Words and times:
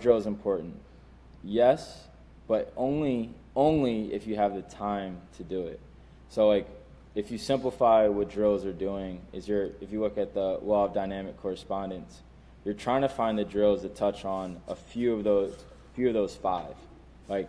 drills 0.00 0.26
important? 0.26 0.74
Yes, 1.42 2.06
but 2.46 2.72
only 2.76 3.30
only 3.54 4.12
if 4.12 4.26
you 4.26 4.36
have 4.36 4.54
the 4.54 4.62
time 4.62 5.20
to 5.36 5.42
do 5.42 5.66
it. 5.66 5.80
So 6.28 6.48
like 6.48 6.68
if 7.14 7.30
you 7.30 7.38
simplify 7.38 8.06
what 8.06 8.30
drills 8.30 8.64
are 8.64 8.72
doing 8.72 9.20
is 9.32 9.48
you're 9.48 9.70
if 9.80 9.90
you 9.90 10.00
look 10.00 10.18
at 10.18 10.34
the 10.34 10.58
law 10.62 10.84
of 10.84 10.94
dynamic 10.94 11.36
correspondence, 11.40 12.22
you're 12.64 12.74
trying 12.74 13.02
to 13.02 13.08
find 13.08 13.38
the 13.38 13.44
drills 13.44 13.82
that 13.82 13.96
touch 13.96 14.24
on 14.24 14.60
a 14.68 14.74
few 14.74 15.14
of 15.14 15.24
those 15.24 15.54
few 15.94 16.08
of 16.08 16.14
those 16.14 16.34
five. 16.36 16.74
Like 17.28 17.48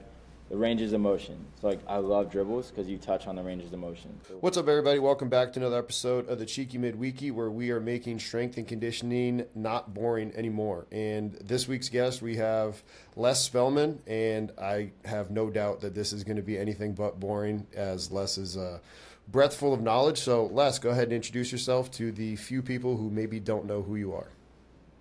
the 0.50 0.58
ranges 0.58 0.94
of 0.94 1.02
motion. 1.02 1.38
So 1.62 1.68
like 1.68 1.80
I 1.88 1.98
love 1.98 2.32
dribbles 2.32 2.72
because 2.72 2.88
you 2.88 2.98
touch 2.98 3.28
on 3.28 3.36
the 3.36 3.44
ranges 3.44 3.72
of 3.72 3.80
motion. 3.80 4.20
What's 4.40 4.58
up, 4.58 4.68
everybody? 4.68 4.98
Welcome 4.98 5.30
back 5.30 5.54
to 5.54 5.60
another 5.60 5.78
episode 5.78 6.28
of 6.28 6.40
the 6.40 6.46
Cheeky 6.46 6.80
Midweeky, 6.80 7.32
where 7.32 7.52
we 7.52 7.70
are 7.70 7.80
making 7.80 8.20
strength 8.20 8.58
and 8.58 8.68
conditioning 8.68 9.46
not 9.54 9.94
boring 9.94 10.34
anymore. 10.36 10.88
And 10.92 11.34
this 11.34 11.68
week's 11.68 11.90
guest, 11.90 12.24
we 12.24 12.38
have 12.38 12.82
Les 13.16 13.44
Spellman, 13.44 14.02
and 14.08 14.52
I 14.60 14.92
have 15.06 15.30
no 15.30 15.52
doubt 15.52 15.82
that 15.82 15.94
this 15.94 16.12
is 16.14 16.24
going 16.24 16.38
to 16.38 16.44
be 16.44 16.58
anything 16.58 16.94
but 16.94 17.20
boring, 17.20 17.68
as 17.76 18.12
Les 18.12 18.40
is 18.40 18.58
a 18.58 18.82
breath 19.28 19.56
full 19.56 19.74
of 19.74 19.82
knowledge. 19.82 20.18
So, 20.18 20.48
Les, 20.48 20.80
go 20.80 20.90
ahead 20.90 21.06
and 21.06 21.14
introduce 21.14 21.52
yourself 21.52 21.92
to 21.92 22.12
the 22.12 22.36
few 22.38 22.64
people 22.64 22.98
who 22.98 23.12
maybe 23.12 23.40
don't 23.40 23.66
know 23.66 23.84
who 23.84 23.96
you 23.96 24.14
are. 24.14 24.30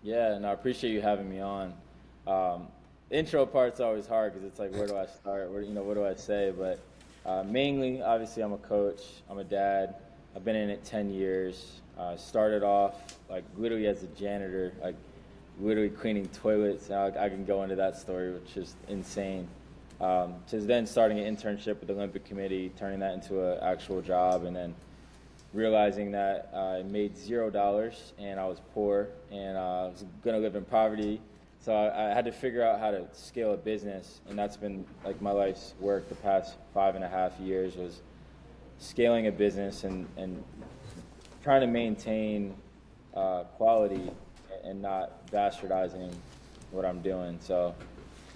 Yeah, 0.02 0.34
and 0.34 0.46
I 0.46 0.52
appreciate 0.52 0.92
you 0.92 1.00
having 1.00 1.28
me 1.28 1.40
on. 1.40 1.72
Um, 2.26 2.68
intro 3.10 3.46
part's 3.46 3.80
always 3.80 4.06
hard 4.06 4.34
because 4.34 4.46
it's 4.46 4.58
like, 4.58 4.72
where 4.74 4.86
do 4.86 4.96
I 4.96 5.06
start? 5.06 5.50
Where, 5.50 5.62
you 5.62 5.72
know, 5.72 5.82
what 5.82 5.94
do 5.94 6.04
I 6.04 6.14
say? 6.14 6.52
But 6.56 6.80
uh, 7.24 7.42
mainly, 7.44 8.02
obviously, 8.02 8.42
I'm 8.42 8.52
a 8.52 8.58
coach. 8.58 9.02
I'm 9.30 9.38
a 9.38 9.44
dad. 9.44 9.96
I've 10.36 10.44
been 10.44 10.56
in 10.56 10.70
it 10.70 10.84
10 10.84 11.10
years. 11.10 11.80
Uh, 11.98 12.16
started 12.16 12.62
off 12.62 12.94
like 13.28 13.44
literally 13.56 13.86
as 13.86 14.02
a 14.02 14.06
janitor, 14.08 14.72
like 14.80 14.94
literally 15.60 15.90
cleaning 15.90 16.28
toilets. 16.28 16.90
I, 16.90 17.06
I 17.18 17.28
can 17.28 17.44
go 17.44 17.62
into 17.62 17.76
that 17.76 17.96
story, 17.96 18.32
which 18.32 18.56
is 18.56 18.74
insane. 18.88 19.48
Um, 20.00 20.36
to 20.50 20.60
then 20.60 20.86
starting 20.86 21.18
an 21.18 21.36
internship 21.36 21.80
with 21.80 21.88
the 21.88 21.94
Olympic 21.94 22.24
Committee, 22.24 22.70
turning 22.78 23.00
that 23.00 23.14
into 23.14 23.44
an 23.44 23.58
actual 23.62 24.00
job, 24.00 24.44
and 24.44 24.54
then 24.54 24.74
realizing 25.52 26.12
that 26.12 26.50
I 26.54 26.82
made 26.82 27.16
zero 27.16 27.50
dollars 27.50 28.12
and 28.18 28.38
I 28.38 28.46
was 28.46 28.60
poor 28.74 29.08
and 29.32 29.56
uh, 29.56 29.60
I 29.60 29.88
was 29.88 30.04
going 30.22 30.36
to 30.36 30.40
live 30.40 30.56
in 30.56 30.64
poverty 30.64 31.20
so 31.68 31.74
I, 31.74 32.06
I, 32.06 32.14
had 32.14 32.24
to 32.24 32.32
figure 32.32 32.64
out 32.64 32.80
how 32.80 32.90
to 32.90 33.04
scale 33.12 33.52
a 33.52 33.56
business, 33.58 34.22
and 34.26 34.38
that's 34.38 34.56
been 34.56 34.86
like 35.04 35.20
my 35.20 35.32
life's 35.32 35.74
work 35.78 36.08
the 36.08 36.14
past 36.14 36.56
five 36.72 36.94
and 36.94 37.04
a 37.04 37.08
half 37.08 37.38
years 37.38 37.76
was 37.76 38.00
scaling 38.78 39.26
a 39.26 39.30
business 39.30 39.84
and, 39.84 40.06
and 40.16 40.42
trying 41.42 41.60
to 41.60 41.66
maintain 41.66 42.54
uh, 43.14 43.42
quality 43.58 44.10
and 44.64 44.80
not 44.80 45.30
bastardizing 45.30 46.10
what 46.70 46.86
I'm 46.86 47.02
doing. 47.02 47.38
So 47.42 47.74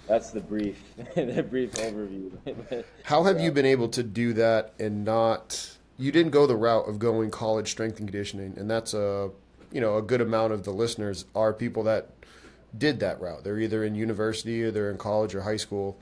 that's 0.07 0.29
the 0.29 0.41
brief, 0.41 0.79
the 1.15 1.41
brief 1.41 1.71
overview. 1.71 2.83
How 3.03 3.23
have 3.23 3.37
so, 3.37 3.43
you 3.45 3.51
been 3.51 3.65
able 3.65 3.89
to 3.89 4.03
do 4.03 4.33
that 4.33 4.75
and 4.77 5.03
not? 5.03 5.75
You 5.97 6.11
didn't 6.11 6.33
go 6.33 6.45
the 6.45 6.55
route 6.55 6.87
of 6.87 6.99
going 6.99 7.31
college 7.31 7.71
strength 7.71 7.97
and 7.97 8.07
conditioning, 8.07 8.53
and 8.57 8.69
that's 8.69 8.93
a 8.93 9.31
you 9.71 9.81
know 9.81 9.97
a 9.97 10.03
good 10.03 10.21
amount 10.21 10.53
of 10.53 10.65
the 10.65 10.71
listeners 10.71 11.25
are 11.33 11.51
people 11.51 11.81
that 11.85 12.12
did 12.77 12.99
that 12.99 13.19
route. 13.21 13.43
They're 13.43 13.59
either 13.59 13.83
in 13.83 13.95
university 13.95 14.63
or 14.63 14.71
they're 14.71 14.91
in 14.91 14.97
college 14.97 15.35
or 15.35 15.41
high 15.41 15.57
school. 15.57 15.97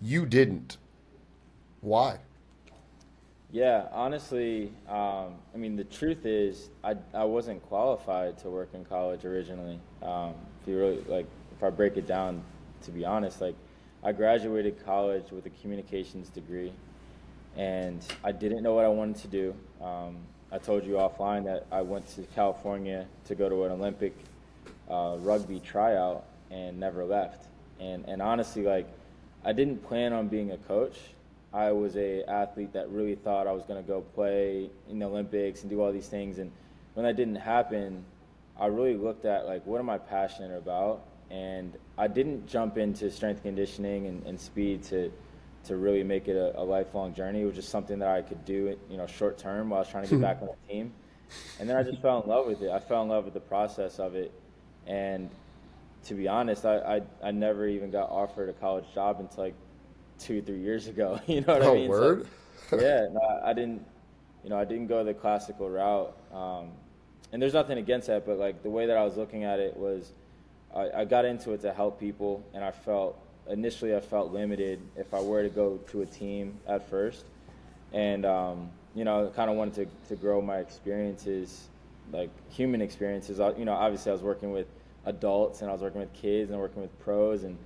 You 0.00 0.26
didn't. 0.26 0.76
Why? 1.80 2.18
Yeah, 3.52 3.86
honestly, 3.92 4.72
um, 4.88 5.34
I 5.54 5.56
mean, 5.56 5.76
the 5.76 5.84
truth 5.84 6.26
is, 6.26 6.68
I, 6.82 6.96
I 7.14 7.24
wasn't 7.24 7.62
qualified 7.62 8.38
to 8.38 8.50
work 8.50 8.70
in 8.74 8.84
college 8.84 9.24
originally. 9.24 9.78
Um, 10.02 10.34
if 10.60 10.68
you 10.68 10.78
really, 10.78 11.04
like, 11.06 11.26
if 11.56 11.62
I 11.62 11.70
break 11.70 11.96
it 11.96 12.06
down, 12.06 12.42
to 12.82 12.90
be 12.90 13.04
honest, 13.04 13.40
like, 13.40 13.54
I 14.02 14.12
graduated 14.12 14.84
college 14.84 15.30
with 15.30 15.46
a 15.46 15.50
communications 15.62 16.28
degree, 16.28 16.72
and 17.56 18.04
I 18.24 18.32
didn't 18.32 18.62
know 18.62 18.74
what 18.74 18.84
I 18.84 18.88
wanted 18.88 19.16
to 19.22 19.28
do. 19.28 19.54
Um, 19.80 20.16
I 20.52 20.58
told 20.58 20.84
you 20.84 20.94
offline 20.94 21.44
that 21.44 21.66
I 21.72 21.82
went 21.82 22.06
to 22.16 22.22
California 22.34 23.06
to 23.26 23.34
go 23.34 23.48
to 23.48 23.64
an 23.64 23.72
Olympic 23.72 24.14
uh, 24.90 25.16
rugby 25.20 25.60
tryout 25.60 26.24
and 26.50 26.78
never 26.78 27.04
left. 27.04 27.46
And 27.80 28.04
and 28.06 28.22
honestly, 28.22 28.62
like 28.62 28.86
I 29.44 29.52
didn't 29.52 29.86
plan 29.86 30.12
on 30.12 30.28
being 30.28 30.52
a 30.52 30.56
coach. 30.58 30.98
I 31.52 31.72
was 31.72 31.96
a 31.96 32.24
athlete 32.24 32.72
that 32.74 32.90
really 32.90 33.14
thought 33.14 33.46
I 33.46 33.52
was 33.52 33.64
going 33.64 33.82
to 33.82 33.86
go 33.86 34.00
play 34.00 34.68
in 34.90 34.98
the 34.98 35.06
Olympics 35.06 35.62
and 35.62 35.70
do 35.70 35.80
all 35.80 35.92
these 35.92 36.08
things. 36.08 36.38
And 36.38 36.50
when 36.94 37.06
that 37.06 37.16
didn't 37.16 37.36
happen, 37.36 38.04
I 38.58 38.66
really 38.66 38.96
looked 38.96 39.24
at 39.24 39.46
like 39.46 39.64
what 39.66 39.80
am 39.80 39.90
I 39.90 39.98
passionate 39.98 40.56
about, 40.56 41.02
and 41.30 41.76
I 41.98 42.08
didn't 42.08 42.46
jump 42.46 42.78
into 42.78 43.10
strength 43.10 43.42
conditioning 43.42 44.06
and, 44.06 44.26
and 44.26 44.40
speed 44.40 44.82
to 44.84 45.12
to 45.64 45.76
really 45.76 46.04
make 46.04 46.28
it 46.28 46.36
a, 46.36 46.60
a, 46.60 46.62
lifelong 46.62 47.12
journey. 47.12 47.42
It 47.42 47.44
was 47.44 47.56
just 47.56 47.70
something 47.70 47.98
that 47.98 48.08
I 48.08 48.22
could 48.22 48.44
do, 48.44 48.78
you 48.88 48.96
know, 48.96 49.06
short 49.06 49.36
term 49.36 49.70
while 49.70 49.78
I 49.78 49.80
was 49.80 49.88
trying 49.88 50.04
to 50.04 50.10
get 50.10 50.20
back 50.20 50.38
on 50.40 50.48
the 50.48 50.72
team. 50.72 50.92
And 51.58 51.68
then 51.68 51.76
I 51.76 51.82
just 51.82 52.00
fell 52.00 52.22
in 52.22 52.28
love 52.28 52.46
with 52.46 52.62
it. 52.62 52.70
I 52.70 52.78
fell 52.78 53.02
in 53.02 53.08
love 53.08 53.24
with 53.24 53.34
the 53.34 53.40
process 53.40 53.98
of 53.98 54.14
it, 54.14 54.32
and 54.86 55.30
to 56.06 56.14
be 56.14 56.28
honest, 56.28 56.64
I, 56.64 56.78
I, 56.78 57.02
I 57.22 57.30
never 57.32 57.66
even 57.66 57.90
got 57.90 58.10
offered 58.10 58.48
a 58.48 58.52
college 58.52 58.84
job 58.94 59.18
until 59.20 59.44
like 59.44 59.54
two, 60.18 60.40
three 60.40 60.60
years 60.60 60.86
ago. 60.92 61.20
You 61.26 61.40
know 61.42 61.54
what 61.54 61.62
oh, 61.62 61.72
I 61.72 61.74
mean? 61.74 61.88
Word? 61.88 62.28
So, 62.70 62.76
yeah, 62.80 63.06
no, 63.10 63.40
I 63.44 63.52
didn't, 63.52 63.84
you 64.44 64.50
know, 64.50 64.58
I 64.58 64.64
didn't 64.64 64.86
go 64.86 65.02
the 65.04 65.14
classical 65.14 65.68
route. 65.68 66.16
Um, 66.32 66.70
and 67.32 67.42
there's 67.42 67.54
nothing 67.54 67.78
against 67.78 68.06
that, 68.06 68.24
but 68.24 68.38
like 68.38 68.62
the 68.62 68.70
way 68.70 68.86
that 68.86 68.96
I 68.96 69.04
was 69.04 69.16
looking 69.16 69.44
at 69.44 69.58
it 69.58 69.76
was, 69.76 70.12
I, 70.74 71.00
I 71.00 71.04
got 71.04 71.24
into 71.24 71.52
it 71.52 71.60
to 71.62 71.72
help 71.72 71.98
people, 71.98 72.44
and 72.54 72.64
I 72.64 72.70
felt 72.70 73.18
initially 73.48 73.94
I 73.94 74.00
felt 74.00 74.32
limited 74.32 74.80
if 74.96 75.12
I 75.12 75.20
were 75.20 75.42
to 75.42 75.48
go 75.48 75.78
to 75.88 76.02
a 76.02 76.06
team 76.06 76.58
at 76.68 76.88
first, 76.88 77.24
and 77.92 78.24
um, 78.24 78.70
you 78.94 79.04
know, 79.04 79.32
kind 79.34 79.50
of 79.50 79.56
wanted 79.56 79.74
to 79.74 80.08
to 80.14 80.20
grow 80.20 80.40
my 80.40 80.58
experiences, 80.58 81.68
like 82.12 82.30
human 82.50 82.80
experiences. 82.80 83.40
You 83.58 83.64
know, 83.64 83.72
obviously 83.72 84.10
I 84.10 84.14
was 84.14 84.22
working 84.22 84.52
with 84.52 84.66
adults 85.06 85.62
and 85.62 85.70
I 85.70 85.72
was 85.72 85.82
working 85.82 86.00
with 86.00 86.12
kids 86.12 86.50
and 86.50 86.58
working 86.58 86.82
with 86.82 86.96
pros 87.00 87.44
and 87.44 87.56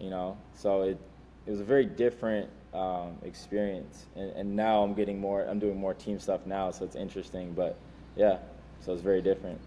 you 0.00 0.10
know 0.10 0.36
so 0.54 0.82
it 0.82 0.98
it 1.46 1.50
was 1.50 1.60
a 1.60 1.64
very 1.64 1.86
different 1.86 2.50
um, 2.74 3.16
experience. 3.24 4.06
And, 4.14 4.30
and 4.32 4.56
now 4.56 4.82
I'm 4.82 4.94
getting 4.94 5.20
more 5.20 5.42
I'm 5.42 5.58
doing 5.58 5.78
more 5.78 5.94
team 5.94 6.18
stuff 6.18 6.46
now 6.46 6.70
so 6.70 6.84
it's 6.84 6.96
interesting 6.96 7.52
but 7.52 7.76
yeah 8.16 8.38
so 8.80 8.92
it's 8.92 9.02
very 9.02 9.22
different. 9.22 9.60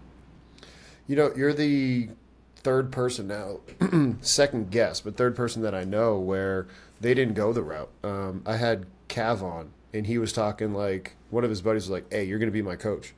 You 1.06 1.16
know 1.16 1.32
you're 1.36 1.52
the 1.52 2.08
third 2.56 2.90
person 2.90 3.28
now 3.28 3.60
second 4.20 4.70
guess 4.70 5.00
but 5.00 5.16
third 5.16 5.36
person 5.36 5.62
that 5.62 5.74
I 5.74 5.84
know 5.84 6.18
where 6.18 6.66
they 7.00 7.14
didn't 7.14 7.34
go 7.34 7.52
the 7.52 7.62
route. 7.62 7.90
Um, 8.02 8.42
I 8.46 8.56
had 8.56 8.86
Cav 9.08 9.42
on 9.42 9.72
and 9.92 10.06
he 10.06 10.18
was 10.18 10.32
talking 10.32 10.72
like 10.72 11.16
one 11.30 11.44
of 11.44 11.50
his 11.50 11.60
buddies 11.60 11.84
was 11.84 11.90
like 11.90 12.12
hey 12.12 12.24
you're 12.24 12.38
gonna 12.38 12.50
be 12.50 12.62
my 12.62 12.76
coach 12.76 13.14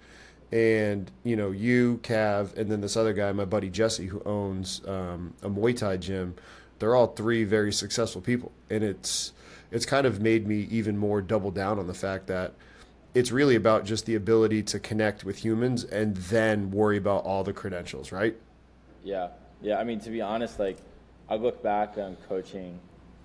and 0.52 1.10
you 1.24 1.36
know 1.36 1.50
you 1.50 1.98
Cav 2.02 2.56
and 2.56 2.70
then 2.70 2.80
this 2.80 2.96
other 2.96 3.12
guy 3.12 3.32
my 3.32 3.44
buddy 3.44 3.68
Jesse 3.68 4.06
who 4.06 4.22
owns 4.24 4.80
um, 4.86 5.34
a 5.42 5.48
Muay 5.48 5.76
Thai 5.76 5.96
gym 5.96 6.36
they're 6.78 6.94
all 6.94 7.08
three 7.08 7.44
very 7.44 7.72
successful 7.72 8.20
people. 8.20 8.52
And 8.70 8.82
it's 8.84 9.32
it's 9.70 9.86
kind 9.86 10.06
of 10.06 10.20
made 10.20 10.46
me 10.46 10.68
even 10.70 10.96
more 10.96 11.20
double 11.20 11.50
down 11.50 11.78
on 11.78 11.86
the 11.86 11.94
fact 11.94 12.26
that 12.28 12.54
it's 13.14 13.32
really 13.32 13.56
about 13.56 13.84
just 13.84 14.06
the 14.06 14.14
ability 14.14 14.62
to 14.62 14.78
connect 14.78 15.24
with 15.24 15.38
humans 15.44 15.84
and 15.84 16.16
then 16.16 16.70
worry 16.70 16.98
about 16.98 17.24
all 17.24 17.42
the 17.44 17.52
credentials 17.52 18.12
right? 18.12 18.36
Yeah. 19.02 19.28
Yeah 19.62 19.78
I 19.78 19.84
mean 19.84 20.00
to 20.00 20.10
be 20.10 20.20
honest 20.20 20.58
like 20.58 20.78
I 21.28 21.36
look 21.36 21.62
back 21.62 21.98
on 21.98 22.16
coaching 22.28 22.78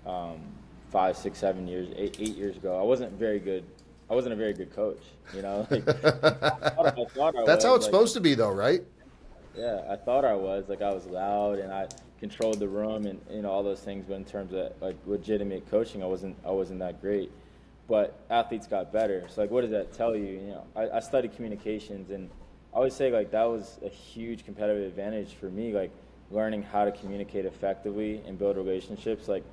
um, 0.06 0.40
five 0.90 1.16
six 1.16 1.38
seven 1.38 1.68
years 1.68 1.88
eight, 1.96 2.16
eight 2.18 2.36
years 2.36 2.56
ago 2.56 2.78
I 2.78 2.82
wasn't 2.82 3.12
very 3.12 3.38
good 3.38 3.64
I 4.12 4.14
wasn't 4.14 4.34
a 4.34 4.36
very 4.36 4.52
good 4.52 4.76
coach. 4.76 5.00
You 5.34 5.40
know, 5.40 5.66
like, 5.70 5.88
I 5.88 5.92
thought, 5.92 6.98
I 6.98 7.04
thought 7.06 7.34
I 7.34 7.44
that's 7.46 7.64
was, 7.64 7.64
how 7.64 7.74
it's 7.74 7.84
like, 7.84 7.90
supposed 7.90 8.12
to 8.12 8.20
be, 8.20 8.34
though, 8.34 8.50
right? 8.50 8.82
Yeah, 9.56 9.80
I 9.88 9.96
thought 9.96 10.26
I 10.26 10.34
was 10.34 10.68
like 10.68 10.82
I 10.82 10.92
was 10.92 11.06
loud 11.06 11.58
and 11.58 11.72
I 11.72 11.88
controlled 12.20 12.58
the 12.58 12.68
room 12.68 13.06
and 13.06 13.18
you 13.30 13.40
know 13.40 13.50
all 13.50 13.62
those 13.62 13.80
things. 13.80 14.04
But 14.06 14.14
in 14.16 14.26
terms 14.26 14.52
of 14.52 14.72
like 14.82 14.96
legitimate 15.06 15.70
coaching, 15.70 16.02
I 16.02 16.06
wasn't 16.06 16.36
I 16.46 16.50
wasn't 16.50 16.80
that 16.80 17.00
great. 17.00 17.32
But 17.88 18.18
athletes 18.28 18.66
got 18.66 18.92
better. 18.92 19.24
So 19.28 19.40
like, 19.40 19.50
what 19.50 19.62
does 19.62 19.70
that 19.70 19.94
tell 19.94 20.14
you? 20.14 20.24
You 20.24 20.48
know, 20.48 20.64
I, 20.76 20.90
I 20.90 21.00
studied 21.00 21.34
communications 21.34 22.10
and 22.10 22.28
I 22.74 22.76
always 22.76 22.94
say 22.94 23.10
like 23.10 23.30
that 23.30 23.44
was 23.44 23.78
a 23.82 23.88
huge 23.88 24.44
competitive 24.44 24.86
advantage 24.86 25.34
for 25.40 25.46
me. 25.46 25.72
Like 25.72 25.90
learning 26.30 26.64
how 26.64 26.84
to 26.84 26.92
communicate 26.92 27.46
effectively 27.46 28.22
and 28.26 28.38
build 28.38 28.58
relationships. 28.58 29.26
Like 29.26 29.44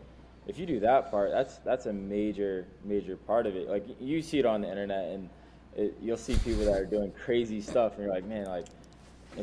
if 0.50 0.58
you 0.58 0.66
do 0.66 0.80
that 0.80 1.12
part, 1.12 1.30
that's 1.30 1.58
that's 1.60 1.86
a 1.86 1.94
major 1.94 2.66
major 2.84 3.16
part 3.16 3.46
of 3.46 3.56
it. 3.56 3.70
Like 3.70 3.86
you 4.00 4.22
see 4.24 4.40
it 4.40 4.46
on 4.46 4.62
the 4.62 4.70
internet, 4.70 5.10
and 5.10 5.30
it, 5.78 5.96
you'll 6.02 6.18
see 6.18 6.36
people 6.44 6.66
that 6.66 6.74
are 6.74 6.86
doing 6.86 7.12
crazy 7.24 7.62
stuff, 7.62 7.94
and 7.94 8.04
you're 8.04 8.14
like, 8.14 8.26
man, 8.26 8.46
like, 8.48 8.66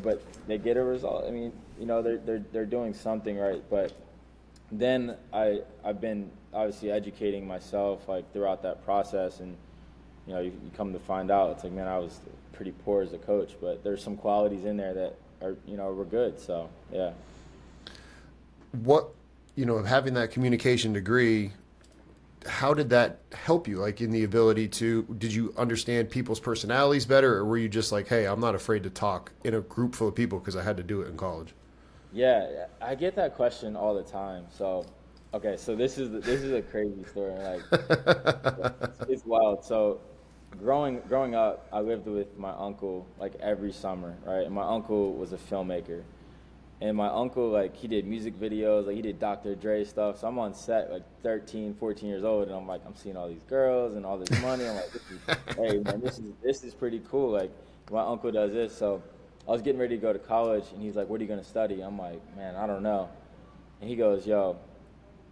but 0.03 0.21
they 0.49 0.59
get 0.59 0.77
a 0.77 0.83
result. 0.83 1.25
I 1.27 1.31
mean, 1.31 1.53
you 1.79 1.87
know, 1.87 2.03
they're 2.03 2.19
they're 2.19 2.45
they're 2.53 2.67
doing 2.67 2.93
something 2.93 3.39
right. 3.39 3.63
But 3.71 3.93
then 4.73 5.17
I 5.33 5.61
I've 5.85 6.01
been 6.01 6.29
obviously 6.53 6.91
educating 6.91 7.47
myself 7.47 8.09
like 8.09 8.31
throughout 8.33 8.63
that 8.65 8.85
process, 8.85 9.39
and 9.39 9.57
you 10.27 10.35
know, 10.35 10.41
you, 10.41 10.51
you 10.51 10.71
come 10.77 10.93
to 10.93 10.99
find 10.99 11.31
out, 11.31 11.53
it's 11.53 11.63
like, 11.63 11.73
man, 11.73 11.87
I 11.87 11.99
was 11.99 12.19
pretty 12.53 12.73
poor 12.85 13.03
as 13.03 13.13
a 13.13 13.19
coach, 13.19 13.53
but 13.61 13.85
there's 13.85 14.03
some 14.03 14.17
qualities 14.17 14.65
in 14.65 14.77
there 14.77 14.93
that 14.93 15.17
are 15.41 15.55
you 15.69 15.77
know 15.77 15.93
were 15.93 16.05
good. 16.05 16.41
So 16.41 16.69
yeah. 16.93 17.13
What 18.83 19.15
you 19.57 19.65
know, 19.65 19.83
having 19.83 20.15
that 20.15 20.31
communication 20.31 20.93
degree, 20.93 21.51
how 22.47 22.75
did 22.75 22.91
that 22.91 23.21
help 23.33 23.67
you? 23.67 23.79
Like 23.79 24.01
in 24.01 24.11
the 24.11 24.25
ability 24.25 24.69
to, 24.69 25.03
did 25.19 25.33
you 25.33 25.53
understand 25.57 26.11
people's 26.11 26.39
personalities 26.39 27.07
better, 27.07 27.37
or 27.37 27.45
were 27.45 27.59
you 27.59 27.69
just 27.69 27.91
like, 27.91 28.07
hey, 28.07 28.27
I'm 28.27 28.41
not 28.41 28.55
afraid 28.55 28.83
to 28.85 28.91
talk 28.91 29.33
in 29.45 29.55
a 29.55 29.61
group 29.63 29.95
full 29.95 30.09
of 30.09 30.15
people 30.15 30.39
because 30.39 30.57
I 30.57 30.63
had 30.63 30.77
to 30.77 30.83
do 30.83 31.01
it 31.01 31.09
in 31.09 31.17
college? 31.17 31.55
Yeah, 32.13 32.67
I 32.81 32.95
get 32.95 33.17
that 33.17 33.35
question 33.35 33.77
all 33.77 33.95
the 33.95 34.03
time. 34.03 34.47
So, 34.51 34.87
okay, 35.35 35.57
so 35.57 35.75
this 35.75 35.99
is 35.99 36.11
this 36.25 36.43
is 36.43 36.53
a 36.53 36.63
crazy 36.63 37.05
story. 37.05 37.35
Like, 37.35 37.63
it's, 37.73 39.01
it's 39.09 39.25
wild. 39.25 39.65
So, 39.65 40.01
growing 40.59 41.01
growing 41.09 41.35
up, 41.35 41.67
I 41.73 41.81
lived 41.81 42.07
with 42.07 42.39
my 42.39 42.53
uncle 42.53 43.07
like 43.19 43.35
every 43.41 43.73
summer, 43.73 44.17
right? 44.25 44.47
And 44.47 44.55
my 44.55 44.63
uncle 44.63 45.15
was 45.15 45.33
a 45.33 45.37
filmmaker, 45.37 46.03
and 46.81 46.97
my 46.97 47.09
uncle 47.09 47.49
like 47.49 47.75
he 47.75 47.89
did 47.89 48.07
music 48.07 48.39
videos, 48.39 48.87
like 48.87 48.97
he 48.97 49.03
did 49.03 49.19
Dr. 49.19 49.55
Dre 49.55 49.85
stuff. 49.85 50.21
So 50.21 50.29
I'm 50.29 50.39
on 50.39 50.55
set 50.55 50.91
like 50.91 51.03
13, 51.23 51.75
14 51.75 52.09
years 52.09 52.25
old, 52.25 52.49
and 52.49 52.57
I'm 52.57 52.67
like 52.67 52.83
I'm 52.87 52.95
seeing 52.95 53.17
all 53.17 53.29
these 53.29 53.43
girls 53.45 53.95
and 53.95 54.05
all 54.05 54.19
this 54.19 54.41
money. 54.43 54.67
I'm 54.67 54.77
like, 54.77 54.95
is, 54.95 55.37
hey 55.57 55.79
man, 55.79 56.01
this 56.01 56.19
is 56.19 56.33
this 56.43 56.63
is 56.65 56.75
pretty 56.75 57.01
cool. 57.11 57.31
Like 57.31 57.51
my 57.91 58.03
uncle 58.03 58.31
does 58.31 58.53
this, 58.53 58.77
so 58.77 59.03
I 59.49 59.53
was 59.53 59.63
getting 59.63 59.81
ready 59.81 59.97
to 59.97 60.03
go 60.03 60.13
to 60.13 60.19
college, 60.19 60.65
and 60.73 60.83
he's 60.83 60.97
like, 60.97 61.09
"What 61.09 61.21
are 61.21 61.25
you 61.25 61.29
going 61.29 61.43
to 61.43 61.49
study?" 61.49 61.81
I'm 61.81 61.99
like, 61.99 62.21
"Man, 62.37 62.57
I 62.57 62.67
don't 62.67 62.83
know." 62.83 63.09
And 63.81 63.89
he 63.89 63.97
goes, 63.97 64.27
"Yo, 64.27 64.59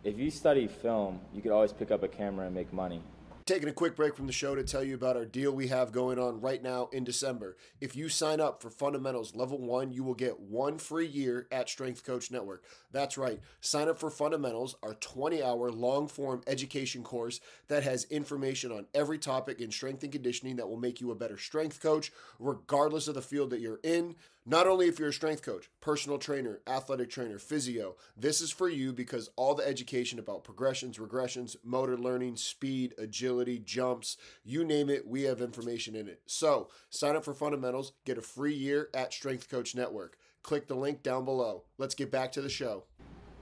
if 0.03 0.19
you 0.19 0.31
study 0.31 0.67
film, 0.67 1.21
you 1.35 1.43
could 1.43 1.53
always 1.53 1.73
pick 1.73 1.91
up 1.91 2.03
a 2.03 2.09
camera 2.09 2.47
and 2.47 2.55
make 2.55 2.73
money." 2.73 3.03
Taking 3.47 3.69
a 3.69 3.73
quick 3.73 3.95
break 3.95 4.17
from 4.17 4.27
the 4.27 4.33
show 4.33 4.55
to 4.55 4.65
tell 4.65 4.83
you 4.83 4.95
about 4.95 5.19
our 5.19 5.27
deal 5.27 5.53
we 5.53 5.69
have 5.69 5.93
going 5.93 6.19
on 6.19 6.41
right 6.41 6.63
now 6.63 6.89
in 6.93 7.05
December. 7.05 7.59
If 7.79 7.95
you 7.95 8.09
sign 8.09 8.41
up 8.41 8.63
for 8.63 8.71
Fundamentals 8.71 9.35
Level 9.35 9.59
1, 9.59 9.93
you 9.93 10.03
will 10.03 10.15
get 10.15 10.41
one 10.41 10.79
free 10.79 11.07
year 11.07 11.47
at 11.53 11.69
Strength 11.69 12.07
Coach 12.07 12.31
Network. 12.31 12.65
That's 12.91 13.19
right. 13.19 13.39
Sign 13.61 13.91
up 13.91 13.99
for 13.99 14.09
Fundamentals, 14.09 14.77
our 14.83 14.95
20 14.95 15.43
hour 15.43 15.71
long 15.71 16.09
form 16.09 16.41
education 16.47 17.03
course 17.03 17.39
that 17.69 17.83
has 17.83 18.05
information 18.05 18.73
on 18.73 18.87
every 18.95 19.19
topic 19.19 19.61
in 19.61 19.71
strength 19.71 20.03
and 20.05 20.13
conditioning 20.13 20.57
that 20.57 20.67
will 20.71 20.79
make 20.79 21.03
you 21.03 21.11
a 21.11 21.15
better 21.15 21.37
strength 21.37 21.83
coach, 21.83 22.13
regardless 22.39 23.09
of 23.09 23.15
the 23.15 23.21
field 23.21 23.51
that 23.51 23.61
you're 23.61 23.81
in. 23.83 24.15
Not 24.47 24.67
only 24.67 24.89
if 24.89 24.99
you're 24.99 25.09
a 25.09 25.13
strength 25.13 25.41
coach, 25.41 25.71
personal 25.81 26.19
trainer, 26.19 26.61
athletic 26.67 27.09
trainer, 27.09 27.39
physio, 27.39 27.97
this 28.15 28.43
is 28.43 28.51
for 28.51 28.69
you 28.69 28.93
because 28.93 29.31
all 29.37 29.55
the 29.55 29.67
education 29.67 30.19
about 30.19 30.45
progressions, 30.45 30.99
regressions, 30.99 31.57
motor 31.65 31.97
learning, 31.97 32.37
speed, 32.37 32.93
agility, 32.99 33.59
jumps, 33.59 34.19
you 34.45 34.63
name 34.63 34.91
it, 34.91 35.07
we 35.07 35.23
have 35.23 35.41
information 35.41 35.97
in 35.97 36.09
it. 36.09 36.21
So 36.27 36.69
sign 36.91 37.17
up 37.17 37.25
for 37.25 37.33
fundamentals, 37.33 37.95
get 38.05 38.19
a 38.19 38.21
free 38.21 38.53
year 38.53 38.91
at 38.93 39.15
Strength 39.15 39.49
Coach 39.49 39.75
Network. 39.75 40.19
Click 40.43 40.69
the 40.69 40.75
link 40.75 41.03
down 41.03 41.25
below. 41.25 41.63
Let's 41.79 41.95
get 41.95 42.11
back 42.11 42.31
to 42.33 42.43
the 42.43 42.51
show. 42.51 42.85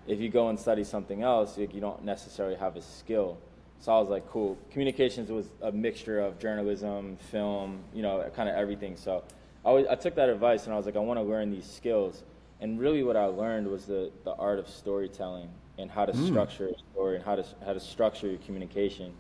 If 0.07 0.21
you 0.21 0.29
go 0.29 0.51
and 0.51 0.59
study 0.59 0.85
something 0.85 1.25
else, 1.25 1.59
you 1.59 1.67
don't 1.67 2.05
necessarily 2.05 2.55
have 2.55 2.77
a 2.77 2.83
skill. 2.83 3.39
So 3.81 3.91
I 3.91 3.99
was 3.99 4.09
like, 4.09 4.29
cool. 4.29 4.57
Communications 4.71 5.33
was 5.33 5.47
a 5.63 5.73
mixture 5.73 6.21
of 6.21 6.39
journalism, 6.39 7.17
film, 7.17 7.83
you 7.93 8.03
know, 8.03 8.25
kind 8.37 8.49
of 8.49 8.55
everything. 8.55 8.97
So 8.97 9.25
I, 9.65 9.71
was, 9.71 9.87
I 9.89 9.95
took 9.95 10.15
that 10.17 10.29
advice 10.29 10.65
and 10.65 10.75
I 10.75 10.77
was 10.77 10.87
like, 10.87 10.97
I 10.97 11.01
want 11.01 11.19
to 11.19 11.25
learn 11.25 11.51
these 11.51 11.67
skills. 11.67 12.23
And 12.61 12.79
really, 12.79 13.03
what 13.03 13.17
I 13.17 13.27
learned 13.27 13.67
was 13.69 13.87
the, 13.87 14.11
the 14.25 14.35
art 14.35 14.59
of 14.59 14.69
storytelling 14.69 15.49
and 15.79 15.91
how 15.91 16.05
to 16.05 16.13
mm. 16.13 16.27
structure 16.27 16.69
a 16.69 16.79
story 16.93 17.17
and 17.17 17.25
how 17.25 17.35
to 17.35 17.45
how 17.65 17.73
to 17.73 17.81
structure 17.81 18.29
your 18.29 18.39
communication. 18.39 19.13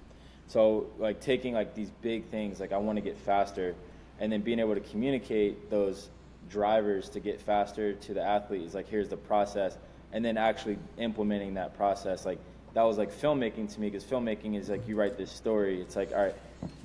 So 0.46 0.86
like 0.98 1.20
taking 1.20 1.54
like 1.54 1.74
these 1.74 1.90
big 2.02 2.26
things, 2.26 2.60
like 2.60 2.72
I 2.72 2.78
want 2.78 2.96
to 2.96 3.00
get 3.00 3.16
faster, 3.18 3.74
and 4.20 4.30
then 4.30 4.42
being 4.42 4.58
able 4.58 4.74
to 4.74 4.80
communicate 4.80 5.70
those 5.70 6.10
drivers 6.50 7.08
to 7.10 7.20
get 7.20 7.40
faster 7.40 7.94
to 7.94 8.14
the 8.14 8.22
athletes. 8.22 8.74
Like 8.74 8.88
here's 8.88 9.08
the 9.08 9.16
process, 9.16 9.78
and 10.12 10.24
then 10.24 10.36
actually 10.36 10.78
implementing 10.98 11.54
that 11.54 11.76
process. 11.76 12.26
Like 12.26 12.38
that 12.74 12.82
was 12.82 12.98
like 12.98 13.12
filmmaking 13.12 13.72
to 13.74 13.80
me 13.80 13.90
because 13.90 14.04
filmmaking 14.04 14.56
is 14.56 14.68
like 14.68 14.86
you 14.86 14.96
write 14.96 15.16
this 15.16 15.30
story. 15.30 15.80
It's 15.80 15.96
like 15.96 16.12
all 16.12 16.22
right, 16.22 16.36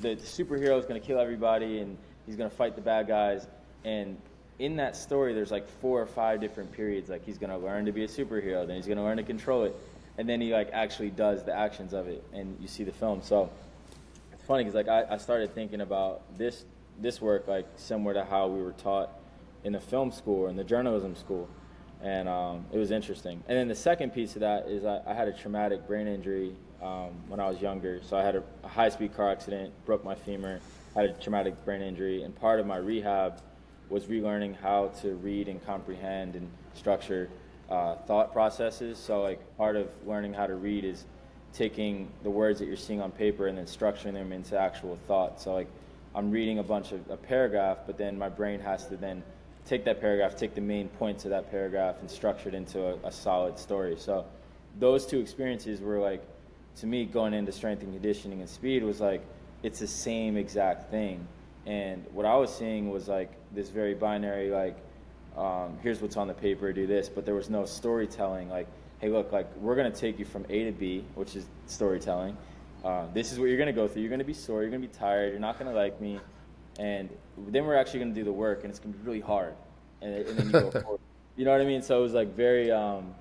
the, 0.01 0.15
the 0.15 0.21
superhero 0.23 0.79
is 0.79 0.85
going 0.85 0.99
to 0.99 1.05
kill 1.05 1.19
everybody 1.19 1.79
and 1.79 1.97
he's 2.27 2.35
to 2.49 2.55
fight 2.55 2.75
the 2.75 2.81
bad 2.81 3.07
guys. 3.07 3.47
And 3.83 4.17
in 4.59 4.75
that 4.75 4.95
story, 4.95 5.33
there's 5.33 5.49
like 5.49 5.67
four 5.81 5.99
or 5.99 6.05
five 6.05 6.41
different 6.41 6.71
periods. 6.71 7.09
Like 7.09 7.25
he's 7.25 7.37
to 7.49 7.57
learn 7.57 7.85
to 7.85 7.91
be 7.91 8.03
a 8.03 8.07
superhero, 8.07 8.67
then 8.67 8.75
he's 8.75 8.85
to 8.97 9.03
learn 9.03 9.17
to 9.17 9.23
control 9.23 9.63
it, 9.63 9.75
and 10.17 10.27
then 10.27 10.41
he 10.41 10.53
like 10.53 10.69
actually 10.73 11.09
does 11.09 11.43
the 11.43 11.55
actions 11.55 11.93
of 11.93 12.07
it, 12.07 12.23
and 12.33 12.57
you 12.59 12.67
see 12.67 12.83
the 12.83 12.91
film. 12.91 13.21
So 13.23 13.49
it's 14.33 14.43
funny 14.43 14.63
because 14.63 14.75
like 14.75 14.87
I, 14.87 15.15
I 15.15 15.17
started 15.17 15.55
thinking 15.55 15.81
about 15.81 16.21
this 16.37 16.65
this 16.99 17.21
work 17.21 17.47
like 17.47 17.67
similar 17.75 18.13
to 18.15 18.25
how 18.25 18.47
we 18.47 18.61
were 18.61 18.73
taught 18.73 19.11
in 19.63 19.73
the 19.73 19.79
film 19.79 20.11
school 20.11 20.43
or 20.43 20.49
in 20.49 20.55
the 20.55 20.63
journalism 20.63 21.15
school, 21.15 21.47
and 22.01 22.27
um, 22.27 22.65
it 22.73 22.77
was 22.77 22.91
interesting. 22.91 23.43
And 23.47 23.57
then 23.57 23.67
the 23.67 23.75
second 23.75 24.11
piece 24.11 24.35
of 24.35 24.41
that 24.41 24.67
is 24.67 24.85
I, 24.85 25.01
I 25.05 25.13
had 25.13 25.27
a 25.27 25.33
traumatic 25.33 25.85
brain 25.87 26.07
injury 26.07 26.55
um, 26.81 27.11
when 27.27 27.39
I 27.39 27.47
was 27.47 27.61
younger. 27.61 28.01
So 28.03 28.17
I 28.17 28.23
had 28.23 28.35
a, 28.35 28.43
a 28.63 28.67
high 28.67 28.89
speed 28.89 29.15
car 29.15 29.31
accident, 29.31 29.71
broke 29.85 30.03
my 30.03 30.15
femur 30.15 30.59
had 30.97 31.11
a 31.11 31.13
traumatic 31.13 31.63
brain 31.63 31.81
injury, 31.81 32.23
and 32.23 32.35
part 32.35 32.59
of 32.59 32.65
my 32.65 32.77
rehab 32.77 33.39
was 33.87 34.05
relearning 34.05 34.55
how 34.59 34.87
to 35.01 35.13
read 35.15 35.47
and 35.47 35.63
comprehend 35.63 36.35
and 36.35 36.49
structure 36.73 37.29
uh, 37.69 37.95
thought 38.07 38.33
processes. 38.33 38.97
So, 38.97 39.21
like, 39.21 39.39
part 39.57 39.75
of 39.75 39.89
learning 40.07 40.33
how 40.33 40.47
to 40.47 40.55
read 40.55 40.83
is 40.83 41.05
taking 41.53 42.09
the 42.23 42.29
words 42.31 42.57
that 42.59 42.65
you're 42.65 42.75
seeing 42.75 42.99
on 42.99 43.11
paper 43.11 43.47
and 43.47 43.57
then 43.57 43.65
structuring 43.65 44.13
them 44.13 44.31
into 44.31 44.57
actual 44.59 44.97
thought. 45.07 45.39
So, 45.39 45.53
like, 45.53 45.67
I'm 46.15 46.31
reading 46.31 46.57
a 46.57 46.63
bunch 46.63 46.91
of 46.91 47.07
a 47.11 47.17
paragraph, 47.17 47.79
but 47.85 47.97
then 47.97 48.17
my 48.17 48.29
brain 48.29 48.59
has 48.59 48.87
to 48.87 48.97
then 48.97 49.21
take 49.67 49.85
that 49.85 50.01
paragraph, 50.01 50.35
take 50.35 50.55
the 50.55 50.61
main 50.61 50.87
points 50.89 51.25
of 51.25 51.31
that 51.31 51.51
paragraph, 51.51 51.97
and 51.99 52.09
structure 52.09 52.49
it 52.49 52.55
into 52.55 52.83
a, 52.83 52.95
a 53.03 53.11
solid 53.11 53.59
story. 53.59 53.95
So, 53.99 54.25
those 54.79 55.05
two 55.05 55.19
experiences 55.19 55.79
were 55.79 55.99
like, 55.99 56.25
to 56.77 56.87
me, 56.87 57.05
going 57.05 57.35
into 57.35 57.51
strength 57.51 57.83
and 57.83 57.93
conditioning 57.93 58.41
and 58.41 58.49
speed 58.49 58.83
was 58.83 58.99
like 58.99 59.21
it's 59.63 59.79
the 59.79 59.87
same 59.87 60.37
exact 60.37 60.91
thing. 60.91 61.27
And 61.65 62.05
what 62.13 62.25
I 62.25 62.35
was 62.35 62.53
seeing 62.53 62.89
was 62.89 63.07
like 63.07 63.31
this 63.53 63.69
very 63.69 63.93
binary, 63.93 64.49
like, 64.49 64.77
um, 65.37 65.77
here's 65.83 66.01
what's 66.01 66.17
on 66.17 66.27
the 66.27 66.33
paper, 66.33 66.71
do 66.73 66.87
this, 66.87 67.09
but 67.09 67.25
there 67.25 67.35
was 67.35 67.49
no 67.49 67.65
storytelling. 67.65 68.49
Like, 68.49 68.67
hey, 68.99 69.09
look, 69.09 69.31
like 69.31 69.53
we're 69.57 69.75
gonna 69.75 69.91
take 69.91 70.17
you 70.17 70.25
from 70.25 70.45
A 70.49 70.65
to 70.65 70.71
B, 70.71 71.03
which 71.15 71.35
is 71.35 71.45
storytelling. 71.67 72.37
Uh, 72.83 73.05
this 73.13 73.31
is 73.31 73.39
what 73.39 73.49
you're 73.49 73.57
gonna 73.57 73.73
go 73.73 73.87
through. 73.87 74.01
You're 74.01 74.11
gonna 74.11 74.23
be 74.23 74.33
sore. 74.33 74.61
You're 74.61 74.71
gonna 74.71 74.87
be 74.87 74.93
tired. 74.93 75.31
You're 75.31 75.41
not 75.41 75.59
gonna 75.59 75.73
like 75.73 75.99
me, 75.99 76.19
and 76.79 77.09
then 77.37 77.65
we're 77.65 77.75
actually 77.75 77.99
gonna 77.99 78.13
do 78.13 78.23
the 78.23 78.31
work, 78.31 78.63
and 78.63 78.69
it's 78.69 78.79
gonna 78.79 78.95
be 78.95 79.03
really 79.03 79.19
hard. 79.19 79.53
And, 80.01 80.15
and 80.15 80.37
then 80.37 80.45
you 80.45 80.51
go 80.51 80.71
forward. 80.81 81.01
You 81.35 81.45
know 81.45 81.51
what 81.51 81.61
I 81.61 81.65
mean? 81.65 81.81
So 81.81 81.99
it 81.99 82.01
was 82.01 82.13
like 82.13 82.33
very 82.35 82.71
um, 82.71 83.13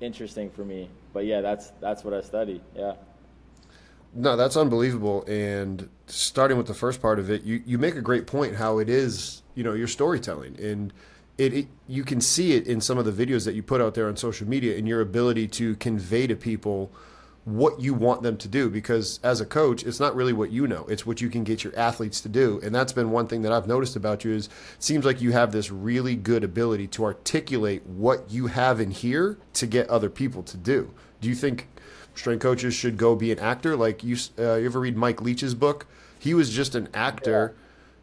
interesting 0.00 0.50
for 0.50 0.64
me. 0.64 0.88
But 1.12 1.26
yeah, 1.26 1.40
that's 1.40 1.70
that's 1.80 2.04
what 2.04 2.12
I 2.12 2.20
studied. 2.22 2.60
Yeah. 2.74 2.94
No, 4.14 4.36
that's 4.36 4.56
unbelievable. 4.56 5.24
And 5.26 5.88
starting 6.06 6.58
with 6.58 6.66
the 6.66 6.74
first 6.74 7.00
part 7.00 7.18
of 7.18 7.30
it, 7.30 7.42
you, 7.44 7.62
you 7.64 7.78
make 7.78 7.96
a 7.96 8.02
great 8.02 8.26
point 8.26 8.56
how 8.56 8.78
it 8.78 8.88
is, 8.88 9.42
you 9.54 9.64
know, 9.64 9.72
your 9.72 9.88
storytelling. 9.88 10.60
And 10.60 10.92
it, 11.38 11.54
it, 11.54 11.66
you 11.88 12.04
can 12.04 12.20
see 12.20 12.52
it 12.52 12.66
in 12.66 12.80
some 12.80 12.98
of 12.98 13.04
the 13.04 13.26
videos 13.26 13.44
that 13.46 13.54
you 13.54 13.62
put 13.62 13.80
out 13.80 13.94
there 13.94 14.08
on 14.08 14.16
social 14.16 14.46
media 14.46 14.76
and 14.76 14.86
your 14.86 15.00
ability 15.00 15.48
to 15.48 15.76
convey 15.76 16.26
to 16.26 16.36
people 16.36 16.92
what 17.44 17.80
you 17.80 17.92
want 17.92 18.22
them 18.22 18.36
to 18.36 18.46
do 18.46 18.70
because 18.70 19.18
as 19.24 19.40
a 19.40 19.46
coach 19.46 19.82
it's 19.82 19.98
not 19.98 20.14
really 20.14 20.32
what 20.32 20.52
you 20.52 20.64
know 20.64 20.86
it's 20.88 21.04
what 21.04 21.20
you 21.20 21.28
can 21.28 21.42
get 21.42 21.64
your 21.64 21.76
athletes 21.76 22.20
to 22.20 22.28
do 22.28 22.60
and 22.62 22.72
that's 22.72 22.92
been 22.92 23.10
one 23.10 23.26
thing 23.26 23.42
that 23.42 23.50
i've 23.50 23.66
noticed 23.66 23.96
about 23.96 24.24
you 24.24 24.30
is 24.30 24.46
it 24.46 24.52
seems 24.78 25.04
like 25.04 25.20
you 25.20 25.32
have 25.32 25.50
this 25.50 25.68
really 25.68 26.14
good 26.14 26.44
ability 26.44 26.86
to 26.86 27.04
articulate 27.04 27.84
what 27.84 28.30
you 28.30 28.46
have 28.46 28.78
in 28.80 28.92
here 28.92 29.36
to 29.52 29.66
get 29.66 29.88
other 29.90 30.08
people 30.08 30.40
to 30.44 30.56
do 30.56 30.88
do 31.20 31.28
you 31.28 31.34
think 31.34 31.66
strength 32.14 32.42
coaches 32.42 32.74
should 32.74 32.96
go 32.96 33.14
be 33.14 33.32
an 33.32 33.38
actor. 33.38 33.76
Like 33.76 34.04
you, 34.04 34.16
uh, 34.38 34.54
you 34.54 34.66
ever 34.66 34.80
read 34.80 34.96
Mike 34.96 35.20
Leach's 35.20 35.54
book? 35.54 35.86
He 36.18 36.34
was 36.34 36.50
just 36.50 36.74
an 36.74 36.88
actor 36.94 37.54
yeah. 37.54 37.60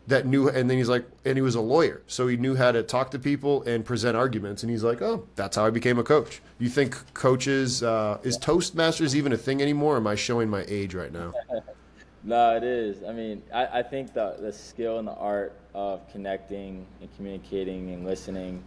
that 0.08 0.26
knew, 0.26 0.50
and 0.50 0.70
then 0.70 0.78
he's 0.78 0.90
like, 0.90 1.06
and 1.24 1.38
he 1.38 1.42
was 1.42 1.56
a 1.56 1.62
lawyer, 1.62 2.02
so 2.08 2.28
he 2.28 2.36
knew 2.36 2.56
how 2.56 2.72
to 2.72 2.84
talk 2.84 3.12
to 3.12 3.20
people 3.20 3.64
and 3.64 3.86
present 3.86 4.18
arguments. 4.18 4.64
And 4.64 4.70
he's 4.70 4.84
like, 4.84 5.02
oh, 5.02 5.26
that's 5.36 5.56
how 5.56 5.66
I 5.66 5.70
became 5.70 5.98
a 5.98 6.04
coach. 6.04 6.42
You 6.58 6.70
think 6.70 7.14
coaches 7.14 7.82
uh, 7.82 8.18
is 8.24 8.38
Toastmasters 8.38 9.16
even 9.16 9.32
a 9.32 9.38
thing 9.38 9.62
anymore? 9.62 9.96
am 9.98 10.08
I 10.08 10.16
showing 10.16 10.50
my 10.50 10.66
age 10.68 10.94
right 10.94 11.14
now? 11.14 11.34
no, 12.24 12.58
it 12.58 12.64
is. 12.64 13.04
I 13.04 13.14
mean, 13.14 13.42
I, 13.54 13.80
I 13.80 13.84
think 13.84 14.14
the 14.14 14.36
the 14.40 14.52
skill 14.52 15.00
and 15.00 15.08
the 15.08 15.16
art 15.16 15.56
of 15.74 16.02
connecting 16.12 16.86
and 17.00 17.16
communicating 17.16 17.94
and 17.94 18.06
listening 18.06 18.64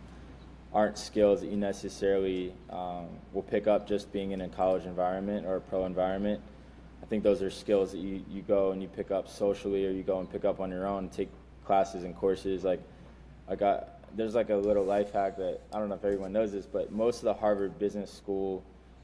aren't 0.74 0.96
skills 0.96 1.40
that 1.40 1.50
you 1.50 1.56
necessarily 1.56 2.54
um, 2.70 3.06
will 3.32 3.42
pick 3.42 3.66
up 3.66 3.86
just 3.86 4.12
being 4.12 4.32
in 4.32 4.40
a 4.40 4.48
college 4.48 4.84
environment 4.84 5.46
or 5.46 5.56
a 5.56 5.60
pro 5.60 5.84
environment. 5.84 6.40
I 7.02 7.06
think 7.06 7.22
those 7.22 7.42
are 7.42 7.50
skills 7.50 7.92
that 7.92 7.98
you, 7.98 8.24
you 8.30 8.42
go 8.42 8.72
and 8.72 8.80
you 8.80 8.88
pick 8.88 9.10
up 9.10 9.28
socially 9.28 9.86
or 9.86 9.90
you 9.90 10.02
go 10.02 10.20
and 10.20 10.30
pick 10.30 10.44
up 10.44 10.60
on 10.60 10.70
your 10.70 10.86
own, 10.86 11.08
take 11.08 11.28
classes 11.64 12.04
and 12.04 12.16
courses. 12.16 12.64
Like 12.64 12.80
I 13.48 13.54
got, 13.54 14.00
there's 14.16 14.34
like 14.34 14.50
a 14.50 14.56
little 14.56 14.84
life 14.84 15.12
hack 15.12 15.36
that 15.36 15.60
I 15.72 15.78
don't 15.78 15.88
know 15.88 15.96
if 15.96 16.04
everyone 16.04 16.32
knows 16.32 16.52
this, 16.52 16.64
but 16.64 16.90
most 16.90 17.18
of 17.18 17.24
the 17.24 17.34
Harvard 17.34 17.78
Business 17.78 18.10
School 18.10 18.62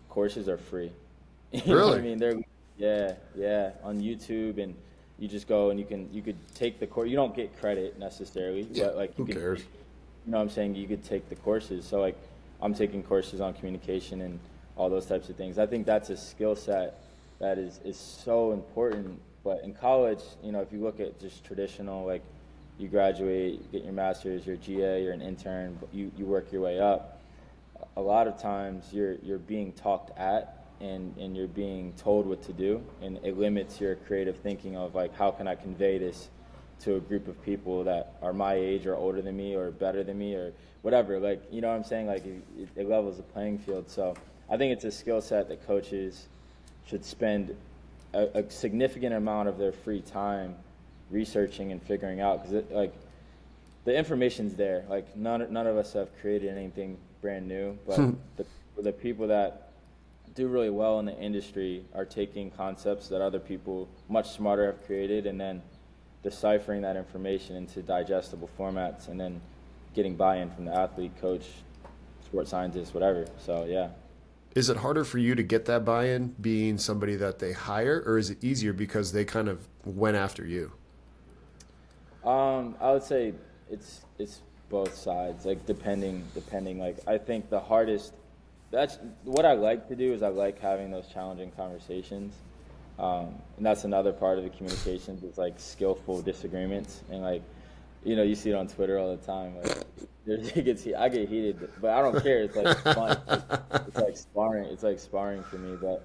courses 0.08 0.48
are 0.48 0.58
free. 0.58 0.90
you 1.52 1.76
really? 1.76 1.98
I 1.98 2.02
mean, 2.02 2.18
they're 2.18 2.38
yeah, 2.78 3.14
yeah, 3.34 3.72
on 3.82 4.00
YouTube 4.00 4.62
and 4.62 4.74
you 5.18 5.26
just 5.26 5.48
go 5.48 5.70
and 5.70 5.80
you 5.80 5.84
can 5.84 6.08
you 6.12 6.22
could 6.22 6.36
take 6.54 6.78
the 6.78 6.86
course. 6.86 7.10
You 7.10 7.16
don't 7.16 7.34
get 7.34 7.58
credit 7.58 7.98
necessarily, 7.98 8.68
yeah, 8.70 8.86
but 8.86 8.96
like 8.96 9.16
who 9.16 9.26
can, 9.26 9.34
cares? 9.34 9.64
You 10.28 10.32
know 10.32 10.40
what 10.40 10.44
I'm 10.44 10.50
saying, 10.50 10.74
you 10.74 10.86
could 10.86 11.02
take 11.02 11.30
the 11.30 11.36
courses. 11.36 11.86
So 11.86 12.02
like 12.02 12.14
I'm 12.60 12.74
taking 12.74 13.02
courses 13.02 13.40
on 13.40 13.54
communication 13.54 14.20
and 14.20 14.38
all 14.76 14.90
those 14.90 15.06
types 15.06 15.30
of 15.30 15.36
things. 15.36 15.58
I 15.58 15.64
think 15.64 15.86
that's 15.86 16.10
a 16.10 16.18
skill 16.18 16.54
set 16.54 17.00
that 17.38 17.56
is, 17.56 17.80
is 17.82 17.96
so 17.96 18.52
important. 18.52 19.18
But 19.42 19.64
in 19.64 19.72
college, 19.72 20.20
you 20.44 20.52
know, 20.52 20.60
if 20.60 20.70
you 20.70 20.82
look 20.82 21.00
at 21.00 21.18
just 21.18 21.46
traditional, 21.46 22.04
like 22.04 22.20
you 22.78 22.88
graduate, 22.88 23.54
you 23.54 23.68
get 23.72 23.84
your 23.84 23.94
master's, 23.94 24.46
you're 24.46 24.56
GA, 24.56 25.02
you're 25.02 25.14
an 25.14 25.22
intern, 25.22 25.78
you, 25.94 26.12
you 26.14 26.26
work 26.26 26.52
your 26.52 26.60
way 26.60 26.78
up. 26.78 27.22
A 27.96 28.02
lot 28.02 28.28
of 28.28 28.38
times 28.38 28.84
you're, 28.92 29.14
you're 29.22 29.38
being 29.38 29.72
talked 29.72 30.16
at 30.18 30.66
and, 30.82 31.16
and 31.16 31.34
you're 31.34 31.48
being 31.48 31.94
told 31.94 32.26
what 32.26 32.42
to 32.42 32.52
do, 32.52 32.84
and 33.00 33.18
it 33.24 33.38
limits 33.38 33.80
your 33.80 33.96
creative 33.96 34.36
thinking 34.36 34.76
of 34.76 34.94
like, 34.94 35.16
how 35.16 35.30
can 35.30 35.48
I 35.48 35.54
convey 35.54 35.96
this 35.96 36.28
to 36.80 36.96
a 36.96 37.00
group 37.00 37.28
of 37.28 37.42
people 37.44 37.84
that 37.84 38.14
are 38.22 38.32
my 38.32 38.54
age 38.54 38.86
or 38.86 38.94
older 38.94 39.20
than 39.22 39.36
me 39.36 39.54
or 39.54 39.70
better 39.70 40.04
than 40.04 40.18
me 40.18 40.34
or 40.34 40.52
whatever. 40.82 41.18
Like, 41.18 41.42
you 41.50 41.60
know 41.60 41.68
what 41.68 41.76
I'm 41.76 41.84
saying? 41.84 42.06
Like, 42.06 42.24
it, 42.24 42.68
it 42.76 42.88
levels 42.88 43.16
the 43.16 43.22
playing 43.22 43.58
field. 43.58 43.90
So 43.90 44.14
I 44.48 44.56
think 44.56 44.72
it's 44.72 44.84
a 44.84 44.90
skill 44.90 45.20
set 45.20 45.48
that 45.48 45.66
coaches 45.66 46.28
should 46.86 47.04
spend 47.04 47.54
a, 48.14 48.40
a 48.40 48.50
significant 48.50 49.14
amount 49.14 49.48
of 49.48 49.58
their 49.58 49.72
free 49.72 50.00
time 50.00 50.54
researching 51.10 51.72
and 51.72 51.82
figuring 51.82 52.20
out 52.20 52.42
because 52.42 52.64
like 52.70 52.94
the 53.84 53.96
information's 53.96 54.54
there. 54.54 54.84
Like 54.88 55.16
none 55.16 55.46
none 55.52 55.66
of 55.66 55.76
us 55.76 55.92
have 55.94 56.08
created 56.20 56.56
anything 56.56 56.96
brand 57.20 57.48
new, 57.48 57.78
but 57.86 57.96
hmm. 57.96 58.10
the 58.36 58.46
the 58.82 58.92
people 58.92 59.26
that 59.28 59.72
do 60.34 60.46
really 60.46 60.70
well 60.70 61.00
in 61.00 61.06
the 61.06 61.18
industry 61.18 61.84
are 61.94 62.04
taking 62.04 62.50
concepts 62.50 63.08
that 63.08 63.20
other 63.20 63.40
people 63.40 63.88
much 64.08 64.30
smarter 64.30 64.66
have 64.66 64.84
created 64.86 65.26
and 65.26 65.40
then 65.40 65.60
deciphering 66.22 66.82
that 66.82 66.96
information 66.96 67.56
into 67.56 67.82
digestible 67.82 68.50
formats 68.58 69.08
and 69.08 69.20
then 69.20 69.40
getting 69.94 70.16
buy-in 70.16 70.50
from 70.50 70.64
the 70.64 70.74
athlete, 70.74 71.12
coach, 71.20 71.46
sports 72.24 72.50
scientist, 72.50 72.94
whatever. 72.94 73.26
So 73.38 73.64
yeah. 73.64 73.90
Is 74.54 74.70
it 74.70 74.76
harder 74.78 75.04
for 75.04 75.18
you 75.18 75.34
to 75.34 75.42
get 75.42 75.66
that 75.66 75.84
buy-in 75.84 76.34
being 76.40 76.78
somebody 76.78 77.16
that 77.16 77.38
they 77.38 77.52
hire, 77.52 78.02
or 78.06 78.18
is 78.18 78.30
it 78.30 78.42
easier 78.42 78.72
because 78.72 79.12
they 79.12 79.24
kind 79.24 79.48
of 79.48 79.68
went 79.84 80.16
after 80.16 80.44
you? 80.44 80.72
Um, 82.24 82.74
I 82.80 82.92
would 82.92 83.02
say 83.02 83.34
it's 83.70 84.02
it's 84.18 84.42
both 84.68 84.94
sides. 84.94 85.44
Like 85.44 85.64
depending 85.66 86.24
depending. 86.34 86.78
Like 86.78 86.98
I 87.06 87.18
think 87.18 87.50
the 87.50 87.60
hardest. 87.60 88.14
That's 88.70 88.98
what 89.24 89.46
I 89.46 89.54
like 89.54 89.88
to 89.88 89.96
do 89.96 90.12
is 90.12 90.22
I 90.22 90.28
like 90.28 90.60
having 90.60 90.90
those 90.90 91.06
challenging 91.06 91.50
conversations, 91.52 92.34
um, 92.98 93.34
and 93.56 93.64
that's 93.64 93.84
another 93.84 94.12
part 94.12 94.38
of 94.38 94.44
the 94.44 94.50
communications 94.50 95.22
is 95.22 95.38
like 95.38 95.54
skillful 95.58 96.22
disagreements 96.22 97.02
and 97.10 97.22
like, 97.22 97.42
you 98.04 98.16
know, 98.16 98.22
you 98.22 98.34
see 98.34 98.50
it 98.50 98.54
on 98.54 98.68
Twitter 98.68 98.98
all 98.98 99.14
the 99.14 99.24
time. 99.24 99.56
Like, 99.56 99.76
it 100.26 100.64
gets 100.64 100.86
I 100.96 101.08
get 101.08 101.28
heated, 101.28 101.68
but 101.80 101.90
I 101.90 102.00
don't 102.00 102.22
care. 102.22 102.42
It's 102.42 102.56
like 102.56 102.78
fun. 102.78 103.18
It's, 103.28 103.88
it's 103.88 103.96
like 103.96 104.16
sparring. 104.16 104.64
It's 104.64 104.82
like 104.82 104.98
sparring 104.98 105.42
for 105.44 105.56
me, 105.56 105.76
but. 105.80 106.04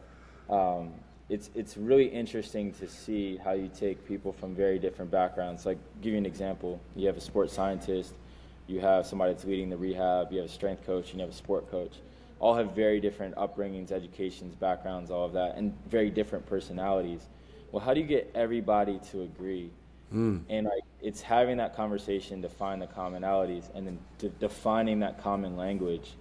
Um, 0.54 0.94
it's 1.30 1.50
it's 1.56 1.78
really 1.78 2.06
interesting 2.06 2.74
to 2.74 2.88
see 2.88 3.38
how 3.38 3.54
you 3.54 3.70
take 3.74 4.06
people 4.06 4.34
from 4.34 4.54
very 4.54 4.78
different 4.78 5.10
backgrounds. 5.10 5.66
Like, 5.66 5.78
give 6.02 6.12
you 6.12 6.18
an 6.18 6.26
example: 6.26 6.80
you 6.96 7.08
have 7.08 7.18
a 7.18 7.22
sports 7.22 7.54
scientist, 7.54 8.14
you 8.68 8.80
have 8.82 9.06
somebody 9.06 9.34
that's 9.34 9.46
leading 9.46 9.70
the 9.70 9.78
rehab, 9.78 10.32
you 10.32 10.40
have 10.40 10.50
a 10.50 10.52
strength 10.52 10.86
coach, 10.86 11.12
and 11.12 11.20
you 11.20 11.26
have 11.26 11.34
a 11.34 11.38
sport 11.38 11.70
coach. 11.72 11.98
All 12.44 12.56
have 12.56 12.72
very 12.72 13.00
different 13.00 13.36
upbringings, 13.36 13.94
educations, 13.94 14.54
backgrounds, 14.54 15.10
all 15.10 15.24
of 15.24 15.32
that, 15.32 15.56
and 15.56 15.74
very 15.88 16.10
different 16.10 16.46
personalities. 16.46 17.22
Well, 17.72 17.80
how 17.80 17.94
do 17.94 18.02
you 18.02 18.06
get 18.06 18.30
everybody 18.36 19.00
to 19.12 19.22
agree? 19.22 19.70
Mm. 20.14 20.42
And 20.50 20.66
like, 20.66 20.84
it's 21.02 21.22
having 21.22 21.56
that 21.56 21.74
conversation 21.74 22.42
to 22.42 22.50
find 22.50 22.82
the 22.82 22.88
commonalities, 22.88 23.74
and 23.74 23.88
then 23.88 23.98
de- 24.18 24.28
defining 24.28 25.00
that 25.00 25.24
common 25.24 25.56
language, 25.56 26.16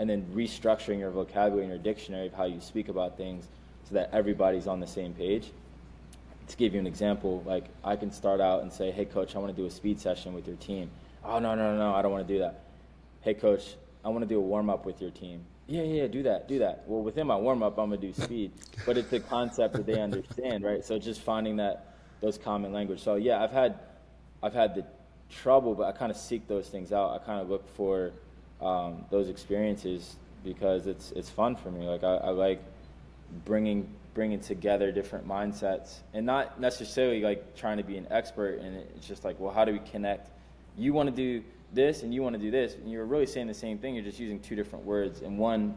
and 0.00 0.10
then 0.10 0.26
restructuring 0.34 0.98
your 0.98 1.12
vocabulary 1.12 1.62
and 1.62 1.70
your 1.72 1.78
dictionary 1.78 2.26
of 2.26 2.34
how 2.34 2.46
you 2.46 2.60
speak 2.60 2.88
about 2.88 3.16
things 3.16 3.46
so 3.84 3.94
that 3.94 4.10
everybody's 4.12 4.66
on 4.66 4.80
the 4.80 4.86
same 4.86 5.14
page. 5.14 5.52
To 6.48 6.56
give 6.56 6.74
you 6.74 6.80
an 6.80 6.88
example, 6.88 7.44
like 7.46 7.66
I 7.84 7.94
can 7.94 8.10
start 8.10 8.40
out 8.40 8.62
and 8.62 8.72
say, 8.72 8.90
"Hey, 8.90 9.04
coach, 9.04 9.36
I 9.36 9.38
want 9.38 9.54
to 9.54 9.62
do 9.62 9.68
a 9.68 9.70
speed 9.70 10.00
session 10.00 10.34
with 10.34 10.48
your 10.48 10.56
team." 10.56 10.90
Oh 11.24 11.38
no, 11.38 11.54
no, 11.54 11.76
no, 11.76 11.94
I 11.94 12.02
don't 12.02 12.10
want 12.10 12.26
to 12.26 12.34
do 12.34 12.40
that. 12.40 12.64
Hey, 13.20 13.34
coach, 13.34 13.76
I 14.04 14.08
want 14.08 14.22
to 14.22 14.28
do 14.28 14.38
a 14.38 14.42
warm 14.42 14.70
up 14.70 14.84
with 14.84 15.00
your 15.00 15.12
team. 15.12 15.44
Yeah, 15.70 15.82
yeah, 15.82 16.06
do 16.06 16.22
that, 16.22 16.48
do 16.48 16.60
that. 16.60 16.84
Well, 16.86 17.02
within 17.02 17.26
my 17.26 17.36
warm 17.36 17.62
up, 17.62 17.78
I'm 17.78 17.90
gonna 17.90 18.00
do 18.00 18.14
speed, 18.14 18.52
but 18.86 18.96
it's 18.96 19.12
a 19.12 19.20
concept 19.20 19.74
that 19.74 19.84
they 19.84 20.00
understand, 20.00 20.64
right? 20.64 20.82
So 20.82 20.98
just 20.98 21.20
finding 21.20 21.56
that 21.56 21.94
those 22.22 22.38
common 22.38 22.72
language. 22.72 23.02
So 23.02 23.16
yeah, 23.16 23.42
I've 23.42 23.52
had, 23.52 23.78
I've 24.42 24.54
had 24.54 24.74
the 24.74 24.84
trouble, 25.28 25.74
but 25.74 25.84
I 25.84 25.92
kind 25.92 26.10
of 26.10 26.16
seek 26.16 26.48
those 26.48 26.68
things 26.68 26.90
out. 26.90 27.10
I 27.10 27.18
kind 27.18 27.42
of 27.42 27.50
look 27.50 27.68
for 27.76 28.12
um, 28.62 29.04
those 29.10 29.28
experiences 29.28 30.16
because 30.42 30.86
it's 30.86 31.12
it's 31.12 31.28
fun 31.28 31.54
for 31.54 31.70
me. 31.70 31.86
Like 31.86 32.02
I, 32.02 32.14
I 32.16 32.30
like 32.30 32.62
bringing 33.44 33.86
bringing 34.14 34.40
together 34.40 34.90
different 34.90 35.28
mindsets 35.28 35.98
and 36.14 36.24
not 36.24 36.58
necessarily 36.58 37.20
like 37.20 37.54
trying 37.54 37.76
to 37.76 37.84
be 37.84 37.96
an 37.98 38.06
expert 38.10 38.58
and 38.58 38.74
it's 38.96 39.06
just 39.06 39.22
like 39.22 39.38
well 39.38 39.52
how 39.52 39.64
do 39.64 39.72
we 39.72 39.78
connect 39.80 40.30
you 40.76 40.92
want 40.92 41.08
to 41.08 41.14
do 41.14 41.44
this 41.72 42.02
and 42.02 42.14
you 42.14 42.22
want 42.22 42.34
to 42.34 42.40
do 42.40 42.50
this 42.50 42.74
and 42.74 42.90
you're 42.90 43.04
really 43.04 43.26
saying 43.26 43.46
the 43.46 43.54
same 43.54 43.78
thing 43.78 43.94
you're 43.94 44.04
just 44.04 44.18
using 44.18 44.40
two 44.40 44.56
different 44.56 44.84
words 44.84 45.20
and 45.20 45.38
one 45.38 45.76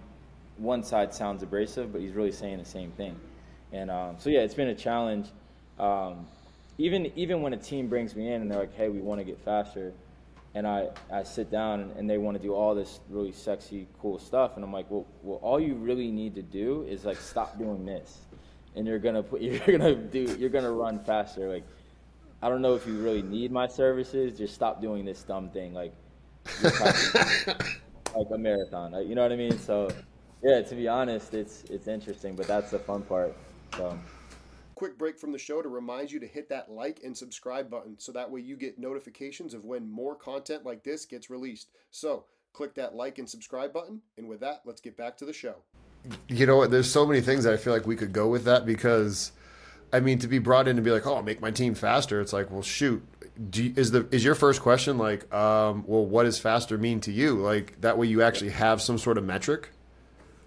one 0.58 0.84
side 0.84 1.14
sounds 1.14 1.44
abrasive 1.44 1.92
but 1.92 2.02
he's 2.02 2.14
really 2.14 2.32
saying 2.32 2.58
the 2.58 2.66
same 2.66 2.92
thing 2.92 3.16
and 3.74 3.92
um, 3.92 4.16
so 4.18 4.30
yeah 4.30 4.40
it's 4.40 4.54
been 4.54 4.70
a 4.70 4.76
challenge 4.76 5.28
um, 5.80 6.26
even 6.78 7.12
even 7.16 7.42
when 7.42 7.54
a 7.54 7.58
team 7.58 7.88
brings 7.88 8.16
me 8.16 8.32
in 8.32 8.42
and 8.42 8.50
they're 8.50 8.60
like 8.60 8.76
hey 8.76 8.90
we 8.90 9.00
want 9.00 9.20
to 9.20 9.26
get 9.26 9.40
faster 9.40 9.92
and 10.54 10.68
I, 10.68 10.90
I 11.12 11.24
sit 11.24 11.50
down 11.50 11.80
and, 11.80 11.92
and 11.96 12.10
they 12.10 12.18
want 12.18 12.36
to 12.38 12.44
do 12.44 12.54
all 12.54 12.76
this 12.76 13.00
really 13.10 13.32
sexy, 13.32 13.88
cool 14.02 14.20
stuff. 14.20 14.56
And 14.56 14.66
I'm 14.66 14.74
like, 14.74 14.90
well, 14.90 15.06
well, 15.24 15.40
all 15.42 15.60
you 15.60 15.76
really 15.76 16.12
need 16.12 16.36
to 16.36 16.42
do 16.42 16.86
is 16.90 17.06
like 17.06 17.18
stop 17.18 17.58
doing 17.58 17.86
this, 17.86 18.20
and 18.76 18.86
you're 18.86 19.00
gonna 19.00 19.24
put, 19.24 19.42
you're 19.42 19.60
gonna 19.60 19.96
do, 19.96 20.36
you're 20.38 20.50
gonna 20.50 20.72
run 20.72 21.00
faster. 21.00 21.50
Like, 21.50 21.64
I 22.42 22.50
don't 22.50 22.62
know 22.62 22.76
if 22.76 22.88
you 22.88 22.98
really 23.00 23.22
need 23.22 23.52
my 23.52 23.68
services. 23.68 24.38
Just 24.38 24.54
stop 24.54 24.82
doing 24.82 25.06
this 25.06 25.24
dumb 25.24 25.50
thing, 25.50 25.74
like, 25.74 25.94
like 26.64 28.28
a 28.34 28.38
marathon. 28.38 28.94
You 29.08 29.16
know 29.16 29.22
what 29.22 29.32
I 29.32 29.36
mean? 29.36 29.58
So, 29.60 29.90
yeah. 30.44 30.62
To 30.62 30.76
be 30.76 30.88
honest, 30.88 31.34
it's 31.34 31.64
it's 31.66 31.88
interesting, 31.88 32.36
but 32.36 32.48
that's 32.48 32.72
the 32.72 32.80
fun 32.80 33.04
part. 33.04 33.36
So 33.78 33.98
quick 34.82 34.98
break 34.98 35.20
from 35.20 35.32
the 35.32 35.38
show 35.38 35.62
to 35.62 35.70
remind 35.70 36.12
you 36.12 36.20
to 36.20 36.26
hit 36.26 36.50
that 36.50 36.72
like 36.72 37.02
and 37.04 37.16
subscribe 37.16 37.70
button 37.70 37.94
so 38.00 38.12
that 38.12 38.32
way 38.32 38.42
you 38.42 38.58
get 38.58 38.80
notifications 38.80 39.54
of 39.54 39.64
when 39.64 39.88
more 39.88 40.16
content 40.16 40.66
like 40.66 40.84
this 40.84 41.06
gets 41.06 41.30
released. 41.30 41.70
So, 41.92 42.26
click 42.52 42.74
that 42.74 42.96
like 42.96 43.20
and 43.20 43.30
subscribe 43.30 43.72
button. 43.72 44.02
And 44.18 44.28
with 44.28 44.40
that, 44.40 44.62
let's 44.66 44.82
get 44.82 44.98
back 44.98 45.18
to 45.18 45.26
the 45.26 45.34
show. 45.34 45.58
You 46.28 46.48
know 46.48 46.58
what? 46.58 46.72
There's 46.72 46.90
so 46.90 47.06
many 47.06 47.22
things 47.22 47.44
that 47.44 47.54
I 47.54 47.58
feel 47.58 47.74
like 47.74 47.86
we 47.86 47.96
could 47.96 48.12
go 48.12 48.28
with 48.28 48.44
that 48.46 48.66
because, 48.66 49.34
I 49.94 50.00
mean, 50.00 50.20
to 50.20 50.28
be 50.28 50.40
brought 50.40 50.68
in 50.68 50.78
and 50.78 50.86
be 50.86 50.92
like, 50.92 51.06
"Oh, 51.06 51.22
make 51.22 51.42
my 51.42 51.52
team 51.52 51.76
faster," 51.76 52.22
it's 52.22 52.34
like, 52.34 52.50
well, 52.50 52.62
shoot. 52.62 53.04
You, 53.54 53.74
is 53.76 53.92
the 53.92 54.08
is 54.12 54.24
your 54.24 54.36
first 54.36 54.62
question 54.62 54.98
like, 54.98 55.32
um, 55.34 55.84
well, 55.88 56.06
what 56.06 56.24
does 56.24 56.38
faster 56.38 56.78
mean 56.78 57.00
to 57.02 57.12
you? 57.12 57.36
Like 57.36 57.80
that 57.82 57.98
way, 57.98 58.08
you 58.08 58.22
actually 58.22 58.52
have 58.52 58.82
some 58.82 58.98
sort 58.98 59.18
of 59.18 59.24
metric. 59.24 59.70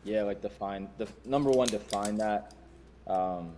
Yeah, 0.04 0.22
like 0.22 0.42
define 0.42 0.88
the 0.98 1.08
number 1.24 1.50
one, 1.50 1.68
define 1.68 2.16
that. 2.18 2.52
Um, 3.06 3.52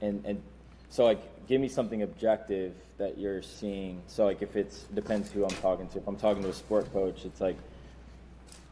and 0.00 0.24
and 0.24 0.42
so 0.90 1.04
like 1.04 1.46
give 1.46 1.60
me 1.60 1.68
something 1.68 2.02
objective 2.02 2.74
that 2.98 3.18
you're 3.18 3.42
seeing. 3.42 4.02
So 4.06 4.24
like 4.24 4.42
if 4.42 4.56
it's 4.56 4.84
depends 4.94 5.30
who 5.30 5.44
I'm 5.44 5.56
talking 5.56 5.88
to. 5.88 5.98
If 5.98 6.06
I'm 6.06 6.16
talking 6.16 6.42
to 6.42 6.50
a 6.50 6.54
sport 6.54 6.92
coach, 6.92 7.24
it's 7.24 7.40
like 7.40 7.56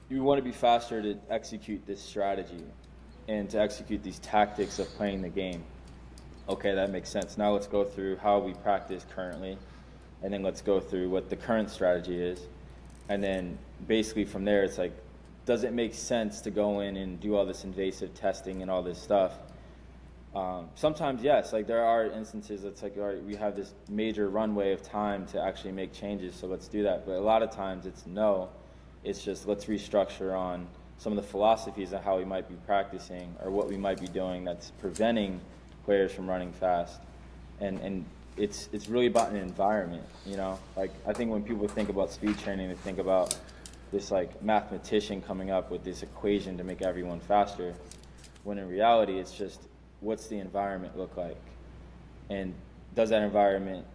you 0.08 0.22
want 0.22 0.38
to 0.38 0.42
be 0.42 0.52
faster 0.52 1.02
to 1.02 1.18
execute 1.30 1.86
this 1.86 2.00
strategy 2.00 2.64
and 3.28 3.48
to 3.50 3.60
execute 3.60 4.02
these 4.02 4.18
tactics 4.18 4.78
of 4.78 4.88
playing 4.96 5.22
the 5.22 5.28
game. 5.28 5.64
Okay, 6.46 6.74
that 6.74 6.90
makes 6.90 7.08
sense. 7.08 7.38
Now 7.38 7.52
let's 7.52 7.66
go 7.66 7.84
through 7.84 8.16
how 8.16 8.38
we 8.38 8.52
practice 8.52 9.06
currently, 9.14 9.56
and 10.22 10.32
then 10.32 10.42
let's 10.42 10.60
go 10.60 10.78
through 10.78 11.08
what 11.08 11.30
the 11.30 11.36
current 11.36 11.70
strategy 11.70 12.20
is, 12.20 12.38
and 13.08 13.24
then 13.24 13.56
basically 13.88 14.26
from 14.26 14.44
there 14.44 14.62
it's 14.62 14.76
like, 14.76 14.92
does 15.46 15.64
it 15.64 15.72
make 15.72 15.94
sense 15.94 16.42
to 16.42 16.50
go 16.50 16.80
in 16.80 16.96
and 16.96 17.18
do 17.18 17.34
all 17.34 17.46
this 17.46 17.64
invasive 17.64 18.14
testing 18.14 18.60
and 18.60 18.70
all 18.70 18.82
this 18.82 19.00
stuff? 19.00 19.32
Um, 20.34 20.68
sometimes 20.74 21.22
yes, 21.22 21.54
like 21.54 21.66
there 21.66 21.84
are 21.84 22.06
instances 22.06 22.64
it's 22.64 22.82
like 22.82 22.98
all 22.98 23.04
right, 23.04 23.24
we 23.24 23.36
have 23.36 23.56
this 23.56 23.72
major 23.88 24.28
runway 24.28 24.72
of 24.72 24.82
time 24.82 25.24
to 25.28 25.40
actually 25.40 25.72
make 25.72 25.94
changes, 25.94 26.34
so 26.34 26.46
let's 26.46 26.68
do 26.68 26.82
that. 26.82 27.06
But 27.06 27.12
a 27.12 27.20
lot 27.20 27.42
of 27.42 27.52
times 27.52 27.86
it's 27.86 28.04
no, 28.04 28.50
it's 29.02 29.24
just 29.24 29.48
let's 29.48 29.64
restructure 29.64 30.38
on 30.38 30.66
some 30.98 31.12
of 31.12 31.16
the 31.16 31.22
philosophies 31.22 31.92
of 31.92 32.04
how 32.04 32.18
we 32.18 32.24
might 32.26 32.50
be 32.50 32.56
practicing 32.66 33.34
or 33.42 33.50
what 33.50 33.66
we 33.66 33.78
might 33.78 33.98
be 33.98 34.08
doing 34.08 34.44
that's 34.44 34.72
preventing 34.80 35.40
players 35.84 36.12
from 36.12 36.28
running 36.28 36.52
fast. 36.52 37.00
And 37.60 37.78
and 37.80 38.04
it's 38.36 38.68
it's 38.72 38.88
really 38.88 39.06
about 39.06 39.30
an 39.30 39.36
environment, 39.36 40.04
you 40.26 40.36
know. 40.36 40.58
Like 40.76 40.90
I 41.06 41.12
think 41.12 41.30
when 41.30 41.42
people 41.42 41.68
think 41.68 41.88
about 41.88 42.10
speed 42.10 42.38
training, 42.38 42.68
they 42.68 42.74
think 42.74 42.98
about 42.98 43.36
this 43.92 44.10
like 44.10 44.42
mathematician 44.42 45.22
coming 45.22 45.50
up 45.50 45.70
with 45.70 45.84
this 45.84 46.02
equation 46.02 46.58
to 46.58 46.64
make 46.64 46.82
everyone 46.82 47.20
faster. 47.20 47.74
When 48.42 48.58
in 48.58 48.68
reality, 48.68 49.18
it's 49.18 49.32
just 49.32 49.60
what's 50.00 50.26
the 50.26 50.38
environment 50.38 50.98
look 50.98 51.16
like? 51.16 51.40
And 52.28 52.54
does 52.94 53.10
that 53.10 53.22
environment, 53.22 53.86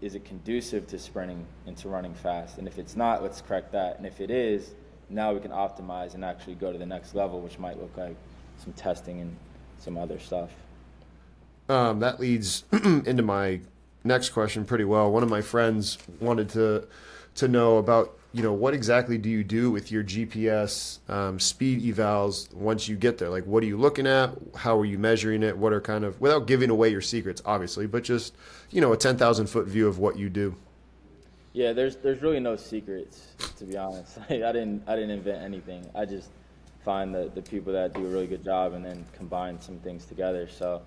is 0.00 0.14
it 0.14 0.24
conducive 0.24 0.86
to 0.88 0.98
sprinting 0.98 1.46
and 1.66 1.76
to 1.78 1.88
running 1.88 2.14
fast? 2.14 2.58
And 2.58 2.66
if 2.66 2.78
it's 2.78 2.96
not, 2.96 3.22
let's 3.22 3.40
correct 3.40 3.72
that. 3.72 3.98
And 3.98 4.06
if 4.06 4.20
it 4.20 4.30
is, 4.30 4.70
now 5.10 5.32
we 5.32 5.40
can 5.40 5.50
optimize 5.50 6.14
and 6.14 6.24
actually 6.24 6.54
go 6.54 6.72
to 6.72 6.78
the 6.78 6.86
next 6.86 7.14
level, 7.14 7.40
which 7.40 7.58
might 7.58 7.80
look 7.80 7.96
like 7.96 8.16
some 8.62 8.72
testing 8.72 9.20
and 9.20 9.36
some 9.78 9.96
other 9.96 10.18
stuff. 10.18 10.50
Um, 11.68 12.00
that 12.00 12.20
leads 12.20 12.64
into 12.72 13.22
my 13.22 13.60
next 14.04 14.30
question 14.30 14.64
pretty 14.64 14.84
well. 14.84 15.10
One 15.10 15.22
of 15.22 15.30
my 15.30 15.40
friends 15.40 15.98
wanted 16.20 16.50
to 16.50 16.86
to 17.36 17.48
know 17.48 17.78
about 17.78 18.16
you 18.32 18.42
know 18.42 18.52
what 18.52 18.74
exactly 18.74 19.16
do 19.16 19.28
you 19.28 19.42
do 19.42 19.70
with 19.70 19.90
your 19.90 20.04
GPS 20.04 20.98
um, 21.08 21.40
speed 21.40 21.82
evals 21.82 22.52
once 22.52 22.88
you 22.88 22.96
get 22.96 23.18
there? 23.18 23.28
Like, 23.28 23.44
what 23.46 23.62
are 23.62 23.66
you 23.66 23.78
looking 23.78 24.06
at? 24.06 24.30
How 24.56 24.78
are 24.78 24.84
you 24.84 24.98
measuring 24.98 25.42
it? 25.42 25.56
What 25.56 25.72
are 25.72 25.80
kind 25.80 26.04
of 26.04 26.20
without 26.20 26.46
giving 26.46 26.70
away 26.70 26.90
your 26.90 27.00
secrets, 27.00 27.40
obviously, 27.46 27.86
but 27.86 28.04
just 28.04 28.34
you 28.70 28.80
know 28.80 28.92
a 28.92 28.96
ten 28.96 29.16
thousand 29.16 29.46
foot 29.46 29.66
view 29.66 29.88
of 29.88 29.98
what 29.98 30.18
you 30.18 30.28
do. 30.28 30.54
Yeah, 31.54 31.72
there's 31.72 31.96
there's 31.96 32.20
really 32.20 32.40
no 32.40 32.56
secrets 32.56 33.28
to 33.58 33.64
be 33.64 33.76
honest. 33.76 34.18
I 34.28 34.34
didn't 34.34 34.82
I 34.86 34.96
didn't 34.96 35.10
invent 35.10 35.42
anything. 35.42 35.88
I 35.94 36.04
just 36.04 36.28
find 36.84 37.14
the, 37.14 37.30
the 37.34 37.40
people 37.40 37.72
that 37.72 37.94
do 37.94 38.04
a 38.04 38.08
really 38.08 38.26
good 38.26 38.44
job 38.44 38.74
and 38.74 38.84
then 38.84 39.06
combine 39.16 39.58
some 39.58 39.78
things 39.78 40.04
together. 40.04 40.46
So 40.48 40.82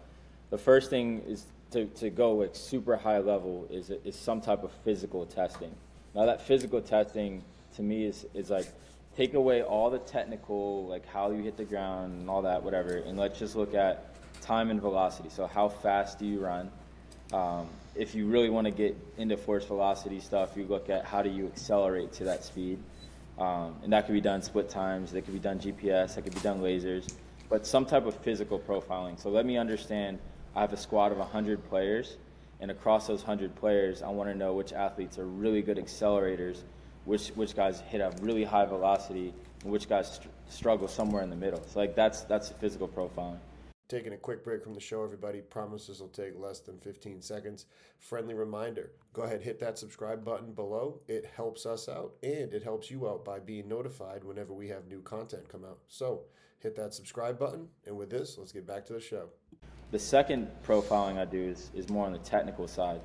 the 0.49 0.57
first 0.57 0.89
thing 0.89 1.21
is 1.27 1.45
to, 1.71 1.85
to 1.85 2.09
go 2.09 2.33
like 2.33 2.55
super 2.55 2.95
high 2.95 3.19
level 3.19 3.67
is, 3.69 3.89
is 4.05 4.15
some 4.15 4.41
type 4.41 4.63
of 4.63 4.71
physical 4.83 5.25
testing. 5.25 5.73
Now 6.15 6.25
that 6.25 6.41
physical 6.41 6.81
testing 6.81 7.43
to 7.75 7.81
me 7.81 8.05
is, 8.05 8.25
is 8.33 8.49
like 8.49 8.67
take 9.15 9.33
away 9.33 9.61
all 9.63 9.89
the 9.89 9.99
technical, 9.99 10.87
like 10.87 11.05
how 11.07 11.31
you 11.31 11.43
hit 11.43 11.57
the 11.57 11.65
ground 11.65 12.19
and 12.19 12.29
all 12.29 12.41
that, 12.43 12.63
whatever, 12.63 12.95
and 12.95 13.17
let's 13.17 13.37
just 13.39 13.55
look 13.55 13.73
at 13.73 14.15
time 14.41 14.69
and 14.69 14.79
velocity. 14.79 15.29
So 15.29 15.47
how 15.47 15.67
fast 15.67 16.19
do 16.19 16.25
you 16.25 16.39
run? 16.39 16.71
Um, 17.33 17.67
if 17.95 18.15
you 18.15 18.27
really 18.27 18.49
want 18.49 18.65
to 18.65 18.71
get 18.71 18.95
into 19.17 19.35
force 19.35 19.65
velocity 19.65 20.19
stuff, 20.19 20.55
you 20.55 20.65
look 20.65 20.89
at 20.89 21.03
how 21.03 21.21
do 21.21 21.29
you 21.29 21.47
accelerate 21.47 22.13
to 22.13 22.23
that 22.25 22.45
speed. 22.45 22.79
Um, 23.37 23.75
and 23.83 23.91
that 23.91 24.05
could 24.05 24.13
be 24.13 24.21
done 24.21 24.41
split 24.41 24.69
times, 24.69 25.11
that 25.11 25.23
could 25.23 25.33
be 25.33 25.39
done 25.39 25.59
GPS, 25.59 26.15
that 26.15 26.23
could 26.23 26.33
be 26.33 26.39
done 26.39 26.61
lasers, 26.61 27.13
but 27.49 27.67
some 27.67 27.85
type 27.85 28.05
of 28.05 28.15
physical 28.15 28.57
profiling. 28.57 29.21
So 29.21 29.29
let 29.29 29.45
me 29.45 29.57
understand 29.57 30.19
I 30.57 30.61
have 30.61 30.73
a 30.73 30.77
squad 30.77 31.11
of 31.11 31.19
100 31.19 31.69
players, 31.69 32.17
and 32.61 32.71
across 32.71 33.05
those 33.05 33.19
100 33.19 33.55
players, 33.55 34.01
I 34.01 34.09
want 34.09 34.27
to 34.31 34.35
know 34.35 34.55
which 34.55 34.73
athletes 34.73 35.19
are 35.19 35.27
really 35.27 35.61
good 35.61 35.77
accelerators, 35.77 36.63
which, 37.05 37.27
which 37.35 37.55
guys 37.55 37.81
hit 37.81 38.01
a 38.01 38.11
really 38.23 38.43
high 38.43 38.65
velocity, 38.65 39.35
and 39.61 39.71
which 39.71 39.87
guys 39.87 40.15
str- 40.15 40.29
struggle 40.49 40.87
somewhere 40.87 41.21
in 41.21 41.29
the 41.29 41.35
middle. 41.35 41.61
So 41.67 41.77
like 41.77 41.95
that's, 41.95 42.21
that's 42.21 42.49
the 42.49 42.55
physical 42.55 42.87
profiling. 42.87 43.37
Taking 43.87 44.13
a 44.13 44.17
quick 44.17 44.43
break 44.43 44.63
from 44.63 44.73
the 44.73 44.79
show, 44.79 45.03
everybody. 45.03 45.41
Promises 45.41 46.01
will 46.01 46.07
take 46.07 46.33
less 46.35 46.59
than 46.59 46.79
15 46.79 47.21
seconds. 47.21 47.67
Friendly 47.99 48.33
reminder 48.33 48.93
go 49.13 49.21
ahead, 49.21 49.43
hit 49.43 49.59
that 49.59 49.77
subscribe 49.77 50.25
button 50.25 50.53
below. 50.53 51.01
It 51.07 51.29
helps 51.35 51.67
us 51.67 51.87
out 51.87 52.13
and 52.23 52.51
it 52.51 52.63
helps 52.63 52.89
you 52.89 53.07
out 53.07 53.23
by 53.23 53.39
being 53.39 53.67
notified 53.67 54.23
whenever 54.23 54.53
we 54.53 54.69
have 54.69 54.87
new 54.87 55.01
content 55.01 55.49
come 55.49 55.63
out. 55.63 55.77
So 55.87 56.23
hit 56.59 56.75
that 56.75 56.95
subscribe 56.95 57.37
button. 57.37 57.67
And 57.85 57.95
with 57.95 58.09
this, 58.09 58.37
let's 58.39 58.51
get 58.51 58.65
back 58.65 58.85
to 58.87 58.93
the 58.93 58.99
show. 58.99 59.29
The 59.91 59.99
second 59.99 60.49
profiling 60.65 61.17
I 61.17 61.25
do 61.25 61.41
is, 61.41 61.69
is 61.73 61.89
more 61.89 62.05
on 62.05 62.11
the 62.11 62.19
technical 62.19 62.67
side. 62.67 62.99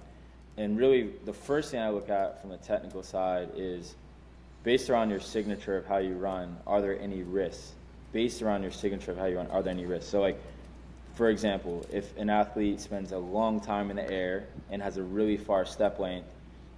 And 0.56 0.76
really, 0.76 1.10
the 1.24 1.32
first 1.32 1.70
thing 1.70 1.80
I 1.80 1.90
look 1.90 2.10
at 2.10 2.40
from 2.40 2.50
the 2.50 2.56
technical 2.56 3.02
side 3.02 3.50
is 3.56 3.94
based 4.64 4.90
around 4.90 5.10
your 5.10 5.20
signature 5.20 5.76
of 5.76 5.86
how 5.86 5.98
you 5.98 6.14
run, 6.14 6.56
are 6.66 6.80
there 6.80 6.98
any 7.00 7.22
risks? 7.22 7.72
Based 8.12 8.42
around 8.42 8.62
your 8.62 8.72
signature 8.72 9.12
of 9.12 9.18
how 9.18 9.26
you 9.26 9.36
run, 9.36 9.46
are 9.48 9.62
there 9.62 9.72
any 9.72 9.86
risks? 9.86 10.10
So, 10.10 10.20
like, 10.20 10.40
for 11.14 11.28
example, 11.30 11.86
if 11.92 12.16
an 12.16 12.30
athlete 12.30 12.80
spends 12.80 13.12
a 13.12 13.18
long 13.18 13.60
time 13.60 13.90
in 13.90 13.96
the 13.96 14.10
air 14.10 14.46
and 14.70 14.82
has 14.82 14.96
a 14.96 15.02
really 15.02 15.36
far 15.36 15.64
step 15.64 15.98
length, 15.98 16.28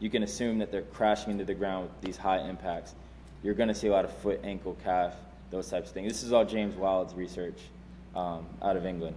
you 0.00 0.11
can 0.11 0.23
assume 0.23 0.58
that 0.58 0.70
they're 0.70 0.82
crashing 0.82 1.32
into 1.32 1.44
the 1.44 1.54
ground 1.54 1.88
with 1.88 2.00
these 2.02 2.16
high 2.16 2.38
impacts. 2.49 2.94
You're 3.42 3.54
going 3.54 3.68
to 3.68 3.75
see 3.75 3.88
a 3.88 3.92
lot 3.92 4.05
of 4.05 4.12
foot, 4.18 4.40
ankle, 4.44 4.76
calf, 4.85 5.14
those 5.50 5.68
types 5.68 5.88
of 5.88 5.94
things. 5.94 6.12
This 6.12 6.22
is 6.22 6.33
all 6.33 6.44
James 6.44 6.74
Wild's 6.74 7.14
research 7.14 7.59
um, 8.14 8.46
out 8.61 8.76
of 8.76 8.87
England. 8.87 9.16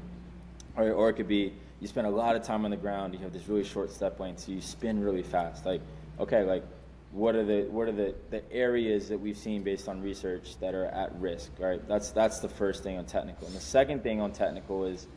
Or, 0.77 0.91
or 0.91 1.09
it 1.09 1.13
could 1.13 1.27
be 1.27 1.53
you 1.79 1.87
spend 1.87 2.07
a 2.07 2.11
lot 2.11 2.35
of 2.35 2.43
time 2.43 2.65
on 2.65 2.71
the 2.71 2.77
ground, 2.77 3.13
you 3.13 3.19
have 3.19 3.33
this 3.33 3.47
really 3.47 3.63
short 3.63 3.91
step 3.91 4.19
length, 4.19 4.41
so 4.41 4.51
you 4.51 4.61
spin 4.61 5.03
really 5.03 5.23
fast. 5.23 5.65
Like, 5.65 5.81
okay, 6.19 6.43
like 6.43 6.63
what 7.11 7.35
are 7.35 7.45
the 7.45 7.63
what 7.69 7.87
are 7.87 7.93
the, 7.93 8.13
the 8.29 8.51
areas 8.51 9.09
that 9.09 9.17
we've 9.17 9.37
seen 9.37 9.63
based 9.63 9.87
on 9.87 10.01
research 10.01 10.57
that 10.59 10.75
are 10.75 10.85
at 10.85 11.13
risk 11.19 11.51
right? 11.59 11.85
That's 11.87 12.11
that's 12.11 12.39
the 12.39 12.49
first 12.49 12.83
thing 12.83 12.97
on 12.97 13.05
technical. 13.05 13.47
And 13.47 13.55
the 13.55 13.61
second 13.61 14.03
thing 14.03 14.21
on 14.21 14.31
technical 14.31 14.85
is 14.85 15.07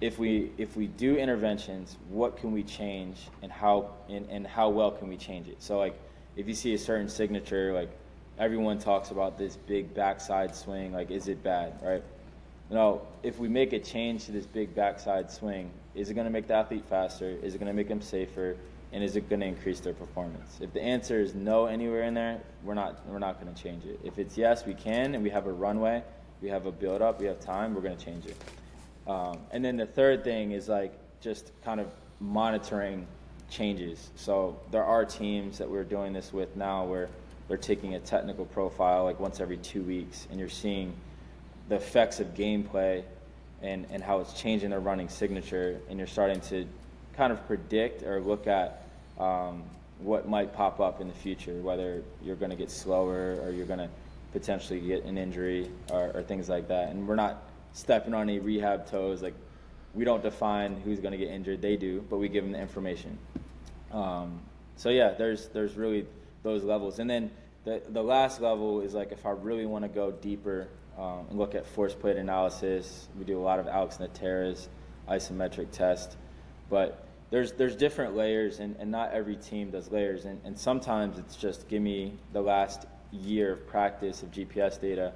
if 0.00 0.18
we 0.18 0.50
if 0.58 0.76
we 0.76 0.88
do 0.88 1.16
interventions 1.16 1.96
what 2.10 2.36
can 2.36 2.52
we 2.52 2.62
change 2.62 3.16
and 3.42 3.50
how 3.50 3.92
and, 4.08 4.28
and 4.28 4.46
how 4.46 4.68
well 4.68 4.90
can 4.90 5.08
we 5.08 5.16
change 5.16 5.48
it? 5.48 5.62
So 5.62 5.78
like 5.78 5.98
if 6.36 6.46
you 6.46 6.54
see 6.54 6.74
a 6.74 6.78
certain 6.78 7.08
signature 7.08 7.72
like 7.72 7.90
everyone 8.38 8.78
talks 8.78 9.10
about 9.10 9.38
this 9.38 9.56
big 9.56 9.94
backside 9.94 10.54
swing 10.54 10.92
like 10.92 11.10
is 11.10 11.28
it 11.28 11.42
bad 11.42 11.72
right 11.82 12.02
no 12.70 13.02
if 13.22 13.38
we 13.38 13.48
make 13.48 13.72
a 13.72 13.78
change 13.78 14.24
to 14.26 14.32
this 14.32 14.46
big 14.46 14.74
backside 14.74 15.30
swing 15.30 15.70
is 15.94 16.10
it 16.10 16.14
going 16.14 16.26
to 16.26 16.32
make 16.32 16.46
the 16.46 16.54
athlete 16.54 16.84
faster 16.88 17.36
is 17.42 17.54
it 17.54 17.58
going 17.58 17.70
to 17.70 17.76
make 17.76 17.88
them 17.88 18.00
safer 18.00 18.56
and 18.92 19.02
is 19.02 19.16
it 19.16 19.28
going 19.28 19.40
to 19.40 19.46
increase 19.46 19.80
their 19.80 19.92
performance? 19.92 20.58
If 20.60 20.72
the 20.72 20.82
answer 20.82 21.20
is 21.20 21.34
no 21.34 21.66
anywhere 21.66 22.04
in 22.04 22.14
there, 22.14 22.40
we're 22.62 22.74
not 22.74 23.06
we're 23.06 23.18
not 23.18 23.40
going 23.40 23.52
to 23.54 23.62
change 23.62 23.84
it. 23.84 24.00
If 24.04 24.18
it's 24.18 24.38
yes, 24.38 24.64
we 24.64 24.74
can, 24.74 25.14
and 25.14 25.22
we 25.22 25.30
have 25.30 25.46
a 25.46 25.52
runway, 25.52 26.02
we 26.40 26.48
have 26.48 26.66
a 26.66 26.72
build 26.72 27.02
up, 27.02 27.20
we 27.20 27.26
have 27.26 27.40
time, 27.40 27.74
we're 27.74 27.82
going 27.82 27.96
to 27.96 28.04
change 28.04 28.26
it. 28.26 28.36
Um, 29.06 29.38
and 29.50 29.64
then 29.64 29.76
the 29.76 29.86
third 29.86 30.24
thing 30.24 30.52
is 30.52 30.68
like 30.68 30.92
just 31.20 31.52
kind 31.64 31.80
of 31.80 31.88
monitoring 32.20 33.06
changes. 33.50 34.10
So 34.16 34.60
there 34.70 34.84
are 34.84 35.04
teams 35.04 35.58
that 35.58 35.68
we're 35.68 35.84
doing 35.84 36.12
this 36.12 36.32
with 36.32 36.56
now 36.56 36.84
where 36.84 37.08
they're 37.48 37.56
taking 37.56 37.94
a 37.94 38.00
technical 38.00 38.44
profile 38.46 39.04
like 39.04 39.20
once 39.20 39.40
every 39.40 39.58
two 39.58 39.82
weeks, 39.82 40.26
and 40.30 40.40
you're 40.40 40.48
seeing 40.48 40.94
the 41.68 41.76
effects 41.76 42.20
of 42.20 42.34
gameplay 42.34 43.02
and, 43.62 43.86
and 43.90 44.02
how 44.02 44.20
it's 44.20 44.32
changing 44.34 44.70
their 44.70 44.80
running 44.80 45.08
signature, 45.08 45.80
and 45.88 45.98
you're 45.98 46.06
starting 46.06 46.40
to 46.40 46.66
kind 47.16 47.32
of 47.32 47.44
predict 47.46 48.02
or 48.02 48.20
look 48.20 48.46
at 48.46 48.86
um, 49.18 49.62
what 49.98 50.28
might 50.28 50.52
pop 50.52 50.80
up 50.80 51.00
in 51.00 51.08
the 51.08 51.14
future, 51.14 51.54
whether 51.62 52.02
you're 52.22 52.36
going 52.36 52.50
to 52.50 52.56
get 52.56 52.70
slower 52.70 53.38
or 53.42 53.50
you're 53.50 53.66
going 53.66 53.78
to 53.78 53.88
potentially 54.32 54.80
get 54.80 55.04
an 55.04 55.16
injury 55.16 55.70
or, 55.90 56.10
or, 56.14 56.22
things 56.22 56.48
like 56.48 56.68
that. 56.68 56.90
And 56.90 57.08
we're 57.08 57.14
not 57.14 57.42
stepping 57.72 58.12
on 58.12 58.28
any 58.28 58.38
rehab 58.38 58.86
toes. 58.86 59.22
Like 59.22 59.34
we 59.94 60.04
don't 60.04 60.22
define 60.22 60.78
who's 60.84 61.00
going 61.00 61.12
to 61.12 61.18
get 61.18 61.28
injured; 61.28 61.62
they 61.62 61.76
do, 61.76 62.04
but 62.10 62.18
we 62.18 62.28
give 62.28 62.44
them 62.44 62.52
the 62.52 62.60
information. 62.60 63.16
Um, 63.92 64.40
so 64.76 64.90
yeah, 64.90 65.12
there's 65.12 65.48
there's 65.48 65.74
really 65.74 66.06
those 66.42 66.62
levels, 66.62 66.98
and 66.98 67.08
then 67.08 67.30
the 67.64 67.80
the 67.88 68.02
last 68.02 68.42
level 68.42 68.82
is 68.82 68.92
like 68.92 69.10
if 69.10 69.24
I 69.24 69.30
really 69.30 69.64
want 69.64 69.84
to 69.84 69.88
go 69.88 70.10
deeper 70.10 70.68
um, 70.98 71.26
look 71.30 71.54
at 71.54 71.66
force 71.66 71.94
plate 71.94 72.16
analysis. 72.16 73.08
We 73.18 73.24
do 73.24 73.38
a 73.38 73.42
lot 73.42 73.58
of 73.58 73.66
Alex 73.66 73.98
Natera's 73.98 74.68
isometric 75.08 75.70
test, 75.70 76.16
but 76.70 77.06
there's 77.30 77.52
there's 77.52 77.76
different 77.76 78.16
layers 78.16 78.60
and, 78.60 78.76
and 78.78 78.90
not 78.90 79.12
every 79.12 79.36
team 79.36 79.70
does 79.70 79.90
layers. 79.90 80.24
And, 80.24 80.40
and 80.44 80.58
sometimes 80.58 81.18
it's 81.18 81.36
just 81.36 81.68
give 81.68 81.82
me 81.82 82.14
the 82.32 82.40
last 82.40 82.86
year 83.12 83.52
of 83.52 83.66
practice 83.66 84.22
of 84.22 84.30
GPS 84.30 84.80
data 84.80 85.12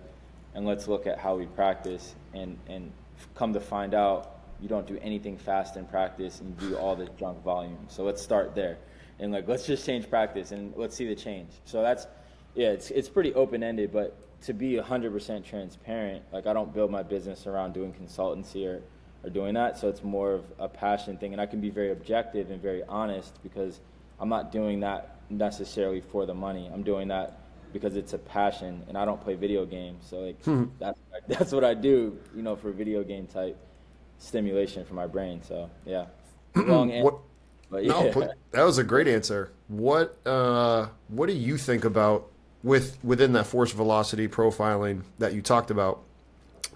and 0.54 0.66
let's 0.66 0.88
look 0.88 1.06
at 1.06 1.18
how 1.18 1.36
we 1.36 1.46
practice. 1.46 2.14
And 2.34 2.58
and 2.68 2.92
come 3.34 3.52
to 3.54 3.60
find 3.60 3.94
out 3.94 4.40
you 4.60 4.68
don't 4.68 4.86
do 4.86 4.98
anything 5.00 5.38
fast 5.38 5.76
in 5.76 5.86
practice 5.86 6.40
and 6.40 6.58
do 6.58 6.76
all 6.76 6.94
this 6.94 7.08
junk 7.18 7.42
volume. 7.42 7.86
So 7.88 8.04
let's 8.04 8.22
start 8.22 8.54
there. 8.54 8.78
And 9.18 9.32
like 9.32 9.48
let's 9.48 9.66
just 9.66 9.86
change 9.86 10.10
practice 10.10 10.52
and 10.52 10.74
let's 10.76 10.96
see 10.96 11.06
the 11.06 11.14
change. 11.14 11.50
So 11.64 11.82
that's 11.82 12.06
yeah 12.54 12.68
it's 12.68 12.90
it's 12.90 13.08
pretty 13.08 13.32
open 13.34 13.62
ended 13.62 13.92
but 13.92 14.16
to 14.42 14.52
be 14.52 14.74
100% 14.74 15.44
transparent 15.44 16.24
like 16.32 16.46
I 16.46 16.52
don't 16.52 16.72
build 16.72 16.90
my 16.90 17.02
business 17.02 17.46
around 17.46 17.74
doing 17.74 17.92
consultancy 17.92 18.66
or 18.66 18.82
are 19.24 19.30
doing 19.30 19.54
that. 19.54 19.78
So 19.78 19.88
it's 19.88 20.02
more 20.02 20.32
of 20.32 20.44
a 20.58 20.68
passion 20.68 21.16
thing, 21.16 21.32
and 21.32 21.40
I 21.40 21.46
can 21.46 21.60
be 21.60 21.70
very 21.70 21.92
objective 21.92 22.50
and 22.50 22.60
very 22.60 22.82
honest 22.84 23.42
because 23.42 23.80
I'm 24.18 24.28
not 24.28 24.52
doing 24.52 24.80
that 24.80 25.16
necessarily 25.28 26.00
for 26.00 26.26
the 26.26 26.34
money. 26.34 26.70
I'm 26.72 26.82
doing 26.82 27.08
that 27.08 27.38
because 27.72 27.96
it's 27.96 28.14
a 28.14 28.18
passion, 28.18 28.82
and 28.88 28.96
I 28.96 29.04
don't 29.04 29.20
play 29.20 29.34
video 29.34 29.64
games. 29.64 30.04
So 30.08 30.20
like 30.20 30.42
hmm. 30.44 30.64
that's 30.78 30.98
that's 31.28 31.52
what 31.52 31.64
I 31.64 31.74
do, 31.74 32.18
you 32.34 32.42
know, 32.42 32.56
for 32.56 32.70
video 32.72 33.04
game 33.04 33.26
type 33.26 33.56
stimulation 34.18 34.84
for 34.84 34.94
my 34.94 35.06
brain. 35.06 35.42
So 35.42 35.70
yeah, 35.86 36.06
long 36.54 36.90
answer. 36.90 37.16
But 37.70 37.84
yeah. 37.84 37.92
No, 37.92 38.32
that 38.50 38.64
was 38.64 38.78
a 38.78 38.84
great 38.84 39.06
answer. 39.06 39.52
What 39.68 40.18
uh, 40.26 40.88
what 41.08 41.28
do 41.28 41.34
you 41.34 41.56
think 41.56 41.84
about 41.84 42.29
with 42.62 42.98
within 43.02 43.32
that 43.32 43.46
force 43.46 43.72
velocity 43.72 44.28
profiling 44.28 45.02
that 45.18 45.32
you 45.32 45.42
talked 45.42 45.70
about? 45.70 46.02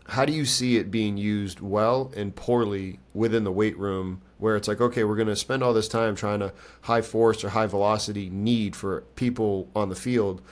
how 0.07 0.25
do 0.25 0.33
you 0.33 0.45
see 0.45 0.77
it 0.77 0.91
being 0.91 1.17
used 1.17 1.61
well 1.61 2.13
and 2.17 2.37
poorly 2.37 2.99
within 3.15 3.45
the 3.45 3.53
weight 3.53 3.79
room 3.79 4.21
where 4.39 4.57
it's 4.57 4.69
like 4.69 4.81
okay 4.81 5.05
we're 5.05 5.17
going 5.17 5.29
to 5.29 5.37
spend 5.37 5.63
all 5.63 5.73
this 5.73 5.89
time 5.89 6.15
trying 6.15 6.41
to 6.41 6.53
high 6.83 7.01
force 7.01 7.43
or 7.43 7.51
high 7.51 7.67
velocity 7.67 8.29
need 8.29 8.77
for 8.77 9.03
people 9.17 9.69
on 9.75 9.89
the 9.89 9.95
field 9.95 10.43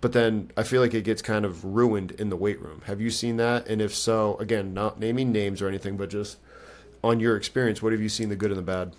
but 0.00 0.12
then 0.12 0.50
i 0.56 0.62
feel 0.62 0.80
like 0.80 0.94
it 0.94 1.02
gets 1.02 1.22
kind 1.22 1.44
of 1.44 1.64
ruined 1.64 2.12
in 2.12 2.28
the 2.28 2.36
weight 2.36 2.60
room 2.60 2.82
have 2.86 3.00
you 3.00 3.10
seen 3.10 3.36
that 3.36 3.66
and 3.66 3.82
if 3.82 3.94
so 3.94 4.36
again 4.36 4.72
not 4.72 5.00
naming 5.00 5.32
names 5.32 5.60
or 5.60 5.68
anything 5.68 5.96
but 5.96 6.08
just 6.08 6.38
on 7.02 7.18
your 7.18 7.36
experience 7.36 7.82
what 7.82 7.92
have 7.92 8.00
you 8.00 8.08
seen 8.08 8.28
the 8.28 8.36
good 8.36 8.50
and 8.50 8.58
the 8.58 8.62
bad 8.62 8.92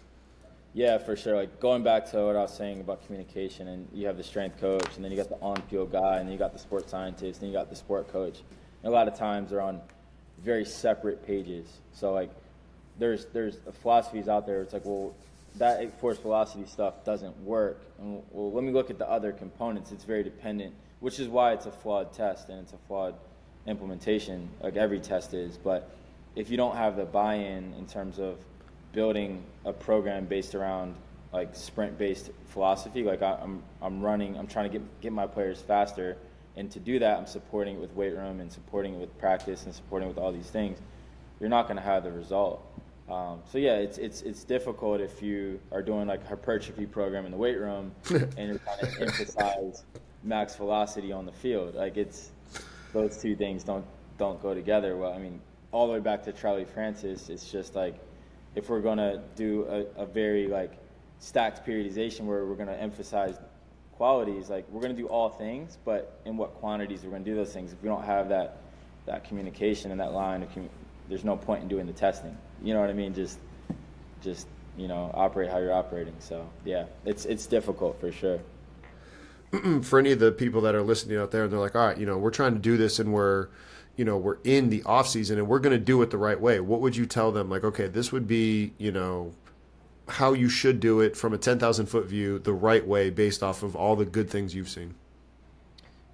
yeah 0.73 0.97
for 0.97 1.15
sure 1.15 1.35
like 1.35 1.59
going 1.59 1.83
back 1.83 2.09
to 2.09 2.17
what 2.25 2.35
i 2.35 2.41
was 2.41 2.55
saying 2.55 2.79
about 2.79 3.05
communication 3.05 3.67
and 3.69 3.87
you 3.93 4.05
have 4.05 4.17
the 4.17 4.23
strength 4.23 4.59
coach 4.59 4.95
and 4.95 5.03
then 5.03 5.11
you 5.11 5.17
got 5.17 5.29
the 5.29 5.39
on-field 5.41 5.91
guy 5.91 6.17
and 6.17 6.27
then 6.27 6.33
you 6.33 6.37
got 6.37 6.53
the 6.53 6.59
sports 6.59 6.91
scientist 6.91 7.41
and 7.41 7.51
you 7.51 7.57
got 7.57 7.69
the 7.69 7.75
sport 7.75 8.11
coach 8.11 8.39
And 8.83 8.91
a 8.91 8.95
lot 8.95 9.07
of 9.07 9.15
times 9.15 9.49
they're 9.49 9.61
on 9.61 9.81
very 10.43 10.65
separate 10.65 11.25
pages. 11.25 11.67
So 11.93 12.13
like 12.13 12.29
there's 12.97 13.25
there's 13.27 13.57
philosophies 13.81 14.27
out 14.27 14.45
there. 14.45 14.61
It's 14.61 14.73
like 14.73 14.85
well 14.85 15.13
that 15.57 15.99
force 15.99 16.17
velocity 16.17 16.65
stuff 16.65 17.03
doesn't 17.03 17.35
work. 17.43 17.81
And 17.99 18.23
well, 18.31 18.51
let 18.51 18.63
me 18.63 18.71
look 18.71 18.89
at 18.89 18.97
the 18.97 19.09
other 19.09 19.31
components. 19.31 19.91
It's 19.91 20.03
very 20.03 20.23
dependent, 20.23 20.73
which 20.99 21.19
is 21.19 21.27
why 21.27 21.53
it's 21.53 21.65
a 21.65 21.71
flawed 21.71 22.13
test 22.13 22.49
and 22.49 22.59
it's 22.59 22.73
a 22.73 22.77
flawed 22.87 23.15
implementation, 23.65 24.49
like 24.61 24.75
every 24.75 24.99
test 24.99 25.33
is. 25.33 25.57
But 25.57 25.89
if 26.35 26.49
you 26.49 26.57
don't 26.57 26.75
have 26.75 26.95
the 26.95 27.05
buy-in 27.05 27.73
in 27.77 27.87
terms 27.87 28.19
of 28.19 28.37
building 28.91 29.43
a 29.65 29.73
program 29.73 30.25
based 30.25 30.55
around 30.55 30.95
like 31.31 31.55
sprint-based 31.55 32.31
philosophy, 32.47 33.03
like 33.03 33.21
I, 33.21 33.37
I'm 33.41 33.63
I'm 33.81 34.01
running, 34.01 34.37
I'm 34.37 34.47
trying 34.47 34.71
to 34.71 34.79
get 34.79 35.01
get 35.01 35.13
my 35.13 35.27
players 35.27 35.61
faster, 35.61 36.17
and 36.55 36.71
to 36.71 36.79
do 36.79 36.99
that, 36.99 37.17
I'm 37.17 37.27
supporting 37.27 37.75
it 37.75 37.81
with 37.81 37.93
weight 37.95 38.15
room 38.15 38.39
and 38.39 38.51
supporting 38.51 38.95
it 38.95 38.99
with 38.99 39.17
practice 39.19 39.65
and 39.65 39.73
supporting 39.73 40.09
it 40.09 40.15
with 40.15 40.23
all 40.23 40.31
these 40.31 40.49
things. 40.49 40.79
You're 41.39 41.49
not 41.49 41.67
going 41.67 41.77
to 41.77 41.83
have 41.83 42.03
the 42.03 42.11
result. 42.11 42.65
Um, 43.09 43.41
so 43.51 43.57
yeah, 43.57 43.75
it's 43.75 43.97
it's 43.97 44.21
it's 44.21 44.43
difficult 44.43 45.01
if 45.01 45.21
you 45.21 45.59
are 45.71 45.81
doing 45.81 46.07
like 46.07 46.23
a 46.23 46.27
hypertrophy 46.27 46.85
program 46.85 47.25
in 47.25 47.31
the 47.31 47.37
weight 47.37 47.57
room 47.57 47.91
and 48.09 48.37
you're 48.37 48.59
trying 48.59 48.93
to 48.93 49.01
emphasize 49.01 49.83
max 50.23 50.55
velocity 50.55 51.11
on 51.11 51.25
the 51.25 51.31
field. 51.31 51.75
Like 51.75 51.97
it's 51.97 52.31
those 52.93 53.17
two 53.17 53.35
things 53.35 53.63
don't 53.63 53.85
don't 54.17 54.41
go 54.41 54.53
together. 54.53 54.95
Well, 54.95 55.13
I 55.13 55.17
mean, 55.17 55.41
all 55.71 55.87
the 55.87 55.93
way 55.93 55.99
back 55.99 56.23
to 56.23 56.33
Charlie 56.33 56.65
Francis, 56.65 57.29
it's 57.29 57.51
just 57.51 57.73
like 57.73 57.95
if 58.55 58.69
we're 58.69 58.81
gonna 58.81 59.21
do 59.35 59.65
a, 59.69 60.03
a 60.03 60.05
very 60.05 60.47
like 60.47 60.73
stacked 61.19 61.65
periodization 61.65 62.21
where 62.21 62.45
we're 62.45 62.55
gonna 62.55 62.73
emphasize 62.73 63.37
qualities, 63.93 64.49
like 64.49 64.67
we're 64.69 64.81
gonna 64.81 64.93
do 64.93 65.07
all 65.07 65.29
things, 65.29 65.77
but 65.85 66.19
in 66.25 66.37
what 66.37 66.53
quantities 66.55 67.03
we're 67.03 67.11
gonna 67.11 67.23
do 67.23 67.35
those 67.35 67.53
things. 67.53 67.73
If 67.73 67.81
we 67.81 67.89
don't 67.89 68.03
have 68.03 68.29
that 68.29 68.57
that 69.05 69.23
communication 69.23 69.91
and 69.91 69.99
that 69.99 70.13
line 70.13 70.45
commu- 70.55 70.69
there's 71.07 71.25
no 71.25 71.35
point 71.35 71.63
in 71.63 71.67
doing 71.67 71.87
the 71.87 71.93
testing. 71.93 72.37
You 72.61 72.73
know 72.73 72.81
what 72.81 72.89
I 72.89 72.93
mean? 72.93 73.13
Just, 73.13 73.39
just 74.21 74.47
you 74.77 74.87
know, 74.87 75.09
operate 75.13 75.49
how 75.49 75.57
you're 75.57 75.73
operating. 75.73 76.15
So 76.19 76.47
yeah, 76.63 76.85
it's 77.05 77.25
it's 77.25 77.47
difficult 77.47 77.99
for 77.99 78.11
sure. 78.11 78.39
for 79.81 79.99
any 79.99 80.11
of 80.11 80.19
the 80.19 80.31
people 80.31 80.61
that 80.61 80.75
are 80.75 80.83
listening 80.83 81.17
out 81.17 81.31
there, 81.31 81.43
and 81.43 81.51
they're 81.51 81.59
like, 81.59 81.75
all 81.75 81.87
right, 81.87 81.97
you 81.97 82.05
know, 82.05 82.17
we're 82.17 82.29
trying 82.29 82.53
to 82.53 82.59
do 82.59 82.77
this 82.77 82.99
and 82.99 83.11
we're, 83.11 83.47
you 83.99 84.05
know, 84.05 84.15
we're 84.15 84.37
in 84.45 84.69
the 84.69 84.81
off 84.83 85.09
season 85.09 85.37
and 85.39 85.45
we're 85.45 85.59
going 85.59 85.77
to 85.77 85.85
do 85.85 86.01
it 86.01 86.09
the 86.09 86.17
right 86.17 86.39
way. 86.39 86.61
What 86.61 86.79
would 86.79 86.95
you 86.95 87.05
tell 87.05 87.33
them? 87.33 87.49
Like, 87.49 87.65
okay, 87.65 87.87
this 87.87 88.13
would 88.13 88.29
be, 88.29 88.71
you 88.77 88.93
know, 88.93 89.33
how 90.07 90.31
you 90.31 90.47
should 90.47 90.79
do 90.79 91.01
it 91.01 91.17
from 91.17 91.33
a 91.33 91.37
10,000 91.37 91.85
foot 91.85 92.05
view 92.05 92.39
the 92.39 92.53
right 92.53 92.87
way 92.87 93.09
based 93.09 93.43
off 93.43 93.61
of 93.61 93.75
all 93.75 93.97
the 93.97 94.05
good 94.05 94.29
things 94.29 94.55
you've 94.55 94.69
seen. 94.69 94.95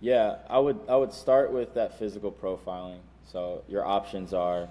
Yeah, 0.02 0.38
I 0.50 0.58
would 0.58 0.80
I 0.89 0.95
would 0.95 1.13
start 1.13 1.52
with 1.52 1.76
that 1.76 2.00
physical 2.00 2.32
profiling. 2.32 2.98
So 3.32 3.62
your 3.67 3.86
options 3.86 4.34
are 4.34 4.67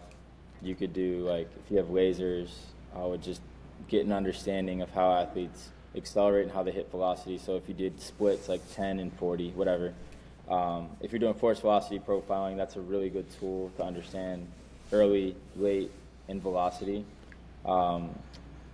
you 0.61 0.75
could 0.75 0.93
do 0.93 1.19
like 1.21 1.49
if 1.65 1.71
you 1.71 1.77
have 1.77 1.87
lasers, 1.87 2.49
I 2.97 3.05
would 3.05 3.23
just 3.23 3.43
get 3.87 4.05
an 4.05 4.13
understanding 4.13 4.83
of 4.83 4.91
how 4.91 5.13
athletes 5.13 5.69
accelerate 5.95 6.47
and 6.47 6.53
how 6.53 6.65
they 6.65 6.73
hit 6.73 6.91
velocity. 6.91 7.39
So 7.39 7.55
if 7.55 7.69
you 7.69 7.75
did 7.75 8.01
splits 8.01 8.49
like 8.49 8.61
10 8.75 8.99
and 8.99 9.13
40, 9.13 9.51
whatever. 9.53 9.95
Um, 10.49 10.91
if 11.01 11.13
you're 11.13 11.19
doing 11.19 11.35
force 11.35 11.61
velocity 11.61 11.99
profiling, 11.99 12.57
that's 12.57 12.77
a 12.77 12.81
really 12.81 13.09
good 13.09 13.27
tool 13.39 13.71
to 13.77 13.85
understand 13.85 14.47
early, 14.93 15.37
late, 15.57 15.91
and 16.29 16.43
velocity. 16.43 17.05
Um, 17.65 18.11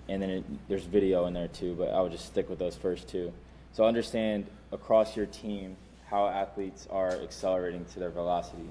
and 0.08 0.20
then 0.20 0.30
it, 0.30 0.44
there's 0.68 0.84
video 0.84 1.26
in 1.26 1.34
there 1.34 1.48
too, 1.48 1.74
but 1.78 1.90
I 1.90 2.00
would 2.00 2.12
just 2.12 2.26
stick 2.26 2.48
with 2.48 2.58
those 2.58 2.76
first 2.76 3.08
two. 3.08 3.32
So 3.72 3.84
understand 3.84 4.46
across 4.72 5.16
your 5.16 5.26
team 5.26 5.76
how 6.08 6.26
athletes 6.26 6.88
are 6.90 7.12
accelerating 7.22 7.84
to 7.92 8.00
their 8.00 8.10
velocity. 8.10 8.68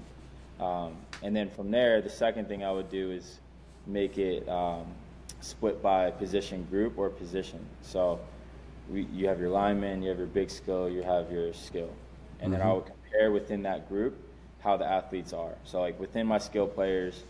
Um, 0.59 0.97
and 1.23 1.33
then 1.33 1.49
from 1.49 1.71
there, 1.71 2.01
the 2.01 2.09
second 2.09 2.49
thing 2.49 2.65
I 2.65 2.71
would 2.71 2.89
do 2.89 3.11
is 3.11 3.39
make 3.87 4.17
it 4.17 4.47
um, 4.49 4.85
split 5.39 5.81
by 5.81 6.11
position 6.11 6.67
group 6.69 6.97
or 6.97 7.09
position. 7.09 7.65
So 7.81 8.19
we, 8.89 9.03
you 9.13 9.27
have 9.29 9.39
your 9.39 9.49
lineman, 9.49 10.03
you 10.03 10.09
have 10.09 10.17
your 10.17 10.27
big 10.27 10.49
skill, 10.49 10.89
you 10.89 11.01
have 11.01 11.31
your 11.31 11.53
skill. 11.53 11.89
And 12.41 12.51
mm-hmm. 12.51 12.59
then 12.59 12.67
I 12.67 12.73
would 12.73 12.85
compare 12.85 13.31
within 13.31 13.63
that 13.63 13.87
group 13.89 14.17
how 14.59 14.77
the 14.77 14.85
athletes 14.85 15.33
are. 15.33 15.55
So, 15.63 15.79
like 15.81 15.99
within 15.99 16.27
my 16.27 16.37
skill 16.37 16.67
players, 16.67 17.23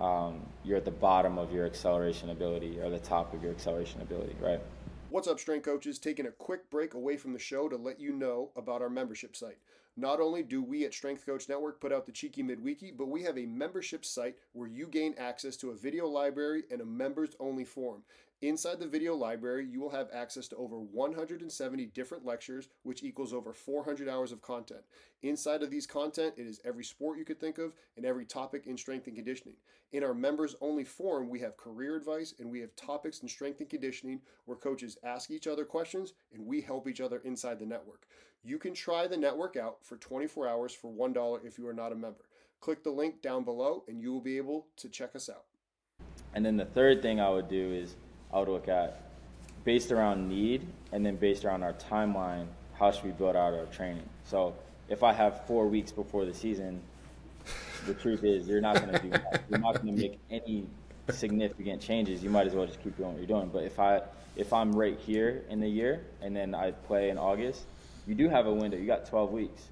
um, 0.00 0.40
you're 0.64 0.76
at 0.76 0.84
the 0.84 0.90
bottom 0.90 1.38
of 1.38 1.52
your 1.52 1.64
acceleration 1.66 2.30
ability 2.30 2.78
or 2.80 2.90
the 2.90 2.98
top 2.98 3.32
of 3.32 3.42
your 3.42 3.52
acceleration 3.52 4.02
ability, 4.02 4.36
right? 4.40 4.60
What's 5.08 5.28
up, 5.28 5.40
strength 5.40 5.64
coaches? 5.64 5.98
Taking 5.98 6.26
a 6.26 6.30
quick 6.30 6.68
break 6.70 6.94
away 6.94 7.16
from 7.16 7.32
the 7.32 7.38
show 7.38 7.68
to 7.68 7.76
let 7.76 8.00
you 8.00 8.12
know 8.12 8.50
about 8.56 8.82
our 8.82 8.90
membership 8.90 9.36
site. 9.36 9.58
Not 9.96 10.20
only 10.20 10.42
do 10.42 10.62
we 10.62 10.84
at 10.84 10.92
Strength 10.92 11.24
Coach 11.24 11.48
Network 11.48 11.80
put 11.80 11.90
out 11.90 12.04
the 12.04 12.12
Cheeky 12.12 12.42
Midweeky, 12.42 12.94
but 12.94 13.08
we 13.08 13.22
have 13.22 13.38
a 13.38 13.46
membership 13.46 14.04
site 14.04 14.36
where 14.52 14.68
you 14.68 14.86
gain 14.86 15.14
access 15.16 15.56
to 15.56 15.70
a 15.70 15.74
video 15.74 16.06
library 16.06 16.64
and 16.70 16.82
a 16.82 16.84
members 16.84 17.30
only 17.40 17.64
forum. 17.64 18.02
Inside 18.42 18.80
the 18.80 18.86
video 18.86 19.14
library, 19.14 19.66
you 19.66 19.80
will 19.80 19.88
have 19.88 20.10
access 20.12 20.46
to 20.48 20.56
over 20.56 20.78
170 20.78 21.86
different 21.86 22.26
lectures, 22.26 22.68
which 22.82 23.02
equals 23.02 23.32
over 23.32 23.54
400 23.54 24.10
hours 24.10 24.30
of 24.30 24.42
content. 24.42 24.82
Inside 25.22 25.62
of 25.62 25.70
these 25.70 25.86
content, 25.86 26.34
it 26.36 26.46
is 26.46 26.60
every 26.62 26.84
sport 26.84 27.16
you 27.16 27.24
could 27.24 27.40
think 27.40 27.56
of 27.56 27.72
and 27.96 28.04
every 28.04 28.26
topic 28.26 28.66
in 28.66 28.76
strength 28.76 29.06
and 29.06 29.16
conditioning. 29.16 29.56
In 29.92 30.04
our 30.04 30.12
members 30.12 30.54
only 30.60 30.84
forum, 30.84 31.30
we 31.30 31.40
have 31.40 31.56
career 31.56 31.96
advice 31.96 32.34
and 32.38 32.50
we 32.50 32.60
have 32.60 32.76
topics 32.76 33.20
in 33.20 33.28
strength 33.28 33.60
and 33.60 33.70
conditioning 33.70 34.20
where 34.44 34.58
coaches 34.58 34.98
ask 35.02 35.30
each 35.30 35.46
other 35.46 35.64
questions 35.64 36.12
and 36.34 36.44
we 36.44 36.60
help 36.60 36.86
each 36.86 37.00
other 37.00 37.22
inside 37.24 37.58
the 37.58 37.64
network. 37.64 38.06
You 38.44 38.58
can 38.58 38.74
try 38.74 39.06
the 39.06 39.16
network 39.16 39.56
out 39.56 39.78
for 39.82 39.96
24 39.96 40.46
hours 40.46 40.74
for 40.74 40.92
$1 40.92 41.46
if 41.46 41.56
you 41.56 41.66
are 41.66 41.72
not 41.72 41.92
a 41.92 41.96
member. 41.96 42.26
Click 42.60 42.84
the 42.84 42.90
link 42.90 43.22
down 43.22 43.44
below 43.44 43.84
and 43.88 43.98
you 43.98 44.12
will 44.12 44.20
be 44.20 44.36
able 44.36 44.66
to 44.76 44.90
check 44.90 45.16
us 45.16 45.30
out. 45.30 45.44
And 46.34 46.44
then 46.44 46.58
the 46.58 46.66
third 46.66 47.00
thing 47.00 47.18
I 47.18 47.30
would 47.30 47.48
do 47.48 47.72
is 47.72 47.96
I 48.32 48.38
would 48.38 48.48
look 48.48 48.68
at 48.68 49.00
based 49.64 49.92
around 49.92 50.28
need 50.28 50.66
and 50.92 51.04
then 51.04 51.16
based 51.16 51.44
around 51.44 51.62
our 51.62 51.72
timeline, 51.74 52.46
how 52.78 52.90
should 52.90 53.04
we 53.04 53.10
build 53.10 53.36
out 53.36 53.52
our 53.52 53.66
training? 53.66 54.08
So 54.24 54.54
if 54.88 55.02
I 55.02 55.12
have 55.12 55.46
four 55.46 55.66
weeks 55.66 55.92
before 55.92 56.24
the 56.24 56.34
season, 56.34 56.80
the 57.86 57.94
truth 57.94 58.24
is 58.24 58.48
you're 58.48 58.60
not 58.60 58.76
going 58.76 58.92
to 58.92 58.98
do 58.98 59.10
that. 59.10 59.42
You're 59.48 59.58
not 59.58 59.82
going 59.82 59.96
to 59.96 60.02
make 60.02 60.18
any 60.30 60.66
significant 61.10 61.80
changes. 61.80 62.22
You 62.22 62.30
might 62.30 62.46
as 62.46 62.54
well 62.54 62.66
just 62.66 62.82
keep 62.82 62.96
doing 62.96 63.10
what 63.10 63.18
you're 63.18 63.26
doing. 63.26 63.50
But 63.52 63.64
if 63.64 63.78
I 63.78 64.02
if 64.36 64.52
I'm 64.52 64.72
right 64.72 64.98
here 64.98 65.42
in 65.48 65.60
the 65.60 65.68
year 65.68 66.04
and 66.20 66.36
then 66.36 66.54
I 66.54 66.72
play 66.72 67.10
in 67.10 67.18
August, 67.18 67.62
you 68.06 68.14
do 68.14 68.28
have 68.28 68.46
a 68.46 68.52
window. 68.52 68.76
You 68.76 68.86
got 68.86 69.06
12 69.06 69.32
weeks, 69.32 69.62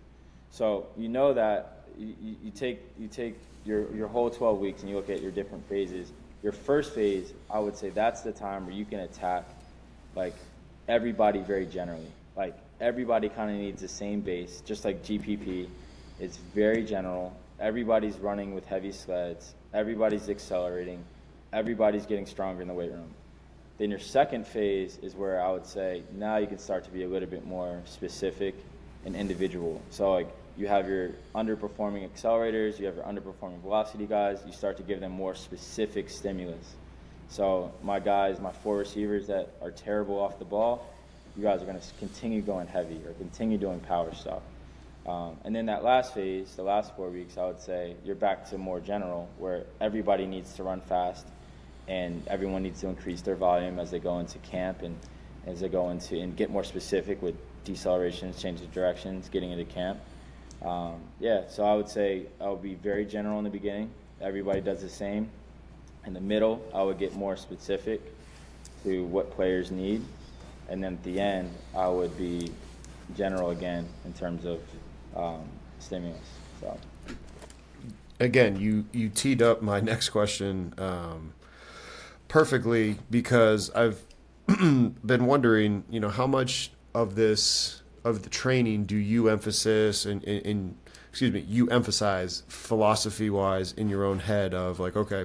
so 0.50 0.86
you 0.96 1.08
know 1.08 1.34
that 1.34 1.84
you, 1.98 2.36
you 2.42 2.50
take 2.50 2.80
you 2.98 3.08
take 3.08 3.36
your 3.64 3.94
your 3.94 4.08
whole 4.08 4.30
12 4.30 4.58
weeks 4.58 4.80
and 4.80 4.90
you 4.90 4.96
look 4.96 5.10
at 5.10 5.22
your 5.22 5.30
different 5.30 5.68
phases 5.68 6.12
your 6.44 6.52
first 6.52 6.94
phase, 6.94 7.32
I 7.50 7.58
would 7.58 7.74
say 7.74 7.88
that's 7.88 8.20
the 8.20 8.30
time 8.30 8.66
where 8.66 8.74
you 8.74 8.84
can 8.84 9.00
attack 9.00 9.44
like 10.14 10.34
everybody 10.86 11.40
very 11.40 11.64
generally. 11.64 12.12
Like 12.36 12.54
everybody 12.82 13.30
kind 13.30 13.50
of 13.50 13.56
needs 13.56 13.80
the 13.80 13.88
same 13.88 14.20
base, 14.20 14.62
just 14.66 14.84
like 14.84 15.02
GPP. 15.02 15.68
It's 16.20 16.36
very 16.36 16.84
general. 16.84 17.34
Everybody's 17.58 18.18
running 18.18 18.54
with 18.54 18.66
heavy 18.66 18.92
sleds. 18.92 19.54
Everybody's 19.72 20.28
accelerating. 20.28 21.02
Everybody's 21.54 22.04
getting 22.04 22.26
stronger 22.26 22.60
in 22.60 22.68
the 22.68 22.74
weight 22.74 22.92
room. 22.92 23.14
Then 23.78 23.88
your 23.88 23.98
second 23.98 24.46
phase 24.46 24.98
is 25.02 25.14
where 25.14 25.42
I 25.42 25.50
would 25.50 25.66
say 25.66 26.02
now 26.12 26.36
you 26.36 26.46
can 26.46 26.58
start 26.58 26.84
to 26.84 26.90
be 26.90 27.04
a 27.04 27.08
little 27.08 27.28
bit 27.28 27.46
more 27.46 27.80
specific 27.86 28.54
and 29.06 29.16
individual. 29.16 29.80
So 29.88 30.12
like 30.12 30.28
you 30.56 30.66
have 30.66 30.88
your 30.88 31.10
underperforming 31.34 32.08
accelerators, 32.08 32.78
you 32.78 32.86
have 32.86 32.96
your 32.96 33.04
underperforming 33.04 33.60
velocity 33.60 34.06
guys, 34.06 34.38
you 34.46 34.52
start 34.52 34.76
to 34.76 34.82
give 34.82 35.00
them 35.00 35.12
more 35.12 35.34
specific 35.34 36.08
stimulus. 36.08 36.74
So 37.28 37.72
my 37.82 37.98
guys, 37.98 38.38
my 38.40 38.52
four 38.52 38.76
receivers 38.76 39.26
that 39.26 39.50
are 39.60 39.70
terrible 39.70 40.18
off 40.18 40.38
the 40.38 40.44
ball, 40.44 40.86
you 41.36 41.42
guys 41.42 41.62
are 41.62 41.64
going 41.64 41.80
to 41.80 41.86
continue 41.98 42.42
going 42.42 42.68
heavy 42.68 43.00
or 43.06 43.12
continue 43.14 43.58
doing 43.58 43.80
power 43.80 44.14
stuff. 44.14 44.42
Um, 45.06 45.36
and 45.44 45.54
then 45.54 45.66
that 45.66 45.84
last 45.84 46.14
phase, 46.14 46.54
the 46.54 46.62
last 46.62 46.94
four 46.96 47.10
weeks, 47.10 47.36
I 47.36 47.46
would 47.46 47.60
say 47.60 47.96
you're 48.04 48.14
back 48.14 48.48
to 48.50 48.58
more 48.58 48.80
general, 48.80 49.28
where 49.38 49.64
everybody 49.80 50.26
needs 50.26 50.54
to 50.54 50.62
run 50.62 50.80
fast, 50.80 51.26
and 51.88 52.26
everyone 52.28 52.62
needs 52.62 52.80
to 52.80 52.88
increase 52.88 53.20
their 53.20 53.34
volume 53.34 53.78
as 53.78 53.90
they 53.90 53.98
go 53.98 54.18
into 54.20 54.38
camp 54.38 54.82
and 54.82 54.96
as 55.46 55.60
they 55.60 55.68
go 55.68 55.90
into 55.90 56.18
and 56.18 56.34
get 56.36 56.50
more 56.50 56.64
specific 56.64 57.20
with 57.20 57.34
decelerations, 57.66 58.40
change 58.40 58.60
of 58.62 58.72
directions, 58.72 59.28
getting 59.28 59.50
into 59.50 59.64
camp. 59.64 59.98
Um, 60.64 61.00
yeah, 61.20 61.42
so 61.48 61.64
I 61.64 61.74
would 61.74 61.88
say 61.88 62.26
I 62.40 62.48
would 62.48 62.62
be 62.62 62.74
very 62.74 63.04
general 63.04 63.38
in 63.38 63.44
the 63.44 63.50
beginning. 63.50 63.90
Everybody 64.20 64.60
does 64.60 64.80
the 64.80 64.88
same. 64.88 65.28
In 66.06 66.14
the 66.14 66.20
middle, 66.20 66.64
I 66.74 66.82
would 66.82 66.98
get 66.98 67.14
more 67.14 67.36
specific 67.36 68.00
to 68.82 69.04
what 69.04 69.30
players 69.30 69.70
need. 69.70 70.02
And 70.68 70.82
then 70.82 70.94
at 70.94 71.02
the 71.02 71.20
end, 71.20 71.50
I 71.76 71.88
would 71.88 72.16
be 72.16 72.50
general 73.16 73.50
again 73.50 73.86
in 74.04 74.12
terms 74.14 74.46
of 74.46 74.60
um, 75.14 75.44
stimulus. 75.78 76.18
So. 76.60 76.78
Again, 78.20 78.58
you, 78.58 78.86
you 78.92 79.10
teed 79.10 79.42
up 79.42 79.60
my 79.60 79.80
next 79.80 80.10
question 80.10 80.72
um, 80.78 81.34
perfectly 82.28 82.98
because 83.10 83.70
I've 83.70 84.02
been 84.46 85.26
wondering, 85.26 85.84
you 85.90 86.00
know, 86.00 86.08
how 86.08 86.26
much 86.26 86.70
of 86.94 87.16
this 87.16 87.82
of 88.04 88.22
the 88.22 88.28
training 88.28 88.84
do 88.84 88.96
you 88.96 89.28
emphasis 89.28 90.04
and, 90.06 90.76
excuse 91.08 91.32
me, 91.32 91.40
you 91.40 91.68
emphasize 91.70 92.42
philosophy 92.48 93.30
wise 93.30 93.72
in 93.72 93.88
your 93.88 94.04
own 94.04 94.18
head 94.18 94.52
of 94.54 94.78
like, 94.78 94.96
okay, 94.96 95.24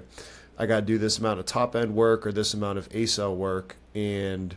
I 0.57 0.65
got 0.65 0.81
to 0.81 0.85
do 0.85 0.97
this 0.97 1.19
amount 1.19 1.39
of 1.39 1.45
top 1.45 1.75
end 1.75 1.95
work 1.95 2.25
or 2.25 2.31
this 2.31 2.53
amount 2.53 2.77
of 2.77 2.89
ACL 2.89 3.35
work. 3.35 3.75
And 3.95 4.55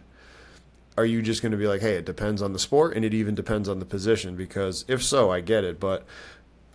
are 0.96 1.04
you 1.04 1.22
just 1.22 1.42
going 1.42 1.52
to 1.52 1.58
be 1.58 1.66
like, 1.66 1.80
hey, 1.80 1.94
it 1.94 2.04
depends 2.04 2.42
on 2.42 2.52
the 2.52 2.58
sport 2.58 2.94
and 2.94 3.04
it 3.04 3.14
even 3.14 3.34
depends 3.34 3.68
on 3.68 3.78
the 3.78 3.84
position? 3.84 4.36
Because 4.36 4.84
if 4.88 5.02
so, 5.02 5.30
I 5.30 5.40
get 5.40 5.64
it. 5.64 5.80
But 5.80 6.04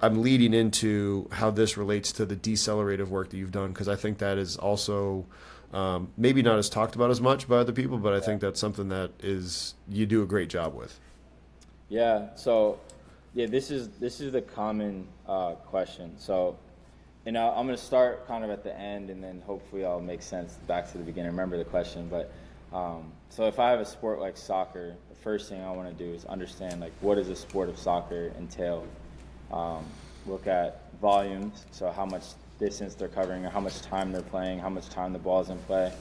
I'm 0.02 0.22
leading 0.22 0.54
into 0.54 1.28
how 1.32 1.52
this 1.52 1.78
relates 1.78 2.12
to 2.14 2.26
the 2.26 2.36
decelerative 2.36 3.10
work 3.10 3.30
that 3.30 3.38
you've 3.38 3.52
done 3.52 3.74
because 3.74 3.88
I 3.88 3.96
think 3.96 4.20
that 4.20 4.38
is 4.38 4.58
also 4.58 5.26
um, 5.74 6.10
maybe 6.18 6.42
not 6.42 6.58
as 6.58 6.70
talked 6.70 6.96
about 6.96 7.12
as 7.12 7.20
much 7.20 7.48
by 7.48 7.58
other 7.58 7.74
people, 7.74 7.98
but 7.98 8.14
I 8.14 8.20
think 8.20 8.42
that's 8.42 8.60
something 8.60 8.90
that 8.90 9.12
is 9.20 9.76
you 9.90 10.06
do 10.06 10.24
a 10.24 10.26
great 10.26 10.50
job 10.50 10.74
with. 10.74 11.00
Yeah. 11.90 12.36
So 12.36 12.80
yeah, 13.34 13.46
this 13.46 13.72
is 13.72 13.90
this 14.00 14.20
is 14.20 14.32
the 14.32 14.42
common 14.42 15.08
uh, 15.28 15.54
question. 15.54 16.18
So, 16.18 16.58
and 17.26 17.38
I, 17.38 17.50
I'm 17.50 17.66
going 17.66 17.78
to 17.78 17.84
start 17.84 18.28
kind 18.28 18.44
of 18.44 18.50
at 18.50 18.64
the 18.64 18.78
end, 18.78 19.10
and 19.10 19.24
then 19.24 19.42
hopefully 19.46 19.86
I'll 19.86 20.02
make 20.02 20.22
sense 20.22 20.54
back 20.68 20.92
to 20.92 20.98
the 20.98 21.04
beginning. 21.04 21.32
Remember 21.32 21.58
the 21.58 21.66
question, 21.66 22.10
but 22.10 22.32
um, 22.76 23.12
so 23.30 23.46
if 23.46 23.60
I 23.60 23.70
have 23.70 23.80
a 23.80 23.86
sport 23.86 24.20
like 24.20 24.38
soccer, 24.38 24.96
the 25.10 25.16
first 25.16 25.50
thing 25.50 25.62
I 25.62 25.72
want 25.72 25.96
to 25.96 26.04
do 26.04 26.12
is 26.14 26.26
understand 26.26 26.82
like 26.82 26.94
what 27.00 27.16
does 27.16 27.30
a 27.30 27.36
sport 27.36 27.70
of 27.70 27.78
soccer 27.78 28.34
entail. 28.38 28.86
Um, 29.52 29.86
look 30.26 30.46
at 30.48 30.92
volumes, 31.00 31.66
so 31.72 31.90
how 31.90 32.06
much 32.06 32.24
distance 32.60 32.96
they're 32.96 33.08
covering, 33.08 33.46
or 33.46 33.50
how 33.50 33.62
much 33.62 33.82
time 33.82 34.12
they're 34.12 34.22
playing, 34.24 34.60
how 34.60 34.70
much 34.70 34.90
time 34.90 35.14
the 35.14 35.20
ball's 35.20 35.50
in 35.50 35.58
play. 35.60 35.94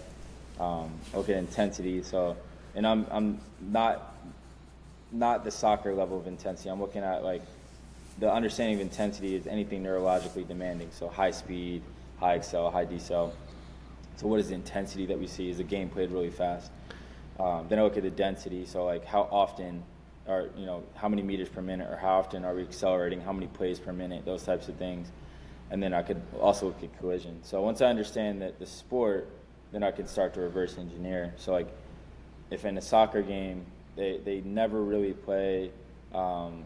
Um, 0.59 0.90
look 1.14 1.29
at 1.29 1.37
intensity. 1.37 2.03
So, 2.03 2.37
and 2.75 2.87
I'm 2.87 3.07
I'm 3.11 3.40
not 3.61 4.16
not 5.12 5.45
the 5.45 5.51
soccer 5.51 5.95
level 5.95 6.19
of 6.19 6.27
intensity. 6.27 6.69
I'm 6.69 6.81
looking 6.81 7.03
at 7.03 7.25
like 7.25 7.42
the 8.19 8.33
understanding 8.33 8.77
of 8.77 8.81
intensity 8.81 9.35
is 9.35 9.47
anything 9.47 9.83
neurologically 9.83 10.47
demanding. 10.47 10.90
So 10.90 11.09
high 11.09 11.31
speed, 11.31 11.83
high 12.19 12.38
accel, 12.38 12.73
high 12.73 12.87
decel. 12.87 13.33
So 14.16 14.27
what 14.27 14.40
is 14.40 14.49
the 14.49 14.55
intensity 14.55 15.07
that 15.07 15.19
we 15.19 15.27
see? 15.27 15.51
Is 15.51 15.59
the 15.59 15.64
game 15.64 15.88
played 15.90 16.11
really 16.11 16.31
fast? 16.31 16.71
Um, 17.38 17.66
then 17.69 17.79
I 17.79 17.83
look 17.83 17.97
at 17.97 18.03
the 18.03 18.11
density. 18.11 18.64
So 18.64 18.85
like 18.85 19.05
how 19.05 19.29
often, 19.31 19.83
or 20.27 20.49
you 20.57 20.66
know, 20.66 20.83
how 20.95 21.09
many 21.09 21.23
meters 21.23 21.49
per 21.49 21.61
minute, 21.61 21.90
or 21.90 21.97
how 21.97 22.19
often 22.19 22.45
are 22.45 22.55
we 22.55 22.62
accelerating? 22.62 23.21
How 23.21 23.33
many 23.33 23.47
plays 23.49 23.79
per 23.79 23.92
minute? 23.92 24.25
Those 24.25 24.42
types 24.42 24.69
of 24.69 24.77
things. 24.77 25.09
And 25.71 25.83
then 25.83 25.92
I 25.92 26.03
could 26.03 26.23
also 26.40 26.66
look 26.66 26.83
at 26.83 26.97
collision. 26.99 27.40
So 27.42 27.61
once 27.61 27.81
I 27.83 27.87
understand 27.87 28.40
that 28.40 28.59
the 28.59 28.66
sport, 28.66 29.29
then 29.73 29.83
I 29.83 29.90
can 29.90 30.07
start 30.07 30.33
to 30.35 30.40
reverse 30.40 30.79
engineer. 30.79 31.35
So 31.37 31.53
like, 31.53 31.69
if 32.51 32.64
in 32.64 32.79
a 32.79 32.81
soccer 32.81 33.21
game 33.21 33.66
they, 33.97 34.21
they 34.25 34.41
never 34.43 34.83
really 34.83 35.13
play 35.13 35.71
um, 36.15 36.65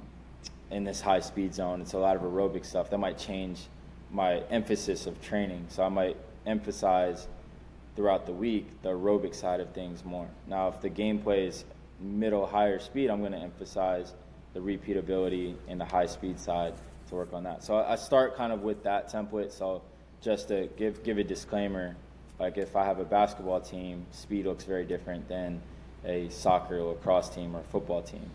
in 0.71 0.85
this 0.85 1.01
high 1.01 1.21
speed 1.21 1.55
zone. 1.55 1.81
It's 1.81 1.95
a 1.95 1.99
lot 1.99 2.17
of 2.17 2.23
aerobic 2.23 2.65
stuff. 2.65 2.91
That 2.91 2.99
might 2.99 3.19
change 3.19 3.61
my 4.11 4.41
emphasis 4.51 5.07
of 5.07 5.21
training. 5.23 5.67
So 5.69 5.83
I 5.83 5.89
might 5.89 6.17
emphasize 6.47 7.29
throughout 7.97 8.27
the 8.27 8.33
week 8.33 8.67
the 8.83 8.91
aerobic 8.91 9.35
side 9.35 9.61
of 9.61 9.71
things 9.73 10.05
more. 10.05 10.29
Now, 10.47 10.69
if 10.69 10.81
the 10.81 10.89
game 10.89 11.19
plays 11.19 11.65
middle, 12.01 12.47
higher 12.47 12.79
speed, 12.79 13.11
I'm 13.11 13.21
going 13.21 13.33
to 13.33 13.39
emphasize 13.39 14.15
the 14.55 14.61
repeatability 14.61 15.55
and 15.69 15.81
the 15.81 15.85
high 15.85 16.07
speed 16.07 16.39
side 16.39 16.75
to 17.09 17.15
work 17.15 17.33
on 17.33 17.45
that. 17.45 17.63
So 17.63 17.77
I 17.77 17.97
start 17.97 18.37
kind 18.37 18.53
of 18.53 18.63
with 18.63 18.83
that 18.85 19.13
template. 19.13 19.53
So 19.53 19.83
just 20.21 20.49
to 20.49 20.69
give 20.77 21.03
give 21.05 21.19
a 21.19 21.25
disclaimer, 21.25 21.97
like 22.39 22.57
if 22.59 22.75
I 22.75 22.85
have 22.85 22.99
a 22.99 23.05
basketball 23.05 23.61
team, 23.61 24.07
speed 24.11 24.47
looks 24.47 24.65
very 24.65 24.85
different 24.85 25.29
than 25.29 25.61
a 26.05 26.29
soccer 26.31 26.83
lacrosse 26.83 27.29
team 27.29 27.55
or 27.55 27.63
football 27.65 28.03
team. 28.03 28.29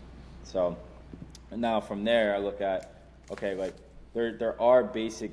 So 0.44 0.76
now 1.54 1.80
from 1.80 2.04
there, 2.04 2.34
I 2.34 2.38
look 2.38 2.60
at 2.60 2.92
okay, 3.30 3.54
like 3.54 3.74
there 4.14 4.32
there 4.32 4.60
are 4.60 4.84
basic 4.84 5.32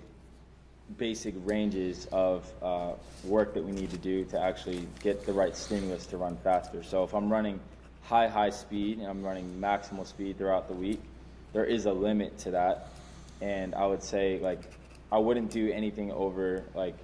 basic 0.98 1.34
ranges 1.46 2.08
of 2.12 2.52
uh, 2.62 2.91
work 3.24 3.54
that 3.54 3.63
we 3.63 3.72
need 3.72 3.89
to 3.89 3.98
do 3.98 4.26
to 4.26 4.39
actually 4.39 4.86
get 5.02 5.26
the 5.26 5.34
right 5.34 5.56
stimulus 5.56 6.06
to 6.08 6.17
run 6.17 6.36
faster. 6.38 6.84
So 6.84 7.04
if 7.04 7.13
I'm 7.13 7.32
running 7.32 7.60
high 8.04 8.28
high 8.28 8.50
speed 8.50 9.00
and 9.00 9.08
I'm 9.08 9.24
running 9.24 9.60
maximal 9.60 10.06
speed 10.06 10.38
throughout 10.38 10.67
the 10.67 10.74
week, 10.74 11.02
there 11.54 11.65
is 11.65 11.86
a 11.86 11.93
limit 11.93 12.38
to 12.39 12.52
that, 12.52 12.89
and 13.41 13.74
I 13.76 13.86
would 13.86 14.04
say 14.04 14.39
like 14.39 14.62
I 15.12 15.19
wouldn't 15.19 15.52
do 15.52 15.72
anything 15.72 16.12
over 16.12 16.63
like 16.74 16.96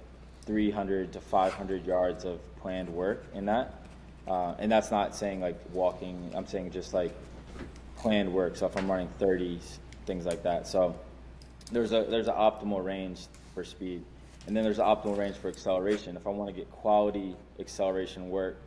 300 0.46 1.12
to 1.12 1.20
500 1.20 1.86
yards 1.86 2.24
of 2.24 2.40
planned 2.56 2.88
work 2.88 3.24
in 3.34 3.46
that 3.46 3.79
uh, 4.30 4.54
and 4.60 4.70
that's 4.70 4.92
not 4.92 5.16
saying 5.16 5.40
like 5.40 5.58
walking. 5.72 6.30
I'm 6.36 6.46
saying 6.46 6.70
just 6.70 6.94
like 6.94 7.12
planned 7.96 8.32
work. 8.32 8.54
So 8.54 8.64
if 8.64 8.76
I'm 8.76 8.88
running 8.88 9.08
30s, 9.18 9.78
things 10.06 10.24
like 10.24 10.44
that. 10.44 10.68
So 10.68 10.94
there's 11.72 11.92
a 11.92 12.06
there's 12.08 12.28
an 12.28 12.34
optimal 12.34 12.84
range 12.84 13.26
for 13.54 13.64
speed, 13.64 14.04
and 14.46 14.56
then 14.56 14.62
there's 14.62 14.78
an 14.78 14.84
optimal 14.84 15.18
range 15.18 15.34
for 15.34 15.48
acceleration. 15.48 16.16
If 16.16 16.28
I 16.28 16.30
want 16.30 16.48
to 16.48 16.54
get 16.54 16.70
quality 16.70 17.34
acceleration 17.58 18.30
work, 18.30 18.58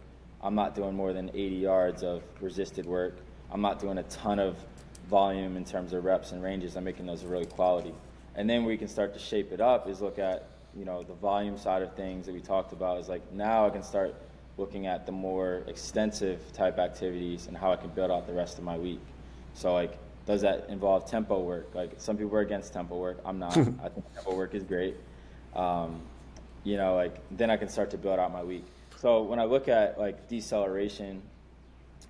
I'm 0.42 0.54
not 0.54 0.76
doing 0.76 0.96
more 0.96 1.14
than 1.14 1.30
80 1.30 1.56
yards 1.56 2.04
of 2.04 2.24
resisted 2.42 2.86
work. 2.86 3.16
I'm 3.50 3.62
not 3.62 3.80
doing 3.80 4.00
a 4.00 4.04
ton 4.04 4.40
of 4.40 4.58
volume 5.10 5.56
in 5.56 5.64
terms 5.64 5.94
of 5.94 6.04
reps 6.04 6.34
and 6.34 6.44
ranges. 6.44 6.76
I'm 6.76 6.84
making 6.84 7.06
those 7.06 7.24
really 7.24 7.46
quality. 7.46 7.94
And 8.36 8.50
then 8.50 8.66
we 8.66 8.76
can 8.76 8.90
start 8.90 9.14
to 9.14 9.20
shape 9.20 9.54
it 9.54 9.62
up 9.62 9.88
is 9.88 10.02
look 10.02 10.20
at 10.20 10.50
you 10.76 10.84
know 10.84 11.04
the 11.04 11.14
volume 11.14 11.58
side 11.58 11.84
of 11.84 11.96
things 11.96 12.26
that 12.26 12.36
we 12.36 12.42
talked 12.42 12.74
about. 12.74 13.00
Is 13.00 13.08
like 13.08 13.32
now 13.32 13.66
I 13.66 13.70
can 13.70 13.84
start 13.84 14.14
looking 14.58 14.88
at 14.88 15.06
the 15.06 15.12
more 15.12 15.64
extensive 15.68 16.40
type 16.54 16.78
activities 16.78 17.48
and 17.48 17.58
how 17.58 17.72
I 17.72 17.76
can 17.76 17.90
build 17.90 18.12
out 18.12 18.28
the 18.28 18.34
rest 18.34 18.58
of 18.58 18.64
my 18.64 18.78
week. 18.78 19.02
So 19.54 19.74
like, 19.74 19.98
does 20.26 20.42
that 20.42 20.68
involve 20.70 21.10
tempo 21.10 21.40
work? 21.40 21.74
Like 21.74 21.94
some 21.98 22.18
people 22.18 22.36
are 22.38 22.42
against 22.42 22.74
tempo 22.74 22.98
work. 22.98 23.20
I'm 23.26 23.40
not. 23.40 23.58
I 23.58 23.90
think 23.90 24.14
tempo 24.14 24.36
work 24.36 24.54
is 24.54 24.64
great. 24.64 24.96
Um, 25.56 26.02
you 26.64 26.78
know, 26.78 26.96
like 26.96 27.16
then 27.32 27.50
I 27.50 27.58
can 27.58 27.68
start 27.68 27.92
to 27.92 27.98
build 27.98 28.20
out 28.20 28.32
my 28.32 28.44
week. 28.44 28.66
So 28.98 29.22
when 29.24 29.40
I 29.40 29.46
look 29.46 29.68
at 29.68 30.00
like 30.00 30.30
deceleration, 30.30 31.22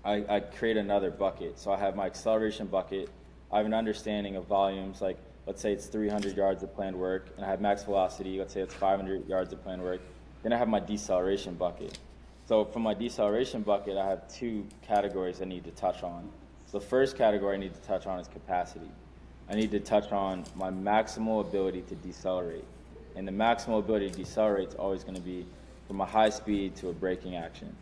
I, 0.05 0.23
I 0.29 0.39
create 0.41 0.77
another 0.77 1.09
bucket. 1.09 1.57
So 1.57 1.71
I 1.71 1.77
have 1.77 1.95
my 1.95 2.05
acceleration 2.05 2.67
bucket. 2.67 3.09
I 3.51 3.57
have 3.57 3.65
an 3.65 3.73
understanding 3.73 4.35
of 4.35 4.45
volumes. 4.45 5.01
Like 5.01 5.17
let's 5.47 5.61
say 5.61 5.73
it's 5.73 5.87
300 5.87 6.37
yards 6.37 6.61
of 6.61 6.73
planned 6.75 6.97
work, 6.97 7.29
and 7.35 7.45
I 7.45 7.49
have 7.49 7.61
max 7.61 7.83
velocity. 7.83 8.37
Let's 8.37 8.53
say 8.53 8.61
it's 8.61 8.73
500 8.73 9.27
yards 9.27 9.53
of 9.53 9.63
planned 9.63 9.81
work. 9.81 10.01
Then 10.43 10.53
I 10.53 10.57
have 10.57 10.67
my 10.67 10.79
deceleration 10.79 11.55
bucket. 11.55 11.97
So 12.45 12.65
for 12.65 12.79
my 12.79 12.93
deceleration 12.93 13.61
bucket, 13.61 13.97
I 13.97 14.07
have 14.07 14.27
two 14.27 14.67
categories 14.81 15.41
I 15.41 15.45
need 15.45 15.63
to 15.63 15.71
touch 15.71 16.03
on. 16.03 16.29
The 16.71 16.81
first 16.81 17.17
category 17.17 17.55
I 17.55 17.59
need 17.59 17.73
to 17.75 17.81
touch 17.81 18.07
on 18.07 18.19
is 18.19 18.27
capacity. 18.27 18.89
I 19.47 19.53
need 19.53 19.71
to 19.71 19.79
touch 19.79 20.11
on 20.11 20.43
my 20.55 20.71
maximal 20.71 21.41
ability 21.41 21.83
to 21.83 21.95
decelerate. 21.95 22.65
And 23.15 23.27
the 23.27 23.31
maximal 23.31 23.79
ability 23.79 24.09
to 24.09 24.17
decelerate 24.17 24.69
is 24.69 24.75
always 24.75 25.03
going 25.03 25.15
to 25.15 25.21
be 25.21 25.45
from 25.87 26.01
a 26.01 26.05
high 26.05 26.29
speed 26.29 26.75
to 26.77 26.89
a 26.89 26.93
braking 26.93 27.35
action. 27.35 27.75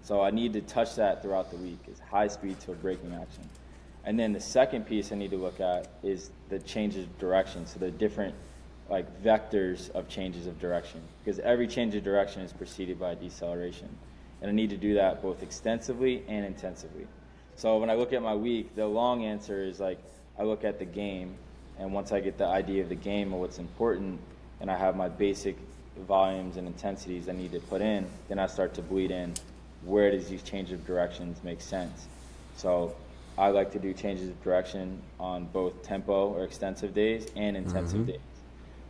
So 0.00 0.22
I 0.22 0.30
need 0.30 0.52
to 0.52 0.60
touch 0.60 0.94
that 0.94 1.22
throughout 1.22 1.50
the 1.50 1.56
week 1.56 1.80
is 1.90 1.98
high 1.98 2.28
speed 2.28 2.60
to 2.60 2.72
a 2.72 2.74
braking 2.76 3.12
action. 3.12 3.48
And 4.04 4.18
then 4.18 4.32
the 4.32 4.40
second 4.40 4.86
piece 4.86 5.10
I 5.10 5.16
need 5.16 5.32
to 5.32 5.36
look 5.36 5.60
at 5.60 5.88
is 6.04 6.30
the 6.48 6.60
changes 6.60 7.04
of 7.06 7.18
direction. 7.18 7.66
So 7.66 7.80
the 7.80 7.90
different 7.90 8.34
like 8.88 9.22
vectors 9.22 9.90
of 9.90 10.08
changes 10.08 10.46
of 10.46 10.58
direction. 10.60 11.00
Because 11.24 11.38
every 11.40 11.66
change 11.66 11.94
of 11.94 12.04
direction 12.04 12.42
is 12.42 12.52
preceded 12.52 12.98
by 12.98 13.14
deceleration. 13.14 13.88
And 14.40 14.50
i 14.50 14.54
need 14.54 14.70
to 14.70 14.76
do 14.76 14.94
that 14.94 15.22
both 15.22 15.42
extensively 15.42 16.22
and 16.28 16.44
intensively. 16.44 17.06
So 17.56 17.78
when 17.78 17.90
i 17.90 17.94
look 17.94 18.12
at 18.12 18.22
my 18.22 18.34
week 18.34 18.74
the 18.76 18.86
long 18.86 19.24
answer 19.24 19.62
is 19.62 19.80
like 19.80 19.98
i 20.38 20.42
look 20.42 20.64
at 20.64 20.78
the 20.78 20.84
game. 20.84 21.34
And 21.78 21.92
once 21.92 22.12
i 22.12 22.20
get 22.20 22.38
the 22.38 22.46
idea 22.46 22.82
of 22.82 22.88
the 22.88 22.94
game 22.94 23.32
and 23.32 23.40
what's 23.40 23.58
important 23.58 24.20
and 24.60 24.70
i 24.70 24.76
have 24.76 24.96
my 24.96 25.08
basic 25.08 25.56
volumes 26.06 26.58
and 26.58 26.66
intensities 26.66 27.28
i 27.28 27.32
need 27.32 27.52
to 27.52 27.60
put 27.60 27.80
in 27.80 28.06
then 28.28 28.38
i 28.38 28.46
start 28.46 28.74
to 28.74 28.82
bleed 28.82 29.10
in. 29.10 29.34
Where 29.84 30.10
does 30.10 30.28
these 30.28 30.42
changes 30.42 30.74
of 30.74 30.86
directions 30.86 31.42
make 31.42 31.60
sense? 31.60 32.06
So 32.56 32.94
i 33.36 33.48
like 33.48 33.72
to 33.72 33.80
do 33.80 33.92
changes 33.92 34.28
of 34.28 34.40
direction 34.44 35.02
on 35.18 35.46
both 35.46 35.82
tempo 35.82 36.28
or 36.28 36.44
extensive 36.44 36.94
days 36.94 37.26
and 37.34 37.56
intensive 37.56 38.00
mm-hmm. 38.00 38.12
days 38.12 38.35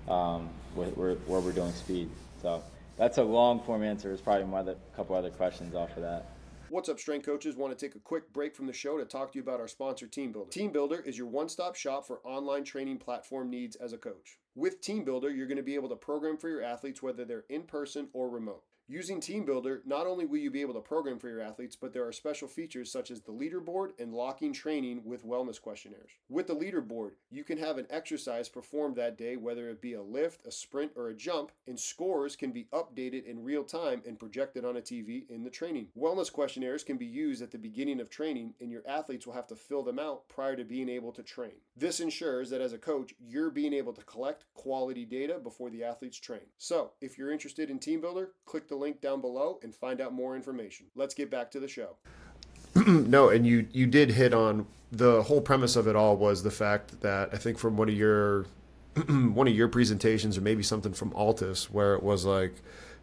um, 0.09 0.49
where, 0.75 0.89
where, 0.89 1.41
we're 1.41 1.53
doing 1.53 1.73
speed. 1.73 2.09
So 2.43 2.63
that's 2.97 3.19
a 3.19 3.23
long 3.23 3.61
form 3.63 3.83
answer. 3.83 4.09
There's 4.09 4.21
probably 4.21 4.73
a 4.73 4.77
couple 4.97 5.17
other 5.17 5.31
questions 5.31 5.75
off 5.75 5.97
of 5.97 6.03
that. 6.03 6.27
What's 6.69 6.89
up, 6.89 6.99
strength 6.99 7.25
coaches? 7.25 7.55
Want 7.55 7.79
to 7.79 7.87
take 7.87 7.95
a 7.95 8.01
quick 8.01 8.33
break 8.33 8.57
from 8.57 8.67
the 8.67 8.73
show 8.73 8.99
to 8.99 9.05
talk 9.05 9.31
to 9.33 9.39
you 9.39 9.43
about 9.43 9.61
our 9.61 9.69
sponsor, 9.69 10.09
TeamBuildr. 10.09 10.51
Team 10.51 10.73
Builder 10.73 11.01
is 11.01 11.17
your 11.17 11.29
one 11.29 11.49
stop 11.49 11.77
shop 11.77 12.05
for 12.05 12.19
online 12.25 12.65
training 12.65 12.99
platform 12.99 13.51
needs 13.51 13.77
as 13.77 13.93
a 13.93 13.99
coach. 13.99 14.39
With 14.57 14.83
TeamBuildr, 14.83 15.37
you're 15.37 15.47
going 15.47 15.59
to 15.59 15.63
be 15.63 15.77
able 15.77 15.91
to 15.91 15.97
program 15.97 16.37
for 16.37 16.49
your 16.49 16.63
athletes 16.63 17.01
whether 17.01 17.25
they're 17.25 17.45
in 17.49 17.63
person 17.63 18.09
or 18.13 18.29
remote. 18.29 18.65
Using 18.89 19.21
TeamBuildr, 19.21 19.81
not 19.85 20.07
only 20.07 20.27
will 20.27 20.39
you 20.39 20.49
be 20.49 20.61
able 20.61 20.75
to 20.75 20.81
program 20.81 21.19
for 21.19 21.29
your 21.29 21.41
athletes, 21.41 21.75
but 21.75 21.93
there 21.93 22.07
are 22.07 22.13
special 22.13 22.47
features 22.47 22.89
such 22.89 23.11
as 23.11 23.21
the 23.21 23.33
leaderboard 23.33 23.91
and 23.99 24.15
locking 24.15 24.53
training 24.53 25.03
with 25.05 25.27
wellness 25.27 25.61
questionnaires. 25.61 26.13
With 26.29 26.47
the 26.47 26.55
leaderboard, 26.55 27.15
you 27.29 27.43
can 27.43 27.59
have 27.59 27.79
an 27.79 27.89
exercise 27.91 28.49
performed 28.49 28.95
that 28.95 29.19
day, 29.19 29.37
whether 29.37 29.69
it 29.71 29.81
be 29.81 29.95
a 29.95 30.03
lift, 30.03 30.47
a 30.47 30.53
sprint, 30.53 30.93
or 30.95 31.09
a 31.09 31.17
jump, 31.17 31.51
and 31.67 31.81
scores 31.81 32.37
can 32.37 32.53
be 32.53 32.69
updated 32.73 33.25
in 33.27 33.43
real 33.43 33.65
time 33.65 34.03
and 34.07 34.21
projected 34.21 34.65
on 34.65 34.77
a 34.77 34.81
TV 34.81 35.29
in 35.29 35.43
the 35.43 35.51
training. 35.51 35.89
Wellness 35.99 36.33
questionnaires 36.33 36.85
can 36.85 36.97
be 36.97 37.07
used 37.07 37.43
at 37.43 37.51
the 37.51 37.59
beginning 37.59 37.99
of 37.99 38.09
training, 38.09 38.55
and 38.61 38.71
your 38.71 38.87
athletes 38.87 39.27
will 39.27 39.35
have 39.35 39.49
to 39.49 39.57
fill 39.57 39.83
them 39.83 39.99
out 39.99 40.29
prior 40.29 40.55
to 40.55 40.65
being 40.65 40.89
able 40.89 41.11
to 41.11 41.25
train. 41.25 41.55
This 41.77 41.99
ensures 41.99 42.51
that 42.51 42.61
as 42.61 42.73
a 42.73 42.79
coach, 42.79 43.15
you're 43.19 43.51
being 43.51 43.73
able 43.73 43.95
to 43.95 44.05
collect 44.05 44.45
quality 44.55 45.05
data 45.05 45.41
before 45.43 45.71
the 45.71 45.83
athletes 45.83 46.21
train. 46.21 46.47
So, 46.57 46.93
if 47.01 47.19
you're 47.19 47.33
interested 47.33 47.69
in 47.69 47.81
TeamBuildr, 47.81 48.29
click 48.45 48.69
the 48.69 48.76
link 48.77 49.01
down 49.01 49.21
below 49.21 49.59
and 49.63 49.75
find 49.75 50.01
out 50.01 50.13
more 50.13 50.37
information. 50.37 50.87
Let's 50.95 51.15
get 51.15 51.31
back 51.31 51.51
to 51.53 51.61
the 51.61 51.69
show. 51.69 51.97
no, 52.87 53.29
and 53.31 53.47
you 53.47 53.67
you 53.73 53.87
did 53.87 54.11
hit 54.11 54.35
on 54.35 54.67
the 54.93 55.23
whole 55.23 55.41
premise 55.41 55.77
of 55.77 55.89
it 55.89 55.97
all 55.97 56.17
was 56.17 56.43
the 56.43 56.51
fact 56.51 57.01
that 57.01 57.31
I 57.33 57.37
think 57.37 57.59
from 57.59 57.77
one 57.77 57.89
of 57.89 57.95
your 57.95 58.47
one 59.09 59.49
of 59.49 59.55
your 59.55 59.69
presentations 59.69 60.39
or 60.39 60.41
maybe 60.41 60.63
something 60.63 60.93
from 60.93 61.13
Altis 61.15 61.71
where 61.71 61.95
it 61.95 62.03
was 62.03 62.25
like 62.25 62.55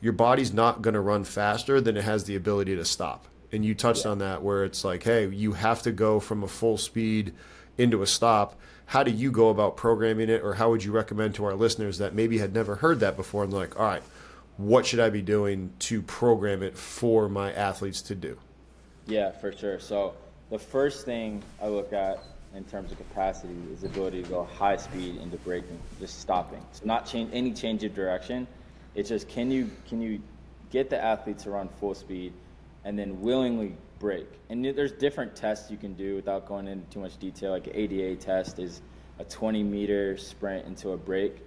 your 0.02 0.14
body's 0.14 0.54
not 0.54 0.82
going 0.82 0.96
to 0.96 1.00
run 1.00 1.24
faster 1.24 1.80
than 1.80 1.96
it 1.96 2.04
has 2.04 2.26
the 2.26 2.36
ability 2.36 2.76
to 2.76 2.84
stop. 2.84 3.26
And 3.54 3.64
you 3.64 3.74
touched 3.74 4.04
yeah. 4.06 4.12
on 4.12 4.18
that 4.18 4.44
where 4.44 4.66
it's 4.66 4.84
like, 4.84 5.04
hey, 5.04 5.30
you 5.30 5.54
have 5.54 5.82
to 5.84 5.92
go 5.92 6.20
from 6.20 6.44
a 6.44 6.48
full 6.48 6.78
speed 6.78 7.34
into 7.78 8.02
a 8.02 8.08
stop. 8.08 8.60
How 8.88 9.04
do 9.04 9.12
you 9.12 9.32
go 9.32 9.48
about 9.50 9.78
programming 9.78 10.30
it, 10.30 10.44
or 10.44 10.56
how 10.56 10.72
would 10.72 10.84
you 10.84 10.92
recommend 10.92 11.36
to 11.36 11.46
our 11.46 11.56
listeners 11.56 12.00
that 12.00 12.14
maybe 12.14 12.40
had 12.40 12.54
never 12.54 12.76
heard 12.76 13.00
that 13.00 13.16
before 13.16 13.46
and 13.46 13.54
like, 13.54 13.80
all 13.80 13.86
right, 13.86 14.04
what 14.58 14.86
should 14.86 15.00
I 15.00 15.10
be 15.10 15.22
doing 15.22 15.74
to 15.80 16.02
program 16.02 16.62
it 16.64 16.78
for 16.78 17.28
my 17.28 17.52
athletes 17.54 18.02
to 18.04 18.16
do? 18.16 18.38
Yeah, 19.08 19.32
for 19.32 19.52
sure. 19.52 19.80
So 19.80 20.14
the 20.50 20.60
first 20.60 21.06
thing 21.06 21.44
I 21.62 21.68
look 21.68 21.94
at 21.94 22.24
in 22.56 22.64
terms 22.66 22.92
of 22.92 22.98
capacity 22.98 23.56
is 23.74 23.82
the 23.82 23.88
ability 23.88 24.24
to 24.24 24.30
go 24.30 24.44
high 24.44 24.78
speed 24.78 25.18
into 25.18 25.38
braking, 25.38 25.80
just 26.00 26.20
stopping. 26.20 26.64
So 26.72 26.86
not 26.86 27.06
change 27.06 27.32
any 27.34 27.52
change 27.52 27.84
of 27.84 27.96
direction. 27.96 28.48
It's 28.96 29.10
just 29.10 29.28
can 29.28 29.50
you 29.50 29.72
can 29.88 30.02
you 30.02 30.22
get 30.70 30.90
the 30.90 31.04
athlete 31.04 31.40
to 31.40 31.50
run 31.50 31.68
full 31.80 31.96
speed 31.96 32.34
and 32.86 32.98
then 32.98 33.22
willingly 33.22 33.76
brake. 34.00 34.30
And 34.50 34.64
there's 34.64 34.92
different 34.92 35.36
tests 35.36 35.72
you 35.72 35.78
can 35.78 35.94
do 35.94 36.16
without 36.16 36.48
going 36.48 36.68
into 36.68 36.86
too 36.92 37.00
much 37.00 37.18
detail. 37.18 37.52
Like 37.52 37.68
an 37.68 37.76
ADA 37.76 38.18
test 38.18 38.60
is 38.60 38.82
a 39.20 39.24
20 39.24 39.64
meter 39.64 40.18
sprint 40.18 40.68
into 40.68 40.92
a 40.92 40.98
brake 40.98 41.42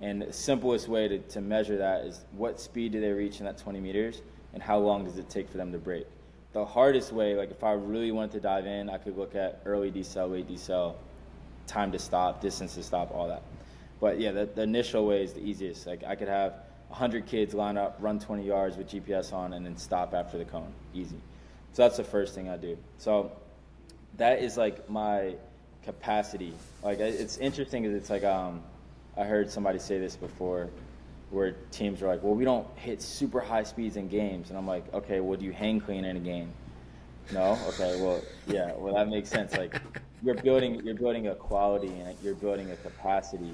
and 0.00 0.22
the 0.22 0.32
simplest 0.32 0.88
way 0.88 1.08
to, 1.08 1.18
to 1.18 1.40
measure 1.40 1.76
that 1.78 2.04
is 2.04 2.24
what 2.32 2.60
speed 2.60 2.92
do 2.92 3.00
they 3.00 3.10
reach 3.10 3.40
in 3.40 3.46
that 3.46 3.58
20 3.58 3.80
meters 3.80 4.22
and 4.54 4.62
how 4.62 4.78
long 4.78 5.04
does 5.04 5.18
it 5.18 5.28
take 5.28 5.48
for 5.50 5.56
them 5.56 5.72
to 5.72 5.78
brake. 5.78 6.06
The 6.52 6.64
hardest 6.64 7.12
way, 7.12 7.34
like 7.34 7.50
if 7.50 7.62
I 7.62 7.72
really 7.72 8.10
wanted 8.12 8.32
to 8.32 8.40
dive 8.40 8.66
in, 8.66 8.88
I 8.88 8.98
could 8.98 9.16
look 9.16 9.34
at 9.34 9.60
early 9.66 9.90
decel, 9.90 10.30
late 10.30 10.48
decel, 10.48 10.94
time 11.66 11.92
to 11.92 11.98
stop, 11.98 12.40
distance 12.40 12.74
to 12.74 12.82
stop, 12.82 13.10
all 13.12 13.28
that. 13.28 13.42
But 14.00 14.20
yeah, 14.20 14.32
the, 14.32 14.46
the 14.46 14.62
initial 14.62 15.06
way 15.06 15.24
is 15.24 15.32
the 15.32 15.40
easiest. 15.40 15.86
Like 15.86 16.04
I 16.04 16.14
could 16.14 16.28
have 16.28 16.54
100 16.88 17.26
kids 17.26 17.52
line 17.52 17.76
up, 17.76 17.96
run 18.00 18.18
20 18.18 18.44
yards 18.44 18.76
with 18.76 18.88
GPS 18.88 19.32
on, 19.32 19.52
and 19.52 19.66
then 19.66 19.76
stop 19.76 20.14
after 20.14 20.38
the 20.38 20.44
cone. 20.44 20.72
Easy. 20.94 21.20
So 21.72 21.82
that's 21.82 21.96
the 21.96 22.04
first 22.04 22.34
thing 22.34 22.48
I 22.48 22.56
do. 22.56 22.78
So 22.96 23.32
that 24.16 24.40
is 24.42 24.56
like 24.56 24.88
my 24.88 25.34
capacity. 25.84 26.54
Like 26.82 26.98
it's 27.00 27.36
interesting 27.38 27.82
because 27.82 27.96
it's 27.96 28.10
like 28.10 28.24
um, 28.24 28.62
I 29.18 29.24
heard 29.24 29.50
somebody 29.50 29.80
say 29.80 29.98
this 29.98 30.14
before 30.14 30.68
where 31.30 31.52
teams 31.72 32.00
are 32.02 32.06
like, 32.06 32.22
well, 32.22 32.34
we 32.34 32.44
don't 32.44 32.66
hit 32.78 33.02
super 33.02 33.40
high 33.40 33.64
speeds 33.64 33.96
in 33.96 34.08
games. 34.08 34.48
And 34.48 34.56
I'm 34.56 34.66
like, 34.66 34.92
okay, 34.94 35.20
well, 35.20 35.38
do 35.38 35.44
you 35.44 35.52
hang 35.52 35.80
clean 35.80 36.04
in 36.04 36.16
a 36.16 36.20
game? 36.20 36.50
No? 37.32 37.58
Okay, 37.68 38.00
well, 38.00 38.22
yeah, 38.46 38.72
well, 38.76 38.94
that 38.94 39.08
makes 39.08 39.28
sense. 39.28 39.54
Like, 39.54 39.82
you're 40.22 40.36
building, 40.36 40.80
you're 40.84 40.94
building 40.94 41.26
a 41.26 41.34
quality 41.34 41.88
and 41.88 42.16
you're 42.22 42.36
building 42.36 42.70
a 42.70 42.76
capacity 42.76 43.52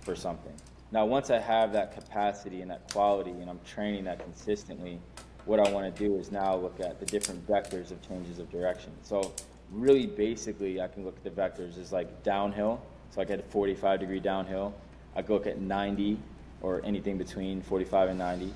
for 0.00 0.16
something. 0.16 0.52
Now, 0.90 1.04
once 1.04 1.30
I 1.30 1.38
have 1.38 1.72
that 1.74 1.94
capacity 1.94 2.62
and 2.62 2.70
that 2.70 2.90
quality 2.92 3.30
and 3.30 3.48
I'm 3.48 3.60
training 3.66 4.04
that 4.04 4.20
consistently, 4.20 4.98
what 5.44 5.60
I 5.60 5.70
want 5.70 5.94
to 5.94 6.02
do 6.02 6.16
is 6.16 6.32
now 6.32 6.56
look 6.56 6.80
at 6.80 6.98
the 6.98 7.06
different 7.06 7.46
vectors 7.46 7.90
of 7.90 8.00
changes 8.08 8.38
of 8.38 8.50
direction. 8.50 8.90
So, 9.02 9.34
really 9.70 10.06
basically, 10.06 10.80
I 10.80 10.88
can 10.88 11.04
look 11.04 11.16
at 11.16 11.24
the 11.24 11.42
vectors 11.42 11.78
as 11.78 11.92
like 11.92 12.22
downhill. 12.22 12.80
So, 13.10 13.20
I 13.20 13.24
get 13.24 13.38
a 13.38 13.42
45 13.42 14.00
degree 14.00 14.18
downhill 14.18 14.74
I 15.16 15.22
could 15.22 15.32
look 15.32 15.46
at 15.46 15.60
90 15.60 16.18
or 16.60 16.80
anything 16.84 17.18
between 17.18 17.62
45 17.62 18.10
and 18.10 18.18
90. 18.18 18.52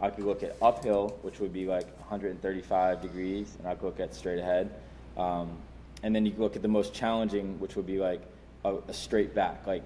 I 0.00 0.10
could 0.10 0.24
look 0.24 0.42
at 0.42 0.56
uphill, 0.62 1.18
which 1.22 1.40
would 1.40 1.52
be 1.52 1.66
like 1.66 1.86
135 1.98 3.02
degrees, 3.02 3.56
and 3.58 3.66
I 3.66 3.74
could 3.74 3.84
look 3.84 4.00
at 4.00 4.14
straight 4.14 4.38
ahead. 4.38 4.70
Um, 5.16 5.58
and 6.02 6.14
then 6.14 6.24
you 6.24 6.32
could 6.32 6.40
look 6.40 6.56
at 6.56 6.62
the 6.62 6.68
most 6.68 6.94
challenging, 6.94 7.58
which 7.58 7.74
would 7.74 7.86
be 7.86 7.98
like 7.98 8.22
a, 8.64 8.76
a 8.86 8.92
straight 8.92 9.34
back, 9.34 9.66
like 9.66 9.84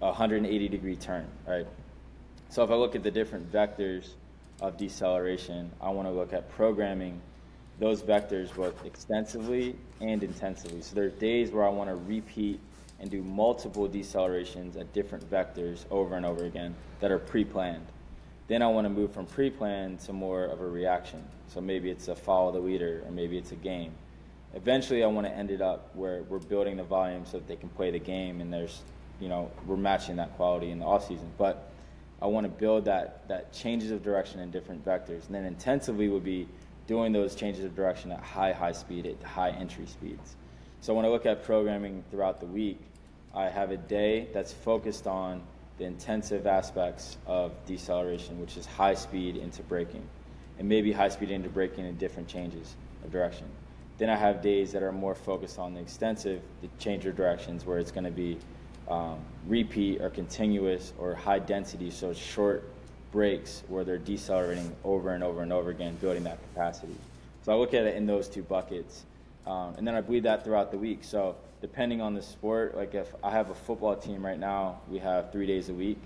a 0.00 0.06
180 0.06 0.68
degree 0.68 0.96
turn, 0.96 1.26
right? 1.46 1.66
So 2.48 2.62
if 2.62 2.70
I 2.70 2.74
look 2.74 2.94
at 2.94 3.02
the 3.02 3.10
different 3.10 3.50
vectors 3.52 4.10
of 4.60 4.76
deceleration, 4.76 5.70
I 5.80 5.90
want 5.90 6.06
to 6.06 6.12
look 6.12 6.32
at 6.32 6.48
programming 6.50 7.20
those 7.78 8.02
vectors 8.02 8.54
both 8.54 8.84
extensively 8.84 9.74
and 10.00 10.22
intensively. 10.22 10.82
So 10.82 10.94
there 10.94 11.06
are 11.06 11.10
days 11.10 11.50
where 11.50 11.64
I 11.64 11.70
want 11.70 11.88
to 11.90 11.96
repeat 11.96 12.60
and 13.00 13.10
do 13.10 13.22
multiple 13.22 13.88
decelerations 13.88 14.78
at 14.78 14.92
different 14.92 15.28
vectors 15.30 15.84
over 15.90 16.16
and 16.16 16.26
over 16.26 16.44
again 16.44 16.74
that 17.00 17.10
are 17.10 17.18
pre-planned. 17.18 17.86
Then 18.46 18.62
I 18.62 18.66
want 18.66 18.84
to 18.84 18.90
move 18.90 19.12
from 19.12 19.26
pre-planned 19.26 20.00
to 20.00 20.12
more 20.12 20.44
of 20.44 20.60
a 20.60 20.68
reaction. 20.68 21.24
So 21.48 21.60
maybe 21.60 21.90
it's 21.90 22.08
a 22.08 22.14
follow 22.14 22.52
the 22.52 22.58
leader 22.58 23.02
or 23.06 23.12
maybe 23.12 23.38
it's 23.38 23.52
a 23.52 23.56
game. 23.56 23.92
Eventually 24.54 25.02
I 25.04 25.06
want 25.06 25.26
to 25.26 25.32
end 25.32 25.50
it 25.50 25.62
up 25.62 25.94
where 25.94 26.22
we're 26.24 26.38
building 26.38 26.76
the 26.76 26.84
volume 26.84 27.24
so 27.24 27.38
that 27.38 27.46
they 27.46 27.56
can 27.56 27.68
play 27.70 27.90
the 27.90 27.98
game 27.98 28.40
and 28.40 28.52
there's, 28.52 28.82
you 29.20 29.28
know, 29.28 29.50
we're 29.66 29.76
matching 29.76 30.16
that 30.16 30.36
quality 30.36 30.70
in 30.70 30.80
the 30.80 30.84
off 30.84 31.06
season. 31.06 31.30
But 31.38 31.70
I 32.20 32.26
want 32.26 32.44
to 32.44 32.50
build 32.50 32.84
that 32.84 33.26
that 33.28 33.52
changes 33.52 33.92
of 33.92 34.02
direction 34.02 34.40
in 34.40 34.50
different 34.50 34.84
vectors. 34.84 35.26
And 35.26 35.34
then 35.34 35.44
intensively 35.44 36.08
would 36.08 36.24
be 36.24 36.48
doing 36.86 37.12
those 37.12 37.34
changes 37.34 37.64
of 37.64 37.74
direction 37.74 38.10
at 38.10 38.20
high, 38.20 38.52
high 38.52 38.72
speed, 38.72 39.06
at 39.06 39.22
high 39.22 39.50
entry 39.50 39.86
speeds. 39.86 40.34
So 40.80 40.92
when 40.92 41.04
I 41.04 41.08
look 41.08 41.24
at 41.24 41.44
programming 41.44 42.02
throughout 42.10 42.40
the 42.40 42.46
week, 42.46 42.80
I 43.34 43.48
have 43.48 43.70
a 43.70 43.76
day 43.76 44.28
that's 44.32 44.52
focused 44.52 45.06
on 45.06 45.42
the 45.78 45.84
intensive 45.84 46.46
aspects 46.46 47.16
of 47.26 47.52
deceleration, 47.64 48.40
which 48.40 48.56
is 48.56 48.66
high 48.66 48.94
speed 48.94 49.36
into 49.36 49.62
braking, 49.62 50.06
and 50.58 50.68
maybe 50.68 50.92
high 50.92 51.08
speed 51.08 51.30
into 51.30 51.48
braking 51.48 51.86
in 51.86 51.96
different 51.96 52.28
changes 52.28 52.76
of 53.04 53.10
direction. 53.10 53.46
Then 53.98 54.10
I 54.10 54.16
have 54.16 54.42
days 54.42 54.72
that 54.72 54.82
are 54.82 54.92
more 54.92 55.14
focused 55.14 55.58
on 55.58 55.74
the 55.74 55.80
extensive, 55.80 56.42
the 56.60 56.68
change 56.78 57.06
of 57.06 57.16
directions, 57.16 57.64
where 57.64 57.78
it's 57.78 57.90
going 57.90 58.04
to 58.04 58.10
be 58.10 58.38
um, 58.88 59.20
repeat 59.46 60.00
or 60.00 60.10
continuous 60.10 60.92
or 60.98 61.14
high 61.14 61.38
density, 61.38 61.90
so 61.90 62.12
short 62.12 62.64
breaks 63.12 63.62
where 63.68 63.84
they're 63.84 63.98
decelerating 63.98 64.74
over 64.84 65.14
and 65.14 65.22
over 65.22 65.42
and 65.42 65.52
over 65.52 65.70
again, 65.70 65.96
building 65.96 66.24
that 66.24 66.38
capacity. 66.52 66.94
So 67.42 67.52
I 67.52 67.56
look 67.56 67.74
at 67.74 67.84
it 67.86 67.96
in 67.96 68.06
those 68.06 68.28
two 68.28 68.42
buckets, 68.42 69.04
um, 69.46 69.74
and 69.78 69.86
then 69.86 69.94
I 69.94 70.00
bleed 70.00 70.24
that 70.24 70.44
throughout 70.44 70.70
the 70.70 70.78
week. 70.78 71.04
So 71.04 71.36
depending 71.60 72.00
on 72.00 72.14
the 72.14 72.22
sport, 72.22 72.76
like 72.76 72.94
if 72.94 73.14
I 73.22 73.30
have 73.30 73.50
a 73.50 73.54
football 73.54 73.96
team 73.96 74.24
right 74.24 74.38
now, 74.38 74.80
we 74.88 74.98
have 74.98 75.30
three 75.30 75.46
days 75.46 75.68
a 75.68 75.74
week. 75.74 75.98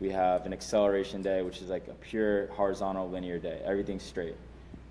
We 0.00 0.10
have 0.10 0.46
an 0.46 0.52
acceleration 0.52 1.22
day, 1.22 1.42
which 1.42 1.60
is 1.60 1.68
like 1.68 1.86
a 1.88 1.94
pure 1.94 2.48
horizontal 2.48 3.08
linear 3.08 3.38
day, 3.38 3.60
everything's 3.64 4.02
straight. 4.02 4.36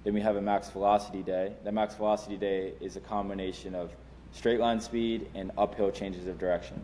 Then 0.04 0.14
we 0.14 0.22
have 0.22 0.38
a 0.38 0.42
max 0.42 0.70
velocity 0.70 1.24
day. 1.24 1.54
That 1.64 1.74
max 1.74 1.96
velocity 1.96 2.38
day 2.38 2.74
is 2.80 2.96
a 2.96 3.00
combination 3.00 3.76
of 3.76 3.92
straight 4.32 4.60
line 4.60 4.80
speed 4.80 5.28
and 5.36 5.52
uphill 5.58 5.92
changes 5.92 6.28
of 6.28 6.38
direction. 6.38 6.82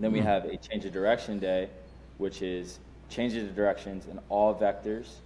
then 0.00 0.10
we 0.10 0.20
hmm. 0.20 0.26
have 0.26 0.44
a 0.44 0.56
change 0.56 0.84
of 0.84 0.92
direction 0.92 1.38
day, 1.38 1.68
which 2.18 2.42
is 2.42 2.80
changes 3.08 3.48
of 3.48 3.54
directions 3.54 4.06
in 4.06 4.18
all 4.28 4.54
vectors 4.54 5.16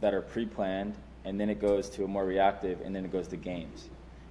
that 0.00 0.14
are 0.14 0.20
pre-planned, 0.20 0.94
and 1.24 1.40
then 1.40 1.48
it 1.48 1.60
goes 1.60 1.88
to 1.88 2.04
a 2.04 2.06
more 2.06 2.24
reactive, 2.24 2.80
and 2.82 2.94
then 2.94 3.04
it 3.04 3.10
goes 3.10 3.26
to 3.28 3.36
games 3.36 3.88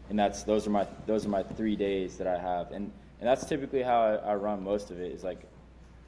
and 0.10 0.20
that's 0.20 0.44
those 0.44 0.68
are 0.68 0.72
my 0.72 0.88
those 1.06 1.26
are 1.26 1.30
my 1.30 1.44
three 1.44 1.76
days 1.76 2.18
that 2.18 2.28
I 2.28 2.38
have, 2.38 2.72
and 2.72 2.92
and 3.20 3.30
that's 3.30 3.46
typically 3.46 3.82
how 3.82 4.02
I, 4.02 4.16
I 4.16 4.36
run 4.36 4.64
most 4.64 4.92
of 4.92 5.00
it. 5.00 5.12
Is 5.12 5.24
like, 5.24 5.42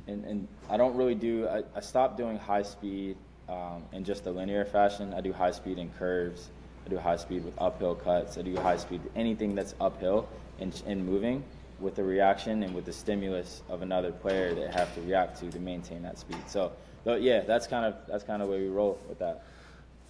and 0.07 0.23
and 0.25 0.47
I 0.69 0.77
don't 0.77 0.95
really 0.95 1.15
do. 1.15 1.47
I, 1.47 1.63
I 1.75 2.07
doing 2.17 2.37
high 2.37 2.63
speed 2.63 3.17
um, 3.49 3.83
in 3.91 4.03
just 4.03 4.25
a 4.25 4.31
linear 4.31 4.65
fashion. 4.65 5.13
I 5.13 5.21
do 5.21 5.33
high 5.33 5.51
speed 5.51 5.77
in 5.77 5.89
curves. 5.91 6.49
I 6.85 6.89
do 6.89 6.97
high 6.97 7.15
speed 7.15 7.43
with 7.43 7.53
uphill 7.57 7.95
cuts. 7.95 8.37
I 8.37 8.41
do 8.41 8.55
high 8.57 8.77
speed 8.77 9.01
anything 9.15 9.55
that's 9.55 9.73
uphill 9.81 10.27
and, 10.59 10.81
and 10.85 11.05
moving 11.05 11.43
with 11.79 11.95
the 11.95 12.03
reaction 12.03 12.63
and 12.63 12.73
with 12.73 12.85
the 12.85 12.93
stimulus 12.93 13.61
of 13.69 13.81
another 13.81 14.11
player 14.11 14.53
that 14.53 14.73
have 14.73 14.93
to 14.95 15.01
react 15.01 15.39
to 15.39 15.51
to 15.51 15.59
maintain 15.59 16.03
that 16.03 16.17
speed. 16.19 16.37
So, 16.47 16.71
yeah, 17.15 17.41
that's 17.41 17.67
kind 17.67 17.85
of 17.85 17.95
that's 18.07 18.23
kind 18.23 18.41
of 18.41 18.49
where 18.49 18.59
we 18.59 18.67
roll 18.67 18.99
with 19.09 19.19
that. 19.19 19.43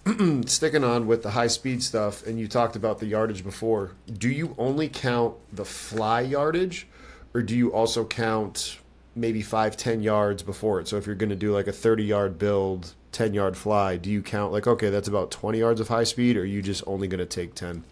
sticking 0.46 0.84
on 0.84 1.08
with 1.08 1.24
the 1.24 1.32
high 1.32 1.48
speed 1.48 1.82
stuff, 1.82 2.24
and 2.26 2.38
you 2.38 2.46
talked 2.46 2.76
about 2.76 3.00
the 3.00 3.06
yardage 3.06 3.42
before. 3.42 3.92
Do 4.12 4.28
you 4.28 4.54
only 4.56 4.88
count 4.88 5.34
the 5.52 5.64
fly 5.64 6.20
yardage, 6.20 6.86
or 7.34 7.42
do 7.42 7.56
you 7.56 7.72
also 7.72 8.04
count 8.04 8.78
maybe 9.16 9.42
five, 9.42 9.76
ten 9.76 10.02
yards 10.02 10.44
before 10.44 10.78
it? 10.80 10.86
So 10.86 10.96
if 10.96 11.06
you're 11.06 11.16
going 11.16 11.30
to 11.30 11.36
do 11.36 11.52
like 11.52 11.66
a 11.66 11.72
30 11.72 12.04
yard 12.04 12.38
build 12.38 12.94
10 13.10 13.34
yard 13.34 13.56
fly, 13.56 13.96
do 13.96 14.08
you 14.08 14.22
count 14.22 14.52
like, 14.52 14.68
okay, 14.68 14.90
that's 14.90 15.08
about 15.08 15.32
20 15.32 15.58
yards 15.58 15.80
of 15.80 15.88
high 15.88 16.04
speed, 16.04 16.36
or 16.36 16.44
you 16.44 16.62
just 16.62 16.84
only 16.86 17.08
going 17.08 17.18
to 17.18 17.26
take 17.26 17.54
10? 17.54 17.82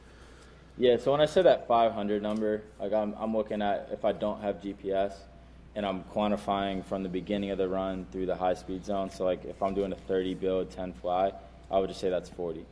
Yeah, 0.79 0.97
so 0.97 1.11
when 1.11 1.21
I 1.21 1.27
said 1.27 1.47
that 1.47 1.67
500 1.67 2.23
number, 2.23 2.63
like 2.79 2.93
I'm, 2.93 3.15
I'm 3.19 3.35
looking 3.35 3.61
at 3.61 3.89
if 3.93 4.05
I 4.05 4.13
don't 4.13 4.41
have 4.41 4.61
GPS 4.61 5.15
and 5.75 5.85
I'm 5.85 6.05
quantifying 6.05 6.85
from 6.85 7.03
the 7.03 7.09
beginning 7.09 7.51
of 7.51 7.59
the 7.59 7.69
run 7.69 8.07
through 8.13 8.27
the 8.27 8.37
high 8.37 8.55
speed 8.55 8.85
zone. 8.85 9.11
So, 9.11 9.25
like 9.25 9.45
if 9.45 9.61
I'm 9.61 9.75
doing 9.75 9.93
a 9.93 9.97
30 9.97 10.35
build, 10.35 10.71
10 10.71 10.93
fly, 10.93 11.33
I 11.71 11.79
would 11.79 11.89
just 11.89 12.01
say 12.01 12.11
that's 12.11 12.29
40. 12.31 12.65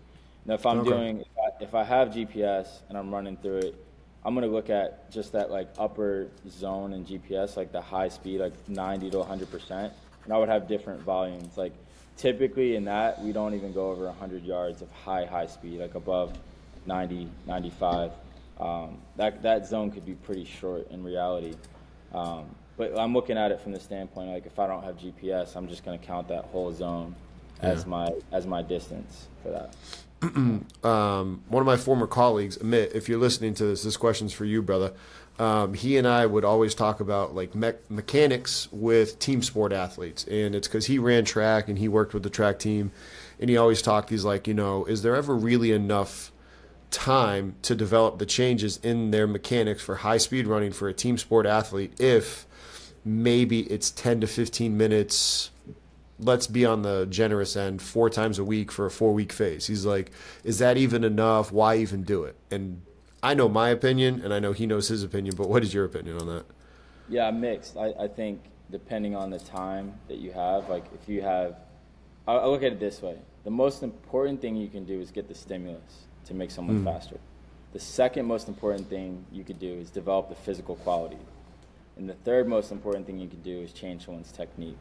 Now, 0.45 0.55
if 0.55 0.66
I'm 0.66 0.78
Okay. 0.78 0.82
doing, 0.82 1.20
if 1.20 1.26
I, 1.38 1.64
if 1.64 1.74
I 1.74 1.84
have 1.84 2.09
GPS 2.09 2.68
and 2.88 2.99
I'm 2.99 3.12
running 3.12 3.36
through 3.36 3.59
it, 3.59 3.86
I'm 4.24 4.34
gonna 4.34 4.47
look 4.47 4.70
at 4.70 5.11
just 5.11 5.32
that 5.32 5.51
like 5.51 5.68
upper 5.78 6.28
zone 6.49 6.93
in 6.93 7.05
GPS, 7.05 7.57
like 7.57 7.72
the 7.72 7.80
high 7.80 8.09
speed, 8.09 8.40
like 8.40 8.68
90 8.68 9.11
to 9.11 9.18
100 9.18 9.51
percent, 9.51 9.93
and 10.24 10.32
I 10.32 10.38
would 10.38 10.49
have 10.49 10.68
different 10.68 11.03
volumes. 11.03 11.57
Like 11.57 11.72
typically 12.16 12.76
in 12.76 12.84
that, 12.84 13.20
we 13.20 13.32
don't 13.32 13.55
even 13.55 13.72
go 13.72 13.90
over 13.90 14.05
100 14.07 14.45
yards 14.45 14.82
of 14.82 14.90
high 14.93 15.24
high 15.26 15.47
speed, 15.47 15.80
like 15.80 15.95
above 15.97 16.38
90, 16.86 17.28
95. 17.47 18.12
Um, 18.59 18.99
that 19.16 19.43
that 19.43 19.66
zone 19.66 19.90
could 19.90 20.07
be 20.07 20.14
pretty 20.14 20.45
short 20.45 20.88
in 20.90 21.03
reality. 21.03 21.57
Um, 22.12 22.55
but 22.76 22.97
I'm 22.99 23.12
looking 23.12 23.36
at 23.38 23.51
it 23.53 23.61
from 23.61 23.72
the 23.72 23.80
standpoint 23.80 24.30
like 24.30 24.47
if 24.47 24.59
I 24.59 24.66
don't 24.68 24.84
have 24.84 24.97
GPS, 24.97 25.57
I'm 25.57 25.68
just 25.68 25.84
gonna 25.84 25.99
count 25.99 26.28
that 26.28 26.45
whole 26.47 26.72
zone 26.72 27.16
as 27.62 27.82
Yeah. 27.82 27.88
my 27.88 28.08
as 28.32 28.46
my 28.46 28.62
distance 28.62 29.28
for 29.42 29.50
that. 29.50 29.74
um, 30.84 31.42
one 31.48 31.60
of 31.60 31.66
my 31.66 31.76
former 31.76 32.06
colleagues, 32.06 32.56
Amit, 32.58 32.94
if 32.94 33.08
you're 33.08 33.18
listening 33.18 33.54
to 33.54 33.64
this, 33.64 33.82
this 33.82 33.96
question's 33.96 34.32
for 34.32 34.44
you, 34.44 34.62
brother. 34.62 34.92
Um, 35.38 35.74
he 35.74 35.96
and 35.96 36.06
I 36.06 36.26
would 36.26 36.44
always 36.44 36.74
talk 36.74 37.00
about 37.00 37.34
like 37.34 37.54
me- 37.54 37.72
mechanics 37.88 38.68
with 38.70 39.18
team 39.18 39.42
sport 39.42 39.72
athletes, 39.72 40.24
and 40.24 40.54
it's 40.54 40.68
because 40.68 40.86
he 40.86 40.98
ran 40.98 41.24
track 41.24 41.68
and 41.68 41.78
he 41.78 41.88
worked 41.88 42.14
with 42.14 42.22
the 42.22 42.30
track 42.30 42.58
team, 42.58 42.92
and 43.40 43.48
he 43.50 43.56
always 43.56 43.82
talked. 43.82 44.10
He's 44.10 44.24
like, 44.24 44.46
you 44.46 44.54
know, 44.54 44.84
is 44.84 45.02
there 45.02 45.16
ever 45.16 45.34
really 45.34 45.72
enough 45.72 46.30
time 46.90 47.54
to 47.62 47.74
develop 47.74 48.18
the 48.18 48.26
changes 48.26 48.78
in 48.82 49.10
their 49.10 49.26
mechanics 49.26 49.82
for 49.82 49.96
high 49.96 50.18
speed 50.18 50.46
running 50.46 50.70
for 50.72 50.88
a 50.88 50.92
team 50.92 51.16
sport 51.16 51.46
athlete 51.46 51.98
if 51.98 52.46
maybe 53.02 53.60
it's 53.62 53.90
10 53.90 54.20
to 54.20 54.26
15 54.26 54.76
minutes 54.76 55.50
let's 56.22 56.46
be 56.46 56.64
on 56.64 56.82
the 56.82 57.06
generous 57.06 57.56
end 57.56 57.82
four 57.82 58.08
times 58.08 58.38
a 58.38 58.44
week 58.44 58.70
for 58.70 58.86
a 58.86 58.90
four 58.90 59.12
week 59.12 59.32
phase. 59.32 59.66
He's 59.66 59.84
like, 59.84 60.12
is 60.44 60.58
that 60.58 60.76
even 60.76 61.04
enough? 61.04 61.52
Why 61.52 61.76
even 61.76 62.02
do 62.04 62.24
it? 62.24 62.36
And 62.50 62.82
I 63.22 63.34
know 63.34 63.48
my 63.48 63.68
opinion, 63.68 64.20
and 64.22 64.32
I 64.32 64.38
know 64.38 64.52
he 64.52 64.66
knows 64.66 64.88
his 64.88 65.02
opinion, 65.02 65.34
but 65.36 65.48
what 65.48 65.62
is 65.62 65.72
your 65.72 65.84
opinion 65.84 66.18
on 66.18 66.26
that? 66.28 66.44
Yeah, 67.08 67.30
mixed. 67.30 67.76
I, 67.76 67.92
I 67.98 68.08
think 68.08 68.42
depending 68.70 69.14
on 69.14 69.30
the 69.30 69.38
time 69.38 69.94
that 70.08 70.18
you 70.18 70.32
have, 70.32 70.68
like 70.68 70.84
if 70.94 71.08
you 71.08 71.22
have, 71.22 71.56
I, 72.26 72.34
I 72.34 72.46
look 72.46 72.62
at 72.62 72.72
it 72.72 72.80
this 72.80 73.02
way: 73.02 73.16
the 73.44 73.50
most 73.50 73.82
important 73.82 74.40
thing 74.40 74.56
you 74.56 74.68
can 74.68 74.84
do 74.84 75.00
is 75.00 75.10
get 75.10 75.28
the 75.28 75.34
stimulus 75.34 76.06
to 76.24 76.34
make 76.34 76.50
someone 76.50 76.78
hmm. 76.78 76.84
faster. 76.84 77.18
The 77.72 77.80
second 77.80 78.26
most 78.26 78.48
important 78.48 78.88
thing 78.90 79.24
you 79.32 79.44
could 79.44 79.58
do 79.58 79.72
is 79.72 79.90
develop 79.90 80.28
the 80.28 80.34
physical 80.34 80.76
quality, 80.76 81.18
and 81.96 82.08
the 82.08 82.14
third 82.14 82.48
most 82.48 82.70
important 82.72 83.06
thing 83.06 83.18
you 83.18 83.28
could 83.28 83.42
do 83.42 83.60
is 83.60 83.72
change 83.72 84.04
someone's 84.04 84.32
technique. 84.32 84.78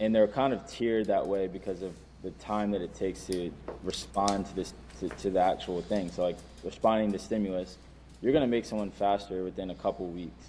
And 0.00 0.14
they're 0.14 0.28
kind 0.28 0.52
of 0.52 0.66
tiered 0.68 1.06
that 1.06 1.26
way 1.26 1.46
because 1.46 1.82
of 1.82 1.94
the 2.22 2.30
time 2.32 2.70
that 2.72 2.80
it 2.80 2.94
takes 2.94 3.26
to 3.26 3.52
respond 3.82 4.46
to 4.46 4.56
this 4.56 4.74
to, 5.00 5.08
to 5.08 5.30
the 5.30 5.40
actual 5.40 5.82
thing. 5.82 6.10
So 6.10 6.22
like 6.22 6.36
responding 6.62 7.12
to 7.12 7.18
stimulus, 7.18 7.78
you're 8.20 8.32
going 8.32 8.44
to 8.44 8.50
make 8.50 8.64
someone 8.64 8.90
faster 8.90 9.44
within 9.44 9.70
a 9.70 9.74
couple 9.74 10.06
weeks 10.06 10.46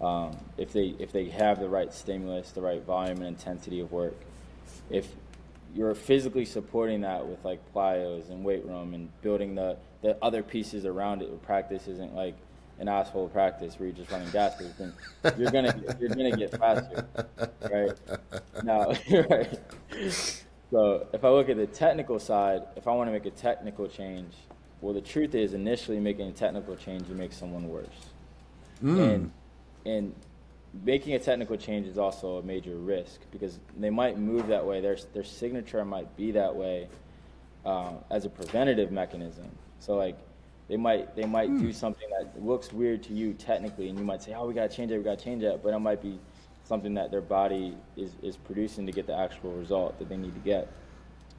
um, 0.00 0.36
if 0.58 0.72
they 0.72 0.94
if 0.98 1.12
they 1.12 1.26
have 1.30 1.58
the 1.60 1.68
right 1.68 1.92
stimulus, 1.92 2.50
the 2.50 2.60
right 2.60 2.82
volume 2.82 3.18
and 3.18 3.26
intensity 3.26 3.80
of 3.80 3.92
work. 3.92 4.14
If 4.90 5.08
you're 5.74 5.94
physically 5.94 6.44
supporting 6.44 7.02
that 7.02 7.26
with 7.26 7.44
like 7.44 7.60
plyos 7.74 8.30
and 8.30 8.44
weight 8.44 8.64
room 8.64 8.94
and 8.94 9.08
building 9.22 9.54
the, 9.54 9.76
the 10.02 10.16
other 10.22 10.42
pieces 10.42 10.84
around 10.86 11.22
it, 11.22 11.42
practice 11.42 11.86
isn't 11.86 12.14
like 12.14 12.34
an 12.78 12.88
asshole 12.88 13.28
practice 13.28 13.78
where 13.78 13.88
you're 13.88 13.96
just 13.96 14.10
running 14.10 14.30
gases, 14.30 14.74
then 14.78 14.92
you're 15.38 15.50
gonna 15.50 15.74
you're 15.98 16.10
gonna 16.10 16.36
get 16.36 16.56
faster, 16.58 17.06
right? 17.70 17.92
Now, 18.64 18.92
right. 19.30 19.58
So 20.70 21.06
if 21.12 21.24
I 21.24 21.30
look 21.30 21.48
at 21.48 21.56
the 21.56 21.66
technical 21.66 22.18
side, 22.18 22.62
if 22.76 22.88
I 22.88 22.92
want 22.92 23.08
to 23.08 23.12
make 23.12 23.26
a 23.26 23.30
technical 23.30 23.86
change, 23.86 24.34
well, 24.80 24.92
the 24.92 25.00
truth 25.00 25.34
is 25.34 25.54
initially 25.54 26.00
making 26.00 26.28
a 26.28 26.32
technical 26.32 26.76
change, 26.76 27.08
you 27.08 27.14
make 27.14 27.32
someone 27.32 27.68
worse. 27.68 27.86
And 29.00 29.32
and 29.86 30.14
making 30.84 31.14
a 31.14 31.18
technical 31.18 31.56
change 31.56 31.86
is 31.86 31.96
also 31.96 32.38
a 32.38 32.42
major 32.42 32.76
risk 32.76 33.20
because 33.30 33.58
they 33.78 33.90
might 33.90 34.18
move 34.18 34.48
that 34.48 34.64
way. 34.66 34.80
Their 34.80 34.96
their 35.14 35.24
signature 35.24 35.84
might 35.84 36.14
be 36.16 36.32
that 36.32 36.54
way 36.54 36.88
um, 37.64 37.98
as 38.10 38.24
a 38.24 38.28
preventative 38.28 38.92
mechanism. 38.92 39.50
So 39.80 39.96
like 39.96 40.18
they 40.68 40.76
might 40.76 41.14
they 41.14 41.24
might 41.24 41.48
hmm. 41.48 41.60
do 41.60 41.72
something 41.72 42.08
that 42.18 42.42
looks 42.42 42.72
weird 42.72 43.02
to 43.04 43.12
you 43.12 43.34
technically, 43.34 43.88
and 43.88 43.98
you 43.98 44.04
might 44.04 44.22
say, 44.22 44.34
"Oh, 44.34 44.46
we 44.46 44.54
gotta 44.54 44.74
change 44.74 44.90
it, 44.90 44.98
we 44.98 45.04
gotta 45.04 45.22
change 45.22 45.42
it," 45.42 45.62
but 45.62 45.72
it 45.72 45.78
might 45.78 46.02
be 46.02 46.18
something 46.64 46.94
that 46.94 47.10
their 47.10 47.20
body 47.20 47.76
is, 47.96 48.10
is 48.22 48.36
producing 48.36 48.86
to 48.86 48.92
get 48.92 49.06
the 49.06 49.16
actual 49.16 49.52
result 49.52 49.96
that 50.00 50.08
they 50.08 50.16
need 50.16 50.34
to 50.34 50.40
get. 50.40 50.68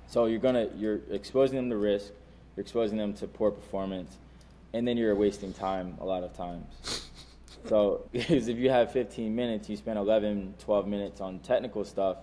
So 0.08 0.26
you're 0.26 0.40
gonna 0.40 0.70
you're 0.78 1.02
exposing 1.12 1.58
them 1.58 1.70
to 1.70 1.78
risk, 1.78 2.12
you're 2.56 2.62
exposing 2.62 2.98
them 2.98 3.14
to 3.16 3.28
poor 3.28 3.52
performance, 3.52 4.18
and 4.74 4.88
then 4.88 4.96
you're 4.96 5.16
wasting 5.16 5.52
time 5.54 5.98
a 6.00 6.06
lot 6.06 6.24
of 6.24 6.34
times. 6.36 7.04
So 7.68 8.08
because 8.14 8.48
if 8.48 8.58
you 8.58 8.70
have 8.70 8.94
15 8.94 9.36
minutes, 9.36 9.68
you 9.68 9.76
spend 9.76 9.98
11, 9.98 10.54
12 10.60 10.88
minutes 10.88 11.20
on 11.20 11.40
technical 11.40 11.84
stuff. 11.84 12.18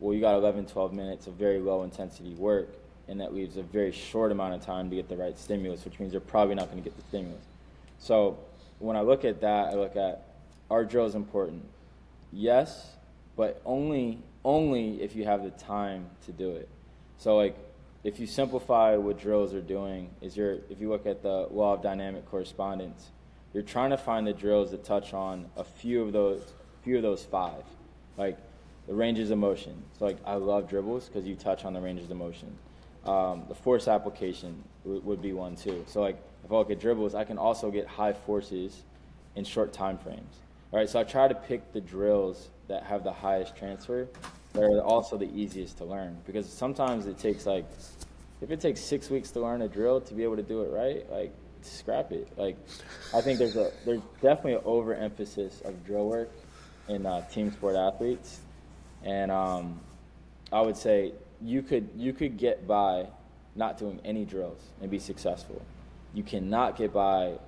Well, 0.00 0.12
you 0.12 0.20
got 0.20 0.34
11, 0.34 0.66
12 0.66 0.92
minutes 0.92 1.26
of 1.28 1.34
very 1.34 1.60
low 1.60 1.84
intensity 1.84 2.34
work, 2.34 2.74
and 3.08 3.20
that 3.20 3.34
leaves 3.34 3.56
a 3.56 3.62
very 3.62 3.92
short 3.92 4.32
amount 4.32 4.54
of 4.54 4.64
time 4.64 4.90
to 4.90 4.96
get 4.96 5.08
the 5.08 5.16
right 5.16 5.38
stimulus, 5.38 5.84
which 5.84 5.98
means 6.00 6.12
you're 6.12 6.20
probably 6.20 6.54
not 6.54 6.70
going 6.70 6.82
to 6.82 6.88
get 6.88 6.96
the 6.96 7.04
stimulus. 7.08 7.44
So 7.98 8.38
when 8.78 8.96
I 8.96 9.00
look 9.00 9.24
at 9.24 9.40
that, 9.40 9.68
I 9.68 9.74
look 9.74 9.96
at 9.96 10.26
are 10.70 10.84
drills 10.84 11.14
important? 11.14 11.64
Yes, 12.32 12.90
but 13.36 13.60
only 13.64 14.18
only 14.44 15.02
if 15.02 15.16
you 15.16 15.24
have 15.24 15.42
the 15.42 15.50
time 15.50 16.06
to 16.24 16.32
do 16.32 16.50
it. 16.50 16.68
So 17.18 17.36
like 17.36 17.56
if 18.04 18.20
you 18.20 18.26
simplify 18.26 18.96
what 18.96 19.18
drills 19.18 19.54
are 19.54 19.60
doing 19.60 20.10
is 20.20 20.36
you're 20.36 20.58
if 20.70 20.80
you 20.80 20.88
look 20.88 21.06
at 21.06 21.22
the 21.22 21.48
law 21.50 21.74
of 21.74 21.82
dynamic 21.82 22.26
correspondence, 22.26 23.10
you're 23.52 23.62
trying 23.62 23.90
to 23.90 23.96
find 23.96 24.26
the 24.26 24.32
drills 24.32 24.70
that 24.72 24.84
touch 24.84 25.14
on 25.14 25.46
a 25.56 25.64
few 25.64 26.02
of 26.02 26.12
those 26.12 26.42
few 26.82 26.96
of 26.96 27.02
those 27.02 27.24
five. 27.24 27.62
Like 28.16 28.38
the 28.86 28.94
ranges 28.94 29.30
of 29.30 29.38
motion. 29.38 29.82
So 29.98 30.06
like 30.06 30.18
I 30.24 30.34
love 30.34 30.68
dribbles 30.68 31.06
because 31.06 31.26
you 31.26 31.36
touch 31.36 31.64
on 31.64 31.72
the 31.72 31.80
ranges 31.80 32.10
of 32.10 32.16
motion. 32.16 32.56
Um, 33.06 33.44
the 33.48 33.54
force 33.54 33.88
application 33.88 34.62
w- 34.84 35.00
would 35.02 35.22
be 35.22 35.32
one 35.32 35.54
too. 35.56 35.84
So 35.86 36.00
like 36.00 36.16
if 36.44 36.50
I 36.50 36.56
look 36.56 36.70
at 36.70 36.80
dribbles, 36.80 37.14
I 37.14 37.24
can 37.24 37.38
also 37.38 37.70
get 37.70 37.86
high 37.86 38.12
forces 38.12 38.82
in 39.36 39.44
short 39.44 39.72
time 39.72 39.98
frames. 39.98 40.34
All 40.72 40.78
right, 40.78 40.88
so 40.88 40.98
I 40.98 41.04
try 41.04 41.28
to 41.28 41.34
pick 41.34 41.72
the 41.72 41.80
drills 41.80 42.48
that 42.68 42.82
have 42.82 43.04
the 43.04 43.12
highest 43.12 43.56
transfer, 43.56 44.08
that 44.52 44.62
are 44.62 44.82
also 44.82 45.16
the 45.16 45.30
easiest 45.32 45.78
to 45.78 45.84
learn. 45.84 46.16
Because 46.26 46.48
sometimes 46.48 47.06
it 47.06 47.18
takes 47.18 47.46
like, 47.46 47.64
if 48.40 48.50
it 48.50 48.60
takes 48.60 48.80
six 48.80 49.08
weeks 49.08 49.30
to 49.32 49.40
learn 49.40 49.62
a 49.62 49.68
drill 49.68 50.00
to 50.00 50.14
be 50.14 50.24
able 50.24 50.36
to 50.36 50.42
do 50.42 50.62
it 50.62 50.70
right, 50.72 51.10
like 51.10 51.32
scrap 51.62 52.12
it. 52.12 52.28
Like, 52.36 52.56
I 53.14 53.20
think 53.20 53.38
there's 53.38 53.56
a 53.56 53.72
there's 53.84 54.02
definitely 54.20 54.54
an 54.54 54.62
overemphasis 54.64 55.60
of 55.62 55.84
drill 55.86 56.08
work 56.08 56.30
in 56.88 57.06
uh, 57.06 57.26
team 57.28 57.52
sport 57.52 57.76
athletes, 57.76 58.40
and 59.04 59.30
um, 59.30 59.80
I 60.52 60.60
would 60.60 60.76
say 60.76 61.12
you 61.42 61.62
could 61.62 61.90
you 61.96 62.12
could 62.12 62.36
get 62.36 62.66
by 62.66 63.06
not 63.54 63.78
doing 63.78 64.00
any 64.04 64.24
drills 64.24 64.60
and 64.80 64.90
be 64.90 64.98
successful. 64.98 65.62
You 66.14 66.22
cannot 66.22 66.76
get 66.76 66.92
by 66.92 67.38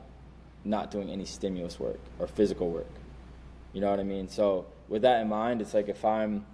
not 0.65 0.91
doing 0.91 1.11
any 1.11 1.25
stimulus 1.25 1.79
work 1.79 2.01
or 2.19 2.27
physical 2.27 2.71
work. 2.71 2.91
You 3.73 3.81
know 3.81 3.91
what 3.91 4.01
I 4.01 4.05
mean? 4.05 4.29
So 4.29 4.67
with 4.89 5.03
that 5.03 5.21
in 5.21 5.29
mind, 5.29 5.61
it's 5.61 5.75
like 5.75 5.89
if 5.89 6.05
I'm 6.05 6.45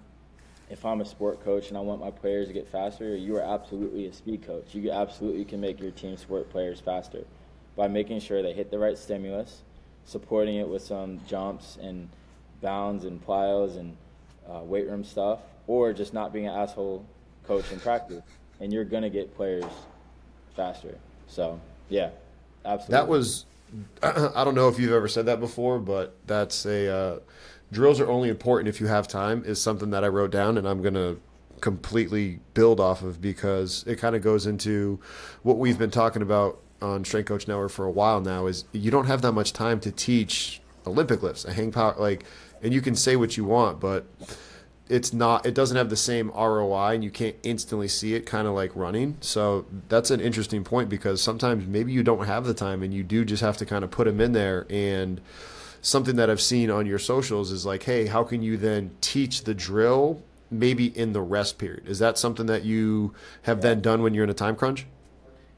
if 0.69 0.83
I'm 0.85 1.01
a 1.01 1.05
sport 1.05 1.43
coach 1.43 1.69
and 1.69 1.77
I 1.77 1.81
want 1.81 2.01
my 2.01 2.11
players 2.11 2.47
to 2.47 2.53
get 2.53 2.67
faster, 2.67 3.15
you 3.15 3.35
are 3.37 3.41
absolutely 3.41 4.07
a 4.07 4.13
speed 4.13 4.45
coach. 4.45 4.73
You 4.73 4.91
absolutely 4.91 5.45
can 5.45 5.61
make 5.61 5.79
your 5.79 5.91
team 5.91 6.17
sport 6.17 6.49
players 6.49 6.79
faster 6.79 7.25
by 7.75 7.87
making 7.87 8.19
sure 8.19 8.41
they 8.41 8.53
hit 8.53 8.71
the 8.71 8.79
right 8.79 8.97
stimulus, 8.97 9.61
supporting 10.05 10.55
it 10.55 10.67
with 10.67 10.81
some 10.81 11.21
jumps 11.27 11.77
and 11.79 12.09
bounds 12.61 13.05
and 13.05 13.23
plyos 13.25 13.77
and 13.77 13.95
uh, 14.49 14.61
weight 14.61 14.87
room 14.87 15.03
stuff, 15.03 15.39
or 15.67 15.93
just 15.93 16.13
not 16.13 16.33
being 16.33 16.47
an 16.47 16.55
asshole 16.55 17.05
coach 17.47 17.71
in 17.71 17.79
practice. 17.79 18.21
And 18.59 18.71
you're 18.71 18.85
gonna 18.85 19.09
get 19.09 19.35
players 19.35 19.65
faster. 20.55 20.97
So 21.27 21.59
yeah, 21.89 22.09
absolutely. 22.63 22.93
That 22.93 23.07
was, 23.07 23.45
I 24.03 24.43
don't 24.43 24.55
know 24.55 24.69
if 24.69 24.79
you've 24.79 24.93
ever 24.93 25.07
said 25.07 25.25
that 25.25 25.39
before, 25.39 25.79
but 25.79 26.15
that's 26.25 26.65
a, 26.65 26.89
uh, 26.89 27.19
drills 27.71 27.99
are 27.99 28.09
only 28.09 28.29
important 28.29 28.69
if 28.69 28.79
you 28.79 28.87
have 28.87 29.07
time 29.07 29.43
is 29.45 29.61
something 29.61 29.89
that 29.89 30.03
I 30.03 30.07
wrote 30.07 30.31
down 30.31 30.57
and 30.57 30.67
I'm 30.67 30.81
to 30.93 31.19
completely 31.61 32.39
build 32.53 32.79
off 32.79 33.01
of 33.01 33.21
because 33.21 33.83
it 33.87 33.97
kind 33.97 34.15
of 34.15 34.21
goes 34.21 34.45
into 34.45 34.99
what 35.43 35.57
we've 35.57 35.77
been 35.77 35.91
talking 35.91 36.21
about 36.21 36.59
on 36.81 37.03
Strength 37.03 37.27
Coach 37.27 37.47
Network 37.47 37.71
for 37.71 37.85
a 37.85 37.91
while 37.91 38.21
now 38.21 38.45
is 38.47 38.65
you 38.71 38.91
don't 38.91 39.07
have 39.07 39.21
that 39.21 39.31
much 39.31 39.53
time 39.53 39.79
to 39.81 39.91
teach 39.91 40.61
Olympic 40.85 41.23
lifts, 41.23 41.45
a 41.45 41.53
hang 41.53 41.71
power, 41.71 41.95
like, 41.97 42.25
and 42.61 42.73
you 42.73 42.81
can 42.81 42.95
say 42.95 43.15
what 43.15 43.37
you 43.37 43.45
want, 43.45 43.79
but 43.79 44.05
it's 44.87 45.13
not 45.13 45.45
it 45.45 45.55
doesn't 45.55 45.77
have 45.77 45.89
the 45.89 45.95
same 45.95 46.29
ROI 46.31 46.93
and 46.93 47.03
you 47.03 47.09
can't 47.09 47.35
instantly 47.43 47.87
see 47.87 48.13
it 48.13 48.25
kind 48.25 48.47
of 48.47 48.53
like 48.53 48.75
running. 48.75 49.17
So 49.21 49.65
that's 49.89 50.11
an 50.11 50.19
interesting 50.19 50.63
point 50.63 50.89
because 50.89 51.21
sometimes 51.21 51.67
maybe 51.67 51.91
you 51.91 52.03
don't 52.03 52.25
have 52.25 52.45
the 52.45 52.53
time 52.53 52.83
and 52.83 52.93
you 52.93 53.03
do 53.03 53.25
just 53.25 53.41
have 53.41 53.57
to 53.57 53.65
kind 53.65 53.83
of 53.83 53.91
put 53.91 54.05
them 54.05 54.21
in 54.21 54.33
there 54.33 54.67
and 54.69 55.21
something 55.81 56.15
that 56.15 56.29
I've 56.29 56.41
seen 56.41 56.69
on 56.71 56.85
your 56.85 56.99
socials 56.99 57.51
is 57.51 57.65
like, 57.65 57.83
hey, 57.83 58.07
how 58.07 58.23
can 58.23 58.41
you 58.41 58.57
then 58.57 58.91
teach 59.01 59.43
the 59.43 59.53
drill 59.53 60.21
maybe 60.49 60.87
in 60.97 61.13
the 61.13 61.21
rest 61.21 61.57
period? 61.57 61.87
Is 61.87 61.99
that 61.99 62.17
something 62.17 62.47
that 62.47 62.63
you 62.63 63.13
have 63.43 63.61
then 63.61 63.81
done 63.81 64.01
when 64.01 64.13
you're 64.13 64.23
in 64.23 64.29
a 64.29 64.35
time 64.35 64.55
crunch? 64.55 64.85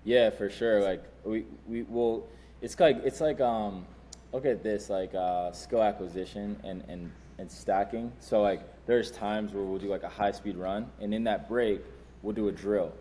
Yeah, 0.04 0.30
for 0.30 0.50
sure. 0.50 0.82
Like 0.82 1.04
we 1.26 1.46
we 1.68 1.84
will. 1.84 2.28
It's 2.62 2.80
like 2.80 3.02
it's 3.04 3.22
like 3.22 3.42
um, 3.42 3.86
look 4.32 4.46
at 4.46 4.64
this 4.64 4.90
like 4.90 5.14
uh, 5.14 5.52
skill 5.52 5.84
acquisition 5.84 6.60
and 6.64 6.84
and 6.88 7.12
and 7.38 7.52
stacking. 7.52 8.12
So 8.20 8.42
like 8.42 8.62
there's 8.88 9.12
times 9.12 9.54
where 9.54 9.64
we'll 9.64 9.80
do 9.80 9.90
like 9.90 10.04
a 10.04 10.10
high 10.10 10.32
speed 10.32 10.58
run, 10.58 10.90
and 11.00 11.14
in 11.14 11.24
that 11.26 11.48
break 11.48 11.82
we'll 12.24 12.34
do 12.34 12.48
a 12.48 12.52
drill. 12.52 12.92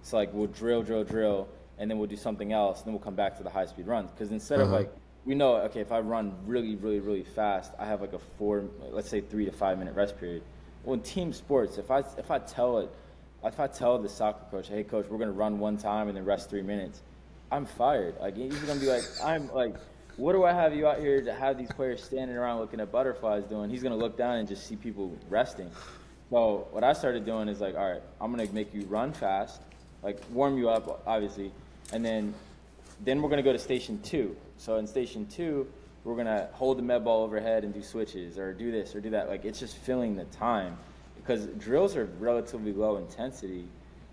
It's 0.00 0.12
like 0.12 0.32
we'll 0.32 0.48
drill, 0.48 0.82
drill, 0.82 1.04
drill, 1.04 1.48
and 1.78 1.88
then 1.90 1.98
we'll 1.98 2.08
do 2.08 2.16
something 2.16 2.52
else, 2.52 2.78
and 2.78 2.86
then 2.86 2.94
we'll 2.94 3.04
come 3.04 3.14
back 3.14 3.36
to 3.36 3.44
the 3.44 3.50
high 3.50 3.66
speed 3.66 3.86
runs. 3.86 4.10
Because 4.10 4.32
instead 4.32 4.60
uh-huh. 4.60 4.74
of 4.74 4.80
like 4.80 4.92
we 5.26 5.34
know 5.34 5.56
okay 5.56 5.80
if 5.80 5.92
i 5.92 5.98
run 5.98 6.32
really 6.46 6.76
really 6.76 7.00
really 7.00 7.24
fast 7.24 7.72
i 7.78 7.84
have 7.84 8.00
like 8.00 8.12
a 8.12 8.18
four 8.38 8.64
let's 8.90 9.10
say 9.10 9.20
three 9.20 9.44
to 9.44 9.50
five 9.50 9.76
minute 9.78 9.94
rest 9.94 10.18
period 10.18 10.42
well 10.84 10.94
in 10.94 11.00
team 11.00 11.32
sports 11.32 11.76
if 11.76 11.90
i 11.90 11.98
if 12.16 12.30
i 12.30 12.38
tell 12.38 12.78
it 12.78 12.88
if 13.44 13.60
i 13.60 13.66
tell 13.66 13.98
the 13.98 14.08
soccer 14.08 14.44
coach 14.50 14.68
hey 14.68 14.84
coach 14.84 15.06
we're 15.10 15.18
going 15.18 15.28
to 15.28 15.36
run 15.36 15.58
one 15.58 15.76
time 15.76 16.08
and 16.08 16.16
then 16.16 16.24
rest 16.24 16.48
three 16.48 16.62
minutes 16.62 17.02
i'm 17.50 17.66
fired 17.66 18.14
like 18.20 18.36
he's 18.36 18.54
going 18.60 18.78
to 18.78 18.84
be 18.84 18.90
like 18.90 19.02
i'm 19.24 19.52
like 19.52 19.74
what 20.16 20.32
do 20.32 20.44
i 20.44 20.52
have 20.52 20.74
you 20.74 20.86
out 20.86 20.98
here 20.98 21.20
to 21.22 21.32
have 21.32 21.58
these 21.58 21.70
players 21.72 22.02
standing 22.02 22.36
around 22.36 22.58
looking 22.58 22.80
at 22.80 22.90
butterflies 22.90 23.44
doing 23.44 23.70
he's 23.70 23.82
to 23.92 23.98
look 23.98 24.16
down 24.16 24.36
and 24.36 24.48
just 24.48 24.66
see 24.66 24.76
people 24.76 25.16
resting 25.28 25.70
so 26.30 26.66
what 26.70 26.84
i 26.84 26.92
started 26.92 27.24
doing 27.24 27.48
is 27.48 27.60
like 27.60 27.74
all 27.76 27.90
right 27.90 28.02
i'm 28.20 28.30
to 28.46 28.54
make 28.54 28.72
you 28.74 28.82
run 28.86 29.12
fast 29.12 29.60
like 30.02 30.20
warm 30.30 30.56
you 30.56 30.68
up 30.68 31.02
obviously 31.06 31.50
and 31.92 32.04
then 32.04 32.34
then 33.04 33.20
we're 33.20 33.28
to 33.42 33.48
go 33.48 33.52
to 33.52 33.58
station 33.58 34.00
two 34.02 34.34
so 34.58 34.76
in 34.76 34.86
station 34.86 35.26
two, 35.26 35.66
we're 36.04 36.16
gonna 36.16 36.48
hold 36.52 36.78
the 36.78 36.82
med 36.82 37.04
ball 37.04 37.24
overhead 37.24 37.64
and 37.64 37.74
do 37.74 37.82
switches 37.82 38.38
or 38.38 38.52
do 38.52 38.70
this 38.70 38.94
or 38.94 39.00
do 39.00 39.10
that. 39.10 39.28
Like 39.28 39.44
it's 39.44 39.58
just 39.58 39.76
filling 39.76 40.16
the 40.16 40.24
time 40.26 40.76
because 41.16 41.46
drills 41.58 41.96
are 41.96 42.06
relatively 42.18 42.72
low 42.72 42.96
intensity 42.96 43.64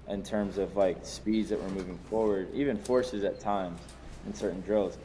in 0.09 0.23
terms 0.23 0.57
of 0.57 0.75
like 0.75 1.05
speeds 1.05 1.49
that 1.49 1.61
we're 1.61 1.69
moving 1.69 1.97
forward, 2.09 2.49
even 2.53 2.77
forces 2.77 3.23
at 3.23 3.39
times 3.39 3.79
in 4.25 4.33
certain 4.33 4.61
drills. 4.61 4.97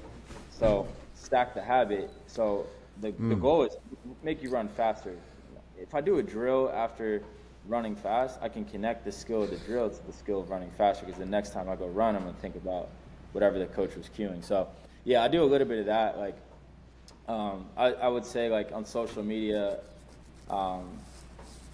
So 0.59 0.89
stack 1.15 1.55
the 1.55 1.63
habit. 1.63 2.11
So 2.27 2.67
the, 3.01 3.13
mm. 3.13 3.29
the 3.29 3.35
hmm. 3.35 3.41
goal 3.41 3.63
is 3.63 3.77
make 4.23 4.43
you 4.43 4.51
run 4.51 4.69
faster. 4.69 5.15
If 5.79 5.95
I 5.95 6.01
do 6.01 6.19
a 6.19 6.23
drill 6.23 6.73
after 6.75 7.23
running 7.67 7.95
fast, 7.95 8.39
I 8.43 8.49
can 8.49 8.65
connect 8.65 9.05
the 9.05 9.13
skill 9.13 9.45
of 9.45 9.51
the 9.51 9.57
drill 9.59 9.91
to 9.91 10.07
the 10.07 10.13
skill 10.13 10.41
of 10.41 10.51
running 10.51 10.71
faster 10.77 11.07
because 11.07 11.21
the 11.21 11.27
next 11.27 11.53
time 11.53 11.69
I 11.69 11.77
go 11.77 11.87
run, 11.87 12.17
I'm 12.17 12.23
gonna 12.23 12.35
think 12.41 12.57
about 12.57 12.89
whatever 13.33 13.59
the 13.59 13.67
coach 13.67 13.95
was 13.95 14.09
cueing. 14.09 14.43
So 14.43 14.69
yeah, 15.05 15.23
I 15.23 15.29
do 15.29 15.43
a 15.43 15.47
little 15.47 15.67
bit 15.67 15.79
of 15.79 15.87
that. 15.87 16.19
Like, 16.19 16.37
um, 17.29 17.67
I, 17.77 17.93
I 17.93 18.09
would 18.09 18.25
say 18.25 18.49
like 18.49 18.73
on 18.73 18.85
social 18.85 19.23
media, 19.23 19.79
um, 20.51 20.89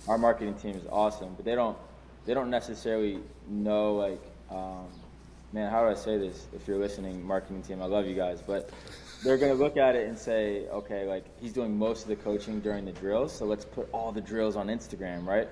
our 0.09 0.19
marketing 0.19 0.55
team 0.55 0.77
is 0.77 0.85
awesome, 0.91 1.33
but 1.37 1.45
they 1.45 1.55
don't 1.55 1.79
they 2.27 2.35
don't 2.35 2.51
necessarily 2.51 3.21
know 3.49 3.95
like, 3.95 4.23
um, 4.51 4.89
man, 5.55 5.71
how 5.71 5.83
do 5.83 5.89
I 5.89 5.95
say 5.95 6.19
this? 6.19 6.49
If 6.53 6.67
you're 6.67 6.79
listening, 6.79 7.25
marketing 7.25 7.63
team, 7.63 7.81
I 7.81 7.87
love 7.87 8.07
you 8.07 8.15
guys, 8.17 8.43
but 8.45 8.71
they're 9.23 9.39
gonna 9.39 9.55
look 9.55 9.77
at 9.77 9.95
it 9.95 10.09
and 10.09 10.19
say, 10.19 10.67
okay, 10.69 11.07
like 11.07 11.25
he's 11.41 11.53
doing 11.53 11.79
most 11.79 12.03
of 12.03 12.09
the 12.09 12.17
coaching 12.17 12.61
during 12.61 12.85
the 12.85 12.93
drills, 12.93 13.33
so 13.33 13.47
let's 13.47 13.65
put 13.65 13.89
all 13.93 14.11
the 14.11 14.21
drills 14.21 14.57
on 14.57 14.67
Instagram, 14.67 15.25
right? 15.25 15.49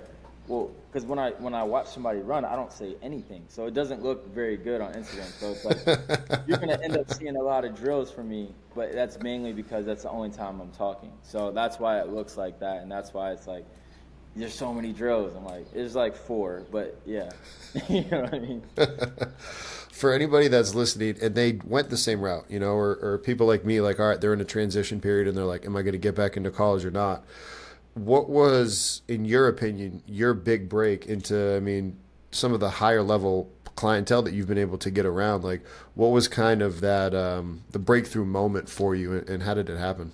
Well, 0.48 0.72
because 0.90 1.06
when 1.06 1.20
I 1.20 1.30
when 1.38 1.54
I 1.54 1.62
watch 1.62 1.86
somebody 1.86 2.18
run, 2.18 2.44
I 2.44 2.56
don't 2.56 2.72
say 2.72 2.96
anything, 3.00 3.44
so 3.46 3.66
it 3.66 3.74
doesn't 3.74 4.02
look 4.02 4.26
very 4.34 4.56
good 4.56 4.80
on 4.80 4.92
Instagram. 4.92 5.30
So 5.38 5.52
it's 5.52 5.64
like 5.64 6.40
you're 6.48 6.58
gonna 6.58 6.80
end 6.82 6.96
up 6.96 7.08
seeing 7.14 7.36
a 7.36 7.42
lot 7.42 7.64
of 7.64 7.76
drills 7.76 8.10
from 8.10 8.28
me, 8.28 8.52
but 8.74 8.92
that's 8.92 9.20
mainly 9.20 9.52
because 9.52 9.86
that's 9.86 10.02
the 10.02 10.10
only 10.10 10.30
time 10.30 10.60
I'm 10.60 10.72
talking. 10.72 11.12
So 11.22 11.52
that's 11.52 11.78
why 11.78 12.00
it 12.00 12.08
looks 12.08 12.36
like 12.36 12.58
that, 12.58 12.82
and 12.82 12.90
that's 12.90 13.14
why 13.14 13.30
it's 13.30 13.46
like 13.46 13.64
there's 14.34 14.54
so 14.54 14.72
many 14.72 14.92
drills. 14.92 15.34
I'm 15.36 15.44
like, 15.44 15.72
there's 15.72 15.94
like 15.94 16.16
four, 16.16 16.64
but 16.70 17.00
yeah, 17.06 17.30
you 17.88 18.04
know 18.10 18.22
what 18.22 18.34
I 18.34 18.38
mean. 18.40 18.62
For 19.92 20.12
anybody 20.12 20.48
that's 20.48 20.74
listening 20.74 21.16
and 21.22 21.34
they 21.34 21.60
went 21.64 21.90
the 21.90 21.96
same 21.96 22.20
route, 22.20 22.46
you 22.48 22.58
know, 22.58 22.72
or, 22.72 22.98
or 23.00 23.18
people 23.18 23.46
like 23.46 23.64
me, 23.64 23.80
like, 23.80 24.00
all 24.00 24.08
right, 24.08 24.20
they're 24.20 24.32
in 24.32 24.40
a 24.40 24.44
transition 24.44 25.00
period 25.00 25.28
and 25.28 25.36
they're 25.36 25.44
like, 25.44 25.64
am 25.64 25.76
I 25.76 25.82
going 25.82 25.92
to 25.92 25.98
get 25.98 26.16
back 26.16 26.36
into 26.36 26.50
college 26.50 26.84
or 26.84 26.90
not? 26.90 27.24
what 27.94 28.28
was, 28.28 29.02
in 29.08 29.24
your 29.24 29.48
opinion, 29.48 30.02
your 30.06 30.34
big 30.34 30.68
break 30.68 31.06
into? 31.06 31.54
I 31.56 31.60
mean, 31.60 31.98
some 32.30 32.52
of 32.52 32.60
the 32.60 32.70
higher 32.70 33.02
level 33.02 33.50
clientele 33.76 34.22
that 34.22 34.32
you've 34.32 34.48
been 34.48 34.58
able 34.58 34.78
to 34.78 34.90
get 34.90 35.04
around. 35.04 35.44
Like, 35.44 35.62
what 35.94 36.08
was 36.08 36.28
kind 36.28 36.62
of 36.62 36.80
that 36.80 37.14
um, 37.14 37.62
the 37.70 37.78
breakthrough 37.78 38.24
moment 38.24 38.68
for 38.68 38.94
you, 38.94 39.24
and 39.28 39.42
how 39.42 39.54
did 39.54 39.68
it 39.68 39.78
happen? 39.78 40.12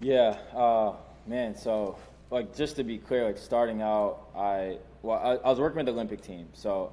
Yeah, 0.00 0.38
uh, 0.54 0.94
man. 1.26 1.56
So, 1.56 1.96
like, 2.30 2.54
just 2.56 2.76
to 2.76 2.84
be 2.84 2.98
clear, 2.98 3.24
like 3.24 3.38
starting 3.38 3.82
out, 3.82 4.28
I 4.36 4.78
well, 5.02 5.18
I, 5.18 5.46
I 5.46 5.50
was 5.50 5.58
working 5.58 5.78
with 5.78 5.86
the 5.86 5.92
Olympic 5.92 6.22
team, 6.22 6.48
so 6.52 6.92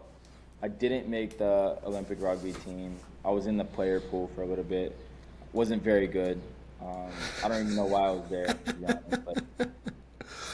I 0.61 0.67
didn't 0.67 1.07
make 1.07 1.37
the 1.37 1.77
Olympic 1.85 2.21
rugby 2.21 2.53
team. 2.53 2.97
I 3.23 3.31
was 3.31 3.47
in 3.47 3.57
the 3.57 3.65
player 3.65 3.99
pool 3.99 4.29
for 4.35 4.41
a 4.41 4.45
little 4.45 4.63
bit. 4.63 4.95
wasn't 5.53 5.83
very 5.83 6.07
good. 6.07 6.41
Um, 6.81 7.09
I 7.43 7.47
don't 7.47 7.61
even 7.63 7.75
know 7.75 7.85
why 7.85 8.07
I 8.07 8.11
was 8.11 8.29
there. 8.29 8.55
Honest, 8.67 9.71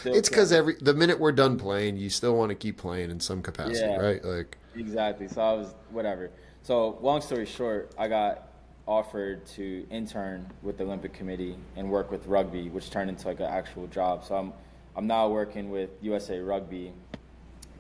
it's 0.06 0.30
because 0.30 0.52
every 0.52 0.76
the 0.82 0.94
minute 0.94 1.20
we're 1.20 1.32
done 1.32 1.58
playing, 1.58 1.98
you 1.98 2.10
still 2.10 2.36
want 2.36 2.50
to 2.50 2.56
keep 2.56 2.78
playing 2.78 3.12
in 3.12 3.20
some 3.20 3.42
capacity, 3.42 3.80
yeah, 3.80 3.98
right? 3.98 4.24
Like 4.24 4.58
exactly. 4.76 5.28
So 5.28 5.42
I 5.42 5.54
was 5.54 5.74
whatever. 5.92 6.32
So 6.64 6.98
long 7.02 7.22
story 7.22 7.46
short, 7.46 7.92
I 7.98 8.08
got 8.08 8.50
offered 8.88 9.46
to 9.48 9.86
intern 9.90 10.48
with 10.62 10.78
the 10.78 10.84
Olympic 10.84 11.14
Committee 11.14 11.56
and 11.76 11.90
work 11.90 12.12
with 12.12 12.26
rugby, 12.28 12.70
which 12.70 12.90
turned 12.90 13.10
into 13.10 13.28
like 13.28 13.40
an 13.40 13.48
actual 13.48 13.88
job. 13.88 14.24
So 14.26 14.36
I'm 14.36 14.54
I'm 14.96 15.08
now 15.08 15.28
working 15.30 15.70
with 15.70 15.90
USA 16.02 16.40
Rugby 16.40 16.94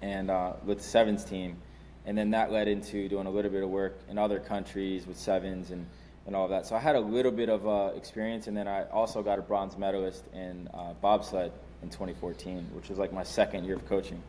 and 0.01 0.29
uh, 0.29 0.53
with 0.65 0.79
the 0.79 0.83
sevens 0.83 1.23
team, 1.23 1.57
and 2.05 2.17
then 2.17 2.31
that 2.31 2.51
led 2.51 2.67
into 2.67 3.07
doing 3.09 3.27
a 3.27 3.31
little 3.31 3.51
bit 3.51 3.63
of 3.63 3.69
work 3.69 3.99
in 4.09 4.17
other 4.17 4.39
countries 4.39 5.07
with 5.07 5.17
sevens 5.17 5.71
and 5.71 5.85
and 6.25 6.35
all 6.35 6.45
of 6.45 6.49
that. 6.49 6.65
So 6.65 6.75
I 6.75 6.79
had 6.79 6.95
a 6.95 6.99
little 6.99 7.31
bit 7.31 7.49
of 7.49 7.67
uh, 7.67 7.91
experience, 7.95 8.47
and 8.47 8.57
then 8.57 8.67
I 8.67 8.85
also 8.89 9.21
got 9.21 9.37
a 9.37 9.41
bronze 9.41 9.77
medalist 9.77 10.23
in 10.33 10.67
uh, 10.73 10.93
bobsled 11.01 11.51
in 11.83 11.89
2014, 11.89 12.67
which 12.73 12.89
was 12.89 12.97
like 12.97 13.13
my 13.13 13.23
second 13.23 13.65
year 13.65 13.75
of 13.75 13.87
coaching. 13.87 14.21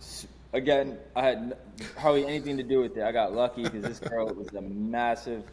So, 0.00 0.26
again, 0.52 0.98
I 1.14 1.22
had 1.22 1.56
hardly 1.96 2.26
anything 2.26 2.56
to 2.56 2.62
do 2.62 2.80
with 2.80 2.96
it. 2.96 3.04
I 3.04 3.12
got 3.12 3.32
lucky 3.32 3.62
because 3.62 3.84
this 3.84 4.00
girl 4.00 4.26
was 4.34 4.48
a 4.54 4.62
massive, 4.62 5.44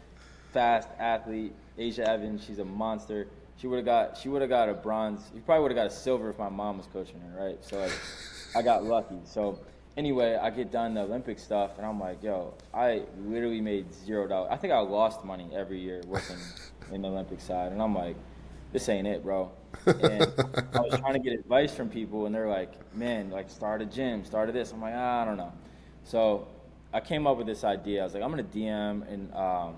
fast 0.52 0.88
athlete. 0.98 1.52
Aja 1.78 2.08
Evans, 2.08 2.44
she's 2.44 2.58
a 2.58 2.64
monster. 2.64 3.28
She 3.58 3.66
would 3.66 3.76
have 3.76 3.84
got 3.84 4.16
she 4.16 4.28
would 4.28 4.40
have 4.40 4.50
got 4.50 4.68
a 4.68 4.74
bronze. 4.74 5.30
You 5.34 5.40
probably 5.42 5.62
would 5.62 5.72
have 5.72 5.76
got 5.76 5.86
a 5.86 5.96
silver 5.96 6.30
if 6.30 6.38
my 6.38 6.48
mom 6.48 6.78
was 6.78 6.86
coaching 6.92 7.20
her, 7.20 7.44
right? 7.44 7.64
So 7.64 7.78
like, 7.78 7.92
I 8.56 8.62
got 8.62 8.84
lucky. 8.84 9.18
So 9.24 9.58
anyway, 10.00 10.34
I 10.40 10.48
get 10.48 10.72
done 10.72 10.94
the 10.94 11.02
Olympic 11.02 11.38
stuff, 11.38 11.72
and 11.76 11.86
I'm 11.86 12.00
like, 12.00 12.22
yo, 12.22 12.54
I 12.72 13.02
literally 13.26 13.60
made 13.60 13.92
zero 13.92 14.26
dollars. 14.26 14.48
I 14.50 14.56
think 14.56 14.72
I 14.72 14.78
lost 14.78 15.24
money 15.26 15.50
every 15.54 15.78
year 15.78 16.00
working 16.06 16.38
in 16.92 17.02
the 17.02 17.08
Olympic 17.08 17.38
side, 17.38 17.70
and 17.72 17.82
I'm 17.82 17.94
like, 17.94 18.16
this 18.72 18.88
ain't 18.88 19.06
it, 19.06 19.22
bro. 19.22 19.50
And 19.86 20.22
I 20.74 20.80
was 20.80 20.98
trying 20.98 21.12
to 21.12 21.18
get 21.18 21.34
advice 21.34 21.74
from 21.74 21.90
people, 21.90 22.24
and 22.24 22.34
they're 22.34 22.48
like, 22.48 22.72
man, 22.94 23.28
like 23.30 23.50
start 23.50 23.82
a 23.82 23.84
gym, 23.84 24.24
start 24.24 24.48
a 24.48 24.52
this. 24.52 24.72
I'm 24.72 24.80
like, 24.80 24.94
ah, 24.96 25.20
I 25.20 25.24
don't 25.26 25.36
know. 25.36 25.52
So 26.04 26.48
I 26.94 27.00
came 27.00 27.26
up 27.26 27.36
with 27.36 27.46
this 27.46 27.62
idea. 27.62 28.00
I 28.00 28.04
was 28.04 28.14
like, 28.14 28.22
I'm 28.22 28.30
gonna 28.30 28.42
DM, 28.42 29.06
and 29.12 29.34
um, 29.34 29.74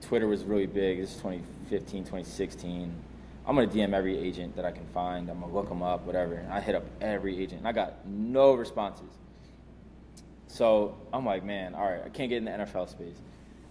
Twitter 0.00 0.26
was 0.26 0.42
really 0.42 0.66
big. 0.66 1.00
This 1.00 1.10
is 1.10 1.16
2015, 1.18 2.02
2016. 2.02 2.92
I'm 3.46 3.54
gonna 3.54 3.68
DM 3.68 3.92
every 3.94 4.18
agent 4.18 4.54
that 4.56 4.64
I 4.64 4.70
can 4.70 4.86
find. 4.88 5.30
I'm 5.30 5.40
gonna 5.40 5.52
look 5.52 5.68
them 5.68 5.82
up, 5.82 6.06
whatever. 6.06 6.34
And 6.34 6.52
I 6.52 6.60
hit 6.60 6.74
up 6.74 6.84
every 7.00 7.40
agent, 7.42 7.60
and 7.60 7.68
I 7.68 7.72
got 7.72 8.06
no 8.06 8.54
responses. 8.54 9.10
So 10.46 10.96
I'm 11.12 11.24
like, 11.24 11.44
man, 11.44 11.74
all 11.74 11.84
right, 11.84 12.02
I 12.04 12.08
can't 12.08 12.28
get 12.28 12.38
in 12.38 12.44
the 12.44 12.50
NFL 12.50 12.88
space. 12.88 13.16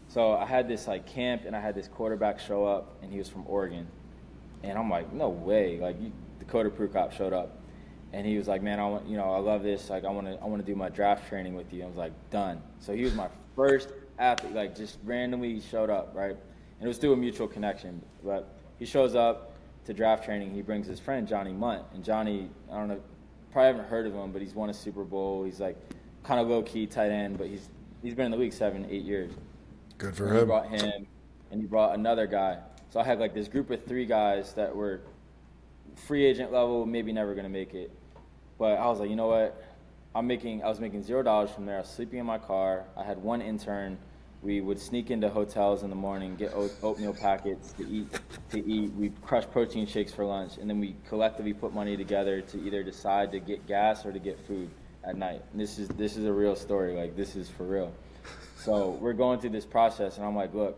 So 0.08 0.34
I 0.34 0.46
had 0.46 0.68
this 0.68 0.88
like 0.88 1.06
camp, 1.06 1.44
and 1.46 1.56
I 1.56 1.60
had 1.60 1.76
this 1.76 1.88
quarterback 1.88 2.40
show 2.40 2.66
up, 2.66 2.98
and 3.02 3.12
he 3.12 3.20
was 3.20 3.30
from 3.30 3.46
Oregon, 3.48 3.88
and 4.64 4.78
I'm 4.78 4.90
like, 4.90 5.14
no 5.14 5.30
way, 5.30 5.78
like 5.80 6.02
you, 6.02 6.12
Dakota 6.40 6.70
Prukop 6.70 7.12
showed 7.12 7.34
up, 7.34 7.60
and 8.12 8.26
he 8.26 8.38
was 8.38 8.48
like, 8.48 8.64
man, 8.64 8.80
I 8.80 8.88
want, 8.88 9.08
you 9.08 9.18
know, 9.18 9.32
I 9.32 9.40
love 9.40 9.62
this, 9.62 9.90
like 9.90 10.04
I 10.04 10.10
want 10.10 10.28
to, 10.28 10.40
I 10.42 10.46
want 10.46 10.66
to 10.66 10.72
do 10.72 10.76
my 10.76 10.90
draft 10.90 11.30
training 11.30 11.54
with 11.54 11.72
you. 11.72 11.84
I 11.84 11.88
was 11.88 11.96
like, 11.96 12.14
done. 12.32 12.62
So 12.80 12.94
he 12.94 13.04
was 13.04 13.14
my 13.14 13.30
first 13.56 13.90
athlete, 14.18 14.54
like 14.54 14.76
just 14.76 14.98
randomly 15.04 15.62
showed 15.62 15.90
up, 15.90 16.12
right? 16.16 16.32
And 16.32 16.86
it 16.86 16.88
was 16.88 16.98
through 16.98 17.14
a 17.14 17.18
mutual 17.18 17.48
connection, 17.48 18.02
but 18.24 18.58
he 18.80 18.86
shows 18.86 19.16
up 19.16 19.49
to 19.90 19.94
draft 19.96 20.24
training, 20.24 20.54
he 20.54 20.62
brings 20.62 20.86
his 20.86 21.00
friend 21.00 21.28
Johnny 21.28 21.52
Mundt, 21.52 21.84
and 21.96 22.04
Johnny, 22.04 22.48
I 22.72 22.78
don't 22.78 22.90
know, 22.90 23.02
probably 23.52 23.68
haven't 23.68 23.90
heard 23.90 24.06
of 24.06 24.14
him, 24.14 24.32
but 24.32 24.40
he's 24.40 24.54
won 24.54 24.70
a 24.70 24.74
Super 24.74 25.04
Bowl. 25.04 25.44
He's 25.44 25.60
like 25.60 25.76
kind 26.24 26.40
of 26.40 26.48
low 26.48 26.62
key 26.62 26.86
tight 26.86 27.10
end, 27.10 27.40
but 27.40 27.48
he's 27.48 27.70
he's 28.04 28.14
been 28.14 28.26
in 28.26 28.32
the 28.32 28.38
league 28.38 28.54
seven, 28.54 28.86
eight 28.88 29.02
years. 29.02 29.32
Good 29.98 30.16
for 30.16 30.28
and 30.28 30.34
him. 30.34 30.40
He 30.42 30.46
brought 30.46 30.70
him, 30.70 31.08
and 31.50 31.62
he 31.62 31.66
brought 31.66 31.96
another 31.96 32.28
guy. 32.28 32.60
So 32.92 33.00
I 33.00 33.04
had 33.04 33.20
like 33.20 33.34
this 33.34 33.48
group 33.48 33.72
of 33.72 33.84
three 33.84 34.06
guys 34.06 34.54
that 34.54 34.76
were 34.76 35.02
free 35.96 36.24
agent 36.24 36.52
level, 36.52 36.86
maybe 36.86 37.12
never 37.12 37.34
gonna 37.34 37.50
make 37.50 37.74
it. 37.74 37.92
But 38.60 38.74
I 38.78 38.86
was 38.86 39.00
like, 39.00 39.10
you 39.10 39.16
know 39.16 39.28
what? 39.28 39.60
I'm 40.14 40.28
making. 40.28 40.64
I 40.64 40.70
was 40.70 40.80
making 40.80 41.02
zero 41.02 41.24
dollars 41.24 41.50
from 41.50 41.66
there. 41.66 41.78
I 41.78 41.82
was 41.82 41.90
sleeping 41.90 42.20
in 42.20 42.28
my 42.28 42.38
car. 42.38 42.86
I 42.96 43.04
had 43.04 43.18
one 43.18 43.42
intern. 43.42 43.98
We 44.42 44.62
would 44.62 44.80
sneak 44.80 45.12
into 45.12 45.30
hotels 45.30 45.84
in 45.84 45.90
the 45.90 45.98
morning, 45.98 46.36
get 46.36 46.54
oatmeal 46.54 47.14
packets 47.14 47.74
to 47.74 47.88
eat. 47.88 48.08
To 48.52 48.66
eat, 48.66 48.94
we 48.94 49.10
crush 49.22 49.46
protein 49.52 49.86
shakes 49.86 50.14
for 50.14 50.24
lunch, 50.24 50.58
and 50.58 50.70
then 50.70 50.80
we 50.80 50.96
collectively 51.10 51.54
put 51.54 51.74
money 51.74 51.98
together 51.98 52.42
to 52.42 52.58
either 52.66 52.82
decide 52.82 53.32
to 53.34 53.40
get 53.40 53.68
gas 53.68 54.06
or 54.06 54.14
to 54.14 54.20
get 54.20 54.40
food 54.48 54.70
at 55.04 55.18
night. 55.18 55.44
And 55.52 55.60
this 55.60 55.78
is 55.78 55.90
this 55.90 56.16
is 56.16 56.26
a 56.26 56.32
real 56.32 56.56
story. 56.56 56.96
Like 56.96 57.18
this 57.18 57.36
is 57.36 57.50
for 57.50 57.64
real. 57.64 57.92
So 58.58 58.92
we're 59.02 59.14
going 59.14 59.40
through 59.40 59.52
this 59.52 59.66
process, 59.66 60.18
and 60.18 60.26
I'm 60.26 60.36
like, 60.36 60.54
look, 60.54 60.78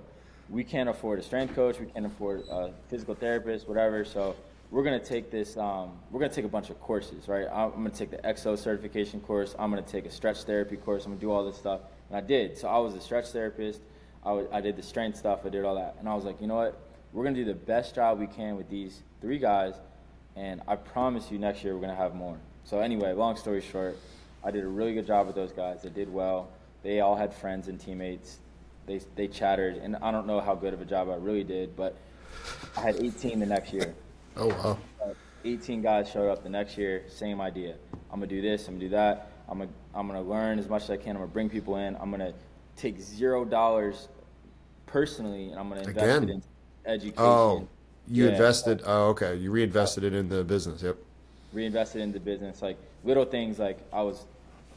we 0.50 0.64
can't 0.64 0.90
afford 0.90 1.20
a 1.20 1.24
strength 1.24 1.56
coach, 1.56 1.80
we 1.80 1.86
can't 1.86 2.06
afford 2.06 2.42
a 2.50 2.74
physical 2.90 3.16
therapist, 3.16 3.68
whatever. 3.68 4.04
So 4.04 4.36
we're 4.72 4.84
gonna 4.84 5.00
take 5.00 5.30
this. 5.30 5.56
Um, 5.58 6.00
we're 6.10 6.20
gonna 6.20 6.34
take 6.34 6.46
a 6.46 6.50
bunch 6.50 6.70
of 6.70 6.80
courses, 6.80 7.28
right? 7.28 7.48
I'm 7.52 7.72
gonna 7.72 7.90
take 7.90 8.10
the 8.10 8.18
EXOS 8.18 8.60
certification 8.60 9.20
course. 9.20 9.56
I'm 9.60 9.70
gonna 9.70 9.82
take 9.82 10.06
a 10.06 10.12
stretch 10.12 10.44
therapy 10.44 10.78
course. 10.78 11.06
I'm 11.06 11.12
gonna 11.12 11.22
do 11.22 11.32
all 11.32 11.46
this 11.46 11.58
stuff, 11.58 11.82
and 12.12 12.18
I 12.18 12.28
did. 12.28 12.58
So 12.58 12.68
I 12.68 12.78
was 12.80 12.94
a 12.94 13.00
stretch 13.00 13.28
therapist. 13.28 13.82
I, 14.24 14.30
w- 14.30 14.50
I 14.52 14.60
did 14.60 14.76
the 14.76 14.84
strength 14.84 15.18
stuff. 15.18 15.46
I 15.46 15.50
did 15.50 15.64
all 15.64 15.76
that, 15.76 15.96
and 15.98 16.10
I 16.10 16.14
was 16.14 16.26
like, 16.26 16.42
you 16.42 16.48
know 16.48 16.58
what? 16.58 16.78
We're 17.14 17.24
gonna 17.24 17.36
do 17.38 17.46
the 17.46 17.54
best 17.54 17.96
job 17.96 18.20
we 18.20 18.28
can 18.28 18.58
with 18.58 18.70
these 18.70 19.02
three 19.22 19.40
guys, 19.40 19.76
and 20.36 20.62
I 20.68 20.76
promise 20.76 21.32
you, 21.32 21.40
next 21.40 21.64
year 21.64 21.74
we're 21.74 21.82
gonna 21.82 21.96
have 21.96 22.14
more. 22.14 22.38
So 22.66 22.80
anyway, 22.80 23.14
long 23.14 23.38
story 23.38 23.62
short, 23.62 23.98
I 24.44 24.52
did 24.52 24.64
a 24.64 24.68
really 24.68 24.94
good 24.94 25.08
job 25.08 25.28
with 25.28 25.36
those 25.36 25.52
guys. 25.52 25.84
They 25.84 25.90
did 25.90 26.12
well. 26.12 26.50
They 26.84 27.00
all 27.00 27.16
had 27.16 27.34
friends 27.34 27.68
and 27.68 27.80
teammates. 27.80 28.40
They 28.88 29.00
they 29.16 29.28
chattered, 29.28 29.78
and 29.78 29.96
I 29.98 30.12
don't 30.12 30.28
know 30.28 30.42
how 30.42 30.54
good 30.54 30.74
of 30.74 30.82
a 30.82 30.86
job 30.86 31.10
I 31.10 31.16
really 31.16 31.44
did, 31.44 31.76
but 31.76 31.96
I 32.78 32.82
had 32.82 32.98
18 32.98 33.40
the 33.40 33.46
next 33.46 33.72
year. 33.74 33.96
Oh 34.36 34.48
wow. 34.48 34.78
Uh, 35.04 35.14
18 35.44 35.82
guys 35.82 36.10
showed 36.10 36.30
up 36.30 36.44
the 36.44 36.50
next 36.50 36.78
year, 36.78 37.04
same 37.08 37.42
idea. 37.42 37.76
I'm 38.12 38.20
gonna 38.20 38.28
do 38.28 38.42
this, 38.42 38.68
I'm 38.68 38.76
gonna 38.76 38.86
do 38.86 38.90
that. 38.90 39.32
I'm 39.50 39.60
gonna 39.60 39.72
I'm 39.96 40.08
gonna 40.08 40.22
learn 40.22 40.60
as 40.60 40.70
much 40.70 40.84
as 40.84 40.90
I 40.92 40.98
can. 40.98 41.12
I'm 41.12 41.22
gonna 41.22 41.28
bring 41.28 41.50
people 41.50 41.76
in. 41.78 41.96
I'm 41.98 42.12
gonna 42.12 42.34
take 42.76 43.00
zero 43.00 43.46
dollars 43.46 44.08
personally, 44.86 45.50
and 45.50 45.60
I'm 45.60 45.70
gonna 45.70 45.82
invest 45.82 45.98
Again? 45.98 46.24
it 46.24 46.30
in 46.30 46.44
oh, 46.88 46.92
education. 46.92 47.16
Oh, 47.18 47.68
you 48.08 48.26
Yeah. 48.26 48.32
invested. 48.32 48.82
Oh, 48.86 49.10
okay. 49.10 49.36
You 49.36 49.52
reinvested 49.52 50.04
it 50.04 50.14
in 50.14 50.30
the 50.30 50.44
business. 50.44 50.82
Yep. 50.84 50.98
reinvested 51.54 52.02
in 52.02 52.12
the 52.14 52.20
business, 52.20 52.62
like 52.62 52.78
little 53.04 53.26
things 53.26 53.60
like 53.60 53.80
I 53.92 54.02
was, 54.02 54.26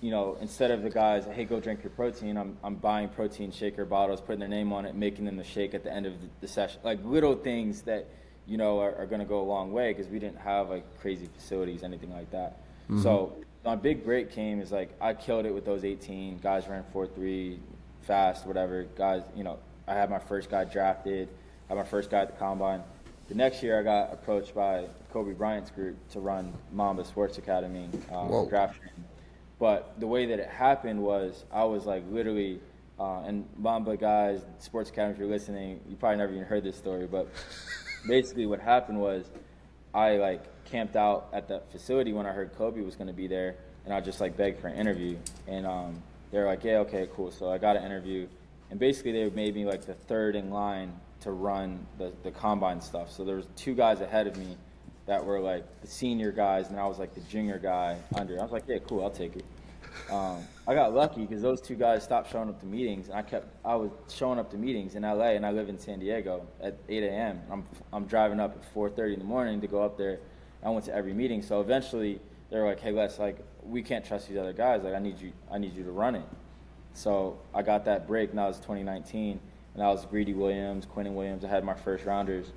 you 0.00 0.10
know, 0.10 0.36
instead 0.40 0.70
of 0.72 0.82
the 0.82 0.90
guys, 0.90 1.24
hey, 1.24 1.44
go 1.44 1.60
drink 1.60 1.84
your 1.84 1.90
protein, 1.90 2.36
I'm, 2.36 2.56
I'm 2.64 2.74
buying 2.74 3.08
protein 3.08 3.52
shaker 3.52 3.84
bottles, 3.84 4.20
putting 4.20 4.40
their 4.40 4.48
name 4.48 4.72
on 4.72 4.84
it, 4.84 4.94
making 4.96 5.24
them 5.24 5.36
the 5.36 5.44
shake 5.44 5.72
at 5.74 5.84
the 5.84 5.92
end 5.92 6.04
of 6.06 6.20
the, 6.20 6.26
the 6.40 6.48
session. 6.48 6.80
Like 6.82 6.98
little 7.04 7.36
things 7.36 7.82
that, 7.82 8.06
you 8.46 8.56
know, 8.56 8.80
are, 8.80 8.94
are 8.96 9.06
going 9.06 9.20
to 9.20 9.24
go 9.26 9.40
a 9.40 9.46
long 9.46 9.72
way 9.72 9.92
because 9.92 10.08
we 10.10 10.18
didn't 10.18 10.38
have 10.38 10.68
like 10.68 10.84
crazy 11.00 11.28
facilities, 11.36 11.82
anything 11.84 12.12
like 12.12 12.30
that. 12.32 12.58
Mm-hmm. 12.90 13.02
So 13.02 13.36
my 13.64 13.76
big 13.76 14.04
break 14.04 14.30
came 14.32 14.60
is 14.60 14.70
like 14.70 14.90
I 15.00 15.14
killed 15.14 15.46
it 15.46 15.54
with 15.54 15.64
those 15.64 15.84
18 15.84 16.38
guys 16.38 16.68
ran 16.68 16.84
4-3 16.94 17.58
fast, 18.02 18.46
whatever 18.46 18.84
guys, 18.96 19.22
you 19.34 19.44
know, 19.44 19.58
I 19.88 19.94
had 19.94 20.10
my 20.10 20.18
first 20.18 20.50
guy 20.50 20.64
drafted, 20.64 21.28
I 21.68 21.74
had 21.74 21.78
my 21.78 21.88
first 21.88 22.10
guy 22.10 22.20
at 22.20 22.28
the 22.28 22.38
combine. 22.38 22.82
The 23.28 23.34
next 23.34 23.62
year, 23.62 23.80
I 23.80 23.82
got 23.82 24.12
approached 24.12 24.54
by 24.54 24.84
Kobe 25.10 25.32
Bryant's 25.32 25.70
group 25.70 25.96
to 26.10 26.20
run 26.20 26.52
Mamba 26.72 27.06
Sports 27.06 27.38
Academy 27.38 27.88
um, 28.12 28.48
draft 28.48 28.78
training. 28.78 29.04
But 29.58 29.98
the 29.98 30.06
way 30.06 30.26
that 30.26 30.38
it 30.38 30.48
happened 30.48 31.02
was 31.02 31.44
I 31.50 31.64
was 31.64 31.86
like 31.86 32.02
literally, 32.10 32.60
uh, 33.00 33.20
and 33.20 33.48
Mamba 33.56 33.96
guys, 33.96 34.42
Sports 34.58 34.90
Academy, 34.90 35.14
if 35.14 35.18
you're 35.18 35.28
listening, 35.28 35.80
you 35.88 35.96
probably 35.96 36.18
never 36.18 36.32
even 36.32 36.44
heard 36.44 36.64
this 36.64 36.76
story, 36.76 37.06
but 37.06 37.28
basically 38.06 38.44
what 38.44 38.60
happened 38.60 39.00
was 39.00 39.24
I 39.94 40.16
like 40.16 40.44
camped 40.64 40.96
out 40.96 41.28
at 41.32 41.48
the 41.48 41.60
facility 41.70 42.12
when 42.12 42.26
I 42.26 42.32
heard 42.32 42.54
Kobe 42.56 42.80
was 42.80 42.96
going 42.96 43.08
to 43.08 43.14
be 43.14 43.26
there, 43.26 43.56
and 43.84 43.92
I 43.94 44.00
just 44.00 44.20
like 44.20 44.36
begged 44.36 44.60
for 44.60 44.68
an 44.68 44.78
interview, 44.78 45.16
and 45.46 45.66
um, 45.66 46.02
they're 46.30 46.46
like, 46.46 46.64
yeah, 46.64 46.78
okay, 46.78 47.08
cool. 47.14 47.30
So 47.30 47.50
I 47.50 47.58
got 47.58 47.76
an 47.76 47.84
interview, 47.84 48.26
and 48.70 48.78
basically 48.78 49.12
they 49.12 49.30
made 49.30 49.54
me 49.54 49.64
like 49.64 49.84
the 49.84 49.94
third 49.94 50.36
in 50.36 50.50
line 50.50 50.92
to 51.20 51.30
run 51.30 51.86
the 51.98 52.12
the 52.22 52.30
combine 52.30 52.80
stuff. 52.80 53.10
So 53.10 53.24
there 53.24 53.36
was 53.36 53.46
two 53.56 53.74
guys 53.74 54.00
ahead 54.00 54.26
of 54.26 54.36
me 54.36 54.56
that 55.06 55.24
were 55.24 55.40
like 55.40 55.64
the 55.80 55.86
senior 55.86 56.32
guys, 56.32 56.68
and 56.68 56.78
I 56.78 56.86
was 56.86 56.98
like 56.98 57.14
the 57.14 57.20
junior 57.22 57.58
guy 57.58 57.96
under. 58.14 58.38
I 58.38 58.42
was 58.42 58.52
like, 58.52 58.64
yeah, 58.66 58.78
cool, 58.86 59.02
I'll 59.02 59.10
take 59.10 59.36
it. 59.36 59.44
Um, 60.10 60.44
I 60.66 60.74
got 60.74 60.92
lucky 60.92 61.22
because 61.22 61.40
those 61.40 61.60
two 61.60 61.76
guys 61.76 62.02
stopped 62.02 62.30
showing 62.30 62.48
up 62.48 62.60
to 62.60 62.66
meetings, 62.66 63.08
and 63.08 63.16
I 63.16 63.22
kept 63.22 63.46
I 63.64 63.74
was 63.76 63.90
showing 64.12 64.38
up 64.38 64.50
to 64.50 64.58
meetings 64.58 64.94
in 64.94 65.02
LA, 65.02 65.30
and 65.30 65.46
I 65.46 65.50
live 65.50 65.68
in 65.68 65.78
San 65.78 65.98
Diego 65.98 66.46
at 66.62 66.76
8 66.88 67.02
a.m. 67.04 67.40
I'm 67.50 67.64
I'm 67.92 68.06
driving 68.06 68.40
up 68.40 68.56
at 68.56 68.74
4:30 68.74 69.14
in 69.14 69.18
the 69.18 69.24
morning 69.24 69.60
to 69.60 69.66
go 69.66 69.82
up 69.82 69.96
there. 69.96 70.20
I 70.64 70.70
went 70.70 70.84
to 70.86 70.94
every 70.94 71.12
meeting, 71.12 71.42
so 71.42 71.60
eventually 71.60 72.20
they 72.50 72.58
were 72.58 72.66
like, 72.66 72.80
"Hey, 72.80 72.92
Les, 72.92 73.18
like 73.18 73.38
we 73.64 73.82
can't 73.82 74.04
trust 74.04 74.28
these 74.28 74.38
other 74.38 74.52
guys. 74.52 74.82
Like 74.82 74.94
I 74.94 74.98
need 74.98 75.20
you 75.20 75.32
I 75.50 75.58
need 75.58 75.74
you 75.74 75.84
to 75.84 75.92
run 75.92 76.14
it." 76.14 76.26
So 76.94 77.38
I 77.52 77.62
got 77.62 77.84
that 77.86 78.06
break, 78.06 78.32
Now 78.32 78.48
it's 78.48 78.58
2019, 78.58 79.40
and 79.74 79.82
I 79.82 79.88
was 79.88 80.06
Greedy 80.06 80.32
Williams, 80.32 80.86
Quinnen 80.86 81.14
Williams. 81.14 81.44
I 81.44 81.48
had 81.48 81.64
my 81.64 81.74
first 81.74 82.04
rounders, 82.04 82.52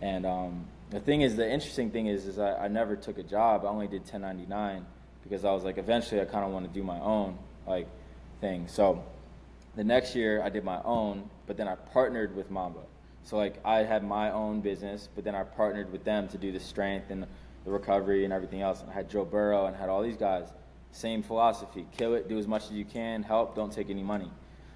and 0.00 0.26
um, 0.26 0.66
the 0.90 1.00
thing 1.00 1.22
is, 1.22 1.36
the 1.36 1.48
interesting 1.48 1.90
thing 1.90 2.06
is, 2.06 2.26
is 2.26 2.38
I, 2.38 2.64
I 2.64 2.68
never 2.68 2.96
took 2.96 3.18
a 3.18 3.22
job. 3.22 3.64
I 3.64 3.68
only 3.68 3.86
did 3.86 4.00
1099 4.00 4.86
because 5.22 5.44
I 5.44 5.52
was 5.52 5.64
like, 5.64 5.78
eventually, 5.78 6.20
I 6.20 6.24
kind 6.24 6.44
of 6.44 6.50
want 6.50 6.66
to 6.66 6.72
do 6.72 6.82
my 6.82 6.98
own 7.00 7.38
like 7.66 7.86
thing. 8.40 8.66
So 8.68 9.04
the 9.76 9.84
next 9.84 10.14
year, 10.14 10.42
I 10.42 10.48
did 10.48 10.64
my 10.64 10.82
own, 10.82 11.28
but 11.46 11.56
then 11.56 11.68
I 11.68 11.74
partnered 11.74 12.34
with 12.34 12.50
Mamba. 12.50 12.80
So 13.24 13.36
like, 13.36 13.60
I 13.64 13.78
had 13.78 14.02
my 14.02 14.30
own 14.30 14.60
business, 14.60 15.08
but 15.14 15.24
then 15.24 15.34
I 15.34 15.42
partnered 15.42 15.92
with 15.92 16.04
them 16.04 16.28
to 16.28 16.38
do 16.38 16.50
the 16.50 16.60
strength 16.60 17.10
and 17.10 17.26
the 17.68 17.74
recovery 17.74 18.24
and 18.24 18.32
everything 18.32 18.62
else. 18.62 18.80
And 18.80 18.90
I 18.90 18.94
had 18.94 19.10
Joe 19.10 19.24
Burrow 19.24 19.66
and 19.66 19.76
had 19.76 19.88
all 19.88 20.02
these 20.02 20.16
guys. 20.16 20.48
Same 20.90 21.22
philosophy: 21.22 21.86
kill 21.96 22.14
it, 22.14 22.28
do 22.28 22.38
as 22.38 22.46
much 22.46 22.64
as 22.64 22.72
you 22.72 22.84
can, 22.84 23.22
help, 23.22 23.54
don't 23.54 23.72
take 23.72 23.90
any 23.90 24.02
money. 24.02 24.30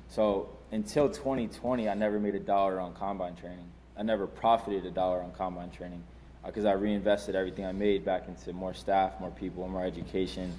So 0.09 0.51
until 0.71 1.09
2020, 1.09 1.89
I 1.89 1.95
never 1.95 2.21
made 2.21 2.35
a 2.35 2.41
dollar 2.41 2.79
on 2.81 2.93
combine 2.95 3.35
training. 3.35 3.65
I 3.97 4.03
never 4.03 4.27
profited 4.27 4.85
a 4.85 4.91
dollar 4.91 5.23
on 5.23 5.33
combine 5.33 5.71
training 5.71 6.03
because 6.45 6.67
I 6.67 6.73
reinvested 6.73 7.35
everything 7.35 7.65
I 7.65 7.73
made 7.73 8.05
back 8.05 8.29
into 8.29 8.53
more 8.53 8.75
staff, 8.75 9.19
more 9.21 9.31
people, 9.31 9.67
more 9.69 9.85
education, 9.85 10.53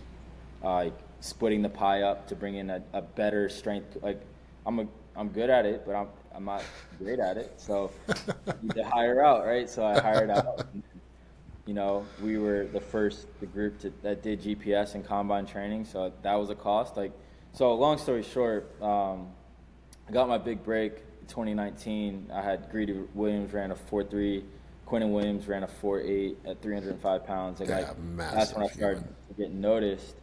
uh, 0.64 0.74
like 0.76 0.98
splitting 1.20 1.62
the 1.62 1.70
pie 1.70 2.02
up 2.02 2.28
to 2.30 2.36
bring 2.36 2.56
in 2.56 2.70
a, 2.72 2.82
a 2.94 3.02
better 3.02 3.48
strength. 3.48 3.98
Like 4.02 4.22
I'm 4.66 4.80
a, 4.80 4.88
I'm 5.16 5.30
good 5.30 5.52
at 5.52 5.68
it, 5.68 5.84
but 5.86 5.94
I'm 5.94 6.08
I'm 6.34 6.46
not 6.46 6.64
great 6.98 7.20
at 7.20 7.38
it. 7.38 7.54
So 7.58 7.92
you 8.08 8.54
need 8.64 8.76
to 8.76 8.84
hire 8.84 9.24
out, 9.24 9.46
right? 9.46 9.70
So 9.70 9.86
I 9.86 10.00
hired 10.00 10.32
out. 10.32 10.66
You 11.66 11.74
know, 11.74 12.06
we 12.22 12.38
were 12.38 12.66
the 12.66 12.82
first 12.82 13.28
the 13.40 13.46
group 13.46 13.80
to, 13.80 13.94
that 14.02 14.22
did 14.22 14.42
GPS 14.42 14.96
and 14.96 15.06
combine 15.06 15.46
training, 15.46 15.86
so 15.86 16.12
that 16.22 16.36
was 16.36 16.50
a 16.50 16.56
cost. 16.56 16.98
Like, 16.98 17.14
so 17.54 17.74
long 17.74 17.98
story 17.98 18.24
short, 18.24 18.70
um, 18.82 19.28
I 20.10 20.12
got 20.12 20.28
my 20.28 20.38
big 20.38 20.64
break 20.64 20.94
in 21.22 21.28
2019. 21.28 22.32
I 22.34 22.42
had 22.42 22.70
Greedy 22.70 23.00
Williams 23.14 23.54
ran 23.54 23.72
a 23.72 23.76
4.3, 23.76 24.44
Quinnen 24.86 25.14
Williams 25.14 25.48
ran 25.48 25.64
a 25.64 25.68
4.8 25.68 26.36
at 26.46 26.62
305 26.62 27.26
pounds. 27.26 27.60
Like, 27.62 27.70
Yeah, 27.70 27.92
I, 27.92 28.36
that's 28.36 28.54
when 28.54 28.64
I 28.64 28.68
started 28.68 29.08
getting 29.38 29.62
noticed, 29.62 30.16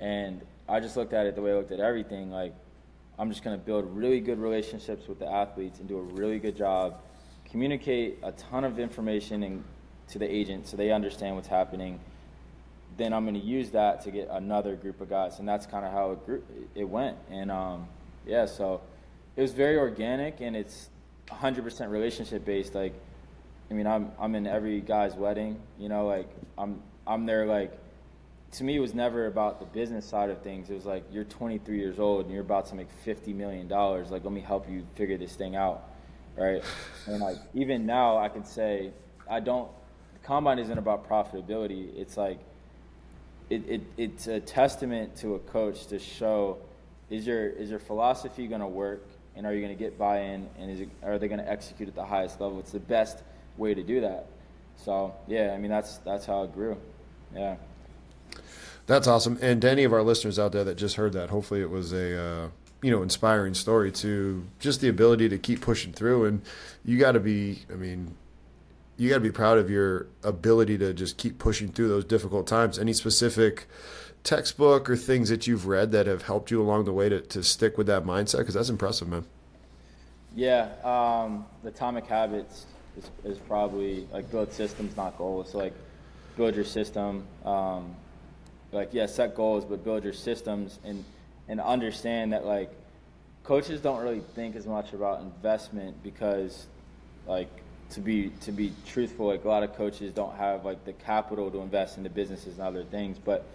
and 0.00 0.42
I 0.68 0.80
just 0.80 0.96
looked 0.96 1.14
at 1.14 1.24
it 1.26 1.34
the 1.34 1.42
way 1.42 1.52
I 1.52 1.54
looked 1.54 1.72
at 1.72 1.80
everything. 1.80 2.30
Like, 2.30 2.54
I'm 3.18 3.30
just 3.30 3.42
going 3.42 3.58
to 3.58 3.64
build 3.64 3.96
really 3.96 4.20
good 4.20 4.38
relationships 4.38 5.08
with 5.08 5.18
the 5.18 5.30
athletes 5.30 5.78
and 5.80 5.88
do 5.88 5.98
a 5.98 6.02
really 6.02 6.38
good 6.38 6.56
job, 6.56 7.00
communicate 7.50 8.18
a 8.22 8.32
ton 8.32 8.64
of 8.64 8.78
information 8.78 9.42
and 9.42 9.64
to 10.08 10.18
the 10.18 10.30
agent 10.30 10.68
so 10.68 10.76
they 10.76 10.90
understand 10.90 11.36
what's 11.36 11.48
happening. 11.48 12.00
Then 12.96 13.12
I'm 13.12 13.24
going 13.24 13.40
to 13.40 13.46
use 13.46 13.70
that 13.70 14.02
to 14.02 14.10
get 14.10 14.28
another 14.30 14.76
group 14.76 15.00
of 15.00 15.08
guys, 15.08 15.38
and 15.38 15.48
that's 15.48 15.66
kind 15.66 15.84
of 15.84 15.92
how 15.92 16.12
it 16.12 16.44
it 16.74 16.84
went. 16.84 17.16
And 17.30 17.50
um, 17.50 17.88
yeah, 18.26 18.46
so 18.46 18.82
it 19.36 19.40
was 19.42 19.52
very 19.52 19.76
organic, 19.78 20.40
and 20.40 20.54
it's 20.54 20.90
100% 21.28 21.90
relationship 21.90 22.44
based. 22.44 22.74
Like, 22.74 22.92
I 23.70 23.74
mean, 23.74 23.86
I'm 23.86 24.12
I'm 24.18 24.34
in 24.34 24.46
every 24.46 24.80
guy's 24.80 25.14
wedding, 25.14 25.58
you 25.78 25.88
know, 25.88 26.06
like 26.06 26.28
I'm 26.58 26.82
I'm 27.06 27.24
there 27.24 27.46
like 27.46 27.78
to 28.52 28.64
me, 28.64 28.76
it 28.76 28.80
was 28.80 28.92
never 28.92 29.26
about 29.26 29.60
the 29.60 29.66
business 29.66 30.04
side 30.04 30.28
of 30.28 30.42
things. 30.42 30.68
It 30.68 30.74
was 30.74 30.84
like 30.84 31.04
you're 31.10 31.24
23 31.24 31.78
years 31.78 31.98
old 31.98 32.26
and 32.26 32.32
you're 32.32 32.42
about 32.42 32.66
to 32.66 32.74
make 32.74 32.88
50 33.04 33.32
million 33.32 33.66
dollars. 33.66 34.10
Like, 34.10 34.24
let 34.24 34.32
me 34.32 34.42
help 34.42 34.68
you 34.68 34.86
figure 34.94 35.16
this 35.16 35.34
thing 35.34 35.56
out, 35.56 35.88
right? 36.36 36.62
And 37.06 37.20
like 37.20 37.38
even 37.54 37.86
now, 37.86 38.18
I 38.18 38.28
can 38.28 38.44
say 38.44 38.90
I 39.28 39.40
don't. 39.40 39.70
Combine 40.22 40.58
isn't 40.58 40.78
about 40.78 41.08
profitability. 41.08 41.94
It's 41.96 42.16
like 42.16 42.38
it, 43.50 43.62
it 43.68 43.80
it's 43.96 44.26
a 44.26 44.40
testament 44.40 45.16
to 45.16 45.34
a 45.34 45.38
coach 45.38 45.86
to 45.86 45.98
show 45.98 46.58
is 47.10 47.26
your 47.26 47.48
is 47.48 47.70
your 47.70 47.78
philosophy 47.78 48.46
going 48.46 48.60
to 48.60 48.66
work 48.66 49.06
and 49.36 49.46
are 49.46 49.54
you 49.54 49.60
going 49.60 49.76
to 49.76 49.78
get 49.78 49.98
buy-in 49.98 50.48
and 50.58 50.70
it, 50.70 50.88
are 51.02 51.18
they 51.18 51.28
going 51.28 51.40
to 51.40 51.50
execute 51.50 51.88
at 51.88 51.94
the 51.94 52.04
highest 52.04 52.40
level? 52.40 52.58
It's 52.58 52.72
the 52.72 52.80
best 52.80 53.18
way 53.56 53.74
to 53.74 53.82
do 53.82 54.00
that. 54.02 54.26
So 54.84 55.14
yeah, 55.26 55.52
I 55.54 55.58
mean 55.58 55.70
that's 55.70 55.98
that's 55.98 56.24
how 56.24 56.44
it 56.44 56.54
grew. 56.54 56.76
Yeah. 57.34 57.56
That's 58.86 59.06
awesome. 59.06 59.38
And 59.40 59.62
to 59.62 59.70
any 59.70 59.84
of 59.84 59.92
our 59.92 60.02
listeners 60.02 60.38
out 60.38 60.52
there 60.52 60.64
that 60.64 60.76
just 60.76 60.96
heard 60.96 61.12
that, 61.12 61.30
hopefully 61.30 61.60
it 61.62 61.70
was 61.70 61.92
a 61.92 62.20
uh, 62.20 62.48
you 62.82 62.90
know 62.90 63.02
inspiring 63.02 63.54
story 63.54 63.92
to 63.92 64.44
just 64.58 64.80
the 64.80 64.88
ability 64.88 65.28
to 65.28 65.38
keep 65.38 65.60
pushing 65.60 65.92
through. 65.92 66.26
And 66.26 66.42
you 66.84 66.98
got 66.98 67.12
to 67.12 67.20
be, 67.20 67.60
I 67.72 67.76
mean, 67.76 68.16
you 68.96 69.08
got 69.08 69.16
to 69.16 69.20
be 69.20 69.30
proud 69.30 69.58
of 69.58 69.70
your 69.70 70.06
ability 70.22 70.78
to 70.78 70.92
just 70.92 71.16
keep 71.16 71.38
pushing 71.38 71.68
through 71.68 71.88
those 71.88 72.04
difficult 72.04 72.46
times. 72.46 72.78
Any 72.78 72.92
specific 72.92 73.66
textbook 74.24 74.88
or 74.88 74.96
things 74.96 75.28
that 75.28 75.46
you've 75.46 75.66
read 75.66 75.92
that 75.92 76.06
have 76.06 76.22
helped 76.22 76.50
you 76.50 76.60
along 76.60 76.84
the 76.84 76.92
way 76.92 77.08
to, 77.08 77.20
to 77.20 77.42
stick 77.42 77.78
with 77.78 77.86
that 77.86 78.04
mindset? 78.04 78.38
Because 78.38 78.54
that's 78.54 78.68
impressive, 78.68 79.08
man. 79.08 79.24
Yeah, 80.34 80.68
um, 80.84 81.44
the 81.62 81.68
Atomic 81.68 82.06
Habits 82.06 82.66
is, 82.96 83.10
is, 83.24 83.38
probably 83.38 84.06
like 84.12 84.30
build 84.30 84.52
systems, 84.52 84.96
not 84.96 85.18
goals. 85.18 85.52
So 85.52 85.58
like 85.58 85.74
build 86.36 86.54
your 86.54 86.64
system. 86.64 87.26
Um, 87.44 87.94
like 88.70 88.90
yeah, 88.92 89.06
set 89.06 89.34
goals, 89.34 89.64
but 89.64 89.84
build 89.84 90.04
your 90.04 90.14
systems 90.14 90.78
and 90.84 91.04
and 91.48 91.60
understand 91.60 92.32
that 92.32 92.46
like 92.46 92.70
coaches 93.44 93.80
don't 93.80 94.02
really 94.02 94.22
think 94.34 94.56
as 94.56 94.66
much 94.66 94.92
about 94.92 95.20
investment 95.20 96.02
because 96.02 96.66
like 97.26 97.50
to 97.92 98.00
be 98.00 98.30
to 98.42 98.52
be 98.52 98.72
truthful, 98.86 99.26
like 99.26 99.44
a 99.44 99.48
lot 99.48 99.62
of 99.62 99.74
coaches 99.76 100.12
don't 100.12 100.34
have 100.36 100.64
like 100.64 100.84
the 100.84 100.92
capital 100.92 101.50
to 101.50 101.60
invest 101.60 101.98
into 101.98 102.10
businesses 102.10 102.54
and 102.58 102.62
other 102.62 102.84
things, 102.84 103.18
but 103.18 103.46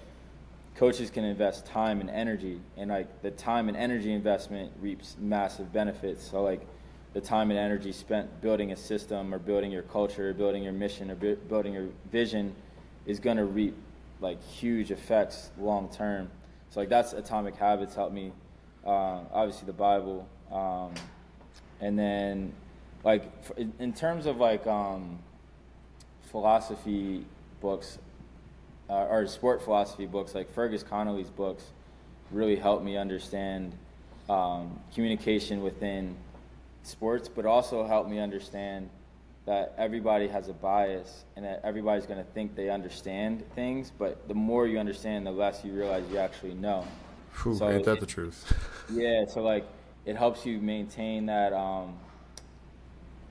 coaches 0.75 1.09
can 1.09 1.23
invest 1.23 1.65
time 1.65 2.01
and 2.01 2.09
energy 2.09 2.59
and 2.77 2.89
like 2.91 3.21
the 3.21 3.31
time 3.31 3.67
and 3.67 3.75
energy 3.75 4.13
investment 4.13 4.71
reaps 4.79 5.15
massive 5.19 5.73
benefits. 5.73 6.29
So 6.29 6.43
like 6.43 6.61
the 7.13 7.21
time 7.21 7.49
and 7.49 7.59
energy 7.59 7.91
spent 7.91 8.41
building 8.41 8.71
a 8.71 8.75
system 8.75 9.33
or 9.33 9.39
building 9.39 9.71
your 9.71 9.81
culture 9.81 10.29
or 10.29 10.33
building 10.33 10.63
your 10.63 10.73
mission 10.73 11.09
or 11.09 11.15
bu- 11.15 11.35
building 11.35 11.73
your 11.73 11.87
vision 12.11 12.53
is 13.07 13.19
going 13.19 13.37
to 13.37 13.45
reap 13.45 13.75
like 14.19 14.41
huge 14.43 14.91
effects 14.91 15.49
long 15.59 15.89
term 15.89 16.29
so 16.69 16.79
like 16.79 16.89
that's 16.89 17.13
atomic 17.13 17.55
habits 17.55 17.95
helped 17.95 18.13
me 18.13 18.31
uh, 18.85 19.19
obviously 19.31 19.65
the 19.65 19.73
bible 19.73 20.27
um, 20.51 20.93
and 21.81 21.97
then 21.97 22.53
like 23.07 23.23
in, 23.79 23.93
terms 23.93 24.25
of 24.25 24.35
like 24.35 24.67
um, 24.67 25.17
philosophy 26.29 27.23
books 27.61 27.99
uh, 28.89 29.07
or 29.09 29.25
sport 29.27 29.61
philosophy 29.61 30.05
books 30.05 30.35
like 30.35 30.53
Fergus 30.53 30.83
Connolly's 30.83 31.29
books 31.29 31.63
really 32.31 32.57
helped 32.57 32.83
me 32.83 32.97
understand 32.97 33.73
um, 34.29 34.77
communication 34.93 35.63
within 35.63 36.17
sports, 36.83 37.29
but 37.29 37.45
also 37.45 37.87
helped 37.87 38.09
me 38.09 38.19
understand 38.19 38.89
that 39.45 39.73
everybody 39.77 40.27
has 40.27 40.49
a 40.49 40.53
bias 40.53 41.23
and 41.37 41.45
that 41.45 41.61
everybody's 41.63 42.05
going 42.05 42.19
to 42.19 42.29
think 42.31 42.57
they 42.57 42.69
understand 42.69 43.41
things, 43.55 43.89
but 43.97 44.27
the 44.27 44.33
more 44.33 44.67
you 44.67 44.79
understand, 44.79 45.25
the 45.25 45.31
less 45.31 45.63
you 45.63 45.71
realize 45.71 46.03
you 46.11 46.17
actually 46.17 46.55
know. 46.55 46.85
Whew, 47.41 47.55
so 47.55 47.69
ain't 47.69 47.85
that 47.85 47.93
it, 47.93 47.99
the 48.01 48.05
truth? 48.05 48.53
yeah, 48.91 49.25
so 49.25 49.41
like 49.41 49.65
it 50.05 50.17
helps 50.17 50.45
you 50.45 50.59
maintain 50.59 51.27
that 51.27 51.53
um, 51.53 51.97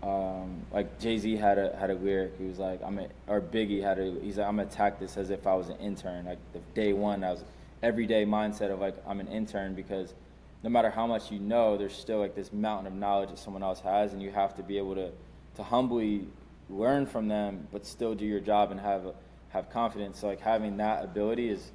um, 0.07 0.63
like 0.73 1.01
Jay 1.01 1.19
Z 1.19 1.37
had 1.37 1.59
a 1.59 1.75
had 1.77 1.91
a 1.91 1.95
lyric. 1.95 2.39
He 2.39 2.45
was 2.45 2.59
like, 2.59 2.81
"I'm 2.83 2.99
a," 2.99 3.09
or 3.27 3.41
Biggie 3.41 3.83
had 3.83 3.99
a. 3.99 4.15
He's 4.23 4.39
like, 4.39 4.47
"I'm 4.47 4.61
attack 4.61 5.01
this 5.01 5.17
as 5.17 5.31
if 5.31 5.49
I 5.49 5.55
was 5.55 5.69
an 5.69 5.79
intern." 5.79 6.27
Like 6.27 6.39
the 6.53 6.61
day 6.75 6.93
one, 6.93 7.25
I 7.25 7.33
was 7.33 7.43
everyday 7.83 8.25
mindset 8.25 8.71
of 8.71 8.79
like 8.79 8.95
I'm 9.07 9.19
an 9.19 9.27
intern 9.27 9.75
because 9.75 10.15
no 10.63 10.71
matter 10.71 10.91
how 10.91 11.09
much 11.09 11.33
you 11.33 11.41
know, 11.41 11.77
there's 11.77 11.95
still 11.95 12.21
like 12.21 12.37
this 12.37 12.53
mountain 12.53 12.87
of 12.87 12.93
knowledge 12.93 13.31
that 13.31 13.39
someone 13.39 13.65
else 13.65 13.81
has, 13.81 14.13
and 14.13 14.23
you 14.23 14.31
have 14.31 14.55
to 14.57 14.63
be 14.63 14.79
able 14.79 14.95
to 14.95 15.11
to 15.57 15.65
humbly 15.65 16.29
learn 16.71 17.07
from 17.07 17.27
them, 17.27 17.67
but 17.73 17.85
still 17.85 18.15
do 18.15 18.25
your 18.25 18.41
job 18.41 18.71
and 18.71 18.79
have 18.79 19.13
have 19.49 19.71
confidence. 19.71 20.21
So 20.21 20.29
like 20.29 20.41
having 20.41 20.77
that 20.77 21.03
ability 21.03 21.49
is 21.49 21.73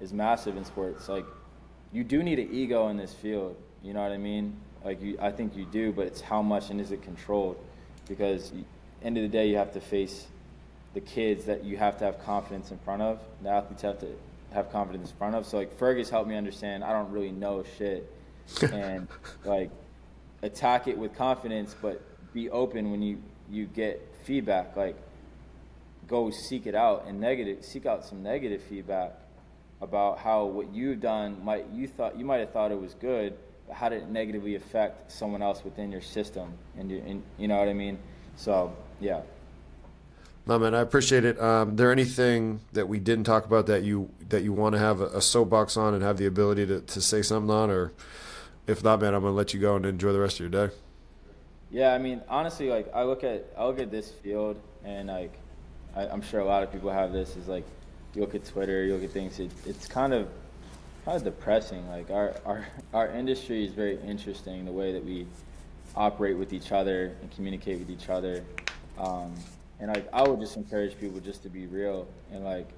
is 0.00 0.12
massive 0.12 0.56
in 0.56 0.64
sports. 0.64 1.08
Like 1.08 1.26
you 1.92 2.04
do 2.04 2.22
need 2.22 2.38
an 2.38 2.48
ego 2.52 2.88
in 2.88 2.96
this 2.96 3.12
field. 3.12 3.56
You 3.82 3.92
know 3.92 4.02
what 4.02 4.12
I 4.12 4.18
mean? 4.18 4.56
Like 4.84 5.02
you, 5.02 5.18
I 5.20 5.32
think 5.32 5.56
you 5.56 5.64
do, 5.64 5.90
but 5.92 6.06
it's 6.06 6.20
how 6.20 6.42
much 6.42 6.70
and 6.70 6.80
is 6.80 6.92
it 6.92 7.02
controlled? 7.02 7.56
Because 8.16 8.52
end 9.02 9.16
of 9.16 9.22
the 9.22 9.28
day, 9.28 9.48
you 9.48 9.56
have 9.56 9.72
to 9.72 9.80
face 9.80 10.26
the 10.92 11.00
kids 11.00 11.46
that 11.46 11.64
you 11.64 11.78
have 11.78 11.98
to 11.98 12.04
have 12.04 12.22
confidence 12.24 12.70
in 12.70 12.78
front 12.78 13.00
of. 13.00 13.18
The 13.42 13.48
athletes 13.48 13.80
have 13.82 13.98
to 14.00 14.08
have 14.52 14.70
confidence 14.70 15.10
in 15.10 15.16
front 15.16 15.34
of. 15.34 15.46
So 15.46 15.56
like 15.56 15.76
Fergus 15.78 16.10
helped 16.10 16.28
me 16.28 16.36
understand 16.36 16.84
I 16.84 16.92
don't 16.92 17.10
really 17.10 17.32
know 17.32 17.64
shit, 17.78 18.12
and 18.72 19.08
like 19.46 19.70
attack 20.42 20.88
it 20.88 20.98
with 20.98 21.16
confidence, 21.16 21.74
but 21.80 22.02
be 22.34 22.50
open 22.50 22.90
when 22.90 23.00
you 23.02 23.22
you 23.50 23.64
get 23.64 24.06
feedback. 24.24 24.76
Like 24.76 24.96
go 26.06 26.30
seek 26.30 26.66
it 26.66 26.74
out 26.74 27.06
and 27.06 27.18
negative 27.18 27.64
seek 27.64 27.86
out 27.86 28.04
some 28.04 28.22
negative 28.22 28.62
feedback 28.62 29.14
about 29.80 30.18
how 30.18 30.44
what 30.44 30.72
you've 30.74 31.00
done 31.00 31.42
might 31.42 31.64
you 31.72 31.88
thought 31.88 32.18
you 32.18 32.24
might 32.24 32.38
have 32.38 32.50
thought 32.50 32.70
it 32.70 32.80
was 32.80 32.92
good 32.94 33.34
how 33.72 33.88
did 33.88 34.02
it 34.02 34.08
negatively 34.08 34.54
affect 34.54 35.10
someone 35.10 35.42
else 35.42 35.64
within 35.64 35.90
your 35.90 36.00
system? 36.00 36.52
And, 36.78 36.90
you, 36.90 37.02
and 37.06 37.22
you 37.38 37.48
know 37.48 37.58
what 37.58 37.68
I 37.68 37.72
mean? 37.72 37.98
So, 38.36 38.74
yeah. 39.00 39.22
No 40.46 40.58
man, 40.58 40.74
I 40.74 40.80
appreciate 40.80 41.24
it. 41.24 41.40
Um, 41.40 41.76
there 41.76 41.92
anything 41.92 42.60
that 42.72 42.88
we 42.88 42.98
didn't 42.98 43.24
talk 43.24 43.44
about 43.44 43.66
that 43.66 43.84
you 43.84 44.10
that 44.28 44.42
you 44.42 44.52
want 44.52 44.74
to 44.74 44.78
have 44.80 45.00
a, 45.00 45.06
a, 45.06 45.20
soapbox 45.20 45.76
on 45.76 45.94
and 45.94 46.02
have 46.02 46.16
the 46.16 46.26
ability 46.26 46.66
to, 46.66 46.80
to 46.80 47.00
say 47.00 47.22
something 47.22 47.50
on, 47.50 47.70
or 47.70 47.92
if 48.66 48.82
not, 48.82 49.00
man, 49.00 49.14
I'm 49.14 49.22
gonna 49.22 49.36
let 49.36 49.54
you 49.54 49.60
go 49.60 49.76
and 49.76 49.86
enjoy 49.86 50.12
the 50.12 50.18
rest 50.18 50.40
of 50.40 50.52
your 50.52 50.66
day. 50.66 50.74
Yeah, 51.70 51.94
I 51.94 51.98
mean, 51.98 52.22
honestly, 52.28 52.70
like 52.70 52.92
I 52.92 53.04
look 53.04 53.22
at 53.22 53.46
I 53.56 53.64
look 53.66 53.78
at 53.78 53.92
this 53.92 54.10
field 54.10 54.60
and 54.84 55.08
like 55.08 55.32
I, 55.94 56.06
am 56.06 56.22
sure 56.22 56.40
a 56.40 56.44
lot 56.44 56.64
of 56.64 56.72
people 56.72 56.90
have 56.90 57.12
this 57.12 57.36
is 57.36 57.46
like 57.46 57.64
you 58.14 58.20
look 58.20 58.34
at 58.34 58.44
Twitter, 58.44 58.84
you 58.84 58.94
look 58.94 59.04
at 59.04 59.10
things. 59.10 59.38
It, 59.38 59.52
it's 59.64 59.86
kind 59.86 60.12
of 60.12 60.28
kind 61.04 61.16
of 61.16 61.24
depressing. 61.24 61.88
Like 61.88 62.10
our, 62.10 62.34
our 62.44 62.66
our 62.92 63.08
industry 63.08 63.64
is 63.64 63.72
very 63.72 63.98
interesting. 64.00 64.64
The 64.64 64.72
way 64.72 64.92
that 64.92 65.04
we 65.04 65.26
operate 65.94 66.36
with 66.38 66.52
each 66.52 66.72
other 66.72 67.16
and 67.20 67.30
communicate 67.32 67.78
with 67.78 67.90
each 67.90 68.08
other. 68.08 68.44
Um, 68.98 69.34
and 69.80 69.92
like 69.92 70.08
I 70.12 70.22
would 70.22 70.40
just 70.40 70.56
encourage 70.56 70.98
people 70.98 71.20
just 71.20 71.42
to 71.42 71.48
be 71.48 71.66
real 71.66 72.06
and 72.30 72.44
like 72.44 72.68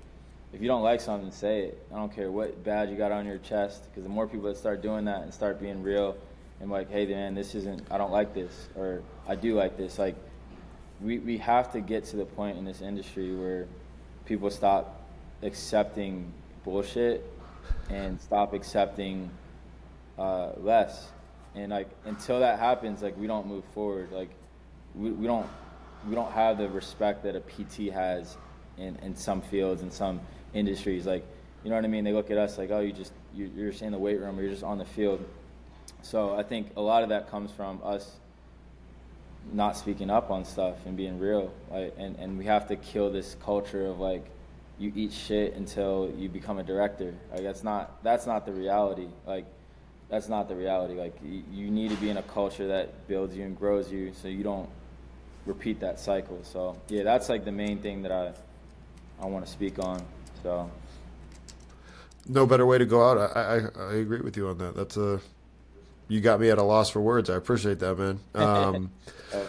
if 0.54 0.62
you 0.62 0.68
don't 0.68 0.82
like 0.82 1.00
something, 1.00 1.32
say 1.32 1.64
it. 1.64 1.86
I 1.92 1.96
don't 1.96 2.14
care 2.14 2.30
what 2.30 2.62
badge 2.62 2.88
you 2.88 2.96
got 2.96 3.10
on 3.10 3.26
your 3.26 3.38
chest, 3.38 3.86
because 3.90 4.04
the 4.04 4.08
more 4.08 4.28
people 4.28 4.46
that 4.46 4.56
start 4.56 4.82
doing 4.82 5.04
that 5.06 5.22
and 5.22 5.34
start 5.34 5.60
being 5.60 5.82
real, 5.82 6.16
and 6.60 6.70
like, 6.70 6.88
hey 6.90 7.06
man, 7.06 7.34
this 7.34 7.56
isn't. 7.56 7.82
I 7.90 7.98
don't 7.98 8.12
like 8.12 8.34
this, 8.34 8.68
or 8.76 9.02
I 9.26 9.34
do 9.34 9.56
like 9.56 9.76
this. 9.76 9.98
Like, 9.98 10.14
we 11.00 11.18
we 11.18 11.38
have 11.38 11.72
to 11.72 11.80
get 11.80 12.04
to 12.06 12.16
the 12.16 12.24
point 12.24 12.56
in 12.56 12.64
this 12.64 12.82
industry 12.82 13.34
where 13.34 13.66
people 14.26 14.48
stop 14.48 15.02
accepting 15.42 16.32
bullshit 16.62 17.28
and 17.90 18.20
stop 18.20 18.52
accepting 18.52 19.30
uh, 20.18 20.50
less. 20.56 21.08
And 21.54 21.70
like 21.70 21.88
until 22.04 22.40
that 22.40 22.58
happens, 22.58 23.02
like 23.02 23.16
we 23.16 23.26
don't 23.26 23.46
move 23.46 23.64
forward. 23.74 24.10
Like 24.12 24.30
we, 24.94 25.10
we 25.10 25.26
don't 25.26 25.46
we 26.08 26.14
don't 26.14 26.32
have 26.32 26.58
the 26.58 26.68
respect 26.68 27.22
that 27.22 27.36
a 27.36 27.40
PT 27.40 27.92
has 27.92 28.36
in, 28.76 28.96
in 28.96 29.16
some 29.16 29.40
fields 29.40 29.82
in 29.82 29.90
some 29.90 30.20
industries. 30.52 31.06
Like 31.06 31.24
you 31.62 31.70
know 31.70 31.76
what 31.76 31.84
I 31.84 31.88
mean? 31.88 32.04
They 32.04 32.12
look 32.12 32.30
at 32.30 32.38
us 32.38 32.58
like, 32.58 32.70
oh, 32.70 32.80
you 32.80 32.92
just 32.92 33.12
you, 33.34 33.50
you're 33.56 33.70
just 33.70 33.82
in 33.82 33.92
the 33.92 33.98
weight 33.98 34.20
room 34.20 34.38
or 34.38 34.42
you're 34.42 34.50
just 34.50 34.64
on 34.64 34.78
the 34.78 34.84
field. 34.84 35.24
So 36.02 36.34
I 36.36 36.42
think 36.42 36.72
a 36.76 36.80
lot 36.80 37.02
of 37.02 37.08
that 37.08 37.30
comes 37.30 37.50
from 37.50 37.80
us 37.84 38.16
not 39.52 39.76
speaking 39.76 40.10
up 40.10 40.30
on 40.30 40.44
stuff 40.44 40.76
and 40.86 40.96
being 40.96 41.18
real. 41.18 41.52
Like, 41.70 41.94
and, 41.98 42.16
and 42.16 42.38
we 42.38 42.44
have 42.46 42.68
to 42.68 42.76
kill 42.76 43.10
this 43.10 43.36
culture 43.42 43.86
of 43.86 44.00
like 44.00 44.24
you 44.78 44.92
eat 44.94 45.12
shit 45.12 45.54
until 45.54 46.12
you 46.16 46.28
become 46.28 46.58
a 46.58 46.62
director. 46.62 47.14
Like 47.32 47.42
that's 47.42 47.62
not 47.62 48.02
that's 48.02 48.26
not 48.26 48.46
the 48.46 48.52
reality. 48.52 49.08
Like 49.26 49.46
that's 50.08 50.28
not 50.28 50.48
the 50.48 50.56
reality. 50.56 50.94
Like 50.94 51.16
you, 51.24 51.42
you 51.50 51.70
need 51.70 51.90
to 51.90 51.96
be 51.96 52.10
in 52.10 52.16
a 52.16 52.22
culture 52.22 52.66
that 52.68 53.06
builds 53.08 53.36
you 53.36 53.44
and 53.44 53.58
grows 53.58 53.90
you, 53.90 54.12
so 54.14 54.28
you 54.28 54.42
don't 54.42 54.68
repeat 55.46 55.80
that 55.80 56.00
cycle. 56.00 56.40
So 56.42 56.76
yeah, 56.88 57.02
that's 57.02 57.28
like 57.28 57.44
the 57.44 57.52
main 57.52 57.78
thing 57.78 58.02
that 58.02 58.12
I 58.12 58.32
I 59.22 59.26
want 59.26 59.46
to 59.46 59.50
speak 59.50 59.78
on. 59.78 60.04
So 60.42 60.70
no 62.26 62.46
better 62.46 62.66
way 62.66 62.78
to 62.78 62.86
go 62.86 63.08
out. 63.08 63.36
I, 63.36 63.40
I 63.40 63.84
I 63.90 63.94
agree 63.94 64.20
with 64.20 64.36
you 64.36 64.48
on 64.48 64.58
that. 64.58 64.74
That's 64.74 64.96
a 64.96 65.20
you 66.08 66.20
got 66.20 66.40
me 66.40 66.50
at 66.50 66.58
a 66.58 66.62
loss 66.62 66.90
for 66.90 67.00
words. 67.00 67.30
I 67.30 67.36
appreciate 67.36 67.78
that, 67.80 67.98
man. 67.98 68.20
Um, 68.34 68.90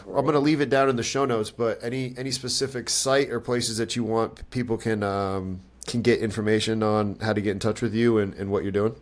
I'm 0.08 0.24
going 0.24 0.34
to 0.34 0.40
leave 0.40 0.62
it 0.62 0.70
down 0.72 0.90
in 0.90 0.96
the 0.96 1.04
show 1.04 1.26
notes, 1.26 1.52
but 1.52 1.84
any 1.84 2.16
any 2.18 2.32
specific 2.32 2.90
site 2.90 3.30
or 3.30 3.40
places 3.40 3.78
that 3.78 3.96
you 3.96 4.04
want 4.04 4.50
people 4.50 4.78
can 4.78 5.04
um, 5.04 5.62
can 5.86 6.02
get 6.02 6.22
information 6.22 6.82
on 6.82 7.20
how 7.20 7.34
to 7.34 7.42
get 7.42 7.52
in 7.52 7.60
touch 7.60 7.82
with 7.82 7.94
you 7.94 8.18
and, 8.18 8.34
and 8.34 8.50
what 8.50 8.64
you're 8.64 8.72
doing? 8.72 8.96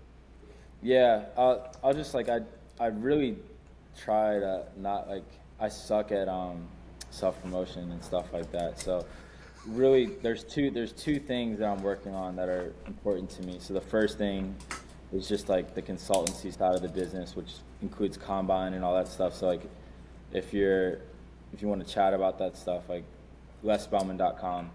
Yeah, 0.82 1.24
I'll, 1.38 1.72
I'll 1.82 1.94
just 1.94 2.14
like 2.14 2.28
I 2.28 2.42
I 2.80 2.88
really 2.88 3.38
try 3.98 4.40
to 4.40 4.66
not 4.76 5.08
like 5.08 5.24
I 5.60 5.70
suck 5.70 6.12
at 6.12 6.28
um, 6.28 6.68
self 7.10 7.42
promotion 7.42 7.92
and 7.92 8.04
stuff 8.04 8.34
like 8.34 8.52
that. 8.52 8.80
So 8.80 9.06
really, 9.68 10.08
there's 10.22 10.44
two 10.44 10.70
there's 10.70 10.92
two 10.92 11.20
things 11.20 11.60
that 11.60 11.68
I'm 11.68 11.82
working 11.82 12.14
on 12.14 12.36
that 12.36 12.50
are 12.50 12.74
important 12.88 13.30
to 13.32 13.44
me. 13.44 13.58
So 13.60 13.74
the 13.74 13.82
first 13.82 14.18
thing 14.18 14.56
is 15.14 15.28
just 15.28 15.48
like 15.48 15.76
the 15.76 15.82
consultancy 15.82 16.56
side 16.56 16.76
of 16.76 16.82
the 16.82 16.90
business, 16.90 17.36
which 17.36 17.52
includes 17.82 18.18
combine 18.18 18.74
and 18.74 18.84
all 18.84 18.96
that 18.96 19.08
stuff. 19.08 19.36
So 19.36 19.48
like, 19.48 19.62
if 20.32 20.54
you're 20.54 21.00
if 21.54 21.62
you 21.62 21.68
want 21.68 21.86
to 21.86 21.94
chat 21.94 22.14
about 22.14 22.40
that 22.40 22.58
stuff, 22.58 22.90
like 22.90 23.04
lesspellman.com. 23.64 24.72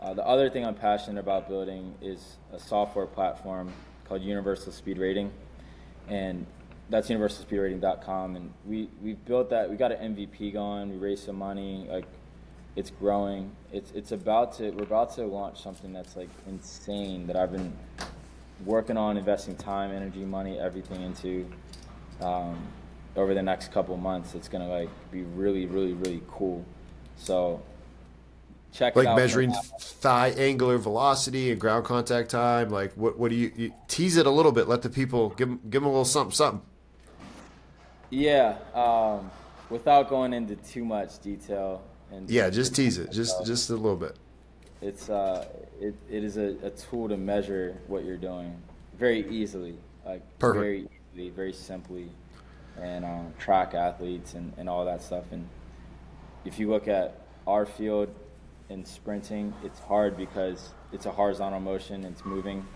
Uh, 0.00 0.14
the 0.14 0.26
other 0.26 0.50
thing 0.50 0.64
I'm 0.64 0.74
passionate 0.74 1.20
about 1.20 1.48
building 1.48 1.94
is 2.02 2.36
a 2.52 2.58
software 2.58 3.06
platform 3.06 3.72
called 4.04 4.22
Universal 4.22 4.72
Speed 4.72 4.98
Rating, 4.98 5.30
and 6.08 6.46
that's 6.90 7.08
universalspeedrating.com. 7.08 8.36
And 8.36 8.52
we 8.66 8.88
we 9.02 9.14
built 9.14 9.50
that. 9.50 9.70
We 9.70 9.76
got 9.76 9.92
an 9.92 10.14
MVP 10.14 10.52
going. 10.52 10.90
We 10.90 10.96
raised 10.96 11.24
some 11.24 11.36
money. 11.36 11.86
Like 11.88 12.06
It's 12.74 12.90
growing. 12.90 13.52
It's 13.72 13.92
it's 13.92 14.12
about 14.12 14.56
to 14.58 14.70
we're 14.70 14.84
about 14.84 15.14
to 15.16 15.24
launch 15.24 15.62
something 15.62 15.92
that's 15.92 16.16
like 16.16 16.30
insane 16.48 17.26
that 17.28 17.36
I've 17.36 17.52
been 17.52 17.72
working 18.64 18.96
on 18.96 19.16
investing 19.16 19.56
time, 19.56 19.90
energy, 19.90 20.24
money, 20.24 20.58
everything 20.58 21.02
into 21.02 21.48
um, 22.20 22.58
over 23.16 23.34
the 23.34 23.42
next 23.42 23.72
couple 23.72 23.96
months. 23.96 24.34
It's 24.34 24.48
gonna 24.48 24.68
like 24.68 24.88
be 25.10 25.22
really, 25.22 25.66
really, 25.66 25.92
really 25.92 26.22
cool. 26.28 26.64
So 27.16 27.62
check 28.72 28.96
like 28.96 29.16
measuring 29.16 29.52
thigh 29.80 30.28
angular 30.30 30.78
velocity 30.78 31.50
and 31.50 31.60
ground 31.60 31.84
contact 31.84 32.30
time. 32.30 32.70
Like 32.70 32.92
what? 32.94 33.18
What 33.18 33.30
do 33.30 33.36
you, 33.36 33.52
you, 33.56 33.74
tease 33.88 34.16
it 34.16 34.26
a 34.26 34.30
little 34.30 34.52
bit? 34.52 34.68
Let 34.68 34.82
the 34.82 34.90
people 34.90 35.30
give 35.30 35.48
them, 35.48 35.60
give 35.68 35.82
them 35.82 35.86
a 35.86 35.90
little 35.90 36.04
something, 36.04 36.34
something. 36.34 36.62
Yeah, 38.10 38.56
um, 38.74 39.30
without 39.68 40.08
going 40.08 40.32
into 40.32 40.56
too 40.56 40.84
much 40.84 41.20
detail. 41.20 41.82
And 42.10 42.28
yeah, 42.30 42.48
just 42.48 42.74
tease 42.74 42.98
it, 42.98 43.12
just 43.12 43.44
just 43.44 43.70
a 43.70 43.74
little 43.74 43.96
bit. 43.96 44.16
It's 44.80 45.08
uh, 45.08 45.46
it, 45.80 45.94
it 46.08 46.24
is 46.24 46.36
a, 46.36 46.56
a 46.62 46.70
tool 46.70 47.08
to 47.08 47.16
measure 47.16 47.76
what 47.88 48.04
you're 48.04 48.16
doing 48.16 48.54
very 48.98 49.28
easily, 49.28 49.76
like 50.04 50.22
Perfect. 50.38 50.60
very 50.60 50.88
easily, 51.14 51.30
very 51.30 51.52
simply, 51.52 52.08
and 52.80 53.04
um, 53.04 53.34
track 53.38 53.74
athletes 53.74 54.34
and, 54.34 54.52
and 54.56 54.68
all 54.68 54.84
that 54.84 55.02
stuff. 55.02 55.24
And 55.32 55.48
if 56.44 56.58
you 56.58 56.68
look 56.68 56.88
at 56.88 57.20
our 57.46 57.66
field 57.66 58.08
in 58.68 58.84
sprinting, 58.84 59.52
it's 59.64 59.80
hard 59.80 60.16
because 60.16 60.70
it's 60.92 61.06
a 61.06 61.10
horizontal 61.10 61.60
motion, 61.60 62.04
it's 62.04 62.24
moving. 62.24 62.66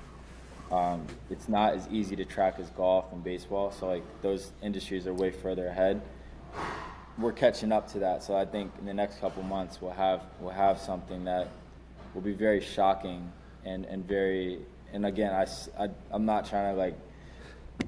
Um, 0.70 1.07
it's 1.28 1.48
not 1.48 1.74
as 1.74 1.86
easy 1.88 2.16
to 2.16 2.24
track 2.24 2.59
as 2.59 2.70
golf 2.70 3.12
and 3.12 3.22
baseball. 3.22 3.70
So 3.70 3.88
like 3.88 4.03
those 4.22 4.53
industries 4.62 5.07
are 5.07 5.12
way 5.12 5.30
further 5.30 5.66
ahead. 5.66 6.00
We're 7.18 7.32
catching 7.32 7.72
up 7.72 7.92
to 7.92 7.98
that. 7.98 8.22
So 8.22 8.34
I 8.34 8.46
think 8.46 8.72
in 8.78 8.86
the 8.86 8.94
next 8.94 9.20
couple 9.20 9.42
months 9.42 9.82
we'll 9.82 9.92
have 9.92 10.22
we'll 10.40 10.55
have 10.55 10.80
something 10.80 11.24
that 11.24 11.48
will 12.14 12.22
be 12.22 12.32
very 12.32 12.60
shocking 12.60 13.32
and 13.64 13.84
and 13.86 14.06
very 14.06 14.58
and 14.92 15.06
again 15.06 15.32
I, 15.32 15.46
I 15.82 15.88
I'm 16.10 16.26
not 16.26 16.48
trying 16.48 16.74
to 16.74 16.78
like 16.78 16.98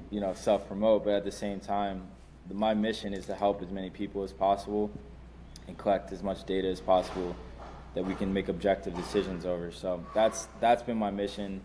you 0.09 0.19
know 0.19 0.33
self 0.33 0.67
promote, 0.67 1.03
but 1.03 1.13
at 1.13 1.23
the 1.23 1.31
same 1.31 1.59
time 1.59 2.03
my 2.51 2.73
mission 2.73 3.13
is 3.13 3.25
to 3.25 3.35
help 3.35 3.61
as 3.61 3.71
many 3.71 3.89
people 3.89 4.23
as 4.23 4.31
possible 4.31 4.91
and 5.67 5.77
collect 5.77 6.11
as 6.11 6.21
much 6.21 6.43
data 6.45 6.67
as 6.67 6.79
possible 6.79 7.35
that 7.95 8.05
we 8.05 8.13
can 8.13 8.31
make 8.31 8.49
objective 8.49 8.95
decisions 8.95 9.45
over. 9.45 9.71
So 9.71 10.03
that's 10.13 10.47
that's 10.59 10.83
been 10.83 10.97
my 10.97 11.11
mission 11.11 11.61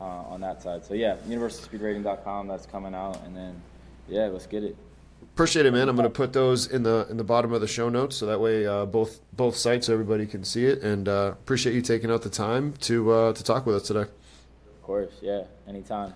uh, 0.00 0.04
on 0.04 0.40
that 0.40 0.62
side. 0.62 0.84
So 0.84 0.94
yeah, 0.94 1.16
universalspeedrating.com 1.28 2.48
that's 2.48 2.66
coming 2.66 2.94
out, 2.94 3.20
and 3.24 3.36
then 3.36 3.60
yeah, 4.08 4.26
let's 4.26 4.46
get 4.46 4.64
it. 4.64 4.76
Appreciate 5.22 5.66
it, 5.66 5.72
man. 5.72 5.88
I'm 5.88 5.96
going 5.96 6.04
to 6.04 6.10
put 6.10 6.32
those 6.32 6.66
in 6.66 6.82
the 6.82 7.06
in 7.10 7.16
the 7.16 7.24
bottom 7.24 7.52
of 7.52 7.60
the 7.60 7.66
show 7.66 7.88
notes, 7.88 8.16
so 8.16 8.26
that 8.26 8.40
way 8.40 8.66
uh, 8.66 8.84
both 8.86 9.20
both 9.32 9.56
sites 9.56 9.88
everybody 9.88 10.26
can 10.26 10.44
see 10.44 10.66
it. 10.66 10.82
And 10.82 11.08
uh, 11.08 11.32
appreciate 11.32 11.74
you 11.74 11.82
taking 11.82 12.10
out 12.10 12.22
the 12.22 12.30
time 12.30 12.74
to 12.80 13.10
uh, 13.10 13.32
to 13.32 13.42
talk 13.44 13.64
with 13.64 13.76
us 13.76 13.86
today. 13.86 14.02
Of 14.02 14.82
course, 14.82 15.12
yeah, 15.22 15.44
anytime. 15.66 16.12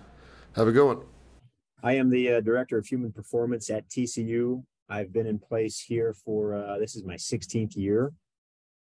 Have 0.55 0.67
a 0.67 0.71
good 0.71 0.85
one. 0.85 0.99
I 1.83 1.93
am 1.93 2.09
the 2.09 2.33
uh, 2.33 2.41
director 2.41 2.77
of 2.77 2.85
human 2.85 3.11
performance 3.11 3.69
at 3.69 3.87
TCU. 3.89 4.63
I've 4.89 5.13
been 5.13 5.27
in 5.27 5.39
place 5.39 5.79
here 5.79 6.13
for 6.13 6.55
uh, 6.55 6.77
this 6.77 6.95
is 6.95 7.03
my 7.03 7.15
16th 7.15 7.75
year 7.75 8.13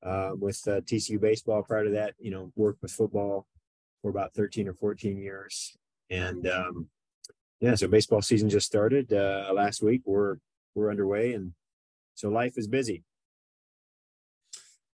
uh, 0.03 0.31
with 0.35 0.61
uh, 0.67 0.81
TCU 0.81 1.21
baseball. 1.21 1.63
Prior 1.63 1.85
to 1.85 1.91
that, 1.91 2.15
you 2.19 2.31
know, 2.31 2.53
worked 2.57 2.83
with 2.83 2.93
football 2.93 3.47
for 4.03 4.11
about 4.11 4.35
13 4.35 4.69
or 4.69 4.75
14 4.75 5.19
years. 5.19 5.77
And 6.11 6.47
um, 6.49 6.89
yeah, 7.61 7.75
so 7.75 7.89
baseball 7.89 8.23
season 8.23 8.49
just 8.49 8.67
started 8.67 9.13
uh, 9.13 9.51
last 9.53 9.83
week. 9.83 10.03
We're 10.05 10.37
we're 10.75 10.91
underway, 10.91 11.35
and 11.35 11.53
so 12.15 12.29
life 12.29 12.55
is 12.57 12.69
busy. 12.69 13.03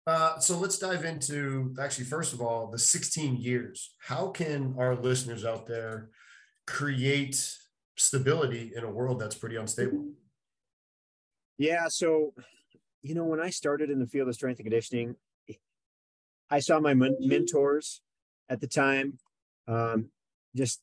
Uh, 0.06 0.38
so 0.40 0.58
let's 0.58 0.78
dive 0.78 1.06
into 1.06 1.74
actually, 1.80 2.06
first 2.06 2.34
of 2.34 2.42
all, 2.42 2.68
the 2.68 2.78
16 2.78 3.38
years. 3.38 3.96
How 4.00 4.28
can 4.28 4.76
our 4.78 4.96
listeners 4.96 5.46
out 5.46 5.66
there 5.66 6.10
create 6.68 7.58
stability 7.98 8.74
in 8.76 8.84
a 8.84 8.92
world 8.92 9.20
that's 9.20 9.36
pretty 9.36 9.56
unstable? 9.56 10.10
Yeah, 11.58 11.88
so 11.88 12.34
you 13.02 13.16
know, 13.16 13.26
when 13.26 13.42
I 13.42 13.50
started 13.50 13.90
in 13.90 14.00
the 14.00 14.08
field 14.08 14.30
of 14.30 14.36
strength 14.36 14.60
and 14.60 14.66
conditioning, 14.66 15.16
I 16.50 16.60
saw 16.60 16.80
my 16.80 16.94
mentors 16.94 18.02
at 18.50 18.62
the 18.62 18.68
time. 18.68 19.20
Um, 19.68 20.10
just 20.56 20.82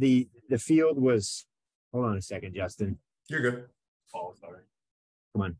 the 0.00 0.28
the 0.48 0.58
field 0.58 1.00
was. 1.00 1.46
Hold 1.92 2.06
on 2.06 2.16
a 2.16 2.22
second, 2.22 2.54
Justin. 2.54 2.98
You're 3.28 3.40
good. 3.40 3.64
Oh, 4.14 4.32
sorry. 4.40 4.62
Come 5.34 5.42
on. 5.42 5.56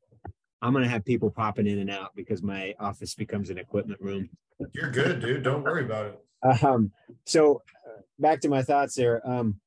I'm 0.62 0.72
gonna 0.72 0.88
have 0.88 1.04
people 1.04 1.30
popping 1.30 1.66
in 1.66 1.78
and 1.78 1.90
out 1.90 2.10
because 2.14 2.42
my 2.42 2.74
office 2.78 3.14
becomes 3.14 3.50
an 3.50 3.58
equipment 3.58 4.00
room. 4.00 4.28
You're 4.72 4.90
good, 4.90 5.20
dude. 5.20 5.42
Don't 5.42 5.64
worry 5.64 5.84
about 5.84 6.06
it. 6.06 6.64
Um, 6.64 6.92
so 7.24 7.62
uh, 7.86 8.00
back 8.18 8.40
to 8.40 8.48
my 8.48 8.62
thoughts 8.62 8.94
there. 8.94 9.26
Um, 9.28 9.60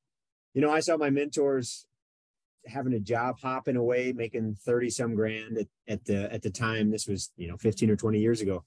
you 0.54 0.62
know, 0.62 0.72
I 0.72 0.80
saw 0.80 0.98
my 0.98 1.10
mentors 1.10 1.86
having 2.66 2.94
a 2.94 3.00
job 3.00 3.40
hopping 3.42 3.76
away, 3.76 4.14
making 4.14 4.56
30 4.64 4.90
some 4.90 5.16
grand 5.16 5.58
at, 5.58 5.68
at 5.88 6.06
the 6.06 6.32
at 6.34 6.42
the 6.42 6.50
time. 6.50 6.92
This 6.92 7.08
was, 7.08 7.32
you 7.36 7.48
know, 7.48 7.58
15 7.58 7.90
or 7.90 7.96
20 7.96 8.20
years 8.20 8.42
ago 8.42 8.64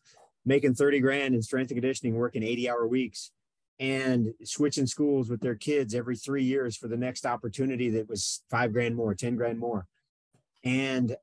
making 0.46 0.74
30 0.74 1.00
grand 1.00 1.34
in 1.34 1.42
strength 1.42 1.70
and 1.70 1.76
conditioning, 1.76 2.14
working 2.14 2.42
80 2.42 2.70
hour 2.70 2.86
weeks 2.86 3.32
and 3.78 4.32
switching 4.44 4.86
schools 4.86 5.28
with 5.28 5.40
their 5.40 5.54
kids 5.54 5.94
every 5.94 6.16
three 6.16 6.42
years 6.42 6.76
for 6.76 6.88
the 6.88 6.96
next 6.96 7.26
opportunity 7.26 7.90
that 7.90 8.08
was 8.08 8.42
five 8.50 8.72
grand 8.72 8.96
more, 8.96 9.14
10 9.14 9.36
grand 9.36 9.58
more. 9.58 9.86
And 10.64 11.16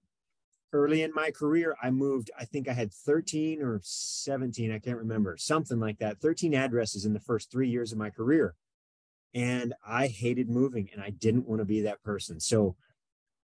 early 0.71 1.01
in 1.01 1.11
my 1.13 1.31
career, 1.31 1.75
I 1.81 1.89
moved, 1.89 2.29
I 2.39 2.45
think 2.45 2.67
I 2.67 2.73
had 2.73 2.93
13 2.93 3.61
or 3.61 3.79
17, 3.83 4.71
I 4.71 4.79
can't 4.79 4.97
remember, 4.97 5.35
something 5.37 5.79
like 5.79 5.97
that, 5.99 6.19
13 6.19 6.53
addresses 6.53 7.05
in 7.05 7.13
the 7.13 7.19
first 7.19 7.51
three 7.51 7.69
years 7.69 7.91
of 7.91 7.97
my 7.97 8.09
career. 8.09 8.55
And 9.33 9.73
I 9.85 10.07
hated 10.07 10.49
moving 10.49 10.89
and 10.93 11.01
I 11.01 11.09
didn't 11.09 11.47
want 11.47 11.59
to 11.59 11.65
be 11.65 11.81
that 11.81 12.03
person. 12.03 12.39
So 12.39 12.75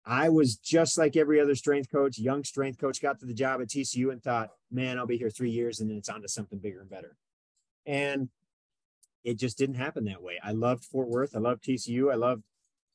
I 0.05 0.29
was 0.29 0.57
just 0.57 0.97
like 0.97 1.17
every 1.17 1.41
other 1.41 1.57
strength 1.57 1.91
coach, 1.91 2.19
young 2.19 2.45
strength 2.45 2.79
coach, 2.79 3.03
got 3.03 3.19
to 3.21 3.27
the 3.27 3.35
job 3.35 3.61
at 3.61 3.69
TCU 3.69 4.13
and 4.13 4.23
thought, 4.23 4.51
man, 4.71 4.97
I'll 4.99 5.07
be 5.07 5.19
here 5.19 5.31
three 5.31 5.51
years 5.51 5.81
and 5.81 5.91
then 5.91 5.97
it's 5.97 6.09
on 6.09 6.23
to 6.23 6.29
something 6.29 6.59
bigger 6.59 6.81
and 6.81 6.91
better. 6.91 7.17
And 7.85 8.29
it 9.25 9.39
just 9.39 9.59
didn't 9.59 9.77
happen 9.77 10.05
that 10.05 10.23
way. 10.23 10.39
I 10.43 10.53
loved 10.53 10.85
Fort 10.85 11.09
Worth. 11.09 11.37
I 11.37 11.39
loved 11.39 11.65
TCU. 11.65 12.13
I 12.13 12.17
loved, 12.17 12.43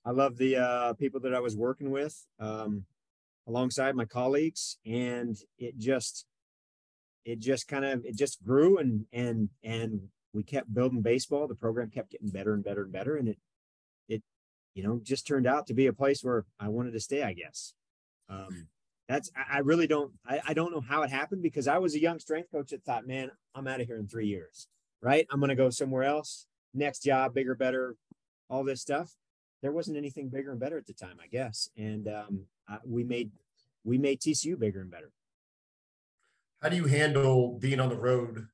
I 0.05 0.11
loved 0.11 0.38
the 0.38 0.57
uh, 0.57 0.93
people 0.93 1.19
that 1.21 1.34
I 1.34 1.39
was 1.39 1.55
working 1.55 1.91
with 1.91 2.25
um, 2.39 2.86
alongside 3.47 3.95
my 3.95 4.05
colleagues. 4.05 4.78
And 4.86 5.38
it 5.57 5.78
just, 5.78 6.25
it 7.25 7.39
just 7.39 7.67
kind 7.67 7.86
of, 7.86 8.05
it 8.05 8.15
just 8.17 8.43
grew 8.43 8.78
and, 8.78 9.05
and, 9.11 9.49
and 9.63 10.09
we 10.34 10.43
kept 10.43 10.73
building 10.73 11.01
baseball. 11.01 11.47
The 11.47 11.55
program 11.55 11.89
kept 11.89 12.11
getting 12.11 12.30
better 12.30 12.53
and 12.53 12.63
better 12.63 12.84
and 12.84 12.91
better. 12.91 13.15
And 13.15 13.30
it, 13.30 13.38
it, 14.07 14.23
you 14.73 14.84
know, 14.84 14.99
just 15.03 15.28
turned 15.28 15.47
out 15.47 15.67
to 15.67 15.73
be 15.73 15.88
a 15.88 15.93
place 15.93 16.23
where 16.23 16.45
I 16.59 16.67
wanted 16.67 16.91
to 16.91 16.99
stay, 16.99 17.23
I 17.23 17.34
guess. 17.34 17.73
Um, 18.30 18.67
that's, 19.07 19.32
I 19.36 19.59
really 19.59 19.88
don't, 19.88 20.11
I, 20.25 20.41
I 20.49 20.53
don't 20.53 20.71
know 20.71 20.82
how 20.82 21.03
it 21.03 21.09
happened 21.09 21.41
because 21.41 21.67
I 21.67 21.78
was 21.78 21.95
a 21.95 22.01
young 22.01 22.19
strength 22.19 22.51
coach 22.51 22.71
that 22.71 22.84
thought, 22.84 23.07
man, 23.07 23.32
I'm 23.55 23.67
out 23.67 23.80
of 23.80 23.88
here 23.88 23.97
in 23.97 24.07
three 24.07 24.28
years, 24.28 24.67
right? 25.01 25.27
I'm 25.31 25.39
going 25.39 25.49
to 25.49 25.55
go 25.55 25.69
somewhere 25.69 26.03
else, 26.03 26.45
next 26.73 27.03
job, 27.03 27.33
bigger, 27.33 27.55
better, 27.55 27.95
all 28.49 28.63
this 28.63 28.81
stuff. 28.81 29.11
There 29.61 29.71
wasn't 29.71 29.97
anything 29.97 30.29
bigger 30.29 30.51
and 30.51 30.59
better 30.59 30.77
at 30.77 30.85
the 30.85 30.93
time, 30.93 31.17
I 31.21 31.27
guess. 31.27 31.69
And 31.77 32.07
um, 32.07 32.41
I, 32.67 32.77
we 32.85 33.03
made, 33.03 33.31
we 33.83 33.97
made 33.97 34.19
TCU 34.19 34.57
bigger 34.57 34.81
and 34.81 34.91
better. 34.91 35.11
How 36.61 36.69
do 36.69 36.75
you 36.75 36.85
handle 36.85 37.57
being 37.59 37.79
on 37.79 37.89
the 37.89 37.97
road? 37.97 38.47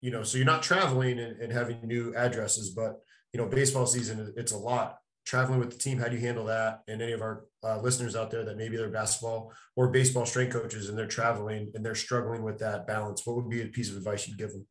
You 0.00 0.10
know, 0.10 0.22
so 0.22 0.36
you're 0.38 0.46
not 0.46 0.62
traveling 0.62 1.18
and, 1.18 1.40
and 1.40 1.52
having 1.52 1.78
new 1.82 2.14
addresses, 2.14 2.70
but 2.70 3.00
you 3.32 3.40
know, 3.40 3.46
baseball 3.48 3.86
season, 3.86 4.32
it's 4.36 4.52
a 4.52 4.58
lot 4.58 4.98
traveling 5.24 5.58
with 5.58 5.70
the 5.70 5.78
team 5.78 5.98
how 5.98 6.08
do 6.08 6.16
you 6.16 6.20
handle 6.20 6.44
that 6.44 6.82
and 6.86 7.00
any 7.00 7.12
of 7.12 7.22
our 7.22 7.44
uh, 7.62 7.80
listeners 7.80 8.14
out 8.14 8.30
there 8.30 8.44
that 8.44 8.56
maybe 8.56 8.76
they're 8.76 8.90
basketball 8.90 9.52
or 9.74 9.88
baseball 9.88 10.26
strength 10.26 10.52
coaches 10.52 10.88
and 10.88 10.98
they're 10.98 11.06
traveling 11.06 11.70
and 11.74 11.84
they're 11.84 11.94
struggling 11.94 12.42
with 12.42 12.58
that 12.58 12.86
balance 12.86 13.24
what 13.24 13.36
would 13.36 13.48
be 13.48 13.62
a 13.62 13.66
piece 13.66 13.90
of 13.90 13.96
advice 13.96 14.28
you'd 14.28 14.38
give 14.38 14.50
them 14.50 14.66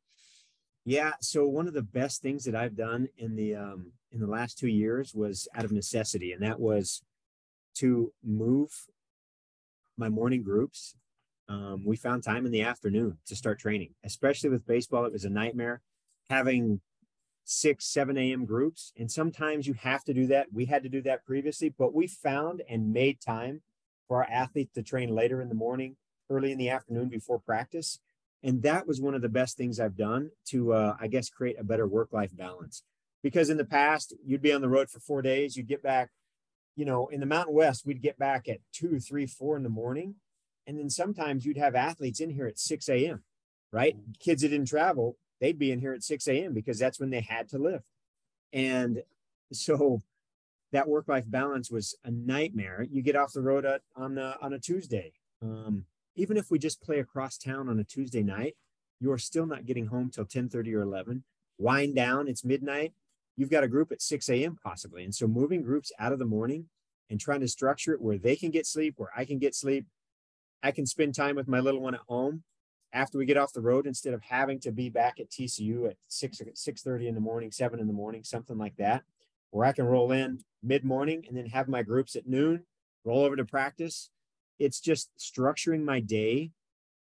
yeah 0.86 1.12
so 1.22 1.46
one 1.48 1.68
of 1.68 1.74
the 1.74 1.82
best 1.82 2.22
things 2.22 2.44
that 2.44 2.56
i've 2.56 2.76
done 2.76 3.08
in 3.18 3.36
the 3.36 3.56
um, 3.56 3.92
in 4.12 4.20
the 4.20 4.28
last 4.28 4.58
two 4.58 4.68
years 4.68 5.14
was 5.14 5.48
out 5.56 5.66
of 5.66 5.72
necessity 5.72 6.32
and 6.32 6.42
that 6.42 6.60
was 6.60 7.02
to 7.76 8.12
move 8.24 8.70
my 9.98 10.10
morning 10.10 10.44
groups 10.44 10.96
um, 11.50 11.84
we 11.86 11.98
found 11.98 12.24
time 12.24 12.46
in 12.46 12.52
the 12.52 12.62
afternoon 12.62 13.18
to 13.26 13.36
start 13.36 13.60
training 13.60 13.90
especially 14.04 14.50
with 14.50 14.66
baseball 14.68 15.06
it 15.06 15.14
was 15.14 15.26
a 15.26 15.30
nightmare 15.30 15.82
having 16.30 16.80
six, 17.46 17.86
7 17.88 18.18
a.m. 18.18 18.46
groups. 18.46 18.94
And 18.98 19.12
sometimes 19.12 19.68
you 19.68 19.74
have 19.74 20.04
to 20.06 20.14
do 20.14 20.28
that. 20.28 20.48
We 20.54 20.66
had 20.66 20.84
to 20.84 20.90
do 20.90 21.02
that 21.04 21.26
previously, 21.26 21.74
but 21.78 21.94
we 21.94 22.08
found 22.08 22.62
and 22.70 22.94
made 22.94 23.22
time 23.22 23.62
for 24.08 24.24
our 24.24 24.30
athletes 24.30 24.74
to 24.76 24.84
train 24.84 25.10
later 25.10 25.42
in 25.42 25.50
the 25.50 25.56
morning, 25.56 25.96
early 26.30 26.52
in 26.52 26.58
the 26.58 26.70
afternoon 26.70 27.10
before 27.10 27.40
practice. 27.40 28.00
And 28.44 28.62
that 28.64 28.86
was 28.86 29.00
one 29.00 29.16
of 29.16 29.22
the 29.22 29.30
best 29.30 29.56
things 29.56 29.80
I've 29.80 29.96
done 29.96 30.30
to, 30.48 30.74
uh, 30.74 30.98
I 31.00 31.08
guess, 31.08 31.30
create 31.30 31.60
a 31.60 31.64
better 31.64 31.88
work 31.88 32.12
life 32.12 32.36
balance. 32.36 32.84
Because 33.24 33.50
in 33.50 33.58
the 33.58 33.66
past, 33.66 34.14
you'd 34.26 34.42
be 34.42 34.52
on 34.52 34.62
the 34.62 34.68
road 34.68 34.90
for 34.90 35.00
four 35.00 35.22
days, 35.22 35.56
you'd 35.56 35.68
get 35.68 35.82
back, 35.82 36.10
you 36.76 36.84
know, 36.84 37.08
in 37.08 37.22
the 37.22 37.26
Mountain 37.26 37.56
West, 37.56 37.86
we'd 37.86 38.02
get 38.02 38.20
back 38.20 38.50
at 38.50 38.60
two, 38.74 39.00
three, 39.00 39.26
four 39.26 39.56
in 39.56 39.64
the 39.64 39.70
morning. 39.70 40.16
And 40.68 40.78
then 40.78 40.90
sometimes 40.90 41.46
you'd 41.46 41.58
have 41.58 41.76
athletes 41.76 42.20
in 42.20 42.30
here 42.30 42.48
at 42.48 42.60
6 42.60 42.90
a.m., 42.90 43.24
right? 43.72 43.96
Kids 44.20 44.42
that 44.42 44.50
didn't 44.50 44.68
travel, 44.68 45.18
they'd 45.40 45.60
be 45.60 45.72
in 45.72 45.80
here 45.80 45.94
at 45.94 46.04
6 46.04 46.28
a.m. 46.28 46.54
because 46.54 46.78
that's 46.78 47.00
when 47.00 47.10
they 47.10 47.22
had 47.22 47.50
to 47.50 47.58
lift. 47.58 47.86
And 48.52 49.04
so 49.54 50.02
that 50.74 50.88
work 50.88 51.08
life 51.08 51.26
balance 51.28 51.72
was 51.72 51.96
a 52.04 52.12
nightmare. 52.12 52.86
You 52.90 53.02
get 53.02 53.16
off 53.16 53.34
the 53.34 53.42
road 53.42 53.66
at, 53.66 53.82
on, 53.96 54.18
a, 54.18 54.38
on 54.42 54.54
a 54.54 54.60
Tuesday. 54.60 55.14
Um, 55.42 55.86
even 56.16 56.38
if 56.38 56.50
we 56.50 56.60
just 56.60 56.82
play 56.82 57.00
across 57.00 57.38
town 57.38 57.70
on 57.70 57.80
a 57.80 57.84
Tuesday 57.84 58.24
night, 58.24 58.56
you 59.00 59.12
are 59.12 59.18
still 59.18 59.46
not 59.46 59.66
getting 59.66 59.88
home 59.88 60.10
till 60.10 60.26
10 60.26 60.50
30 60.50 60.74
or 60.76 60.82
11. 60.82 61.24
Wind 61.58 61.96
down, 61.96 62.28
it's 62.28 62.44
midnight. 62.46 62.94
You've 63.36 63.50
got 63.50 63.64
a 63.64 63.68
group 63.68 63.92
at 63.92 64.02
6 64.02 64.30
a.m. 64.30 64.58
possibly. 64.64 65.04
And 65.04 65.14
so 65.14 65.28
moving 65.28 65.64
groups 65.64 65.92
out 66.00 66.14
of 66.14 66.20
the 66.20 66.26
morning 66.26 66.66
and 67.10 67.20
trying 67.20 67.42
to 67.42 67.48
structure 67.48 67.94
it 67.94 68.02
where 68.02 68.18
they 68.18 68.36
can 68.36 68.52
get 68.52 68.66
sleep, 68.66 68.96
where 68.98 69.10
I 69.16 69.26
can 69.26 69.40
get 69.40 69.56
sleep. 69.56 69.86
I 70.62 70.72
can 70.72 70.86
spend 70.86 71.16
time 71.16 71.36
with 71.36 71.48
my 71.48 71.60
little 71.60 71.82
one 71.82 71.96
at 71.96 72.02
home 72.08 72.44
after 72.94 73.18
we 73.18 73.26
get 73.26 73.38
off 73.38 73.54
the 73.54 73.62
road 73.62 73.88
instead 73.88 74.14
of 74.14 74.22
having 74.22 74.60
to 74.62 74.72
be 74.72 74.90
back 74.90 75.20
at 75.20 75.30
TCU 75.30 75.90
at 75.90 75.98
6 76.08 76.42
6 76.54 76.82
30 76.82 77.08
in 77.08 77.16
the 77.16 77.22
morning, 77.22 77.52
7 77.52 77.80
in 77.80 77.88
the 77.88 77.94
morning, 77.94 78.24
something 78.24 78.58
like 78.58 78.78
that, 78.78 79.04
where 79.50 79.66
I 79.66 79.74
can 79.74 79.86
roll 79.86 80.12
in 80.12 80.40
mid 80.62 80.86
morning 80.86 81.26
and 81.28 81.36
then 81.36 81.48
have 81.48 81.68
my 81.68 81.82
groups 81.82 82.16
at 82.16 82.28
noon, 82.28 82.64
roll 83.04 83.24
over 83.24 83.36
to 83.36 83.46
practice. 83.46 84.10
It's 84.60 84.80
just 84.80 85.10
structuring 85.20 85.84
my 85.84 86.00
day 86.00 86.52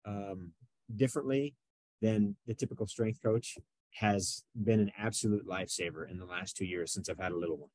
um, 0.05 0.51
differently 0.95 1.55
than 2.01 2.35
the 2.47 2.53
typical 2.53 2.87
strength 2.87 3.21
coach 3.23 3.57
has 3.95 4.43
been 4.63 4.79
an 4.79 4.91
absolute 4.97 5.47
lifesaver 5.47 6.09
in 6.09 6.17
the 6.17 6.25
last 6.25 6.57
two 6.57 6.65
years 6.65 6.91
since 6.91 7.09
I've 7.09 7.19
had 7.19 7.31
a 7.31 7.37
little 7.37 7.57
one 7.57 7.69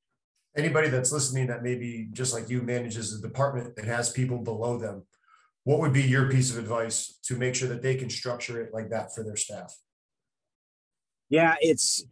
anybody 0.58 0.88
that's 0.88 1.12
listening 1.12 1.46
that 1.46 1.62
maybe 1.62 2.08
just 2.12 2.34
like 2.34 2.50
you 2.50 2.60
manages 2.62 3.16
a 3.16 3.22
department 3.22 3.76
that 3.76 3.84
has 3.84 4.10
people 4.10 4.38
below 4.38 4.78
them, 4.78 5.04
what 5.64 5.78
would 5.78 5.92
be 5.92 6.02
your 6.02 6.30
piece 6.30 6.50
of 6.50 6.58
advice 6.58 7.18
to 7.24 7.36
make 7.36 7.54
sure 7.54 7.68
that 7.68 7.82
they 7.82 7.94
can 7.94 8.10
structure 8.10 8.60
it 8.60 8.74
like 8.74 8.90
that 8.90 9.14
for 9.14 9.22
their 9.22 9.36
staff? 9.36 9.76
Yeah, 11.28 11.56
it's 11.60 12.04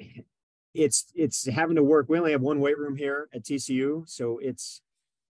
it's 0.74 1.06
it's 1.14 1.46
having 1.46 1.76
to 1.76 1.82
work. 1.82 2.06
We 2.08 2.18
only 2.18 2.32
have 2.32 2.42
one 2.42 2.60
weight 2.60 2.78
room 2.78 2.96
here 2.96 3.28
at 3.34 3.44
TCU, 3.44 4.08
so 4.08 4.38
it's 4.38 4.82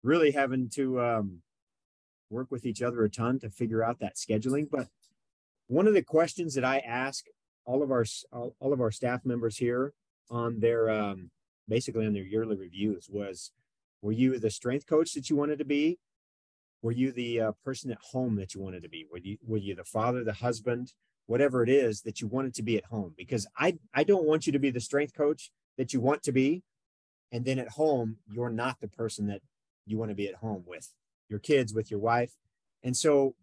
really 0.03 0.31
having 0.31 0.69
to 0.75 1.01
um, 1.01 1.41
work 2.29 2.47
with 2.51 2.65
each 2.65 2.81
other 2.81 3.03
a 3.03 3.09
ton 3.09 3.39
to 3.39 3.49
figure 3.49 3.83
out 3.83 3.99
that 3.99 4.15
scheduling. 4.15 4.67
But 4.69 4.87
one 5.67 5.87
of 5.87 5.93
the 5.93 6.03
questions 6.03 6.55
that 6.55 6.65
I 6.65 6.79
ask 6.79 7.25
all 7.65 7.83
of 7.83 7.91
our 7.91 8.05
all, 8.31 8.55
all 8.59 8.73
of 8.73 8.81
our 8.81 8.91
staff 8.91 9.25
members 9.25 9.57
here 9.57 9.93
on 10.29 10.59
their 10.59 10.89
um, 10.89 11.31
basically 11.67 12.05
on 12.05 12.13
their 12.13 12.23
yearly 12.23 12.55
reviews 12.55 13.07
was 13.09 13.51
were 14.01 14.11
you 14.11 14.39
the 14.39 14.49
strength 14.49 14.87
coach 14.87 15.13
that 15.13 15.29
you 15.29 15.35
wanted 15.35 15.59
to 15.59 15.65
be? 15.65 15.99
Were 16.81 16.93
you 16.93 17.11
the 17.11 17.41
uh, 17.41 17.51
person 17.63 17.91
at 17.91 17.97
home 18.11 18.35
that 18.37 18.55
you 18.55 18.61
wanted 18.61 18.83
to 18.83 18.89
be? 18.89 19.05
Were 19.11 19.19
you 19.19 19.37
were 19.45 19.57
you 19.57 19.75
the 19.75 19.83
father 19.83 20.23
the 20.23 20.33
husband 20.33 20.93
whatever 21.27 21.61
it 21.61 21.69
is 21.69 22.01
that 22.01 22.21
you 22.21 22.27
wanted 22.27 22.55
to 22.55 22.63
be 22.63 22.77
at 22.77 22.85
home? 22.85 23.13
Because 23.17 23.47
i 23.57 23.77
i 23.93 24.03
don't 24.03 24.25
want 24.25 24.47
you 24.47 24.53
to 24.53 24.59
be 24.59 24.71
the 24.71 24.79
strength 24.79 25.13
coach 25.13 25.51
that 25.77 25.93
you 25.93 26.01
want 26.01 26.23
to 26.23 26.31
be 26.31 26.63
and 27.31 27.45
then 27.45 27.59
at 27.59 27.69
home 27.69 28.17
you're 28.27 28.49
not 28.49 28.79
the 28.79 28.87
person 28.87 29.27
that 29.27 29.41
you 29.85 29.97
want 29.97 30.09
to 30.09 30.15
be 30.15 30.27
at 30.27 30.35
home 30.35 30.63
with 30.65 30.93
your 31.29 31.39
kids 31.39 31.73
with 31.73 31.89
your 31.91 31.99
wife. 31.99 32.33
And 32.83 32.95
so 32.95 33.35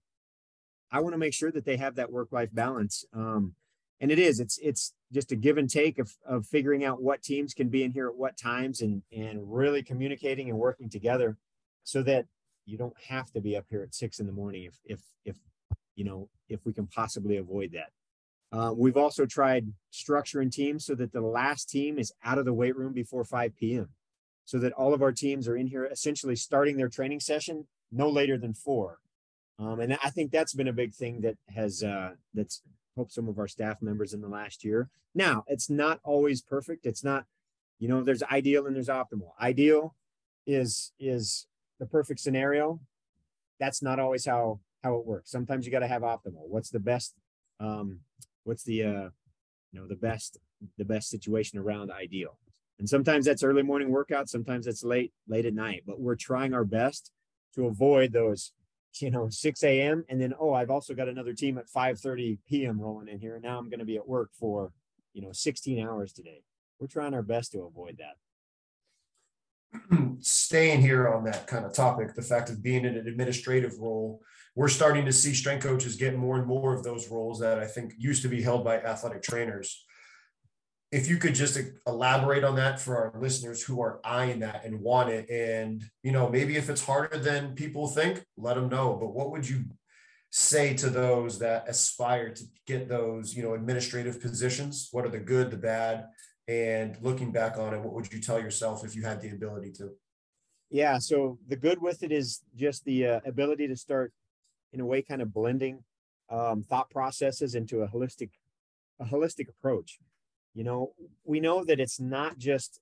i 0.90 1.00
want 1.00 1.12
to 1.12 1.18
make 1.18 1.34
sure 1.34 1.50
that 1.50 1.64
they 1.64 1.76
have 1.76 1.96
that 1.96 2.10
work 2.10 2.28
life 2.32 2.48
balance 2.52 3.04
um, 3.12 3.54
and 4.00 4.10
it 4.10 4.18
is 4.18 4.40
it's 4.40 4.58
it's 4.58 4.94
just 5.12 5.32
a 5.32 5.36
give 5.36 5.58
and 5.58 5.70
take 5.70 5.98
of, 5.98 6.12
of 6.26 6.46
figuring 6.46 6.84
out 6.84 7.02
what 7.02 7.22
teams 7.22 7.54
can 7.54 7.68
be 7.68 7.82
in 7.82 7.92
here 7.92 8.08
at 8.08 8.16
what 8.16 8.36
times 8.36 8.80
and 8.80 9.02
and 9.16 9.40
really 9.44 9.82
communicating 9.82 10.48
and 10.48 10.58
working 10.58 10.88
together 10.88 11.36
so 11.84 12.02
that 12.02 12.26
you 12.64 12.76
don't 12.76 12.98
have 13.08 13.30
to 13.32 13.40
be 13.40 13.56
up 13.56 13.64
here 13.68 13.82
at 13.82 13.94
six 13.94 14.18
in 14.18 14.26
the 14.26 14.32
morning 14.32 14.64
if 14.64 14.78
if 14.84 15.00
if 15.24 15.36
you 15.94 16.04
know 16.04 16.28
if 16.48 16.64
we 16.64 16.72
can 16.72 16.86
possibly 16.86 17.36
avoid 17.36 17.72
that. 17.72 17.90
Uh, 18.52 18.72
we've 18.72 18.96
also 18.96 19.26
tried 19.26 19.66
structuring 19.92 20.52
teams 20.52 20.86
so 20.86 20.94
that 20.94 21.12
the 21.12 21.20
last 21.20 21.68
team 21.68 21.98
is 21.98 22.12
out 22.24 22.38
of 22.38 22.44
the 22.44 22.52
weight 22.52 22.76
room 22.76 22.92
before 22.92 23.24
5 23.24 23.56
p.m 23.56 23.88
so 24.44 24.58
that 24.60 24.72
all 24.74 24.94
of 24.94 25.02
our 25.02 25.12
teams 25.12 25.48
are 25.48 25.56
in 25.56 25.66
here 25.66 25.84
essentially 25.86 26.36
starting 26.36 26.76
their 26.76 26.88
training 26.88 27.20
session 27.20 27.66
no 27.92 28.08
later 28.08 28.36
than 28.38 28.54
four 28.54 28.98
um, 29.58 29.80
and 29.80 29.96
i 30.02 30.10
think 30.10 30.30
that's 30.30 30.54
been 30.54 30.68
a 30.68 30.72
big 30.72 30.92
thing 30.92 31.20
that 31.20 31.36
has 31.54 31.82
uh, 31.82 32.10
that's 32.34 32.62
helped 32.96 33.12
some 33.12 33.28
of 33.28 33.38
our 33.38 33.46
staff 33.46 33.80
members 33.82 34.14
in 34.14 34.20
the 34.20 34.28
last 34.28 34.64
year. 34.64 34.88
Now, 35.14 35.44
it's 35.46 35.70
not 35.70 36.00
always 36.02 36.40
perfect. 36.40 36.86
It's 36.86 37.04
not, 37.04 37.26
you 37.78 37.88
know, 37.88 38.02
there's 38.02 38.22
ideal 38.24 38.66
and 38.66 38.74
there's 38.74 38.88
optimal. 38.88 39.30
Ideal 39.40 39.94
is 40.46 40.92
is 40.98 41.46
the 41.78 41.86
perfect 41.86 42.20
scenario. 42.20 42.80
That's 43.60 43.82
not 43.82 44.00
always 44.00 44.24
how 44.24 44.60
how 44.82 44.96
it 44.96 45.06
works. 45.06 45.30
Sometimes 45.30 45.66
you 45.66 45.72
got 45.72 45.80
to 45.80 45.86
have 45.86 46.02
optimal. 46.02 46.48
What's 46.48 46.70
the 46.70 46.80
best 46.80 47.14
um 47.60 48.00
what's 48.44 48.64
the 48.64 48.82
uh 48.82 49.08
you 49.72 49.80
know 49.80 49.86
the 49.86 49.96
best 49.96 50.38
the 50.78 50.84
best 50.84 51.10
situation 51.10 51.58
around 51.58 51.90
ideal. 51.90 52.38
And 52.78 52.88
sometimes 52.88 53.24
that's 53.24 53.42
early 53.42 53.62
morning 53.62 53.90
workout, 53.90 54.28
sometimes 54.28 54.66
it's 54.66 54.84
late 54.84 55.12
late 55.28 55.46
at 55.46 55.54
night, 55.54 55.84
but 55.86 56.00
we're 56.00 56.16
trying 56.16 56.54
our 56.54 56.64
best 56.64 57.10
to 57.56 57.66
avoid 57.66 58.12
those 58.12 58.52
you 59.00 59.10
know 59.10 59.28
6 59.28 59.64
a.m 59.64 60.04
and 60.08 60.20
then 60.20 60.32
oh 60.38 60.54
i've 60.54 60.70
also 60.70 60.94
got 60.94 61.08
another 61.08 61.34
team 61.34 61.58
at 61.58 61.68
5 61.68 61.98
30 61.98 62.38
p.m 62.48 62.80
rolling 62.80 63.08
in 63.08 63.18
here. 63.18 63.34
And 63.34 63.44
now 63.44 63.58
i'm 63.58 63.68
going 63.68 63.80
to 63.80 63.84
be 63.84 63.96
at 63.96 64.08
work 64.08 64.30
for 64.32 64.72
you 65.12 65.22
know 65.22 65.32
16 65.32 65.86
hours 65.86 66.12
today. 66.12 66.42
We're 66.78 66.86
trying 66.86 67.14
our 67.14 67.22
best 67.22 67.52
to 67.52 67.62
avoid 67.62 67.98
that. 67.98 68.16
Staying 70.20 70.82
here 70.82 71.08
on 71.08 71.24
that 71.24 71.46
kind 71.46 71.64
of 71.64 71.72
topic 71.72 72.14
the 72.14 72.22
fact 72.22 72.50
of 72.50 72.62
being 72.62 72.84
in 72.84 72.96
an 72.96 73.08
administrative 73.08 73.78
role 73.78 74.22
we're 74.54 74.68
starting 74.68 75.04
to 75.04 75.12
see 75.12 75.34
strength 75.34 75.64
coaches 75.64 75.96
get 75.96 76.16
more 76.16 76.36
and 76.38 76.46
more 76.46 76.72
of 76.72 76.82
those 76.82 77.10
roles 77.10 77.38
that 77.40 77.58
i 77.58 77.66
think 77.66 77.92
used 77.98 78.22
to 78.22 78.28
be 78.28 78.40
held 78.40 78.64
by 78.64 78.78
athletic 78.78 79.22
trainers 79.22 79.84
if 80.92 81.08
you 81.08 81.16
could 81.16 81.34
just 81.34 81.58
elaborate 81.86 82.44
on 82.44 82.56
that 82.56 82.80
for 82.80 82.96
our 82.96 83.20
listeners 83.20 83.62
who 83.62 83.80
are 83.80 84.00
eyeing 84.04 84.40
that 84.40 84.64
and 84.64 84.80
want 84.80 85.08
it 85.08 85.28
and 85.28 85.84
you 86.02 86.12
know 86.12 86.28
maybe 86.28 86.56
if 86.56 86.70
it's 86.70 86.84
harder 86.84 87.18
than 87.18 87.54
people 87.54 87.88
think 87.88 88.24
let 88.36 88.54
them 88.54 88.68
know. 88.68 88.96
But 88.98 89.08
what 89.08 89.30
would 89.30 89.48
you 89.48 89.64
say 90.30 90.74
to 90.74 90.90
those 90.90 91.38
that 91.38 91.68
aspire 91.68 92.30
to 92.30 92.44
get 92.66 92.88
those 92.88 93.34
you 93.34 93.42
know 93.42 93.54
administrative 93.54 94.20
positions? 94.20 94.88
What 94.92 95.04
are 95.04 95.10
the 95.10 95.18
good 95.18 95.50
the 95.50 95.56
bad? 95.56 96.06
And 96.48 96.96
looking 97.02 97.32
back 97.32 97.58
on 97.58 97.74
it 97.74 97.80
what 97.80 97.92
would 97.92 98.12
you 98.12 98.20
tell 98.20 98.40
yourself 98.40 98.84
if 98.84 98.94
you 98.94 99.02
had 99.02 99.20
the 99.20 99.30
ability 99.30 99.72
to? 99.72 99.90
Yeah 100.70 100.98
so 100.98 101.38
the 101.48 101.56
good 101.56 101.82
with 101.82 102.04
it 102.04 102.12
is 102.12 102.42
just 102.54 102.84
the 102.84 103.06
uh, 103.06 103.20
ability 103.26 103.66
to 103.66 103.76
start 103.76 104.12
in 104.72 104.80
a 104.80 104.86
way 104.86 105.02
kind 105.02 105.20
of 105.20 105.32
blending 105.32 105.82
um, 106.30 106.62
thought 106.62 106.90
processes 106.90 107.56
into 107.56 107.82
a 107.82 107.88
holistic 107.88 108.30
a 109.00 109.04
holistic 109.04 109.48
approach 109.48 109.98
you 110.56 110.64
know, 110.64 110.94
we 111.22 111.38
know 111.38 111.62
that 111.64 111.80
it's 111.80 112.00
not 112.00 112.38
just 112.38 112.80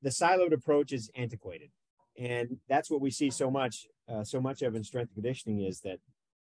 the 0.00 0.08
siloed 0.08 0.54
approach 0.54 0.90
is 0.90 1.10
antiquated. 1.14 1.70
And 2.18 2.56
that's 2.66 2.90
what 2.90 3.02
we 3.02 3.10
see 3.10 3.28
so 3.28 3.50
much, 3.50 3.86
uh, 4.08 4.24
so 4.24 4.40
much 4.40 4.62
of 4.62 4.74
in 4.74 4.82
strength 4.82 5.10
and 5.14 5.22
conditioning 5.22 5.60
is 5.60 5.80
that 5.82 5.98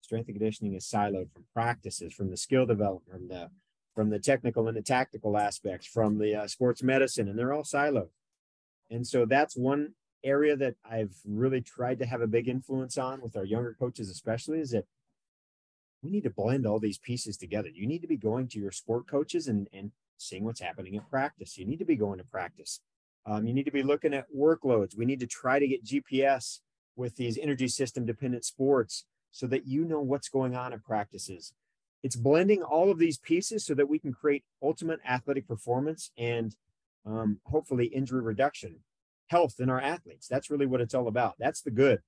strength 0.03 0.29
and 0.29 0.37
conditioning 0.37 0.75
is 0.75 0.87
siloed 0.87 1.33
from 1.33 1.45
practices, 1.53 2.15
from 2.15 2.31
the 2.31 2.37
skill 2.37 2.65
development, 2.65 3.11
from 3.11 3.29
the 3.29 3.51
from 3.95 4.11
the 4.11 4.19
technical 4.19 4.67
and 4.67 4.77
the 4.77 4.83
tactical 4.83 5.37
aspects, 5.37 5.87
from 5.87 6.19
the 6.19 6.35
uh, 6.35 6.47
sports 6.49 6.83
medicine, 6.83 7.29
and 7.29 7.39
they're 7.39 7.53
all 7.53 7.63
siloed. 7.63 8.09
And 8.91 9.07
so 9.07 9.25
that's 9.25 9.57
one 9.57 9.95
area 10.25 10.57
that 10.57 10.75
I've 10.85 11.15
really 11.25 11.61
tried 11.61 12.01
to 12.01 12.07
have 12.07 12.21
a 12.21 12.27
big 12.27 12.49
influence 12.49 12.99
on 12.99 13.21
with 13.21 13.37
our 13.37 13.45
younger 13.45 13.77
coaches, 13.79 14.11
especially, 14.11 14.59
is 14.59 14.71
that 14.71 14.87
we 16.03 16.11
need 16.11 16.25
to 16.25 16.31
blend 16.31 16.67
all 16.67 16.81
these 16.81 16.99
pieces 16.99 17.37
together. 17.37 17.69
You 17.73 17.87
need 17.87 18.03
to 18.03 18.09
be 18.09 18.17
going 18.17 18.49
to 18.49 18.59
your 18.59 18.73
sport 18.73 19.07
coaches 19.07 19.49
and 19.49 19.69
and 19.73 19.93
seeing 20.19 20.45
what's 20.45 20.61
happening 20.61 20.95
in 20.95 21.03
practice. 21.03 21.57
You 21.59 21.67
need 21.67 21.79
to 21.79 21.85
be 21.85 21.97
going 21.97 22.19
to 22.19 22.25
practice. 22.25 22.81
Um, 23.27 23.47
you 23.47 23.55
need 23.55 23.65
to 23.65 23.73
be 23.73 23.83
looking 23.83 24.15
at 24.15 24.27
workloads. 24.37 24.97
We 24.97 25.07
need 25.07 25.21
to 25.21 25.27
try 25.27 25.59
to 25.59 25.67
get 25.67 25.85
GPS 25.85 26.61
with 26.97 27.17
these 27.17 27.39
energy 27.39 27.69
system 27.69 28.07
dependent 28.07 28.45
sports 28.45 29.05
so 29.31 29.47
that 29.49 29.67
you 29.67 29.85
know 29.85 30.01
what's 30.01 30.29
going 30.29 30.55
on 30.55 30.73
in 30.73 30.81
practices. 30.81 31.53
It's 32.03 32.17
blending 32.17 32.63
all 32.63 32.91
of 32.91 32.99
these 32.99 33.19
pieces 33.19 33.65
so 33.65 33.75
that 33.75 33.89
we 33.89 33.99
can 33.99 34.13
create 34.13 34.45
ultimate 34.63 35.01
athletic 35.09 35.49
performance 35.49 36.11
and 36.19 36.55
um, 37.07 37.41
hopefully 37.45 37.87
injury 37.87 38.21
reduction, 38.21 38.77
health 39.29 39.55
in 39.59 39.71
our 39.71 39.81
athletes. 39.81 40.29
That's 40.29 40.51
really 40.51 40.67
what 40.67 40.81
it's 40.81 40.95
all 40.95 41.09
about. 41.09 41.35
That's 41.39 41.63
the 41.63 41.71
good. 41.71 42.01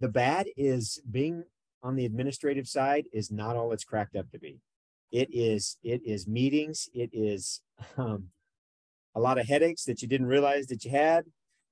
The 0.00 0.08
bad 0.08 0.48
is 0.56 1.00
being 1.10 1.44
on 1.82 1.96
the 1.96 2.04
administrative 2.04 2.68
side 2.68 3.06
is 3.12 3.30
not 3.30 3.56
all 3.56 3.72
it's 3.72 3.84
cracked 3.84 4.14
up 4.14 4.30
to 4.30 4.38
be. 4.38 4.60
It 5.10 5.28
is 5.32 5.78
it 5.82 6.02
is 6.04 6.26
meetings. 6.26 6.88
It 6.94 7.10
is 7.12 7.62
um, 7.96 8.28
a 9.14 9.20
lot 9.20 9.38
of 9.38 9.46
headaches 9.48 9.84
that 9.84 10.02
you 10.02 10.08
didn't 10.08 10.26
realize 10.26 10.66
that 10.66 10.84
you 10.84 10.90
had. 10.90 11.24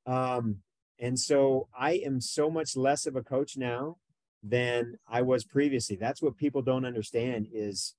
Um, 0.06 0.58
and 0.98 1.18
so 1.18 1.68
I 1.78 1.94
am 2.04 2.20
so 2.20 2.50
much 2.50 2.76
less 2.76 3.06
of 3.06 3.16
a 3.16 3.22
coach 3.22 3.56
now 3.56 3.96
than 4.42 4.96
I 5.08 5.22
was 5.22 5.44
previously. 5.44 5.96
That's 5.96 6.22
what 6.22 6.36
people 6.36 6.62
don't 6.62 6.86
understand 6.86 7.48
is 7.52 7.94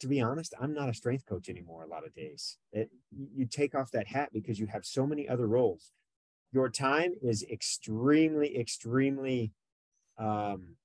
to 0.00 0.08
be 0.08 0.20
honest, 0.20 0.54
I'm 0.60 0.74
not 0.74 0.88
a 0.88 0.94
strength 0.94 1.24
coach 1.26 1.48
anymore 1.48 1.84
a 1.84 1.88
lot 1.88 2.06
of 2.06 2.14
days. 2.14 2.58
It, 2.72 2.90
you 3.34 3.46
take 3.46 3.74
off 3.74 3.90
that 3.92 4.08
hat 4.08 4.30
because 4.32 4.58
you 4.58 4.66
have 4.66 4.84
so 4.84 5.06
many 5.06 5.28
other 5.28 5.46
roles. 5.46 5.92
Your 6.52 6.68
time 6.68 7.12
is 7.22 7.44
extremely, 7.50 8.58
extremely 8.58 9.52
um, 10.18 10.76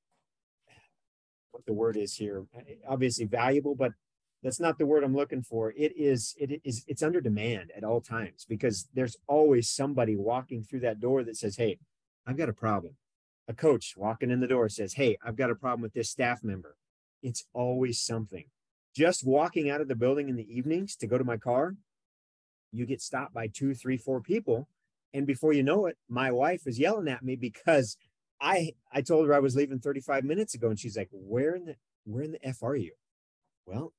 the 1.66 1.74
word 1.74 1.98
is 1.98 2.16
here. 2.16 2.46
Uh, 2.56 2.62
obviously 2.88 3.26
valuable, 3.26 3.76
but 3.76 3.94
that's 4.44 4.60
not 4.60 4.78
the 4.78 4.86
word 4.86 5.04
I'm 5.04 5.16
looking 5.16 5.44
for. 5.44 5.72
It 5.72 5.94
is 5.96 6.36
it 6.40 6.62
is 6.64 6.84
it's 6.88 7.04
under 7.04 7.22
demand 7.22 7.72
at 7.76 7.84
all 7.84 8.02
times 8.02 8.46
because 8.48 8.88
there's 8.94 9.18
always 9.28 9.70
somebody 9.70 10.16
walking 10.16 10.64
through 10.64 10.80
that 10.82 11.00
door 11.00 11.24
that 11.24 11.38
says, 11.38 11.58
"Hey, 11.58 11.78
I've 12.26 12.38
got 12.38 12.50
a 12.50 12.54
problem." 12.54 12.96
A 13.48 13.54
coach 13.54 13.96
walking 13.98 14.32
in 14.32 14.40
the 14.40 14.48
door 14.48 14.70
says, 14.70 14.94
"Hey, 14.94 15.18
I've 15.24 15.36
got 15.36 15.52
a 15.52 15.56
problem 15.56 15.82
with 15.82 15.94
this 15.94 16.10
staff 16.10 16.44
member." 16.44 16.76
It's 17.22 17.46
always 17.54 18.02
something. 18.02 18.46
Just 18.96 19.26
walking 19.26 19.70
out 19.70 19.82
of 19.82 19.88
the 19.88 19.96
building 19.96 20.28
in 20.28 20.36
the 20.36 20.52
evenings 20.54 20.96
to 20.98 21.08
go 21.08 21.18
to 21.18 21.24
my 21.24 21.38
car, 21.38 21.76
you 22.72 22.86
get 22.86 23.02
stopped 23.02 23.34
by 23.34 23.48
two, 23.48 23.74
three, 23.74 23.98
four 23.98 24.22
people, 24.22 24.68
and 25.14 25.28
before 25.28 25.54
you 25.54 25.64
know 25.64 25.86
it, 25.86 25.98
my 26.10 26.32
wife 26.32 26.66
is 26.66 26.80
yelling 26.80 27.08
at 27.08 27.24
me 27.24 27.36
because 27.36 27.98
I 28.42 28.74
I 28.92 29.02
told 29.02 29.28
her 29.28 29.34
I 29.34 29.40
was 29.40 29.56
leaving 29.56 29.80
35 29.80 30.24
minutes 30.24 30.56
ago, 30.56 30.70
and 30.70 30.80
she's 30.80 30.98
like, 30.98 31.10
"Where 31.12 31.56
in 31.56 31.66
the 31.66 31.76
where 32.06 32.24
in 32.24 32.32
the 32.32 32.46
f 32.46 32.64
are 32.64 32.76
you?" 32.76 32.94
Well, 33.66 33.94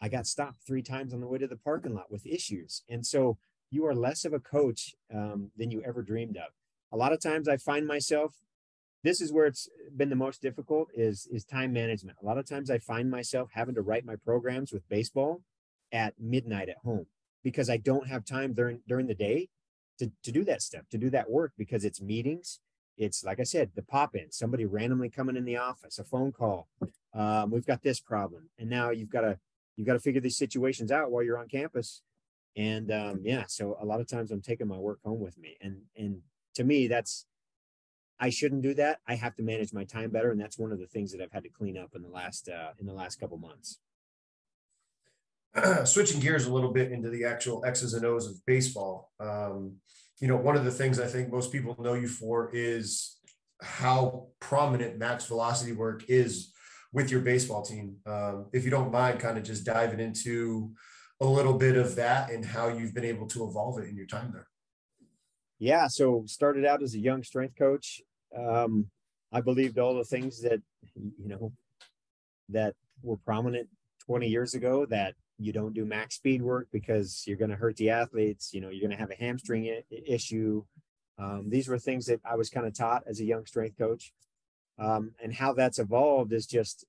I 0.00 0.08
got 0.08 0.26
stopped 0.26 0.62
three 0.66 0.82
times 0.82 1.12
on 1.12 1.20
the 1.20 1.26
way 1.26 1.38
to 1.38 1.46
the 1.46 1.56
parking 1.56 1.94
lot 1.94 2.10
with 2.10 2.26
issues. 2.26 2.82
And 2.88 3.04
so 3.04 3.38
you 3.70 3.84
are 3.86 3.94
less 3.94 4.24
of 4.24 4.32
a 4.32 4.40
coach 4.40 4.94
um, 5.12 5.50
than 5.56 5.70
you 5.70 5.82
ever 5.84 6.02
dreamed 6.02 6.36
of. 6.36 6.52
A 6.92 6.96
lot 6.96 7.12
of 7.12 7.20
times 7.20 7.48
I 7.48 7.56
find 7.56 7.86
myself, 7.86 8.34
this 9.02 9.20
is 9.20 9.32
where 9.32 9.46
it's 9.46 9.68
been 9.94 10.08
the 10.08 10.16
most 10.16 10.40
difficult 10.40 10.88
is, 10.94 11.28
is 11.30 11.44
time 11.44 11.72
management. 11.72 12.18
A 12.22 12.26
lot 12.26 12.38
of 12.38 12.48
times 12.48 12.70
I 12.70 12.78
find 12.78 13.10
myself 13.10 13.50
having 13.52 13.74
to 13.74 13.82
write 13.82 14.06
my 14.06 14.16
programs 14.16 14.72
with 14.72 14.88
baseball 14.88 15.42
at 15.92 16.14
midnight 16.18 16.68
at 16.68 16.78
home 16.84 17.06
because 17.42 17.68
I 17.68 17.76
don't 17.76 18.08
have 18.08 18.24
time 18.24 18.54
during, 18.54 18.80
during 18.88 19.06
the 19.06 19.14
day 19.14 19.48
to, 19.98 20.10
to 20.22 20.32
do 20.32 20.44
that 20.44 20.62
stuff, 20.62 20.82
to 20.90 20.98
do 20.98 21.10
that 21.10 21.30
work 21.30 21.52
because 21.58 21.84
it's 21.84 22.00
meetings. 22.00 22.60
It's 22.98 23.24
like 23.24 23.40
I 23.40 23.44
said, 23.44 23.70
the 23.74 23.82
pop 23.82 24.14
in, 24.14 24.30
somebody 24.30 24.66
randomly 24.66 25.08
coming 25.08 25.36
in 25.36 25.44
the 25.44 25.56
office, 25.56 25.98
a 25.98 26.04
phone 26.04 26.32
call. 26.32 26.68
Um, 27.14 27.50
we've 27.50 27.66
got 27.66 27.82
this 27.82 28.00
problem. 28.00 28.50
And 28.58 28.68
now 28.68 28.90
you've 28.90 29.08
got 29.08 29.22
to 29.22 29.38
you've 29.76 29.86
got 29.86 29.94
to 29.94 30.00
figure 30.00 30.20
these 30.20 30.36
situations 30.36 30.92
out 30.92 31.10
while 31.10 31.22
you're 31.22 31.38
on 31.38 31.48
campus. 31.48 32.02
And 32.56 32.90
um, 32.90 33.20
yeah, 33.22 33.44
so 33.46 33.78
a 33.80 33.86
lot 33.86 34.00
of 34.00 34.08
times 34.08 34.30
I'm 34.30 34.42
taking 34.42 34.66
my 34.66 34.76
work 34.76 34.98
home 35.04 35.20
with 35.20 35.38
me, 35.38 35.56
and 35.60 35.82
and 35.96 36.22
to 36.56 36.64
me 36.64 36.88
that's 36.88 37.24
I 38.20 38.30
shouldn't 38.30 38.62
do 38.62 38.74
that. 38.74 38.98
I 39.06 39.14
have 39.14 39.36
to 39.36 39.42
manage 39.42 39.72
my 39.72 39.84
time 39.84 40.10
better, 40.10 40.32
and 40.32 40.40
that's 40.40 40.58
one 40.58 40.72
of 40.72 40.80
the 40.80 40.86
things 40.86 41.12
that 41.12 41.22
I've 41.22 41.30
had 41.30 41.44
to 41.44 41.48
clean 41.48 41.78
up 41.78 41.94
in 41.94 42.02
the 42.02 42.08
last 42.08 42.48
uh, 42.48 42.70
in 42.80 42.86
the 42.86 42.92
last 42.92 43.20
couple 43.20 43.38
months. 43.38 43.78
Switching 45.84 46.20
gears 46.20 46.46
a 46.46 46.52
little 46.52 46.72
bit 46.72 46.90
into 46.90 47.10
the 47.10 47.24
actual 47.24 47.64
X's 47.64 47.94
and 47.94 48.04
O's 48.04 48.26
of 48.26 48.44
baseball, 48.44 49.12
um, 49.20 49.76
you 50.20 50.28
know, 50.28 50.36
one 50.36 50.56
of 50.56 50.64
the 50.64 50.70
things 50.70 50.98
I 50.98 51.06
think 51.06 51.30
most 51.30 51.52
people 51.52 51.76
know 51.78 51.94
you 51.94 52.08
for 52.08 52.50
is 52.52 53.18
how 53.62 54.28
prominent 54.40 54.98
max 54.98 55.26
velocity 55.26 55.72
work 55.72 56.04
is 56.08 56.52
with 56.92 57.10
your 57.10 57.20
baseball 57.20 57.62
team. 57.62 57.96
Um, 58.06 58.46
if 58.52 58.64
you 58.64 58.70
don't 58.70 58.92
mind, 58.92 59.20
kind 59.20 59.38
of 59.38 59.44
just 59.44 59.64
diving 59.64 60.00
into 60.00 60.72
a 61.20 61.26
little 61.26 61.54
bit 61.54 61.76
of 61.76 61.96
that 61.96 62.30
and 62.30 62.44
how 62.44 62.68
you've 62.68 62.94
been 62.94 63.04
able 63.04 63.26
to 63.28 63.44
evolve 63.44 63.78
it 63.78 63.88
in 63.88 63.96
your 63.96 64.06
time 64.06 64.30
there. 64.32 64.46
Yeah, 65.58 65.88
so 65.88 66.24
started 66.26 66.64
out 66.64 66.82
as 66.82 66.94
a 66.94 67.00
young 67.00 67.22
strength 67.22 67.56
coach. 67.58 68.00
Um, 68.36 68.86
I 69.32 69.40
believed 69.40 69.78
all 69.78 69.94
the 69.94 70.04
things 70.04 70.40
that 70.42 70.60
you 70.94 71.28
know 71.28 71.52
that 72.48 72.74
were 73.02 73.16
prominent 73.16 73.68
20 74.06 74.28
years 74.28 74.54
ago 74.54 74.86
that 74.86 75.14
you 75.38 75.52
don't 75.52 75.74
do 75.74 75.84
max 75.84 76.16
speed 76.16 76.42
work 76.42 76.68
because 76.72 77.24
you're 77.26 77.36
going 77.36 77.50
to 77.50 77.56
hurt 77.56 77.76
the 77.76 77.90
athletes. 77.90 78.52
You 78.52 78.60
know, 78.60 78.70
you're 78.70 78.86
going 78.86 78.96
to 78.96 79.02
have 79.02 79.10
a 79.10 79.22
hamstring 79.22 79.68
I- 79.68 79.84
issue. 79.90 80.64
Um, 81.18 81.48
these 81.48 81.68
were 81.68 81.78
things 81.78 82.06
that 82.06 82.20
I 82.24 82.36
was 82.36 82.50
kind 82.50 82.66
of 82.66 82.74
taught 82.74 83.04
as 83.06 83.20
a 83.20 83.24
young 83.24 83.46
strength 83.46 83.78
coach. 83.78 84.12
Um, 84.78 85.12
and 85.22 85.34
how 85.34 85.52
that's 85.52 85.78
evolved 85.78 86.32
is 86.32 86.46
just 86.46 86.84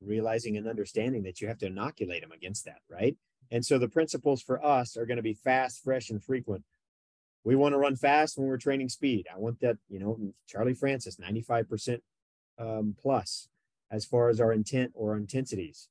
realizing 0.00 0.56
and 0.56 0.66
understanding 0.66 1.22
that 1.24 1.40
you 1.40 1.48
have 1.48 1.58
to 1.58 1.66
inoculate 1.66 2.22
them 2.22 2.32
against 2.32 2.64
that, 2.64 2.80
right? 2.88 3.16
And 3.50 3.64
so 3.64 3.78
the 3.78 3.88
principles 3.88 4.42
for 4.42 4.64
us 4.64 4.96
are 4.96 5.06
going 5.06 5.16
to 5.16 5.22
be 5.22 5.34
fast, 5.34 5.82
fresh, 5.82 6.10
and 6.10 6.22
frequent. 6.22 6.64
We 7.44 7.56
want 7.56 7.72
to 7.72 7.78
run 7.78 7.96
fast 7.96 8.38
when 8.38 8.46
we're 8.46 8.58
training 8.58 8.90
speed. 8.90 9.26
I 9.34 9.38
want 9.38 9.60
that, 9.60 9.76
you 9.88 9.98
know, 9.98 10.18
Charlie 10.46 10.74
Francis, 10.74 11.16
95% 11.16 12.00
um, 12.58 12.94
plus 13.00 13.48
as 13.90 14.04
far 14.04 14.28
as 14.28 14.40
our 14.40 14.52
intent 14.52 14.92
or 14.94 15.16
intensities. 15.16 15.88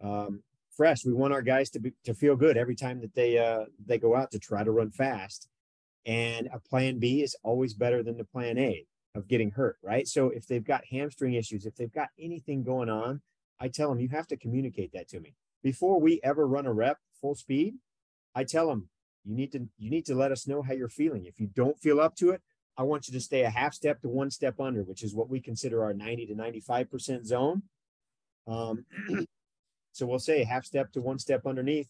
Um, 0.00 0.42
fresh, 0.76 1.04
we 1.04 1.12
want 1.12 1.32
our 1.32 1.42
guys 1.42 1.70
to 1.70 1.80
be 1.80 1.92
to 2.04 2.14
feel 2.14 2.36
good 2.36 2.56
every 2.56 2.74
time 2.74 3.00
that 3.00 3.14
they 3.14 3.38
uh, 3.38 3.64
they 3.84 3.98
go 3.98 4.14
out 4.14 4.30
to 4.32 4.38
try 4.38 4.64
to 4.64 4.70
run 4.70 4.90
fast. 4.90 5.48
And 6.06 6.48
a 6.52 6.58
plan 6.58 6.98
B 6.98 7.22
is 7.22 7.36
always 7.42 7.74
better 7.74 8.02
than 8.02 8.18
the 8.18 8.24
plan 8.24 8.58
A 8.58 8.86
of 9.14 9.28
getting 9.28 9.52
hurt, 9.52 9.76
right? 9.82 10.06
So 10.06 10.28
if 10.28 10.46
they've 10.46 10.64
got 10.64 10.84
hamstring 10.90 11.34
issues, 11.34 11.64
if 11.64 11.76
they've 11.76 11.92
got 11.92 12.08
anything 12.18 12.62
going 12.62 12.90
on, 12.90 13.22
I 13.60 13.68
tell 13.68 13.88
them 13.88 14.00
you 14.00 14.08
have 14.10 14.26
to 14.28 14.36
communicate 14.36 14.92
that 14.92 15.08
to 15.08 15.20
me 15.20 15.34
before 15.62 16.00
we 16.00 16.20
ever 16.22 16.46
run 16.46 16.66
a 16.66 16.72
rep 16.72 16.98
full 17.20 17.34
speed. 17.34 17.76
I 18.34 18.44
tell 18.44 18.68
them 18.68 18.88
you 19.24 19.34
need 19.34 19.52
to 19.52 19.68
you 19.78 19.90
need 19.90 20.04
to 20.06 20.14
let 20.14 20.32
us 20.32 20.46
know 20.46 20.62
how 20.62 20.74
you're 20.74 20.88
feeling. 20.88 21.24
If 21.24 21.40
you 21.40 21.46
don't 21.46 21.78
feel 21.78 22.00
up 22.00 22.16
to 22.16 22.30
it, 22.30 22.42
I 22.76 22.82
want 22.82 23.08
you 23.08 23.14
to 23.14 23.20
stay 23.20 23.42
a 23.42 23.50
half 23.50 23.72
step 23.72 24.02
to 24.02 24.08
one 24.08 24.30
step 24.30 24.60
under, 24.60 24.82
which 24.82 25.02
is 25.02 25.14
what 25.14 25.30
we 25.30 25.40
consider 25.40 25.82
our 25.84 25.94
90 25.94 26.26
to 26.26 26.34
95 26.34 26.90
percent 26.90 27.26
zone. 27.26 27.62
Um, 28.46 28.84
so 29.94 30.06
we'll 30.06 30.18
say 30.18 30.42
half 30.42 30.64
step 30.64 30.92
to 30.92 31.00
one 31.00 31.20
step 31.20 31.46
underneath. 31.46 31.88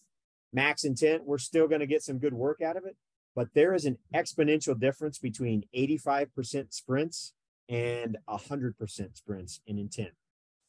Max 0.53 0.85
intent, 0.85 1.25
we're 1.25 1.39
still 1.39 1.67
going 1.67 1.81
to 1.81 1.87
get 1.87 2.03
some 2.03 2.19
good 2.19 2.35
work 2.35 2.61
out 2.61 2.77
of 2.77 2.85
it, 2.85 2.97
but 3.35 3.49
there 3.55 3.75
is 3.75 3.87
an 3.87 3.97
exponential 4.15 4.79
difference 4.79 5.19
between 5.19 5.65
85% 5.75 6.73
sprints 6.73 7.33
and 7.69 8.19
100% 8.29 9.17
sprints 9.17 9.61
in 9.67 9.79
intent. 9.79 10.13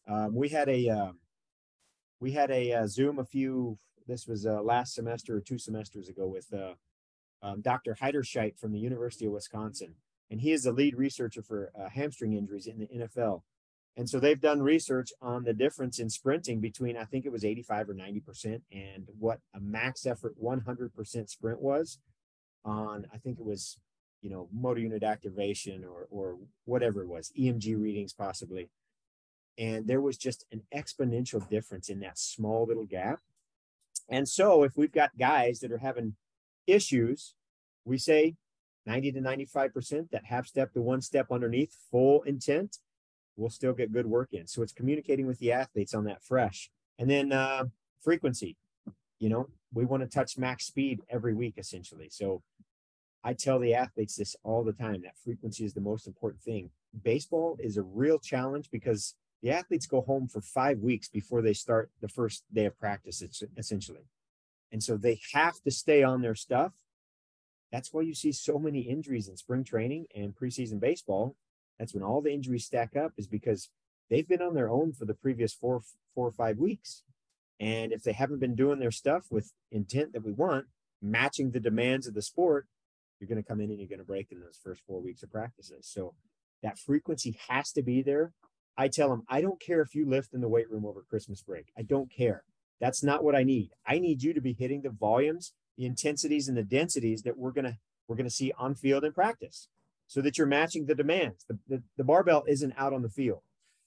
Um, 0.07 0.33
we 0.33 0.47
had 0.49 0.69
a 0.69 0.89
um, 0.89 1.19
we 2.21 2.31
had 2.31 2.49
a, 2.51 2.71
uh, 2.71 2.87
Zoom 2.87 3.19
a 3.19 3.25
few. 3.25 3.77
This 4.07 4.27
was 4.27 4.45
uh, 4.45 4.61
last 4.61 4.95
semester 4.95 5.35
or 5.35 5.41
two 5.41 5.57
semesters 5.57 6.07
ago 6.07 6.27
with 6.27 6.51
uh, 6.53 6.73
um, 7.41 7.61
Dr. 7.61 7.97
Heiderscheit 8.01 8.57
from 8.57 8.71
the 8.71 8.79
University 8.79 9.25
of 9.25 9.33
Wisconsin, 9.33 9.95
and 10.31 10.39
he 10.39 10.53
is 10.53 10.63
the 10.63 10.71
lead 10.71 10.95
researcher 10.95 11.41
for 11.41 11.71
uh, 11.77 11.89
hamstring 11.89 12.33
injuries 12.33 12.67
in 12.67 12.79
the 12.79 12.87
NFL. 12.87 13.41
And 13.97 14.09
so 14.09 14.19
they've 14.19 14.39
done 14.39 14.61
research 14.61 15.13
on 15.21 15.43
the 15.43 15.53
difference 15.53 15.99
in 15.99 16.09
sprinting 16.09 16.59
between 16.59 16.97
I 16.97 17.05
think 17.05 17.25
it 17.25 17.31
was 17.31 17.45
85 17.45 17.89
or 17.89 17.93
90 17.93 18.19
percent 18.19 18.63
and 18.71 19.07
what 19.17 19.39
a 19.55 19.59
max 19.59 20.05
effort 20.05 20.33
100 20.37 20.93
percent 20.93 21.29
sprint 21.29 21.61
was 21.61 21.99
on 22.65 23.05
I 23.13 23.17
think 23.17 23.39
it 23.39 23.45
was 23.45 23.77
you 24.21 24.29
know 24.29 24.49
motor 24.53 24.81
unit 24.81 25.03
activation 25.03 25.85
or 25.85 26.07
or 26.09 26.37
whatever 26.65 27.01
it 27.03 27.07
was 27.07 27.31
EMG 27.39 27.79
readings 27.81 28.13
possibly. 28.13 28.69
And 29.57 29.87
there 29.87 30.01
was 30.01 30.17
just 30.17 30.45
an 30.51 30.63
exponential 30.75 31.47
difference 31.49 31.87
in 31.87 32.01
that 32.01 32.19
small 32.19 32.65
little 32.65 32.85
gap. 32.85 33.19
And 34.09 34.27
so 34.27 34.63
if 34.63 34.73
we've 34.75 34.91
got 34.91 35.17
guys 35.17 35.59
that 35.61 35.71
are 35.71 35.77
having 35.77 36.15
issues 36.67 37.35
we 37.85 37.97
say 37.97 38.35
90 38.85 39.13
to 39.13 39.21
95% 39.21 40.09
that 40.11 40.25
half 40.25 40.47
step 40.47 40.73
to 40.73 40.81
one 40.81 41.01
step 41.01 41.27
underneath 41.31 41.75
full 41.91 42.23
intent 42.23 42.79
we'll 43.37 43.49
still 43.49 43.73
get 43.73 43.91
good 43.91 44.05
work 44.05 44.29
in 44.31 44.47
so 44.47 44.61
it's 44.61 44.73
communicating 44.73 45.27
with 45.27 45.39
the 45.39 45.51
athletes 45.51 45.93
on 45.93 46.05
that 46.05 46.23
fresh 46.23 46.69
and 46.99 47.09
then 47.09 47.31
uh, 47.31 47.63
frequency 48.01 48.55
you 49.19 49.29
know 49.29 49.47
we 49.73 49.85
want 49.85 50.01
to 50.01 50.09
touch 50.09 50.37
max 50.37 50.65
speed 50.65 51.01
every 51.09 51.33
week 51.33 51.55
essentially 51.57 52.07
so 52.09 52.41
I 53.25 53.33
tell 53.33 53.57
the 53.57 53.73
athletes 53.73 54.15
this 54.15 54.35
all 54.43 54.63
the 54.63 54.71
time 54.71 55.01
that 55.01 55.17
frequency 55.17 55.65
is 55.65 55.73
the 55.73 55.81
most 55.81 56.05
important 56.05 56.43
thing. 56.43 56.69
Baseball 57.03 57.57
is 57.59 57.75
a 57.75 57.81
real 57.81 58.19
challenge 58.19 58.69
because 58.71 59.15
the 59.41 59.49
athletes 59.49 59.87
go 59.87 60.01
home 60.01 60.27
for 60.27 60.41
five 60.41 60.77
weeks 60.79 61.07
before 61.07 61.41
they 61.41 61.53
start 61.53 61.89
the 62.01 62.07
first 62.07 62.43
day 62.53 62.65
of 62.65 62.77
practice, 62.77 63.23
essentially. 63.57 64.05
And 64.71 64.81
so 64.83 64.95
they 64.95 65.19
have 65.33 65.59
to 65.63 65.71
stay 65.71 66.03
on 66.03 66.21
their 66.21 66.35
stuff. 66.35 66.73
That's 67.71 67.91
why 67.91 68.01
you 68.01 68.13
see 68.13 68.31
so 68.31 68.59
many 68.59 68.81
injuries 68.81 69.27
in 69.27 69.37
spring 69.37 69.63
training 69.63 70.05
and 70.15 70.35
preseason 70.35 70.79
baseball. 70.79 71.35
That's 71.79 71.93
when 71.93 72.03
all 72.03 72.21
the 72.21 72.33
injuries 72.33 72.65
stack 72.65 72.95
up, 72.95 73.13
is 73.17 73.27
because 73.27 73.69
they've 74.09 74.27
been 74.27 74.41
on 74.41 74.53
their 74.53 74.69
own 74.69 74.93
for 74.93 75.05
the 75.05 75.13
previous 75.13 75.53
four, 75.53 75.81
four 76.13 76.27
or 76.27 76.31
five 76.31 76.57
weeks. 76.57 77.03
And 77.59 77.91
if 77.91 78.03
they 78.03 78.13
haven't 78.13 78.39
been 78.39 78.55
doing 78.55 78.79
their 78.79 78.91
stuff 78.91 79.25
with 79.29 79.53
intent 79.71 80.13
that 80.13 80.25
we 80.25 80.31
want, 80.31 80.65
matching 81.01 81.51
the 81.51 81.59
demands 81.59 82.07
of 82.07 82.13
the 82.13 82.21
sport, 82.21 82.67
you're 83.19 83.27
going 83.27 83.41
to 83.41 83.47
come 83.47 83.61
in 83.61 83.69
and 83.69 83.79
you're 83.79 83.89
going 83.89 83.99
to 83.99 84.05
break 84.05 84.31
in 84.31 84.39
those 84.41 84.59
first 84.61 84.81
four 84.85 85.01
weeks 85.01 85.23
of 85.23 85.31
practices. 85.31 85.87
So 85.89 86.15
that 86.63 86.77
frequency 86.77 87.37
has 87.47 87.71
to 87.73 87.81
be 87.81 88.01
there. 88.01 88.33
I 88.77 88.89
tell 88.89 89.09
them, 89.09 89.23
I 89.29 89.41
don't 89.41 89.61
care 89.61 89.81
if 89.81 89.95
you 89.95 90.07
lift 90.07 90.33
in 90.33 90.41
the 90.41 90.49
weight 90.49 90.69
room 90.69 90.85
over 90.85 91.01
Christmas 91.01 91.41
break. 91.41 91.67
I 91.77 91.81
don't 91.81 92.11
care. 92.11 92.43
That's 92.81 93.03
not 93.03 93.23
what 93.23 93.35
I 93.35 93.43
need. 93.43 93.69
I 93.85 93.99
need 93.99 94.21
you 94.21 94.33
to 94.33 94.41
be 94.41 94.53
hitting 94.53 94.81
the 94.81 94.89
volumes, 94.89 95.53
the 95.77 95.85
intensities, 95.85 96.49
and 96.49 96.57
the 96.57 96.63
densities 96.63 97.21
that 97.21 97.37
we're 97.37 97.51
gonna 97.51 97.77
we're 98.07 98.17
gonna 98.17 98.29
see 98.29 98.51
on 98.57 98.75
field 98.75 99.05
in 99.05 99.13
practice, 99.13 99.69
so 100.07 100.21
that 100.21 100.37
you're 100.37 100.47
matching 100.47 100.85
the 100.85 100.95
demands. 100.95 101.45
The, 101.47 101.57
the, 101.67 101.83
the 101.97 102.03
barbell 102.03 102.43
isn't 102.47 102.73
out 102.77 102.93
on 102.93 103.01
the 103.01 103.09
field. 103.09 103.41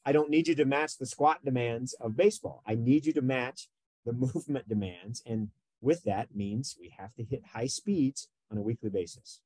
I 0.05 0.13
don't 0.13 0.31
need 0.31 0.49
you 0.49 0.55
to 0.57 0.65
match 0.65 0.99
the 0.99 1.07
squat 1.07 1.45
demands 1.45 1.95
of 2.01 2.17
baseball. 2.17 2.63
I 2.67 2.75
need 2.75 3.07
you 3.07 3.13
to 3.15 3.23
match 3.23 3.69
the 4.07 4.13
movement 4.35 4.69
demands, 4.69 5.23
and 5.27 5.49
with 5.81 6.03
that 6.05 6.35
means 6.35 6.77
we 6.81 6.95
have 6.99 7.15
to 7.15 7.25
hit 7.25 7.43
high 7.53 7.67
speeds 7.67 8.29
on 8.51 8.59
a 8.59 8.63
weekly 8.63 8.91
basis. 8.91 9.41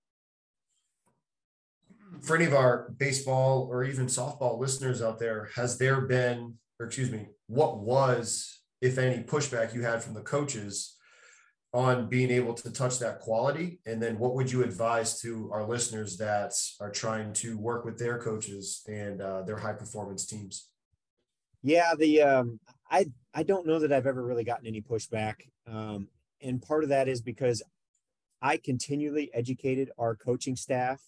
for 2.21 2.37
any 2.37 2.45
of 2.45 2.55
our 2.55 2.91
baseball 2.99 3.67
or 3.71 3.85
even 3.85 4.07
softball 4.07 4.59
listeners 4.59 5.03
out 5.03 5.19
there, 5.19 5.49
has 5.57 5.79
there 5.79 6.03
been, 6.03 6.55
or 6.79 6.87
excuse 6.87 7.11
me, 7.11 7.27
what 7.47 7.79
was, 7.79 8.61
if 8.81 8.99
any, 8.99 9.23
pushback 9.23 9.75
you 9.75 9.83
had 9.83 10.03
from 10.03 10.15
the 10.15 10.21
coaches 10.21 10.97
on 11.73 12.09
being 12.09 12.31
able 12.31 12.55
to 12.55 12.71
touch 12.71 12.99
that 12.99 13.21
quality? 13.21 13.81
And 13.87 14.03
then 14.03 14.19
what 14.19 14.35
would 14.35 14.51
you 14.53 14.63
advise 14.63 15.21
to 15.23 15.51
our 15.53 15.67
listeners 15.67 16.17
that 16.19 16.53
are 16.81 16.91
trying 16.91 17.33
to 17.35 17.57
work 17.57 17.85
with 17.85 17.99
their 17.99 18.19
coaches 18.19 18.83
and 18.89 19.21
uh, 19.21 19.43
their 19.43 19.57
high 19.57 19.73
performance 19.73 20.27
teams? 20.27 20.69
Yeah, 21.63 21.95
the 21.99 22.23
um, 22.23 22.61
I 22.91 23.07
I 23.33 23.43
don't 23.45 23.67
know 23.67 23.79
that 23.79 23.93
I've 23.93 24.07
ever 24.07 24.23
really 24.25 24.45
gotten 24.45 24.67
any 24.67 24.81
pushback, 24.81 25.49
um, 25.67 26.09
and 26.41 26.61
part 26.61 26.83
of 26.83 26.91
that 26.91 27.09
is 27.09 27.21
because 27.23 27.63
I 28.43 28.57
continually 28.57 29.31
educated 29.33 29.91
our 29.97 30.17
coaching 30.17 30.57
staff 30.57 31.01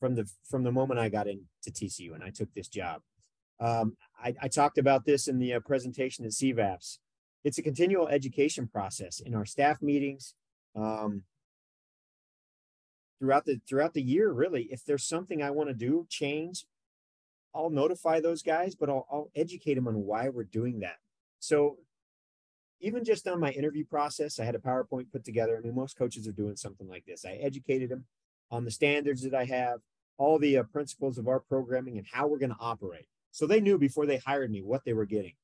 from 0.00 0.14
the 0.14 0.28
from 0.48 0.64
the 0.64 0.72
moment 0.72 0.98
I 0.98 1.10
got 1.10 1.28
into 1.28 1.44
TCU 1.70 2.14
and 2.14 2.24
I 2.24 2.30
took 2.30 2.52
this 2.54 2.68
job. 2.68 3.02
Um, 3.60 3.96
I, 4.18 4.34
I, 4.40 4.48
talked 4.48 4.78
about 4.78 5.04
this 5.04 5.28
in 5.28 5.38
the 5.38 5.52
uh, 5.52 5.60
presentation 5.60 6.24
at 6.24 6.30
CVASPS. 6.30 6.96
It's 7.44 7.58
a 7.58 7.62
continual 7.62 8.08
education 8.08 8.68
process 8.68 9.20
in 9.20 9.34
our 9.34 9.46
staff 9.46 9.80
meetings, 9.80 10.34
um, 10.76 11.22
throughout 13.18 13.44
the 13.44 13.60
throughout 13.68 13.94
the 13.94 14.02
year. 14.02 14.30
Really, 14.30 14.64
if 14.70 14.84
there's 14.84 15.04
something 15.04 15.42
I 15.42 15.50
want 15.50 15.68
to 15.68 15.74
do, 15.74 16.06
change, 16.08 16.66
I'll 17.54 17.70
notify 17.70 18.20
those 18.20 18.42
guys, 18.42 18.74
but 18.74 18.88
I'll, 18.88 19.06
I'll 19.10 19.30
educate 19.34 19.74
them 19.74 19.88
on 19.88 19.94
why 19.94 20.28
we're 20.28 20.44
doing 20.44 20.80
that. 20.80 20.96
So 21.38 21.78
even 22.80 23.04
just 23.04 23.28
on 23.28 23.40
my 23.40 23.50
interview 23.50 23.84
process, 23.84 24.38
I 24.38 24.44
had 24.44 24.54
a 24.54 24.58
PowerPoint 24.58 25.12
put 25.12 25.24
together. 25.24 25.56
I 25.56 25.60
mean, 25.60 25.74
most 25.74 25.96
coaches 25.96 26.26
are 26.26 26.32
doing 26.32 26.56
something 26.56 26.88
like 26.88 27.04
this. 27.06 27.24
I 27.24 27.32
educated 27.32 27.90
them 27.90 28.04
on 28.50 28.64
the 28.64 28.70
standards 28.70 29.22
that 29.22 29.34
I 29.34 29.44
have, 29.44 29.80
all 30.16 30.38
the 30.38 30.58
uh, 30.58 30.62
principles 30.64 31.18
of 31.18 31.28
our 31.28 31.40
programming, 31.40 31.98
and 31.98 32.06
how 32.10 32.26
we're 32.26 32.38
going 32.38 32.50
to 32.50 32.56
operate. 32.60 33.06
So 33.32 33.46
they 33.46 33.60
knew 33.60 33.78
before 33.78 34.06
they 34.06 34.16
hired 34.18 34.50
me 34.50 34.62
what 34.62 34.84
they 34.84 34.92
were 34.92 35.04
getting. 35.06 35.34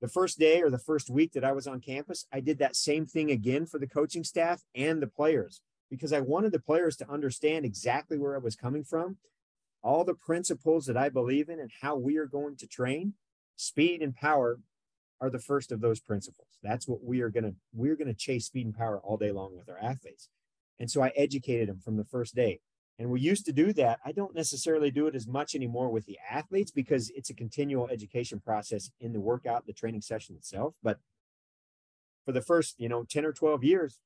The 0.00 0.08
first 0.08 0.38
day 0.38 0.62
or 0.62 0.70
the 0.70 0.78
first 0.78 1.10
week 1.10 1.32
that 1.32 1.44
I 1.44 1.52
was 1.52 1.66
on 1.66 1.80
campus, 1.80 2.26
I 2.32 2.40
did 2.40 2.58
that 2.58 2.76
same 2.76 3.04
thing 3.04 3.30
again 3.30 3.66
for 3.66 3.78
the 3.78 3.86
coaching 3.88 4.22
staff 4.22 4.62
and 4.74 5.02
the 5.02 5.08
players 5.08 5.60
because 5.90 6.12
I 6.12 6.20
wanted 6.20 6.52
the 6.52 6.60
players 6.60 6.96
to 6.98 7.10
understand 7.10 7.64
exactly 7.64 8.18
where 8.18 8.34
I 8.34 8.38
was 8.38 8.54
coming 8.54 8.84
from, 8.84 9.16
all 9.82 10.04
the 10.04 10.14
principles 10.14 10.86
that 10.86 10.96
I 10.96 11.08
believe 11.08 11.48
in, 11.48 11.58
and 11.58 11.70
how 11.80 11.96
we 11.96 12.16
are 12.18 12.26
going 12.26 12.56
to 12.56 12.66
train. 12.66 13.14
Speed 13.56 14.02
and 14.02 14.14
power 14.14 14.60
are 15.20 15.30
the 15.30 15.40
first 15.40 15.72
of 15.72 15.80
those 15.80 16.00
principles. 16.00 16.48
That's 16.62 16.86
what 16.86 17.02
we 17.02 17.20
are 17.22 17.30
going 17.30 17.44
to 17.44 17.54
we're 17.74 17.96
going 17.96 18.08
to 18.08 18.14
chase 18.14 18.46
speed 18.46 18.66
and 18.66 18.76
power 18.76 19.00
all 19.00 19.16
day 19.16 19.32
long 19.32 19.56
with 19.56 19.68
our 19.68 19.78
athletes. 19.78 20.28
And 20.78 20.88
so 20.88 21.02
I 21.02 21.08
educated 21.16 21.68
them 21.68 21.80
from 21.80 21.96
the 21.96 22.04
first 22.04 22.36
day. 22.36 22.60
And 22.98 23.10
we 23.10 23.20
used 23.20 23.46
to 23.46 23.52
do 23.52 23.72
that. 23.74 24.00
I 24.04 24.10
don't 24.10 24.34
necessarily 24.34 24.90
do 24.90 25.06
it 25.06 25.14
as 25.14 25.26
much 25.26 25.54
anymore 25.54 25.88
with 25.88 26.06
the 26.06 26.18
athletes 26.28 26.72
because 26.72 27.10
it's 27.10 27.30
a 27.30 27.34
continual 27.34 27.88
education 27.88 28.40
process 28.40 28.90
in 29.00 29.12
the 29.12 29.20
workout, 29.20 29.66
the 29.66 29.72
training 29.72 30.00
session 30.00 30.34
itself. 30.34 30.74
But 30.82 30.98
for 32.24 32.32
the 32.32 32.42
first, 32.42 32.74
you 32.78 32.88
know, 32.88 33.04
10 33.04 33.24
or 33.24 33.32
12 33.32 33.62
years, 33.62 34.00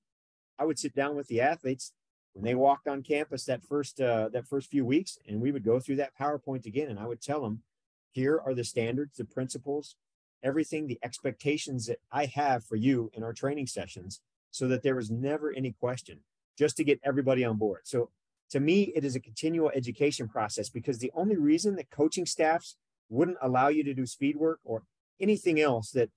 I 0.59 0.65
would 0.65 0.79
sit 0.79 0.95
down 0.95 1.17
with 1.17 1.29
the 1.29 1.41
athletes 1.41 1.93
when 2.35 2.45
they 2.45 2.55
walked 2.55 2.87
on 2.87 3.03
campus 3.03 3.45
that 3.45 3.65
first 3.65 4.01
uh, 4.01 4.29
that 4.33 4.47
first 4.47 4.71
few 4.71 4.85
weeks, 4.85 5.19
and 5.27 5.41
we 5.41 5.53
would 5.53 5.65
go 5.65 5.81
through 5.81 5.97
that 5.97 6.17
PowerPoint 6.19 6.67
again, 6.67 6.89
and 6.89 6.99
I 6.99 7.07
would 7.07 7.21
tell 7.21 7.43
them, 7.43 7.63
here 8.11 8.41
are 8.45 8.55
the 8.55 8.65
standards, 8.65 9.17
the 9.17 9.25
principles, 9.25 9.97
everything, 10.43 10.87
the 10.87 10.99
expectations 11.03 11.87
that 11.87 11.99
I 12.11 12.27
have 12.27 12.65
for 12.65 12.77
you 12.77 13.11
in 13.15 13.23
our 13.23 13.33
training 13.33 13.67
sessions, 13.67 14.21
so 14.51 14.69
that 14.69 14.83
there 14.83 14.97
was 14.97 15.11
never 15.11 15.53
any 15.53 15.73
question, 15.73 16.21
just 16.59 16.77
to 16.77 16.85
get 16.85 17.01
everybody 17.05 17.45
on 17.45 17.57
board. 17.57 17.81
So 17.85 18.11
to 18.53 18.61
me, 18.61 18.93
it 18.95 19.03
is 19.03 19.17
a 19.17 19.21
continual 19.21 19.71
education 19.75 20.29
process 20.29 20.69
because 20.69 20.99
the 20.99 21.11
only 21.15 21.37
reason 21.37 21.75
that 21.77 21.91
coaching 21.91 22.27
staffs 22.27 22.77
wouldn't 23.09 23.39
allow 23.41 23.69
you 23.69 23.83
to 23.83 23.95
do 23.95 24.05
speed 24.07 24.37
work 24.37 24.61
or 24.63 24.83
anything 25.21 25.59
else 25.59 25.91
that 25.93 26.11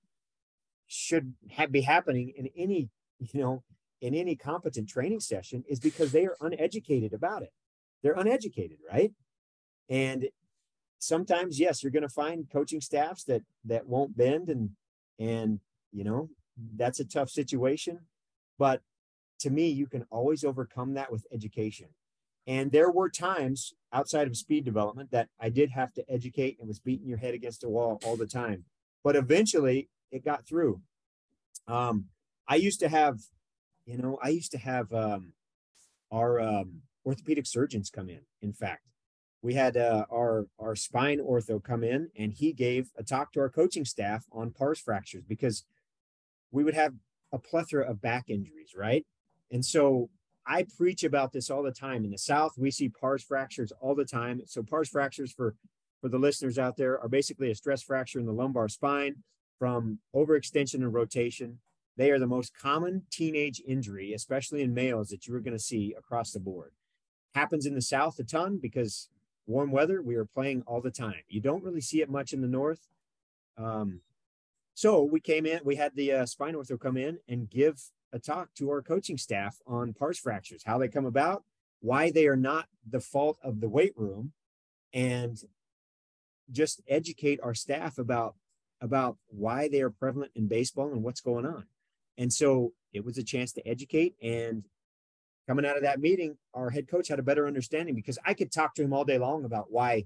should 0.86 1.32
have, 1.50 1.72
be 1.72 1.80
happening 1.80 2.32
in 2.36 2.50
any, 2.54 2.90
you 3.18 3.40
know, 3.40 3.62
in 4.02 4.14
any 4.14 4.36
competent 4.36 4.86
training 4.86 5.20
session 5.20 5.64
is 5.66 5.80
because 5.80 6.12
they 6.12 6.26
are 6.26 6.36
uneducated 6.42 7.14
about 7.14 7.42
it. 7.42 7.52
They're 8.02 8.12
uneducated, 8.12 8.78
right? 8.90 9.12
And 9.88 10.28
sometimes, 10.98 11.58
yes, 11.58 11.82
you're 11.82 11.92
going 11.92 12.02
to 12.02 12.08
find 12.08 12.50
coaching 12.52 12.82
staffs 12.82 13.24
that 13.24 13.42
that 13.64 13.86
won't 13.86 14.16
bend, 14.16 14.50
and 14.50 14.70
and 15.18 15.60
you 15.90 16.04
know 16.04 16.28
that's 16.76 17.00
a 17.00 17.04
tough 17.04 17.30
situation. 17.30 18.00
But 18.58 18.82
to 19.40 19.50
me, 19.50 19.68
you 19.68 19.86
can 19.86 20.04
always 20.10 20.44
overcome 20.44 20.94
that 20.94 21.10
with 21.10 21.26
education. 21.32 21.88
And 22.46 22.70
there 22.70 22.90
were 22.90 23.10
times 23.10 23.74
outside 23.92 24.28
of 24.28 24.36
speed 24.36 24.64
development 24.64 25.10
that 25.10 25.28
I 25.40 25.48
did 25.48 25.70
have 25.70 25.92
to 25.94 26.04
educate 26.08 26.58
and 26.58 26.68
was 26.68 26.78
beating 26.78 27.08
your 27.08 27.18
head 27.18 27.34
against 27.34 27.64
a 27.64 27.68
wall 27.68 28.00
all 28.04 28.16
the 28.16 28.26
time. 28.26 28.64
But 29.02 29.16
eventually 29.16 29.88
it 30.12 30.24
got 30.24 30.46
through. 30.46 30.80
Um, 31.66 32.06
I 32.48 32.56
used 32.56 32.80
to 32.80 32.88
have, 32.88 33.18
you 33.84 33.98
know, 33.98 34.18
I 34.22 34.28
used 34.28 34.52
to 34.52 34.58
have 34.58 34.92
um, 34.92 35.32
our 36.12 36.40
um, 36.40 36.82
orthopedic 37.04 37.46
surgeons 37.46 37.90
come 37.90 38.08
in. 38.08 38.20
In 38.42 38.52
fact, 38.52 38.82
we 39.42 39.54
had 39.54 39.76
uh, 39.76 40.04
our 40.12 40.46
our 40.58 40.74
spine 40.76 41.18
ortho 41.18 41.62
come 41.62 41.84
in, 41.84 42.10
and 42.18 42.32
he 42.32 42.52
gave 42.52 42.90
a 42.96 43.02
talk 43.02 43.32
to 43.32 43.40
our 43.40 43.48
coaching 43.48 43.84
staff 43.84 44.24
on 44.32 44.50
pars 44.50 44.80
fractures 44.80 45.24
because 45.28 45.64
we 46.50 46.64
would 46.64 46.74
have 46.74 46.94
a 47.32 47.38
plethora 47.38 47.88
of 47.88 48.00
back 48.00 48.24
injuries, 48.28 48.72
right? 48.76 49.04
And 49.50 49.64
so 49.64 50.10
I 50.46 50.66
preach 50.76 51.02
about 51.04 51.32
this 51.32 51.50
all 51.50 51.62
the 51.62 51.72
time. 51.72 52.04
In 52.04 52.10
the 52.10 52.18
South, 52.18 52.52
we 52.56 52.70
see 52.70 52.88
pars 52.88 53.22
fractures 53.22 53.72
all 53.80 53.94
the 53.94 54.04
time. 54.04 54.40
So 54.46 54.62
pars 54.62 54.88
fractures 54.88 55.32
for 55.32 55.54
for 56.00 56.08
the 56.08 56.18
listeners 56.18 56.58
out 56.58 56.76
there 56.76 57.00
are 57.00 57.08
basically 57.08 57.50
a 57.50 57.54
stress 57.54 57.82
fracture 57.82 58.20
in 58.20 58.26
the 58.26 58.32
lumbar 58.32 58.68
spine 58.68 59.16
from 59.58 59.98
overextension 60.14 60.74
and 60.74 60.92
rotation. 60.92 61.58
They 61.96 62.10
are 62.10 62.18
the 62.18 62.26
most 62.26 62.52
common 62.56 63.02
teenage 63.10 63.62
injury, 63.66 64.12
especially 64.12 64.62
in 64.62 64.74
males, 64.74 65.08
that 65.08 65.26
you 65.26 65.34
are 65.34 65.40
going 65.40 65.56
to 65.56 65.62
see 65.62 65.94
across 65.98 66.32
the 66.32 66.40
board. 66.40 66.72
Happens 67.34 67.64
in 67.64 67.74
the 67.74 67.82
South 67.82 68.18
a 68.18 68.24
ton 68.24 68.58
because 68.60 69.08
warm 69.46 69.70
weather, 69.70 70.02
we 70.02 70.16
are 70.16 70.26
playing 70.26 70.62
all 70.66 70.80
the 70.80 70.90
time. 70.90 71.22
You 71.28 71.40
don't 71.40 71.64
really 71.64 71.80
see 71.80 72.02
it 72.02 72.10
much 72.10 72.32
in 72.32 72.42
the 72.42 72.48
North. 72.48 72.86
Um, 73.56 74.00
so 74.74 75.02
we 75.02 75.20
came 75.20 75.46
in, 75.46 75.60
we 75.64 75.76
had 75.76 75.94
the 75.94 76.12
uh, 76.12 76.26
spine 76.26 76.54
ortho 76.54 76.78
come 76.78 76.98
in 76.98 77.18
and 77.28 77.48
give 77.48 77.80
a 78.16 78.18
talk 78.18 78.48
to 78.54 78.70
our 78.70 78.82
coaching 78.82 79.18
staff 79.18 79.58
on 79.66 79.92
pars 79.92 80.18
fractures, 80.18 80.62
how 80.64 80.78
they 80.78 80.88
come 80.88 81.06
about, 81.06 81.44
why 81.80 82.10
they 82.10 82.26
are 82.26 82.36
not 82.36 82.66
the 82.88 82.98
fault 82.98 83.38
of 83.44 83.60
the 83.60 83.68
weight 83.68 83.92
room, 83.96 84.32
and 84.92 85.38
just 86.50 86.80
educate 86.88 87.38
our 87.42 87.54
staff 87.54 87.98
about 87.98 88.34
about 88.80 89.16
why 89.28 89.68
they 89.68 89.80
are 89.80 89.90
prevalent 89.90 90.32
in 90.34 90.48
baseball 90.48 90.92
and 90.92 91.02
what's 91.02 91.20
going 91.20 91.46
on. 91.46 91.64
And 92.18 92.32
so 92.32 92.72
it 92.92 93.04
was 93.04 93.16
a 93.16 93.24
chance 93.24 93.52
to 93.52 93.66
educate. 93.66 94.14
And 94.22 94.64
coming 95.48 95.64
out 95.64 95.76
of 95.76 95.82
that 95.82 95.98
meeting, 95.98 96.36
our 96.52 96.68
head 96.68 96.86
coach 96.86 97.08
had 97.08 97.18
a 97.18 97.22
better 97.22 97.46
understanding 97.46 97.94
because 97.94 98.18
I 98.24 98.34
could 98.34 98.52
talk 98.52 98.74
to 98.74 98.82
him 98.82 98.92
all 98.92 99.04
day 99.04 99.16
long 99.16 99.44
about 99.44 99.70
why 99.70 100.04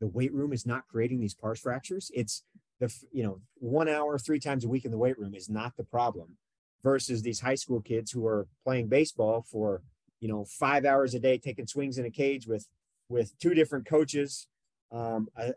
the 0.00 0.06
weight 0.06 0.32
room 0.32 0.52
is 0.52 0.64
not 0.64 0.86
creating 0.86 1.20
these 1.20 1.34
pars 1.34 1.60
fractures. 1.60 2.10
It's 2.14 2.44
the 2.80 2.92
you 3.12 3.22
know 3.22 3.40
one 3.54 3.88
hour 3.88 4.18
three 4.18 4.40
times 4.40 4.64
a 4.64 4.68
week 4.68 4.84
in 4.84 4.90
the 4.90 4.98
weight 4.98 5.18
room 5.18 5.34
is 5.34 5.48
not 5.48 5.76
the 5.76 5.84
problem 5.84 6.36
versus 6.84 7.22
these 7.22 7.40
high 7.40 7.54
school 7.56 7.80
kids 7.80 8.12
who 8.12 8.24
are 8.26 8.46
playing 8.62 8.86
baseball 8.86 9.44
for 9.50 9.82
you 10.20 10.28
know 10.28 10.44
five 10.44 10.84
hours 10.84 11.14
a 11.14 11.18
day 11.18 11.38
taking 11.38 11.66
swings 11.66 11.98
in 11.98 12.04
a 12.04 12.10
cage 12.10 12.46
with 12.46 12.68
with 13.08 13.36
two 13.38 13.54
different 13.54 13.86
coaches 13.86 14.46
um, 14.92 15.28
a, 15.36 15.52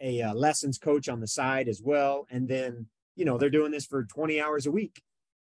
a, 0.00 0.20
a, 0.20 0.32
lessons 0.32 0.78
coach 0.78 1.08
on 1.08 1.20
the 1.20 1.26
side 1.26 1.68
as 1.68 1.82
well. 1.82 2.26
And 2.30 2.48
then 2.48 2.86
you 3.16 3.24
know 3.24 3.36
they're 3.36 3.50
doing 3.50 3.72
this 3.72 3.84
for 3.84 4.04
20 4.04 4.40
hours 4.40 4.66
a 4.66 4.70
week. 4.70 5.02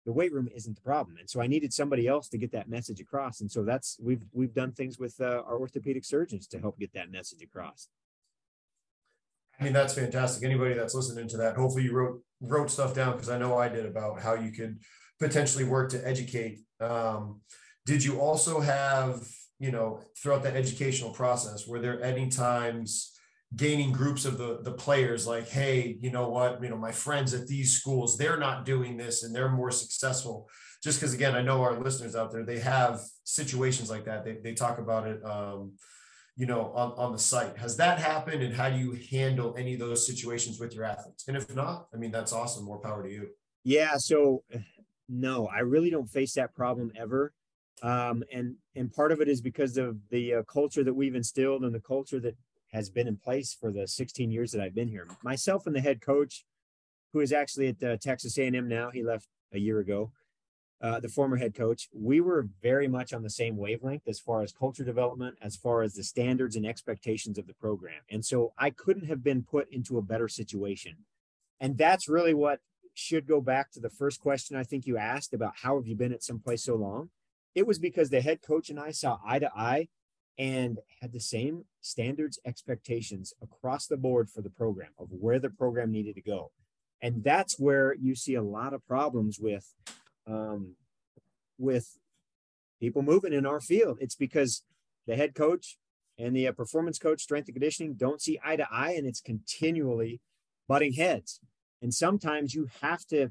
The 0.07 0.13
weight 0.13 0.33
room 0.33 0.49
isn't 0.55 0.77
the 0.77 0.83
problem. 0.83 1.17
And 1.19 1.29
so 1.29 1.41
i 1.41 1.49
needed 1.49 1.73
somebody 1.73 2.07
else 2.07 2.29
to 2.29 2.39
get 2.39 2.53
that 2.53 2.69
message 2.69 3.01
across. 3.01 3.41
And 3.41 3.51
so 3.51 3.65
that's 3.65 3.99
we've 4.01 4.23
we've 4.33 4.55
done 4.55 4.73
things 4.73 4.99
with 4.99 5.21
uh, 5.21 5.43
our 5.47 5.59
orthopedic 5.59 6.05
surgeons 6.05 6.47
to 6.49 6.61
help 6.61 6.79
get 6.79 6.93
that 6.95 7.11
message 7.11 7.43
across. 7.43 7.89
I 9.59 9.65
mean, 9.65 9.73
that's 9.73 9.95
fantastic. 9.95 10.45
Anybody 10.45 10.75
that's 10.75 10.95
listening 10.95 11.29
to 11.29 11.37
that, 11.39 11.57
hopefully 11.57 11.85
you 11.85 11.93
wrote 11.93 12.23
wrote 12.41 12.71
stuff 12.71 12.95
down 12.95 13.13
because 13.13 13.31
I 13.31 13.39
know 13.39 13.57
I 13.57 13.69
did 13.69 13.87
about 13.87 14.21
how 14.21 14.35
you 14.35 14.53
could 14.53 14.79
potentially 15.19 15.65
work 15.65 15.91
to 15.91 16.07
educate. 16.07 16.61
Um, 16.81 17.41
did 17.85 18.05
you 18.05 18.21
also 18.21 18.61
have, 18.61 19.21
you 19.59 19.71
know, 19.71 20.01
throughout 20.21 20.43
the 20.43 20.55
educational 20.55 21.11
process, 21.11 21.67
were 21.67 21.81
there 21.81 22.03
any 22.03 22.29
times 22.29 23.13
gaining 23.55 23.93
groups 23.93 24.25
of 24.25 24.39
the 24.39 24.59
the 24.63 24.73
players 24.73 25.27
like, 25.27 25.49
hey, 25.49 25.97
you 26.01 26.11
know 26.11 26.29
what, 26.29 26.63
you 26.63 26.69
know, 26.69 26.77
my 26.77 26.93
friends 26.93 27.33
at 27.33 27.47
these 27.47 27.73
schools, 27.73 28.19
they're 28.19 28.39
not 28.39 28.65
doing 28.65 28.97
this 28.97 29.23
and 29.23 29.35
they're 29.35 29.49
more 29.49 29.71
successful. 29.71 30.49
Just 30.83 31.01
because 31.01 31.15
again, 31.15 31.35
I 31.35 31.43
know 31.43 31.63
our 31.63 31.79
listeners 31.79 32.17
out 32.17 32.33
there, 32.33 32.45
they 32.45 32.59
have 32.59 33.01
situations 33.25 33.89
like 33.89 34.05
that. 34.05 34.25
They 34.25 34.39
they 34.43 34.55
talk 34.55 34.79
about 34.79 35.07
it 35.07 35.25
um, 35.25 35.73
you 36.37 36.45
know, 36.45 36.71
on, 36.75 36.93
on 36.99 37.13
the 37.13 37.19
site. 37.19 37.57
Has 37.57 37.79
that 37.79 37.99
happened 37.99 38.43
and 38.43 38.55
how 38.55 38.69
do 38.69 38.77
you 38.77 38.99
handle 39.11 39.55
any 39.57 39.73
of 39.73 39.81
those 39.81 40.07
situations 40.07 40.61
with 40.61 40.75
your 40.75 40.85
athletes? 40.85 41.25
And 41.29 41.37
if 41.37 41.55
not, 41.55 41.87
I 41.95 41.97
mean, 41.97 42.11
that's 42.11 42.33
awesome. 42.33 42.65
More 42.65 42.79
power 42.79 43.03
to 43.03 43.11
you. 43.11 43.29
Yeah. 43.65 43.97
So 43.97 44.45
no, 45.09 45.47
I 45.47 45.61
really 45.61 45.91
don't 45.91 46.09
face 46.09 46.35
that 46.35 46.55
problem 46.55 46.93
ever. 46.97 47.33
Um, 47.83 48.25
and 48.33 48.57
and 48.75 48.93
part 48.93 49.13
of 49.13 49.21
it 49.21 49.29
is 49.29 49.41
because 49.41 49.77
of 49.77 49.99
the 50.11 50.35
uh, 50.35 50.43
culture 50.45 50.83
that 50.83 50.95
we've 50.95 51.15
instilled 51.15 51.63
and 51.63 51.75
the 51.75 51.81
culture 51.81 52.21
that 52.21 52.37
has 52.73 52.91
been 52.91 53.07
in 53.07 53.17
place 53.17 53.57
for 53.59 53.71
the 53.71 53.87
16 53.87 54.31
years 54.31 54.53
that 54.53 54.63
I've 54.63 54.75
been 54.75 54.89
here. 54.89 55.07
Myself 55.23 55.67
and 55.67 55.77
the 55.77 55.81
head 55.81 56.01
coach, 56.01 56.45
who 57.13 57.21
is 57.21 57.33
actually 57.33 57.69
at 57.69 57.83
uh, 57.83 57.97
Texas 57.97 58.37
A&M 58.39 58.69
now, 58.69 58.91
he 58.91 59.03
left 59.03 59.29
a 59.53 59.59
year 59.59 59.79
ago. 59.79 60.11
Uh, 60.83 61.01
the 61.01 61.09
former 61.09 61.37
head 61.37 61.55
coach, 61.55 61.89
we 61.95 62.21
were 62.21 62.49
very 62.63 62.87
much 62.87 63.15
on 63.15 63.23
the 63.23 63.31
same 63.31 63.57
wavelength 63.57 64.07
as 64.07 64.21
far 64.21 64.43
as 64.43 64.53
culture 64.53 64.85
development, 64.85 65.35
as 65.41 65.57
far 65.57 65.81
as 65.83 65.95
the 65.95 66.05
standards 66.05 66.55
and 66.55 66.67
expectations 66.67 67.39
of 67.39 67.47
the 67.47 67.55
program. 67.55 68.03
And 68.11 68.23
so 68.23 68.53
I 68.59 68.71
couldn't 68.71 69.07
have 69.07 69.25
been 69.25 69.43
put 69.43 69.73
into 69.73 69.97
a 69.97 70.03
better 70.03 70.29
situation. 70.29 70.97
And 71.61 71.79
that's 71.79 72.09
really 72.09 72.35
what 72.35 72.61
should 72.99 73.27
go 73.27 73.41
back 73.41 73.71
to 73.73 73.81
the 73.81 73.91
first 73.91 74.21
question 74.21 74.57
I 74.57 74.65
think 74.65 74.87
you 74.87 74.97
asked 74.97 75.35
about 75.35 75.53
how 75.63 75.77
have 75.77 75.87
you 75.87 75.95
been 75.95 76.15
at 76.15 76.23
some 76.23 76.39
place 76.39 76.65
so 76.65 76.77
long? 76.77 77.11
It 77.55 77.67
was 77.67 77.79
because 77.79 78.11
the 78.11 78.23
head 78.23 78.41
coach 78.43 78.71
and 78.71 78.81
I 78.81 78.91
saw 78.91 79.19
eye 79.25 79.39
to 79.39 79.51
eye 79.55 79.89
and 80.39 80.79
had 81.01 81.13
the 81.13 81.21
same 81.21 81.65
standards 81.81 82.39
expectations 82.45 83.35
across 83.43 83.87
the 83.87 83.97
board 83.97 84.31
for 84.31 84.41
the 84.41 84.51
program 84.51 84.91
of 84.99 85.09
where 85.11 85.39
the 85.39 85.51
program 85.51 85.91
needed 85.91 86.15
to 86.15 86.23
go. 86.23 86.53
And 87.03 87.23
that's 87.23 87.59
where 87.59 87.95
you 87.95 88.15
see 88.15 88.35
a 88.35 88.43
lot 88.43 88.73
of 88.73 88.87
problems 88.87 89.39
with 89.39 89.75
um, 90.27 90.77
with 91.59 91.99
people 92.81 93.03
moving 93.03 93.33
in 93.33 93.47
our 93.47 93.61
field. 93.61 93.99
It's 94.01 94.17
because 94.17 94.63
the 95.07 95.17
head 95.17 95.35
coach 95.35 95.77
and 96.19 96.35
the 96.35 96.49
uh, 96.49 96.53
performance 96.53 96.99
coach 96.99 97.21
strength 97.21 97.49
and 97.49 97.55
conditioning 97.55 97.95
don't 97.95 98.23
see 98.23 98.41
eye 98.43 98.57
to 98.57 98.67
eye 98.71 98.93
and 98.93 99.07
it's 99.07 99.21
continually 99.21 100.21
butting 100.67 100.95
heads 100.95 101.41
and 101.83 101.93
sometimes 101.93 102.55
you 102.55 102.69
have 102.81 103.05
to 103.07 103.31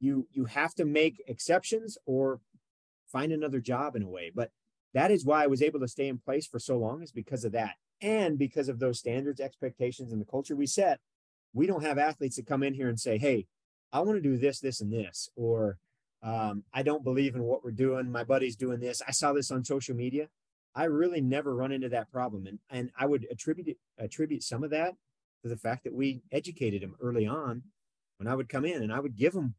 you 0.00 0.26
you 0.32 0.46
have 0.46 0.74
to 0.74 0.84
make 0.84 1.22
exceptions 1.26 1.96
or 2.06 2.40
find 3.06 3.32
another 3.32 3.60
job 3.60 3.94
in 3.94 4.02
a 4.02 4.08
way 4.08 4.30
but 4.34 4.50
that 4.94 5.10
is 5.10 5.24
why 5.24 5.44
I 5.44 5.46
was 5.46 5.62
able 5.62 5.80
to 5.80 5.88
stay 5.88 6.08
in 6.08 6.18
place 6.18 6.46
for 6.46 6.58
so 6.58 6.76
long 6.76 7.02
is 7.02 7.12
because 7.12 7.44
of 7.44 7.52
that. 7.52 7.74
And 8.00 8.38
because 8.38 8.68
of 8.68 8.78
those 8.78 8.98
standards, 8.98 9.40
expectations, 9.40 10.12
and 10.12 10.20
the 10.20 10.26
culture 10.26 10.56
we 10.56 10.66
set, 10.66 11.00
we 11.54 11.66
don't 11.66 11.84
have 11.84 11.98
athletes 11.98 12.36
that 12.36 12.46
come 12.46 12.62
in 12.62 12.74
here 12.74 12.88
and 12.88 12.98
say, 12.98 13.18
Hey, 13.18 13.46
I 13.92 14.00
want 14.00 14.16
to 14.16 14.28
do 14.28 14.36
this, 14.36 14.60
this, 14.60 14.80
and 14.80 14.92
this, 14.92 15.28
or 15.36 15.78
um, 16.22 16.64
I 16.72 16.82
don't 16.82 17.04
believe 17.04 17.34
in 17.34 17.42
what 17.42 17.64
we're 17.64 17.72
doing. 17.72 18.10
My 18.10 18.24
buddy's 18.24 18.56
doing 18.56 18.80
this. 18.80 19.02
I 19.06 19.10
saw 19.10 19.32
this 19.32 19.50
on 19.50 19.64
social 19.64 19.94
media. 19.94 20.28
I 20.74 20.84
really 20.84 21.20
never 21.20 21.54
run 21.54 21.72
into 21.72 21.90
that 21.90 22.10
problem. 22.10 22.46
And, 22.46 22.58
and 22.70 22.90
I 22.98 23.06
would 23.06 23.26
attribute 23.30 23.76
attribute 23.98 24.42
some 24.42 24.64
of 24.64 24.70
that 24.70 24.94
to 25.42 25.48
the 25.48 25.56
fact 25.56 25.84
that 25.84 25.94
we 25.94 26.22
educated 26.30 26.82
him 26.82 26.94
early 27.00 27.26
on 27.26 27.62
when 28.18 28.28
I 28.28 28.34
would 28.34 28.48
come 28.48 28.64
in 28.64 28.82
and 28.82 28.92
I 28.92 29.00
would 29.00 29.16
give 29.16 29.34
him 29.34 29.54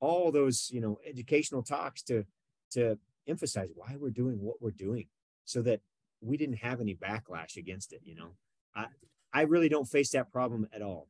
all 0.00 0.32
those, 0.32 0.70
you 0.72 0.80
know, 0.80 0.98
educational 1.06 1.62
talks 1.62 2.02
to, 2.04 2.24
to 2.72 2.98
emphasize 3.28 3.68
why 3.74 3.96
we're 3.98 4.10
doing 4.10 4.40
what 4.40 4.60
we're 4.60 4.70
doing 4.70 5.06
so 5.44 5.62
that 5.62 5.80
we 6.20 6.36
didn't 6.36 6.56
have 6.56 6.80
any 6.80 6.94
backlash 6.94 7.56
against 7.56 7.92
it 7.92 8.00
you 8.04 8.14
know? 8.14 8.30
I 8.74 8.86
i 9.32 9.42
really 9.42 9.68
don't 9.68 9.86
face 9.88 10.10
that 10.10 10.30
problem 10.32 10.68
at 10.72 10.82
all. 10.82 11.08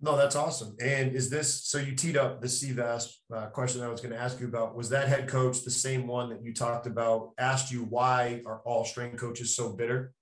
No 0.00 0.16
that's 0.16 0.36
awesome. 0.36 0.76
And 0.80 1.14
is 1.14 1.30
this 1.30 1.64
so 1.64 1.78
you 1.78 1.94
teed 1.94 2.16
up 2.16 2.40
the 2.40 2.46
cvas 2.46 3.14
uh, 3.34 3.46
question 3.46 3.82
i 3.82 3.88
was 3.88 4.00
going 4.00 4.12
to 4.12 4.20
ask 4.20 4.40
you 4.40 4.46
about. 4.46 4.74
Was 4.74 4.88
that 4.90 5.08
head 5.08 5.28
coach 5.28 5.62
the 5.62 5.70
same 5.70 6.06
one 6.06 6.28
that 6.30 6.42
you 6.42 6.52
talked 6.52 6.86
about 6.86 7.32
asked 7.38 7.70
you 7.70 7.84
why 7.84 8.42
are 8.46 8.60
all 8.64 8.84
strength 8.84 9.18
coaches 9.18 9.54
so 9.54 9.72
bitter? 9.72 10.14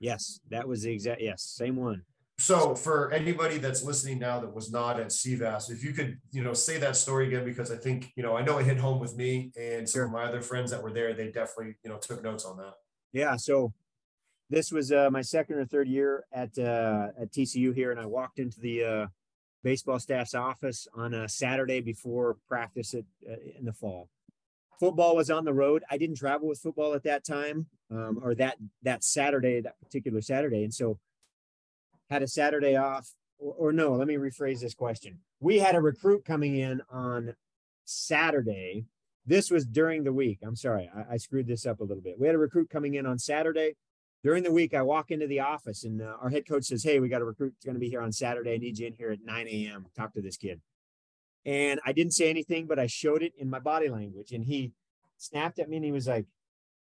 Yes 0.00 0.40
that 0.50 0.68
was 0.68 0.82
the 0.82 0.92
exact 0.92 1.20
yes 1.20 1.42
same 1.42 1.76
one 1.76 2.02
so 2.38 2.74
for 2.74 3.12
anybody 3.12 3.56
that's 3.56 3.82
listening 3.82 4.18
now 4.18 4.38
that 4.40 4.54
was 4.54 4.70
not 4.70 5.00
at 5.00 5.06
CVAS, 5.06 5.70
if 5.70 5.82
you 5.82 5.92
could, 5.92 6.18
you 6.32 6.42
know, 6.42 6.52
say 6.52 6.76
that 6.78 6.94
story 6.94 7.28
again, 7.28 7.46
because 7.46 7.70
I 7.70 7.76
think, 7.76 8.12
you 8.14 8.22
know, 8.22 8.36
I 8.36 8.42
know 8.42 8.58
it 8.58 8.66
hit 8.66 8.76
home 8.76 9.00
with 9.00 9.16
me 9.16 9.52
and 9.58 9.88
some 9.88 10.02
of 10.02 10.10
my 10.10 10.24
other 10.24 10.42
friends 10.42 10.70
that 10.70 10.82
were 10.82 10.92
there, 10.92 11.14
they 11.14 11.28
definitely, 11.28 11.76
you 11.82 11.90
know, 11.90 11.96
took 11.96 12.22
notes 12.22 12.44
on 12.44 12.58
that. 12.58 12.74
Yeah. 13.14 13.36
So 13.36 13.72
this 14.50 14.70
was 14.70 14.92
uh, 14.92 15.08
my 15.10 15.22
second 15.22 15.56
or 15.56 15.64
third 15.64 15.88
year 15.88 16.26
at, 16.30 16.58
uh, 16.58 17.08
at 17.18 17.32
TCU 17.32 17.74
here. 17.74 17.90
And 17.90 17.98
I 17.98 18.04
walked 18.04 18.38
into 18.38 18.60
the, 18.60 18.84
uh, 18.84 19.06
baseball 19.64 19.98
staff's 19.98 20.34
office 20.34 20.86
on 20.94 21.14
a 21.14 21.28
Saturday 21.28 21.80
before 21.80 22.36
practice 22.46 22.92
at, 22.92 23.04
uh, 23.28 23.34
in 23.58 23.64
the 23.64 23.72
fall. 23.72 24.10
Football 24.78 25.16
was 25.16 25.30
on 25.30 25.46
the 25.46 25.54
road. 25.54 25.84
I 25.90 25.96
didn't 25.96 26.18
travel 26.18 26.48
with 26.48 26.58
football 26.58 26.92
at 26.92 27.02
that 27.04 27.24
time, 27.24 27.66
um, 27.90 28.20
or 28.22 28.34
that, 28.34 28.56
that 28.82 29.02
Saturday, 29.02 29.62
that 29.62 29.80
particular 29.80 30.20
Saturday. 30.20 30.64
And 30.64 30.74
so 30.74 30.98
had 32.10 32.22
a 32.22 32.28
Saturday 32.28 32.76
off, 32.76 33.12
or, 33.38 33.54
or 33.58 33.72
no, 33.72 33.92
let 33.94 34.08
me 34.08 34.14
rephrase 34.14 34.60
this 34.60 34.74
question. 34.74 35.18
We 35.40 35.58
had 35.58 35.74
a 35.74 35.80
recruit 35.80 36.24
coming 36.24 36.56
in 36.56 36.82
on 36.90 37.34
Saturday. 37.84 38.86
This 39.24 39.50
was 39.50 39.66
during 39.66 40.04
the 40.04 40.12
week. 40.12 40.38
I'm 40.42 40.56
sorry, 40.56 40.90
I, 40.94 41.14
I, 41.14 41.16
screwed 41.16 41.46
this 41.46 41.66
up 41.66 41.80
a 41.80 41.84
little 41.84 42.02
bit. 42.02 42.18
We 42.18 42.26
had 42.26 42.36
a 42.36 42.38
recruit 42.38 42.70
coming 42.70 42.94
in 42.94 43.06
on 43.06 43.18
Saturday. 43.18 43.76
During 44.22 44.42
the 44.42 44.52
week, 44.52 44.74
I 44.74 44.82
walk 44.82 45.10
into 45.10 45.26
the 45.26 45.40
office 45.40 45.84
and 45.84 46.00
uh, 46.00 46.16
our 46.20 46.30
head 46.30 46.48
coach 46.48 46.64
says, 46.64 46.82
Hey, 46.82 47.00
we 47.00 47.08
got 47.08 47.22
a 47.22 47.24
recruit 47.24 47.54
that's 47.54 47.64
going 47.64 47.74
to 47.74 47.80
be 47.80 47.88
here 47.88 48.00
on 48.00 48.12
Saturday. 48.12 48.54
I 48.54 48.58
need 48.58 48.78
you 48.78 48.86
in 48.86 48.94
here 48.94 49.10
at 49.10 49.18
9 49.24 49.48
a.m. 49.48 49.86
Talk 49.96 50.14
to 50.14 50.22
this 50.22 50.36
kid. 50.36 50.60
And 51.44 51.80
I 51.86 51.92
didn't 51.92 52.14
say 52.14 52.28
anything, 52.28 52.66
but 52.66 52.78
I 52.78 52.86
showed 52.86 53.22
it 53.22 53.34
in 53.38 53.48
my 53.48 53.60
body 53.60 53.88
language. 53.88 54.32
And 54.32 54.44
he 54.44 54.72
snapped 55.16 55.58
at 55.58 55.68
me 55.68 55.76
and 55.76 55.84
he 55.84 55.92
was 55.92 56.08
like, 56.08 56.26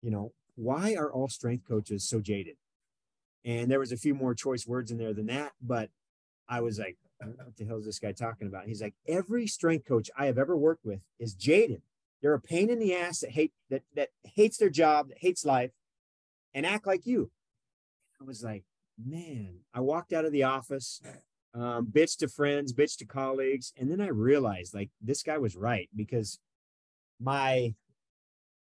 You 0.01 0.11
know, 0.11 0.33
why 0.55 0.95
are 0.95 1.11
all 1.11 1.27
strength 1.27 1.67
coaches 1.67 2.07
so 2.07 2.19
jaded? 2.19 2.55
And 3.43 3.71
there 3.71 3.79
was 3.79 3.91
a 3.91 3.97
few 3.97 4.13
more 4.13 4.33
choice 4.33 4.67
words 4.67 4.91
in 4.91 4.97
there 4.97 5.13
than 5.13 5.27
that, 5.27 5.53
but 5.61 5.89
I 6.47 6.61
was 6.61 6.77
like, 6.77 6.97
what 7.19 7.55
the 7.57 7.65
hell 7.65 7.77
is 7.77 7.85
this 7.85 7.99
guy 7.99 8.11
talking 8.11 8.47
about? 8.47 8.65
He's 8.65 8.81
like, 8.81 8.95
every 9.07 9.47
strength 9.47 9.87
coach 9.87 10.09
I 10.17 10.25
have 10.25 10.37
ever 10.37 10.57
worked 10.57 10.85
with 10.85 11.01
is 11.19 11.33
jaded. 11.33 11.81
They're 12.21 12.33
a 12.33 12.41
pain 12.41 12.69
in 12.69 12.79
the 12.79 12.95
ass 12.95 13.19
that 13.19 13.31
hate 13.31 13.53
that 13.69 13.81
that 13.95 14.09
hates 14.23 14.57
their 14.57 14.69
job, 14.69 15.09
that 15.09 15.17
hates 15.19 15.43
life, 15.43 15.71
and 16.53 16.65
act 16.65 16.85
like 16.85 17.05
you. 17.05 17.31
I 18.19 18.23
was 18.23 18.43
like, 18.43 18.63
man, 19.03 19.59
I 19.73 19.79
walked 19.79 20.13
out 20.13 20.25
of 20.25 20.31
the 20.31 20.43
office, 20.43 21.01
um, 21.55 21.87
bitch 21.87 22.17
to 22.17 22.27
friends, 22.27 22.73
bitch 22.73 22.97
to 22.97 23.05
colleagues, 23.05 23.73
and 23.75 23.91
then 23.91 24.01
I 24.01 24.09
realized 24.09 24.75
like 24.75 24.91
this 25.01 25.23
guy 25.23 25.39
was 25.39 25.55
right 25.55 25.89
because 25.95 26.39
my 27.19 27.73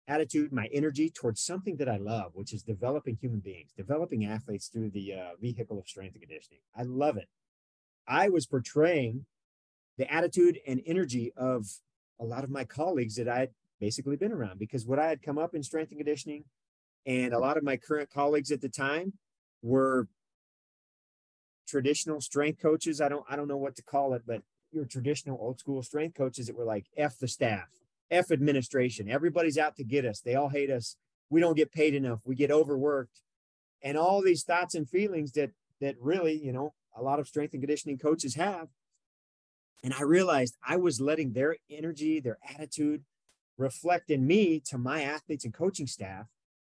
attitude, 0.08 0.52
my 0.52 0.68
energy 0.72 1.10
towards 1.10 1.40
something 1.40 1.76
that 1.76 1.88
I 1.88 1.98
love, 1.98 2.32
which 2.34 2.52
is 2.52 2.62
developing 2.62 3.18
human 3.20 3.40
beings, 3.40 3.70
developing 3.76 4.24
athletes 4.24 4.68
through 4.68 4.90
the 4.90 5.12
uh, 5.12 5.30
vehicle 5.40 5.78
of 5.78 5.86
strength 5.86 6.14
and 6.14 6.22
conditioning. 6.22 6.60
I 6.74 6.82
love 6.82 7.16
it. 7.16 7.28
I 8.08 8.30
was 8.30 8.46
portraying 8.46 9.26
the 9.98 10.12
attitude 10.12 10.58
and 10.66 10.80
energy 10.86 11.32
of 11.36 11.66
a 12.18 12.24
lot 12.24 12.42
of 12.42 12.50
my 12.50 12.64
colleagues 12.64 13.16
that 13.16 13.28
I 13.28 13.40
had 13.40 13.50
basically 13.80 14.16
been 14.16 14.32
around 14.32 14.58
because 14.58 14.86
what 14.86 14.98
I 14.98 15.08
had 15.08 15.22
come 15.22 15.38
up 15.38 15.54
in 15.54 15.62
strength 15.62 15.90
and 15.90 15.98
conditioning 15.98 16.44
and 17.06 17.32
a 17.32 17.38
lot 17.38 17.56
of 17.56 17.62
my 17.62 17.76
current 17.76 18.10
colleagues 18.10 18.50
at 18.50 18.60
the 18.60 18.68
time 18.68 19.12
were 19.62 20.08
traditional 21.68 22.20
strength 22.20 22.60
coaches. 22.60 23.00
I 23.00 23.08
don't 23.08 23.24
I 23.28 23.36
don't 23.36 23.48
know 23.48 23.58
what 23.58 23.76
to 23.76 23.82
call 23.82 24.14
it, 24.14 24.22
but 24.26 24.42
your 24.72 24.84
traditional 24.84 25.38
old 25.40 25.58
school 25.60 25.82
strength 25.82 26.16
coaches 26.16 26.46
that 26.46 26.56
were 26.56 26.64
like 26.64 26.86
F 26.96 27.18
the 27.18 27.28
staff 27.28 27.68
F 28.10 28.30
administration. 28.30 29.10
Everybody's 29.10 29.58
out 29.58 29.76
to 29.76 29.84
get 29.84 30.04
us. 30.04 30.20
They 30.20 30.34
all 30.34 30.48
hate 30.48 30.70
us. 30.70 30.96
We 31.30 31.40
don't 31.40 31.56
get 31.56 31.72
paid 31.72 31.94
enough. 31.94 32.20
We 32.24 32.34
get 32.34 32.50
overworked. 32.50 33.20
And 33.82 33.96
all 33.96 34.22
these 34.22 34.42
thoughts 34.42 34.74
and 34.74 34.88
feelings 34.88 35.32
that 35.32 35.50
that 35.80 35.96
really, 36.00 36.36
you 36.36 36.52
know, 36.52 36.74
a 36.96 37.02
lot 37.02 37.20
of 37.20 37.28
strength 37.28 37.52
and 37.52 37.62
conditioning 37.62 37.98
coaches 37.98 38.34
have. 38.34 38.68
And 39.84 39.94
I 39.94 40.02
realized 40.02 40.56
I 40.66 40.76
was 40.76 41.00
letting 41.00 41.32
their 41.32 41.56
energy, 41.70 42.18
their 42.18 42.38
attitude 42.54 43.04
reflect 43.56 44.10
in 44.10 44.26
me 44.26 44.60
to 44.66 44.78
my 44.78 45.02
athletes 45.02 45.44
and 45.44 45.54
coaching 45.54 45.86
staff. 45.86 46.26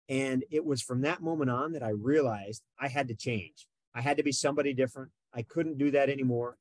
And 0.10 0.43
it 0.49 0.65
was 0.65 0.81
from 0.81 1.01
that 1.01 1.22
moment 1.22 1.49
on 1.49 1.72
that 1.73 1.84
I 1.84 1.89
realized 1.89 2.64
I 2.80 2.88
had 2.88 3.07
to 3.10 3.15
change. 3.15 3.68
I 3.93 4.01
had 4.01 4.18
to 4.18 4.23
be 4.23 4.31
somebody 4.31 4.73
different. 4.73 5.11
I 5.34 5.43
couldn't 5.43 5.77
do 5.77 5.91
that 5.91 6.10
anymore. 6.10 6.57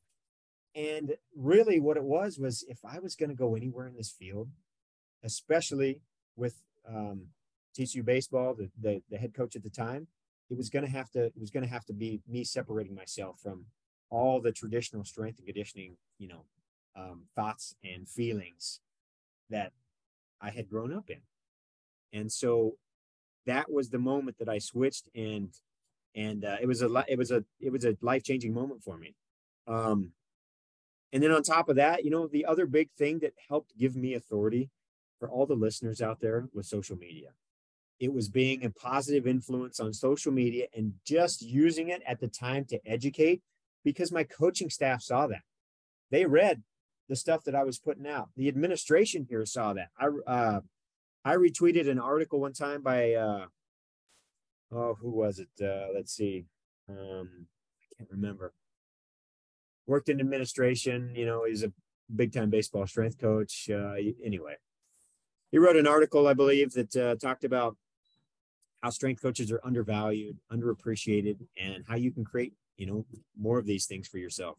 And 0.74 1.16
really, 1.36 1.80
what 1.80 1.96
it 1.96 2.04
was 2.04 2.38
was 2.38 2.64
if 2.68 2.78
I 2.84 2.98
was 2.98 3.16
going 3.16 3.30
to 3.30 3.36
go 3.36 3.54
anywhere 3.54 3.86
in 3.86 3.96
this 3.96 4.10
field, 4.10 4.48
especially 5.24 6.00
with 6.36 6.60
um, 6.88 7.28
TCU 7.76 8.04
baseball, 8.04 8.54
the, 8.54 8.70
the, 8.80 9.02
the 9.10 9.18
head 9.18 9.34
coach 9.34 9.56
at 9.56 9.62
the 9.62 9.70
time, 9.70 10.06
it 10.50 10.56
was 10.56 10.68
going 10.70 10.84
to 10.84 10.90
have 10.90 11.10
to 11.10 11.26
it 11.26 11.40
was 11.40 11.50
going 11.50 11.64
to 11.64 11.70
have 11.70 11.84
to 11.86 11.92
be 11.92 12.20
me 12.28 12.44
separating 12.44 12.94
myself 12.94 13.38
from 13.42 13.66
all 14.10 14.40
the 14.40 14.52
traditional 14.52 15.04
strength 15.04 15.38
and 15.38 15.46
conditioning, 15.46 15.96
you 16.18 16.28
know, 16.28 16.44
um, 16.96 17.24
thoughts 17.36 17.74
and 17.84 18.08
feelings 18.08 18.80
that 19.50 19.72
I 20.40 20.50
had 20.50 20.68
grown 20.68 20.92
up 20.92 21.10
in. 21.10 21.20
And 22.12 22.32
so 22.32 22.76
that 23.46 23.70
was 23.70 23.90
the 23.90 23.98
moment 23.98 24.38
that 24.38 24.48
I 24.48 24.58
switched 24.58 25.08
and 25.14 25.52
and 26.14 26.44
uh, 26.44 26.56
it 26.60 26.66
was 26.66 26.82
a 26.82 27.04
it 27.06 27.18
was 27.18 27.30
a 27.30 27.44
it 27.60 27.70
was 27.70 27.84
a 27.84 27.96
life 28.00 28.24
changing 28.24 28.54
moment 28.54 28.82
for 28.82 28.96
me. 28.96 29.14
Um, 29.66 30.12
and 31.12 31.22
then 31.22 31.30
on 31.30 31.42
top 31.42 31.68
of 31.68 31.76
that, 31.76 32.04
you 32.04 32.10
know, 32.10 32.26
the 32.26 32.44
other 32.44 32.66
big 32.66 32.90
thing 32.92 33.20
that 33.20 33.32
helped 33.48 33.76
give 33.78 33.96
me 33.96 34.14
authority 34.14 34.70
for 35.18 35.28
all 35.28 35.46
the 35.46 35.54
listeners 35.54 36.00
out 36.00 36.20
there 36.20 36.48
was 36.52 36.68
social 36.68 36.96
media. 36.96 37.30
It 37.98 38.12
was 38.12 38.28
being 38.28 38.64
a 38.64 38.70
positive 38.70 39.26
influence 39.26 39.80
on 39.80 39.92
social 39.92 40.30
media 40.30 40.66
and 40.76 40.94
just 41.04 41.42
using 41.42 41.88
it 41.88 42.02
at 42.06 42.20
the 42.20 42.28
time 42.28 42.64
to 42.66 42.78
educate 42.86 43.42
because 43.84 44.12
my 44.12 44.22
coaching 44.22 44.70
staff 44.70 45.02
saw 45.02 45.26
that. 45.26 45.42
They 46.10 46.24
read 46.26 46.62
the 47.08 47.16
stuff 47.16 47.42
that 47.44 47.54
I 47.54 47.64
was 47.64 47.78
putting 47.78 48.06
out. 48.06 48.28
The 48.36 48.48
administration 48.48 49.26
here 49.28 49.44
saw 49.46 49.72
that. 49.72 49.88
I, 49.98 50.08
uh, 50.30 50.60
I 51.24 51.36
retweeted 51.36 51.88
an 51.88 51.98
article 51.98 52.40
one 52.40 52.52
time 52.52 52.82
by 52.82 53.12
uh 53.14 53.46
oh 54.72 54.94
who 54.94 55.10
was 55.10 55.38
it? 55.38 55.48
Uh 55.62 55.88
let's 55.94 56.12
see. 56.12 56.44
Um 56.88 57.46
I 57.82 57.96
can't 57.96 58.10
remember. 58.10 58.52
Worked 59.88 60.10
in 60.10 60.20
administration, 60.20 61.12
you 61.16 61.26
know, 61.26 61.44
he's 61.44 61.64
a 61.64 61.72
big 62.14 62.32
time 62.32 62.50
baseball 62.50 62.86
strength 62.86 63.18
coach. 63.18 63.68
Uh 63.68 63.94
anyway. 64.24 64.54
He 65.50 65.58
wrote 65.58 65.76
an 65.76 65.86
article, 65.86 66.28
I 66.28 66.34
believe, 66.34 66.72
that 66.74 66.94
uh, 66.94 67.14
talked 67.16 67.42
about 67.42 67.76
how 68.82 68.90
strength 68.90 69.22
coaches 69.22 69.50
are 69.50 69.60
undervalued, 69.64 70.36
underappreciated, 70.52 71.38
and 71.56 71.84
how 71.88 71.96
you 71.96 72.12
can 72.12 72.24
create, 72.24 72.52
you 72.76 72.86
know, 72.86 73.06
more 73.36 73.58
of 73.58 73.66
these 73.66 73.86
things 73.86 74.06
for 74.06 74.18
yourself. 74.18 74.58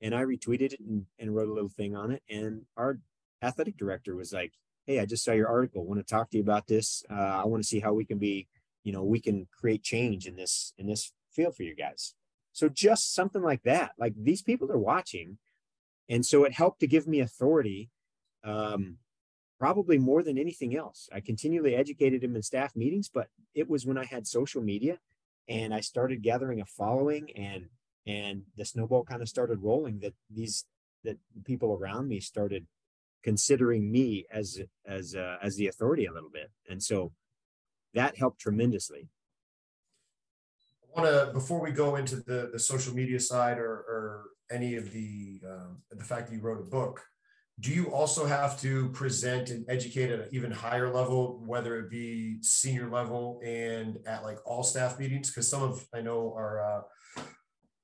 And 0.00 0.14
I 0.14 0.22
retweeted 0.22 0.72
it 0.72 0.80
and, 0.80 1.06
and 1.18 1.34
wrote 1.34 1.48
a 1.48 1.52
little 1.52 1.68
thing 1.68 1.94
on 1.94 2.10
it. 2.10 2.22
And 2.28 2.62
our 2.76 2.98
athletic 3.42 3.76
director 3.76 4.16
was 4.16 4.32
like, 4.32 4.52
Hey, 4.86 5.00
I 5.00 5.06
just 5.06 5.24
saw 5.24 5.32
your 5.32 5.48
article. 5.48 5.84
want 5.84 6.00
to 6.00 6.14
talk 6.14 6.30
to 6.30 6.36
you 6.36 6.42
about 6.42 6.66
this. 6.66 7.04
Uh, 7.10 7.42
I 7.42 7.44
want 7.44 7.62
to 7.62 7.68
see 7.68 7.80
how 7.80 7.92
we 7.92 8.04
can 8.04 8.18
be, 8.18 8.46
you 8.84 8.92
know, 8.92 9.02
we 9.02 9.20
can 9.20 9.48
create 9.50 9.82
change 9.82 10.26
in 10.26 10.36
this, 10.36 10.72
in 10.78 10.86
this 10.86 11.12
field 11.32 11.56
for 11.56 11.64
you 11.64 11.74
guys. 11.74 12.14
So 12.56 12.70
just 12.70 13.14
something 13.14 13.42
like 13.42 13.64
that, 13.64 13.92
like 13.98 14.14
these 14.16 14.40
people 14.40 14.72
are 14.72 14.78
watching. 14.78 15.36
And 16.08 16.24
so 16.24 16.44
it 16.44 16.54
helped 16.54 16.80
to 16.80 16.86
give 16.86 17.06
me 17.06 17.20
authority, 17.20 17.90
um, 18.44 18.96
probably 19.58 19.98
more 19.98 20.22
than 20.22 20.38
anything 20.38 20.74
else. 20.74 21.06
I 21.12 21.20
continually 21.20 21.74
educated 21.74 22.24
him 22.24 22.34
in 22.34 22.42
staff 22.42 22.74
meetings, 22.74 23.10
but 23.12 23.28
it 23.54 23.68
was 23.68 23.84
when 23.84 23.98
I 23.98 24.06
had 24.06 24.26
social 24.26 24.62
media 24.62 25.00
and 25.46 25.74
I 25.74 25.80
started 25.80 26.22
gathering 26.22 26.62
a 26.62 26.64
following 26.64 27.30
and 27.36 27.66
and 28.06 28.44
the 28.56 28.64
snowball 28.64 29.04
kind 29.04 29.20
of 29.20 29.28
started 29.28 29.62
rolling 29.62 29.98
that 29.98 30.14
these 30.30 30.64
that 31.04 31.18
people 31.44 31.76
around 31.78 32.08
me 32.08 32.20
started 32.20 32.66
considering 33.22 33.92
me 33.92 34.24
as 34.30 34.62
as 34.86 35.14
uh, 35.14 35.36
as 35.42 35.56
the 35.56 35.66
authority 35.66 36.06
a 36.06 36.12
little 36.12 36.30
bit, 36.30 36.50
and 36.70 36.82
so 36.82 37.12
that 37.92 38.16
helped 38.16 38.40
tremendously. 38.40 39.10
Want 40.96 41.08
to 41.08 41.30
before 41.34 41.60
we 41.60 41.72
go 41.72 41.96
into 41.96 42.16
the 42.16 42.48
the 42.52 42.58
social 42.58 42.94
media 42.94 43.20
side 43.20 43.58
or 43.58 43.70
or 43.70 44.24
any 44.50 44.76
of 44.76 44.92
the 44.92 45.40
um, 45.46 45.82
the 45.90 46.04
fact 46.04 46.28
that 46.28 46.34
you 46.34 46.40
wrote 46.40 46.60
a 46.60 46.70
book. 46.70 47.02
Do 47.60 47.70
you 47.70 47.92
also 47.92 48.24
have 48.24 48.58
to 48.60 48.88
present 48.90 49.50
and 49.50 49.64
educate 49.68 50.10
at 50.10 50.20
an 50.20 50.28
even 50.32 50.50
higher 50.50 50.92
level, 50.92 51.42
whether 51.46 51.78
it 51.80 51.90
be 51.90 52.38
senior 52.42 52.90
level 52.90 53.40
and 53.44 53.98
at 54.06 54.22
like 54.22 54.38
all 54.46 54.62
staff 54.62 54.98
meetings? 54.98 55.30
Because 55.30 55.48
some 55.48 55.62
of 55.62 55.86
I 55.94 56.00
know 56.00 56.34
are 56.34 56.60
uh, 56.60 57.22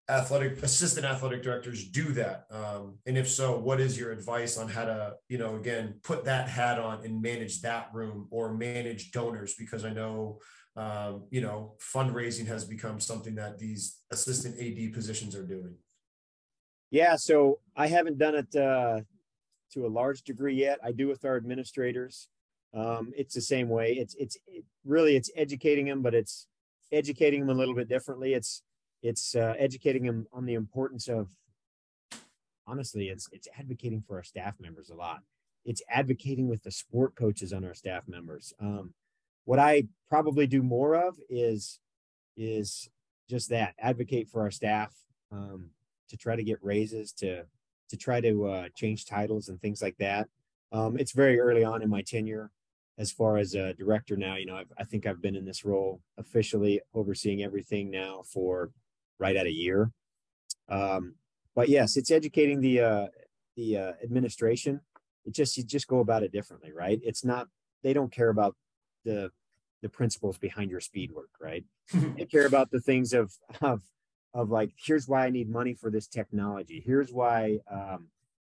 athletic 0.09 0.62
assistant 0.62 1.06
athletic 1.06 1.43
directors 1.43 1.89
do 1.89 2.12
that 2.12 2.44
um, 2.51 2.98
and 3.06 3.16
if 3.16 3.28
so 3.28 3.59
what 3.59 3.80
is 3.80 3.98
your 3.98 4.10
advice 4.10 4.59
on 4.59 4.68
how 4.68 4.84
to 4.84 5.14
you 5.28 5.39
know 5.39 5.55
again 5.55 5.94
put 6.02 6.24
that 6.24 6.48
hat 6.48 6.78
on 6.78 7.05
and 7.05 7.22
manage 7.22 7.62
that 7.62 7.89
room 7.94 8.26
or 8.30 8.52
manage 8.52 9.12
donors 9.12 9.55
because 9.55 9.84
i 9.84 9.90
know 9.90 10.39
um, 10.76 11.24
you 11.30 11.40
know 11.40 11.74
fundraising 11.78 12.46
has 12.46 12.64
become 12.64 13.00
something 13.00 13.34
that 13.34 13.58
these 13.58 13.98
assistant 14.10 14.58
ad 14.58 14.92
positions 14.92 15.34
are 15.34 15.46
doing. 15.46 15.74
Yeah 16.90 17.16
so 17.16 17.60
i 17.76 17.86
haven't 17.86 18.18
done 18.18 18.34
it 18.34 18.56
uh, 18.56 19.00
to 19.72 19.86
a 19.86 19.88
large 19.88 20.22
degree 20.22 20.54
yet. 20.54 20.78
I 20.82 20.92
do 20.92 21.08
with 21.08 21.24
our 21.24 21.36
administrators. 21.36 22.28
Um, 22.74 23.12
it's 23.16 23.34
the 23.34 23.40
same 23.40 23.68
way. 23.68 23.92
It's 23.92 24.14
it's 24.14 24.36
it, 24.46 24.64
really 24.84 25.16
it's 25.16 25.30
educating 25.36 25.86
them 25.86 26.02
but 26.02 26.14
it's 26.14 26.46
educating 26.90 27.40
them 27.40 27.50
a 27.50 27.58
little 27.58 27.74
bit 27.74 27.88
differently. 27.88 28.34
It's 28.34 28.62
it's 29.02 29.34
uh, 29.34 29.54
educating 29.58 30.04
them 30.04 30.26
on 30.32 30.46
the 30.46 30.54
importance 30.54 31.08
of 31.08 31.28
honestly 32.66 33.08
it's 33.08 33.28
it's 33.32 33.48
advocating 33.58 34.02
for 34.06 34.16
our 34.16 34.22
staff 34.22 34.54
members 34.60 34.90
a 34.90 34.94
lot. 34.94 35.20
It's 35.64 35.82
advocating 35.88 36.48
with 36.48 36.62
the 36.62 36.70
sport 36.70 37.14
coaches 37.14 37.52
on 37.52 37.64
our 37.64 37.74
staff 37.74 38.04
members. 38.08 38.52
Um, 38.60 38.94
what 39.44 39.59
i 39.59 39.85
probably 40.09 40.47
do 40.47 40.62
more 40.62 40.94
of 40.94 41.16
is 41.28 41.81
is 42.36 42.89
just 43.28 43.51
that 43.51 43.74
advocate 43.78 44.28
for 44.28 44.43
our 44.43 44.51
staff 44.51 44.94
um, 45.31 45.70
to 46.09 46.16
try 46.16 46.36
to 46.36 46.44
get 46.44 46.59
raises 46.62 47.12
to 47.12 47.44
to 47.89 47.97
try 47.97 48.20
to 48.20 48.47
uh, 48.47 48.69
change 48.74 49.05
titles 49.05 49.48
and 49.48 49.60
things 49.60 49.82
like 49.82 49.97
that 49.98 50.28
um, 50.73 50.97
it's 50.98 51.12
very 51.12 51.39
early 51.39 51.64
on 51.64 51.82
in 51.82 51.89
my 51.89 52.02
tenure 52.02 52.51
as 52.98 53.10
far 53.10 53.36
as 53.39 53.55
a 53.55 53.74
director 53.74 54.16
now 54.16 54.36
you 54.36 54.47
know 54.47 54.56
I've, 54.56 54.73
i 54.78 54.85
think 54.85 55.06
i've 55.06 55.23
been 55.23 55.36
in 55.36 55.44
this 55.44 55.64
role 55.64 56.01
officially 56.19 56.81
overseeing 56.94 57.43
everything 57.43 57.90
now 57.90 58.23
for 58.24 58.70
right 59.23 59.36
at 59.36 59.47
a 59.47 59.52
year. 59.52 59.90
Um, 60.69 61.14
but 61.55 61.69
yes, 61.69 61.97
it's 61.97 62.10
educating 62.10 62.60
the 62.60 62.81
uh, 62.81 63.06
the 63.56 63.78
uh, 63.78 63.93
administration. 64.02 64.81
It 65.24 65.32
just 65.32 65.56
you 65.56 65.64
just 65.64 65.86
go 65.86 66.01
about 66.01 66.24
it 66.24 66.32
differently, 66.32 66.73
right? 66.73 67.01
It's 67.02 67.24
not 67.24 67.47
they 67.82 67.93
don't 67.93 68.12
care 68.12 68.28
about 68.28 68.56
the 69.04 69.30
the 69.82 69.88
principles 69.88 70.38
behind 70.38 70.70
your 70.70 70.80
speed 70.80 71.10
work, 71.12 71.30
right? 71.40 71.64
they 72.16 72.24
care 72.24 72.46
about 72.46 72.70
the 72.70 72.80
things 72.80 73.12
of 73.12 73.32
of 73.60 73.82
of 74.34 74.50
like 74.50 74.72
here's 74.76 75.08
why 75.08 75.26
I 75.26 75.30
need 75.30 75.50
money 75.50 75.74
for 75.74 75.90
this 75.90 76.06
technology. 76.06 76.82
Here's 76.84 77.12
why 77.12 77.58
um, 77.70 78.08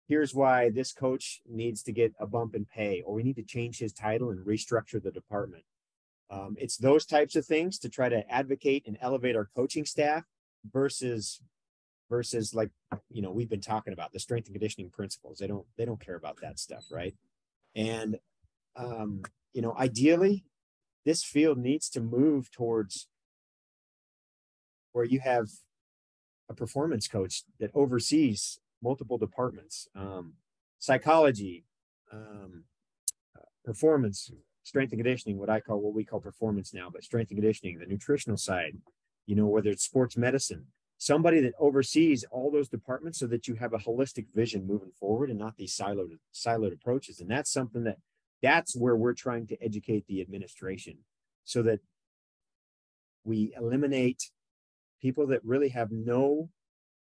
here's 0.09 0.35
why 0.35 0.71
this 0.71 0.93
coach 0.93 1.41
needs 1.49 1.83
to 1.85 1.93
get 1.93 2.13
a 2.19 2.27
bump 2.27 2.55
in 2.55 2.65
pay, 2.67 3.03
or 3.03 3.15
we 3.15 3.23
need 3.23 3.37
to 3.37 3.43
change 3.43 3.79
his 3.79 3.93
title 3.93 4.31
and 4.31 4.45
restructure 4.47 5.03
the 5.03 5.11
department. 5.11 5.65
Um, 6.31 6.57
it's 6.59 6.77
those 6.77 7.05
types 7.05 7.37
of 7.37 7.45
things 7.45 7.79
to 7.81 7.89
try 7.89 8.09
to 8.09 8.29
advocate 8.31 8.85
and 8.87 8.97
elevate 9.01 9.37
our 9.37 9.49
coaching 9.55 9.85
staff 9.85 10.25
versus 10.71 11.41
versus 12.09 12.55
like 12.55 12.71
you 13.11 13.23
know 13.23 13.31
we've 13.31 13.49
been 13.49 13.61
talking 13.61 13.93
about 13.93 14.13
the 14.13 14.21
strength 14.21 14.47
and 14.47 14.55
conditioning 14.55 14.91
principles 14.91 15.39
they 15.39 15.47
don't 15.47 15.65
they 15.79 15.85
don't 15.87 16.05
care 16.05 16.15
about 16.15 16.37
that 16.43 16.59
stuff 16.59 16.85
right 16.91 17.15
and 17.75 18.19
um 18.77 19.23
you 19.53 19.63
know 19.63 19.75
ideally 19.79 20.45
this 21.05 21.25
field 21.25 21.59
needs 21.59 21.89
to 21.89 22.01
move 22.01 22.51
towards 22.51 23.09
where 24.93 25.05
you 25.05 25.21
have 25.21 25.49
a 26.49 26.55
performance 26.55 27.09
coach 27.09 27.45
that 27.59 27.71
oversees 27.75 28.59
multiple 28.83 29.19
departments 29.19 29.89
um, 29.95 30.35
psychology 30.79 31.65
um, 32.13 32.65
performance 33.65 34.31
strength 34.65 34.93
and 34.93 35.01
conditioning 35.01 35.39
what 35.39 35.51
i 35.51 35.61
call 35.61 35.81
what 35.81 35.95
we 35.95 36.05
call 36.05 36.21
performance 36.21 36.75
now 36.75 36.89
but 36.93 37.05
strength 37.05 37.31
and 37.31 37.39
conditioning 37.39 37.79
the 37.79 37.87
nutritional 37.87 38.37
side 38.37 38.77
you 39.27 39.37
know, 39.37 39.47
whether 39.47 39.71
it's 39.71 39.85
sports 39.85 40.17
medicine, 40.17 40.67
somebody 40.99 41.41
that 41.41 41.55
oversees 41.59 42.25
all 42.31 42.51
those 42.51 42.69
departments 42.69 43.19
so 43.19 43.27
that 43.27 43.49
you 43.49 43.55
have 43.55 43.73
a 43.73 43.79
holistic 43.79 44.27
vision 44.35 44.67
moving 44.67 44.93
forward 44.99 45.31
and 45.31 45.39
not 45.39 45.57
these 45.57 45.77
siloed 45.77 46.19
siloed 46.35 46.73
approaches. 46.73 47.21
And 47.21 47.31
that's 47.31 47.53
something 47.53 47.85
that 47.85 47.99
that's 48.43 48.77
where 48.77 48.97
we're 48.97 49.15
trying 49.15 49.47
to 49.47 49.63
educate 49.63 50.07
the 50.07 50.21
administration 50.21 50.99
so 51.45 51.63
that 51.63 51.81
we 53.25 53.53
eliminate 53.57 54.31
people 55.01 55.29
that 55.29 55.45
really 55.45 55.69
have 55.69 55.91
no 55.91 56.49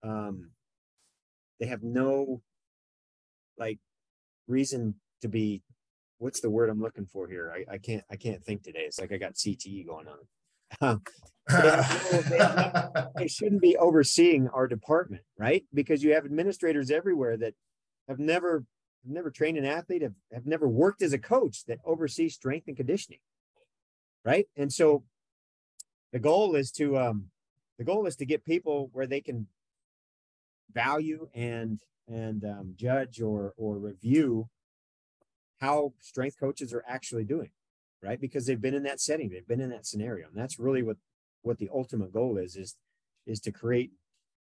um 0.03 0.51
they 1.59 1.67
have 1.67 1.83
no 1.83 2.41
like 3.57 3.79
reason 4.47 4.95
to 5.21 5.27
be 5.27 5.61
what's 6.21 6.39
the 6.39 6.49
word 6.49 6.69
I'm 6.69 6.81
looking 6.81 7.07
for 7.07 7.27
here? 7.27 7.51
I, 7.53 7.73
I 7.73 7.77
can't 7.79 8.03
I 8.09 8.15
can't 8.15 8.43
think 8.43 8.63
today. 8.63 8.81
It's 8.81 8.99
like 8.99 9.11
I 9.11 9.17
got 9.17 9.33
CTE 9.33 9.87
going 9.87 10.07
on. 10.07 10.19
Um, 10.79 11.01
they, 13.17 13.27
shouldn't 13.27 13.61
be 13.61 13.75
overseeing 13.75 14.47
our 14.49 14.67
department, 14.67 15.23
right? 15.37 15.65
Because 15.73 16.01
you 16.01 16.13
have 16.13 16.23
administrators 16.23 16.91
everywhere 16.91 17.35
that 17.37 17.55
have 18.07 18.19
never 18.19 18.63
never 19.05 19.31
trained 19.31 19.57
an 19.57 19.65
athlete, 19.65 20.01
have, 20.01 20.13
have 20.33 20.45
never 20.45 20.67
worked 20.67 21.01
as 21.01 21.13
a 21.13 21.17
coach 21.17 21.65
that 21.65 21.79
oversees 21.85 22.35
strength 22.35 22.67
and 22.67 22.77
conditioning, 22.77 23.19
right? 24.23 24.47
And 24.55 24.71
so 24.71 25.03
the 26.11 26.19
goal 26.19 26.55
is 26.55 26.71
to 26.73 26.97
um, 26.97 27.25
the 27.77 27.85
goal 27.85 28.05
is 28.05 28.15
to 28.17 28.25
get 28.25 28.45
people 28.45 28.89
where 28.93 29.07
they 29.07 29.21
can 29.21 29.47
value 30.73 31.29
and 31.33 31.79
and 32.07 32.43
um, 32.43 32.73
judge 32.75 33.21
or 33.21 33.53
or 33.57 33.77
review 33.77 34.49
how 35.59 35.93
strength 35.99 36.39
coaches 36.39 36.73
are 36.73 36.83
actually 36.87 37.23
doing 37.23 37.51
right? 38.01 38.19
Because 38.19 38.45
they've 38.45 38.61
been 38.61 38.73
in 38.73 38.83
that 38.83 38.99
setting, 38.99 39.29
they've 39.29 39.47
been 39.47 39.61
in 39.61 39.69
that 39.69 39.85
scenario, 39.85 40.27
and 40.27 40.35
that's 40.35 40.59
really 40.59 40.83
what 40.83 40.97
what 41.43 41.57
the 41.57 41.69
ultimate 41.73 42.13
goal 42.13 42.37
is 42.37 42.55
is 42.55 42.75
is 43.25 43.39
to 43.41 43.51
create 43.51 43.91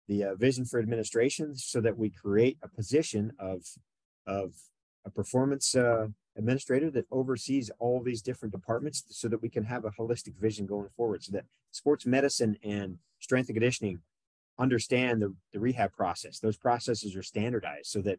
the 0.08 0.22
uh, 0.22 0.34
vision 0.34 0.64
for 0.64 0.78
administration 0.78 1.56
so 1.56 1.80
that 1.80 1.98
we 1.98 2.10
create 2.10 2.58
a 2.62 2.68
position 2.68 3.32
of 3.38 3.62
of 4.26 4.54
a 5.04 5.10
performance 5.10 5.74
uh, 5.74 6.06
administrator 6.36 6.90
that 6.90 7.06
oversees 7.10 7.70
all 7.78 8.02
these 8.02 8.22
different 8.22 8.52
departments 8.52 9.04
so 9.10 9.28
that 9.28 9.40
we 9.40 9.48
can 9.48 9.64
have 9.64 9.84
a 9.84 9.90
holistic 9.90 10.36
vision 10.38 10.66
going 10.66 10.88
forward 10.96 11.22
so 11.22 11.32
that 11.32 11.44
sports 11.70 12.06
medicine 12.06 12.56
and 12.62 12.98
strength 13.20 13.48
and 13.48 13.56
conditioning 13.56 14.00
understand 14.58 15.22
the, 15.22 15.34
the 15.52 15.60
rehab 15.60 15.92
process 15.92 16.38
those 16.38 16.56
processes 16.56 17.14
are 17.14 17.22
standardized 17.22 17.86
so 17.86 18.00
that 18.00 18.18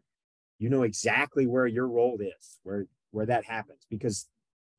you 0.58 0.68
know 0.68 0.82
exactly 0.82 1.46
where 1.46 1.66
your 1.66 1.86
role 1.86 2.18
is 2.20 2.58
where 2.62 2.86
where 3.10 3.26
that 3.26 3.44
happens 3.44 3.86
because 3.90 4.28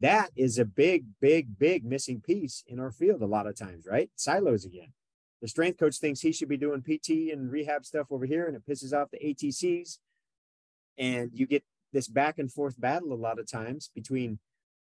that 0.01 0.29
is 0.35 0.57
a 0.57 0.65
big, 0.65 1.05
big, 1.19 1.59
big 1.59 1.83
missing 1.83 2.21
piece 2.21 2.63
in 2.67 2.79
our 2.79 2.91
field 2.91 3.21
a 3.21 3.25
lot 3.25 3.47
of 3.47 3.57
times, 3.57 3.85
right? 3.85 4.09
Silos 4.15 4.65
again. 4.65 4.93
The 5.41 5.47
strength 5.47 5.79
coach 5.79 5.97
thinks 5.97 6.21
he 6.21 6.31
should 6.31 6.49
be 6.49 6.57
doing 6.57 6.81
PT 6.81 7.31
and 7.31 7.51
rehab 7.51 7.85
stuff 7.85 8.07
over 8.09 8.25
here, 8.25 8.45
and 8.47 8.55
it 8.55 8.63
pisses 8.67 8.93
off 8.93 9.09
the 9.11 9.19
ATCs. 9.19 9.99
And 10.99 11.31
you 11.33 11.47
get 11.47 11.63
this 11.93 12.07
back 12.07 12.37
and 12.37 12.51
forth 12.51 12.79
battle 12.79 13.13
a 13.13 13.15
lot 13.15 13.39
of 13.39 13.49
times 13.49 13.89
between 13.95 14.37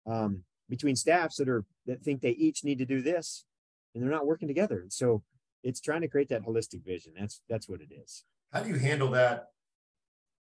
um, 0.06 0.44
between 0.70 0.96
staffs 0.96 1.36
that 1.36 1.48
are 1.48 1.64
that 1.86 2.02
think 2.02 2.22
they 2.22 2.30
each 2.30 2.64
need 2.64 2.78
to 2.78 2.86
do 2.86 3.02
this, 3.02 3.44
and 3.94 4.02
they're 4.02 4.10
not 4.10 4.26
working 4.26 4.48
together. 4.48 4.80
And 4.80 4.92
so 4.92 5.22
it's 5.62 5.80
trying 5.80 6.02
to 6.02 6.08
create 6.08 6.28
that 6.28 6.44
holistic 6.44 6.84
vision. 6.84 7.12
That's 7.18 7.42
that's 7.48 7.68
what 7.68 7.80
it 7.80 7.92
is. 7.92 8.24
How 8.52 8.60
do 8.60 8.68
you 8.68 8.76
handle 8.76 9.10
that? 9.10 9.48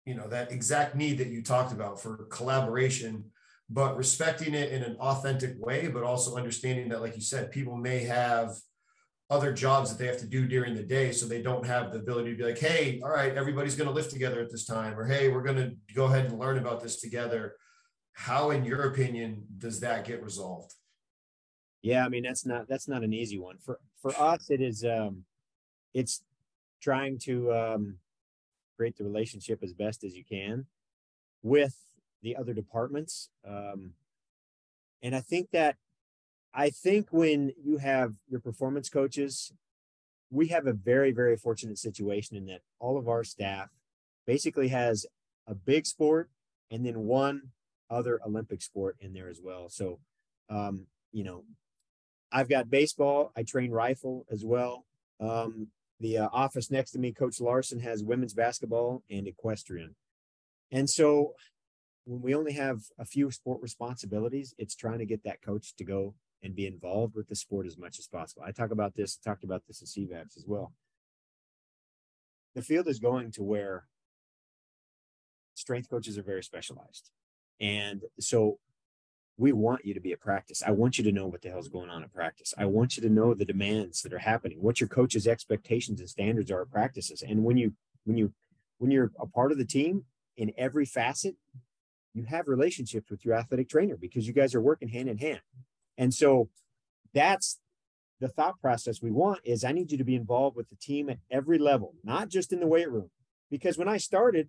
You 0.06 0.16
know 0.16 0.28
that 0.28 0.52
exact 0.52 0.96
need 0.96 1.18
that 1.20 1.30
you 1.30 1.42
talked 1.42 1.72
about 1.72 2.00
for 2.00 2.26
collaboration, 2.30 3.32
but 3.70 3.98
respecting 3.98 4.54
it 4.54 4.72
in 4.72 4.84
an 4.84 4.98
authentic 4.98 5.56
way, 5.58 5.88
but 5.88 6.04
also 6.04 6.36
understanding 6.36 6.90
that, 6.90 7.02
like 7.02 7.16
you 7.16 7.22
said, 7.22 7.52
people 7.52 7.78
may 7.78 8.04
have 8.04 8.58
other 9.34 9.52
jobs 9.52 9.90
that 9.90 9.98
they 9.98 10.06
have 10.06 10.20
to 10.20 10.28
do 10.28 10.48
during 10.48 10.76
the 10.76 10.84
day 10.84 11.12
so 11.12 11.26
they 11.26 11.42
don't 11.42 11.66
have 11.66 11.92
the 11.92 11.98
ability 11.98 12.30
to 12.30 12.38
be 12.38 12.44
like 12.44 12.60
hey 12.60 13.02
all 13.04 13.10
right 13.10 13.36
everybody's 13.36 13.76
going 13.76 13.88
to 13.88 13.94
lift 13.94 14.12
together 14.12 14.40
at 14.40 14.52
this 14.52 14.64
time 14.64 14.98
or 14.98 15.06
hey 15.06 15.28
we're 15.28 15.42
going 15.42 15.58
to 15.58 15.76
go 15.96 16.06
ahead 16.06 16.26
and 16.26 16.38
learn 16.38 16.60
about 16.60 16.82
this 16.82 17.02
together. 17.02 17.56
How 18.14 18.52
in 18.52 18.64
your 18.64 18.84
opinion 18.84 19.44
does 19.58 19.80
that 19.80 20.06
get 20.06 20.24
resolved? 20.24 20.72
Yeah 21.82 22.06
i 22.06 22.10
mean 22.10 22.24
that's 22.24 22.46
not 22.46 22.68
that's 22.70 22.88
not 22.88 23.04
an 23.04 23.12
easy 23.12 23.40
one. 23.40 23.58
For 23.58 23.80
for 24.02 24.12
us 24.22 24.52
it 24.52 24.62
is 24.62 24.86
um 24.86 25.26
it's 25.96 26.24
trying 26.80 27.18
to 27.20 27.52
um 27.54 27.98
create 28.78 28.98
the 28.98 29.04
relationship 29.04 29.60
as 29.64 29.74
best 29.74 30.04
as 30.04 30.16
you 30.16 30.24
can 30.24 30.66
with 31.42 31.76
the 32.22 32.36
other 32.36 32.54
departments 32.54 33.30
um 33.48 33.92
and 35.02 35.16
i 35.16 35.20
think 35.20 35.52
that 35.52 35.76
I 36.54 36.70
think 36.70 37.08
when 37.12 37.52
you 37.64 37.78
have 37.78 38.14
your 38.30 38.40
performance 38.40 38.90
coaches, 38.90 39.52
we 40.30 40.48
have 40.48 40.68
a 40.68 40.74
very, 40.74 41.12
very 41.12 41.36
fortunate 41.36 41.78
situation 41.78 42.38
in 42.38 42.46
that 42.46 42.62
all 42.80 42.98
of 42.98 43.08
our 43.08 43.24
staff 43.24 43.70
basically 44.26 44.68
has 44.70 45.06
a 45.48 45.56
big 45.56 45.86
sport 45.86 46.30
and 46.72 46.86
then 46.86 47.00
one 47.02 47.42
other 47.90 48.20
Olympic 48.26 48.62
sport 48.62 48.98
in 49.00 49.14
there 49.14 49.30
as 49.30 49.40
well. 49.44 49.70
So, 49.70 50.00
um, 50.50 50.86
you 51.12 51.24
know, 51.24 51.44
I've 52.32 52.50
got 52.50 52.70
baseball. 52.70 53.32
I 53.36 53.44
train 53.44 53.72
rifle 53.72 54.26
as 54.32 54.44
well. 54.44 54.86
Um, 55.20 55.68
the 56.00 56.20
uh, 56.20 56.30
office 56.34 56.72
next 56.72 56.92
to 56.92 57.00
me, 57.00 57.12
Coach 57.12 57.40
Larson, 57.40 57.80
has 57.80 58.04
women's 58.04 58.34
basketball 58.34 59.04
and 59.10 59.28
equestrian. 59.28 59.96
And 60.72 60.90
so, 60.90 61.34
when 62.06 62.22
we 62.22 62.36
only 62.36 62.54
have 62.54 62.82
a 63.00 63.06
few 63.06 63.32
sport 63.32 63.62
responsibilities, 63.62 64.54
it's 64.58 64.76
trying 64.76 65.00
to 65.00 65.06
get 65.06 65.24
that 65.24 65.42
coach 65.42 65.74
to 65.78 65.86
go 65.86 66.16
and 66.44 66.56
be 66.56 66.68
involved 66.68 67.16
with 67.16 67.30
the 67.30 67.36
sport 67.36 67.66
as 67.66 67.78
much 67.78 67.98
as 67.98 68.08
possible. 68.08 68.44
I 68.46 68.52
talk 68.52 68.72
about 68.72 68.96
this, 68.96 69.16
talked 69.16 69.44
about 69.44 69.64
this 69.68 69.82
at 69.82 69.88
CVASPS 69.88 70.38
as 70.38 70.46
well. 70.46 70.74
The 72.54 72.62
field 72.62 72.88
is 72.88 73.00
going 73.00 73.32
to 73.32 73.44
where 73.44 73.88
strength 75.56 75.90
coaches 75.90 76.18
are 76.18 76.24
very 76.24 76.44
specialized. 76.44 77.12
And 77.60 78.02
so 78.20 78.60
we 79.38 79.52
want 79.52 79.86
you 79.86 79.94
to 79.94 80.00
be 80.00 80.12
at 80.12 80.20
practice. 80.20 80.62
I 80.66 80.72
want 80.72 80.98
you 80.98 81.04
to 81.06 81.12
know 81.12 81.26
what 81.28 81.42
the 81.42 81.50
hell's 81.50 81.70
going 81.70 81.90
on 81.90 82.04
at 82.04 82.14
practice. 82.14 82.54
I 82.58 82.66
want 82.66 82.98
you 82.98 83.04
to 83.04 83.10
know 83.10 83.34
the 83.34 83.46
demands 83.46 84.02
that 84.02 84.14
are 84.14 84.20
happening, 84.20 84.62
what 84.62 84.80
your 84.80 84.90
coach's 84.90 85.28
expectations 85.28 86.00
and 86.00 86.10
standards 86.10 86.52
are 86.52 86.62
at 86.62 86.72
practices. 86.72 87.24
And 87.28 87.44
when 87.44 87.58
you 87.58 87.74
when 88.04 88.18
you 88.18 88.34
when 88.78 88.92
you're 88.92 89.12
a 89.20 89.26
part 89.26 89.52
of 89.52 89.58
the 89.58 89.66
team 89.66 90.04
in 90.38 90.52
every 90.58 90.86
facet, 90.86 91.36
you 92.14 92.26
have 92.26 92.48
relationships 92.48 93.10
with 93.10 93.26
your 93.26 93.34
athletic 93.34 93.70
trainer 93.70 93.98
because 93.98 94.28
you 94.28 94.34
guys 94.34 94.54
are 94.54 94.62
working 94.62 94.90
hand 94.90 95.10
in 95.10 95.18
hand. 95.18 95.42
And 95.98 96.14
so 96.14 96.50
that's 97.14 97.60
the 98.20 98.28
thought 98.28 98.60
process 98.62 99.02
we 99.02 99.12
want 99.12 99.42
is 99.44 99.64
I 99.64 99.72
need 99.72 99.92
you 99.92 99.98
to 99.98 100.04
be 100.04 100.16
involved 100.16 100.56
with 100.56 100.70
the 100.70 100.76
team 100.76 101.10
at 101.10 101.20
every 101.30 101.58
level, 101.58 101.94
not 102.04 102.30
just 102.30 102.54
in 102.54 102.60
the 102.60 102.68
weight 102.68 102.90
room. 102.90 103.10
Because 103.52 103.78
when 103.78 103.88
I 103.88 103.98
started 103.98 104.48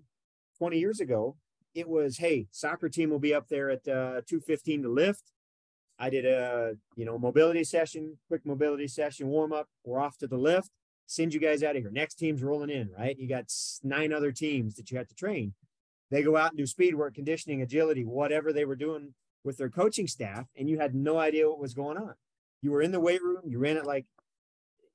20 0.59 0.79
years 0.79 1.01
ago, 1.01 1.37
it 1.75 1.89
was, 1.89 2.19
hey, 2.19 2.47
soccer 2.53 2.89
team 2.89 3.11
will 3.11 3.19
be 3.19 3.35
up 3.35 3.49
there 3.49 3.71
at 3.71 3.87
uh, 3.89 4.23
215 4.27 4.83
to 4.83 4.89
lift. 4.89 5.33
I 5.99 6.11
did 6.11 6.25
a, 6.25 6.75
you 6.97 7.05
know, 7.05 7.19
mobility 7.19 7.65
session, 7.65 8.19
quick 8.29 8.47
mobility 8.47 8.89
session, 8.89 9.29
warm 9.29 9.53
up. 9.53 9.69
We're 9.85 10.01
off 10.01 10.19
to 10.19 10.27
the 10.27 10.39
lift. 10.39 10.71
Send 11.07 11.35
you 11.35 11.41
guys 11.41 11.63
out 11.63 11.77
of 11.77 11.83
here. 11.83 11.91
Next 11.91 12.15
team's 12.15 12.43
rolling 12.43 12.71
in, 12.71 12.91
right? 12.97 13.19
You 13.19 13.29
got 13.29 13.53
nine 13.83 14.13
other 14.13 14.33
teams 14.33 14.77
that 14.77 14.91
you 14.91 14.99
have 14.99 15.09
to 15.09 15.15
train. 15.15 15.53
They 16.11 16.23
go 16.23 16.37
out 16.37 16.51
and 16.51 16.59
do 16.59 16.67
speed 16.67 16.95
work, 16.95 17.15
conditioning, 17.15 17.61
agility, 17.61 18.05
whatever 18.05 18.53
they 18.53 18.65
were 18.65 18.77
doing 18.77 19.15
with 19.45 19.59
their 19.59 19.69
coaching 19.69 20.07
staff 20.07 20.47
and 20.57 20.69
you 20.69 20.79
had 20.79 20.95
no 20.95 21.19
idea 21.19 21.49
what 21.49 21.61
was 21.61 21.75
going 21.75 21.99
on. 21.99 22.15
You 22.63 22.73
were 22.73 22.83
in 22.83 22.93
the 22.93 23.01
weight 23.01 23.23
room, 23.23 23.43
you 23.47 23.59
ran 23.59 23.77
it 23.77 23.87
like 23.87 24.07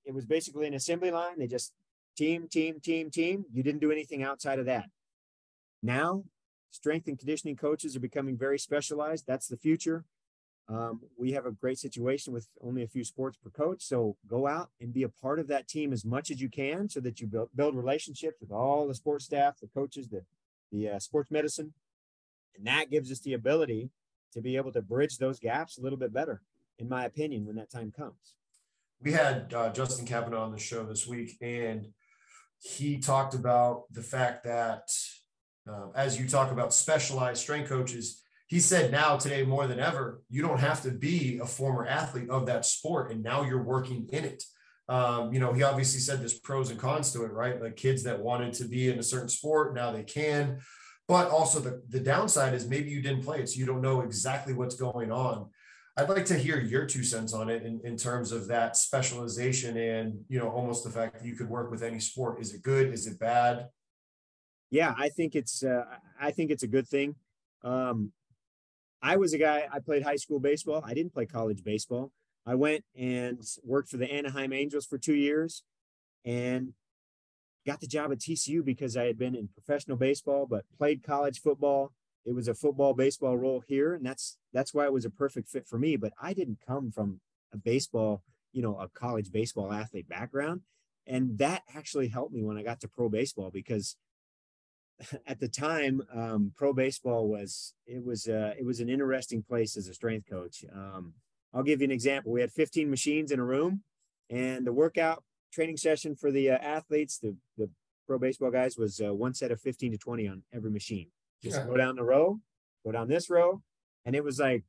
it 0.05 0.13
was 0.13 0.26
basically 0.26 0.65
an 0.67 0.73
assembly 0.73 1.11
line. 1.11 1.38
They 1.38 1.47
just 1.47 1.71
team, 2.17 2.47
team, 2.47 2.80
team, 2.80 3.11
team. 3.11 3.45
You 3.53 3.61
didn't 3.63 3.81
do 3.81 3.91
anything 3.91 4.23
outside 4.23 4.59
of 4.59 4.65
that. 4.65 4.89
Now, 5.84 6.23
strength 6.71 7.07
and 7.07 7.17
conditioning 7.17 7.55
coaches 7.55 7.95
are 7.95 8.01
becoming 8.01 8.38
very 8.38 8.59
specialized. 8.59 9.26
That's 9.27 9.47
the 9.47 9.57
future. 9.57 10.03
Um, 10.67 11.01
we 11.17 11.31
have 11.31 11.45
a 11.45 11.51
great 11.51 11.80
situation 11.80 12.31
with 12.31 12.47
only 12.61 12.84
a 12.84 12.88
few 12.88 13.03
sports 13.03 13.38
per 13.38 13.49
coach. 13.49 13.84
So 13.84 14.17
go 14.27 14.47
out 14.47 14.69
and 14.80 14.93
be 14.93 15.03
a 15.03 15.09
part 15.09 15.39
of 15.39 15.47
that 15.47 15.67
team 15.67 15.91
as 15.93 16.05
much 16.05 16.30
as 16.30 16.41
you 16.41 16.49
can 16.49 16.89
so 16.89 16.99
that 16.99 17.19
you 17.19 17.27
build, 17.27 17.49
build 17.55 17.76
relationships 17.76 18.39
with 18.39 18.51
all 18.51 18.88
the 18.88 18.93
sports 18.93 19.26
staff, 19.26 19.59
the 19.59 19.67
coaches, 19.67 20.09
the, 20.09 20.23
the 20.71 20.89
uh, 20.89 20.99
sports 20.99 21.31
medicine. 21.31 21.73
And 22.55 22.67
that 22.67 22.91
gives 22.91 23.11
us 23.11 23.19
the 23.19 23.34
ability 23.34 23.89
to 24.34 24.41
be 24.41 24.56
able 24.57 24.72
to 24.73 24.81
bridge 24.81 25.18
those 25.18 25.39
gaps 25.39 25.77
a 25.77 25.81
little 25.81 25.97
bit 25.97 26.14
better, 26.14 26.41
in 26.77 26.89
my 26.89 27.06
opinion, 27.06 27.45
when 27.45 27.56
that 27.56 27.72
time 27.72 27.91
comes. 27.91 28.35
We 29.01 29.14
had 29.14 29.53
uh, 29.53 29.72
Justin 29.72 30.06
Kavanaugh 30.06 30.43
on 30.43 30.51
the 30.51 30.60
show 30.60 30.84
this 30.84 31.07
week, 31.07 31.38
and 31.41 31.88
he 32.61 32.99
talked 32.99 33.34
about 33.34 33.84
the 33.91 34.01
fact 34.01 34.43
that 34.43 34.89
uh, 35.69 35.88
as 35.95 36.19
you 36.19 36.27
talk 36.27 36.51
about 36.51 36.73
specialized 36.73 37.41
strength 37.41 37.69
coaches, 37.69 38.22
he 38.47 38.60
said 38.60 38.91
now 38.91 39.15
today 39.15 39.43
more 39.43 39.68
than 39.68 39.80
ever, 39.80 40.22
you 40.30 40.41
don't 40.41 40.60
have 40.60 40.81
to 40.81 40.91
be 40.91 41.39
a 41.41 41.45
former 41.45 41.85
athlete 41.85 42.30
of 42.30 42.47
that 42.47 42.65
sport, 42.65 43.11
and 43.11 43.23
now 43.23 43.43
you're 43.43 43.64
working 43.64 44.10
in 44.11 44.26
it. 44.26 44.43
Um, 44.89 45.31
you 45.31 45.39
know, 45.39 45.53
he 45.53 45.61
obviously 45.61 45.99
said 45.99 46.19
there's 46.19 46.39
pros 46.39 46.72
and 46.72 46.80
cons 46.80 47.14
to 47.14 47.23
it, 47.23 47.31
right? 47.31 47.61
Like 47.61 47.76
kids 47.76 48.03
that 48.03 48.19
wanted 48.19 48.53
to 48.53 48.65
be 48.65 48.89
in 48.89 48.97
a 48.97 49.03
certain 49.03 49.30
sport, 49.30 49.76
now 49.76 49.91
they 49.91 50.03
can. 50.03 50.60
But 51.10 51.31
also 51.31 51.60
the, 51.60 51.81
the 51.90 51.99
downside 51.99 52.53
is 52.53 52.69
maybe 52.69 52.91
you 52.91 53.02
didn't 53.02 53.23
play 53.23 53.40
it, 53.40 53.49
so 53.49 53.60
you 53.60 53.65
don't 53.65 53.81
know 53.81 54.02
exactly 54.02 54.53
what's 54.53 54.76
going 54.76 55.11
on. 55.11 55.49
I'd 55.98 56.07
like 56.07 56.23
to 56.26 56.38
hear 56.38 56.61
your 56.61 56.86
two 56.86 57.03
cents 57.03 57.34
on 57.34 57.49
it 57.49 57.64
in, 57.64 57.81
in 57.84 57.98
terms 57.98 58.31
of 58.31 58.48
that 58.48 58.77
specialization 58.77 59.76
and 59.76 60.19
you 60.30 60.38
know 60.38 60.49
almost 60.49 60.84
the 60.84 60.91
fact 60.91 61.18
that 61.18 61.26
you 61.26 61.36
could 61.36 61.49
work 61.49 61.72
with 61.72 61.81
any 61.81 61.99
sport. 61.99 62.40
Is 62.40 62.53
it 62.53 62.61
good? 62.61 62.94
Is 62.94 63.07
it 63.07 63.19
bad? 63.19 63.69
Yeah, 64.69 64.94
I 64.98 65.10
think 65.10 65.36
it's 65.36 65.64
uh, 65.64 65.84
I 66.22 66.30
think 66.30 66.52
it's 66.52 66.61
a 66.61 66.68
good 66.68 66.88
thing. 66.88 67.15
Um, 67.64 68.11
I 69.02 69.18
was 69.18 69.34
a 69.34 69.40
guy. 69.40 69.68
I 69.73 69.80
played 69.80 70.03
high 70.03 70.15
school 70.15 70.40
baseball. 70.40 70.84
I 70.86 70.94
didn't 70.94 71.14
play 71.14 71.26
college 71.26 71.64
baseball. 71.64 72.11
I 72.45 72.53
went 72.53 72.84
and 72.95 73.41
worked 73.64 73.90
for 73.90 73.98
the 73.98 74.10
Anaheim 74.11 74.53
Angels 74.53 74.86
for 74.86 74.99
two 74.99 75.15
years, 75.15 75.64
and 76.23 76.73
got 77.65 77.80
the 77.80 77.88
job 77.88 78.11
at 78.11 78.19
TCU 78.19 78.64
because 78.64 78.98
I 78.98 79.06
had 79.06 79.18
been 79.18 79.36
in 79.36 79.49
professional 79.49 79.98
baseball, 79.98 80.45
but 80.49 80.65
played 80.77 81.03
college 81.03 81.41
football. 81.41 81.94
It 82.26 82.34
was 82.34 82.48
a 82.48 82.53
football 82.53 82.94
baseball 82.94 83.38
role 83.38 83.64
here, 83.68 83.94
and 83.94 84.06
that's 84.06 84.38
that's 84.53 84.73
why 84.73 84.86
it 84.86 84.94
was 84.94 85.06
a 85.06 85.10
perfect 85.10 85.49
fit 85.49 85.68
for 85.68 85.80
me. 85.80 85.95
But 85.95 86.14
I 86.22 86.34
didn't 86.34 86.60
come 86.65 86.91
from 86.91 87.22
a 87.53 87.57
baseball, 87.57 88.23
you 88.52 88.61
know, 88.61 88.77
a 88.77 88.88
college 88.90 89.31
baseball 89.31 89.72
athlete 89.72 90.07
background, 90.07 90.61
and 91.07 91.38
that 91.40 91.64
actually 91.76 92.10
helped 92.10 92.34
me 92.34 92.44
when 92.44 92.57
I 92.57 92.64
got 92.64 92.81
to 92.81 92.88
pro 92.88 93.10
baseball 93.10 93.49
because 93.52 93.95
at 95.27 95.40
the 95.40 95.48
time, 95.48 96.02
um, 96.14 96.52
pro 96.56 96.73
baseball 96.73 97.27
was 97.27 97.73
it 97.88 98.03
was 98.03 98.27
uh, 98.27 98.53
it 98.57 98.65
was 98.65 98.80
an 98.80 98.90
interesting 98.90 99.44
place 99.44 99.77
as 99.77 99.88
a 99.88 99.94
strength 99.94 100.30
coach. 100.30 100.64
Um, 100.73 101.14
I'll 101.53 101.64
give 101.64 101.81
you 101.81 101.86
an 101.86 101.91
example. 101.91 102.31
We 102.31 102.41
had 102.41 102.52
15 102.52 102.90
machines 102.90 103.31
in 103.31 103.40
a 103.40 103.44
room, 103.44 103.81
and 104.30 104.65
the 104.68 104.73
workout 104.73 105.23
training 105.51 105.77
session 105.77 106.15
for 106.15 106.31
the 106.31 106.51
uh, 106.51 106.57
athletes, 106.57 107.17
the 107.19 107.35
the 107.57 107.69
pro 108.07 108.19
baseball 108.19 108.51
guys, 108.51 108.77
was 108.77 109.01
uh, 109.01 109.13
one 109.13 109.34
set 109.34 109.51
of 109.51 109.61
15 109.61 109.91
to 109.91 109.97
20 109.97 110.27
on 110.27 110.43
every 110.53 110.71
machine. 110.71 111.07
Just 111.41 111.57
yeah. 111.57 111.65
go 111.65 111.77
down 111.77 111.95
the 111.95 112.03
row, 112.03 112.39
go 112.85 112.91
down 112.91 113.07
this 113.07 113.30
row, 113.30 113.61
and 114.05 114.15
it 114.15 114.23
was 114.23 114.39
like 114.39 114.63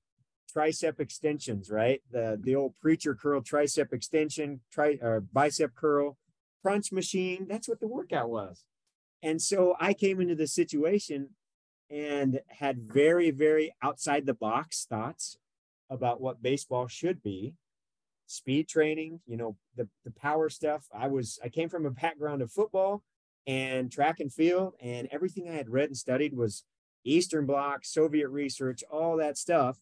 tricep 0.55 1.01
extensions, 1.01 1.71
right? 1.71 2.01
The 2.11 2.39
the 2.43 2.55
old 2.55 2.75
preacher 2.81 3.15
curl 3.15 3.41
tricep 3.41 3.93
extension, 3.93 4.61
tri 4.73 4.99
or 5.01 5.21
bicep 5.21 5.75
curl, 5.75 6.17
crunch 6.63 6.93
machine. 6.93 7.47
That's 7.49 7.69
what 7.69 7.81
the 7.81 7.89
workout 7.89 8.31
was. 8.31 8.65
And 9.23 9.41
so 9.41 9.75
I 9.79 9.93
came 9.93 10.21
into 10.21 10.35
the 10.35 10.47
situation 10.47 11.31
and 11.91 12.41
had 12.49 12.79
very, 12.81 13.31
very 13.31 13.75
outside 13.83 14.25
the 14.25 14.35
box 14.35 14.87
thoughts 14.89 15.37
about 15.91 16.21
what 16.21 16.43
baseball 16.43 16.87
should 16.87 17.23
be 17.23 17.55
speed 18.31 18.69
training, 18.69 19.21
you 19.27 19.37
know, 19.37 19.57
the, 19.77 19.89
the 20.05 20.13
power 20.13 20.49
stuff. 20.49 20.87
I 20.95 21.09
was, 21.09 21.39
I 21.45 21.49
came 21.49 21.69
from 21.69 21.85
a 21.85 21.91
background 21.91 22.43
of 22.43 22.53
football 22.53 23.03
and 23.45 23.91
track 23.91 24.21
and 24.21 24.33
field, 24.33 24.75
and 24.81 25.09
everything 25.11 25.49
I 25.49 25.55
had 25.55 25.69
read 25.69 25.89
and 25.89 25.97
studied 25.97 26.37
was 26.37 26.63
Eastern 27.05 27.45
Bloc, 27.45 27.85
Soviet 27.85 28.29
research, 28.29 28.85
all 28.89 29.17
that 29.17 29.37
stuff. 29.37 29.79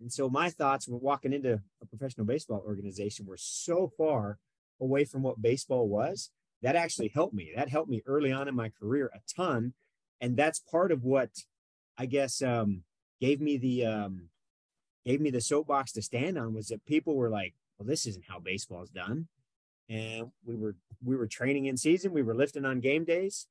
And 0.00 0.10
so 0.10 0.30
my 0.30 0.48
thoughts 0.48 0.88
when 0.88 1.00
walking 1.02 1.34
into 1.34 1.60
a 1.82 1.86
professional 1.86 2.26
baseball 2.26 2.64
organization 2.66 3.26
were 3.26 3.36
so 3.36 3.92
far 3.98 4.38
away 4.80 5.04
from 5.04 5.22
what 5.22 5.42
baseball 5.42 5.86
was. 5.86 6.30
That 6.62 6.76
actually 6.76 7.08
helped 7.08 7.34
me. 7.34 7.52
That 7.54 7.68
helped 7.68 7.90
me 7.90 8.02
early 8.06 8.32
on 8.32 8.48
in 8.48 8.54
my 8.54 8.70
career 8.70 9.10
a 9.14 9.20
ton. 9.34 9.74
And 10.20 10.36
that's 10.36 10.60
part 10.60 10.92
of 10.92 11.04
what 11.04 11.30
I 11.98 12.06
guess 12.06 12.40
um, 12.40 12.84
gave 13.20 13.40
me 13.40 13.58
the 13.58 13.84
um, 13.84 14.28
gave 15.04 15.20
me 15.20 15.30
the 15.30 15.40
soapbox 15.40 15.92
to 15.92 16.02
stand 16.02 16.38
on 16.38 16.54
was 16.54 16.68
that 16.68 16.84
people 16.86 17.16
were 17.16 17.30
like, 17.30 17.54
well, 17.78 17.86
this 17.86 18.06
isn't 18.06 18.24
how 18.28 18.38
baseball 18.38 18.82
is 18.82 18.90
done. 18.90 19.28
And 19.88 20.30
we 20.44 20.54
were 20.54 20.76
we 21.04 21.16
were 21.16 21.26
training 21.26 21.66
in 21.66 21.76
season, 21.76 22.12
we 22.12 22.22
were 22.22 22.34
lifting 22.34 22.64
on 22.64 22.80
game 22.80 23.04
days. 23.04 23.46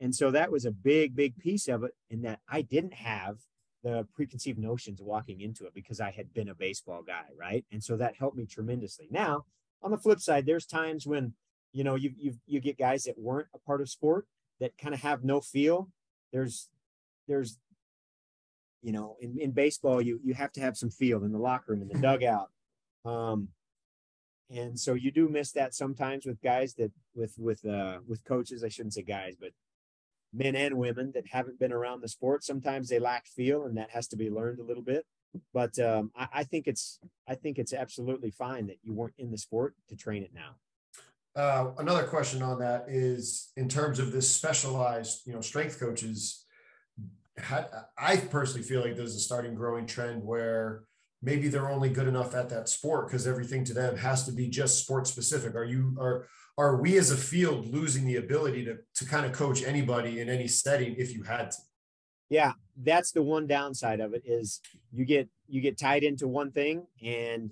And 0.00 0.14
so 0.14 0.30
that 0.32 0.50
was 0.50 0.64
a 0.64 0.72
big, 0.72 1.14
big 1.14 1.38
piece 1.38 1.68
of 1.68 1.84
it 1.84 1.92
in 2.10 2.22
that 2.22 2.40
I 2.48 2.62
didn't 2.62 2.94
have 2.94 3.36
the 3.84 4.06
preconceived 4.14 4.58
notions 4.58 5.00
walking 5.00 5.40
into 5.40 5.66
it 5.66 5.74
because 5.74 6.00
I 6.00 6.10
had 6.10 6.32
been 6.34 6.48
a 6.48 6.54
baseball 6.54 7.02
guy, 7.02 7.26
right? 7.38 7.64
And 7.70 7.84
so 7.84 7.96
that 7.98 8.16
helped 8.16 8.36
me 8.36 8.46
tremendously. 8.46 9.06
Now, 9.10 9.44
on 9.82 9.90
the 9.90 9.98
flip 9.98 10.20
side, 10.20 10.46
there's 10.46 10.66
times 10.66 11.06
when 11.06 11.34
you 11.72 11.84
know 11.84 11.94
you 11.94 12.12
you 12.16 12.34
you 12.46 12.60
get 12.60 12.78
guys 12.78 13.04
that 13.04 13.18
weren't 13.18 13.48
a 13.54 13.58
part 13.58 13.80
of 13.80 13.90
sport 13.90 14.26
that 14.60 14.76
kind 14.78 14.94
of 14.94 15.00
have 15.02 15.22
no 15.22 15.40
feel. 15.40 15.90
There's 16.32 16.70
there's 17.28 17.58
you 18.84 18.92
know 18.92 19.16
in, 19.20 19.38
in 19.40 19.50
baseball 19.50 20.00
you 20.00 20.20
you 20.22 20.34
have 20.34 20.52
to 20.52 20.60
have 20.60 20.76
some 20.76 20.90
feel 20.90 21.24
in 21.24 21.32
the 21.32 21.38
locker 21.38 21.72
room 21.72 21.82
in 21.82 21.88
the 21.88 21.98
dugout. 22.06 22.50
Um, 23.04 23.48
and 24.50 24.78
so 24.78 24.94
you 24.94 25.10
do 25.10 25.28
miss 25.28 25.52
that 25.52 25.74
sometimes 25.74 26.26
with 26.26 26.40
guys 26.42 26.74
that 26.74 26.92
with 27.14 27.34
with 27.38 27.64
uh 27.64 27.98
with 28.06 28.24
coaches. 28.24 28.62
I 28.62 28.68
shouldn't 28.68 28.94
say 28.94 29.02
guys, 29.02 29.34
but 29.40 29.50
men 30.34 30.56
and 30.56 30.76
women 30.76 31.12
that 31.14 31.26
haven't 31.28 31.58
been 31.58 31.72
around 31.72 32.02
the 32.02 32.08
sport. 32.08 32.44
Sometimes 32.44 32.88
they 32.88 32.98
lack 32.98 33.26
feel, 33.26 33.64
and 33.64 33.76
that 33.78 33.90
has 33.90 34.08
to 34.08 34.16
be 34.16 34.30
learned 34.30 34.58
a 34.58 34.64
little 34.64 34.82
bit. 34.82 35.06
But 35.52 35.78
um, 35.78 36.10
I, 36.16 36.28
I, 36.34 36.44
think 36.44 36.66
it's 36.66 37.00
I 37.26 37.34
think 37.34 37.58
it's 37.58 37.72
absolutely 37.72 38.30
fine 38.30 38.66
that 38.66 38.78
you 38.82 38.92
weren't 38.92 39.14
in 39.18 39.30
the 39.30 39.38
sport 39.38 39.74
to 39.88 39.96
train 39.96 40.22
it 40.22 40.32
now. 40.34 40.56
Uh, 41.36 41.72
another 41.78 42.04
question 42.04 42.42
on 42.42 42.60
that 42.60 42.84
is 42.88 43.50
in 43.56 43.68
terms 43.68 43.98
of 43.98 44.12
this 44.12 44.32
specialized, 44.32 45.26
you 45.26 45.32
know, 45.32 45.40
strength 45.40 45.80
coaches. 45.80 46.43
I 47.36 48.16
personally 48.30 48.62
feel 48.62 48.80
like 48.80 48.96
there's 48.96 49.16
a 49.16 49.20
starting 49.20 49.54
growing 49.54 49.86
trend 49.86 50.22
where 50.22 50.84
maybe 51.20 51.48
they're 51.48 51.70
only 51.70 51.88
good 51.88 52.06
enough 52.06 52.34
at 52.34 52.48
that 52.50 52.68
sport 52.68 53.08
because 53.08 53.26
everything 53.26 53.64
to 53.64 53.74
them 53.74 53.96
has 53.96 54.24
to 54.26 54.32
be 54.32 54.48
just 54.48 54.84
sport 54.84 55.06
specific. 55.06 55.54
Are 55.54 55.64
you 55.64 55.96
are 55.98 56.26
are 56.56 56.80
we 56.80 56.96
as 56.96 57.10
a 57.10 57.16
field 57.16 57.66
losing 57.66 58.06
the 58.06 58.16
ability 58.16 58.64
to 58.66 58.78
to 58.94 59.04
kind 59.04 59.26
of 59.26 59.32
coach 59.32 59.62
anybody 59.64 60.20
in 60.20 60.28
any 60.28 60.46
setting 60.46 60.94
if 60.96 61.12
you 61.12 61.24
had 61.24 61.50
to? 61.50 61.58
Yeah, 62.28 62.52
that's 62.76 63.10
the 63.10 63.22
one 63.22 63.46
downside 63.46 64.00
of 64.00 64.14
it 64.14 64.22
is 64.24 64.60
you 64.92 65.04
get 65.04 65.28
you 65.48 65.60
get 65.60 65.78
tied 65.78 66.04
into 66.04 66.28
one 66.28 66.52
thing 66.52 66.86
and 67.02 67.50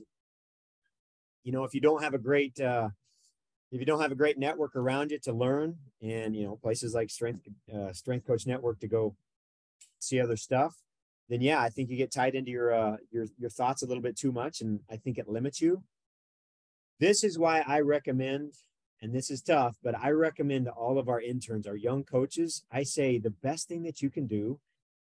you 1.42 1.52
know 1.52 1.64
if 1.64 1.74
you 1.74 1.80
don't 1.80 2.02
have 2.02 2.14
a 2.14 2.18
great 2.18 2.60
uh 2.60 2.88
if 3.72 3.80
you 3.80 3.86
don't 3.86 4.00
have 4.00 4.12
a 4.12 4.16
great 4.16 4.38
network 4.38 4.76
around 4.76 5.10
you 5.10 5.18
to 5.20 5.32
learn 5.32 5.76
and 6.00 6.36
you 6.36 6.44
know 6.44 6.56
places 6.56 6.94
like 6.94 7.10
strength 7.10 7.46
uh, 7.74 7.92
strength 7.92 8.26
coach 8.26 8.46
network 8.46 8.78
to 8.80 8.88
go 8.88 9.14
see 10.02 10.20
other 10.20 10.36
stuff 10.36 10.74
then 11.28 11.40
yeah 11.40 11.60
i 11.60 11.68
think 11.68 11.88
you 11.88 11.96
get 11.96 12.12
tied 12.12 12.34
into 12.34 12.50
your 12.50 12.72
uh 12.74 12.96
your 13.10 13.26
your 13.38 13.50
thoughts 13.50 13.82
a 13.82 13.86
little 13.86 14.02
bit 14.02 14.16
too 14.16 14.32
much 14.32 14.60
and 14.60 14.80
i 14.90 14.96
think 14.96 15.18
it 15.18 15.28
limits 15.28 15.60
you 15.60 15.82
this 17.00 17.24
is 17.24 17.38
why 17.38 17.64
i 17.66 17.80
recommend 17.80 18.52
and 19.02 19.12
this 19.12 19.30
is 19.30 19.42
tough, 19.42 19.76
but 19.82 19.98
I 19.98 20.10
recommend 20.10 20.66
to 20.66 20.70
all 20.70 20.96
of 20.96 21.08
our 21.08 21.20
interns, 21.20 21.66
our 21.66 21.76
young 21.76 22.04
coaches, 22.04 22.62
I 22.70 22.84
say 22.84 23.18
the 23.18 23.30
best 23.30 23.66
thing 23.66 23.82
that 23.82 24.00
you 24.00 24.10
can 24.10 24.28
do 24.28 24.60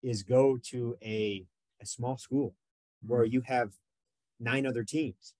is 0.03 0.21
go 0.21 0.59
to 0.69 0.95
a, 1.03 1.45
a 1.81 1.85
small 1.87 2.15
school 2.17 2.53
where 3.05 3.23
mm-hmm. 3.23 3.33
you 3.33 3.41
have 3.41 3.71
nine 4.39 4.67
other 4.67 4.83
teams. 4.83 5.33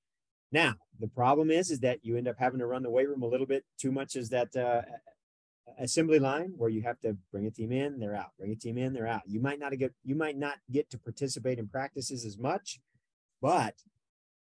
Now, 0.51 0.73
the 0.99 1.07
problem 1.07 1.51
is, 1.51 1.69
is 1.69 1.81
that 1.81 1.99
you 2.01 2.17
end 2.17 2.27
up 2.27 2.37
having 2.39 2.59
to 2.59 2.65
run 2.65 2.81
the 2.81 2.89
weight 2.89 3.07
room 3.07 3.21
a 3.21 3.27
little 3.27 3.45
bit 3.45 3.63
too 3.79 3.91
much 3.91 4.15
as 4.15 4.29
that 4.29 4.55
uh, 4.55 4.81
assembly 5.77 6.19
line 6.19 6.53
where 6.57 6.69
you 6.69 6.81
have 6.81 6.99
to 7.01 7.17
bring 7.31 7.45
a 7.45 7.51
team 7.51 7.71
in, 7.71 7.99
they're 7.99 8.15
out, 8.15 8.31
bring 8.37 8.51
a 8.51 8.55
team 8.55 8.77
in, 8.77 8.93
they're 8.93 9.07
out. 9.07 9.21
You 9.25 9.39
might 9.39 9.59
not 9.59 9.77
get, 9.77 9.93
you 10.03 10.15
might 10.15 10.37
not 10.37 10.57
get 10.71 10.89
to 10.91 10.97
participate 10.97 11.59
in 11.59 11.67
practices 11.67 12.25
as 12.25 12.37
much, 12.37 12.79
but 13.41 13.75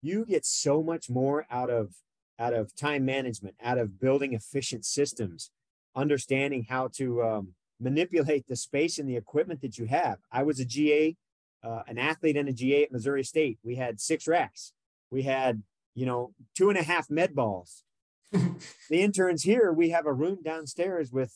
you 0.03 0.25
get 0.25 0.45
so 0.45 0.83
much 0.83 1.11
more 1.11 1.47
out 1.51 1.71
of 1.71 1.95
out 2.39 2.53
of 2.53 2.75
time 2.77 3.05
management, 3.05 3.55
out 3.63 3.79
of 3.79 3.99
building 3.99 4.35
efficient 4.35 4.85
systems, 4.85 5.51
understanding 5.95 6.67
how 6.69 6.89
to 6.89 7.23
um, 7.23 7.55
manipulate 7.81 8.47
the 8.47 8.57
space 8.57 8.99
and 8.99 9.09
the 9.09 9.17
equipment 9.17 9.63
that 9.63 9.79
you 9.79 9.87
have. 9.87 10.19
I 10.31 10.43
was 10.43 10.61
a 10.61 10.65
GA, 10.65 11.17
uh, 11.65 11.83
an 11.87 11.99
athlete 11.99 12.37
and 12.37 12.49
a 12.49 12.53
GA 12.53 12.85
at 12.85 12.93
Missouri 12.93 13.25
State. 13.25 13.59
We 13.63 13.77
had 13.77 14.01
six 14.01 14.27
racks. 14.27 14.73
We 15.11 15.23
had, 15.23 15.63
you 15.95 16.07
know, 16.07 16.33
two 16.55 16.69
and 16.69 16.79
a 16.79 16.83
half 16.83 17.11
med 17.11 17.35
balls. 17.35 17.85
the 18.90 19.03
interns 19.03 19.43
here, 19.43 19.73
we 19.73 19.90
have 19.90 20.07
a 20.07 20.12
room 20.12 20.39
downstairs 20.43 21.12
with 21.12 21.35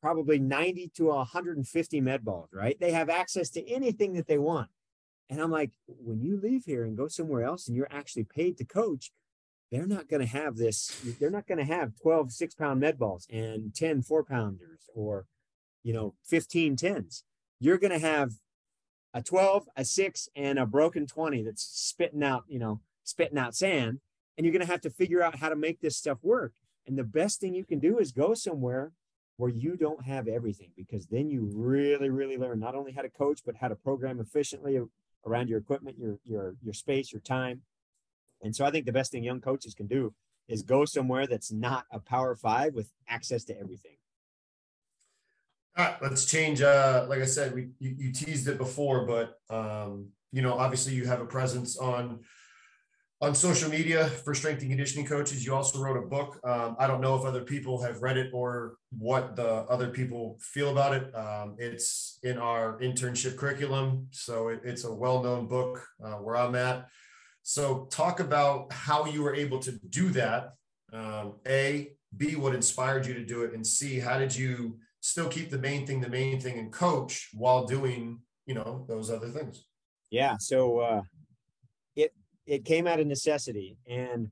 probably 0.00 0.38
90 0.38 0.90
to 0.96 1.06
150 1.06 2.00
med 2.00 2.24
balls, 2.24 2.50
right? 2.52 2.78
They 2.78 2.92
have 2.92 3.08
access 3.08 3.48
to 3.50 3.66
anything 3.68 4.12
that 4.14 4.26
they 4.26 4.38
want. 4.38 4.68
And 5.30 5.40
I'm 5.40 5.50
like, 5.50 5.72
when 5.86 6.20
you 6.20 6.38
leave 6.38 6.64
here 6.66 6.84
and 6.84 6.96
go 6.96 7.08
somewhere 7.08 7.42
else 7.42 7.66
and 7.66 7.76
you're 7.76 7.88
actually 7.90 8.24
paid 8.24 8.58
to 8.58 8.64
coach, 8.64 9.12
they're 9.72 9.86
not 9.86 10.08
going 10.08 10.20
to 10.20 10.28
have 10.28 10.56
this. 10.56 10.94
They're 11.18 11.30
not 11.30 11.46
going 11.46 11.58
to 11.58 11.64
have 11.64 11.98
12 12.00 12.32
six 12.32 12.54
pound 12.54 12.80
med 12.80 12.98
balls 12.98 13.26
and 13.32 13.74
10 13.74 14.02
four 14.02 14.22
pounders 14.22 14.90
or, 14.94 15.26
you 15.82 15.92
know, 15.92 16.14
15 16.24 16.76
tens. 16.76 17.24
You're 17.58 17.78
going 17.78 17.98
to 17.98 18.06
have 18.06 18.32
a 19.14 19.22
12, 19.22 19.68
a 19.76 19.84
six, 19.84 20.28
and 20.36 20.58
a 20.58 20.66
broken 20.66 21.06
20 21.06 21.42
that's 21.42 21.62
spitting 21.62 22.22
out, 22.22 22.44
you 22.48 22.58
know, 22.58 22.80
spitting 23.04 23.38
out 23.38 23.54
sand. 23.54 24.00
And 24.36 24.44
you're 24.44 24.52
going 24.52 24.66
to 24.66 24.70
have 24.72 24.80
to 24.82 24.90
figure 24.90 25.22
out 25.22 25.36
how 25.36 25.48
to 25.48 25.56
make 25.56 25.80
this 25.80 25.96
stuff 25.96 26.18
work. 26.22 26.52
And 26.86 26.98
the 26.98 27.04
best 27.04 27.40
thing 27.40 27.54
you 27.54 27.64
can 27.64 27.78
do 27.78 27.98
is 27.98 28.12
go 28.12 28.34
somewhere 28.34 28.92
where 29.36 29.50
you 29.50 29.76
don't 29.76 30.04
have 30.04 30.28
everything 30.28 30.70
because 30.76 31.06
then 31.06 31.28
you 31.30 31.50
really, 31.52 32.10
really 32.10 32.36
learn 32.36 32.60
not 32.60 32.74
only 32.74 32.92
how 32.92 33.02
to 33.02 33.10
coach, 33.10 33.40
but 33.44 33.56
how 33.56 33.68
to 33.68 33.74
program 33.74 34.20
efficiently 34.20 34.78
around 35.26 35.48
your 35.48 35.58
equipment, 35.58 35.98
your, 35.98 36.18
your, 36.24 36.54
your 36.62 36.74
space, 36.74 37.12
your 37.12 37.20
time 37.20 37.62
and 38.44 38.54
so 38.54 38.64
I 38.64 38.70
think 38.70 38.86
the 38.86 38.92
best 38.92 39.10
thing 39.10 39.24
young 39.24 39.40
coaches 39.40 39.74
can 39.74 39.86
do 39.86 40.14
is 40.48 40.62
go 40.62 40.84
somewhere 40.84 41.26
that's 41.26 41.50
not 41.50 41.86
a 41.90 41.98
power 41.98 42.36
five 42.36 42.74
with 42.74 42.92
access 43.08 43.42
to 43.44 43.58
everything. 43.58 43.96
All 45.76 45.86
right, 45.86 45.96
let's 46.02 46.26
change. 46.26 46.60
Uh, 46.60 47.06
like 47.08 47.20
I 47.20 47.24
said, 47.24 47.54
we 47.54 47.70
you, 47.80 47.96
you 47.98 48.12
teased 48.12 48.46
it 48.46 48.58
before, 48.58 49.06
but 49.06 49.40
um, 49.50 50.10
you 50.30 50.42
know, 50.42 50.54
obviously 50.54 50.94
you 50.94 51.06
have 51.06 51.20
a 51.20 51.26
presence 51.26 51.76
on 51.78 52.20
on 53.20 53.34
social 53.34 53.70
media 53.70 54.06
for 54.06 54.34
strength 54.34 54.60
and 54.60 54.70
conditioning 54.70 55.06
coaches. 55.06 55.44
You 55.44 55.54
also 55.54 55.78
wrote 55.78 55.96
a 55.96 56.06
book. 56.06 56.38
Um, 56.44 56.76
I 56.78 56.86
don't 56.86 57.00
know 57.00 57.16
if 57.16 57.24
other 57.24 57.42
people 57.42 57.80
have 57.82 58.02
read 58.02 58.16
it 58.16 58.30
or 58.32 58.76
what 58.98 59.36
the 59.36 59.48
other 59.48 59.88
people 59.88 60.38
feel 60.40 60.70
about 60.70 60.94
it. 60.94 61.14
Um, 61.14 61.56
it's 61.58 62.18
in 62.22 62.38
our 62.38 62.78
internship 62.80 63.36
curriculum, 63.36 64.08
so 64.10 64.48
it, 64.48 64.60
it's 64.64 64.84
a 64.84 64.92
well 64.92 65.22
known 65.22 65.46
book 65.46 65.86
uh, 66.04 66.14
where 66.14 66.36
I'm 66.36 66.54
at. 66.54 66.88
So, 67.42 67.88
talk 67.90 68.20
about 68.20 68.72
how 68.72 69.04
you 69.04 69.22
were 69.22 69.34
able 69.34 69.58
to 69.60 69.72
do 69.90 70.08
that. 70.10 70.54
Um, 70.92 71.34
a, 71.46 71.90
B, 72.16 72.36
what 72.36 72.54
inspired 72.54 73.06
you 73.06 73.14
to 73.14 73.24
do 73.24 73.42
it, 73.42 73.52
and 73.52 73.66
C, 73.66 73.98
how 73.98 74.18
did 74.18 74.34
you 74.34 74.78
still 75.00 75.28
keep 75.28 75.50
the 75.50 75.58
main 75.58 75.86
thing 75.86 76.00
the 76.00 76.08
main 76.08 76.40
thing 76.40 76.58
and 76.58 76.72
coach 76.72 77.28
while 77.34 77.66
doing 77.66 78.20
you 78.46 78.54
know 78.54 78.84
those 78.88 79.10
other 79.10 79.28
things? 79.28 79.64
Yeah. 80.10 80.36
So 80.38 80.78
uh, 80.78 81.02
it 82.46 82.64
came 82.64 82.86
out 82.86 83.00
of 83.00 83.06
necessity, 83.06 83.76
and 83.88 84.30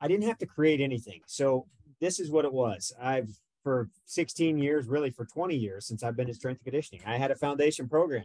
I 0.00 0.08
didn't 0.08 0.26
have 0.26 0.38
to 0.38 0.46
create 0.46 0.80
anything. 0.80 1.20
So 1.26 1.66
this 2.00 2.20
is 2.20 2.30
what 2.30 2.44
it 2.44 2.52
was. 2.52 2.92
I've 3.00 3.30
for 3.62 3.88
16 4.06 4.58
years, 4.58 4.86
really 4.86 5.10
for 5.10 5.24
20 5.24 5.54
years 5.54 5.86
since 5.86 6.02
I've 6.02 6.16
been 6.16 6.28
in 6.28 6.34
strength 6.34 6.58
and 6.58 6.64
conditioning. 6.64 7.02
I 7.06 7.16
had 7.16 7.30
a 7.30 7.36
foundation 7.36 7.88
program. 7.88 8.24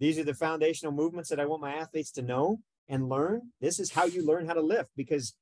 These 0.00 0.18
are 0.18 0.24
the 0.24 0.34
foundational 0.34 0.92
movements 0.92 1.30
that 1.30 1.38
I 1.38 1.46
want 1.46 1.62
my 1.62 1.74
athletes 1.74 2.10
to 2.12 2.22
know 2.22 2.58
and 2.88 3.08
learn. 3.08 3.52
This 3.60 3.78
is 3.78 3.92
how 3.92 4.04
you 4.04 4.26
learn 4.26 4.46
how 4.46 4.54
to 4.54 4.60
lift 4.60 4.90
because 4.96 5.34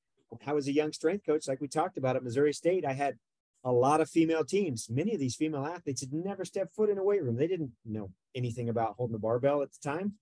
I 0.46 0.52
was 0.52 0.68
a 0.68 0.72
young 0.72 0.92
strength 0.92 1.24
coach, 1.24 1.48
like 1.48 1.60
we 1.60 1.68
talked 1.68 1.96
about 1.96 2.16
at 2.16 2.22
Missouri 2.22 2.52
State. 2.52 2.84
I 2.84 2.92
had 2.92 3.16
a 3.64 3.72
lot 3.72 4.00
of 4.00 4.08
female 4.08 4.44
teams. 4.44 4.88
Many 4.90 5.14
of 5.14 5.20
these 5.20 5.34
female 5.34 5.66
athletes 5.66 6.02
had 6.02 6.12
never 6.12 6.44
stepped 6.44 6.74
foot 6.74 6.90
in 6.90 6.98
a 6.98 7.04
weight 7.04 7.22
room. 7.22 7.36
They 7.36 7.46
didn't 7.46 7.72
know 7.84 8.10
anything 8.34 8.68
about 8.68 8.94
holding 8.96 9.12
the 9.12 9.18
barbell 9.18 9.62
at 9.62 9.70
the 9.72 9.88
time. 9.88 10.14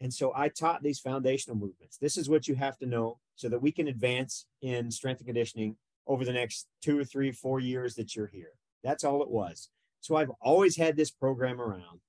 And 0.00 0.12
so 0.12 0.32
I 0.36 0.48
taught 0.48 0.82
these 0.82 1.00
foundational 1.00 1.56
movements. 1.56 1.96
This 1.96 2.16
is 2.16 2.28
what 2.28 2.46
you 2.46 2.54
have 2.54 2.76
to 2.78 2.86
know 2.86 3.18
so 3.34 3.48
that 3.48 3.62
we 3.62 3.72
can 3.72 3.88
advance 3.88 4.46
in 4.60 4.90
strength 4.90 5.18
and 5.18 5.26
conditioning 5.26 5.76
over 6.06 6.24
the 6.24 6.32
next 6.32 6.66
two 6.82 6.98
or 6.98 7.04
three, 7.04 7.32
four 7.32 7.60
years 7.60 7.94
that 7.94 8.14
you're 8.14 8.26
here. 8.26 8.52
That's 8.84 9.04
all 9.04 9.22
it 9.22 9.30
was. 9.30 9.70
So 10.00 10.16
I've 10.16 10.30
always 10.40 10.76
had 10.76 10.96
this 10.96 11.10
program 11.10 11.60
around. 11.60 12.00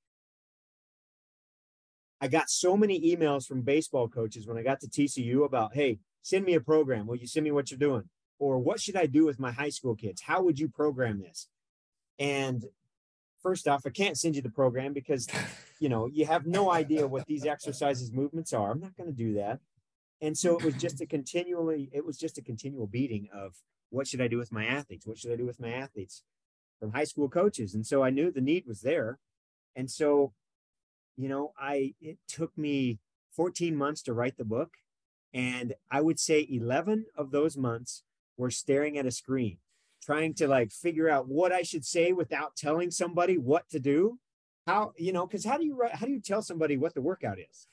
I 2.19 2.27
got 2.27 2.49
so 2.49 2.75
many 2.75 3.15
emails 3.15 3.45
from 3.45 3.61
baseball 3.61 4.07
coaches 4.07 4.47
when 4.47 4.57
I 4.57 4.63
got 4.63 4.79
to 4.81 4.87
TCU 4.87 5.45
about, 5.45 5.73
hey, 5.73 5.99
send 6.21 6.45
me 6.45 6.55
a 6.55 6.61
program. 6.61 7.07
Will 7.07 7.15
you 7.15 7.27
send 7.27 7.43
me 7.43 7.51
what 7.51 7.71
you're 7.71 7.77
doing? 7.77 8.03
Or 8.39 8.59
what 8.59 8.79
should 8.79 8.95
I 8.95 9.05
do 9.05 9.25
with 9.25 9.39
my 9.39 9.51
high 9.51 9.69
school 9.69 9.95
kids? 9.95 10.21
How 10.21 10.41
would 10.43 10.59
you 10.59 10.67
program 10.67 11.19
this? 11.19 11.47
And 12.19 12.65
first 13.47 13.67
off, 13.67 13.83
I 13.85 13.91
can't 13.91 14.17
send 14.17 14.35
you 14.35 14.41
the 14.41 14.49
program 14.49 14.91
because 14.91 15.27
you 15.79 15.87
know 15.89 16.07
you 16.07 16.25
have 16.25 16.45
no 16.45 16.71
idea 16.71 17.07
what 17.07 17.25
these 17.27 17.45
exercises 17.45 18.11
movements 18.11 18.51
are. 18.51 18.71
I'm 18.71 18.81
not 18.81 18.97
going 18.97 19.09
to 19.09 19.15
do 19.15 19.35
that. 19.35 19.59
And 20.19 20.37
so 20.37 20.57
it 20.57 20.65
was 20.65 20.73
just 20.75 20.99
a 20.99 21.05
continually, 21.05 21.89
it 21.93 22.03
was 22.03 22.17
just 22.17 22.37
a 22.37 22.41
continual 22.41 22.87
beating 22.87 23.29
of 23.33 23.55
what 23.91 24.07
should 24.07 24.19
I 24.19 24.27
do 24.27 24.37
with 24.37 24.51
my 24.51 24.65
athletes? 24.65 25.05
What 25.05 25.19
should 25.19 25.31
I 25.31 25.35
do 25.35 25.45
with 25.45 25.59
my 25.59 25.71
athletes 25.71 26.23
from 26.79 26.91
high 26.91 27.03
school 27.03 27.29
coaches? 27.29 27.75
And 27.75 27.85
so 27.85 28.03
I 28.03 28.09
knew 28.09 28.31
the 28.31 28.41
need 28.41 28.65
was 28.67 28.81
there. 28.81 29.19
And 29.75 29.89
so 29.89 30.33
you 31.15 31.29
know, 31.29 31.53
I 31.57 31.93
it 32.01 32.17
took 32.27 32.57
me 32.57 32.99
14 33.31 33.75
months 33.75 34.01
to 34.03 34.13
write 34.13 34.37
the 34.37 34.45
book. 34.45 34.71
And 35.33 35.73
I 35.91 36.01
would 36.01 36.19
say 36.19 36.47
11 36.49 37.05
of 37.15 37.31
those 37.31 37.57
months 37.57 38.03
were 38.37 38.49
staring 38.49 38.97
at 38.97 39.05
a 39.05 39.11
screen, 39.11 39.57
trying 40.01 40.33
to 40.35 40.47
like 40.47 40.71
figure 40.71 41.09
out 41.09 41.27
what 41.27 41.51
I 41.51 41.61
should 41.61 41.85
say 41.85 42.11
without 42.13 42.55
telling 42.55 42.91
somebody 42.91 43.37
what 43.37 43.69
to 43.69 43.79
do. 43.79 44.19
How, 44.65 44.93
you 44.97 45.13
know, 45.13 45.25
because 45.25 45.45
how 45.45 45.57
do 45.57 45.65
you 45.65 45.81
how 45.93 46.05
do 46.05 46.11
you 46.11 46.19
tell 46.19 46.41
somebody 46.41 46.77
what 46.77 46.93
the 46.93 47.01
workout 47.01 47.39
is? 47.39 47.67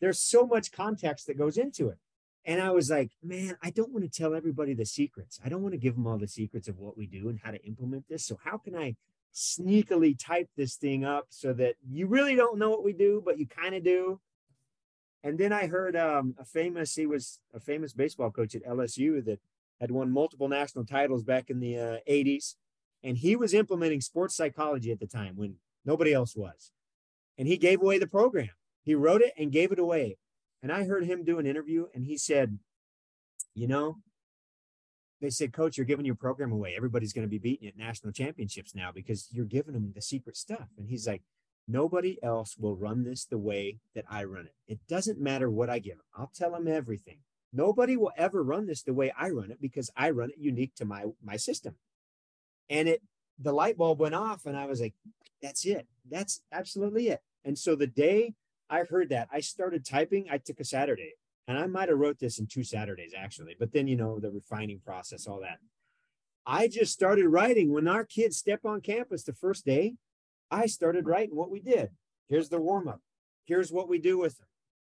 There's 0.00 0.18
so 0.18 0.46
much 0.46 0.72
context 0.72 1.26
that 1.26 1.38
goes 1.38 1.56
into 1.56 1.88
it. 1.88 1.98
And 2.44 2.60
I 2.60 2.70
was 2.70 2.90
like, 2.90 3.10
man, 3.22 3.56
I 3.62 3.70
don't 3.70 3.92
want 3.92 4.10
to 4.10 4.10
tell 4.10 4.34
everybody 4.34 4.74
the 4.74 4.86
secrets. 4.86 5.38
I 5.44 5.48
don't 5.48 5.62
want 5.62 5.72
to 5.72 5.78
give 5.78 5.94
them 5.94 6.06
all 6.06 6.18
the 6.18 6.26
secrets 6.26 6.68
of 6.68 6.78
what 6.78 6.96
we 6.96 7.06
do 7.06 7.28
and 7.28 7.38
how 7.42 7.50
to 7.50 7.62
implement 7.64 8.08
this. 8.08 8.24
So, 8.24 8.38
how 8.42 8.56
can 8.56 8.74
I 8.74 8.96
sneakily 9.34 10.18
type 10.18 10.48
this 10.56 10.76
thing 10.76 11.04
up 11.04 11.26
so 11.28 11.52
that 11.52 11.74
you 11.88 12.06
really 12.06 12.34
don't 12.34 12.58
know 12.58 12.70
what 12.70 12.84
we 12.84 12.92
do, 12.92 13.22
but 13.24 13.38
you 13.38 13.46
kind 13.46 13.74
of 13.74 13.84
do? 13.84 14.20
And 15.22 15.38
then 15.38 15.52
I 15.52 15.66
heard 15.66 15.96
um, 15.96 16.34
a 16.38 16.44
famous, 16.44 16.94
he 16.94 17.06
was 17.06 17.40
a 17.52 17.60
famous 17.60 17.92
baseball 17.92 18.30
coach 18.30 18.54
at 18.54 18.64
LSU 18.64 19.22
that 19.26 19.38
had 19.80 19.90
won 19.90 20.12
multiple 20.12 20.48
national 20.48 20.84
titles 20.84 21.24
back 21.24 21.50
in 21.50 21.60
the 21.60 21.78
uh, 21.78 21.96
80s. 22.08 22.54
And 23.02 23.16
he 23.16 23.34
was 23.34 23.54
implementing 23.54 24.00
sports 24.00 24.36
psychology 24.36 24.92
at 24.92 25.00
the 25.00 25.06
time 25.06 25.36
when 25.36 25.56
nobody 25.84 26.12
else 26.12 26.36
was. 26.36 26.72
And 27.38 27.48
he 27.48 27.56
gave 27.56 27.80
away 27.80 27.98
the 27.98 28.06
program. 28.06 28.50
He 28.82 28.94
wrote 28.94 29.22
it 29.22 29.32
and 29.38 29.52
gave 29.52 29.72
it 29.72 29.78
away. 29.78 30.18
And 30.62 30.70
I 30.70 30.84
heard 30.84 31.04
him 31.04 31.24
do 31.24 31.38
an 31.38 31.46
interview 31.46 31.86
and 31.94 32.04
he 32.04 32.18
said, 32.18 32.58
you 33.54 33.66
know, 33.66 33.98
they 35.22 35.30
said, 35.30 35.52
Coach, 35.52 35.76
you're 35.76 35.86
giving 35.86 36.06
your 36.06 36.14
program 36.14 36.52
away. 36.52 36.74
Everybody's 36.76 37.12
going 37.12 37.26
to 37.26 37.30
be 37.30 37.38
beating 37.38 37.68
at 37.68 37.76
national 37.76 38.12
championships 38.12 38.74
now 38.74 38.90
because 38.92 39.28
you're 39.32 39.44
giving 39.44 39.74
them 39.74 39.92
the 39.94 40.02
secret 40.02 40.36
stuff. 40.36 40.68
And 40.78 40.88
he's 40.88 41.06
like, 41.06 41.22
Nobody 41.68 42.18
else 42.20 42.56
will 42.58 42.74
run 42.74 43.04
this 43.04 43.24
the 43.24 43.38
way 43.38 43.78
that 43.94 44.04
I 44.10 44.24
run 44.24 44.46
it. 44.46 44.54
It 44.66 44.80
doesn't 44.88 45.20
matter 45.20 45.48
what 45.48 45.70
I 45.70 45.78
give 45.78 45.98
them. 45.98 46.04
I'll 46.16 46.32
tell 46.34 46.50
them 46.50 46.66
everything. 46.66 47.18
Nobody 47.52 47.96
will 47.96 48.12
ever 48.16 48.42
run 48.42 48.66
this 48.66 48.82
the 48.82 48.94
way 48.94 49.12
I 49.18 49.30
run 49.30 49.50
it 49.50 49.60
because 49.60 49.90
I 49.96 50.10
run 50.10 50.30
it 50.30 50.38
unique 50.38 50.74
to 50.76 50.84
my 50.84 51.04
my 51.22 51.36
system. 51.36 51.74
And 52.68 52.88
it 52.88 53.02
the 53.38 53.52
light 53.52 53.76
bulb 53.76 54.00
went 54.00 54.14
off 54.14 54.46
and 54.46 54.56
I 54.56 54.66
was 54.66 54.80
like, 54.80 54.94
that's 55.42 55.64
it. 55.64 55.86
That's 56.08 56.42
absolutely 56.52 57.08
it. 57.08 57.20
And 57.44 57.58
so 57.58 57.74
the 57.74 57.86
day 57.86 58.34
I 58.70 58.84
heard 58.84 59.08
that. 59.08 59.28
I 59.32 59.40
started 59.40 59.84
typing. 59.84 60.26
I 60.30 60.38
took 60.38 60.60
a 60.60 60.64
Saturday, 60.64 61.14
and 61.48 61.58
I 61.58 61.66
might 61.66 61.88
have 61.88 61.98
wrote 61.98 62.20
this 62.20 62.38
in 62.38 62.46
two 62.46 62.62
Saturdays 62.62 63.12
actually. 63.16 63.56
But 63.58 63.72
then 63.72 63.88
you 63.88 63.96
know 63.96 64.20
the 64.20 64.30
refining 64.30 64.78
process, 64.78 65.26
all 65.26 65.40
that. 65.40 65.58
I 66.46 66.68
just 66.68 66.92
started 66.92 67.28
writing 67.28 67.72
when 67.72 67.88
our 67.88 68.04
kids 68.04 68.36
step 68.36 68.64
on 68.64 68.80
campus 68.80 69.24
the 69.24 69.34
first 69.34 69.66
day. 69.66 69.96
I 70.50 70.66
started 70.66 71.06
writing 71.06 71.36
what 71.36 71.50
we 71.50 71.60
did. 71.60 71.90
Here's 72.28 72.48
the 72.48 72.60
warm 72.60 72.88
up. 72.88 73.00
Here's 73.44 73.72
what 73.72 73.88
we 73.88 73.98
do 73.98 74.18
with 74.18 74.38
them. 74.38 74.46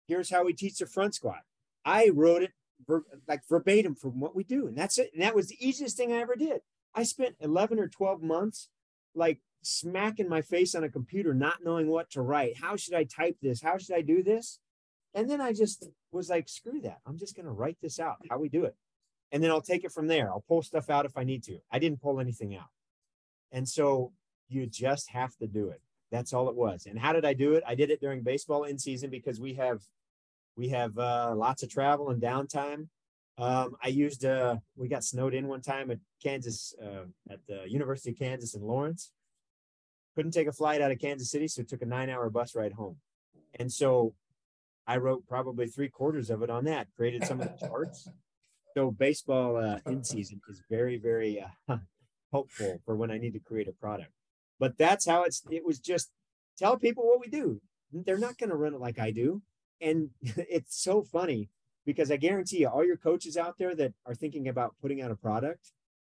Here's 0.08 0.30
how 0.30 0.44
we 0.44 0.54
teach 0.54 0.78
the 0.78 0.86
front 0.86 1.14
squat. 1.14 1.42
I 1.86 2.10
wrote 2.12 2.42
it 2.42 2.52
ver- 2.86 3.04
like 3.26 3.42
verbatim 3.48 3.94
from 3.94 4.20
what 4.20 4.34
we 4.34 4.44
do, 4.44 4.66
and 4.66 4.76
that's 4.76 4.98
it. 4.98 5.10
And 5.14 5.22
that 5.22 5.34
was 5.34 5.48
the 5.48 5.66
easiest 5.66 5.96
thing 5.96 6.12
I 6.12 6.18
ever 6.18 6.36
did. 6.36 6.60
I 6.94 7.04
spent 7.04 7.36
11 7.40 7.78
or 7.78 7.88
12 7.88 8.22
months 8.22 8.68
like 9.14 9.40
smacking 9.62 10.28
my 10.28 10.42
face 10.42 10.74
on 10.74 10.84
a 10.84 10.88
computer, 10.88 11.32
not 11.32 11.64
knowing 11.64 11.88
what 11.88 12.10
to 12.10 12.22
write. 12.22 12.58
How 12.60 12.76
should 12.76 12.94
I 12.94 13.04
type 13.04 13.36
this? 13.40 13.62
How 13.62 13.78
should 13.78 13.94
I 13.94 14.02
do 14.02 14.22
this? 14.22 14.58
And 15.14 15.30
then 15.30 15.40
I 15.40 15.52
just 15.52 15.88
was 16.12 16.28
like, 16.28 16.48
screw 16.48 16.80
that. 16.82 16.98
I'm 17.06 17.18
just 17.18 17.34
going 17.34 17.46
to 17.46 17.52
write 17.52 17.78
this 17.80 17.98
out, 17.98 18.16
how 18.28 18.38
we 18.38 18.48
do 18.48 18.64
it. 18.64 18.76
And 19.32 19.42
then 19.42 19.50
I'll 19.50 19.62
take 19.62 19.84
it 19.84 19.92
from 19.92 20.08
there. 20.08 20.28
I'll 20.28 20.44
pull 20.46 20.62
stuff 20.62 20.90
out 20.90 21.06
if 21.06 21.16
I 21.16 21.24
need 21.24 21.42
to. 21.44 21.58
I 21.70 21.78
didn't 21.78 22.02
pull 22.02 22.20
anything 22.20 22.54
out. 22.54 22.68
And 23.50 23.68
so 23.68 24.12
you 24.48 24.66
just 24.66 25.10
have 25.10 25.36
to 25.36 25.46
do 25.46 25.68
it. 25.70 25.80
That's 26.10 26.32
all 26.32 26.48
it 26.48 26.54
was. 26.54 26.86
And 26.86 26.98
how 26.98 27.12
did 27.12 27.24
I 27.24 27.32
do 27.32 27.54
it? 27.54 27.64
I 27.66 27.74
did 27.74 27.90
it 27.90 28.00
during 28.00 28.22
baseball 28.22 28.64
in 28.64 28.78
season 28.78 29.10
because 29.10 29.40
we 29.40 29.54
have 29.54 29.82
we 30.56 30.68
have 30.68 30.96
uh, 30.98 31.34
lots 31.36 31.62
of 31.62 31.70
travel 31.70 32.10
and 32.10 32.20
downtime. 32.20 32.88
Um, 33.38 33.76
I 33.82 33.88
used 33.88 34.24
uh, 34.24 34.56
we 34.76 34.88
got 34.88 35.04
snowed 35.04 35.34
in 35.34 35.46
one 35.46 35.60
time 35.60 35.90
at 35.90 35.98
Kansas 36.22 36.74
uh, 36.82 37.04
at 37.30 37.40
the 37.46 37.64
University 37.66 38.10
of 38.10 38.18
Kansas 38.18 38.54
in 38.54 38.62
Lawrence, 38.62 39.12
couldn't 40.16 40.32
take 40.32 40.48
a 40.48 40.52
flight 40.52 40.80
out 40.80 40.90
of 40.90 40.98
Kansas 40.98 41.30
City, 41.30 41.46
so 41.46 41.62
took 41.62 41.82
a 41.82 41.86
nine 41.86 42.08
hour 42.08 42.30
bus 42.30 42.54
ride 42.54 42.72
home. 42.72 42.96
And 43.58 43.70
so 43.70 44.14
I 44.86 44.96
wrote 44.96 45.26
probably 45.28 45.66
three 45.66 45.90
quarters 45.90 46.30
of 46.30 46.42
it 46.42 46.48
on 46.48 46.64
that, 46.64 46.88
created 46.96 47.24
some 47.24 47.40
of 47.40 47.48
the 47.48 47.66
charts. 47.66 48.08
So 48.74 48.90
baseball 48.90 49.56
uh, 49.56 49.78
in 49.86 50.02
season 50.02 50.40
is 50.48 50.62
very, 50.70 50.96
very 50.96 51.44
uh, 51.68 51.76
helpful 52.32 52.80
for 52.84 52.96
when 52.96 53.10
I 53.10 53.18
need 53.18 53.34
to 53.34 53.40
create 53.40 53.68
a 53.68 53.72
product. 53.72 54.10
But 54.58 54.78
that's 54.78 55.06
how 55.06 55.24
it's, 55.24 55.42
it 55.50 55.64
was 55.64 55.78
just 55.78 56.10
tell 56.58 56.78
people 56.78 57.06
what 57.06 57.20
we 57.20 57.28
do. 57.28 57.60
They're 57.92 58.18
not 58.18 58.38
going 58.38 58.50
to 58.50 58.56
run 58.56 58.74
it 58.74 58.80
like 58.80 58.98
I 58.98 59.10
do. 59.10 59.42
And 59.80 60.10
it's 60.22 60.80
so 60.82 61.02
funny 61.02 61.48
because 61.84 62.10
I 62.10 62.16
guarantee 62.16 62.58
you, 62.58 62.68
all 62.68 62.84
your 62.84 62.96
coaches 62.96 63.36
out 63.36 63.58
there 63.58 63.74
that 63.76 63.94
are 64.04 64.14
thinking 64.14 64.48
about 64.48 64.74
putting 64.82 65.00
out 65.00 65.10
a 65.10 65.16
product, 65.16 65.72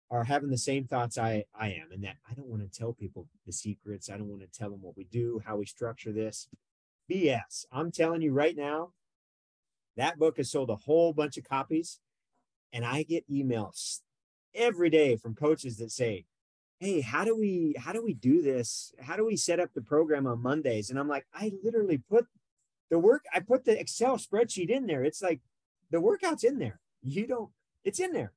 are 0.10 0.24
having 0.24 0.50
the 0.50 0.58
same 0.58 0.86
thoughts 0.86 1.18
I, 1.18 1.44
I 1.54 1.68
am, 1.70 1.92
and 1.92 2.04
that 2.04 2.16
I 2.30 2.34
don't 2.34 2.48
want 2.48 2.62
to 2.62 2.80
tell 2.80 2.94
people 2.94 3.28
the 3.46 3.52
secrets. 3.52 4.10
I 4.10 4.18
don't 4.18 4.30
want 4.30 4.42
to 4.42 4.60
tell 4.60 4.70
them 4.70 4.82
what 4.82 4.96
we 4.96 5.04
do, 5.04 5.42
how 5.46 5.58
we 5.58 5.66
structure 5.66 6.14
this. 6.14 6.48
BS. 7.12 7.66
I'm 7.72 7.92
telling 7.92 8.22
you 8.22 8.32
right 8.32 8.56
now, 8.56 8.92
that 9.96 10.18
book 10.18 10.38
has 10.38 10.52
sold 10.52 10.70
a 10.70 10.76
whole 10.76 11.14
bunch 11.14 11.38
of 11.38 11.44
copies, 11.44 12.00
and 12.72 12.86
I 12.86 13.04
get 13.04 13.30
emails 13.30 14.02
every 14.54 14.90
day 14.90 15.18
from 15.18 15.36
coaches 15.36 15.78
that 15.78 15.92
say, 15.92 16.26
"Hey, 16.80 17.02
how 17.02 17.26
do 17.26 17.36
we 17.36 17.76
how 17.78 17.92
do 17.92 18.04
we 18.04 18.14
do 18.14 18.42
this? 18.42 18.94
How 19.02 19.18
do 19.18 19.26
we 19.26 19.36
set 19.36 19.60
up 19.60 19.74
the 19.74 19.82
program 19.82 20.28
on 20.28 20.42
Mondays?" 20.42 20.90
And 20.90 21.00
I'm 21.00 21.08
like, 21.10 21.26
I 21.34 21.52
literally 21.64 21.98
put 21.98 22.28
the 22.90 23.00
work. 23.00 23.26
I 23.34 23.40
put 23.40 23.66
the 23.66 23.80
Excel 23.80 24.18
spreadsheet 24.18 24.70
in 24.70 24.88
there. 24.88 25.04
It's 25.04 25.22
like 25.22 25.42
the 25.92 26.02
workout's 26.02 26.44
in 26.44 26.60
there. 26.60 26.80
You 27.02 27.28
don't. 27.28 27.50
It's 27.84 28.00
in 28.00 28.12
there 28.12 28.34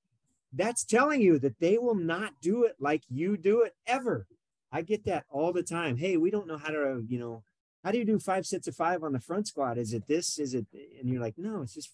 that's 0.53 0.85
telling 0.85 1.21
you 1.21 1.39
that 1.39 1.61
they 1.61 1.79
will 1.79 1.95
not 1.95 2.35
do 2.41 2.65
it 2.65 2.77
like 2.81 3.03
you 3.09 3.37
do 3.37 3.63
it 3.63 3.75
ever. 3.87 4.27
I 4.73 4.83
get 4.83 5.05
that 5.05 5.25
all 5.31 5.53
the 5.53 5.63
time. 5.63 5.97
Hey, 5.97 6.17
we 6.17 6.31
don't 6.31 6.47
know 6.47 6.59
how 6.59 6.71
to, 6.71 7.05
you 7.07 7.19
know, 7.19 7.43
how 7.85 7.93
do 7.93 7.99
you 7.99 8.05
do 8.05 8.19
five 8.19 8.47
sets 8.47 8.69
of 8.69 8.77
five 8.77 9.03
on 9.03 9.13
the 9.13 9.21
front 9.21 9.49
squat? 9.49 9.79
Is 9.79 9.93
it 9.93 10.07
this? 10.07 10.39
Is 10.39 10.55
it? 10.55 10.67
And 11.01 11.09
you're 11.09 11.21
like, 11.21 11.35
no, 11.39 11.63
it's 11.63 11.75
just, 11.75 11.91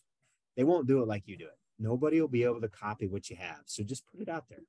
they 0.57 0.65
won't 0.65 0.87
do 0.87 1.03
it 1.03 1.09
like 1.09 1.23
you 1.27 1.37
do 1.37 1.45
it. 1.45 1.59
Nobody 1.79 2.21
will 2.21 2.29
be 2.29 2.45
able 2.45 2.61
to 2.61 2.69
copy 2.69 3.07
what 3.07 3.31
you 3.31 3.37
have. 3.37 3.61
So 3.67 3.83
just 3.83 4.07
put 4.11 4.21
it 4.21 4.29
out 4.29 4.45
there. 4.49 4.63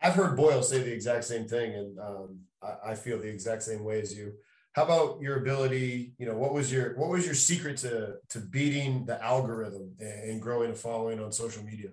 I've 0.00 0.14
heard 0.14 0.36
Boyle 0.36 0.62
say 0.62 0.82
the 0.82 0.92
exact 0.92 1.24
same 1.24 1.46
thing, 1.46 1.74
and 1.74 1.98
um, 2.00 2.40
I, 2.60 2.90
I, 2.90 2.94
feel 2.96 3.20
the 3.20 3.28
exact 3.28 3.62
same 3.62 3.84
way 3.84 4.00
as 4.00 4.12
you. 4.12 4.32
How 4.72 4.84
about 4.84 5.20
your 5.20 5.36
ability? 5.36 6.12
You 6.18 6.26
know, 6.26 6.36
what 6.36 6.54
was 6.54 6.72
your 6.72 6.96
what 6.96 7.10
was 7.10 7.26
your 7.26 7.34
secret 7.34 7.76
to 7.78 8.16
to 8.30 8.38
beating 8.38 9.04
the 9.04 9.22
algorithm 9.22 9.94
and, 10.00 10.40
growing 10.40 10.70
a 10.70 10.74
following 10.74 11.20
on 11.20 11.30
social 11.32 11.62
media? 11.62 11.90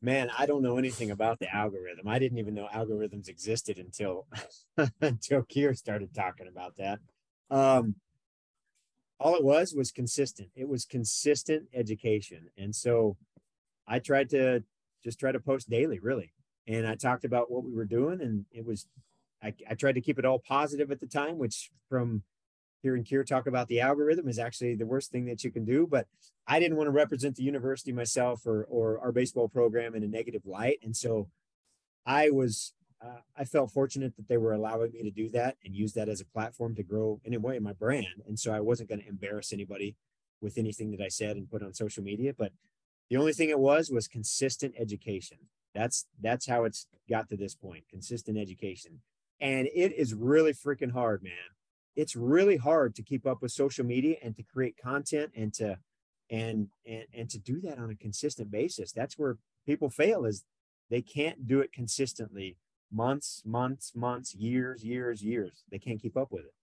man, 0.00 0.30
I 0.36 0.46
don't 0.46 0.62
know 0.62 0.78
anything 0.78 1.10
about 1.10 1.38
the 1.38 1.52
algorithm. 1.54 2.08
I 2.08 2.18
didn't 2.18 2.38
even 2.38 2.54
know 2.54 2.68
algorithms 2.72 3.28
existed 3.28 3.78
until 3.78 4.26
until 5.00 5.42
Keir 5.42 5.74
started 5.74 6.14
talking 6.14 6.48
about 6.48 6.76
that. 6.76 7.00
Um, 7.50 7.96
all 9.20 9.34
it 9.34 9.44
was 9.44 9.74
was 9.74 9.90
consistent. 9.90 10.50
It 10.54 10.68
was 10.68 10.84
consistent 10.84 11.64
education, 11.74 12.48
and 12.56 12.74
so 12.74 13.16
I 13.86 13.98
tried 13.98 14.30
to 14.30 14.62
just 15.02 15.18
try 15.18 15.32
to 15.32 15.40
post 15.40 15.68
daily, 15.68 15.98
really. 15.98 16.32
And 16.66 16.86
I 16.86 16.94
talked 16.96 17.24
about 17.24 17.50
what 17.50 17.64
we 17.64 17.72
were 17.72 17.86
doing, 17.86 18.20
and 18.20 18.44
it 18.52 18.64
was 18.64 18.86
I, 19.42 19.54
I 19.68 19.74
tried 19.74 19.94
to 19.94 20.00
keep 20.00 20.18
it 20.18 20.24
all 20.24 20.38
positive 20.38 20.90
at 20.90 21.00
the 21.00 21.06
time, 21.06 21.38
which 21.38 21.70
from 21.88 22.22
hearing 22.82 23.04
Keir 23.04 23.24
talk 23.24 23.46
about 23.46 23.68
the 23.68 23.80
algorithm 23.80 24.28
is 24.28 24.38
actually 24.38 24.74
the 24.74 24.86
worst 24.86 25.10
thing 25.10 25.26
that 25.26 25.44
you 25.44 25.50
can 25.50 25.64
do. 25.64 25.86
But 25.86 26.06
I 26.46 26.58
didn't 26.60 26.76
want 26.76 26.88
to 26.88 26.92
represent 26.92 27.36
the 27.36 27.42
university 27.42 27.92
myself 27.92 28.46
or 28.46 28.64
or 28.64 28.98
our 29.00 29.12
baseball 29.12 29.48
program 29.48 29.94
in 29.94 30.02
a 30.02 30.08
negative 30.08 30.46
light, 30.46 30.78
and 30.82 30.96
so 30.96 31.28
I 32.06 32.30
was 32.30 32.72
uh, 33.04 33.20
I 33.36 33.44
felt 33.44 33.70
fortunate 33.70 34.16
that 34.16 34.28
they 34.28 34.38
were 34.38 34.52
allowing 34.52 34.92
me 34.92 35.02
to 35.02 35.10
do 35.10 35.28
that 35.30 35.56
and 35.64 35.74
use 35.74 35.92
that 35.92 36.08
as 36.08 36.20
a 36.20 36.26
platform 36.26 36.74
to 36.74 36.82
grow 36.82 37.20
in 37.24 37.34
a 37.34 37.38
way 37.38 37.58
my 37.58 37.72
brand. 37.72 38.22
And 38.26 38.38
so 38.38 38.52
I 38.52 38.60
wasn't 38.60 38.88
going 38.88 39.00
to 39.00 39.08
embarrass 39.08 39.52
anybody 39.52 39.94
with 40.40 40.58
anything 40.58 40.90
that 40.92 41.00
I 41.00 41.08
said 41.08 41.36
and 41.36 41.50
put 41.50 41.62
on 41.62 41.74
social 41.74 42.02
media. 42.02 42.32
But 42.36 42.52
the 43.08 43.16
only 43.16 43.32
thing 43.32 43.50
it 43.50 43.58
was 43.58 43.90
was 43.90 44.08
consistent 44.08 44.74
education. 44.78 45.38
That's 45.74 46.06
that's 46.20 46.46
how 46.46 46.64
it's 46.64 46.86
got 47.08 47.28
to 47.28 47.36
this 47.36 47.54
point. 47.54 47.84
Consistent 47.88 48.36
education, 48.36 49.00
and 49.40 49.68
it 49.74 49.92
is 49.94 50.14
really 50.14 50.52
freaking 50.52 50.92
hard, 50.92 51.22
man 51.22 51.32
it's 51.98 52.14
really 52.14 52.56
hard 52.56 52.94
to 52.94 53.02
keep 53.02 53.26
up 53.26 53.42
with 53.42 53.50
social 53.50 53.84
media 53.84 54.16
and 54.22 54.36
to 54.36 54.42
create 54.44 54.76
content 54.80 55.32
and 55.36 55.52
to 55.52 55.76
and 56.30 56.68
and 56.86 57.04
and 57.12 57.28
to 57.28 57.38
do 57.38 57.60
that 57.60 57.78
on 57.78 57.90
a 57.90 57.94
consistent 57.96 58.50
basis 58.50 58.92
that's 58.92 59.18
where 59.18 59.36
people 59.66 59.90
fail 59.90 60.24
is 60.24 60.44
they 60.90 61.02
can't 61.02 61.48
do 61.48 61.58
it 61.60 61.72
consistently 61.72 62.56
months 62.92 63.42
months 63.44 63.92
months 63.96 64.32
years 64.32 64.84
years 64.84 65.22
years 65.22 65.64
they 65.72 65.78
can't 65.78 66.00
keep 66.00 66.16
up 66.16 66.30
with 66.30 66.44
it 66.44 66.54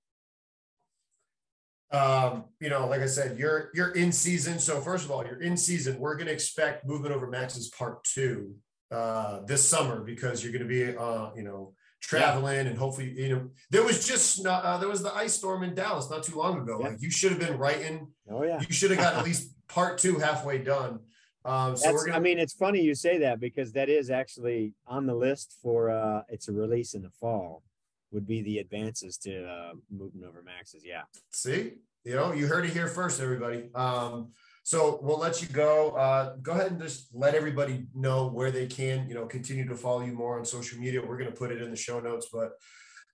um, 1.96 2.46
you 2.60 2.70
know, 2.70 2.88
like 2.88 3.02
I 3.02 3.06
said, 3.06 3.38
you're 3.38 3.70
you're 3.74 3.92
in 3.92 4.12
season. 4.12 4.58
So 4.58 4.82
first 4.82 5.06
of 5.06 5.12
all, 5.12 5.24
you're 5.24 5.42
in 5.42 5.56
season. 5.56 6.00
We're 6.00 6.16
going 6.16 6.28
to 6.28 6.34
expect 6.34 6.86
movement 6.86 7.14
over 7.14 7.28
maxes 7.28 7.70
part 7.70 8.04
two 8.04 8.56
uh, 8.92 9.42
this 9.46 9.64
summer 9.70 10.04
because 10.04 10.44
you're 10.44 10.52
going 10.52 10.64
to 10.64 10.68
be, 10.68 10.98
uh, 10.98 11.30
you 11.36 11.44
know, 11.44 11.74
traveling 12.06 12.68
and 12.68 12.78
hopefully 12.78 13.12
you 13.18 13.30
know 13.30 13.50
there 13.72 13.84
was 13.84 14.08
just 14.08 14.46
uh, 14.46 14.78
there 14.78 14.88
was 14.88 15.02
the 15.02 15.14
ice 15.16 15.34
storm 15.34 15.64
in 15.64 15.74
Dallas 15.74 16.10
not 16.10 16.24
too 16.24 16.38
long 16.38 16.62
ago. 16.62 16.78
Yeah. 16.80 16.90
Like 16.90 17.02
you 17.02 17.10
should 17.10 17.32
have 17.32 17.40
been 17.40 17.58
writing. 17.58 18.08
Oh 18.30 18.44
yeah. 18.44 18.60
You 18.62 18.74
should 18.74 18.92
have 18.92 19.00
got 19.00 19.16
at 19.20 19.26
least 19.26 19.54
part 19.68 19.98
two 19.98 20.20
halfway 20.20 20.60
done. 20.60 21.00
Um, 21.44 21.76
so 21.76 21.94
gonna. 21.94 22.14
I 22.14 22.20
mean, 22.20 22.40
it's 22.40 22.54
funny 22.54 22.82
you 22.82 22.96
say 22.96 23.18
that 23.20 23.40
because 23.40 23.72
that 23.74 23.90
is 23.90 24.10
actually 24.10 24.74
on 24.88 25.08
the 25.08 25.16
list 25.16 25.58
for 25.62 25.90
uh 25.90 26.22
it's 26.30 26.48
a 26.48 26.54
release 26.54 26.94
in 26.94 27.02
the 27.02 27.12
fall. 27.20 27.64
Would 28.12 28.28
be 28.28 28.42
the 28.44 28.60
advances 28.60 29.18
to 29.20 29.46
uh 29.46 29.74
moving 29.90 30.24
over 30.24 30.44
maxes. 30.44 30.84
Yeah. 30.86 31.04
See, 31.32 31.74
you 32.04 32.16
know, 32.16 32.34
you 32.34 32.46
heard 32.46 32.66
it 32.66 32.72
here 32.72 32.88
first, 32.88 33.20
everybody. 33.20 33.70
Um, 33.74 34.32
so 34.66 34.98
we'll 35.04 35.20
let 35.20 35.44
you 35.44 35.48
go. 35.48 35.92
Uh, 35.92 36.38
go 36.42 36.54
ahead 36.54 36.72
and 36.72 36.82
just 36.82 37.10
let 37.14 37.36
everybody 37.36 37.86
know 37.94 38.26
where 38.26 38.50
they 38.50 38.66
can, 38.66 39.08
you 39.08 39.14
know, 39.14 39.28
continue 39.28 39.68
to 39.70 39.76
follow 39.76 40.02
you 40.02 40.12
more 40.12 40.40
on 40.40 40.44
social 40.44 40.80
media. 40.80 41.06
We're 41.06 41.20
going 41.20 41.30
to 41.30 41.38
put 41.38 41.52
it 41.52 41.62
in 41.62 41.70
the 41.70 41.76
show 41.76 42.00
notes, 42.00 42.30
but 42.34 42.54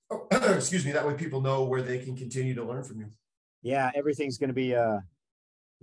oh, 0.10 0.28
excuse 0.56 0.86
me, 0.86 0.94
that 0.94 1.06
way 1.06 1.14
people 1.14 1.42
know 1.42 1.66
where 1.66 1.82
they 1.82 2.00
can 2.00 2.16
continue 2.16 2.56
to 2.56 2.64
learn 2.64 2.86
from 2.86 3.02
you. 3.02 3.08
Yeah, 3.64 3.92
everything's 3.94 4.38
gonna 4.38 4.54
be 4.54 4.74
uh 4.74 5.00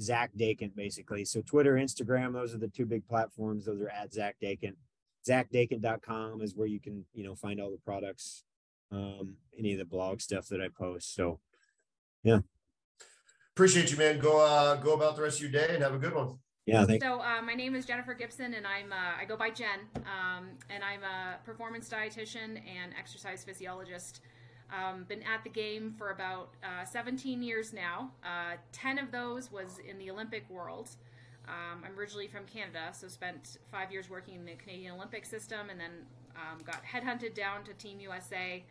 Zach 0.00 0.30
Dechant 0.34 0.74
basically. 0.74 1.26
So 1.26 1.42
Twitter, 1.42 1.74
Instagram, 1.74 2.32
those 2.32 2.54
are 2.54 2.58
the 2.58 2.68
two 2.68 2.86
big 2.86 3.06
platforms. 3.06 3.66
Those 3.66 3.82
are 3.82 3.90
at 3.90 4.14
Zach 4.14 4.36
Dechant. 4.42 4.74
ZachDechant.com 5.28 6.40
is 6.40 6.54
where 6.54 6.66
you 6.66 6.80
can, 6.80 7.04
you 7.12 7.24
know, 7.24 7.34
find 7.34 7.60
all 7.60 7.70
the 7.70 7.78
products, 7.84 8.44
um, 8.90 9.34
any 9.58 9.72
of 9.72 9.78
the 9.78 9.84
blog 9.84 10.22
stuff 10.22 10.48
that 10.48 10.62
I 10.62 10.68
post. 10.68 11.14
So 11.14 11.40
Appreciate 13.58 13.90
you, 13.90 13.96
man. 13.96 14.20
Go 14.20 14.38
uh, 14.38 14.76
go 14.76 14.92
about 14.94 15.16
the 15.16 15.22
rest 15.22 15.42
of 15.42 15.42
your 15.42 15.50
day 15.50 15.74
and 15.74 15.82
have 15.82 15.92
a 15.92 15.98
good 15.98 16.14
one. 16.14 16.38
yeah, 16.64 16.86
thank 16.86 17.02
you. 17.02 17.08
So 17.08 17.20
uh, 17.20 17.42
my 17.42 17.54
name 17.54 17.74
is 17.74 17.84
Jennifer 17.84 18.14
Gibson, 18.14 18.54
and 18.54 18.64
I'm 18.64 18.92
uh, 18.92 19.20
I 19.20 19.24
go 19.24 19.36
by 19.36 19.50
Jen, 19.50 19.80
um, 19.96 20.50
and 20.70 20.84
I'm 20.84 21.02
a 21.02 21.44
performance 21.44 21.88
dietitian 21.88 22.50
and 22.50 22.92
exercise 22.96 23.42
physiologist. 23.42 24.20
Um, 24.72 25.06
been 25.08 25.24
at 25.24 25.42
the 25.42 25.50
game 25.50 25.92
for 25.98 26.10
about 26.10 26.50
uh, 26.62 26.84
17 26.84 27.42
years 27.42 27.72
now. 27.72 28.12
Uh, 28.22 28.58
Ten 28.70 28.96
of 28.96 29.10
those 29.10 29.50
was 29.50 29.80
in 29.80 29.98
the 29.98 30.08
Olympic 30.12 30.48
world. 30.48 30.90
Um, 31.48 31.82
I'm 31.84 31.98
originally 31.98 32.28
from 32.28 32.44
Canada, 32.44 32.90
so 32.92 33.08
spent 33.08 33.58
five 33.72 33.90
years 33.90 34.08
working 34.08 34.36
in 34.36 34.44
the 34.44 34.52
Canadian 34.52 34.94
Olympic 34.94 35.26
system, 35.26 35.68
and 35.68 35.80
then 35.80 35.90
um, 36.36 36.62
got 36.62 36.84
headhunted 36.84 37.34
down 37.34 37.64
to 37.64 37.72
Team 37.72 37.98
USA. 37.98 38.62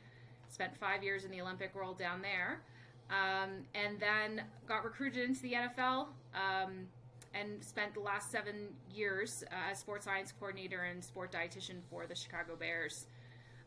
Spent 0.48 0.78
five 0.78 1.04
years 1.04 1.26
in 1.26 1.32
the 1.32 1.42
Olympic 1.42 1.76
world 1.76 2.00
down 2.00 2.22
there, 2.22 2.62
um, 3.10 3.50
and 3.74 4.00
then 4.00 4.44
got 4.68 4.84
recruited 4.84 5.28
into 5.30 5.42
the 5.42 5.54
NFL. 5.54 6.08
Um, 6.34 6.88
and 7.34 7.64
spent 7.64 7.94
the 7.94 8.00
last 8.00 8.32
seven 8.32 8.70
years 8.92 9.44
uh, 9.52 9.72
as 9.72 9.80
sports 9.80 10.06
science 10.06 10.34
coordinator 10.40 10.84
and 10.84 11.04
sport 11.04 11.32
dietitian 11.32 11.82
for 11.90 12.08
the 12.08 12.16
Chicago 12.16 12.56
Bears. 12.56 13.08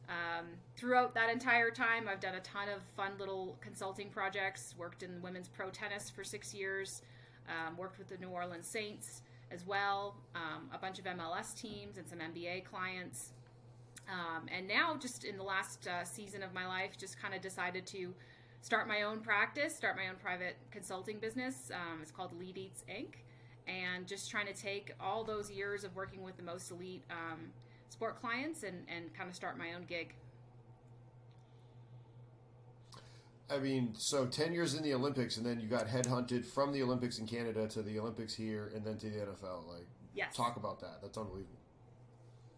Um, 0.08 0.46
throughout 0.76 1.14
that 1.14 1.30
entire 1.30 1.70
time, 1.70 2.08
I've 2.08 2.20
done 2.20 2.34
a 2.34 2.40
ton 2.40 2.68
of 2.68 2.82
fun 2.96 3.12
little 3.18 3.56
consulting 3.60 4.08
projects. 4.08 4.74
Worked 4.76 5.04
in 5.04 5.22
women's 5.22 5.48
pro 5.48 5.70
tennis 5.70 6.10
for 6.10 6.24
six 6.24 6.52
years. 6.52 7.02
Um, 7.48 7.76
worked 7.76 7.98
with 7.98 8.08
the 8.08 8.16
New 8.16 8.28
Orleans 8.28 8.66
Saints 8.66 9.22
as 9.52 9.64
well. 9.66 10.16
Um, 10.34 10.68
a 10.74 10.78
bunch 10.78 10.98
of 10.98 11.04
MLS 11.04 11.54
teams 11.54 11.96
and 11.96 12.08
some 12.08 12.18
NBA 12.18 12.64
clients. 12.64 13.32
Um, 14.08 14.46
and 14.52 14.66
now, 14.66 14.96
just 14.96 15.24
in 15.24 15.36
the 15.36 15.44
last 15.44 15.86
uh, 15.86 16.04
season 16.04 16.42
of 16.42 16.52
my 16.52 16.66
life, 16.66 16.98
just 16.98 17.20
kind 17.20 17.34
of 17.34 17.40
decided 17.40 17.86
to 17.86 18.12
start 18.60 18.88
my 18.88 19.02
own 19.02 19.20
practice, 19.20 19.74
start 19.74 19.96
my 19.96 20.08
own 20.08 20.16
private 20.22 20.56
consulting 20.70 21.18
business. 21.18 21.70
Um, 21.72 22.00
it's 22.02 22.10
called 22.10 22.38
Lead 22.38 22.58
Eats 22.58 22.84
Inc 22.88 23.14
and 23.66 24.06
just 24.06 24.30
trying 24.30 24.46
to 24.46 24.54
take 24.54 24.92
all 25.00 25.24
those 25.24 25.50
years 25.50 25.84
of 25.84 25.94
working 25.94 26.22
with 26.22 26.36
the 26.36 26.42
most 26.42 26.70
elite 26.70 27.04
um, 27.10 27.50
sport 27.88 28.20
clients 28.20 28.62
and, 28.62 28.84
and 28.88 29.14
kind 29.14 29.28
of 29.28 29.36
start 29.36 29.58
my 29.58 29.74
own 29.74 29.84
gig. 29.88 30.14
I 33.50 33.58
mean, 33.58 33.94
so 33.96 34.26
10 34.26 34.52
years 34.52 34.74
in 34.74 34.82
the 34.82 34.94
Olympics, 34.94 35.36
and 35.36 35.44
then 35.44 35.58
you 35.60 35.66
got 35.66 35.88
headhunted 35.88 36.46
from 36.46 36.72
the 36.72 36.82
Olympics 36.82 37.18
in 37.18 37.26
Canada 37.26 37.66
to 37.68 37.82
the 37.82 37.98
Olympics 37.98 38.32
here 38.34 38.70
and 38.74 38.84
then 38.84 38.96
to 38.98 39.10
the 39.10 39.18
NFL. 39.18 39.66
Like, 39.68 39.86
Yes. 40.14 40.34
talk 40.36 40.56
about 40.56 40.80
that. 40.80 40.98
That's 41.02 41.18
unbelievable. 41.18 41.59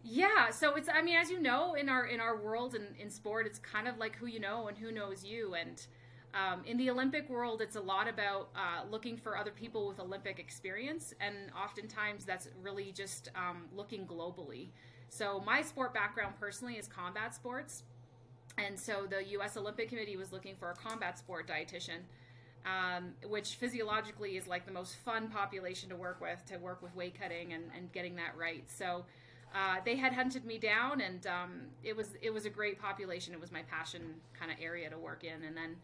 Yeah, 0.03 0.49
so 0.49 0.75
it's 0.75 0.89
I 0.93 1.01
mean 1.01 1.15
as 1.15 1.31
you 1.31 1.39
know 1.41 1.75
in 1.75 1.87
our 1.87 2.05
in 2.05 2.19
our 2.19 2.35
world 2.35 2.75
and 2.75 2.87
in 2.99 3.09
sport 3.09 3.45
it's 3.47 3.57
kind 3.59 3.87
of 3.87 3.97
like 3.97 4.17
who 4.17 4.25
you 4.25 4.39
know 4.39 4.67
and 4.67 4.77
who 4.77 4.91
knows 4.91 5.23
you 5.23 5.55
and 5.55 5.85
um, 6.33 6.61
in 6.65 6.77
the 6.77 6.89
Olympic 6.89 7.29
world 7.29 7.61
it's 7.61 7.77
a 7.77 7.81
lot 7.81 8.09
about 8.09 8.49
uh, 8.55 8.83
looking 8.91 9.15
for 9.15 9.37
other 9.37 9.51
people 9.51 9.87
with 9.87 9.99
Olympic 10.01 10.39
experience 10.39 11.13
and 11.21 11.35
oftentimes 11.57 12.25
that's 12.25 12.49
really 12.61 12.91
just 12.91 13.29
um, 13.35 13.63
looking 13.73 14.05
globally. 14.05 14.67
So 15.07 15.41
my 15.45 15.61
sport 15.61 15.93
background 15.93 16.33
personally 16.39 16.73
is 16.73 16.87
combat 16.87 17.33
sports, 17.35 17.83
and 18.57 18.79
so 18.79 19.05
the 19.07 19.23
U.S. 19.33 19.57
Olympic 19.57 19.89
Committee 19.89 20.17
was 20.17 20.31
looking 20.31 20.55
for 20.55 20.71
a 20.71 20.75
combat 20.75 21.19
sport 21.19 21.47
dietitian. 21.47 22.01
Um, 22.65 23.11
which 23.27 23.55
physiologically 23.55 24.37
is 24.37 24.47
like 24.47 24.65
the 24.65 24.71
most 24.71 24.95
fun 25.03 25.27
population 25.27 25.89
to 25.89 25.97
work 25.97 26.21
with, 26.21 26.45
to 26.45 26.57
work 26.57 26.81
with 26.81 26.95
weight 26.95 27.19
cutting 27.19 27.51
and, 27.51 27.65
and 27.75 27.91
getting 27.91 28.15
that 28.15 28.37
right. 28.37 28.63
So 28.71 29.03
uh, 29.53 29.77
they 29.85 29.95
had 29.95 30.13
hunted 30.13 30.45
me 30.45 30.57
down, 30.57 31.01
and 31.01 31.27
um, 31.27 31.51
it 31.83 31.95
was 31.95 32.15
it 32.21 32.33
was 32.33 32.45
a 32.45 32.49
great 32.49 32.81
population. 32.81 33.33
It 33.33 33.39
was 33.39 33.51
my 33.51 33.61
passion 33.63 34.15
kind 34.37 34.51
of 34.51 34.57
area 34.61 34.89
to 34.89 34.97
work 34.97 35.23
in. 35.23 35.43
And 35.43 35.55
then, 35.55 35.75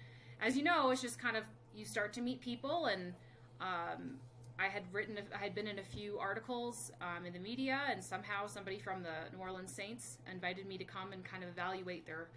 as 0.41 0.57
you 0.57 0.63
know, 0.63 0.89
it's 0.89 1.01
just 1.01 1.19
kind 1.19 1.37
of 1.37 1.43
you 1.75 1.85
start 1.85 2.11
to 2.13 2.21
meet 2.21 2.41
people, 2.41 2.87
and 2.87 3.13
um, 3.61 4.17
I 4.57 4.67
had 4.67 4.83
written, 4.91 5.17
I 5.33 5.37
had 5.43 5.53
been 5.53 5.67
in 5.67 5.79
a 5.79 5.83
few 5.83 6.17
articles 6.17 6.91
um, 6.99 7.25
in 7.25 7.33
the 7.33 7.39
media, 7.39 7.79
and 7.89 8.03
somehow 8.03 8.47
somebody 8.47 8.79
from 8.79 9.03
the 9.03 9.35
New 9.35 9.41
Orleans 9.41 9.71
Saints 9.71 10.17
invited 10.31 10.67
me 10.67 10.77
to 10.77 10.83
come 10.83 11.13
and 11.13 11.23
kind 11.23 11.43
of 11.43 11.49
evaluate 11.49 12.05
their 12.05 12.29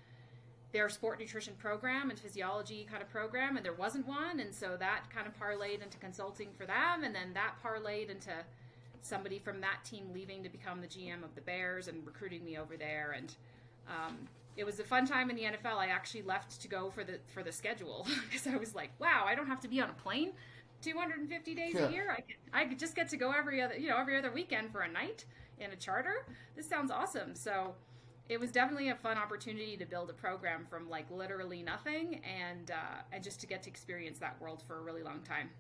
their 0.73 0.89
sport 0.89 1.19
nutrition 1.19 1.53
program 1.59 2.09
and 2.09 2.19
physiology 2.19 2.87
kind 2.91 3.03
of 3.03 3.09
program, 3.09 3.57
and 3.57 3.65
there 3.65 3.75
wasn't 3.75 4.07
one, 4.07 4.41
and 4.41 4.55
so 4.55 4.77
that 4.79 5.05
kind 5.15 5.27
of 5.27 5.39
parlayed 5.39 5.83
into 5.83 5.99
consulting 5.99 6.49
for 6.57 6.67
them, 6.67 7.05
and 7.05 7.15
then 7.15 7.33
that 7.35 7.55
parlayed 7.63 8.11
into 8.11 8.31
somebody 9.03 9.39
from 9.39 9.61
that 9.61 9.85
team 9.85 10.07
leaving 10.15 10.43
to 10.43 10.49
become 10.49 10.81
the 10.81 10.87
GM 10.87 11.23
of 11.23 11.35
the 11.35 11.41
Bears 11.41 11.89
and 11.89 12.05
recruiting 12.07 12.45
me 12.45 12.57
over 12.57 12.77
there, 12.77 13.15
and 13.17 13.35
um, 13.89 14.17
it 14.57 14.65
was 14.65 14.79
a 14.81 14.85
fun 14.85 15.07
time 15.07 15.29
in 15.31 15.37
the 15.37 15.43
NFL. 15.43 15.77
I 15.77 15.87
actually 15.89 16.23
left 16.23 16.61
to 16.63 16.69
go 16.69 16.91
for 16.91 17.05
the 17.05 17.19
for 17.35 17.43
the 17.43 17.53
schedule 17.53 18.07
because 18.31 18.47
I 18.47 18.57
was 18.57 18.75
like, 18.75 18.91
wow, 18.99 19.25
I 19.27 19.35
don't 19.35 19.47
have 19.49 19.61
to 19.61 19.69
be 19.69 19.81
on 19.81 19.91
a 19.91 19.95
plane 19.95 20.33
250 20.83 21.55
days 21.55 21.75
Yeah. 21.75 21.87
a 21.89 21.91
year. 21.93 22.11
I 22.11 22.21
could 22.21 22.37
I 22.53 22.65
could 22.65 22.79
just 22.79 22.95
get 22.95 23.09
to 23.11 23.17
go 23.17 23.31
every 23.33 23.61
other 23.63 23.77
you 23.77 23.89
know 23.89 23.97
every 23.99 24.17
other 24.17 24.31
weekend 24.31 24.73
for 24.73 24.81
a 24.81 24.89
night 24.89 25.25
in 25.59 25.71
a 25.73 25.77
charter. 25.77 26.27
This 26.57 26.69
sounds 26.69 26.91
awesome. 26.91 27.35
So 27.35 27.75
it 28.29 28.39
was 28.39 28.51
definitely 28.53 28.89
a 28.89 28.95
fun 28.95 29.17
opportunity 29.19 29.77
to 29.77 29.85
build 29.85 30.09
a 30.11 30.13
program 30.13 30.65
from 30.71 30.89
like 30.89 31.11
literally 31.11 31.63
nothing 31.63 32.21
and 32.25 32.71
uh, 32.71 33.03
and 33.13 33.23
just 33.23 33.41
to 33.41 33.47
get 33.47 33.63
to 33.65 33.71
experience 33.71 34.19
that 34.19 34.41
world 34.41 34.63
for 34.67 34.79
a 34.79 34.81
really 34.83 35.03
long 35.03 35.21
time. 35.23 35.51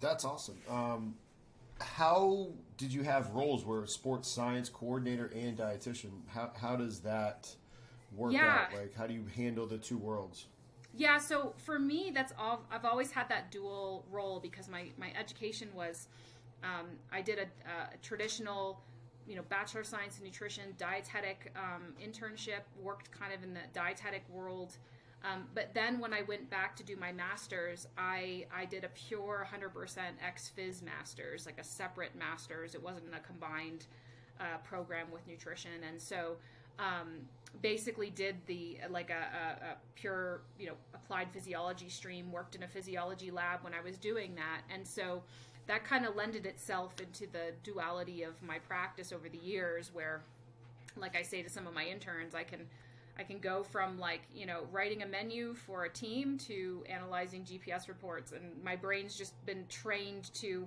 That's 0.00 0.24
awesome. 0.24 0.58
Um, 0.68 1.14
how 1.80 2.48
did 2.76 2.92
you 2.92 3.02
have 3.02 3.30
roles 3.30 3.64
where 3.64 3.86
sports 3.86 4.28
science 4.28 4.68
coordinator 4.68 5.30
and 5.34 5.56
dietitian? 5.56 6.10
How, 6.28 6.50
how 6.58 6.76
does 6.76 7.00
that 7.00 7.54
work 8.16 8.32
Yeah. 8.32 8.46
out? 8.46 8.74
Like, 8.74 8.94
how 8.94 9.06
do 9.06 9.14
you 9.14 9.24
handle 9.36 9.66
the 9.66 9.78
two 9.78 9.98
worlds? 9.98 10.46
Yeah, 10.92 11.18
so 11.18 11.54
for 11.56 11.78
me, 11.78 12.10
that's 12.12 12.32
all. 12.38 12.64
I've 12.70 12.84
always 12.84 13.12
had 13.12 13.28
that 13.28 13.50
dual 13.52 14.04
role 14.10 14.40
because 14.40 14.68
my 14.68 14.90
my 14.98 15.12
education 15.18 15.68
was, 15.74 16.08
um, 16.64 16.86
I 17.12 17.22
did 17.22 17.38
a, 17.38 17.42
a 17.70 17.96
traditional, 18.02 18.80
you 19.26 19.36
know, 19.36 19.42
bachelor 19.48 19.82
of 19.82 19.86
science 19.86 20.18
in 20.18 20.24
nutrition, 20.24 20.74
dietetic 20.78 21.52
um, 21.54 21.94
internship. 22.04 22.62
Worked 22.82 23.12
kind 23.12 23.32
of 23.32 23.44
in 23.44 23.54
the 23.54 23.60
dietetic 23.72 24.24
world, 24.28 24.78
um, 25.22 25.44
but 25.54 25.74
then 25.74 26.00
when 26.00 26.14
I 26.14 26.22
went 26.22 26.48
back 26.48 26.76
to 26.76 26.82
do 26.82 26.96
my 26.96 27.12
master's, 27.12 27.86
I 27.98 28.46
I 28.54 28.64
did 28.64 28.84
a 28.84 28.88
pure 28.88 29.46
100% 29.52 29.98
ex 30.26 30.50
phys 30.56 30.82
master's, 30.82 31.44
like 31.44 31.58
a 31.58 31.64
separate 31.64 32.16
master's. 32.16 32.74
It 32.74 32.82
wasn't 32.82 33.14
a 33.14 33.20
combined 33.20 33.86
uh, 34.40 34.58
program 34.64 35.08
with 35.12 35.26
nutrition, 35.26 35.84
and 35.86 36.00
so 36.00 36.36
um, 36.78 37.18
basically 37.60 38.08
did 38.08 38.36
the 38.46 38.78
like 38.88 39.10
a, 39.10 39.12
a, 39.12 39.70
a 39.72 39.76
pure 39.94 40.40
you 40.58 40.66
know 40.66 40.74
applied 40.94 41.30
physiology 41.32 41.90
stream. 41.90 42.32
Worked 42.32 42.54
in 42.54 42.62
a 42.62 42.68
physiology 42.68 43.30
lab 43.30 43.62
when 43.62 43.74
I 43.74 43.82
was 43.82 43.98
doing 43.98 44.34
that, 44.36 44.62
and 44.72 44.86
so 44.86 45.22
that 45.66 45.84
kind 45.84 46.06
of 46.06 46.16
lended 46.16 46.46
itself 46.46 46.94
into 46.98 47.30
the 47.30 47.52
duality 47.62 48.22
of 48.22 48.42
my 48.42 48.58
practice 48.58 49.12
over 49.12 49.28
the 49.28 49.38
years, 49.38 49.90
where 49.92 50.22
like 50.96 51.14
I 51.14 51.22
say 51.22 51.42
to 51.42 51.50
some 51.50 51.66
of 51.66 51.74
my 51.74 51.84
interns, 51.84 52.34
I 52.34 52.42
can 52.42 52.60
I 53.20 53.22
can 53.22 53.38
go 53.38 53.62
from 53.62 53.98
like 53.98 54.22
you 54.34 54.46
know 54.46 54.62
writing 54.72 55.02
a 55.02 55.06
menu 55.06 55.54
for 55.54 55.84
a 55.84 55.90
team 55.90 56.38
to 56.38 56.82
analyzing 56.88 57.44
GPS 57.44 57.86
reports, 57.86 58.32
and 58.32 58.64
my 58.64 58.76
brain's 58.76 59.14
just 59.14 59.34
been 59.44 59.66
trained 59.68 60.32
to 60.34 60.66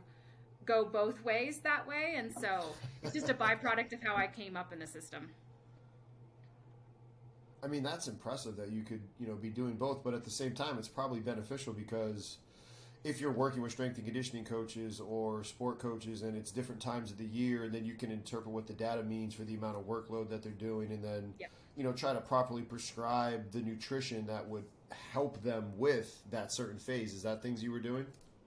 go 0.65 0.85
both 0.85 1.23
ways 1.23 1.59
that 1.61 1.87
way, 1.87 2.13
and 2.15 2.31
so 2.31 2.75
it's 3.01 3.13
just 3.13 3.27
a 3.29 3.33
byproduct 3.33 3.93
of 3.93 4.03
how 4.03 4.15
I 4.15 4.27
came 4.27 4.55
up 4.55 4.71
in 4.71 4.77
the 4.77 4.85
system. 4.85 5.31
I 7.63 7.67
mean, 7.67 7.81
that's 7.81 8.07
impressive 8.07 8.55
that 8.57 8.71
you 8.71 8.83
could, 8.83 9.01
you 9.19 9.25
know, 9.25 9.35
be 9.35 9.49
doing 9.49 9.75
both, 9.75 10.03
but 10.03 10.13
at 10.13 10.23
the 10.23 10.29
same 10.29 10.53
time, 10.53 10.77
it's 10.77 10.89
probably 10.89 11.21
beneficial 11.21 11.73
because 11.73 12.37
if 13.03 13.19
you're 13.19 13.31
working 13.31 13.61
with 13.61 13.71
strength 13.71 13.95
and 13.97 14.05
conditioning 14.05 14.43
coaches 14.43 14.99
or 14.99 15.43
sport 15.43 15.79
coaches 15.79 16.21
and 16.21 16.37
it's 16.37 16.51
different 16.51 16.81
times 16.81 17.09
of 17.09 17.17
the 17.17 17.25
year 17.25 17.63
and 17.63 17.73
then 17.73 17.85
you 17.85 17.95
can 17.95 18.11
interpret 18.11 18.47
what 18.47 18.67
the 18.67 18.73
data 18.73 19.01
means 19.03 19.33
for 19.33 19.43
the 19.43 19.55
amount 19.55 19.77
of 19.77 19.83
workload 19.83 20.29
that 20.29 20.43
they're 20.43 20.51
doing 20.53 20.91
and 20.91 21.03
then 21.03 21.33
Yep. 21.39 21.51
You 21.75 21.83
know 21.83 21.91
try 21.91 22.13
to 22.13 22.21
properly 22.21 22.61
prescribe 22.61 23.51
the 23.51 23.59
nutrition 23.59 24.25
that 24.27 24.47
would 24.47 24.65
help 25.11 25.41
them 25.43 25.71
with 25.77 26.21
that 26.31 26.51
certain 26.51 26.77
phase. 26.77 27.13
Is 27.13 27.23
that 27.23 27.41
things 27.41 27.63
you 27.63 27.71
were 27.71 27.79
doing? 27.79 28.05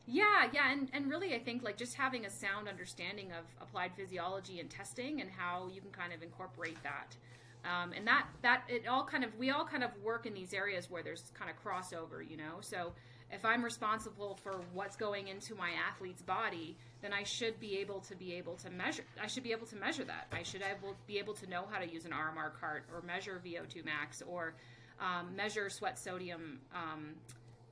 Yeah, 0.09 0.49
yeah, 0.53 0.71
and, 0.71 0.89
and 0.93 1.11
really, 1.11 1.35
I 1.35 1.41
think 1.41 1.65
like 1.65 1.77
just 1.77 1.95
having 1.95 2.27
a 2.27 2.31
sound 2.31 2.69
understanding 2.69 3.33
of 3.33 3.45
applied 3.61 3.93
physiology 3.97 4.61
and 4.61 4.71
testing 4.71 5.21
and 5.21 5.29
how 5.29 5.69
you 5.73 5.81
can 5.81 5.91
kind 5.91 6.13
of 6.13 6.23
incorporate 6.23 6.79
that, 6.85 7.17
um, 7.65 7.93
and 7.93 8.07
that 8.07 8.27
that 8.43 8.63
it 8.69 8.87
all 8.87 9.05
kind 9.05 9.25
of 9.25 9.37
we 9.37 9.51
all 9.51 9.65
kind 9.65 9.83
of 9.83 9.91
work 10.05 10.25
in 10.25 10.33
these 10.33 10.55
areas 10.55 10.89
where 10.89 11.03
there's 11.03 11.33
kind 11.35 11.51
of 11.51 11.57
crossover, 11.61 12.29
you 12.29 12.37
know. 12.37 12.59
So 12.61 12.93
if 13.33 13.45
I'm 13.45 13.65
responsible 13.65 14.39
for 14.41 14.61
what's 14.73 14.95
going 14.95 15.27
into 15.27 15.57
my 15.57 15.71
athlete's 15.89 16.23
body, 16.23 16.77
then 17.07 17.13
I 17.13 17.23
should 17.23 17.61
be 17.61 17.79
able 17.79 18.01
to 18.01 18.17
be 18.17 18.33
able 18.35 18.57
to 18.57 18.71
measure. 18.71 19.05
I 19.23 19.29
should 19.29 19.45
be 19.45 19.53
able 19.53 19.67
to 19.69 19.77
measure 19.77 20.03
that. 20.05 20.27
I 20.33 20.43
should 20.43 20.65
be 21.07 21.19
able 21.19 21.35
to 21.35 21.49
know 21.49 21.65
how 21.71 21.79
to 21.79 21.89
use 21.89 22.05
an 22.05 22.11
RMR 22.11 22.53
cart 22.59 22.85
or 22.93 23.01
measure 23.03 23.41
VO2 23.47 23.85
max 23.85 24.25
or 24.27 24.55
um, 24.99 25.37
measure 25.37 25.71
sweat 25.71 26.01
sodium. 26.01 26.59
Um, 26.75 27.15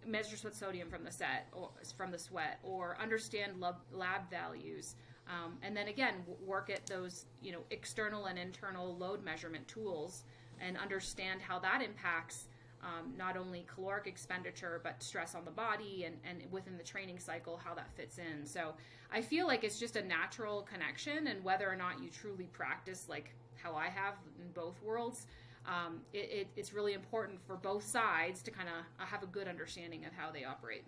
measure 0.06 0.36
sweat 0.36 0.55
sodium 0.55 0.89
from 0.89 1.02
the 1.02 1.11
set 1.11 1.48
or 1.52 1.70
from 1.97 2.12
the 2.12 2.19
sweat 2.19 2.61
or 2.62 2.97
understand 3.02 3.59
lab, 3.59 3.77
lab 3.90 4.31
values 4.31 4.97
um, 5.27 5.55
and 5.62 5.74
then 5.74 5.89
again 5.89 6.12
work 6.47 6.69
at 6.69 6.85
those 6.85 7.24
you 7.40 7.51
know 7.51 7.61
external 7.70 8.27
and 8.27 8.39
internal 8.39 8.94
load 8.97 9.24
measurement 9.24 9.66
tools 9.66 10.24
and 10.61 10.77
understand 10.77 11.40
how 11.40 11.59
that 11.59 11.81
impacts 11.81 12.48
um, 12.85 13.12
not 13.16 13.36
only 13.36 13.65
caloric 13.73 14.06
expenditure 14.06 14.81
but 14.82 15.02
stress 15.02 15.35
on 15.35 15.44
the 15.44 15.51
body 15.51 16.05
and, 16.05 16.16
and 16.28 16.51
within 16.52 16.77
the 16.77 16.82
training 16.82 17.19
cycle 17.19 17.59
how 17.62 17.74
that 17.74 17.89
fits 17.97 18.19
in 18.19 18.44
so 18.44 18.74
i 19.12 19.20
feel 19.20 19.47
like 19.47 19.65
it's 19.65 19.78
just 19.78 19.97
a 19.97 20.05
natural 20.05 20.62
connection 20.62 21.28
and 21.28 21.43
whether 21.43 21.69
or 21.69 21.77
not 21.77 22.02
you 22.02 22.11
truly 22.11 22.44
practice 22.52 23.06
like 23.09 23.35
how 23.62 23.74
i 23.74 23.86
have 23.86 24.15
in 24.40 24.51
both 24.52 24.81
worlds 24.82 25.27
um, 25.66 26.02
it, 26.12 26.31
it, 26.31 26.47
it's 26.56 26.74
really 26.74 26.93
important 26.93 27.40
for 27.47 27.56
both 27.56 27.86
sides 27.86 28.43
to 28.43 28.51
kind 28.51 28.69
of 28.69 29.06
have 29.09 29.23
a 29.23 29.27
good 29.27 29.48
understanding 29.48 30.05
of 30.05 30.12
how 30.12 30.31
they 30.31 30.44
operate. 30.44 30.85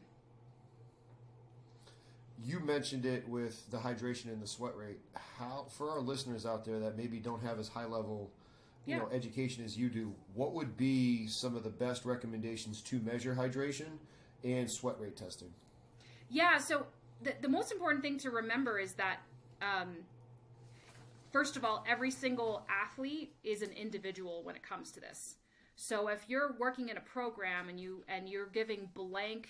you 2.45 2.61
mentioned 2.61 3.07
it 3.07 3.27
with 3.27 3.69
the 3.71 3.79
hydration 3.79 4.27
and 4.27 4.43
the 4.43 4.47
sweat 4.47 4.77
rate 4.77 4.99
how 5.39 5.67
for 5.71 5.91
our 5.91 6.01
listeners 6.01 6.45
out 6.45 6.65
there 6.65 6.79
that 6.79 6.97
maybe 6.97 7.19
don't 7.19 7.43
have 7.43 7.59
as 7.59 7.69
high 7.69 7.87
level 7.87 8.31
you 8.87 8.95
Yeah. 8.95 9.01
know 9.01 9.09
education 9.13 9.65
as 9.65 9.77
you 9.77 9.89
do 9.89 10.15
what 10.35 10.53
would 10.55 10.77
be 10.77 11.27
some 11.27 11.57
of 11.57 11.63
the 11.65 11.71
best 11.71 12.05
recommendations 12.05 12.81
to 12.83 13.01
measure 13.01 13.35
hydration 13.35 13.99
and 14.45 14.71
sweat 14.71 14.97
rate 15.01 15.17
testing 15.17 15.53
Yeah, 16.29 16.59
so 16.59 16.87
the, 17.23 17.35
the 17.41 17.49
most 17.49 17.73
important 17.73 18.03
thing 18.03 18.19
to 18.19 18.31
remember 18.31 18.79
is 18.79 18.93
that, 18.95 19.19
um, 19.63 19.99
first 21.33 21.57
of 21.57 21.65
all, 21.65 21.85
every 21.89 22.11
single 22.11 22.67
athlete 22.69 23.35
is 23.45 23.63
an 23.63 23.71
individual 23.73 24.43
when 24.43 24.57
it 24.57 24.63
comes 24.63 24.91
to 24.93 25.01
this. 25.01 25.37
So 25.77 26.09
if 26.09 26.25
you're 26.29 26.55
working 26.59 26.89
in 26.89 26.97
a 26.97 27.01
program 27.01 27.69
and 27.69 27.79
you 27.79 28.03
and 28.09 28.29
you're 28.29 28.47
giving 28.49 28.89
blank 28.95 29.49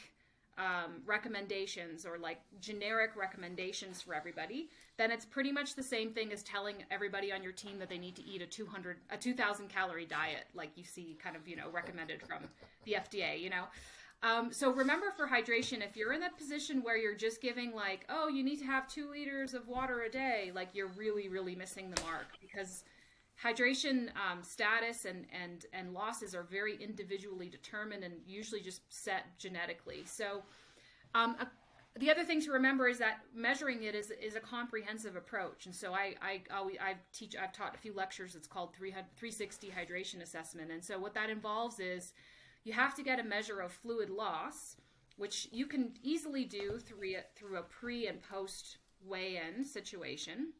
um, 0.58 1.02
recommendations 1.04 2.06
or 2.06 2.18
like 2.18 2.40
generic 2.60 3.10
recommendations 3.16 4.00
for 4.00 4.14
everybody, 4.14 4.68
then 4.96 5.10
it's 5.10 5.24
pretty 5.24 5.52
much 5.52 5.74
the 5.74 5.82
same 5.82 6.12
thing 6.12 6.32
as 6.32 6.42
telling 6.42 6.76
everybody 6.90 7.32
on 7.32 7.42
your 7.42 7.52
team 7.52 7.78
that 7.78 7.88
they 7.88 7.98
need 7.98 8.16
to 8.16 8.24
eat 8.24 8.40
a 8.40 8.46
200 8.46 8.96
a 9.10 9.16
2000 9.16 9.68
calorie 9.68 10.06
diet 10.06 10.46
like 10.54 10.70
you 10.76 10.84
see 10.84 11.16
kind 11.22 11.36
of 11.36 11.46
you 11.46 11.56
know 11.56 11.68
recommended 11.70 12.22
from 12.22 12.42
the 12.84 12.92
FDA, 12.92 13.40
you 13.40 13.50
know. 13.50 13.64
Um, 14.22 14.50
so 14.50 14.72
remember 14.72 15.10
for 15.10 15.28
hydration, 15.28 15.84
if 15.84 15.94
you're 15.96 16.12
in 16.12 16.20
that 16.20 16.38
position 16.38 16.82
where 16.82 16.96
you're 16.96 17.14
just 17.14 17.42
giving 17.42 17.74
like, 17.74 18.06
oh, 18.08 18.28
you 18.28 18.42
need 18.42 18.58
to 18.60 18.64
have 18.64 18.88
two 18.88 19.10
liters 19.10 19.52
of 19.52 19.68
water 19.68 20.02
a 20.02 20.10
day, 20.10 20.52
like 20.54 20.68
you're 20.72 20.90
really, 20.96 21.28
really 21.28 21.54
missing 21.54 21.90
the 21.90 22.02
mark 22.02 22.26
because 22.40 22.82
hydration 23.42 24.08
um, 24.16 24.42
status 24.42 25.04
and, 25.04 25.26
and, 25.32 25.66
and 25.72 25.92
losses 25.92 26.34
are 26.34 26.42
very 26.42 26.76
individually 26.82 27.48
determined 27.48 28.02
and 28.02 28.14
usually 28.26 28.60
just 28.60 28.80
set 28.88 29.38
genetically. 29.38 30.02
So 30.06 30.42
um, 31.14 31.36
a, 31.40 31.46
the 31.98 32.10
other 32.10 32.24
thing 32.24 32.40
to 32.42 32.52
remember 32.52 32.88
is 32.88 32.98
that 32.98 33.20
measuring 33.34 33.82
it 33.82 33.94
is, 33.94 34.10
is 34.10 34.36
a 34.36 34.40
comprehensive 34.40 35.16
approach. 35.16 35.66
And 35.66 35.74
so 35.74 35.94
I, 35.94 36.14
I, 36.20 36.42
always, 36.54 36.76
I 36.80 36.94
teach, 37.12 37.34
I've 37.36 37.52
taught 37.52 37.74
a 37.74 37.78
few 37.78 37.94
lectures. 37.94 38.34
It's 38.34 38.46
called 38.46 38.74
360 38.74 39.68
hydration 39.68 40.22
assessment. 40.22 40.70
And 40.70 40.84
so 40.84 40.98
what 40.98 41.14
that 41.14 41.30
involves 41.30 41.78
is 41.78 42.12
you 42.64 42.72
have 42.72 42.94
to 42.96 43.02
get 43.02 43.20
a 43.20 43.24
measure 43.24 43.60
of 43.60 43.72
fluid 43.72 44.10
loss, 44.10 44.76
which 45.16 45.48
you 45.52 45.66
can 45.66 45.92
easily 46.02 46.44
do 46.44 46.78
through 46.78 47.16
a, 47.16 47.24
through 47.34 47.58
a 47.58 47.62
pre 47.62 48.06
and 48.06 48.20
post 48.22 48.78
weigh 49.04 49.40
in 49.46 49.64
situation. 49.64 50.52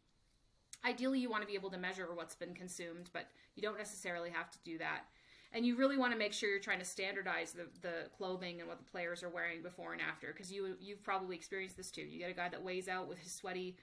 Ideally, 0.87 1.19
you 1.19 1.29
want 1.29 1.43
to 1.43 1.49
be 1.49 1.55
able 1.55 1.71
to 1.71 1.79
measure 1.79 2.07
what's 2.15 2.37
been 2.37 2.55
consumed, 2.55 3.11
but 3.13 3.27
you 3.57 3.63
don't 3.63 3.77
necessarily 3.77 4.31
have 4.31 4.51
to 4.53 4.59
do 4.65 4.79
that. 4.79 5.01
And 5.53 5.67
you 5.67 5.77
really 5.77 5.97
want 5.97 6.13
to 6.13 6.19
make 6.19 6.33
sure 6.33 6.49
you're 6.49 6.61
trying 6.61 6.79
to 6.79 6.85
standardize 6.85 7.53
the, 7.53 7.67
the 7.81 8.09
clothing 8.17 8.61
and 8.61 8.69
what 8.69 8.79
the 8.79 8.91
players 8.91 9.23
are 9.23 9.29
wearing 9.29 9.63
before 9.63 9.93
and 9.93 10.03
after, 10.03 10.29
because 10.29 10.53
you 10.53 10.77
you've 10.81 11.03
probably 11.03 11.35
experienced 11.35 11.77
this 11.77 11.91
too. 11.91 12.03
You 12.03 12.19
get 12.19 12.31
a 12.31 12.35
guy 12.35 12.49
that 12.49 12.63
weighs 12.63 12.89
out 12.89 13.09
with 13.09 13.19
his 13.19 13.33
sweaty 13.33 13.77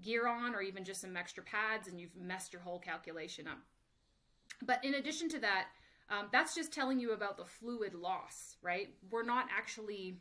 gear 0.00 0.26
on, 0.26 0.54
or 0.54 0.62
even 0.62 0.84
just 0.84 1.00
some 1.00 1.16
extra 1.16 1.42
pads, 1.42 1.88
and 1.88 2.00
you've 2.00 2.16
messed 2.16 2.52
your 2.52 2.62
whole 2.62 2.78
calculation 2.78 3.46
up. 3.46 3.58
But 4.62 4.84
in 4.84 4.94
addition 4.94 5.28
to 5.30 5.38
that, 5.40 5.66
um, 6.08 6.28
that's 6.32 6.54
just 6.54 6.72
telling 6.72 6.98
you 6.98 7.12
about 7.12 7.36
the 7.36 7.44
fluid 7.44 7.94
loss, 7.94 8.56
right? 8.62 8.88
We're 9.10 9.24
not 9.24 9.46
actually 9.56 10.16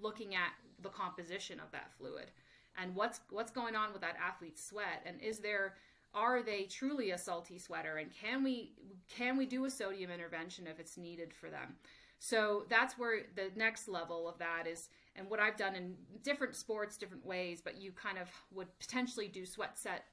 looking 0.00 0.34
at 0.34 0.52
the 0.80 0.88
composition 0.88 1.60
of 1.60 1.70
that 1.72 1.90
fluid 1.98 2.30
and 2.80 2.94
what's 2.94 3.20
what's 3.30 3.50
going 3.50 3.76
on 3.76 3.92
with 3.92 4.02
that 4.02 4.16
athlete's 4.24 4.64
sweat? 4.64 5.02
And 5.06 5.20
is 5.20 5.38
there 5.38 5.74
are 6.14 6.42
they 6.42 6.64
truly 6.64 7.12
a 7.12 7.18
salty 7.18 7.58
sweater? 7.58 7.98
And 7.98 8.10
can 8.12 8.42
we 8.42 8.72
can 9.08 9.36
we 9.36 9.46
do 9.46 9.64
a 9.64 9.70
sodium 9.70 10.10
intervention 10.10 10.66
if 10.66 10.80
it's 10.80 10.96
needed 10.96 11.32
for 11.32 11.50
them? 11.50 11.76
So 12.18 12.66
that's 12.68 12.98
where 12.98 13.22
the 13.34 13.50
next 13.56 13.88
level 13.88 14.28
of 14.28 14.38
that 14.38 14.66
is 14.66 14.90
and 15.16 15.28
what 15.28 15.40
i've 15.40 15.56
done 15.56 15.74
in 15.74 15.94
different 16.22 16.54
sports 16.54 16.96
different 16.96 17.24
ways 17.24 17.60
but 17.62 17.80
you 17.80 17.92
kind 17.92 18.18
of 18.18 18.28
would 18.52 18.66
potentially 18.78 19.28
do 19.28 19.44
sweat 19.44 19.78
set 19.78 20.04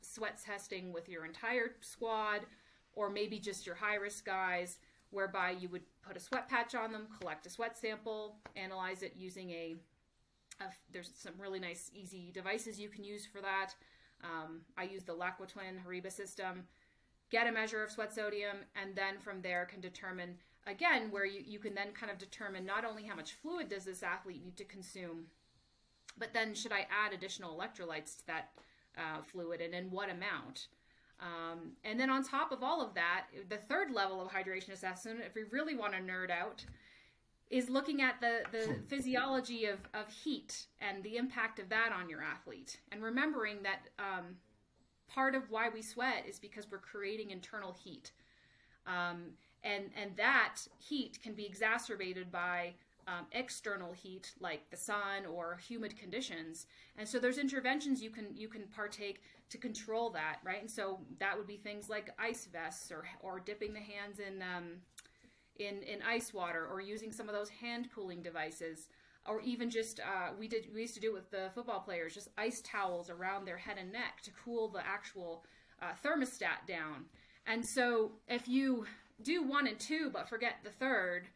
sweat 0.00 0.40
testing 0.44 0.92
with 0.92 1.08
your 1.08 1.24
entire 1.24 1.72
squad 1.80 2.40
or 2.94 3.10
maybe 3.10 3.38
just 3.38 3.66
your 3.66 3.74
high 3.74 3.96
risk 3.96 4.24
guys 4.24 4.78
whereby 5.10 5.50
you 5.50 5.68
would 5.68 5.82
put 6.06 6.16
a 6.16 6.20
sweat 6.20 6.48
patch 6.48 6.74
on 6.74 6.92
them 6.92 7.06
collect 7.20 7.46
a 7.46 7.50
sweat 7.50 7.76
sample 7.76 8.36
analyze 8.56 9.02
it 9.02 9.14
using 9.16 9.50
a 9.50 9.74
uh, 10.60 10.64
there's 10.92 11.10
some 11.14 11.34
really 11.38 11.60
nice, 11.60 11.90
easy 11.94 12.30
devices 12.32 12.78
you 12.78 12.88
can 12.88 13.04
use 13.04 13.26
for 13.26 13.40
that. 13.40 13.74
Um, 14.22 14.60
I 14.76 14.84
use 14.84 15.04
the 15.04 15.14
Laquatwin 15.14 15.84
Horiba 15.86 16.10
system. 16.10 16.64
Get 17.30 17.46
a 17.46 17.52
measure 17.52 17.82
of 17.82 17.90
sweat 17.90 18.12
sodium, 18.12 18.58
and 18.80 18.94
then 18.94 19.18
from 19.18 19.42
there 19.42 19.64
can 19.64 19.80
determine 19.80 20.36
again 20.66 21.10
where 21.10 21.26
you, 21.26 21.42
you 21.44 21.58
can 21.58 21.74
then 21.74 21.92
kind 21.92 22.10
of 22.10 22.18
determine 22.18 22.64
not 22.64 22.84
only 22.84 23.04
how 23.04 23.14
much 23.14 23.32
fluid 23.32 23.68
does 23.68 23.84
this 23.84 24.02
athlete 24.02 24.42
need 24.42 24.56
to 24.56 24.64
consume, 24.64 25.26
but 26.16 26.32
then 26.32 26.54
should 26.54 26.72
I 26.72 26.86
add 26.90 27.12
additional 27.12 27.56
electrolytes 27.56 28.18
to 28.18 28.26
that 28.28 28.50
uh, 28.96 29.22
fluid, 29.22 29.60
and 29.60 29.74
in 29.74 29.90
what 29.90 30.10
amount. 30.10 30.68
Um, 31.20 31.72
and 31.84 31.98
then 31.98 32.10
on 32.10 32.24
top 32.24 32.52
of 32.52 32.62
all 32.62 32.82
of 32.82 32.94
that, 32.94 33.26
the 33.48 33.56
third 33.56 33.90
level 33.90 34.20
of 34.20 34.30
hydration 34.30 34.70
assessment, 34.70 35.20
if 35.26 35.34
we 35.34 35.42
really 35.50 35.76
want 35.76 35.92
to 35.94 36.00
nerd 36.00 36.30
out, 36.30 36.64
is 37.50 37.68
looking 37.68 38.02
at 38.02 38.20
the, 38.20 38.40
the 38.52 38.76
physiology 38.88 39.66
of, 39.66 39.78
of 39.92 40.08
heat 40.08 40.66
and 40.80 41.02
the 41.04 41.16
impact 41.16 41.58
of 41.58 41.68
that 41.68 41.92
on 41.92 42.08
your 42.08 42.22
athlete. 42.22 42.80
And 42.90 43.02
remembering 43.02 43.62
that 43.62 43.88
um, 43.98 44.36
part 45.08 45.34
of 45.34 45.50
why 45.50 45.68
we 45.68 45.82
sweat 45.82 46.24
is 46.28 46.38
because 46.38 46.70
we're 46.70 46.78
creating 46.78 47.30
internal 47.30 47.72
heat. 47.72 48.12
Um, 48.86 49.32
and, 49.62 49.84
and 50.00 50.16
that 50.16 50.56
heat 50.78 51.18
can 51.22 51.34
be 51.34 51.46
exacerbated 51.46 52.30
by 52.30 52.74
um, 53.06 53.26
external 53.32 53.92
heat 53.92 54.32
like 54.40 54.68
the 54.70 54.76
sun 54.76 55.26
or 55.30 55.58
humid 55.68 55.96
conditions. 55.98 56.66
And 56.96 57.06
so 57.06 57.18
there's 57.18 57.38
interventions 57.38 58.02
you 58.02 58.10
can 58.10 58.34
you 58.34 58.48
can 58.48 58.62
partake 58.74 59.20
to 59.50 59.58
control 59.58 60.10
that, 60.10 60.38
right? 60.42 60.60
And 60.60 60.70
so 60.70 61.00
that 61.20 61.36
would 61.36 61.46
be 61.46 61.56
things 61.56 61.88
like 61.88 62.10
ice 62.18 62.48
vests 62.50 62.90
or, 62.90 63.04
or 63.20 63.40
dipping 63.40 63.74
the 63.74 63.80
hands 63.80 64.18
in 64.18 64.42
um, 64.42 64.64
in, 65.56 65.82
in 65.82 66.02
ice 66.02 66.34
water 66.34 66.66
or 66.70 66.80
using 66.80 67.12
some 67.12 67.28
of 67.28 67.34
those 67.34 67.48
hand 67.48 67.88
cooling 67.94 68.22
devices 68.22 68.88
or 69.26 69.40
even 69.40 69.70
just 69.70 70.00
uh, 70.00 70.30
we 70.38 70.48
did 70.48 70.66
we 70.74 70.82
used 70.82 70.94
to 70.94 71.00
do 71.00 71.10
it 71.10 71.14
with 71.14 71.30
the 71.30 71.50
football 71.54 71.80
players 71.80 72.14
just 72.14 72.28
ice 72.36 72.60
towels 72.62 73.10
around 73.10 73.44
their 73.44 73.56
head 73.56 73.76
and 73.78 73.92
neck 73.92 74.20
to 74.22 74.30
cool 74.44 74.68
the 74.68 74.86
actual 74.86 75.44
uh, 75.82 75.92
thermostat 76.04 76.66
down. 76.66 77.04
And 77.46 77.64
so 77.64 78.12
if 78.28 78.48
you 78.48 78.86
do 79.22 79.42
one 79.42 79.66
and 79.66 79.78
two 79.78 80.10
but 80.12 80.28
forget 80.28 80.56
the 80.62 80.70
third 80.70 81.28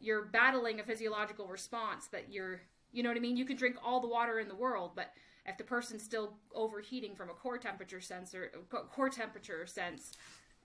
you're 0.00 0.24
battling 0.24 0.80
a 0.80 0.84
physiological 0.84 1.46
response 1.46 2.06
that 2.08 2.32
you're 2.32 2.60
you 2.92 3.02
know 3.02 3.10
what 3.10 3.18
i 3.18 3.20
mean? 3.20 3.36
You 3.36 3.44
could 3.44 3.58
drink 3.58 3.76
all 3.84 4.00
the 4.00 4.08
water 4.08 4.40
in 4.40 4.48
the 4.48 4.54
world 4.54 4.92
but 4.96 5.12
if 5.44 5.56
the 5.58 5.64
person's 5.64 6.02
still 6.02 6.32
overheating 6.54 7.14
from 7.14 7.30
a 7.30 7.34
core 7.34 7.58
temperature 7.58 8.00
sensor 8.00 8.50
core 8.70 9.10
temperature 9.10 9.66
sense 9.66 10.12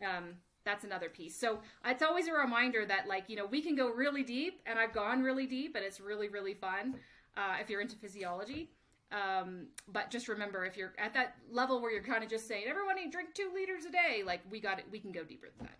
um, 0.03 0.35
that's 0.63 0.83
another 0.83 1.09
piece. 1.09 1.35
So 1.35 1.59
it's 1.85 2.03
always 2.03 2.27
a 2.27 2.33
reminder 2.33 2.85
that 2.85 3.07
like, 3.07 3.29
you 3.29 3.35
know, 3.35 3.45
we 3.45 3.61
can 3.61 3.75
go 3.75 3.89
really 3.89 4.23
deep 4.23 4.61
and 4.65 4.77
I've 4.77 4.93
gone 4.93 5.23
really 5.23 5.47
deep 5.47 5.75
and 5.75 5.83
it's 5.83 5.99
really, 5.99 6.29
really 6.29 6.53
fun. 6.53 6.95
uh, 7.37 7.57
if 7.61 7.69
you're 7.69 7.81
into 7.81 7.95
physiology. 7.95 8.69
Um, 9.11 9.67
but 9.87 10.09
just 10.09 10.27
remember, 10.27 10.65
if 10.65 10.77
you're 10.77 10.93
at 10.97 11.13
that 11.13 11.35
level 11.51 11.81
where 11.81 11.91
you're 11.91 12.03
kind 12.03 12.23
of 12.23 12.29
just 12.29 12.47
saying, 12.47 12.63
everyone 12.67 12.95
drink 13.09 13.33
two 13.33 13.51
liters 13.53 13.83
a 13.85 13.91
day, 13.91 14.23
like 14.25 14.41
we 14.49 14.59
got 14.59 14.79
it, 14.79 14.85
we 14.91 14.99
can 14.99 15.11
go 15.11 15.23
deeper 15.23 15.47
than 15.57 15.67
that. 15.67 15.77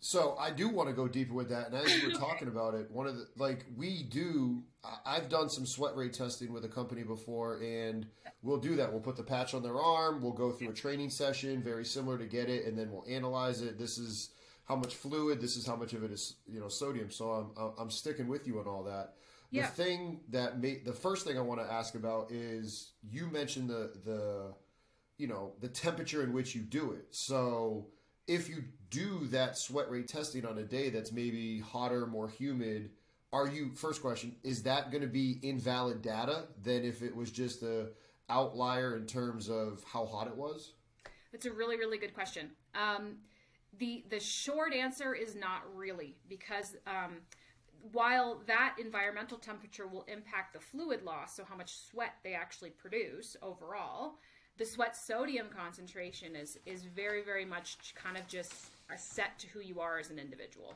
So 0.00 0.34
I 0.38 0.50
do 0.50 0.68
want 0.68 0.88
to 0.88 0.94
go 0.94 1.06
deeper 1.06 1.34
with 1.34 1.50
that. 1.50 1.68
And 1.68 1.76
as 1.76 1.94
you 1.94 2.08
were 2.08 2.14
talking 2.18 2.48
about 2.48 2.74
it, 2.74 2.90
one 2.90 3.06
of 3.06 3.16
the 3.16 3.26
like 3.36 3.66
we 3.76 4.02
do, 4.02 4.62
I've 5.04 5.28
done 5.28 5.50
some 5.50 5.66
sweat 5.66 5.94
rate 5.94 6.14
testing 6.14 6.52
with 6.52 6.64
a 6.64 6.68
company 6.68 7.02
before, 7.02 7.60
and 7.60 8.06
we'll 8.42 8.58
do 8.58 8.76
that. 8.76 8.90
We'll 8.90 9.02
put 9.02 9.16
the 9.16 9.22
patch 9.22 9.52
on 9.52 9.62
their 9.62 9.78
arm. 9.78 10.22
We'll 10.22 10.32
go 10.32 10.52
through 10.52 10.70
a 10.70 10.74
training 10.74 11.10
session, 11.10 11.62
very 11.62 11.84
similar 11.84 12.16
to 12.16 12.24
get 12.24 12.48
it, 12.48 12.64
and 12.64 12.78
then 12.78 12.90
we'll 12.90 13.04
analyze 13.08 13.60
it. 13.60 13.78
This 13.78 13.98
is 13.98 14.30
how 14.64 14.76
much 14.76 14.94
fluid. 14.94 15.40
This 15.40 15.56
is 15.56 15.66
how 15.66 15.76
much 15.76 15.92
of 15.92 16.02
it 16.02 16.10
is 16.10 16.36
you 16.46 16.60
know 16.60 16.68
sodium. 16.68 17.10
So 17.10 17.52
I'm 17.58 17.72
I'm 17.78 17.90
sticking 17.90 18.26
with 18.26 18.46
you 18.46 18.58
on 18.58 18.66
all 18.66 18.82
that. 18.84 19.14
Yeah. 19.50 19.66
The 19.66 19.72
thing 19.72 20.20
that 20.30 20.60
made 20.60 20.86
the 20.86 20.92
first 20.94 21.26
thing 21.26 21.36
I 21.36 21.42
want 21.42 21.60
to 21.60 21.70
ask 21.70 21.94
about 21.94 22.30
is 22.30 22.92
you 23.02 23.26
mentioned 23.26 23.68
the 23.68 23.92
the 24.04 24.54
you 25.18 25.26
know 25.26 25.52
the 25.60 25.68
temperature 25.68 26.22
in 26.22 26.32
which 26.32 26.54
you 26.54 26.62
do 26.62 26.92
it. 26.92 27.06
So 27.10 27.88
if 28.26 28.48
you 28.48 28.62
do 28.90 29.26
that 29.28 29.56
sweat 29.56 29.90
rate 29.90 30.08
testing 30.08 30.44
on 30.44 30.58
a 30.58 30.64
day 30.64 30.90
that's 30.90 31.12
maybe 31.12 31.60
hotter, 31.60 32.06
more 32.06 32.28
humid, 32.28 32.90
are 33.32 33.46
you 33.46 33.70
first 33.74 34.02
question 34.02 34.34
is 34.42 34.62
that 34.64 34.90
going 34.90 35.02
to 35.02 35.08
be 35.08 35.38
invalid 35.42 36.02
data 36.02 36.44
than 36.62 36.84
if 36.84 37.02
it 37.02 37.14
was 37.14 37.30
just 37.30 37.62
a 37.62 37.86
outlier 38.28 38.96
in 38.96 39.06
terms 39.06 39.48
of 39.48 39.84
how 39.90 40.04
hot 40.04 40.26
it 40.26 40.36
was? 40.36 40.72
That's 41.32 41.46
a 41.46 41.52
really 41.52 41.76
really 41.76 41.98
good 41.98 42.14
question. 42.14 42.50
Um, 42.74 43.16
the 43.78 44.04
the 44.10 44.20
short 44.20 44.74
answer 44.74 45.14
is 45.14 45.36
not 45.36 45.62
really 45.74 46.16
because 46.28 46.76
um, 46.86 47.18
while 47.92 48.42
that 48.46 48.76
environmental 48.80 49.38
temperature 49.38 49.86
will 49.86 50.04
impact 50.08 50.52
the 50.52 50.60
fluid 50.60 51.02
loss, 51.02 51.36
so 51.36 51.44
how 51.44 51.56
much 51.56 51.76
sweat 51.88 52.14
they 52.22 52.34
actually 52.34 52.70
produce 52.70 53.36
overall, 53.42 54.16
the 54.58 54.64
sweat 54.64 54.96
sodium 54.96 55.46
concentration 55.56 56.34
is 56.34 56.58
is 56.66 56.82
very 56.84 57.22
very 57.22 57.44
much 57.44 57.94
kind 57.94 58.16
of 58.16 58.26
just 58.26 58.52
set 58.98 59.38
to 59.40 59.46
who 59.48 59.60
you 59.60 59.80
are 59.80 59.98
as 59.98 60.10
an 60.10 60.18
individual. 60.18 60.74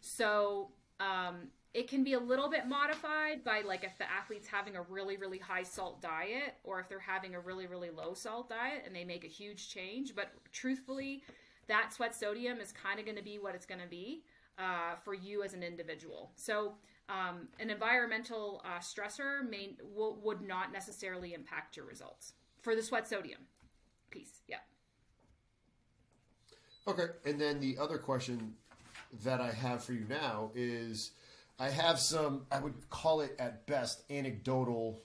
So 0.00 0.70
um, 1.00 1.48
it 1.72 1.88
can 1.88 2.04
be 2.04 2.12
a 2.12 2.18
little 2.18 2.48
bit 2.48 2.66
modified 2.66 3.42
by 3.44 3.62
like 3.66 3.84
if 3.84 3.98
the 3.98 4.10
athlete's 4.10 4.46
having 4.46 4.76
a 4.76 4.82
really 4.82 5.16
really 5.16 5.38
high 5.38 5.62
salt 5.64 6.00
diet 6.00 6.54
or 6.62 6.78
if 6.80 6.88
they're 6.88 6.98
having 6.98 7.34
a 7.34 7.40
really 7.40 7.66
really 7.66 7.90
low 7.90 8.14
salt 8.14 8.48
diet 8.48 8.82
and 8.86 8.94
they 8.94 9.04
make 9.04 9.24
a 9.24 9.28
huge 9.28 9.68
change. 9.68 10.14
But 10.14 10.32
truthfully, 10.52 11.22
that 11.66 11.92
sweat 11.92 12.14
sodium 12.14 12.60
is 12.60 12.72
kind 12.72 12.98
of 12.98 13.04
going 13.04 13.18
to 13.18 13.24
be 13.24 13.38
what 13.38 13.54
it's 13.54 13.66
going 13.66 13.80
to 13.80 13.88
be 13.88 14.22
uh, 14.58 14.94
for 15.02 15.14
you 15.14 15.42
as 15.42 15.54
an 15.54 15.62
individual. 15.62 16.30
So 16.36 16.74
um, 17.08 17.48
an 17.58 17.70
environmental 17.70 18.62
uh, 18.64 18.78
stressor 18.78 19.48
may 19.48 19.76
w- 19.94 20.16
would 20.22 20.40
not 20.40 20.72
necessarily 20.72 21.34
impact 21.34 21.76
your 21.76 21.86
results 21.86 22.34
for 22.62 22.74
the 22.74 22.82
sweat 22.82 23.08
sodium 23.08 23.40
piece. 24.10 24.40
Yeah. 24.48 24.58
Okay, 26.86 27.06
and 27.24 27.40
then 27.40 27.60
the 27.60 27.78
other 27.78 27.98
question 27.98 28.54
that 29.22 29.40
I 29.40 29.50
have 29.52 29.82
for 29.84 29.92
you 29.92 30.04
now 30.08 30.50
is 30.54 31.12
I 31.58 31.70
have 31.70 31.98
some, 31.98 32.46
I 32.50 32.58
would 32.58 32.74
call 32.90 33.20
it 33.20 33.34
at 33.38 33.66
best 33.66 34.02
anecdotal 34.10 35.00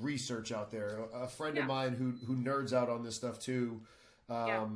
research 0.00 0.52
out 0.52 0.70
there. 0.70 1.00
A 1.12 1.28
friend 1.28 1.56
Yeah. 1.56 1.62
of 1.62 1.68
mine 1.68 1.94
who 1.94 2.12
who 2.26 2.34
nerds 2.36 2.72
out 2.72 2.88
on 2.88 3.02
this 3.02 3.16
stuff 3.16 3.38
too 3.40 3.80
um, 4.28 4.46
Yeah. 4.48 4.66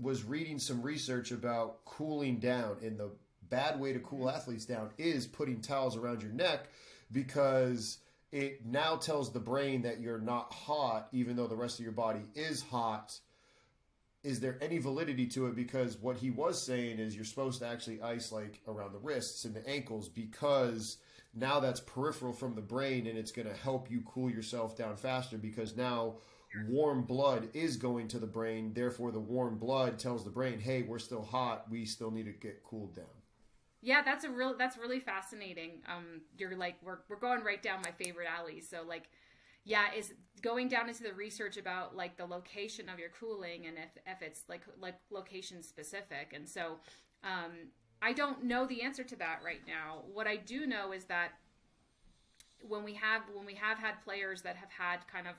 was 0.00 0.22
reading 0.24 0.58
some 0.60 0.80
research 0.82 1.32
about 1.32 1.84
cooling 1.84 2.38
down, 2.38 2.78
and 2.82 2.98
the 2.98 3.10
bad 3.42 3.80
way 3.80 3.92
to 3.92 3.98
cool 4.00 4.30
athletes 4.30 4.64
down 4.64 4.90
is 4.96 5.26
putting 5.26 5.60
towels 5.60 5.96
around 5.96 6.22
your 6.22 6.30
neck 6.32 6.68
because 7.10 7.98
it 8.30 8.64
now 8.64 8.94
tells 8.96 9.32
the 9.32 9.40
brain 9.40 9.82
that 9.82 10.00
you're 10.00 10.20
not 10.20 10.52
hot, 10.52 11.08
even 11.10 11.34
though 11.34 11.48
the 11.48 11.56
rest 11.56 11.80
of 11.80 11.82
your 11.84 11.92
body 11.92 12.20
is 12.36 12.62
hot 12.62 13.18
is 14.22 14.40
there 14.40 14.58
any 14.60 14.78
validity 14.78 15.26
to 15.28 15.46
it? 15.46 15.56
Because 15.56 15.96
what 15.96 16.16
he 16.16 16.30
was 16.30 16.62
saying 16.62 16.98
is 16.98 17.14
you're 17.14 17.24
supposed 17.24 17.60
to 17.60 17.66
actually 17.66 18.02
ice 18.02 18.32
like 18.32 18.60
around 18.68 18.92
the 18.92 18.98
wrists 18.98 19.44
and 19.44 19.54
the 19.54 19.66
ankles 19.68 20.08
because 20.08 20.98
now 21.34 21.60
that's 21.60 21.80
peripheral 21.80 22.32
from 22.32 22.54
the 22.54 22.60
brain 22.60 23.06
and 23.06 23.16
it's 23.16 23.32
going 23.32 23.48
to 23.48 23.54
help 23.54 23.90
you 23.90 24.02
cool 24.06 24.30
yourself 24.30 24.76
down 24.76 24.96
faster 24.96 25.38
because 25.38 25.76
now 25.76 26.16
warm 26.68 27.02
blood 27.02 27.48
is 27.54 27.76
going 27.76 28.08
to 28.08 28.18
the 28.18 28.26
brain. 28.26 28.72
Therefore, 28.74 29.12
the 29.12 29.20
warm 29.20 29.56
blood 29.56 29.98
tells 29.98 30.24
the 30.24 30.30
brain, 30.30 30.58
hey, 30.58 30.82
we're 30.82 30.98
still 30.98 31.22
hot. 31.22 31.66
We 31.70 31.84
still 31.84 32.10
need 32.10 32.24
to 32.26 32.32
get 32.32 32.62
cooled 32.64 32.94
down. 32.94 33.06
Yeah, 33.82 34.02
that's 34.02 34.24
a 34.24 34.30
real 34.30 34.54
that's 34.58 34.76
really 34.76 35.00
fascinating. 35.00 35.80
Um 35.88 36.20
you're 36.36 36.54
like 36.54 36.76
we're 36.82 36.98
we're 37.08 37.16
going 37.16 37.42
right 37.42 37.62
down 37.62 37.80
my 37.82 37.92
favorite 37.92 38.28
alley. 38.28 38.60
So 38.60 38.82
like 38.86 39.08
yeah, 39.64 39.86
is 39.96 40.12
going 40.42 40.68
down 40.68 40.88
into 40.88 41.02
the 41.02 41.12
research 41.12 41.56
about 41.56 41.94
like 41.94 42.16
the 42.16 42.24
location 42.24 42.88
of 42.88 42.98
your 42.98 43.10
cooling 43.10 43.66
and 43.66 43.76
if 43.76 44.02
if 44.06 44.22
it's 44.22 44.42
like 44.48 44.62
like 44.80 44.96
location 45.10 45.62
specific. 45.62 46.32
And 46.34 46.48
so 46.48 46.76
um 47.22 47.52
I 48.02 48.12
don't 48.12 48.44
know 48.44 48.66
the 48.66 48.82
answer 48.82 49.04
to 49.04 49.16
that 49.16 49.40
right 49.44 49.60
now. 49.66 50.02
What 50.12 50.26
I 50.26 50.36
do 50.36 50.66
know 50.66 50.92
is 50.92 51.04
that 51.04 51.32
when 52.66 52.84
we 52.84 52.94
have 52.94 53.22
when 53.34 53.46
we 53.46 53.54
have 53.54 53.78
had 53.78 54.02
players 54.04 54.42
that 54.42 54.56
have 54.56 54.70
had 54.70 55.06
kind 55.06 55.26
of 55.26 55.34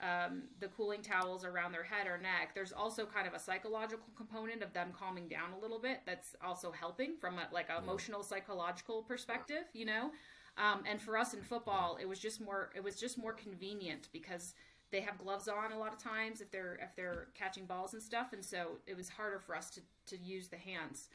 um, 0.00 0.44
the 0.60 0.68
cooling 0.68 1.02
towels 1.02 1.44
around 1.44 1.72
their 1.72 1.82
head 1.82 2.06
or 2.06 2.18
neck, 2.18 2.54
there's 2.54 2.72
also 2.72 3.04
kind 3.04 3.26
of 3.26 3.34
a 3.34 3.38
psychological 3.38 4.06
component 4.16 4.62
of 4.62 4.72
them 4.72 4.90
calming 4.96 5.28
down 5.28 5.52
a 5.52 5.58
little 5.58 5.80
bit. 5.80 6.02
That's 6.06 6.36
also 6.44 6.70
helping 6.70 7.16
from 7.20 7.34
a, 7.34 7.48
like 7.52 7.68
an 7.68 7.82
emotional 7.82 8.22
psychological 8.22 9.02
perspective, 9.02 9.64
you 9.72 9.84
know. 9.84 10.12
Um, 10.58 10.82
and 10.90 11.00
for 11.00 11.16
us 11.16 11.34
in 11.34 11.40
football, 11.40 11.98
it 12.00 12.08
was 12.08 12.18
just 12.18 12.40
more 12.40 12.70
it 12.74 12.82
was 12.82 12.96
just 12.96 13.16
more 13.16 13.32
convenient 13.32 14.08
because 14.12 14.54
they 14.90 15.00
have 15.00 15.18
gloves 15.18 15.48
on 15.48 15.72
a 15.72 15.78
lot 15.78 15.92
of 15.92 16.02
times 16.02 16.40
if 16.40 16.50
they're 16.50 16.78
if 16.82 16.96
they're 16.96 17.28
catching 17.34 17.64
balls 17.64 17.92
and 17.92 18.02
stuff, 18.02 18.32
and 18.32 18.44
so 18.44 18.78
it 18.86 18.96
was 18.96 19.08
harder 19.08 19.38
for 19.38 19.56
us 19.56 19.70
to 19.70 19.80
to 20.06 20.22
use 20.22 20.48
the 20.48 20.56
hands. 20.56 21.08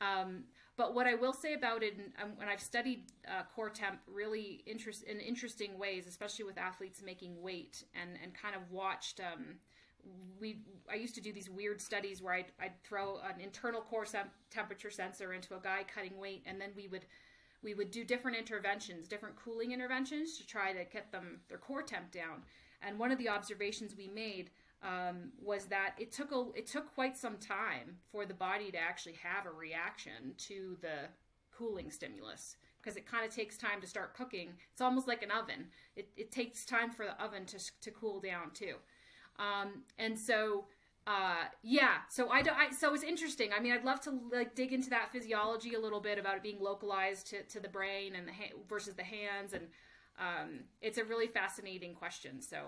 Um, 0.00 0.44
but 0.76 0.94
what 0.94 1.06
I 1.06 1.14
will 1.14 1.32
say 1.32 1.54
about 1.54 1.82
it, 1.82 1.96
and 1.96 2.12
um, 2.22 2.36
when 2.36 2.48
I've 2.48 2.60
studied 2.60 3.04
uh, 3.26 3.42
core 3.54 3.70
temp 3.70 4.00
really 4.06 4.62
interest 4.66 5.04
in 5.04 5.20
interesting 5.20 5.78
ways, 5.78 6.06
especially 6.06 6.44
with 6.44 6.58
athletes 6.58 7.02
making 7.04 7.40
weight, 7.42 7.84
and 7.94 8.10
and 8.22 8.32
kind 8.34 8.54
of 8.54 8.70
watched. 8.70 9.20
Um, 9.20 9.56
we 10.40 10.60
I 10.90 10.94
used 10.94 11.16
to 11.16 11.20
do 11.20 11.32
these 11.32 11.50
weird 11.50 11.80
studies 11.80 12.22
where 12.22 12.34
I'd, 12.34 12.52
I'd 12.60 12.80
throw 12.84 13.16
an 13.16 13.40
internal 13.40 13.80
core 13.80 14.06
sem- 14.06 14.30
temperature 14.50 14.90
sensor 14.90 15.32
into 15.32 15.56
a 15.56 15.60
guy 15.60 15.84
cutting 15.92 16.16
weight, 16.18 16.44
and 16.46 16.60
then 16.60 16.70
we 16.76 16.86
would 16.88 17.06
we 17.62 17.74
would 17.74 17.90
do 17.90 18.04
different 18.04 18.36
interventions, 18.36 19.08
different 19.08 19.36
cooling 19.36 19.72
interventions 19.72 20.38
to 20.38 20.46
try 20.46 20.72
to 20.72 20.84
get 20.84 21.10
them 21.12 21.40
their 21.48 21.58
core 21.58 21.82
temp 21.82 22.10
down. 22.10 22.42
And 22.82 22.98
one 22.98 23.10
of 23.10 23.18
the 23.18 23.28
observations 23.28 23.94
we 23.96 24.08
made 24.08 24.50
um, 24.82 25.32
was 25.42 25.66
that 25.66 25.94
it 25.98 26.12
took 26.12 26.32
a 26.32 26.46
it 26.54 26.66
took 26.66 26.94
quite 26.94 27.16
some 27.16 27.38
time 27.38 27.96
for 28.12 28.26
the 28.26 28.34
body 28.34 28.70
to 28.70 28.78
actually 28.78 29.14
have 29.22 29.46
a 29.46 29.50
reaction 29.50 30.34
to 30.38 30.76
the 30.80 31.08
cooling 31.56 31.90
stimulus 31.90 32.56
because 32.80 32.96
it 32.96 33.06
kind 33.06 33.26
of 33.26 33.34
takes 33.34 33.56
time 33.56 33.80
to 33.80 33.86
start 33.86 34.14
cooking. 34.14 34.50
It's 34.70 34.80
almost 34.80 35.08
like 35.08 35.22
an 35.22 35.30
oven. 35.32 35.66
It, 35.96 36.08
it 36.16 36.30
takes 36.30 36.64
time 36.64 36.92
for 36.92 37.04
the 37.04 37.20
oven 37.20 37.44
to, 37.46 37.58
to 37.80 37.90
cool 37.90 38.20
down 38.20 38.50
too. 38.54 38.74
Um, 39.38 39.82
and 39.98 40.16
so 40.16 40.66
uh, 41.06 41.44
yeah, 41.62 41.98
so 42.08 42.28
I, 42.30 42.38
I 42.38 42.70
so 42.76 42.92
it's 42.92 43.04
interesting. 43.04 43.50
I 43.56 43.60
mean, 43.60 43.72
I'd 43.72 43.84
love 43.84 44.00
to 44.02 44.18
like 44.32 44.56
dig 44.56 44.72
into 44.72 44.90
that 44.90 45.12
physiology 45.12 45.74
a 45.74 45.80
little 45.80 46.00
bit 46.00 46.18
about 46.18 46.36
it 46.36 46.42
being 46.42 46.60
localized 46.60 47.28
to, 47.28 47.42
to 47.44 47.60
the 47.60 47.68
brain 47.68 48.16
and 48.16 48.26
the 48.26 48.32
ha- 48.32 48.56
versus 48.68 48.94
the 48.94 49.04
hands, 49.04 49.52
and 49.52 49.68
um, 50.18 50.60
it's 50.82 50.98
a 50.98 51.04
really 51.04 51.28
fascinating 51.28 51.94
question. 51.94 52.42
So 52.42 52.58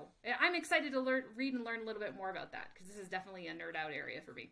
I'm 0.40 0.54
excited 0.54 0.92
to 0.92 1.00
learn, 1.00 1.24
read, 1.34 1.54
and 1.54 1.64
learn 1.64 1.82
a 1.82 1.84
little 1.84 2.00
bit 2.00 2.14
more 2.14 2.30
about 2.30 2.52
that 2.52 2.68
because 2.72 2.86
this 2.86 2.96
is 2.96 3.08
definitely 3.08 3.48
a 3.48 3.52
nerd 3.52 3.74
out 3.76 3.90
area 3.92 4.20
for 4.24 4.32
me. 4.32 4.50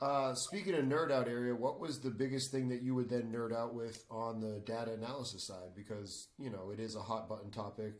Uh, 0.00 0.34
speaking 0.34 0.74
of 0.74 0.84
nerd 0.84 1.12
out 1.12 1.28
area, 1.28 1.54
what 1.54 1.78
was 1.78 2.00
the 2.00 2.10
biggest 2.10 2.50
thing 2.50 2.70
that 2.70 2.82
you 2.82 2.94
would 2.94 3.10
then 3.10 3.30
nerd 3.30 3.54
out 3.54 3.74
with 3.74 4.04
on 4.10 4.40
the 4.40 4.60
data 4.64 4.94
analysis 4.94 5.46
side? 5.46 5.74
Because 5.76 6.28
you 6.38 6.48
know 6.48 6.70
it 6.72 6.80
is 6.80 6.96
a 6.96 7.02
hot 7.02 7.28
button 7.28 7.50
topic, 7.50 7.92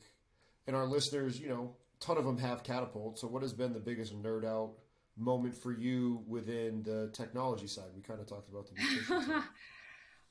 and 0.66 0.74
our 0.74 0.86
listeners, 0.86 1.38
you 1.38 1.48
know, 1.48 1.76
ton 2.02 2.18
of 2.18 2.24
them 2.24 2.38
have 2.38 2.62
catapult. 2.62 3.18
So, 3.18 3.26
what 3.26 3.42
has 3.42 3.52
been 3.52 3.72
the 3.72 3.80
biggest 3.80 4.20
nerd 4.20 4.44
out 4.44 4.72
moment 5.16 5.54
for 5.54 5.72
you 5.72 6.22
within 6.26 6.82
the 6.82 7.10
technology 7.12 7.66
side? 7.66 7.90
We 7.94 8.02
kind 8.02 8.20
of 8.20 8.26
talked 8.26 8.48
about 8.48 8.66
the. 8.66 9.42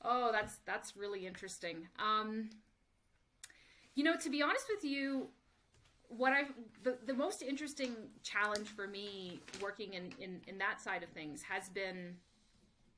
Oh, 0.04 0.30
that's 0.32 0.58
that's 0.66 0.96
really 0.96 1.26
interesting. 1.26 1.88
Um, 1.98 2.50
you 3.94 4.04
know, 4.04 4.16
to 4.16 4.30
be 4.30 4.42
honest 4.42 4.66
with 4.68 4.84
you, 4.84 5.28
what 6.08 6.32
I 6.32 6.44
the, 6.82 6.98
the 7.06 7.14
most 7.14 7.42
interesting 7.42 7.94
challenge 8.22 8.68
for 8.68 8.86
me 8.86 9.40
working 9.60 9.94
in, 9.94 10.12
in 10.18 10.40
in 10.46 10.58
that 10.58 10.80
side 10.80 11.02
of 11.02 11.10
things 11.10 11.42
has 11.42 11.68
been 11.68 12.16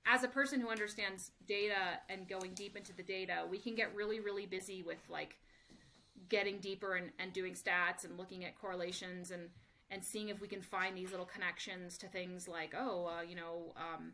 as 0.07 0.23
a 0.23 0.29
person 0.29 0.61
who 0.61 0.69
understands 0.69 1.31
data 1.47 1.99
and 2.09 2.29
going 2.29 2.53
deep 2.55 2.77
into 2.77 2.95
the 2.95 3.03
data, 3.03 3.45
we 3.51 3.59
can 3.59 3.75
get 3.75 3.95
really 3.95 4.21
really 4.21 4.47
busy 4.47 4.83
with 4.83 4.99
like 5.11 5.37
getting 6.29 6.59
deeper 6.59 6.95
and, 6.95 7.11
and 7.19 7.33
doing 7.33 7.55
stats 7.55 8.05
and 8.05 8.19
looking 8.19 8.45
at 8.45 8.59
correlations 8.61 9.31
and 9.31 9.49
and 9.91 10.03
seeing 10.03 10.29
if 10.29 10.41
we 10.41 10.49
can 10.49 10.63
find 10.63 10.97
these 10.97 11.11
little 11.11 11.27
connections 11.27 11.99
to 11.99 12.07
things 12.07 12.49
like 12.49 12.75
oh 12.79 13.07
uh, 13.07 13.23
you 13.23 13.37
know 13.37 13.73
um, 13.77 14.13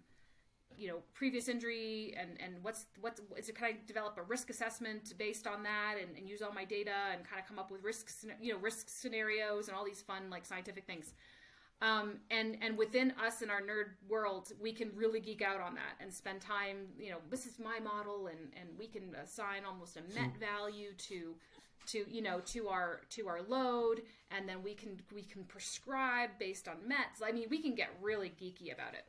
you 0.77 0.89
know 0.89 0.99
previous 1.15 1.49
injury 1.49 2.15
and 2.19 2.31
and 2.41 2.55
what's 2.63 2.87
what's 3.01 3.21
is 3.37 3.49
it 3.49 3.55
can 3.55 3.67
i 3.67 3.77
develop 3.87 4.17
a 4.19 4.23
risk 4.23 4.51
assessment 4.51 5.13
based 5.19 5.47
on 5.47 5.63
that 5.63 5.97
and, 6.01 6.17
and 6.17 6.29
use 6.29 6.43
all 6.43 6.53
my 6.53 6.65
data 6.65 6.95
and 7.13 7.25
kind 7.25 7.41
of 7.41 7.47
come 7.47 7.59
up 7.59 7.71
with 7.71 7.83
risks 7.83 8.25
you 8.41 8.53
know 8.53 8.59
risk 8.59 8.89
scenarios 8.89 9.69
and 9.69 9.77
all 9.77 9.85
these 9.85 10.03
fun 10.03 10.31
like 10.31 10.45
scientific 10.47 10.87
things. 10.87 11.15
Um, 11.83 12.19
and 12.31 12.59
and 12.61 12.77
within 12.77 13.15
us 13.25 13.41
in 13.41 13.49
our 13.49 13.63
nerd 13.63 13.93
world 14.07 14.53
we 14.61 14.71
can 14.71 14.91
really 14.95 15.19
geek 15.19 15.41
out 15.41 15.63
on 15.63 15.75
that 15.77 15.95
and 15.99 16.13
spend 16.13 16.43
time 16.43 16.89
you 16.99 17.11
know 17.11 17.17
this 17.31 17.47
is 17.47 17.59
my 17.59 17.79
model 17.81 18.27
and 18.27 18.53
and 18.55 18.69
we 18.79 18.87
can 18.87 19.15
assign 19.25 19.65
almost 19.67 19.97
a 19.97 20.03
met 20.15 20.37
value 20.39 20.93
to 21.09 21.35
to 21.87 22.05
you 22.09 22.23
know 22.23 22.41
to 22.41 22.69
our 22.69 23.01
to 23.11 23.29
our 23.29 23.43
load 23.43 24.03
and 24.31 24.49
then 24.49 24.63
we 24.63 24.75
can 24.75 25.01
we 25.15 25.23
can 25.23 25.45
prescribe 25.45 26.31
based 26.39 26.69
on 26.69 26.77
mets 26.87 27.23
i 27.25 27.33
mean 27.33 27.47
we 27.51 27.61
can 27.61 27.75
get 27.75 27.89
really 28.01 28.33
geeky 28.41 28.73
about 28.73 28.95
it 28.95 29.05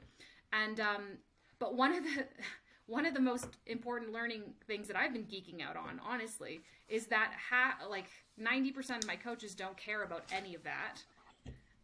and 0.53 0.79
um 0.79 1.17
but 1.59 1.75
one 1.75 1.93
of 1.93 2.03
the 2.03 2.25
one 2.87 3.05
of 3.05 3.13
the 3.13 3.21
most 3.21 3.47
important 3.67 4.11
learning 4.11 4.41
things 4.67 4.85
that 4.87 4.97
I've 4.97 5.13
been 5.13 5.23
geeking 5.23 5.61
out 5.61 5.77
on, 5.77 6.01
honestly, 6.05 6.59
is 6.89 7.05
that 7.07 7.31
ha- 7.49 7.77
like 7.89 8.07
90% 8.37 8.97
of 8.97 9.07
my 9.07 9.15
coaches 9.15 9.55
don't 9.55 9.77
care 9.77 10.03
about 10.03 10.25
any 10.29 10.55
of 10.55 10.63
that. 10.63 11.01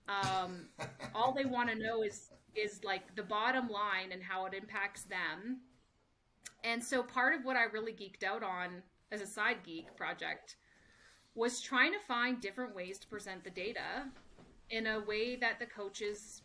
Um, 0.09 0.65
all 1.15 1.31
they 1.31 1.45
want 1.45 1.69
to 1.69 1.75
know 1.75 2.03
is 2.03 2.31
is 2.55 2.83
like 2.83 3.15
the 3.15 3.23
bottom 3.23 3.69
line 3.69 4.11
and 4.11 4.21
how 4.21 4.45
it 4.47 4.53
impacts 4.53 5.03
them. 5.03 5.61
And 6.63 6.83
so 6.83 7.03
part 7.03 7.35
of 7.35 7.45
what 7.45 7.55
I 7.55 7.65
really 7.65 7.93
geeked 7.93 8.23
out 8.23 8.43
on 8.43 8.81
as 9.11 9.21
a 9.21 9.27
side 9.27 9.57
geek 9.63 9.95
project 9.95 10.55
was 11.37 11.61
trying 11.61 11.93
to 11.93 11.99
find 11.99 12.41
different 12.41 12.75
ways 12.75 12.97
to 12.97 13.07
present 13.07 13.43
the 13.43 13.49
data 13.51 14.09
in 14.71 14.87
a 14.87 14.99
way 15.01 15.35
that 15.35 15.59
the 15.59 15.65
coaches 15.67 16.41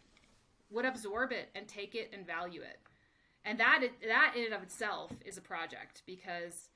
would 0.70 0.84
absorb 0.84 1.32
it 1.32 1.48
and 1.54 1.66
take 1.66 1.94
it 1.94 2.10
and 2.12 2.26
value 2.26 2.60
it. 2.60 2.78
And 3.44 3.58
that 3.58 3.82
that 4.06 4.34
in 4.36 4.44
and 4.44 4.54
of 4.54 4.62
itself 4.62 5.10
is 5.24 5.38
a 5.38 5.40
project 5.40 6.02
because 6.06 6.68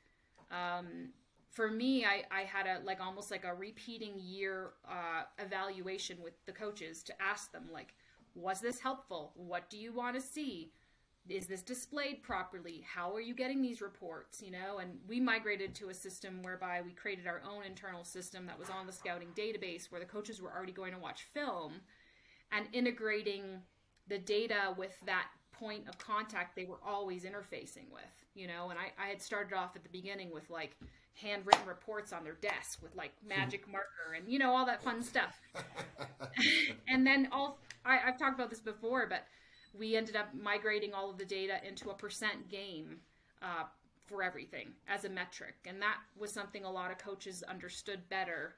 um, 0.51 1.11
for 1.51 1.71
me 1.71 2.07
I, 2.07 2.25
I 2.31 2.41
had 2.43 2.67
a 2.67 2.85
like 2.85 3.01
almost 3.01 3.31
like 3.31 3.45
a 3.45 3.55
repeating 3.55 4.15
year 4.17 4.71
uh, 4.89 5.25
evaluation 5.39 6.17
with 6.25 6.33
the 6.47 6.53
coaches 6.53 7.03
to 7.05 7.23
ask 7.23 7.53
them 7.53 7.65
like 7.71 7.95
was 8.35 8.61
this 8.61 8.81
helpful? 8.81 9.33
What 9.35 9.71
do 9.71 9.79
you 9.79 9.93
want 9.93 10.15
to 10.17 10.21
see 10.21 10.73
is 11.29 11.47
this 11.47 11.63
displayed 11.63 12.23
properly 12.23 12.85
how 12.95 13.13
are 13.15 13.21
you 13.21 13.35
getting 13.35 13.61
these 13.61 13.81
reports 13.81 14.43
you 14.43 14.51
know 14.51 14.79
and 14.81 14.99
we 15.09 15.19
migrated 15.19 15.75
to 15.75 15.89
a 15.89 15.95
system 15.95 16.43
whereby 16.43 16.81
we 16.85 16.93
created 16.93 17.27
our 17.27 17.43
own 17.49 17.65
internal 17.65 18.05
system 18.05 18.47
that 18.47 18.59
was 18.59 18.71
on 18.71 18.87
the 18.87 18.93
scouting 18.93 19.29
database 19.37 19.91
where 19.91 20.01
the 20.01 20.07
coaches 20.07 20.41
were 20.41 20.53
already 20.53 20.73
going 20.73 20.93
to 20.93 20.99
watch 20.99 21.27
film 21.35 21.75
and 22.53 22.67
integrating 22.73 23.61
the 24.09 24.19
data 24.19 24.75
with 24.77 24.97
that 25.05 25.27
point 25.53 25.89
of 25.89 25.99
contact 25.99 26.55
they 26.55 26.65
were 26.65 26.81
always 26.87 27.25
interfacing 27.25 27.91
with, 27.93 28.05
you 28.35 28.47
know. 28.47 28.71
And 28.71 28.79
I, 28.79 28.93
I 29.03 29.09
had 29.09 29.23
started 29.23 29.55
off 29.55 29.75
at 29.75 29.83
the 29.83 29.89
beginning 29.89 30.33
with 30.33 30.49
like 30.51 30.77
handwritten 31.15 31.67
reports 31.67 32.13
on 32.13 32.25
their 32.25 32.35
desk 32.35 32.81
with 32.83 32.95
like 32.95 33.13
magic 33.27 33.65
hmm. 33.65 33.73
marker 33.73 34.15
and 34.17 34.31
you 34.31 34.39
know 34.39 34.55
all 34.55 34.67
that 34.67 34.83
fun 34.83 35.03
stuff. 35.03 35.41
and 36.89 37.07
then 37.07 37.29
all 37.33 37.59
I, 37.85 38.01
I've 38.07 38.19
talked 38.19 38.35
about 38.35 38.51
this 38.51 38.61
before, 38.61 39.07
but 39.09 39.25
we 39.79 39.97
ended 39.97 40.17
up 40.17 40.29
migrating 40.35 40.95
all 40.95 41.11
of 41.11 41.19
the 41.19 41.25
data 41.25 41.59
into 41.67 41.91
a 41.91 41.95
percent 41.95 42.49
game 42.49 42.99
uh, 43.43 43.65
for 44.07 44.23
everything 44.23 44.69
as 44.89 45.05
a 45.05 45.09
metric, 45.09 45.55
and 45.67 45.81
that 45.83 45.99
was 46.19 46.33
something 46.33 46.65
a 46.65 46.71
lot 46.71 46.91
of 46.91 46.99
coaches 46.99 47.43
understood 47.49 48.01
better 48.09 48.55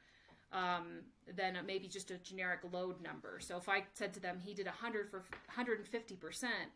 um, 0.52 1.00
than 1.36 1.58
maybe 1.66 1.88
just 1.88 2.10
a 2.10 2.18
generic 2.18 2.60
load 2.72 3.00
number. 3.02 3.38
So 3.40 3.56
if 3.56 3.68
I 3.68 3.84
said 3.94 4.14
to 4.14 4.20
them 4.20 4.38
he 4.42 4.54
did 4.54 4.66
100 4.66 5.10
for 5.10 5.18
150 5.46 6.16
percent 6.16 6.70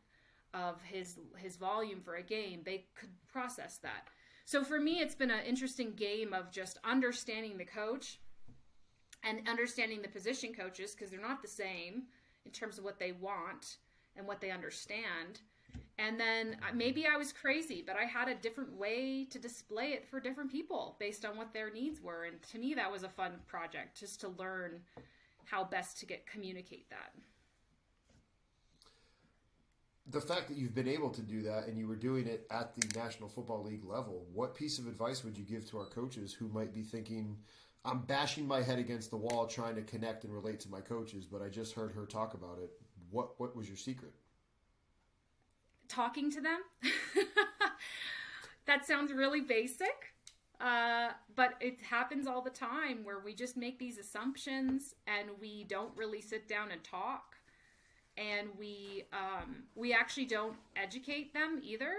of 0.55 0.83
his 0.83 1.17
his 1.37 1.57
volume 1.57 2.01
for 2.01 2.17
a 2.17 2.23
game, 2.23 2.61
they 2.65 2.85
could 2.95 3.11
process 3.33 3.79
that. 3.79 4.09
So 4.45 4.65
for 4.65 4.81
me, 4.81 5.01
it's 5.01 5.15
been 5.15 5.31
an 5.31 5.45
interesting 5.47 5.93
game 5.93 6.33
of 6.33 6.51
just 6.51 6.79
understanding 6.85 7.57
the 7.57 7.65
coach 7.65 8.19
and 9.23 9.49
understanding 9.49 10.03
the 10.03 10.09
position 10.09 10.53
coaches 10.53 10.95
because 10.95 11.11
they're 11.11 11.21
not 11.21 11.43
the 11.43 11.49
same 11.49 12.05
in 12.45 12.51
terms 12.51 12.77
of 12.77 12.85
what 12.85 12.99
they 12.99 13.13
want 13.13 13.77
and 14.17 14.27
what 14.27 14.41
they 14.41 14.51
understand. 14.51 15.41
And 15.99 16.19
then 16.19 16.57
uh, 16.63 16.75
maybe 16.75 17.07
I 17.07 17.17
was 17.17 17.33
crazy, 17.33 17.83
but 17.87 17.97
I 17.97 18.05
had 18.05 18.29
a 18.29 18.35
different 18.35 18.73
way 18.77 19.27
to 19.31 19.39
display 19.39 19.93
it 19.93 20.07
for 20.09 20.21
different 20.21 20.51
people 20.51 20.97
based 20.99 21.25
on 21.25 21.37
what 21.37 21.53
their 21.53 21.71
needs 21.71 22.01
were. 22.01 22.25
And 22.25 22.43
to 22.51 22.59
me, 22.59 22.75
that 22.75 22.91
was 22.91 23.03
a 23.03 23.09
fun 23.09 23.33
project 23.47 23.99
just 24.01 24.21
to 24.21 24.29
learn 24.29 24.81
how 25.45 25.65
best 25.65 25.99
to 26.01 26.07
get 26.07 26.27
communicate 26.27 26.89
that 26.91 27.13
the 30.11 30.21
fact 30.21 30.49
that 30.49 30.57
you've 30.57 30.75
been 30.75 30.89
able 30.89 31.11
to 31.11 31.23
do 31.23 31.43
that 31.43 31.67
and 31.67 31.79
you 31.79 31.87
were 31.87 31.97
doing 31.97 32.27
it 32.27 32.47
at 32.51 32.75
the 32.75 32.99
National 32.99 33.29
Football 33.29 33.63
League 33.63 33.85
level, 33.85 34.27
what 34.33 34.55
piece 34.55 34.79
of 34.79 34.87
advice 34.87 35.23
would 35.25 35.39
you 35.39 35.45
give 35.45 35.69
to 35.71 35.79
our 35.79 35.87
coaches 35.87 36.33
who 36.33 36.49
might 36.49 36.75
be 36.75 36.83
thinking, 36.83 37.37
I'm 37.85 38.01
bashing 38.03 38.47
my 38.47 38.63
head 38.63 38.79
against 38.79 39.11
the 39.11 39.17
wall 39.17 39.47
trying 39.47 39.77
to 39.77 39.83
connect 39.83 40.25
and 40.25 40.33
relate 40.33 40.61
to 40.61 40.71
my 40.71 40.81
coaches, 40.81 41.27
but 41.27 41.41
I 41.41 41.49
just 41.49 41.75
heard 41.75 41.93
her 41.93 42.05
talk 42.05 42.35
about 42.35 42.59
it. 42.63 42.71
What 43.13 43.39
what 43.39 43.55
was 43.55 43.69
your 43.69 43.77
secret? 43.77 44.13
Talking 45.89 46.31
to 46.33 46.41
them. 46.41 46.61
that 48.67 48.87
sounds 48.87 49.13
really 49.13 49.43
basic. 49.43 50.15
Uh, 50.61 51.11
but 51.35 51.55
it 51.61 51.81
happens 51.83 52.27
all 52.27 52.41
the 52.41 52.51
time 52.51 53.05
where 53.05 53.19
we 53.19 53.35
just 53.35 53.57
make 53.57 53.79
these 53.79 53.99
assumptions 53.99 54.95
and 55.09 55.29
we 55.41 55.65
don't 55.65 55.91
really 55.97 56.21
sit 56.21 56.49
down 56.49 56.71
and 56.71 56.83
talk 56.85 57.37
and 58.17 58.49
we 58.59 59.05
um, 59.13 59.65
we 59.75 59.93
actually 59.93 60.27
don't 60.27 60.57
educate 60.77 61.33
them 61.33 61.61
either. 61.63 61.95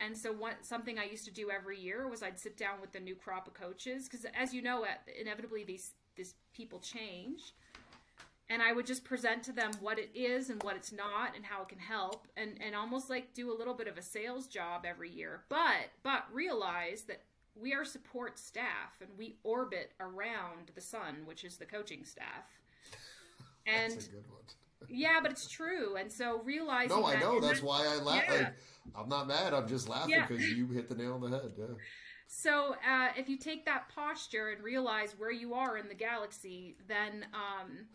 And 0.00 0.16
so, 0.16 0.32
what 0.32 0.64
something 0.64 0.98
I 0.98 1.04
used 1.04 1.24
to 1.26 1.30
do 1.30 1.50
every 1.50 1.78
year 1.80 2.08
was 2.08 2.22
I'd 2.22 2.38
sit 2.38 2.56
down 2.56 2.80
with 2.80 2.92
the 2.92 3.00
new 3.00 3.14
crop 3.14 3.46
of 3.46 3.54
coaches 3.54 4.08
because, 4.08 4.26
as 4.34 4.52
you 4.52 4.62
know, 4.62 4.84
inevitably 5.20 5.64
these 5.64 5.92
these 6.16 6.34
people 6.52 6.80
change, 6.80 7.54
and 8.50 8.62
I 8.62 8.72
would 8.72 8.86
just 8.86 9.04
present 9.04 9.42
to 9.44 9.52
them 9.52 9.70
what 9.80 9.98
it 9.98 10.10
is 10.14 10.50
and 10.50 10.62
what 10.62 10.76
it's 10.76 10.92
not 10.92 11.34
and 11.34 11.44
how 11.44 11.62
it 11.62 11.68
can 11.68 11.78
help, 11.78 12.26
and 12.36 12.58
and 12.60 12.74
almost 12.74 13.10
like 13.10 13.34
do 13.34 13.52
a 13.52 13.56
little 13.56 13.74
bit 13.74 13.88
of 13.88 13.98
a 13.98 14.02
sales 14.02 14.46
job 14.46 14.84
every 14.86 15.10
year. 15.10 15.42
But 15.48 15.90
but 16.02 16.24
realize 16.32 17.02
that 17.02 17.22
we 17.54 17.72
are 17.72 17.84
support 17.84 18.38
staff 18.38 19.00
and 19.00 19.10
we 19.16 19.36
orbit 19.44 19.92
around 20.00 20.72
the 20.74 20.80
sun, 20.80 21.18
which 21.24 21.44
is 21.44 21.56
the 21.56 21.64
coaching 21.64 22.04
staff. 22.04 22.46
And 23.66 23.92
That's 23.94 24.06
a 24.06 24.10
good 24.10 24.24
one 24.28 24.42
yeah, 24.88 25.20
but 25.22 25.30
it's 25.30 25.48
true, 25.48 25.96
and 25.96 26.10
so 26.10 26.40
realizing. 26.44 27.00
No, 27.00 27.06
I 27.06 27.18
know. 27.18 27.40
That's 27.40 27.60
that, 27.60 27.66
why 27.66 27.86
I 27.86 28.02
laugh. 28.02 28.24
Yeah. 28.28 28.34
Like, 28.34 28.54
I'm 28.96 29.08
not 29.08 29.26
mad. 29.26 29.54
I'm 29.54 29.68
just 29.68 29.88
laughing 29.88 30.22
because 30.28 30.46
yeah. 30.48 30.56
you 30.56 30.66
hit 30.68 30.88
the 30.88 30.94
nail 30.94 31.14
on 31.14 31.20
the 31.22 31.30
head. 31.30 31.52
Yeah. 31.58 31.66
So 32.26 32.74
uh, 32.88 33.08
if 33.16 33.28
you 33.28 33.38
take 33.38 33.64
that 33.66 33.88
posture 33.94 34.50
and 34.50 34.62
realize 34.62 35.14
where 35.16 35.30
you 35.30 35.54
are 35.54 35.78
in 35.78 35.88
the 35.88 35.94
galaxy, 35.94 36.76
then 36.88 37.26
um, 37.32 37.86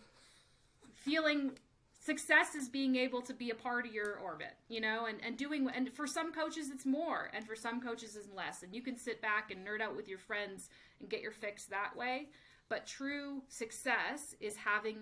feeling 0.99 1.51
success 1.99 2.55
is 2.55 2.69
being 2.69 2.95
able 2.95 3.21
to 3.21 3.33
be 3.33 3.49
a 3.49 3.55
part 3.55 3.85
of 3.85 3.93
your 3.93 4.15
orbit, 4.19 4.53
you 4.67 4.81
know, 4.81 5.05
and, 5.05 5.19
and 5.23 5.37
doing, 5.37 5.69
and 5.75 5.91
for 5.93 6.07
some 6.07 6.31
coaches 6.31 6.69
it's 6.69 6.85
more, 6.85 7.29
and 7.33 7.45
for 7.45 7.55
some 7.55 7.81
coaches 7.81 8.15
it's 8.15 8.27
less. 8.35 8.63
And 8.63 8.73
you 8.73 8.81
can 8.81 8.97
sit 8.97 9.21
back 9.21 9.51
and 9.51 9.65
nerd 9.65 9.81
out 9.81 9.95
with 9.95 10.07
your 10.07 10.17
friends 10.17 10.69
and 10.99 11.09
get 11.09 11.21
your 11.21 11.31
fix 11.31 11.65
that 11.65 11.95
way. 11.95 12.29
But 12.69 12.85
true 12.85 13.41
success 13.47 14.35
is 14.39 14.55
having 14.55 14.97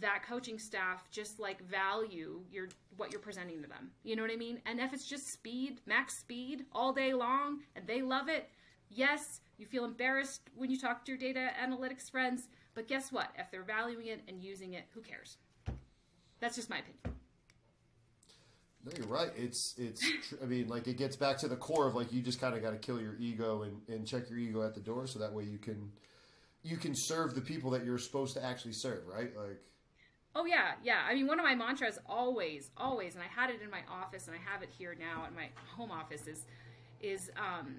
that 0.00 0.22
coaching 0.26 0.58
staff 0.58 1.10
just 1.10 1.38
like 1.38 1.62
value 1.68 2.40
your 2.50 2.68
what 2.96 3.12
you're 3.12 3.20
presenting 3.20 3.62
to 3.62 3.68
them. 3.68 3.90
You 4.04 4.16
know 4.16 4.22
what 4.22 4.30
I 4.30 4.36
mean? 4.36 4.60
And 4.64 4.80
if 4.80 4.92
it's 4.92 5.06
just 5.06 5.32
speed, 5.32 5.80
max 5.86 6.18
speed 6.18 6.64
all 6.72 6.92
day 6.92 7.12
long 7.12 7.60
and 7.76 7.86
they 7.86 8.02
love 8.02 8.28
it, 8.28 8.48
yes, 8.88 9.40
you 9.58 9.66
feel 9.66 9.84
embarrassed 9.84 10.42
when 10.54 10.70
you 10.70 10.78
talk 10.78 11.04
to 11.04 11.12
your 11.12 11.18
data 11.18 11.50
analytics 11.62 12.10
friends, 12.10 12.48
but 12.74 12.88
guess 12.88 13.12
what? 13.12 13.30
If 13.38 13.50
they're 13.50 13.62
valuing 13.62 14.06
it 14.06 14.22
and 14.28 14.42
using 14.42 14.74
it, 14.74 14.84
who 14.94 15.00
cares? 15.00 15.36
That's 16.40 16.56
just 16.56 16.70
my 16.70 16.78
opinion. 16.78 17.18
No, 18.84 18.92
you're 18.96 19.06
right. 19.06 19.30
It's 19.36 19.74
it's. 19.78 20.04
I 20.42 20.46
mean, 20.46 20.68
like 20.68 20.88
it 20.88 20.98
gets 20.98 21.14
back 21.14 21.38
to 21.38 21.48
the 21.48 21.56
core 21.56 21.86
of 21.86 21.94
like 21.94 22.12
you 22.12 22.20
just 22.20 22.40
kind 22.40 22.54
of 22.54 22.62
got 22.62 22.70
to 22.70 22.78
kill 22.78 23.00
your 23.00 23.14
ego 23.18 23.62
and, 23.62 23.80
and 23.88 24.06
check 24.06 24.28
your 24.28 24.38
ego 24.38 24.62
at 24.62 24.74
the 24.74 24.80
door, 24.80 25.06
so 25.06 25.18
that 25.20 25.32
way 25.32 25.44
you 25.44 25.58
can 25.58 25.92
you 26.64 26.76
can 26.76 26.94
serve 26.94 27.34
the 27.34 27.40
people 27.40 27.70
that 27.70 27.84
you're 27.84 27.98
supposed 27.98 28.34
to 28.34 28.44
actually 28.44 28.72
serve, 28.72 29.06
right? 29.06 29.30
Like 29.36 29.60
Oh 30.34 30.46
yeah, 30.46 30.72
yeah. 30.82 31.00
I 31.06 31.14
mean, 31.14 31.26
one 31.26 31.38
of 31.38 31.44
my 31.44 31.54
mantras 31.54 31.98
always, 32.06 32.70
always, 32.76 33.14
and 33.14 33.22
I 33.22 33.26
had 33.26 33.50
it 33.50 33.60
in 33.62 33.70
my 33.70 33.82
office, 33.90 34.28
and 34.28 34.36
I 34.36 34.50
have 34.50 34.62
it 34.62 34.70
here 34.76 34.96
now 34.98 35.26
in 35.28 35.34
my 35.34 35.48
home 35.76 35.90
office 35.90 36.26
is, 36.26 36.46
is, 37.02 37.30
um, 37.36 37.76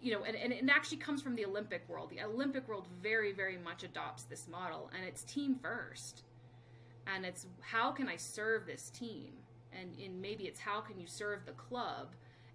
you 0.00 0.12
know, 0.12 0.24
and, 0.24 0.36
and 0.36 0.52
it 0.52 0.64
actually 0.70 0.98
comes 0.98 1.22
from 1.22 1.34
the 1.34 1.44
Olympic 1.44 1.88
world. 1.88 2.10
The 2.10 2.22
Olympic 2.22 2.68
world 2.68 2.86
very, 3.02 3.32
very 3.32 3.56
much 3.56 3.82
adopts 3.82 4.24
this 4.24 4.46
model, 4.48 4.90
and 4.94 5.04
it's 5.04 5.24
team 5.24 5.56
first, 5.60 6.22
and 7.06 7.24
it's 7.24 7.46
how 7.60 7.90
can 7.92 8.08
I 8.08 8.16
serve 8.16 8.66
this 8.66 8.90
team, 8.90 9.32
and, 9.72 9.90
and 10.02 10.20
maybe 10.20 10.44
it's 10.44 10.60
how 10.60 10.80
can 10.80 10.98
you 10.98 11.06
serve 11.06 11.46
the 11.46 11.52
club, 11.52 12.08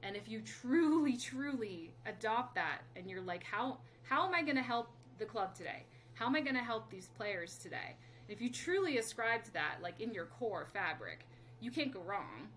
and 0.04 0.16
if 0.16 0.30
you 0.30 0.42
truly, 0.42 1.18
truly 1.18 1.92
adopt 2.06 2.56
that, 2.56 2.82
and 2.96 3.10
you're 3.10 3.22
like, 3.22 3.44
how 3.44 3.78
how 4.04 4.28
am 4.28 4.34
I 4.34 4.42
going 4.42 4.58
to 4.58 4.62
help 4.62 4.90
the 5.20 5.26
club 5.26 5.56
today? 5.56 5.84
How 6.16 6.26
am 6.26 6.36
I 6.36 6.42
going 6.42 6.56
to 6.56 6.62
help 6.62 6.90
these 6.90 7.08
players 7.18 7.58
today? 7.58 7.96
If 8.28 8.42
you 8.42 8.50
truly 8.50 8.98
ascribe 8.98 9.44
to 9.46 9.54
that, 9.54 9.78
like 9.82 10.00
in 10.00 10.14
your 10.14 10.26
core 10.26 10.68
fabric, 10.74 11.26
you 11.60 11.72
can't 11.72 11.94
go 11.94 12.02
wrong. 12.02 12.50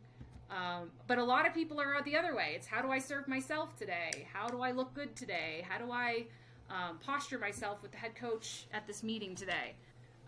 Um, 0.50 0.90
but 1.06 1.18
a 1.18 1.24
lot 1.24 1.46
of 1.46 1.54
people 1.54 1.80
are 1.80 1.94
out 1.94 2.04
the 2.04 2.16
other 2.16 2.34
way. 2.34 2.52
It's 2.54 2.66
how 2.66 2.82
do 2.82 2.90
I 2.90 2.98
serve 2.98 3.26
myself 3.26 3.76
today? 3.76 4.26
How 4.32 4.46
do 4.48 4.60
I 4.62 4.72
look 4.72 4.94
good 4.94 5.16
today? 5.16 5.64
How 5.68 5.84
do 5.84 5.90
I 5.90 6.26
um, 6.70 6.98
posture 6.98 7.38
myself 7.38 7.82
with 7.82 7.90
the 7.90 7.98
head 7.98 8.14
coach 8.14 8.66
at 8.72 8.86
this 8.86 9.02
meeting 9.02 9.34
today? 9.34 9.74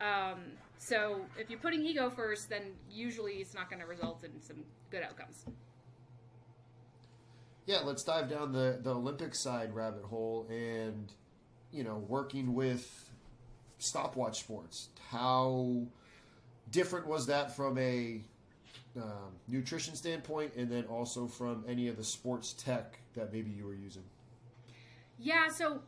Um, 0.01 0.41
so 0.79 1.21
if 1.39 1.49
you're 1.49 1.61
putting 1.61 1.85
ego 1.85 2.11
first, 2.11 2.51
then 2.51 2.63
usually 2.91 3.35
it's 3.35 3.55
not 3.55 3.71
going 3.71 3.81
to 3.81 3.87
result 3.87 4.25
in 4.25 4.41
some 4.41 4.65
good 4.91 5.03
outcomes. 5.03 5.45
Yeah, 7.67 7.81
let's 7.85 8.05
dive 8.05 8.31
down 8.31 8.53
the, 8.53 8.79
the 8.83 8.95
Olympic 8.95 9.35
side 9.35 9.75
rabbit 9.75 10.05
hole 10.05 10.47
and, 10.49 11.13
you 11.73 11.83
know, 11.83 12.05
working 12.09 12.55
with 12.55 13.11
stopwatch 13.79 14.41
sports. 14.41 14.89
How 15.11 15.83
different 16.71 17.07
was 17.07 17.27
that 17.27 17.57
from 17.57 17.77
a 17.79 18.21
um, 18.97 19.33
nutrition 19.49 19.95
standpoint 19.95 20.53
and 20.57 20.71
then 20.71 20.85
also 20.85 21.27
from 21.27 21.65
any 21.69 21.89
of 21.89 21.97
the 21.97 22.05
sports 22.05 22.53
tech 22.53 22.99
that 23.15 23.33
maybe 23.33 23.51
you 23.51 23.65
were 23.65 23.75
using? 23.75 24.03
Yeah, 25.19 25.49
so 25.49 25.81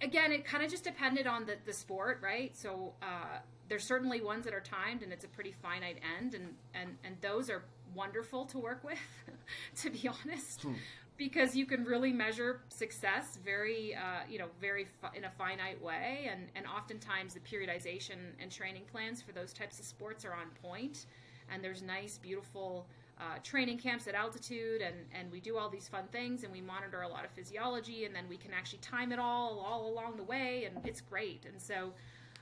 again, 0.00 0.32
it 0.32 0.44
kind 0.44 0.64
of 0.64 0.70
just 0.70 0.84
depended 0.84 1.26
on 1.26 1.46
the, 1.46 1.56
the 1.64 1.72
sport, 1.72 2.20
right? 2.22 2.56
So 2.56 2.92
uh, 3.02 3.38
there's 3.68 3.84
certainly 3.84 4.20
ones 4.20 4.44
that 4.44 4.54
are 4.54 4.60
timed 4.60 5.02
and 5.02 5.12
it's 5.12 5.24
a 5.24 5.28
pretty 5.28 5.52
finite 5.52 5.98
end, 6.18 6.34
and, 6.34 6.54
and, 6.74 6.96
and 7.04 7.16
those 7.20 7.48
are 7.48 7.64
wonderful 7.94 8.44
to 8.46 8.58
work 8.58 8.82
with, 8.84 8.98
to 9.82 9.90
be 9.90 10.08
honest. 10.08 10.62
Hmm. 10.62 10.72
Because 11.18 11.54
you 11.54 11.66
can 11.66 11.84
really 11.84 12.12
measure 12.12 12.62
success 12.68 13.38
very, 13.44 13.94
uh, 13.94 14.24
you 14.28 14.38
know, 14.38 14.48
very 14.60 14.86
fi- 15.00 15.12
in 15.14 15.24
a 15.24 15.30
finite 15.30 15.80
way, 15.80 16.28
and 16.30 16.48
and 16.56 16.66
oftentimes 16.66 17.34
the 17.34 17.40
periodization 17.40 18.16
and 18.40 18.50
training 18.50 18.82
plans 18.90 19.22
for 19.22 19.32
those 19.32 19.52
types 19.52 19.78
of 19.78 19.84
sports 19.84 20.24
are 20.24 20.32
on 20.32 20.48
point, 20.62 21.06
and 21.52 21.62
there's 21.62 21.82
nice, 21.82 22.18
beautiful 22.18 22.86
uh, 23.22 23.38
training 23.44 23.78
camps 23.78 24.08
at 24.08 24.14
altitude 24.14 24.80
and, 24.80 24.96
and 25.12 25.30
we 25.30 25.38
do 25.38 25.56
all 25.56 25.68
these 25.68 25.86
fun 25.86 26.04
things 26.10 26.42
and 26.42 26.52
we 26.52 26.60
monitor 26.60 27.02
a 27.02 27.08
lot 27.08 27.24
of 27.24 27.30
physiology 27.30 28.04
and 28.04 28.14
then 28.14 28.24
we 28.28 28.36
can 28.36 28.52
actually 28.52 28.78
time 28.80 29.12
it 29.12 29.18
all 29.18 29.60
all 29.60 29.88
along 29.88 30.16
the 30.16 30.22
way 30.24 30.64
and 30.64 30.84
it's 30.86 31.00
great. 31.00 31.44
And 31.46 31.60
so 31.60 31.92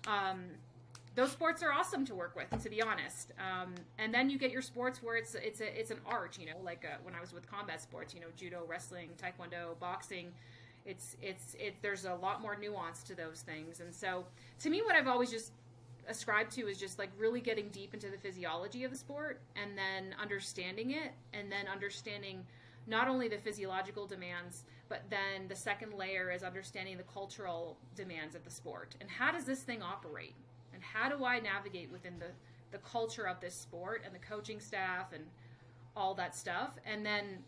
um, 0.07 0.45
those 1.21 1.33
sports 1.33 1.63
are 1.63 1.71
awesome 1.71 2.07
to 2.07 2.15
work 2.15 2.35
with 2.35 2.63
to 2.63 2.71
be 2.71 2.81
honest. 2.81 3.33
Um, 3.39 3.75
and 3.99 4.13
then 4.13 4.31
you 4.31 4.39
get 4.39 4.51
your 4.51 4.63
sports 4.63 5.03
where 5.03 5.17
it's 5.17 5.35
it's 5.35 5.61
a, 5.61 5.79
it's 5.79 5.91
an 5.91 5.99
art 6.07 6.39
you 6.41 6.47
know 6.47 6.57
like 6.65 6.87
uh, 6.91 6.97
when 7.03 7.15
i 7.15 7.21
was 7.21 7.35
with 7.35 7.51
combat 7.51 7.83
sports 7.83 8.15
you 8.15 8.21
know 8.21 8.29
judo 8.37 8.63
wrestling 8.67 9.11
taekwondo 9.23 9.79
boxing 9.79 10.33
it's 10.87 11.17
it's 11.21 11.55
it 11.59 11.75
there's 11.83 12.07
a 12.07 12.15
lot 12.15 12.41
more 12.41 12.57
nuance 12.57 13.03
to 13.03 13.15
those 13.15 13.43
things. 13.43 13.81
And 13.81 13.95
so 13.95 14.25
to 14.61 14.71
me 14.71 14.81
what 14.81 14.97
i've 14.97 15.09
always 15.09 15.31
just 15.31 15.53
ascribed 16.09 16.53
to 16.53 16.63
is 16.67 16.79
just 16.79 16.99
like 16.99 17.11
really 17.19 17.43
getting 17.43 17.69
deep 17.69 17.93
into 17.93 18.09
the 18.09 18.17
physiology 18.17 18.85
of 18.85 18.91
the 18.91 18.97
sport 18.97 19.41
and 19.57 19.77
then 19.77 20.15
understanding 20.21 20.93
it 20.93 21.13
and 21.35 21.53
then 21.53 21.69
understanding 21.69 22.47
not 22.87 23.09
only 23.09 23.29
the 23.29 23.37
physiological 23.37 24.07
demands 24.07 24.65
but 24.89 25.03
then 25.09 25.47
the 25.49 25.55
second 25.55 25.93
layer 25.95 26.33
is 26.33 26.43
understanding 26.43 26.97
the 26.97 27.05
cultural 27.05 27.77
demands 27.95 28.35
of 28.35 28.43
the 28.45 28.51
sport. 28.51 28.97
And 29.01 29.09
how 29.09 29.31
does 29.31 29.45
this 29.45 29.61
thing 29.61 29.83
operate 29.83 30.35
and 30.81 30.85
how 30.85 31.09
do 31.09 31.25
i 31.25 31.39
navigate 31.39 31.91
within 31.91 32.19
the 32.19 32.31
the 32.73 32.79
culture 32.79 33.27
of 33.27 33.41
this 33.41 33.55
sport 33.55 34.03
and 34.05 34.15
the 34.15 34.19
coaching 34.19 34.61
staff 34.61 35.13
and 35.13 35.25
all 35.97 36.15
that 36.15 36.37
stuff 36.37 36.77
and 36.87 37.05
then 37.05 37.39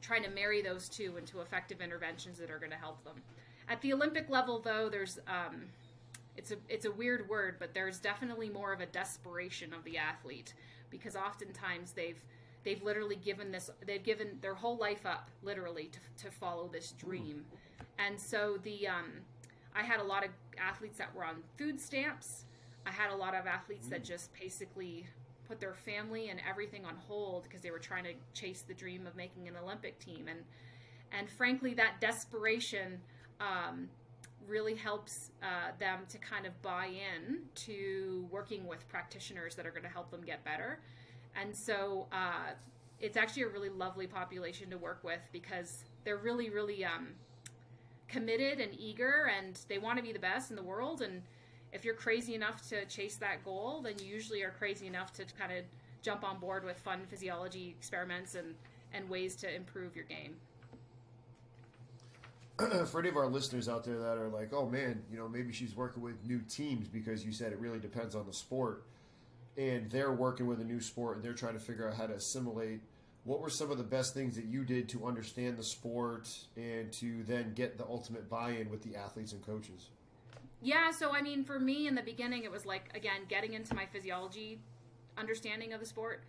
trying 0.00 0.22
to 0.22 0.30
marry 0.30 0.62
those 0.62 0.88
two 0.88 1.16
into 1.16 1.40
effective 1.40 1.80
interventions 1.80 2.38
that 2.38 2.50
are 2.50 2.58
going 2.58 2.70
to 2.70 2.76
help 2.76 3.02
them 3.04 3.22
at 3.68 3.80
the 3.80 3.92
olympic 3.92 4.28
level 4.28 4.60
though 4.60 4.88
there's 4.90 5.18
um, 5.26 5.62
it's 6.36 6.50
a 6.50 6.56
it's 6.68 6.84
a 6.86 6.90
weird 6.90 7.28
word, 7.28 7.56
but 7.58 7.74
there's 7.74 7.98
definitely 7.98 8.48
more 8.48 8.72
of 8.72 8.80
a 8.80 8.86
desperation 8.86 9.72
of 9.72 9.84
the 9.84 9.98
athlete 9.98 10.54
because 10.90 11.16
oftentimes 11.16 11.92
they've 11.92 12.20
they've 12.64 12.82
literally 12.82 13.16
given 13.16 13.52
this 13.52 13.70
they've 13.86 14.02
given 14.02 14.38
their 14.40 14.54
whole 14.54 14.76
life 14.76 15.04
up 15.04 15.30
literally 15.42 15.90
to, 15.92 16.24
to 16.24 16.30
follow 16.30 16.68
this 16.72 16.92
dream, 16.92 17.44
and 17.98 18.18
so 18.18 18.58
the 18.62 18.88
um, 18.88 19.10
I 19.74 19.82
had 19.82 20.00
a 20.00 20.04
lot 20.04 20.24
of 20.24 20.30
athletes 20.58 20.98
that 20.98 21.14
were 21.14 21.24
on 21.24 21.36
food 21.58 21.80
stamps. 21.80 22.44
I 22.86 22.90
had 22.90 23.10
a 23.10 23.16
lot 23.16 23.34
of 23.34 23.46
athletes 23.46 23.88
that 23.88 24.04
just 24.04 24.30
basically 24.38 25.06
put 25.48 25.60
their 25.60 25.74
family 25.74 26.28
and 26.30 26.40
everything 26.48 26.84
on 26.84 26.96
hold 26.96 27.44
because 27.44 27.60
they 27.60 27.70
were 27.70 27.78
trying 27.78 28.04
to 28.04 28.12
chase 28.32 28.62
the 28.62 28.74
dream 28.74 29.06
of 29.06 29.16
making 29.16 29.48
an 29.48 29.54
Olympic 29.62 29.98
team 29.98 30.28
and 30.28 30.40
and 31.12 31.28
frankly 31.28 31.74
that 31.74 32.00
desperation 32.00 33.00
um, 33.40 33.88
really 34.48 34.74
helps 34.74 35.30
uh, 35.42 35.70
them 35.78 36.00
to 36.08 36.18
kind 36.18 36.46
of 36.46 36.62
buy 36.62 36.86
in 36.86 37.40
to 37.54 38.26
working 38.30 38.66
with 38.66 38.86
practitioners 38.88 39.54
that 39.54 39.66
are 39.66 39.70
going 39.70 39.82
to 39.82 39.88
help 39.88 40.10
them 40.10 40.22
get 40.22 40.44
better. 40.44 40.80
And 41.40 41.56
so 41.56 42.06
uh, 42.12 42.52
it's 43.00 43.16
actually 43.16 43.42
a 43.42 43.48
really 43.48 43.68
lovely 43.68 44.06
population 44.06 44.70
to 44.70 44.78
work 44.78 45.00
with 45.02 45.20
because 45.32 45.84
they're 46.04 46.18
really, 46.18 46.50
really 46.50 46.84
um, 46.84 47.08
committed 48.08 48.60
and 48.60 48.78
eager 48.78 49.30
and 49.38 49.58
they 49.68 49.78
want 49.78 49.96
to 49.98 50.02
be 50.02 50.12
the 50.12 50.18
best 50.18 50.50
in 50.50 50.56
the 50.56 50.62
world. 50.62 51.02
And 51.02 51.22
if 51.72 51.84
you're 51.84 51.94
crazy 51.94 52.34
enough 52.34 52.68
to 52.68 52.84
chase 52.84 53.16
that 53.16 53.44
goal, 53.44 53.80
then 53.82 53.94
you 53.98 54.06
usually 54.06 54.42
are 54.42 54.50
crazy 54.50 54.86
enough 54.86 55.12
to 55.14 55.24
kind 55.38 55.52
of 55.52 55.64
jump 56.02 56.24
on 56.24 56.38
board 56.38 56.64
with 56.64 56.78
fun 56.78 57.00
physiology 57.08 57.74
experiments 57.78 58.34
and, 58.34 58.54
and 58.92 59.08
ways 59.08 59.36
to 59.36 59.54
improve 59.54 59.96
your 59.96 60.04
game. 60.04 60.36
for 62.86 63.00
any 63.00 63.08
of 63.08 63.16
our 63.16 63.26
listeners 63.26 63.68
out 63.68 63.84
there 63.84 63.98
that 63.98 64.18
are 64.18 64.28
like, 64.28 64.52
oh 64.52 64.68
man, 64.68 65.02
you 65.10 65.18
know, 65.18 65.28
maybe 65.28 65.52
she's 65.52 65.74
working 65.74 66.02
with 66.02 66.22
new 66.26 66.40
teams 66.40 66.88
because 66.88 67.24
you 67.24 67.32
said 67.32 67.52
it 67.52 67.58
really 67.58 67.78
depends 67.78 68.14
on 68.14 68.26
the 68.26 68.32
sport, 68.32 68.84
and 69.56 69.90
they're 69.90 70.12
working 70.12 70.46
with 70.46 70.60
a 70.60 70.64
new 70.64 70.80
sport 70.80 71.16
and 71.16 71.24
they're 71.24 71.32
trying 71.32 71.54
to 71.54 71.60
figure 71.60 71.88
out 71.88 71.94
how 71.94 72.06
to 72.06 72.14
assimilate. 72.14 72.80
What 73.24 73.40
were 73.40 73.50
some 73.50 73.70
of 73.70 73.78
the 73.78 73.84
best 73.84 74.14
things 74.14 74.34
that 74.36 74.46
you 74.46 74.64
did 74.64 74.88
to 74.90 75.06
understand 75.06 75.56
the 75.56 75.62
sport 75.62 76.28
and 76.56 76.90
to 76.94 77.22
then 77.22 77.52
get 77.54 77.78
the 77.78 77.84
ultimate 77.84 78.28
buy-in 78.28 78.68
with 78.68 78.82
the 78.82 78.96
athletes 78.96 79.32
and 79.32 79.44
coaches? 79.46 79.90
Yeah, 80.62 80.90
so 80.92 81.12
I 81.12 81.22
mean, 81.22 81.44
for 81.44 81.58
me 81.58 81.86
in 81.88 81.94
the 81.94 82.02
beginning, 82.02 82.44
it 82.44 82.50
was 82.50 82.64
like 82.64 82.90
again 82.94 83.22
getting 83.28 83.54
into 83.54 83.74
my 83.74 83.86
physiology 83.86 84.60
understanding 85.18 85.72
of 85.72 85.80
the 85.80 85.86
sport 85.86 86.22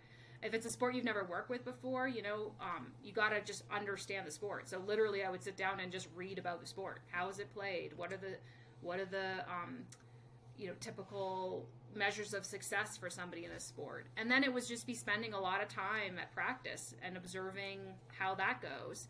if 0.44 0.52
it's 0.52 0.66
a 0.66 0.70
sport 0.70 0.94
you've 0.94 1.06
never 1.06 1.24
worked 1.24 1.48
with 1.48 1.64
before, 1.64 2.06
you 2.06 2.22
know, 2.22 2.52
um, 2.60 2.88
you 3.02 3.12
got 3.12 3.30
to 3.30 3.40
just 3.40 3.64
understand 3.72 4.26
the 4.26 4.30
sport. 4.30 4.68
So 4.68 4.78
literally, 4.86 5.24
I 5.24 5.30
would 5.30 5.42
sit 5.42 5.56
down 5.56 5.80
and 5.80 5.90
just 5.90 6.06
read 6.14 6.38
about 6.38 6.60
the 6.60 6.66
sport. 6.66 7.00
How 7.10 7.30
is 7.30 7.38
it 7.38 7.52
played? 7.54 7.96
What 7.96 8.12
are 8.12 8.18
the 8.18 8.36
what 8.82 9.00
are 9.00 9.06
the 9.06 9.40
um, 9.48 9.78
you 10.58 10.66
know 10.66 10.74
typical 10.80 11.66
measures 11.94 12.34
of 12.34 12.44
success 12.44 12.98
for 12.98 13.08
somebody 13.08 13.46
in 13.46 13.52
a 13.52 13.60
sport? 13.60 14.06
And 14.18 14.30
then 14.30 14.44
it 14.44 14.52
was 14.52 14.68
just 14.68 14.86
be 14.86 14.94
spending 14.94 15.32
a 15.32 15.40
lot 15.40 15.62
of 15.62 15.68
time 15.68 16.18
at 16.20 16.30
practice 16.34 16.94
and 17.02 17.16
observing 17.16 17.80
how 18.18 18.34
that 18.34 18.60
goes 18.60 19.08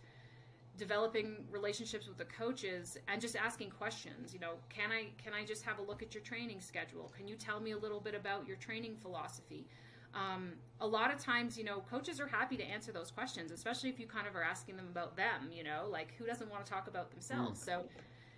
developing 0.76 1.44
relationships 1.50 2.06
with 2.06 2.18
the 2.18 2.24
coaches 2.24 2.98
and 3.08 3.20
just 3.20 3.36
asking 3.36 3.70
questions 3.70 4.34
you 4.34 4.40
know 4.40 4.54
can 4.68 4.90
i 4.90 5.06
can 5.22 5.32
i 5.32 5.44
just 5.44 5.62
have 5.62 5.78
a 5.78 5.82
look 5.82 6.02
at 6.02 6.14
your 6.14 6.22
training 6.22 6.60
schedule 6.60 7.12
can 7.16 7.28
you 7.28 7.36
tell 7.36 7.60
me 7.60 7.70
a 7.70 7.78
little 7.78 8.00
bit 8.00 8.14
about 8.14 8.46
your 8.46 8.56
training 8.56 8.96
philosophy 9.00 9.66
um, 10.14 10.52
a 10.80 10.86
lot 10.86 11.12
of 11.12 11.18
times, 11.18 11.58
you 11.58 11.64
know, 11.64 11.82
coaches 11.90 12.20
are 12.20 12.26
happy 12.26 12.56
to 12.56 12.62
answer 12.62 12.92
those 12.92 13.10
questions, 13.10 13.50
especially 13.50 13.90
if 13.90 13.98
you 13.98 14.06
kind 14.06 14.28
of 14.28 14.36
are 14.36 14.44
asking 14.44 14.76
them 14.76 14.86
about 14.90 15.16
them, 15.16 15.50
you 15.52 15.64
know, 15.64 15.86
like 15.90 16.14
who 16.16 16.24
doesn't 16.24 16.50
want 16.50 16.64
to 16.64 16.70
talk 16.70 16.86
about 16.86 17.10
themselves? 17.10 17.60
Mm. 17.60 17.64
So 17.64 17.84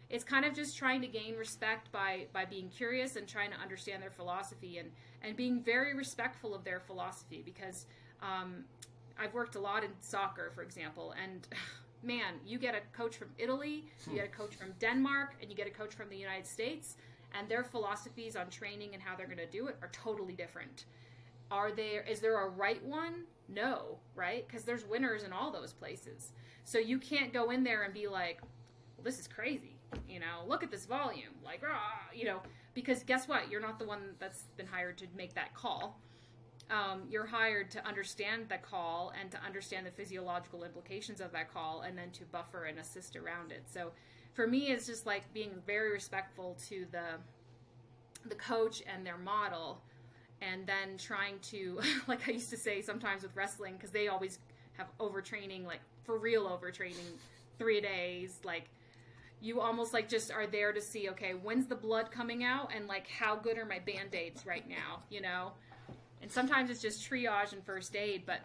it's 0.08 0.24
kind 0.24 0.44
of 0.44 0.54
just 0.54 0.76
trying 0.76 1.02
to 1.02 1.06
gain 1.06 1.36
respect 1.36 1.92
by 1.92 2.26
by 2.32 2.44
being 2.44 2.68
curious 2.68 3.16
and 3.16 3.26
trying 3.28 3.50
to 3.50 3.58
understand 3.58 4.02
their 4.02 4.10
philosophy 4.10 4.78
and 4.78 4.90
and 5.22 5.36
being 5.36 5.60
very 5.60 5.94
respectful 5.94 6.54
of 6.54 6.64
their 6.64 6.80
philosophy 6.80 7.42
because 7.44 7.86
um, 8.22 8.64
I've 9.18 9.34
worked 9.34 9.56
a 9.56 9.60
lot 9.60 9.84
in 9.84 9.90
soccer, 10.00 10.50
for 10.54 10.62
example, 10.62 11.14
and 11.22 11.46
man, 12.06 12.34
you 12.46 12.58
get 12.58 12.74
a 12.74 12.80
coach 12.96 13.16
from 13.16 13.28
Italy, 13.38 13.84
you 14.08 14.16
get 14.16 14.26
a 14.26 14.28
coach 14.28 14.54
from 14.54 14.72
Denmark, 14.78 15.34
and 15.40 15.50
you 15.50 15.56
get 15.56 15.66
a 15.66 15.70
coach 15.70 15.94
from 15.94 16.08
the 16.08 16.16
United 16.16 16.46
States, 16.46 16.96
and 17.36 17.48
their 17.48 17.64
philosophies 17.64 18.36
on 18.36 18.48
training 18.48 18.90
and 18.94 19.02
how 19.02 19.16
they're 19.16 19.26
going 19.26 19.38
to 19.38 19.46
do 19.46 19.66
it 19.66 19.76
are 19.82 19.90
totally 19.92 20.34
different. 20.34 20.84
Are 21.50 21.70
there 21.70 22.02
is 22.02 22.20
there 22.20 22.40
a 22.40 22.48
right 22.48 22.84
one? 22.84 23.24
No 23.48 23.98
right? 24.14 24.46
Because 24.46 24.64
there's 24.64 24.84
winners 24.84 25.22
in 25.22 25.32
all 25.32 25.52
those 25.52 25.72
places. 25.72 26.32
So 26.64 26.78
you 26.78 26.98
can't 26.98 27.32
go 27.32 27.50
in 27.50 27.62
there 27.62 27.84
and 27.84 27.94
be 27.94 28.08
like 28.08 28.40
well 28.40 29.04
this 29.04 29.18
is 29.18 29.28
crazy 29.28 29.76
you 30.08 30.20
know? 30.20 30.44
Look 30.46 30.62
at 30.62 30.70
this 30.70 30.86
volume 30.86 31.34
like 31.44 31.62
rah, 31.62 31.78
you 32.14 32.24
know? 32.24 32.40
Because 32.74 33.02
guess 33.02 33.28
what? 33.28 33.50
You're 33.50 33.60
not 33.60 33.78
the 33.78 33.86
one 33.86 34.00
that's 34.18 34.42
been 34.56 34.66
hired 34.66 34.98
to 34.98 35.06
make 35.16 35.34
that 35.34 35.54
call 35.54 35.98
um, 36.70 37.02
you're 37.08 37.26
hired 37.26 37.70
to 37.72 37.86
understand 37.86 38.48
the 38.48 38.58
call 38.58 39.12
and 39.20 39.30
to 39.30 39.38
understand 39.44 39.86
the 39.86 39.90
physiological 39.90 40.64
implications 40.64 41.20
of 41.20 41.32
that 41.32 41.52
call 41.52 41.82
and 41.82 41.96
then 41.96 42.10
to 42.10 42.24
buffer 42.24 42.64
and 42.64 42.78
assist 42.78 43.16
around 43.16 43.52
it. 43.52 43.64
So 43.72 43.92
for 44.36 44.46
me 44.46 44.70
it's 44.70 44.86
just 44.86 45.06
like 45.06 45.32
being 45.32 45.50
very 45.66 45.90
respectful 45.90 46.56
to 46.68 46.86
the 46.92 47.18
the 48.28 48.34
coach 48.34 48.82
and 48.86 49.04
their 49.04 49.16
model 49.16 49.80
and 50.42 50.66
then 50.66 50.98
trying 50.98 51.38
to 51.40 51.80
like 52.06 52.28
i 52.28 52.32
used 52.32 52.50
to 52.50 52.56
say 52.56 52.82
sometimes 52.82 53.22
with 53.22 53.34
wrestling 53.34 53.72
because 53.74 53.90
they 53.90 54.08
always 54.08 54.38
have 54.74 54.86
overtraining 55.00 55.64
like 55.64 55.80
for 56.04 56.18
real 56.18 56.46
overtraining 56.46 57.16
three 57.58 57.80
days 57.80 58.38
like 58.44 58.68
you 59.40 59.60
almost 59.60 59.94
like 59.94 60.08
just 60.08 60.30
are 60.30 60.46
there 60.46 60.72
to 60.72 60.82
see 60.82 61.08
okay 61.08 61.32
when's 61.32 61.66
the 61.66 61.74
blood 61.74 62.10
coming 62.10 62.44
out 62.44 62.70
and 62.74 62.86
like 62.86 63.08
how 63.08 63.34
good 63.34 63.56
are 63.56 63.64
my 63.64 63.78
band-aids 63.78 64.44
right 64.44 64.68
now 64.68 65.00
you 65.08 65.22
know 65.22 65.52
And 66.26 66.32
sometimes 66.32 66.70
it's 66.70 66.82
just 66.82 67.08
triage 67.08 67.52
and 67.52 67.64
first 67.64 67.94
aid, 67.94 68.24
but 68.26 68.40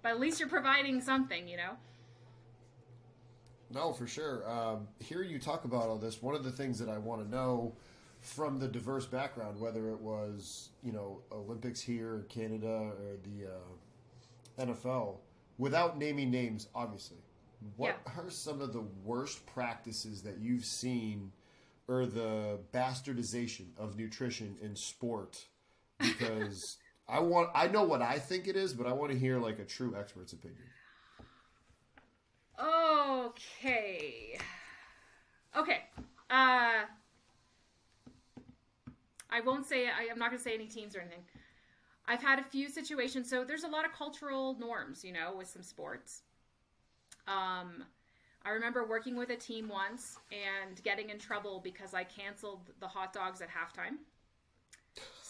but 0.00 0.08
at 0.08 0.18
least 0.18 0.40
you're 0.40 0.48
providing 0.48 1.02
something, 1.02 1.46
you 1.46 1.58
know. 1.58 1.72
No, 3.70 3.92
for 3.92 4.06
sure. 4.06 4.50
Um, 4.50 4.88
hearing 4.98 5.28
you 5.28 5.38
talk 5.38 5.66
about 5.66 5.82
all 5.90 5.98
this, 5.98 6.22
one 6.22 6.34
of 6.34 6.44
the 6.44 6.50
things 6.50 6.78
that 6.78 6.88
I 6.88 6.96
want 6.96 7.22
to 7.22 7.28
know 7.30 7.74
from 8.22 8.58
the 8.58 8.66
diverse 8.68 9.04
background, 9.04 9.60
whether 9.60 9.90
it 9.90 10.00
was 10.00 10.70
you 10.82 10.92
know 10.92 11.20
Olympics 11.30 11.78
here, 11.82 12.14
in 12.16 12.22
Canada, 12.22 12.92
or 12.98 13.18
the 13.22 13.50
uh, 14.62 14.64
NFL, 14.74 15.18
without 15.58 15.98
naming 15.98 16.30
names, 16.30 16.68
obviously, 16.74 17.18
what 17.76 17.98
Yeah. 18.06 18.12
are 18.16 18.30
some 18.30 18.62
of 18.62 18.72
the 18.72 18.84
worst 19.04 19.44
practices 19.44 20.22
that 20.22 20.38
you've 20.38 20.64
seen, 20.64 21.32
or 21.86 22.06
the 22.06 22.60
bastardization 22.72 23.76
of 23.76 23.98
nutrition 23.98 24.56
in 24.62 24.74
sport? 24.74 25.44
Because 25.98 26.78
I 27.08 27.20
want, 27.20 27.50
I 27.54 27.68
know 27.68 27.84
what 27.84 28.02
I 28.02 28.18
think 28.18 28.48
it 28.48 28.56
is, 28.56 28.74
but 28.74 28.86
I 28.86 28.92
want 28.92 29.12
to 29.12 29.18
hear 29.18 29.38
like 29.38 29.58
a 29.58 29.64
true 29.64 29.96
expert's 29.98 30.32
opinion. 30.32 30.62
Okay. 32.60 34.38
Okay. 35.56 35.82
Uh, 36.30 36.84
I 39.30 39.40
won't 39.44 39.66
say. 39.66 39.86
I, 39.86 40.08
I'm 40.10 40.18
not 40.18 40.30
going 40.30 40.38
to 40.38 40.44
say 40.44 40.54
any 40.54 40.66
teams 40.66 40.96
or 40.96 41.00
anything. 41.00 41.24
I've 42.06 42.22
had 42.22 42.38
a 42.38 42.42
few 42.42 42.68
situations. 42.68 43.28
So 43.28 43.44
there's 43.44 43.64
a 43.64 43.68
lot 43.68 43.84
of 43.84 43.92
cultural 43.92 44.56
norms, 44.58 45.04
you 45.04 45.12
know, 45.12 45.34
with 45.36 45.48
some 45.48 45.62
sports. 45.62 46.22
Um, 47.26 47.84
I 48.44 48.50
remember 48.50 48.86
working 48.86 49.16
with 49.16 49.30
a 49.30 49.36
team 49.36 49.68
once 49.68 50.16
and 50.32 50.82
getting 50.82 51.10
in 51.10 51.18
trouble 51.18 51.60
because 51.62 51.92
I 51.92 52.04
canceled 52.04 52.70
the 52.80 52.88
hot 52.88 53.12
dogs 53.12 53.42
at 53.42 53.48
halftime. 53.48 53.98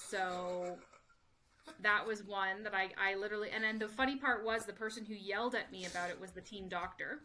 So 0.09 0.79
that 1.83 2.07
was 2.07 2.25
one 2.25 2.63
that 2.63 2.75
I, 2.75 2.89
I 2.99 3.15
literally 3.15 3.51
and 3.55 3.63
then 3.63 3.79
the 3.79 3.89
funny 3.89 4.17
part 4.17 4.45
was 4.45 4.65
the 4.65 4.73
person 4.73 5.05
who 5.05 5.15
yelled 5.15 5.55
at 5.55 5.71
me 5.71 5.87
about 5.87 6.11
it 6.11 6.21
was 6.21 6.31
the 6.33 6.41
team 6.41 6.69
doctor. 6.69 7.21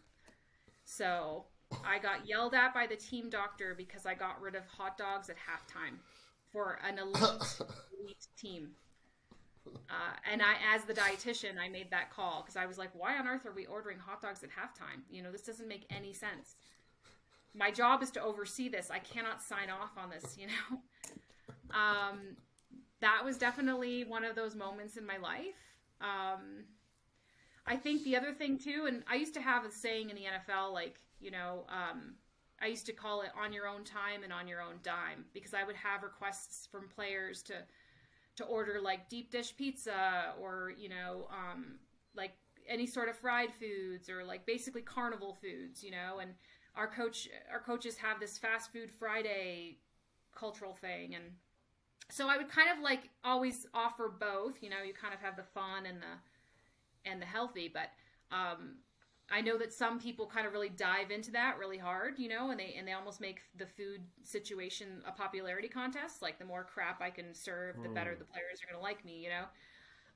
So 0.86 1.46
i 1.84 1.98
got 1.98 2.28
yelled 2.28 2.54
at 2.54 2.72
by 2.74 2.86
the 2.86 2.96
team 2.96 3.30
doctor 3.30 3.74
because 3.76 4.06
i 4.06 4.14
got 4.14 4.40
rid 4.40 4.54
of 4.54 4.64
hot 4.68 4.96
dogs 4.96 5.28
at 5.30 5.36
halftime 5.38 5.98
for 6.52 6.78
an 6.88 7.00
elite 7.00 7.60
elite 8.00 8.28
team. 8.38 8.70
Uh, 9.66 10.14
and 10.32 10.42
i 10.42 10.56
as 10.76 10.84
the 10.84 10.94
dietitian 10.94 11.58
i 11.58 11.70
made 11.70 11.90
that 11.90 12.12
call 12.12 12.42
because 12.42 12.58
i 12.58 12.66
was 12.66 12.78
like 12.78 12.92
why 12.94 13.18
on 13.18 13.28
earth 13.28 13.46
are 13.46 13.54
we 13.54 13.66
ordering 13.66 13.98
hot 13.98 14.22
dogs 14.22 14.44
at 14.44 14.50
halftime? 14.50 15.02
You 15.10 15.24
know 15.24 15.32
this 15.32 15.44
doesn't 15.44 15.68
make 15.68 15.86
any 15.90 16.14
sense. 16.14 16.56
My 17.56 17.72
job 17.72 18.02
is 18.04 18.12
to 18.12 18.22
oversee 18.22 18.68
this. 18.68 18.90
I 18.92 19.00
cannot 19.00 19.42
sign 19.42 19.70
off 19.70 19.92
on 19.98 20.10
this 20.10 20.38
you 20.40 20.48
know? 20.48 20.80
Um, 21.72 22.36
that 23.04 23.24
was 23.24 23.38
definitely 23.38 24.06
one 24.06 24.24
of 24.24 24.34
those 24.34 24.56
moments 24.56 24.96
in 24.96 25.06
my 25.06 25.18
life. 25.18 25.60
Um, 26.00 26.64
I 27.68 27.76
think 27.76 28.04
the 28.04 28.16
other 28.16 28.34
thing 28.34 28.58
too, 28.58 28.86
and 28.88 29.04
I 29.08 29.16
used 29.16 29.34
to 29.34 29.42
have 29.42 29.66
a 29.66 29.72
saying 29.72 30.10
in 30.10 30.16
the 30.16 30.24
NFL, 30.24 30.74
like 30.74 31.00
you 31.20 31.32
know, 31.32 31.66
um, 31.70 32.16
I 32.62 32.68
used 32.68 32.86
to 32.86 32.94
call 32.94 33.22
it 33.22 33.30
on 33.38 33.52
your 33.52 33.68
own 33.68 33.84
time 33.84 34.24
and 34.24 34.32
on 34.32 34.48
your 34.48 34.62
own 34.62 34.76
dime 34.84 35.26
because 35.34 35.54
I 35.54 35.66
would 35.66 35.76
have 35.76 36.02
requests 36.02 36.68
from 36.72 36.88
players 36.88 37.44
to 37.44 37.54
to 38.38 38.46
order 38.46 38.80
like 38.82 39.10
deep 39.10 39.32
dish 39.32 39.56
pizza 39.56 40.34
or 40.42 40.72
you 40.78 40.90
know 40.90 41.28
um, 41.30 41.80
like 42.16 42.32
any 42.70 42.88
sort 42.88 43.10
of 43.10 43.18
fried 43.18 43.50
foods 43.54 44.10
or 44.10 44.24
like 44.24 44.46
basically 44.46 44.82
carnival 44.82 45.38
foods, 45.42 45.84
you 45.84 45.92
know. 45.92 46.20
And 46.22 46.32
our 46.76 46.88
coach, 46.88 47.28
our 47.52 47.60
coaches 47.60 47.98
have 47.98 48.22
this 48.22 48.38
fast 48.38 48.72
food 48.72 48.90
Friday 48.90 49.80
cultural 50.34 50.74
thing, 50.74 51.16
and 51.16 51.26
so 52.14 52.30
I 52.30 52.38
would 52.38 52.48
kind 52.48 52.70
of 52.70 52.84
like 52.84 53.10
always 53.24 53.66
offer 53.74 54.08
both. 54.08 54.62
You 54.62 54.70
know, 54.70 54.84
you 54.86 54.94
kind 54.94 55.16
of 55.16 55.20
have 55.22 55.36
the 55.36 55.44
fun 55.44 55.88
and 55.88 55.98
the 55.98 57.10
and 57.10 57.20
the 57.20 57.26
healthy, 57.26 57.72
but 57.74 57.90
um, 58.32 58.76
I 59.32 59.42
know 59.42 59.58
that 59.58 59.74
some 59.74 60.00
people 60.00 60.28
kind 60.28 60.46
of 60.46 60.54
really 60.54 60.70
dive 60.70 61.10
into 61.10 61.32
that 61.32 61.58
really 61.58 61.80
hard, 61.80 62.20
you 62.20 62.30
know, 62.30 62.52
and 62.52 62.60
they 62.60 62.76
and 62.78 62.88
they 62.88 62.92
almost 62.92 63.20
make 63.20 63.40
the 63.58 63.66
food 63.66 64.02
situation 64.24 65.02
a 65.08 65.12
popularity 65.12 65.68
contest. 65.68 66.22
Like 66.22 66.38
the 66.38 66.46
more 66.46 66.64
crap 66.64 67.02
I 67.02 67.10
can 67.10 67.34
serve, 67.34 67.82
the 67.82 67.90
better 67.90 68.16
the 68.16 68.26
players 68.26 68.62
are 68.62 68.72
going 68.72 68.80
to 68.80 68.84
like 68.84 69.04
me, 69.04 69.18
you 69.18 69.30
know. 69.30 69.46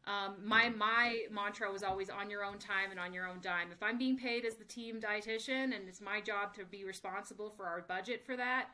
Um, 0.06 0.36
my 0.44 0.70
my 0.70 1.24
mantra 1.32 1.72
was 1.72 1.82
always 1.82 2.12
on 2.12 2.30
your 2.30 2.46
own 2.46 2.60
time 2.60 2.92
and 2.92 3.00
on 3.00 3.12
your 3.12 3.28
own 3.28 3.40
dime. 3.42 3.70
If 3.72 3.82
I'm 3.82 3.98
being 3.98 4.18
paid 4.18 4.46
as 4.46 4.54
the 4.54 4.66
team 4.66 5.02
dietitian 5.02 5.76
and 5.76 5.88
it's 5.88 6.00
my 6.00 6.22
job 6.22 6.54
to 6.56 6.66
be 6.66 6.84
responsible 6.84 7.50
for 7.50 7.66
our 7.66 7.82
budget 7.82 8.24
for 8.24 8.38
that, 8.38 8.68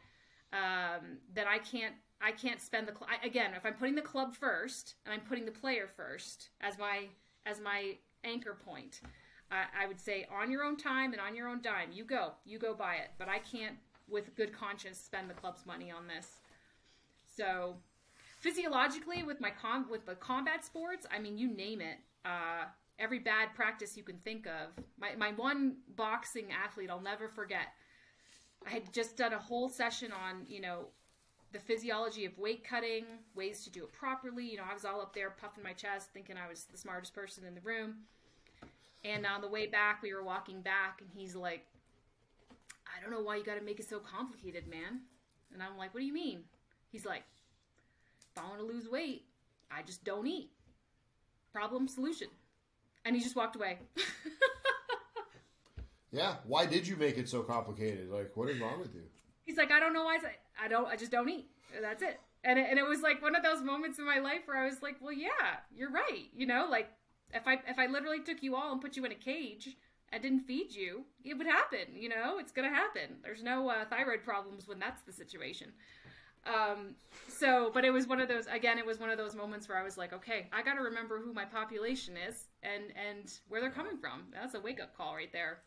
um, 0.52 1.20
then 1.34 1.48
I 1.48 1.60
can't 1.60 1.96
I 2.24 2.32
can't 2.32 2.62
spend 2.62 2.88
the 2.88 2.94
cl- 2.94 3.10
I, 3.10 3.26
again 3.26 3.52
if 3.56 3.66
I'm 3.66 3.74
putting 3.74 3.96
the 3.96 4.02
club 4.02 4.36
first 4.36 4.96
and 5.06 5.14
I'm 5.14 5.22
putting 5.22 5.46
the 5.46 5.52
player 5.52 5.88
first 5.88 6.50
as 6.62 6.78
my 6.78 7.08
as 7.46 7.60
my 7.60 7.96
anchor 8.24 8.58
point. 8.66 9.02
I, 9.52 9.84
I 9.84 9.88
would 9.88 10.00
say 10.00 10.26
on 10.34 10.52
your 10.52 10.64
own 10.64 10.78
time 10.78 11.12
and 11.14 11.22
on 11.22 11.36
your 11.36 11.48
own 11.48 11.62
dime, 11.62 11.92
you 11.94 12.04
go, 12.04 12.32
you 12.46 12.58
go 12.58 12.74
buy 12.74 12.96
it. 12.96 13.12
But 13.18 13.30
I 13.30 13.40
can't, 13.40 13.76
with 14.10 14.36
good 14.36 14.52
conscience, 14.52 14.98
spend 14.98 15.30
the 15.30 15.34
club's 15.34 15.66
money 15.66 15.92
on 15.92 16.08
this. 16.08 16.28
So, 17.36 17.76
physiologically, 18.40 19.24
with 19.24 19.40
my 19.40 19.52
com 19.52 19.88
with 19.90 20.06
the 20.06 20.16
combat 20.16 20.66
sports, 20.66 21.06
I 21.12 21.20
mean, 21.20 21.38
you 21.38 21.48
name 21.48 21.82
it. 21.82 21.98
Uh, 22.26 22.66
every 23.00 23.20
bad 23.20 23.54
practice 23.56 23.98
you 23.98 24.04
can 24.04 24.18
think 24.18 24.48
of. 24.48 24.84
My 25.00 25.16
my 25.16 25.32
one 25.32 25.78
boxing 25.96 26.48
athlete, 26.52 26.90
I'll 26.90 27.02
never 27.02 27.28
forget. 27.28 27.68
I 28.66 28.72
had 28.72 28.94
just 28.94 29.18
done 29.18 29.34
a 29.34 29.40
whole 29.40 29.68
session 29.68 30.12
on, 30.12 30.46
you 30.48 30.62
know, 30.62 30.88
the 31.54 31.60
physiology 31.60 32.26
of 32.26 32.38
weight 32.38 32.64
cutting, 32.64 33.06
ways 33.36 33.64
to 33.64 33.70
do 33.70 33.84
it 33.84 33.94
properly. 33.94 34.46
You 34.46 34.58
know, 34.58 34.64
I 34.70 34.74
was 34.74 34.84
all 34.84 35.02
up 35.02 35.14
there 35.14 35.30
puffing 35.30 35.64
my 35.64 35.74
chest, 35.74 36.10
thinking 36.14 36.36
I 36.36 36.50
was 36.50 36.66
the 36.66 36.78
smartest 36.78 37.14
person 37.14 37.46
in 37.46 37.56
the 37.56 37.62
room. 37.62 37.96
And 39.06 39.26
on 39.26 39.42
the 39.42 39.48
way 39.48 39.68
back, 39.68 40.02
we 40.02 40.14
were 40.14 40.24
walking 40.24 40.62
back, 40.62 41.02
and 41.02 41.10
he's 41.14 41.36
like, 41.36 41.66
I 42.86 43.02
don't 43.02 43.12
know 43.12 43.22
why 43.22 43.36
you 43.36 43.44
got 43.44 43.56
to 43.56 43.64
make 43.64 43.80
it 43.80 43.88
so 43.88 44.00
complicated, 44.00 44.68
man. 44.68 45.02
And 45.54 45.62
I'm 45.62 45.78
like, 45.78 45.94
what 45.94 46.00
do 46.00 46.06
you 46.06 46.14
mean? 46.14 46.44
He's 46.90 47.06
like, 47.06 47.24
if 48.36 48.42
I 48.42 48.48
want 48.48 48.60
to 48.60 48.66
lose 48.66 48.90
weight, 48.90 49.26
I 49.72 49.84
just 49.84 50.04
don't 50.04 50.28
eat. 50.28 50.50
Problem, 51.52 51.88
solution. 51.88 52.28
And 53.06 53.16
he 53.16 53.22
just 53.22 53.36
walked 53.36 53.56
away. 53.56 53.80
Yeah. 56.14 56.36
Why 56.46 56.68
did 56.68 56.88
you 56.88 56.96
make 56.96 57.18
it 57.18 57.28
so 57.28 57.42
complicated? 57.42 58.10
Like, 58.10 58.32
what 58.36 58.48
is 58.48 58.60
wrong 58.60 58.80
with 58.80 58.94
you? 58.94 59.02
He's 59.46 59.58
like, 59.58 59.72
I 59.72 59.80
don't 59.80 59.94
know 59.94 60.04
why. 60.06 60.20
I 60.62 60.68
don't. 60.68 60.88
I 60.88 60.96
just 60.96 61.12
don't 61.12 61.30
eat. 61.30 61.48
That's 61.82 62.02
it. 62.02 62.20
And 62.44 62.60
it, 62.60 62.68
and 62.70 62.78
it 62.78 62.86
was 62.86 63.02
like 63.02 63.22
one 63.22 63.36
of 63.36 63.44
those 63.44 63.62
moments 63.62 64.00
in 64.00 64.06
my 64.06 64.20
life 64.20 64.42
where 64.46 64.58
I 64.58 64.66
was 64.66 64.82
like, 64.82 64.98
well, 65.02 65.14
yeah, 65.14 65.62
you're 65.76 65.92
right. 65.92 66.28
You 66.36 66.46
know, 66.46 66.68
like 66.70 66.90
if 67.34 67.48
I 67.48 67.60
if 67.68 67.80
I 67.80 67.88
literally 67.88 68.22
took 68.22 68.44
you 68.44 68.56
all 68.56 68.72
and 68.72 68.82
put 68.82 68.96
you 68.96 69.06
in 69.06 69.12
a 69.12 69.16
cage 69.16 69.76
and 70.12 70.22
didn't 70.22 70.42
feed 70.42 70.74
you, 70.74 71.06
it 71.24 71.38
would 71.38 71.48
happen. 71.48 71.96
You 71.96 72.10
know, 72.10 72.38
it's 72.40 72.52
gonna 72.52 72.70
happen. 72.70 73.18
There's 73.24 73.44
no 73.44 73.70
uh, 73.70 73.86
thyroid 73.90 74.24
problems 74.24 74.68
when 74.68 74.80
that's 74.80 75.02
the 75.02 75.14
situation. 75.14 75.72
Um, 76.46 76.96
so, 77.30 77.72
but 77.74 77.86
it 77.86 77.92
was 77.92 78.08
one 78.08 78.20
of 78.20 78.28
those. 78.28 78.48
Again, 78.48 78.78
it 78.78 78.86
was 78.86 79.00
one 79.00 79.10
of 79.10 79.18
those 79.18 79.36
moments 79.36 79.70
where 79.70 79.78
I 79.78 79.84
was 79.84 79.98
like, 79.98 80.12
okay, 80.14 80.48
I 80.52 80.62
got 80.62 80.74
to 80.74 80.82
remember 80.82 81.20
who 81.20 81.34
my 81.34 81.46
population 81.46 82.16
is 82.18 82.48
and 82.62 82.84
and 83.10 83.34
where 83.48 83.62
they're 83.62 83.72
coming 83.72 83.98
from. 83.98 84.24
That's 84.34 84.54
a 84.54 84.60
wake 84.60 84.82
up 84.82 84.96
call 84.96 85.16
right 85.16 85.32
there. 85.32 85.60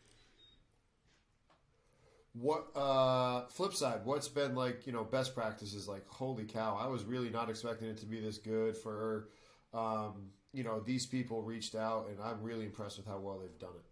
What 2.38 2.66
uh 2.74 3.46
flip 3.46 3.72
side, 3.72 4.00
what's 4.04 4.28
been 4.28 4.54
like, 4.54 4.86
you 4.86 4.92
know, 4.92 5.04
best 5.04 5.34
practices 5.34 5.88
like 5.88 6.06
holy 6.08 6.44
cow, 6.44 6.78
I 6.80 6.86
was 6.88 7.04
really 7.04 7.30
not 7.30 7.48
expecting 7.48 7.88
it 7.88 7.96
to 7.98 8.06
be 8.06 8.20
this 8.20 8.38
good 8.38 8.76
for 8.76 9.28
um, 9.72 10.30
you 10.52 10.64
know, 10.64 10.80
these 10.80 11.06
people 11.06 11.42
reached 11.42 11.74
out 11.74 12.08
and 12.08 12.18
I'm 12.22 12.42
really 12.42 12.64
impressed 12.64 12.96
with 12.96 13.06
how 13.06 13.18
well 13.18 13.38
they've 13.38 13.58
done 13.58 13.74
it. 13.76 13.84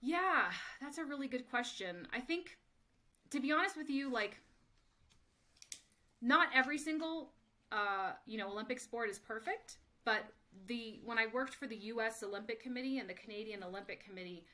Yeah, 0.00 0.44
that's 0.80 0.98
a 0.98 1.04
really 1.04 1.28
good 1.28 1.48
question. 1.50 2.06
I 2.14 2.20
think, 2.20 2.58
to 3.30 3.40
be 3.40 3.52
honest 3.52 3.76
with 3.76 3.90
you, 3.90 4.10
like, 4.10 4.40
not 6.22 6.48
every 6.54 6.78
single, 6.78 7.32
uh, 7.72 8.12
you 8.26 8.38
know, 8.38 8.50
Olympic 8.50 8.80
sport 8.80 9.10
is 9.10 9.18
perfect. 9.18 9.78
But 10.04 10.24
the 10.68 11.00
when 11.04 11.18
I 11.18 11.26
worked 11.32 11.54
for 11.54 11.66
the 11.66 11.76
U.S. 11.76 12.22
Olympic 12.22 12.62
Committee 12.62 12.98
and 12.98 13.10
the 13.10 13.14
Canadian 13.14 13.62
Olympic 13.62 14.04
Committee, 14.04 14.44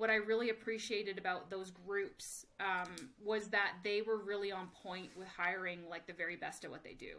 what 0.00 0.08
I 0.08 0.14
really 0.14 0.48
appreciated 0.48 1.18
about 1.18 1.50
those 1.50 1.70
groups 1.70 2.46
um, 2.58 3.10
was 3.22 3.48
that 3.48 3.74
they 3.84 4.00
were 4.00 4.16
really 4.16 4.50
on 4.50 4.68
point 4.82 5.10
with 5.14 5.28
hiring 5.28 5.80
like 5.90 6.06
the 6.06 6.14
very 6.14 6.36
best 6.36 6.64
at 6.64 6.70
what 6.70 6.82
they 6.82 6.94
do. 6.94 7.18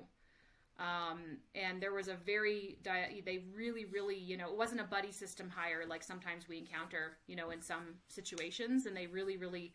Um, 0.80 1.38
and 1.54 1.80
there 1.80 1.94
was 1.94 2.08
a 2.08 2.16
very 2.16 2.80
they 2.84 3.44
really 3.56 3.86
really 3.86 4.18
you 4.18 4.36
know 4.36 4.50
it 4.50 4.58
wasn't 4.58 4.82
a 4.82 4.86
buddy 4.86 5.12
system 5.12 5.48
hire 5.48 5.86
like 5.88 6.02
sometimes 6.02 6.50
we 6.50 6.58
encounter 6.58 7.18
you 7.28 7.36
know 7.36 7.52
in 7.52 7.62
some 7.62 7.84
situations. 8.08 8.88
And 8.88 8.98
they 8.98 9.06
really 9.06 9.38
really 9.38 9.74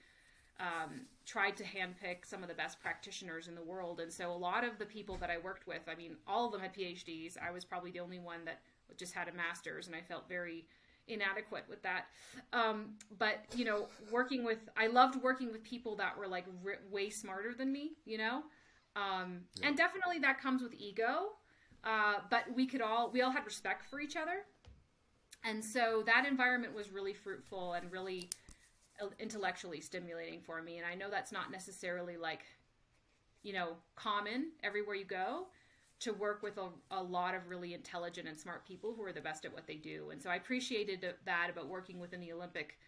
um, 0.58 1.02
tried 1.24 1.56
to 1.58 1.62
handpick 1.62 2.24
some 2.24 2.42
of 2.42 2.48
the 2.48 2.56
best 2.56 2.80
practitioners 2.80 3.46
in 3.46 3.54
the 3.54 3.62
world. 3.62 4.00
And 4.00 4.12
so 4.12 4.32
a 4.32 4.36
lot 4.36 4.64
of 4.64 4.80
the 4.80 4.86
people 4.86 5.16
that 5.18 5.30
i 5.30 5.38
worked 5.38 5.68
with 5.68 5.82
i 5.88 5.94
mean 5.94 6.16
all 6.26 6.46
of 6.46 6.52
them 6.52 6.60
had 6.60 6.74
phds 6.74 7.36
i 7.38 7.52
was 7.52 7.64
probably 7.64 7.92
the 7.92 8.00
only 8.00 8.18
one 8.18 8.44
that 8.46 8.62
just 8.96 9.12
had 9.12 9.28
a 9.28 9.32
master's. 9.32 9.86
And 9.86 9.94
i 9.94 10.00
felt 10.00 10.28
very 10.28 10.66
inadequate 11.08 11.64
with 11.68 11.82
that. 11.82 12.06
Um, 12.52 12.94
but 13.18 13.44
you 13.54 13.64
know 13.64 13.86
working 14.10 14.44
with 14.44 14.58
i 14.76 14.86
loved 14.86 15.22
working 15.22 15.52
with 15.52 15.62
people 15.62 15.96
that 15.96 16.18
were 16.18 16.26
like 16.26 16.44
r- 16.64 16.78
way 16.90 17.10
smarter 17.10 17.54
than 17.54 17.72
me 17.72 17.92
you 18.04 18.18
know? 18.18 18.42
Um, 18.96 19.42
and 19.62 19.76
definitely 19.76 20.18
that 20.20 20.40
comes 20.40 20.62
with 20.62 20.74
ego 20.74 21.32
uh, 21.86 22.14
but 22.30 22.44
we 22.54 22.66
could 22.66 22.80
all 22.80 23.10
we 23.12 23.22
all 23.22 23.30
had 23.30 23.44
respect 23.44 23.88
for 23.88 24.00
each 24.00 24.16
other, 24.16 24.44
and 25.44 25.64
so 25.64 26.02
that 26.04 26.26
environment 26.26 26.74
was 26.74 26.90
really 26.90 27.12
fruitful 27.12 27.74
and 27.74 27.92
really 27.92 28.28
uh, 29.00 29.06
intellectually 29.20 29.80
stimulating 29.80 30.40
for 30.40 30.60
me. 30.60 30.78
And 30.78 30.86
I 30.86 30.96
know 30.96 31.08
that's 31.08 31.30
not 31.30 31.52
necessarily 31.52 32.16
like, 32.16 32.40
you 33.44 33.52
know, 33.52 33.74
common 33.94 34.50
everywhere 34.64 34.96
you 34.96 35.04
go 35.04 35.46
to 35.98 36.12
work 36.12 36.42
with 36.42 36.58
a, 36.58 36.68
a, 36.90 37.02
lot 37.02 37.34
of 37.34 37.48
really 37.48 37.72
intelligent 37.72 38.28
and 38.28 38.36
smart 38.36 38.66
people 38.66 38.94
who 38.94 39.02
are 39.02 39.12
the 39.12 39.20
best 39.20 39.44
at 39.44 39.52
what 39.52 39.66
they 39.66 39.76
do. 39.76 40.10
And 40.10 40.22
so 40.22 40.28
I 40.28 40.36
appreciated 40.36 41.14
that 41.24 41.50
about 41.50 41.68
working 41.68 41.98
within 41.98 42.20
the 42.20 42.32
Olympic 42.32 42.78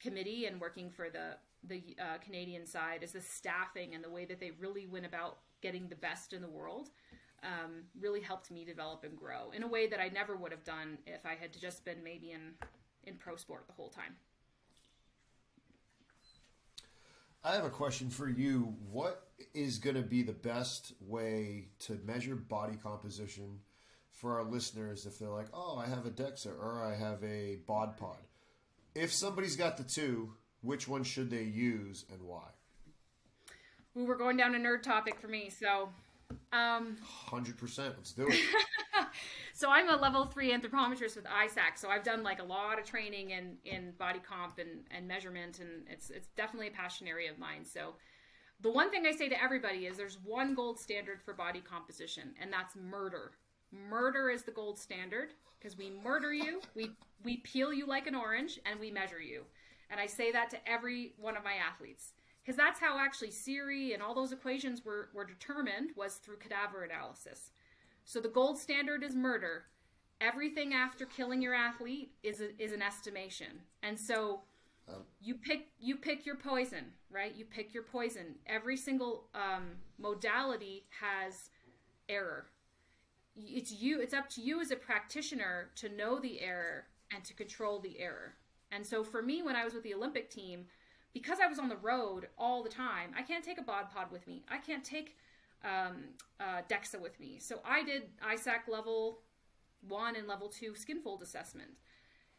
committee 0.00 0.46
and 0.46 0.60
working 0.60 0.90
for 0.90 1.10
the 1.10 1.36
the 1.64 1.94
uh, 2.00 2.16
Canadian 2.24 2.66
side 2.66 3.02
is 3.02 3.12
the 3.12 3.20
staffing 3.20 3.94
and 3.94 4.02
the 4.02 4.08
way 4.08 4.24
that 4.24 4.40
they 4.40 4.50
really 4.52 4.86
went 4.86 5.04
about 5.04 5.40
getting 5.60 5.88
the 5.88 5.94
best 5.94 6.32
in 6.32 6.40
the 6.40 6.48
world 6.48 6.88
um, 7.42 7.82
really 8.00 8.22
helped 8.22 8.50
me 8.50 8.64
develop 8.64 9.04
and 9.04 9.14
grow 9.14 9.50
in 9.54 9.62
a 9.62 9.68
way 9.68 9.86
that 9.86 10.00
I 10.00 10.08
never 10.08 10.36
would 10.36 10.52
have 10.52 10.64
done 10.64 10.96
if 11.06 11.26
I 11.26 11.34
had 11.34 11.52
just 11.52 11.84
been 11.84 12.02
maybe 12.02 12.32
in 12.32 12.52
in 13.04 13.16
pro 13.16 13.36
sport 13.36 13.66
the 13.66 13.74
whole 13.74 13.90
time. 13.90 14.16
I 17.42 17.54
have 17.54 17.64
a 17.64 17.70
question 17.70 18.10
for 18.10 18.28
you. 18.28 18.74
What 18.90 19.28
is 19.54 19.78
going 19.78 19.96
to 19.96 20.02
be 20.02 20.22
the 20.22 20.32
best 20.32 20.92
way 21.00 21.68
to 21.80 21.98
measure 22.04 22.34
body 22.34 22.76
composition 22.82 23.60
for 24.12 24.38
our 24.38 24.44
listeners 24.44 25.06
if 25.06 25.18
they're 25.18 25.30
like, 25.30 25.48
oh, 25.54 25.78
I 25.78 25.86
have 25.86 26.04
a 26.04 26.10
DEXA 26.10 26.58
or 26.60 26.82
I 26.82 26.94
have 26.94 27.24
a 27.24 27.58
bod 27.66 27.96
pod? 27.96 28.18
If 28.94 29.12
somebody's 29.12 29.56
got 29.56 29.78
the 29.78 29.84
two, 29.84 30.34
which 30.60 30.86
one 30.86 31.02
should 31.02 31.30
they 31.30 31.44
use 31.44 32.04
and 32.12 32.22
why? 32.22 32.48
We 33.94 34.04
were 34.04 34.16
going 34.16 34.36
down 34.36 34.54
a 34.54 34.58
nerd 34.58 34.82
topic 34.82 35.18
for 35.18 35.28
me, 35.28 35.50
so 35.50 35.88
um, 36.52 36.98
100%. 37.28 37.78
Let's 37.78 38.12
do 38.12 38.28
it. 38.28 38.38
so 39.60 39.68
I'm 39.70 39.90
a 39.90 39.96
level 39.96 40.24
three 40.24 40.54
anthropometrist 40.56 41.16
with 41.16 41.26
ISAK. 41.26 41.76
So 41.76 41.90
I've 41.90 42.02
done 42.02 42.22
like 42.22 42.40
a 42.40 42.44
lot 42.44 42.78
of 42.78 42.86
training 42.86 43.32
in, 43.32 43.58
in 43.66 43.92
body 43.98 44.18
comp 44.18 44.58
and, 44.58 44.86
and 44.90 45.06
measurement, 45.06 45.58
and 45.60 45.86
it's, 45.86 46.08
it's 46.08 46.28
definitely 46.28 46.68
a 46.68 46.70
passion 46.70 47.06
area 47.06 47.30
of 47.30 47.38
mine. 47.38 47.66
So 47.66 47.92
the 48.62 48.70
one 48.70 48.90
thing 48.90 49.04
I 49.04 49.12
say 49.12 49.28
to 49.28 49.42
everybody 49.42 49.84
is 49.84 49.98
there's 49.98 50.16
one 50.24 50.54
gold 50.54 50.80
standard 50.80 51.20
for 51.20 51.34
body 51.34 51.60
composition, 51.60 52.32
and 52.40 52.50
that's 52.50 52.74
murder. 52.74 53.32
Murder 53.70 54.30
is 54.30 54.44
the 54.44 54.50
gold 54.50 54.78
standard 54.78 55.34
because 55.58 55.76
we 55.76 55.90
murder 56.02 56.32
you, 56.32 56.62
we, 56.74 56.92
we 57.22 57.36
peel 57.36 57.70
you 57.70 57.86
like 57.86 58.06
an 58.06 58.14
orange, 58.14 58.58
and 58.64 58.80
we 58.80 58.90
measure 58.90 59.20
you. 59.20 59.42
And 59.90 60.00
I 60.00 60.06
say 60.06 60.32
that 60.32 60.48
to 60.50 60.70
every 60.70 61.12
one 61.18 61.36
of 61.36 61.44
my 61.44 61.56
athletes 61.56 62.14
because 62.42 62.56
that's 62.56 62.80
how 62.80 62.98
actually 62.98 63.30
Siri 63.30 63.92
and 63.92 64.02
all 64.02 64.14
those 64.14 64.32
equations 64.32 64.86
were, 64.86 65.10
were 65.12 65.26
determined 65.26 65.90
was 65.96 66.14
through 66.14 66.38
cadaver 66.38 66.84
analysis. 66.84 67.50
So 68.10 68.18
the 68.18 68.28
gold 68.28 68.58
standard 68.58 69.04
is 69.04 69.14
murder. 69.14 69.66
Everything 70.20 70.74
after 70.74 71.06
killing 71.06 71.40
your 71.40 71.54
athlete 71.54 72.10
is 72.24 72.40
a, 72.40 72.60
is 72.60 72.72
an 72.72 72.82
estimation, 72.82 73.60
and 73.84 73.96
so 73.96 74.40
um, 74.88 75.02
you 75.22 75.36
pick 75.36 75.68
you 75.78 75.94
pick 75.94 76.26
your 76.26 76.34
poison, 76.34 76.86
right? 77.08 77.32
You 77.36 77.44
pick 77.44 77.72
your 77.72 77.84
poison. 77.84 78.34
Every 78.48 78.76
single 78.76 79.28
um, 79.32 79.76
modality 79.96 80.86
has 81.00 81.50
error. 82.08 82.46
It's 83.36 83.70
you. 83.70 84.00
It's 84.00 84.12
up 84.12 84.28
to 84.30 84.40
you 84.40 84.60
as 84.60 84.72
a 84.72 84.76
practitioner 84.76 85.70
to 85.76 85.88
know 85.88 86.18
the 86.18 86.40
error 86.40 86.86
and 87.14 87.22
to 87.22 87.32
control 87.32 87.78
the 87.78 88.00
error. 88.00 88.34
And 88.72 88.84
so 88.84 89.04
for 89.04 89.22
me, 89.22 89.40
when 89.40 89.54
I 89.54 89.64
was 89.64 89.72
with 89.72 89.84
the 89.84 89.94
Olympic 89.94 90.30
team, 90.30 90.66
because 91.14 91.38
I 91.40 91.46
was 91.46 91.60
on 91.60 91.68
the 91.68 91.76
road 91.76 92.26
all 92.36 92.64
the 92.64 92.70
time, 92.70 93.12
I 93.16 93.22
can't 93.22 93.44
take 93.44 93.60
a 93.60 93.62
bod 93.62 93.88
pod 93.94 94.10
with 94.10 94.26
me. 94.26 94.42
I 94.50 94.58
can't 94.58 94.82
take 94.82 95.16
um, 95.64 96.04
uh, 96.38 96.62
DEXA 96.68 97.00
with 97.00 97.18
me. 97.20 97.38
So 97.38 97.60
I 97.64 97.82
did 97.82 98.04
ISAK 98.20 98.68
level 98.68 99.20
one 99.86 100.16
and 100.16 100.26
level 100.26 100.48
two 100.48 100.74
skin 100.74 101.00
fold 101.00 101.22
assessment. 101.22 101.70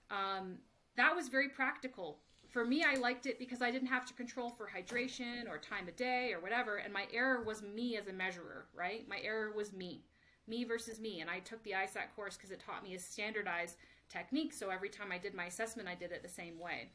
Um, 0.10 0.58
that 0.98 1.16
was 1.16 1.30
very 1.30 1.50
practical. 1.50 2.20
For 2.50 2.66
me, 2.66 2.84
I 2.84 2.96
liked 2.96 3.26
it 3.26 3.40
because 3.40 3.62
I 3.62 3.72
didn't 3.72 3.88
have 3.88 4.06
to 4.08 4.14
control 4.14 4.50
for 4.50 4.68
hydration 4.68 5.50
or 5.50 5.58
time 5.58 5.88
of 5.88 5.96
day 5.96 6.34
or 6.34 6.42
whatever. 6.42 6.78
And 6.78 6.94
my 6.94 7.08
error 7.14 7.44
was 7.44 7.64
me 7.64 7.96
as 7.96 8.08
a 8.08 8.14
measurer, 8.14 8.66
right? 8.76 9.08
My 9.08 9.20
error 9.24 9.54
was 9.56 9.72
me, 9.72 10.04
me 10.48 10.66
versus 10.66 11.00
me. 11.00 11.22
And 11.22 11.30
I 11.30 11.40
took 11.40 11.64
the 11.64 11.72
ISAK 11.72 12.14
course 12.16 12.36
because 12.36 12.52
it 12.52 12.60
taught 12.60 12.84
me 12.84 12.96
a 12.96 13.00
standardized 13.00 13.78
technique. 14.10 14.52
So 14.52 14.70
every 14.70 14.90
time 14.90 15.12
I 15.14 15.18
did 15.18 15.34
my 15.34 15.46
assessment, 15.46 15.88
I 15.88 15.96
did 15.96 16.12
it 16.12 16.24
the 16.24 16.30
same 16.30 16.60
way 16.60 16.90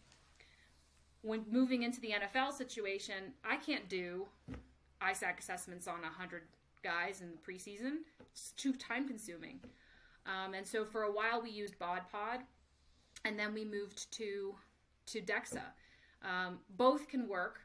when 1.26 1.44
moving 1.50 1.82
into 1.82 2.00
the 2.00 2.10
NFL 2.10 2.52
situation, 2.52 3.32
I 3.44 3.56
can't 3.56 3.88
do 3.88 4.26
ISAK 5.02 5.38
assessments 5.38 5.86
on 5.88 6.02
100 6.02 6.42
guys 6.82 7.20
in 7.20 7.30
the 7.30 7.36
preseason. 7.36 7.98
It's 8.32 8.52
too 8.52 8.72
time 8.72 9.06
consuming. 9.06 9.60
Um, 10.26 10.54
and 10.54 10.66
so 10.66 10.84
for 10.84 11.02
a 11.02 11.12
while 11.12 11.42
we 11.42 11.50
used 11.50 11.78
BodPod, 11.78 12.40
and 13.24 13.38
then 13.38 13.54
we 13.54 13.64
moved 13.64 14.10
to 14.12 14.54
to 15.06 15.20
DEXA. 15.20 15.62
Um, 16.22 16.58
both 16.76 17.06
can 17.06 17.28
work, 17.28 17.60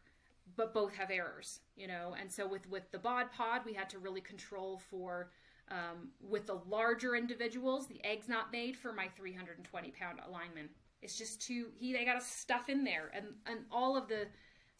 but 0.56 0.74
both 0.74 0.94
have 0.94 1.10
errors, 1.10 1.62
you 1.76 1.88
know. 1.88 2.16
And 2.20 2.32
so 2.32 2.48
with 2.48 2.70
with 2.70 2.92
the 2.92 3.00
BodPod, 3.00 3.66
we 3.66 3.74
had 3.74 3.90
to 3.92 4.00
really 4.00 4.22
control 4.22 4.80
for 4.90 5.32
um, 5.70 6.10
with 6.22 6.46
the 6.46 6.60
larger 6.68 7.16
individuals. 7.16 7.88
The 7.88 8.04
egg's 8.06 8.30
not 8.30 8.52
made 8.52 8.78
for 8.78 8.94
my 8.94 9.08
320 9.16 9.92
pound 9.92 10.20
alignment 10.28 10.70
it's 11.02 11.18
just 11.18 11.42
too 11.42 11.68
he 11.80 11.94
they 11.94 12.06
got 12.06 12.20
to 12.20 12.26
stuff 12.26 12.70
in 12.70 12.84
there, 12.84 13.12
and 13.14 13.28
and 13.46 13.60
all 13.72 13.98
of 13.98 14.08
the 14.08 14.28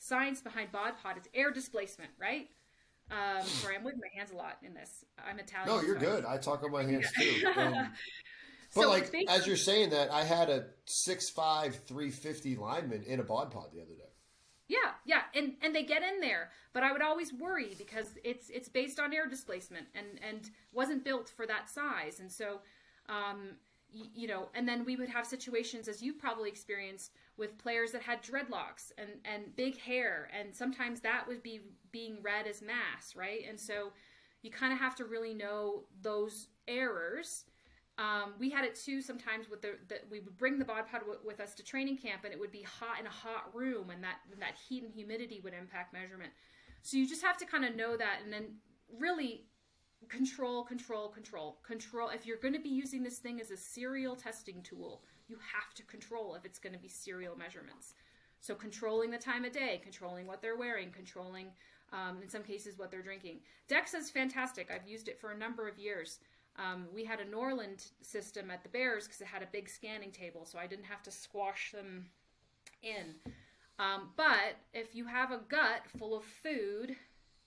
science 0.02 0.42
behind 0.42 0.72
bod 0.72 0.94
pod 1.02 1.18
is 1.18 1.30
air 1.34 1.52
displacement, 1.52 2.12
right? 2.20 2.50
Um, 3.10 3.46
sorry, 3.46 3.76
I'm 3.76 3.84
moving 3.84 4.00
my 4.00 4.20
hands 4.20 4.32
a 4.32 4.36
lot 4.36 4.58
in 4.66 4.74
this. 4.74 5.06
I'm 5.26 5.40
Italian. 5.40 5.70
No, 5.70 5.82
you're 5.82 6.00
so 6.00 6.06
good. 6.06 6.26
I 6.26 6.38
talk 6.38 6.64
on 6.64 6.72
my 6.72 6.84
hands 6.84 7.10
too. 7.18 7.48
Um, 7.58 7.92
but 8.74 8.84
so 8.84 8.90
like 8.90 9.14
as 9.28 9.46
you're 9.46 9.58
saying 9.58 9.90
that, 9.90 10.10
I 10.14 10.24
had 10.24 10.50
a 10.50 10.68
six 10.86 11.30
five 11.30 11.76
three 11.88 12.10
fifty 12.10 12.56
lineman 12.56 13.04
in 13.04 13.20
a 13.20 13.24
bod 13.24 13.52
pod 13.52 13.66
the 13.74 13.82
other 13.82 13.96
day. 13.96 14.10
Yeah, 14.70 14.92
yeah, 15.06 15.24
and 15.36 15.56
and 15.62 15.76
they 15.76 15.84
get 15.84 16.04
in 16.04 16.22
there, 16.22 16.52
but 16.72 16.82
I 16.82 16.94
would 16.94 17.02
always 17.02 17.34
worry 17.34 17.76
because 17.78 18.08
it's 18.24 18.50
it's 18.50 18.70
based 18.70 18.98
on 18.98 19.14
air 19.14 19.28
displacement 19.28 19.88
and 19.94 20.08
and 20.26 20.50
wasn't 20.72 21.04
built 21.04 21.28
for 21.36 21.46
that 21.48 21.70
size, 21.70 22.22
and 22.22 22.32
so 22.32 22.62
um, 23.10 23.58
you 23.92 24.28
know, 24.28 24.48
and 24.56 24.66
then 24.66 24.86
we 24.86 24.96
would 24.96 25.10
have 25.10 25.26
situations, 25.26 25.90
as 25.90 26.02
you 26.02 26.14
probably 26.14 26.48
experienced, 26.48 27.12
with 27.38 27.58
players 27.58 27.92
that 27.92 28.02
had 28.02 28.22
dreadlocks 28.22 28.92
and 28.98 29.10
and 29.26 29.56
big 29.56 29.80
hair, 29.80 30.30
and 30.38 30.56
sometimes 30.56 31.02
that 31.02 31.28
would 31.28 31.42
be 31.44 31.62
being 31.92 32.18
read 32.22 32.48
as 32.48 32.62
mass, 32.62 33.16
right? 33.16 33.42
And 33.48 33.60
so 33.60 33.92
you 34.42 34.52
kind 34.52 34.74
of 34.74 34.80
have 34.80 34.96
to 34.96 35.06
really 35.06 35.34
know 35.34 35.84
those 36.02 36.48
errors. 36.68 37.46
Um, 37.98 38.34
we 38.40 38.50
had 38.50 38.66
it 38.66 38.76
too 38.76 39.02
sometimes 39.02 39.50
with 39.50 39.62
the, 39.62 39.78
the 39.88 39.96
we 40.10 40.20
would 40.22 40.38
bring 40.38 40.58
the 40.58 40.66
bod 40.66 40.88
pod 40.90 41.02
w- 41.02 41.20
with 41.24 41.40
us 41.40 41.54
to 41.56 41.64
training 41.64 41.98
camp, 41.98 42.24
and 42.24 42.34
it 42.34 42.40
would 42.40 42.52
be 42.52 42.64
hot 42.64 43.00
in 43.00 43.06
a 43.06 43.10
hot 43.10 43.54
room, 43.54 43.90
and 43.90 44.04
that 44.04 44.18
that 44.40 44.56
heat 44.68 44.84
and 44.84 44.94
humidity 44.94 45.42
would 45.44 45.54
impact 45.54 45.94
measurement. 45.94 46.32
So 46.84 46.98
you 46.98 47.08
just 47.08 47.22
have 47.22 47.38
to 47.38 47.46
kind 47.46 47.66
of 47.66 47.76
know 47.76 47.96
that, 47.98 48.20
and 48.24 48.34
then 48.34 48.56
really 48.98 49.46
control, 50.10 50.64
control, 50.64 51.10
control, 51.10 51.60
control. 51.64 52.10
If 52.10 52.26
you're 52.26 52.38
going 52.38 52.54
to 52.56 52.60
be 52.60 52.70
using 52.70 53.04
this 53.04 53.20
thing 53.20 53.40
as 53.40 53.52
a 53.52 53.58
serial 53.58 54.16
testing 54.16 54.64
tool, 54.64 55.04
you 55.32 55.38
have 55.54 55.74
to 55.76 55.84
control 55.84 56.36
if 56.36 56.46
it's 56.46 56.60
going 56.60 56.74
to 56.74 56.80
be 56.80 56.90
serial 56.90 57.38
measurements. 57.38 57.96
So 58.42 58.54
controlling 58.54 59.12
the 59.12 59.18
time 59.18 59.46
of 59.46 59.54
day, 59.54 59.80
controlling 59.82 60.28
what 60.28 60.42
they're 60.42 60.58
wearing, 60.58 60.92
controlling 60.92 61.48
um, 61.94 62.20
in 62.22 62.30
some 62.30 62.44
cases 62.44 62.78
what 62.78 62.92
they're 62.92 63.02
drinking. 63.02 63.40
DEXA 63.70 63.96
is 63.96 64.10
fantastic. 64.10 64.70
I've 64.74 64.88
used 64.88 65.08
it 65.08 65.20
for 65.20 65.32
a 65.32 65.38
number 65.38 65.68
of 65.68 65.78
years. 65.78 66.20
Um, 66.58 66.88
we 66.94 67.06
had 67.06 67.20
a 67.20 67.30
Norland 67.30 67.86
system 68.02 68.52
at 68.52 68.64
the 68.64 68.70
Bears 68.70 69.06
because 69.06 69.22
it 69.22 69.28
had 69.28 69.42
a 69.42 69.48
big 69.52 69.70
scanning 69.70 70.12
table, 70.12 70.46
so 70.46 70.60
I 70.60 70.68
didn't 70.68 70.86
have 70.86 71.02
to 71.04 71.12
squash 71.12 71.72
them 71.72 72.08
in. 72.84 73.16
Um, 73.80 74.10
but 74.16 74.58
if 74.74 74.96
you 74.96 75.06
have 75.06 75.32
a 75.32 75.42
gut 75.48 75.84
full 75.98 76.16
of 76.16 76.24
food, 76.24 76.96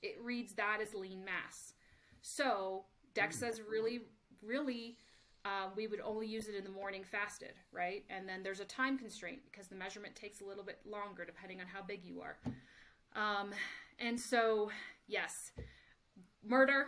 it 0.02 0.18
reads 0.22 0.54
that 0.54 0.78
as 0.82 0.94
lean 0.94 1.24
mass. 1.24 1.74
So 2.22 2.84
DEXA 3.14 3.50
is 3.50 3.60
really, 3.60 4.00
really, 4.42 4.96
uh, 5.44 5.68
we 5.76 5.86
would 5.86 6.00
only 6.00 6.26
use 6.26 6.48
it 6.48 6.54
in 6.54 6.64
the 6.64 6.70
morning 6.70 7.04
fasted, 7.04 7.52
right? 7.72 8.04
And 8.08 8.28
then 8.28 8.42
there's 8.42 8.60
a 8.60 8.64
time 8.64 8.98
constraint 8.98 9.40
because 9.50 9.68
the 9.68 9.74
measurement 9.74 10.14
takes 10.14 10.40
a 10.40 10.44
little 10.44 10.64
bit 10.64 10.78
longer 10.84 11.24
depending 11.24 11.60
on 11.60 11.66
how 11.66 11.82
big 11.82 12.04
you 12.04 12.22
are. 12.22 12.38
Um, 13.14 13.50
and 13.98 14.18
so, 14.18 14.70
yes, 15.06 15.52
murder 16.46 16.86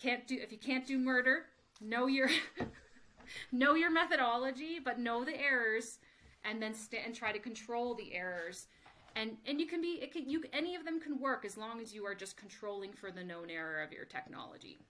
can't 0.00 0.26
do 0.26 0.38
if 0.40 0.52
you 0.52 0.58
can't 0.58 0.86
do 0.86 0.98
murder, 0.98 1.46
know 1.80 2.06
your 2.06 2.28
know 3.52 3.74
your 3.74 3.90
methodology, 3.90 4.78
but 4.84 4.98
know 4.98 5.24
the 5.24 5.40
errors, 5.40 5.98
and 6.44 6.62
then 6.62 6.74
st- 6.74 7.02
and 7.04 7.14
try 7.14 7.32
to 7.32 7.38
control 7.38 7.94
the 7.94 8.14
errors 8.14 8.68
and 9.16 9.36
and 9.46 9.60
you 9.60 9.66
can 9.66 9.80
be 9.80 9.98
it 10.02 10.12
can 10.12 10.28
you 10.28 10.42
any 10.52 10.74
of 10.74 10.84
them 10.84 11.00
can 11.00 11.18
work 11.18 11.44
as 11.44 11.56
long 11.56 11.80
as 11.80 11.94
you 11.94 12.04
are 12.04 12.14
just 12.14 12.36
controlling 12.36 12.92
for 12.92 13.10
the 13.10 13.22
known 13.22 13.50
error 13.50 13.82
of 13.82 13.92
your 13.92 14.04
technology 14.04 14.80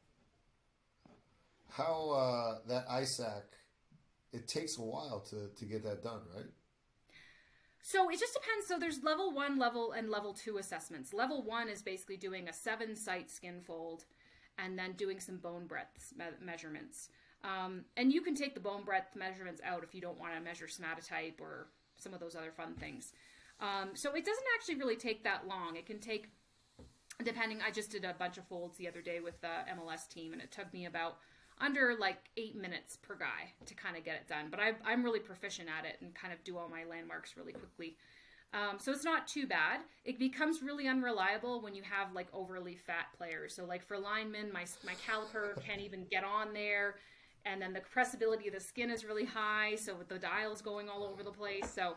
how 1.76 2.10
uh, 2.10 2.58
that 2.68 2.88
ISAK 2.88 3.42
it 4.32 4.48
takes 4.48 4.78
a 4.78 4.82
while 4.82 5.20
to 5.30 5.48
to 5.56 5.64
get 5.64 5.82
that 5.84 6.02
done 6.02 6.20
right 6.34 6.46
so 7.82 8.08
it 8.08 8.18
just 8.18 8.32
depends 8.32 8.66
so 8.66 8.78
there's 8.78 9.02
level 9.02 9.32
one 9.32 9.58
level 9.58 9.92
and 9.92 10.08
level 10.08 10.32
two 10.32 10.58
assessments 10.58 11.12
level 11.12 11.42
one 11.42 11.68
is 11.68 11.82
basically 11.82 12.16
doing 12.16 12.48
a 12.48 12.52
seven 12.52 12.96
site 12.96 13.30
skin 13.30 13.60
fold 13.60 14.04
and 14.58 14.78
then 14.78 14.92
doing 14.92 15.20
some 15.20 15.36
bone 15.38 15.66
breadth 15.66 16.12
me- 16.16 16.24
measurements. 16.40 17.08
Um, 17.42 17.84
and 17.96 18.12
you 18.12 18.22
can 18.22 18.34
take 18.34 18.54
the 18.54 18.60
bone 18.60 18.84
breadth 18.84 19.16
measurements 19.16 19.60
out 19.64 19.82
if 19.84 19.94
you 19.94 20.00
don't 20.00 20.18
want 20.18 20.34
to 20.34 20.40
measure 20.40 20.66
somatotype 20.66 21.40
or 21.40 21.68
some 21.96 22.14
of 22.14 22.20
those 22.20 22.34
other 22.34 22.52
fun 22.52 22.74
things. 22.74 23.12
Um, 23.60 23.90
so 23.94 24.10
it 24.14 24.24
doesn't 24.24 24.44
actually 24.56 24.76
really 24.76 24.96
take 24.96 25.24
that 25.24 25.46
long. 25.46 25.76
It 25.76 25.86
can 25.86 26.00
take, 26.00 26.28
depending. 27.22 27.60
I 27.66 27.70
just 27.70 27.90
did 27.90 28.04
a 28.04 28.14
bunch 28.14 28.38
of 28.38 28.46
folds 28.46 28.76
the 28.78 28.88
other 28.88 29.02
day 29.02 29.20
with 29.20 29.40
the 29.40 29.64
MLS 29.78 30.08
team, 30.08 30.32
and 30.32 30.40
it 30.40 30.50
took 30.50 30.72
me 30.72 30.86
about 30.86 31.18
under 31.60 31.96
like 31.98 32.18
eight 32.36 32.56
minutes 32.56 32.98
per 33.00 33.14
guy 33.14 33.52
to 33.66 33.74
kind 33.74 33.96
of 33.96 34.04
get 34.04 34.16
it 34.16 34.28
done. 34.28 34.46
But 34.50 34.60
I, 34.60 34.72
I'm 34.84 35.04
really 35.04 35.20
proficient 35.20 35.68
at 35.68 35.84
it 35.84 35.96
and 36.00 36.14
kind 36.14 36.32
of 36.32 36.42
do 36.44 36.58
all 36.58 36.68
my 36.68 36.84
landmarks 36.84 37.36
really 37.36 37.52
quickly. 37.52 37.96
Um, 38.52 38.78
so 38.78 38.92
it's 38.92 39.04
not 39.04 39.26
too 39.26 39.46
bad. 39.46 39.80
It 40.04 40.18
becomes 40.18 40.62
really 40.62 40.86
unreliable 40.86 41.60
when 41.60 41.74
you 41.74 41.82
have 41.82 42.12
like 42.12 42.28
overly 42.32 42.76
fat 42.76 43.06
players. 43.16 43.54
So 43.54 43.64
like 43.64 43.84
for 43.84 43.98
linemen, 43.98 44.52
my 44.52 44.64
my 44.86 44.94
caliper 45.06 45.60
can't 45.64 45.80
even 45.80 46.06
get 46.08 46.22
on 46.22 46.52
there, 46.52 46.96
and 47.44 47.60
then 47.60 47.72
the 47.72 47.80
compressibility 47.80 48.46
of 48.46 48.54
the 48.54 48.60
skin 48.60 48.90
is 48.90 49.04
really 49.04 49.24
high, 49.24 49.74
so 49.74 49.94
with 49.96 50.08
the 50.08 50.20
dials 50.20 50.62
going 50.62 50.88
all 50.88 51.02
over 51.02 51.24
the 51.24 51.32
place. 51.32 51.68
So 51.68 51.96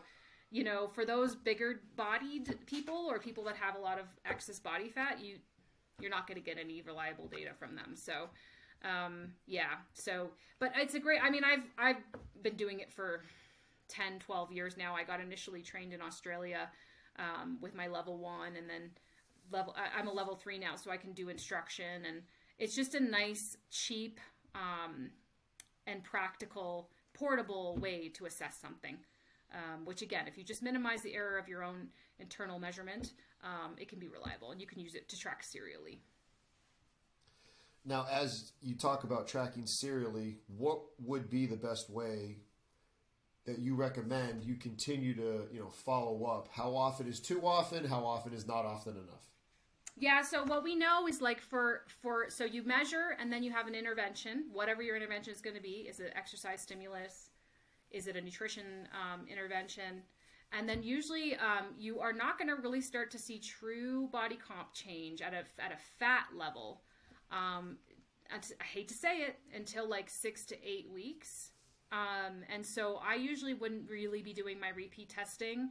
you 0.50 0.64
know, 0.64 0.88
for 0.88 1.04
those 1.04 1.36
bigger 1.36 1.82
bodied 1.94 2.56
people 2.66 3.06
or 3.08 3.20
people 3.20 3.44
that 3.44 3.56
have 3.56 3.76
a 3.76 3.78
lot 3.78 3.98
of 3.98 4.06
excess 4.24 4.58
body 4.58 4.88
fat, 4.88 5.20
you 5.22 5.36
you're 6.00 6.10
not 6.10 6.26
going 6.26 6.36
to 6.36 6.44
get 6.44 6.58
any 6.58 6.82
reliable 6.82 7.26
data 7.26 7.50
from 7.58 7.74
them. 7.76 7.94
So 7.94 8.30
um, 8.84 9.32
yeah. 9.46 9.76
So, 9.92 10.30
but 10.58 10.72
it's 10.76 10.94
a 10.94 11.00
great. 11.00 11.20
I 11.22 11.30
mean, 11.30 11.42
I've 11.44 11.64
I've 11.78 12.02
been 12.42 12.56
doing 12.56 12.80
it 12.80 12.92
for 12.92 13.22
10, 13.88 14.20
12 14.20 14.52
years 14.52 14.76
now. 14.76 14.94
I 14.94 15.04
got 15.04 15.20
initially 15.20 15.62
trained 15.62 15.92
in 15.92 16.00
Australia 16.00 16.70
um, 17.18 17.58
with 17.60 17.74
my 17.74 17.88
level 17.88 18.18
one, 18.18 18.56
and 18.56 18.68
then 18.68 18.90
level. 19.50 19.74
I'm 19.96 20.08
a 20.08 20.12
level 20.12 20.36
three 20.36 20.58
now, 20.58 20.76
so 20.76 20.90
I 20.90 20.96
can 20.96 21.12
do 21.12 21.28
instruction, 21.28 22.04
and 22.06 22.22
it's 22.58 22.74
just 22.74 22.94
a 22.94 23.00
nice, 23.00 23.56
cheap, 23.70 24.20
um, 24.54 25.10
and 25.86 26.02
practical, 26.04 26.90
portable 27.14 27.76
way 27.76 28.08
to 28.10 28.26
assess 28.26 28.58
something. 28.60 28.98
Um, 29.54 29.86
which 29.86 30.02
again, 30.02 30.28
if 30.28 30.36
you 30.36 30.44
just 30.44 30.62
minimize 30.62 31.00
the 31.00 31.14
error 31.14 31.38
of 31.38 31.48
your 31.48 31.64
own 31.64 31.88
internal 32.18 32.58
measurement, 32.58 33.14
um, 33.42 33.76
it 33.78 33.88
can 33.88 33.98
be 33.98 34.06
reliable, 34.06 34.50
and 34.50 34.60
you 34.60 34.66
can 34.66 34.78
use 34.78 34.94
it 34.94 35.08
to 35.08 35.18
track 35.18 35.42
serially. 35.42 36.02
Now, 37.88 38.06
as 38.12 38.52
you 38.60 38.74
talk 38.74 39.04
about 39.04 39.26
tracking 39.26 39.66
serially, 39.66 40.36
what 40.46 40.80
would 41.00 41.30
be 41.30 41.46
the 41.46 41.56
best 41.56 41.88
way 41.88 42.36
that 43.46 43.60
you 43.60 43.74
recommend 43.74 44.44
you 44.44 44.56
continue 44.56 45.14
to, 45.14 45.46
you 45.50 45.60
know, 45.60 45.70
follow 45.70 46.26
up? 46.26 46.50
How 46.52 46.76
often 46.76 47.08
is 47.08 47.18
too 47.18 47.46
often? 47.46 47.86
How 47.86 48.04
often 48.04 48.34
is 48.34 48.46
not 48.46 48.66
often 48.66 48.92
enough? 48.92 49.24
Yeah, 49.96 50.20
so 50.20 50.44
what 50.44 50.62
we 50.62 50.74
know 50.76 51.08
is 51.08 51.22
like 51.22 51.40
for 51.40 51.84
for 52.02 52.26
so 52.28 52.44
you 52.44 52.62
measure 52.62 53.16
and 53.18 53.32
then 53.32 53.42
you 53.42 53.50
have 53.52 53.66
an 53.66 53.74
intervention, 53.74 54.44
whatever 54.52 54.82
your 54.82 54.94
intervention 54.94 55.32
is 55.32 55.40
going 55.40 55.56
to 55.56 55.62
be. 55.62 55.86
Is 55.88 55.98
it 55.98 56.12
exercise 56.14 56.60
stimulus? 56.60 57.30
Is 57.90 58.06
it 58.06 58.16
a 58.16 58.20
nutrition 58.20 58.86
um, 58.92 59.26
intervention? 59.28 60.02
And 60.52 60.68
then 60.68 60.82
usually 60.82 61.36
um, 61.36 61.74
you 61.78 62.00
are 62.00 62.12
not 62.12 62.38
going 62.38 62.48
to 62.48 62.56
really 62.56 62.82
start 62.82 63.10
to 63.12 63.18
see 63.18 63.38
true 63.38 64.08
body 64.12 64.36
comp 64.36 64.74
change 64.74 65.22
at 65.22 65.32
a 65.32 65.44
at 65.58 65.72
a 65.72 65.78
fat 65.98 66.26
level 66.36 66.82
um, 67.30 67.76
I 68.30 68.64
hate 68.64 68.88
to 68.88 68.94
say 68.94 69.18
it, 69.18 69.38
until 69.54 69.88
like 69.88 70.10
six 70.10 70.44
to 70.46 70.56
eight 70.66 70.88
weeks. 70.92 71.50
Um, 71.90 72.42
and 72.52 72.64
so 72.64 73.00
I 73.06 73.14
usually 73.14 73.54
wouldn't 73.54 73.88
really 73.90 74.22
be 74.22 74.34
doing 74.34 74.60
my 74.60 74.68
repeat 74.70 75.08
testing 75.08 75.70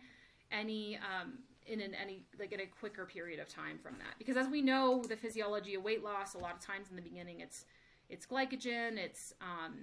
any 0.51 0.97
um, 0.97 1.39
in 1.67 1.81
an 1.81 1.93
any 1.93 2.23
like 2.39 2.51
in 2.51 2.61
a 2.61 2.65
quicker 2.65 3.05
period 3.05 3.39
of 3.39 3.47
time 3.47 3.77
from 3.77 3.93
that. 3.99 4.15
Because 4.17 4.37
as 4.37 4.47
we 4.47 4.61
know 4.61 5.03
the 5.07 5.15
physiology 5.15 5.75
of 5.75 5.83
weight 5.83 6.03
loss 6.03 6.33
a 6.33 6.37
lot 6.37 6.53
of 6.53 6.59
times 6.59 6.89
in 6.89 6.95
the 6.95 7.01
beginning 7.01 7.41
it's 7.41 7.65
it's 8.09 8.25
glycogen 8.25 8.97
it's 8.97 9.33
um, 9.41 9.75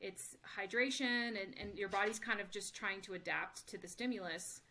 it's 0.00 0.36
hydration 0.58 1.28
and, 1.28 1.54
and 1.60 1.78
your 1.78 1.88
body's 1.88 2.18
kind 2.18 2.40
of 2.40 2.50
just 2.50 2.74
trying 2.74 3.00
to 3.02 3.14
adapt 3.14 3.66
to 3.68 3.78
the 3.78 3.88
stimulus. 3.88 4.62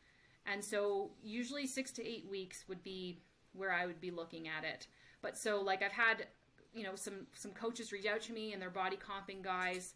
And 0.46 0.64
so 0.64 1.12
usually 1.22 1.68
six 1.68 1.92
to 1.92 2.06
eight 2.06 2.26
weeks 2.30 2.66
would 2.68 2.84
be 2.84 3.20
where 3.54 3.72
i 3.72 3.86
would 3.86 4.02
be 4.02 4.12
looking 4.12 4.48
at 4.48 4.64
it. 4.64 4.88
But 5.22 5.38
so 5.38 5.62
like 5.62 5.82
i've 5.84 5.92
had 5.92 6.28
you 6.74 6.84
know 6.84 6.96
some 6.96 7.28
some 7.34 7.52
coaches 7.52 7.92
reach 7.92 8.06
out 8.06 8.22
to 8.22 8.34
me 8.34 8.54
and 8.54 8.62
they're 8.62 8.70
body 8.70 8.98
comping 8.98 9.42
guys 9.42 9.94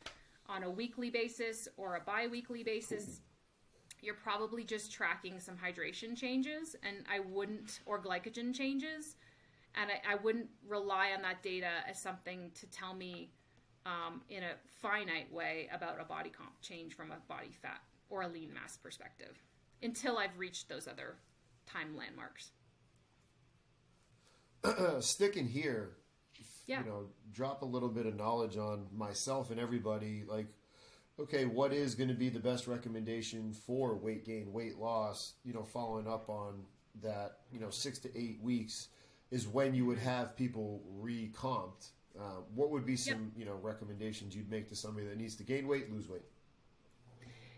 on 0.47 0.63
a 0.63 0.69
weekly 0.69 1.09
basis 1.09 1.67
or 1.77 1.95
a 1.95 2.01
bi-weekly 2.01 2.63
basis 2.63 3.21
you're 4.01 4.15
probably 4.15 4.63
just 4.63 4.91
tracking 4.91 5.39
some 5.39 5.55
hydration 5.55 6.15
changes 6.15 6.75
and 6.83 6.97
i 7.11 7.19
wouldn't 7.19 7.79
or 7.85 8.01
glycogen 8.01 8.53
changes. 8.53 9.15
And 9.75 9.89
I, 9.89 10.13
I 10.13 10.15
wouldn't 10.15 10.49
rely 10.67 11.11
on 11.15 11.21
that 11.21 11.41
data 11.41 11.69
as 11.89 11.99
something 11.99 12.51
to 12.55 12.65
tell 12.67 12.93
me 12.93 13.31
um, 13.85 14.21
in 14.29 14.43
a 14.43 14.53
finite 14.81 15.31
way 15.31 15.69
about 15.73 15.99
a 15.99 16.03
body 16.03 16.29
comp 16.29 16.59
change 16.61 16.93
from 16.93 17.11
a 17.11 17.17
body 17.27 17.51
fat 17.61 17.81
or 18.09 18.23
a 18.23 18.27
lean 18.27 18.53
mass 18.53 18.77
perspective 18.77 19.41
until 19.81 20.17
i've 20.17 20.37
reached 20.37 20.69
those 20.69 20.87
other 20.87 21.15
time 21.65 21.95
landmarks. 21.97 22.51
Sticking 24.99 25.47
here 25.47 25.97
yeah. 26.71 26.83
you 26.83 26.89
know, 26.89 27.03
drop 27.33 27.61
a 27.61 27.65
little 27.65 27.89
bit 27.89 28.05
of 28.05 28.15
knowledge 28.15 28.57
on 28.57 28.87
myself 28.95 29.51
and 29.51 29.59
everybody. 29.59 30.23
Like, 30.25 30.47
okay, 31.19 31.45
what 31.45 31.73
is 31.73 31.95
going 31.95 32.07
to 32.07 32.15
be 32.15 32.29
the 32.29 32.39
best 32.39 32.65
recommendation 32.65 33.53
for 33.53 33.95
weight 33.95 34.25
gain, 34.25 34.53
weight 34.53 34.77
loss? 34.77 35.33
You 35.43 35.53
know, 35.53 35.63
following 35.63 36.07
up 36.07 36.29
on 36.29 36.63
that, 37.01 37.39
you 37.51 37.59
know, 37.59 37.69
six 37.69 37.99
to 37.99 38.17
eight 38.17 38.39
weeks 38.41 38.87
is 39.31 39.47
when 39.47 39.73
you 39.75 39.85
would 39.85 39.99
have 39.99 40.35
people 40.35 40.81
recomped. 40.99 41.87
Uh, 42.17 42.41
what 42.55 42.69
would 42.71 42.85
be 42.85 42.95
some, 42.95 43.31
you 43.37 43.45
know, 43.45 43.57
recommendations 43.61 44.35
you'd 44.35 44.49
make 44.49 44.67
to 44.67 44.75
somebody 44.75 45.07
that 45.07 45.17
needs 45.17 45.35
to 45.35 45.43
gain 45.43 45.67
weight, 45.67 45.91
lose 45.91 46.09
weight? 46.09 46.23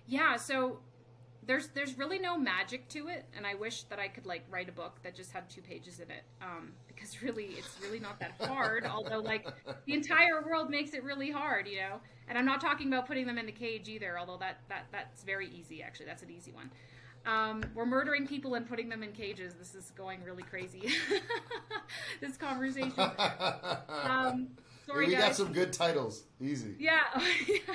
Yeah, 0.08 0.35
so 0.35 0.80
there's 1.46 1.68
there's 1.70 1.98
really 1.98 2.20
no 2.20 2.38
magic 2.38 2.88
to 2.90 3.08
it, 3.08 3.26
and 3.36 3.46
I 3.46 3.56
wish 3.56 3.84
that 3.84 4.00
I 4.00 4.08
could 4.08 4.26
like 4.26 4.44
write 4.50 4.70
a 4.70 4.72
book 4.72 4.98
that 5.04 5.16
just 5.16 5.32
had 5.32 5.50
two 5.50 5.62
pages 5.62 6.00
in 6.00 6.10
it, 6.10 6.24
um, 6.42 6.72
because 6.88 7.22
really 7.22 7.46
it's 7.58 7.78
really 7.82 8.00
not 8.00 8.20
that 8.20 8.34
hard. 8.48 8.86
although 8.86 9.20
like 9.20 9.48
the 9.86 9.94
entire 9.94 10.42
world 10.46 10.70
makes 10.70 10.94
it 10.94 11.04
really 11.04 11.32
hard, 11.32 11.68
you 11.68 11.78
know. 11.78 12.00
And 12.28 12.38
I'm 12.38 12.46
not 12.46 12.62
talking 12.62 12.88
about 12.88 13.08
putting 13.08 13.28
them 13.28 13.38
in 13.38 13.46
the 13.46 13.52
cage 13.52 13.90
either, 13.90 14.18
although 14.18 14.38
that 14.38 14.62
that 14.70 14.86
that's 14.92 15.24
very 15.24 15.50
easy 15.50 15.84
actually. 15.84 16.06
That's 16.06 16.24
an 16.24 16.32
easy 16.32 16.52
one. 16.52 16.70
Um, 17.26 17.64
we're 17.74 17.86
murdering 17.86 18.28
people 18.28 18.56
and 18.56 18.68
putting 18.68 18.90
them 18.90 19.02
in 19.02 19.14
cages. 19.14 19.54
This 19.54 19.76
is 19.76 19.92
going 19.92 20.24
really 20.24 20.44
crazy. 20.44 20.90
this 22.22 22.36
conversation. 22.36 22.94
Um, 22.98 24.50
sorry, 24.86 25.08
we 25.08 25.14
guys. 25.14 25.22
got 25.22 25.36
some 25.36 25.54
good 25.54 25.72
titles. 25.72 26.24
Easy. 26.42 26.76
Yeah, 26.80 27.00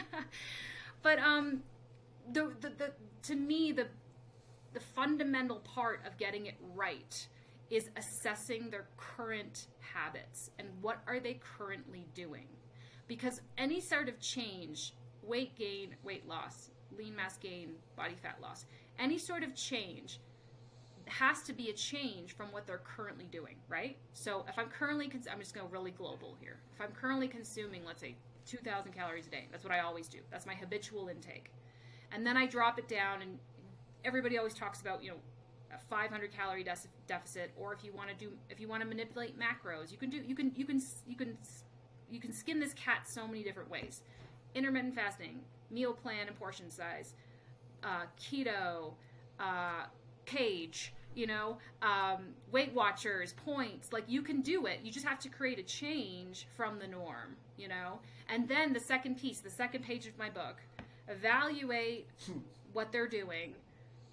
but 1.03 1.19
um, 1.19 1.63
the, 2.31 2.53
the 2.61 2.71
the 2.71 2.93
to 3.23 3.35
me 3.35 3.73
the 3.73 3.87
the 4.75 4.81
fundamental 4.81 5.57
part 5.61 6.01
of 6.07 6.17
getting 6.19 6.47
it 6.47 6.55
right 6.75 7.27
is 7.71 7.91
assessing 7.97 8.71
their 8.71 8.87
current 8.97 9.67
habits 9.81 10.51
and 10.59 10.69
what 10.81 11.03
are 11.07 11.21
they 11.21 11.41
currently 11.57 12.07
doing. 12.15 12.47
Because 13.07 13.41
any 13.57 13.81
sort 13.81 14.09
of 14.09 14.21
change 14.21 14.95
weight 15.23 15.57
gain 15.57 15.95
weight 16.03 16.27
loss 16.27 16.71
lean 16.97 17.15
mass 17.15 17.37
gain 17.37 17.75
body 17.97 18.15
fat 18.23 18.39
loss 18.41 18.65
any 18.99 19.19
sort 19.19 19.43
of 19.43 19.55
change 19.55 20.21
has 21.07 21.43
to 21.43 21.53
be 21.53 21.69
a 21.69 21.73
change 21.75 22.35
from 22.35 22.51
what 22.51 22.67
they're 22.67 22.81
currently 22.83 23.27
doing 23.27 23.57
right? 23.69 23.99
So 24.15 24.47
if 24.49 24.59
i'm 24.59 24.69
currently 24.69 25.09
cons- 25.09 25.29
i'm 25.31 25.39
just 25.39 25.55
going 25.55 25.67
to 25.67 25.73
really 25.73 25.91
global 25.91 26.35
here. 26.41 26.61
If 26.75 26.81
i'm 26.81 26.93
currently 26.93 27.29
consuming 27.29 27.85
let's 27.85 28.01
say 28.01 28.15
2000 28.47 28.93
calories 28.93 29.27
a 29.27 29.31
day 29.31 29.49
that's 29.51 29.65
what 29.65 29.73
i 29.73 29.81
always 29.81 30.09
do. 30.09 30.19
That's 30.31 30.47
my 30.47 30.55
habitual 30.55 31.09
intake 31.09 31.51
and 32.13 32.27
then 32.27 32.37
I 32.37 32.47
drop 32.47 32.79
it 32.79 32.89
down. 32.89 33.23
And 33.23 33.39
everybody 34.05 34.39
always 34.39 34.55
talks 34.55 34.81
about 34.81 35.03
you 35.03 35.11
know 35.11 35.17
a 35.75 35.79
500 35.79 36.33
calorie 36.33 36.65
de- 36.65 36.77
deficit, 37.07 37.51
or 37.57 37.73
if 37.73 37.85
you 37.85 37.93
want 37.93 38.09
to 38.09 38.15
do 38.15 38.33
if 38.51 38.61
you 38.61 38.69
want 38.69 38.83
to 38.83 38.89
manipulate 38.89 39.35
macros, 39.39 39.91
you 39.91 39.99
can 39.99 40.11
do 40.11 40.19
you 40.27 40.35
can 40.35 40.53
you 40.57 40.65
can 40.65 40.83
you 41.07 41.17
can 41.17 41.37
you 42.11 42.21
can 42.21 42.33
skin 42.33 42.59
this 42.59 42.75
cat 42.75 43.09
so 43.09 43.27
many 43.27 43.43
different 43.43 43.71
ways. 43.71 44.03
Intermittent 44.55 44.95
fasting, 44.95 45.41
meal 45.71 45.93
plan 45.93 46.27
and 46.27 46.39
portion 46.39 46.71
size, 46.71 47.13
uh, 47.85 48.05
keto, 48.19 48.95
uh, 49.39 49.85
cage 50.25 50.93
you 51.15 51.27
know 51.27 51.59
um, 51.83 52.29
weight 52.53 52.73
watchers 52.75 53.33
points 53.33 53.93
like 53.93 54.05
you 54.07 54.23
can 54.23 54.41
do 54.41 54.67
it 54.67 54.81
you 54.83 54.93
just 54.93 55.07
have 55.07 55.19
to 55.19 55.29
create 55.29 55.59
a 55.59 55.63
change 55.63 56.47
from 56.57 56.79
the 56.79 56.87
norm 56.87 57.37
you 57.57 57.67
know 57.67 57.99
and 58.29 58.47
then 58.47 58.73
the 58.73 58.81
second 58.81 59.17
piece 59.19 59.41
the 59.41 59.51
second 59.51 59.83
page 59.83 60.07
of 60.07 60.17
my 60.19 60.29
book 60.29 60.57
evaluate 61.09 62.09
what 62.73 62.93
they're 62.93 63.09
doing, 63.09 63.55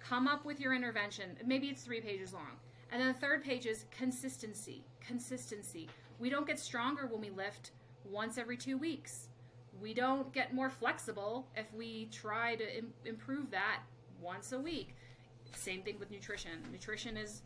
come 0.00 0.26
up 0.26 0.44
with 0.44 0.60
your 0.60 0.74
intervention. 0.74 1.36
Maybe 1.44 1.68
it's 1.68 1.82
three 1.82 2.00
pages 2.00 2.32
long. 2.32 2.58
And 2.92 3.00
then 3.00 3.08
the 3.08 3.18
third 3.18 3.42
page 3.42 3.66
is 3.66 3.84
consistency. 3.90 4.84
Consistency. 5.06 5.88
We 6.18 6.30
don't 6.30 6.46
get 6.46 6.58
stronger 6.58 7.06
when 7.06 7.20
we 7.20 7.30
lift 7.30 7.72
once 8.10 8.38
every 8.38 8.56
two 8.56 8.78
weeks. 8.78 9.28
We 9.80 9.92
don't 9.92 10.32
get 10.32 10.54
more 10.54 10.70
flexible 10.70 11.46
if 11.56 11.66
we 11.74 12.08
try 12.10 12.56
to 12.56 12.78
Im- 12.78 12.94
improve 13.04 13.50
that 13.50 13.80
once 14.22 14.52
a 14.52 14.58
week. 14.58 14.94
Same 15.54 15.82
thing 15.82 15.98
with 15.98 16.10
nutrition. 16.10 16.52
Nutrition 16.72 17.16
is 17.16 17.42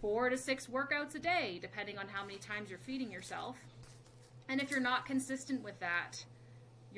four 0.00 0.30
to 0.30 0.36
six 0.36 0.66
workouts 0.66 1.14
a 1.14 1.18
day, 1.18 1.58
depending 1.60 1.98
on 1.98 2.08
how 2.08 2.24
many 2.24 2.38
times 2.38 2.70
you're 2.70 2.78
feeding 2.78 3.12
yourself. 3.12 3.56
And 4.48 4.60
if 4.60 4.70
you're 4.70 4.80
not 4.80 5.06
consistent 5.06 5.62
with 5.62 5.78
that, 5.80 6.24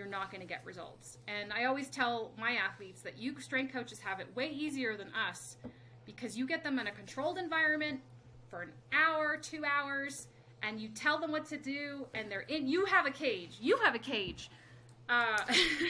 you're 0.01 0.09
not 0.09 0.31
going 0.31 0.41
to 0.41 0.47
get 0.47 0.65
results. 0.65 1.19
And 1.29 1.53
I 1.53 1.67
always 1.67 1.91
tell 1.91 2.33
my 2.39 2.53
athletes 2.53 3.03
that 3.03 3.19
you 3.19 3.39
strength 3.39 3.70
coaches 3.70 3.99
have 4.01 4.19
it 4.19 4.35
way 4.35 4.49
easier 4.51 4.97
than 4.97 5.09
us 5.12 5.59
because 6.07 6.39
you 6.39 6.47
get 6.47 6.65
them 6.65 6.79
in 6.79 6.87
a 6.87 6.91
controlled 6.91 7.37
environment 7.37 8.01
for 8.49 8.62
an 8.62 8.70
hour, 8.95 9.37
two 9.37 9.62
hours, 9.62 10.29
and 10.62 10.81
you 10.81 10.89
tell 10.89 11.19
them 11.19 11.33
what 11.33 11.45
to 11.51 11.59
do, 11.59 12.07
and 12.15 12.33
they're 12.33 12.47
in. 12.49 12.67
You 12.67 12.87
have 12.87 13.05
a 13.05 13.11
cage. 13.11 13.59
You 13.61 13.77
have 13.85 13.95
a 13.95 13.99
cage 13.99 14.49
uh, 15.11 15.39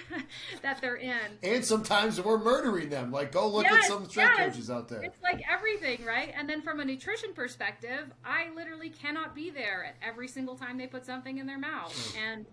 that 0.62 0.80
they're 0.80 0.96
in. 0.96 1.20
And 1.44 1.64
sometimes 1.64 2.20
we're 2.20 2.38
murdering 2.38 2.88
them. 2.88 3.12
Like, 3.12 3.30
go 3.30 3.46
look 3.46 3.62
yes, 3.64 3.84
at 3.84 3.88
some 3.88 4.08
strength 4.08 4.34
yes. 4.38 4.50
coaches 4.50 4.70
out 4.70 4.88
there. 4.88 5.02
It's 5.02 5.22
like 5.22 5.40
everything, 5.48 6.04
right? 6.04 6.34
And 6.36 6.48
then 6.48 6.62
from 6.62 6.80
a 6.80 6.84
nutrition 6.84 7.32
perspective, 7.32 8.12
I 8.24 8.48
literally 8.56 8.90
cannot 8.90 9.36
be 9.36 9.50
there 9.50 9.84
at 9.84 9.94
every 10.02 10.26
single 10.26 10.56
time 10.56 10.78
they 10.78 10.88
put 10.88 11.06
something 11.06 11.38
in 11.38 11.46
their 11.46 11.58
mouth. 11.58 11.94
Hmm. 12.12 12.18
and 12.18 12.46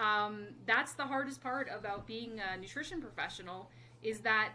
um, 0.00 0.46
that's 0.66 0.94
the 0.94 1.04
hardest 1.04 1.42
part 1.42 1.68
about 1.76 2.06
being 2.06 2.40
a 2.40 2.58
nutrition 2.58 3.00
professional 3.00 3.70
is 4.02 4.20
that 4.20 4.52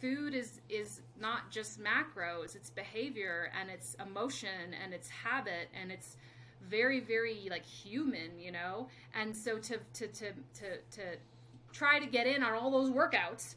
food 0.00 0.34
is 0.34 0.60
is 0.68 1.00
not 1.20 1.50
just 1.50 1.80
macros 1.80 2.54
it's 2.54 2.70
behavior 2.70 3.50
and 3.60 3.70
it's 3.70 3.96
emotion 4.06 4.74
and 4.82 4.94
it's 4.94 5.08
habit 5.08 5.68
and 5.80 5.90
it's 5.90 6.16
very 6.68 7.00
very 7.00 7.48
like 7.50 7.64
human 7.64 8.38
you 8.38 8.52
know? 8.52 8.88
And 9.14 9.36
so 9.36 9.58
to 9.58 9.78
to 9.94 10.06
to 10.06 10.26
to, 10.60 10.78
to 10.92 11.02
try 11.72 11.98
to 11.98 12.06
get 12.06 12.26
in 12.26 12.42
on 12.42 12.52
all 12.52 12.70
those 12.70 12.90
workouts 12.90 13.56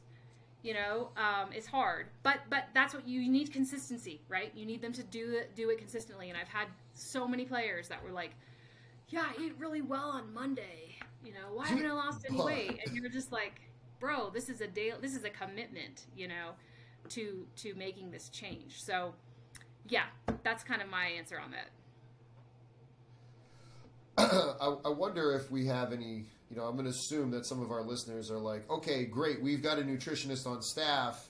you 0.63 0.73
know 0.73 1.09
um, 1.17 1.49
it's 1.53 1.67
hard. 1.67 2.07
But 2.23 2.39
but 2.49 2.65
that's 2.73 2.93
what 2.95 3.07
you, 3.07 3.21
you 3.21 3.31
need 3.31 3.53
consistency 3.53 4.21
right? 4.27 4.51
You 4.55 4.65
need 4.65 4.81
them 4.81 4.93
to 4.93 5.03
do 5.03 5.35
it 5.35 5.55
do 5.55 5.69
it 5.69 5.77
consistently. 5.77 6.29
And 6.29 6.37
i've 6.37 6.47
had 6.47 6.67
so 6.93 7.27
many 7.27 7.45
players 7.45 7.87
that 7.89 8.03
were 8.03 8.11
like 8.11 8.31
yeah 9.09 9.25
i 9.29 9.43
ate 9.43 9.53
really 9.59 9.81
well 9.81 10.09
on 10.09 10.33
monday 10.33 10.86
you 11.23 11.31
know 11.31 11.53
why 11.53 11.67
haven't 11.67 11.85
i 11.85 11.91
lost 11.91 12.25
any 12.29 12.41
weight 12.41 12.79
and 12.85 12.95
you're 12.95 13.09
just 13.09 13.31
like 13.31 13.61
bro 13.99 14.29
this 14.29 14.49
is 14.49 14.61
a 14.61 14.67
day 14.67 14.91
this 15.01 15.15
is 15.15 15.23
a 15.23 15.29
commitment 15.29 16.05
you 16.15 16.27
know 16.27 16.51
to 17.09 17.45
to 17.55 17.73
making 17.75 18.11
this 18.11 18.29
change 18.29 18.83
so 18.83 19.13
yeah 19.89 20.05
that's 20.43 20.63
kind 20.63 20.81
of 20.81 20.89
my 20.89 21.05
answer 21.07 21.39
on 21.39 21.51
that 21.51 21.69
I, 24.17 24.75
I 24.85 24.89
wonder 24.89 25.33
if 25.33 25.51
we 25.51 25.67
have 25.67 25.93
any. 25.93 26.25
You 26.49 26.55
know, 26.55 26.63
I'm 26.63 26.73
going 26.73 26.85
to 26.85 26.91
assume 26.91 27.29
that 27.31 27.45
some 27.45 27.61
of 27.61 27.71
our 27.71 27.83
listeners 27.83 28.31
are 28.31 28.39
like, 28.39 28.67
okay, 28.71 29.05
great, 29.05 29.41
we've 29.41 29.61
got 29.61 29.79
a 29.79 29.81
nutritionist 29.81 30.47
on 30.47 30.61
staff, 30.61 31.29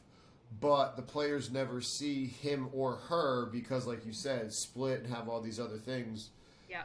but 0.62 0.96
the 0.96 1.02
players 1.02 1.52
never 1.52 1.82
see 1.82 2.28
him 2.28 2.70
or 2.72 2.98
her 3.10 3.48
because, 3.48 3.88
like 3.88 4.06
you 4.06 4.14
said, 4.14 4.54
split 4.54 5.02
and 5.02 5.14
have 5.14 5.28
all 5.28 5.42
these 5.42 5.60
other 5.60 5.80
things. 5.80 6.30
Yeah. 6.70 6.84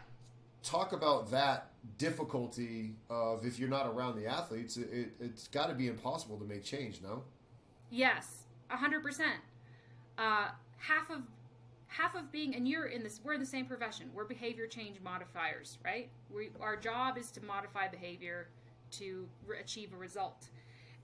Talk 0.63 0.93
about 0.93 1.31
that 1.31 1.72
difficulty 1.99 2.95
of 3.11 3.45
if 3.45 3.59
you're 3.59 3.69
not 3.69 3.87
around 3.87 4.17
the 4.17 4.27
athletes, 4.27 4.77
it, 4.77 5.13
has 5.21 5.49
got 5.49 5.69
to 5.69 5.75
be 5.75 5.89
impossible 5.89 6.37
to 6.39 6.45
make 6.45 6.65
change, 6.65 7.01
no? 7.03 7.23
Yes, 7.91 8.45
100%. 8.71 9.21
Uh, 10.19 10.49
half 10.79 11.11
of 11.11 11.23
half 11.89 12.15
of 12.15 12.33
being 12.33 12.55
and 12.55 12.67
you're 12.67 12.87
in 12.87 13.03
this 13.03 13.21
we're 13.23 13.35
in 13.35 13.41
the 13.41 13.47
same 13.47 13.67
profession. 13.67 14.11
We're 14.15 14.25
behavior 14.25 14.67
change 14.67 15.01
modifiers 15.03 15.79
right? 15.85 16.09
We 16.35 16.51
our 16.61 16.77
job 16.77 17.19
is 17.19 17.31
to 17.33 17.45
modify 17.45 17.89
behavior 17.89 18.49
to 18.93 19.27
re- 19.47 19.59
achieve 19.61 19.93
a 19.93 19.97
result. 19.97 20.49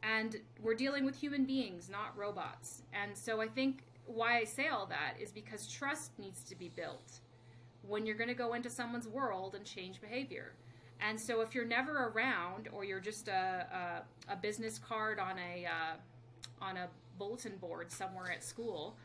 And 0.03 0.37
we're 0.63 0.75
dealing 0.75 1.05
with 1.05 1.17
human 1.17 1.45
beings 1.45 1.89
not 1.91 2.17
robots. 2.17 2.83
And 2.93 3.17
so 3.17 3.41
i 3.41 3.49
think 3.49 3.85
why 4.07 4.39
i 4.39 4.45
say 4.45 4.69
all 4.69 4.87
that 4.87 5.15
is 5.21 5.31
because 5.31 5.67
trust 5.67 6.19
needs 6.19 6.43
to 6.45 6.57
be 6.57 6.71
built 6.71 7.21
when 7.87 8.07
you're 8.07 8.17
going 8.17 8.29
to 8.29 8.35
go 8.35 8.55
into 8.55 8.71
someone's 8.71 9.09
world 9.09 9.55
and 9.55 9.65
change 9.65 10.01
behavior 10.01 10.53
and 11.01 11.21
so 11.21 11.41
if 11.41 11.55
you're 11.55 11.65
never 11.65 12.09
around 12.09 12.69
or 12.73 12.85
you're 12.85 13.01
just 13.01 13.29
a, 13.29 14.03
a, 14.29 14.33
a 14.33 14.37
business 14.37 14.79
card 14.79 15.19
on 15.19 15.37
a 15.39 15.67
uh, 15.67 16.65
on 16.65 16.77
a 16.77 16.89
bulletin 17.19 17.57
board 17.57 17.91
somewhere 17.91 18.31
at 18.31 18.43
school 18.45 18.97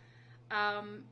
um, 0.51 1.03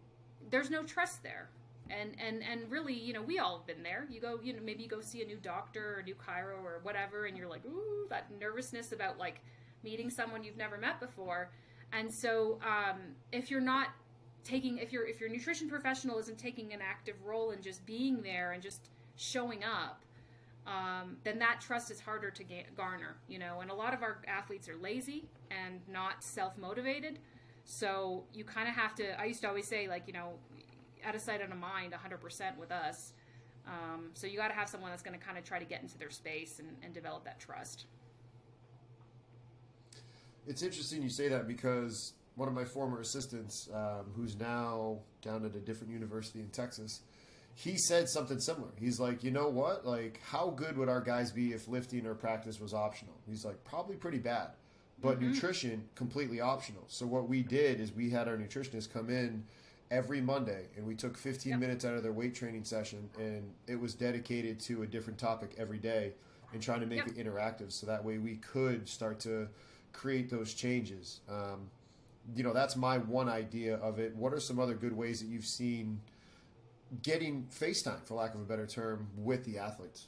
there's 0.49 0.69
no 0.69 0.83
trust 0.83 1.23
there. 1.23 1.49
And 1.89 2.15
and 2.25 2.41
and 2.43 2.71
really 2.71 2.93
you 2.93 3.11
know 3.11 3.21
we 3.21 3.39
all 3.39 3.57
have 3.57 3.67
been 3.67 3.83
there. 3.83 4.07
You 4.09 4.21
go 4.21 4.39
you 4.41 4.53
know 4.53 4.61
maybe 4.63 4.83
you 4.83 4.87
go 4.87 5.01
see 5.01 5.21
a 5.21 5.25
new 5.25 5.37
doctor 5.37 5.95
or 5.95 5.99
a 5.99 6.03
new 6.03 6.15
chiro 6.15 6.63
or 6.63 6.79
whatever 6.83 7.25
and 7.25 7.35
you're 7.35 7.49
like 7.49 7.65
ooh 7.65 8.07
that 8.09 8.27
nervousness 8.39 8.93
about 8.93 9.17
like 9.17 9.41
meeting 9.83 10.09
someone 10.09 10.43
you've 10.43 10.57
never 10.57 10.77
met 10.77 11.01
before. 11.01 11.49
And 11.91 12.13
so 12.13 12.59
um, 12.63 12.99
if 13.33 13.51
you're 13.51 13.59
not 13.59 13.89
taking 14.45 14.77
if 14.77 14.93
your 14.93 15.05
if 15.05 15.19
your 15.19 15.29
nutrition 15.29 15.69
professional 15.69 16.17
isn't 16.19 16.37
taking 16.37 16.71
an 16.71 16.79
active 16.81 17.15
role 17.25 17.51
in 17.51 17.61
just 17.61 17.85
being 17.85 18.21
there 18.21 18.53
and 18.53 18.63
just 18.63 18.89
showing 19.17 19.63
up 19.63 20.05
um, 20.67 21.17
then 21.23 21.40
that 21.40 21.59
trust 21.59 21.90
is 21.90 21.99
harder 21.99 22.30
to 22.30 22.43
garner 22.77 23.17
you 23.27 23.40
know 23.40 23.61
and 23.61 23.72
a 23.72 23.73
lot 23.73 23.93
of 23.93 24.03
our 24.03 24.22
athletes 24.27 24.69
are 24.69 24.77
lazy 24.77 25.25
and 25.49 25.80
not 25.88 26.23
self-motivated 26.23 27.19
so 27.65 28.23
you 28.33 28.43
kind 28.43 28.67
of 28.67 28.75
have 28.75 28.95
to. 28.95 29.19
I 29.19 29.25
used 29.25 29.41
to 29.41 29.48
always 29.48 29.67
say, 29.67 29.88
like, 29.88 30.03
you 30.07 30.14
know, 30.14 30.33
out 31.06 31.15
of 31.15 31.22
sight, 31.22 31.41
out 31.41 31.51
of 31.51 31.57
mind, 31.57 31.93
100% 31.93 32.57
with 32.57 32.72
us. 32.72 33.14
Um, 33.67 34.09
so 34.14 34.27
you 34.27 34.38
got 34.38 34.48
to 34.48 34.53
have 34.53 34.67
someone 34.67 34.90
that's 34.90 35.03
going 35.03 35.17
to 35.17 35.23
kind 35.23 35.38
of 35.38 35.43
try 35.43 35.59
to 35.59 35.65
get 35.65 35.81
into 35.81 35.98
their 35.98 36.09
space 36.09 36.59
and, 36.59 36.69
and 36.83 36.93
develop 36.93 37.23
that 37.25 37.40
trust. 37.40 37.85
It's 40.48 40.64
interesting 40.64 41.03
you 41.03 41.09
say 41.09 41.27
that 41.27 41.48
because 41.48 42.14
one 42.35 42.48
of 42.48 42.56
my 42.56 42.65
former 42.65 43.01
assistants, 43.01 43.69
um, 43.73 44.06
who's 44.15 44.35
now 44.35 44.98
down 45.22 45.45
at 45.45 45.56
a 45.56 45.59
different 45.59 45.93
university 45.93 46.40
in 46.40 46.49
Texas, 46.49 47.01
he 47.61 47.77
said 47.77 48.09
something 48.09 48.40
similar. 48.40 48.72
He's 48.80 48.99
like, 48.99 49.23
you 49.23 49.31
know 49.31 49.49
what? 49.49 49.85
Like, 49.85 50.19
how 50.23 50.49
good 50.49 50.77
would 50.77 50.90
our 50.90 51.01
guys 51.01 51.31
be 51.31 51.53
if 51.53 51.67
lifting 51.67 52.06
or 52.06 52.15
practice 52.15 52.59
was 52.59 52.73
optional? 52.73 53.14
He's 53.27 53.45
like, 53.45 53.64
probably 53.64 53.95
pretty 53.95 54.19
bad 54.19 54.51
but 55.01 55.19
mm-hmm. 55.19 55.31
nutrition 55.31 55.83
completely 55.95 56.40
optional. 56.40 56.83
So 56.88 57.06
what 57.06 57.27
we 57.27 57.41
did 57.41 57.80
is 57.80 57.91
we 57.91 58.09
had 58.09 58.27
our 58.27 58.38
nutritionist 58.38 58.93
come 58.93 59.09
in 59.09 59.43
every 59.90 60.22
Monday 60.22 60.67
and 60.77 60.85
we 60.85 60.95
took 60.95 61.17
15 61.17 61.51
yep. 61.51 61.59
minutes 61.59 61.83
out 61.83 61.95
of 61.95 62.03
their 62.03 62.14
weight 62.14 62.35
training 62.35 62.64
session 62.64 63.09
and 63.17 63.51
it 63.67 63.80
was 63.80 63.93
dedicated 63.93 64.59
to 64.61 64.83
a 64.83 64.88
different 64.88 65.19
topic 65.19 65.56
every 65.57 65.80
day 65.80 66.14
and 66.53 66.61
trying 66.61 66.80
to 66.80 66.85
make 66.85 66.99
yep. 66.99 67.07
it 67.07 67.17
interactive 67.17 67.72
so 67.72 67.88
that 67.88 68.03
way 68.03 68.17
we 68.17 68.35
could 68.35 68.88
start 68.88 69.19
to 69.22 69.48
create 69.91 70.30
those 70.30 70.53
changes. 70.53 71.19
Um, 71.30 71.69
you 72.35 72.43
know, 72.43 72.53
that's 72.53 72.75
my 72.75 72.99
one 72.99 73.27
idea 73.27 73.75
of 73.77 73.99
it. 73.99 74.15
What 74.15 74.33
are 74.33 74.40
some 74.40 74.59
other 74.59 74.75
good 74.75 74.95
ways 74.95 75.19
that 75.19 75.27
you've 75.27 75.45
seen 75.45 75.99
getting 77.01 77.47
FaceTime, 77.51 78.05
for 78.05 78.15
lack 78.15 78.33
of 78.35 78.41
a 78.41 78.45
better 78.45 78.67
term, 78.67 79.07
with 79.15 79.45
the 79.45 79.57
athletes? 79.57 80.07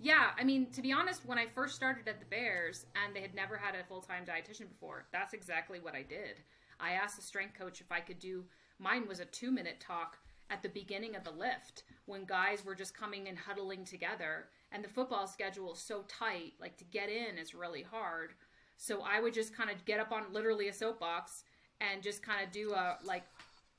yeah, 0.00 0.32
I 0.38 0.44
mean, 0.44 0.70
to 0.72 0.82
be 0.82 0.92
honest, 0.92 1.24
when 1.24 1.38
I 1.38 1.46
first 1.46 1.74
started 1.74 2.08
at 2.08 2.20
the 2.20 2.26
Bears 2.26 2.84
and 3.02 3.16
they 3.16 3.22
had 3.22 3.34
never 3.34 3.56
had 3.56 3.74
a 3.74 3.84
full 3.84 4.02
time 4.02 4.24
dietitian 4.26 4.68
before, 4.68 5.06
that's 5.12 5.32
exactly 5.32 5.80
what 5.80 5.94
I 5.94 6.02
did. 6.02 6.40
I 6.78 6.92
asked 6.92 7.16
the 7.16 7.22
strength 7.22 7.58
coach 7.58 7.80
if 7.80 7.90
I 7.90 8.00
could 8.00 8.18
do 8.18 8.44
mine 8.78 9.06
was 9.08 9.20
a 9.20 9.24
two 9.24 9.50
minute 9.50 9.80
talk 9.80 10.18
at 10.50 10.62
the 10.62 10.68
beginning 10.68 11.16
of 11.16 11.24
the 11.24 11.30
lift 11.30 11.84
when 12.06 12.24
guys 12.24 12.64
were 12.64 12.74
just 12.74 12.96
coming 12.96 13.28
and 13.28 13.38
huddling 13.38 13.84
together 13.84 14.48
and 14.72 14.84
the 14.84 14.88
football 14.88 15.26
schedule 15.26 15.72
is 15.72 15.78
so 15.78 16.02
tight 16.08 16.52
like 16.60 16.76
to 16.76 16.84
get 16.84 17.08
in 17.08 17.38
is 17.38 17.54
really 17.54 17.82
hard 17.82 18.34
so 18.76 19.00
i 19.02 19.20
would 19.20 19.32
just 19.32 19.56
kind 19.56 19.70
of 19.70 19.82
get 19.84 20.00
up 20.00 20.12
on 20.12 20.24
literally 20.32 20.68
a 20.68 20.72
soapbox 20.72 21.44
and 21.80 22.02
just 22.02 22.22
kind 22.22 22.44
of 22.44 22.52
do 22.52 22.72
a 22.72 22.98
like 23.04 23.24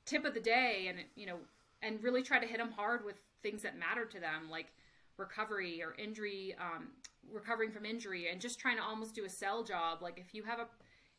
tip 0.06 0.24
of 0.24 0.34
the 0.34 0.40
day 0.40 0.86
and 0.88 0.98
you 1.14 1.26
know 1.26 1.36
and 1.82 2.02
really 2.02 2.22
try 2.22 2.38
to 2.38 2.46
hit 2.46 2.58
them 2.58 2.72
hard 2.72 3.04
with 3.04 3.16
things 3.42 3.62
that 3.62 3.78
matter 3.78 4.04
to 4.04 4.20
them 4.20 4.50
like 4.50 4.72
recovery 5.18 5.82
or 5.82 5.94
injury, 5.98 6.54
um, 6.60 6.88
recovering 7.32 7.70
from 7.70 7.84
injury, 7.84 8.28
and 8.30 8.40
just 8.40 8.58
trying 8.58 8.76
to 8.76 8.82
almost 8.82 9.14
do 9.14 9.24
a 9.24 9.28
sell 9.28 9.62
job. 9.62 10.02
Like 10.02 10.18
if 10.18 10.34
you 10.34 10.42
have 10.44 10.58
a 10.58 10.66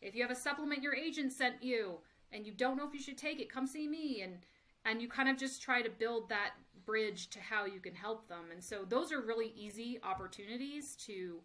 if 0.02 0.16
you 0.16 0.22
have 0.22 0.32
a 0.32 0.36
supplement 0.36 0.84
your 0.84 0.96
agent 0.96 1.34
sent 1.34 1.64
you 1.64 1.96
and 2.32 2.46
you 2.46 2.54
don't 2.54 2.78
know 2.78 2.88
if 2.88 2.94
you 2.94 3.00
should 3.00 3.18
take 3.18 3.40
it, 3.40 3.52
come 3.52 3.66
see 3.66 3.88
me 3.88 4.22
and 4.22 4.38
and 4.86 5.02
you 5.02 5.08
kind 5.08 5.28
of 5.28 5.38
just 5.38 5.62
try 5.62 5.82
to 5.82 5.90
build 5.90 6.30
that 6.30 6.52
bridge 6.86 7.30
to 7.32 7.40
how 7.40 7.66
you 7.66 7.80
can 7.80 7.94
help 7.94 8.28
them. 8.30 8.46
And 8.52 8.64
so 8.64 8.86
those 8.88 9.12
are 9.12 9.22
really 9.22 9.54
easy 9.56 10.00
opportunities 10.04 10.96
to 11.08 11.42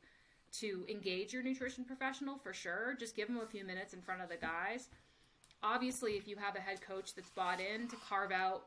to 0.60 0.84
engage 0.88 1.32
your 1.32 1.42
nutrition 1.42 1.84
professional 1.84 2.38
for 2.38 2.52
sure. 2.52 2.94
Just 2.98 3.16
give 3.16 3.28
them 3.28 3.38
a 3.38 3.46
few 3.46 3.64
minutes 3.64 3.94
in 3.94 4.02
front 4.02 4.20
of 4.20 4.28
the 4.28 4.36
guys. 4.36 4.88
Obviously, 5.62 6.12
if 6.12 6.28
you 6.28 6.36
have 6.36 6.56
a 6.56 6.60
head 6.60 6.80
coach 6.80 7.14
that's 7.14 7.30
bought 7.30 7.60
in 7.60 7.88
to 7.88 7.96
carve 8.08 8.32
out 8.32 8.66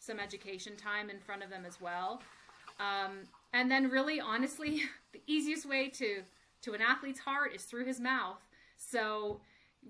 some 0.00 0.18
education 0.18 0.76
time 0.76 1.10
in 1.10 1.20
front 1.20 1.44
of 1.44 1.50
them 1.50 1.64
as 1.64 1.80
well. 1.80 2.20
Um, 2.80 3.20
and 3.52 3.70
then, 3.70 3.90
really, 3.90 4.20
honestly, 4.20 4.82
the 5.12 5.20
easiest 5.26 5.68
way 5.68 5.88
to 5.90 6.22
to 6.62 6.74
an 6.74 6.80
athlete's 6.82 7.20
heart 7.20 7.54
is 7.54 7.62
through 7.62 7.86
his 7.86 8.00
mouth. 8.00 8.40
So, 8.76 9.40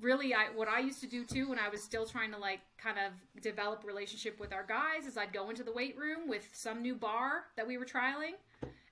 really, 0.01 0.35
I 0.35 0.47
what 0.55 0.69
I 0.69 0.81
used 0.81 1.01
to 1.01 1.07
do 1.07 1.25
too 1.25 1.49
when 1.49 1.59
I 1.59 1.69
was 1.69 1.83
still 1.83 2.05
trying 2.05 2.33
to 2.33 2.39
like 2.39 2.61
kind 2.77 2.99
of 2.99 3.43
develop 3.43 3.85
relationship 3.85 4.39
with 4.39 4.53
our 4.53 4.65
guys 4.67 5.07
is 5.07 5.17
I'd 5.17 5.33
go 5.33 5.49
into 5.49 5.63
the 5.63 5.73
weight 5.73 5.97
room 5.97 6.29
with 6.29 6.49
some 6.53 6.83
new 6.83 6.95
bar 6.95 7.45
that 7.57 7.67
we 7.67 7.79
were 7.79 7.87
trialing 7.87 8.35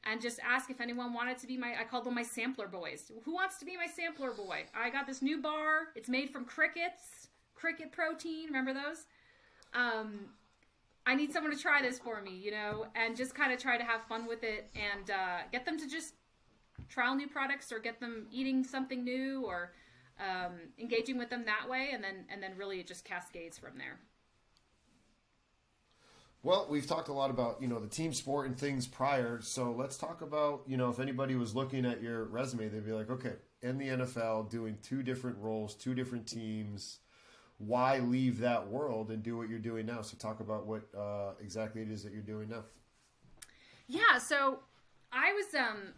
and 0.04 0.20
just 0.20 0.38
ask 0.40 0.70
if 0.70 0.80
anyone 0.80 1.12
wanted 1.12 1.38
to 1.38 1.46
be 1.46 1.56
my 1.56 1.74
I 1.78 1.84
called 1.84 2.04
them 2.04 2.14
my 2.14 2.22
sampler 2.22 2.68
boys. 2.68 3.10
Who 3.24 3.34
wants 3.34 3.58
to 3.58 3.64
be 3.64 3.76
my 3.76 3.86
sampler 3.86 4.30
boy? 4.30 4.64
I 4.76 4.90
got 4.90 5.06
this 5.06 5.22
new 5.22 5.40
bar. 5.42 5.88
It's 5.96 6.08
made 6.08 6.30
from 6.30 6.44
crickets, 6.44 7.28
cricket 7.54 7.92
protein. 7.92 8.46
Remember 8.46 8.72
those? 8.72 9.06
Um, 9.74 10.30
I 11.08 11.14
need 11.14 11.32
someone 11.32 11.56
to 11.56 11.58
try 11.58 11.80
this 11.80 11.98
for 11.98 12.20
me, 12.20 12.36
you 12.36 12.50
know, 12.50 12.84
and 12.94 13.16
just 13.16 13.34
kind 13.34 13.50
of 13.50 13.58
try 13.58 13.78
to 13.78 13.82
have 13.82 14.02
fun 14.02 14.28
with 14.28 14.44
it 14.44 14.68
and 14.74 15.10
uh, 15.10 15.38
get 15.50 15.64
them 15.64 15.78
to 15.78 15.88
just 15.88 16.12
trial 16.90 17.16
new 17.16 17.26
products 17.26 17.72
or 17.72 17.78
get 17.78 17.98
them 17.98 18.26
eating 18.30 18.62
something 18.62 19.02
new 19.04 19.42
or 19.46 19.72
um, 20.20 20.52
engaging 20.78 21.16
with 21.16 21.30
them 21.30 21.46
that 21.46 21.66
way, 21.66 21.92
and 21.94 22.04
then 22.04 22.26
and 22.28 22.42
then 22.42 22.52
really 22.58 22.78
it 22.78 22.86
just 22.86 23.06
cascades 23.06 23.56
from 23.56 23.78
there. 23.78 23.98
Well, 26.42 26.66
we've 26.68 26.86
talked 26.86 27.08
a 27.08 27.14
lot 27.14 27.30
about 27.30 27.62
you 27.62 27.68
know 27.68 27.80
the 27.80 27.88
team 27.88 28.12
sport 28.12 28.46
and 28.46 28.58
things 28.58 28.86
prior, 28.86 29.40
so 29.40 29.72
let's 29.72 29.96
talk 29.96 30.20
about 30.20 30.64
you 30.66 30.76
know 30.76 30.90
if 30.90 31.00
anybody 31.00 31.36
was 31.36 31.54
looking 31.54 31.86
at 31.86 32.02
your 32.02 32.24
resume, 32.24 32.68
they'd 32.68 32.84
be 32.84 32.92
like, 32.92 33.08
okay, 33.08 33.36
in 33.62 33.78
the 33.78 33.86
NFL, 33.88 34.50
doing 34.50 34.76
two 34.82 35.02
different 35.02 35.38
roles, 35.38 35.74
two 35.74 35.94
different 35.94 36.26
teams 36.26 36.98
why 37.58 37.98
leave 37.98 38.38
that 38.38 38.66
world 38.66 39.10
and 39.10 39.22
do 39.22 39.36
what 39.36 39.48
you're 39.48 39.58
doing 39.58 39.86
now? 39.86 40.00
So 40.02 40.16
talk 40.16 40.40
about 40.40 40.66
what 40.66 40.82
uh, 40.96 41.32
exactly 41.40 41.82
it 41.82 41.90
is 41.90 42.02
that 42.04 42.12
you're 42.12 42.22
doing 42.22 42.48
now. 42.48 42.64
Yeah, 43.88 44.18
so 44.18 44.60
I 45.12 45.32
was 45.32 45.54
um 45.54 45.94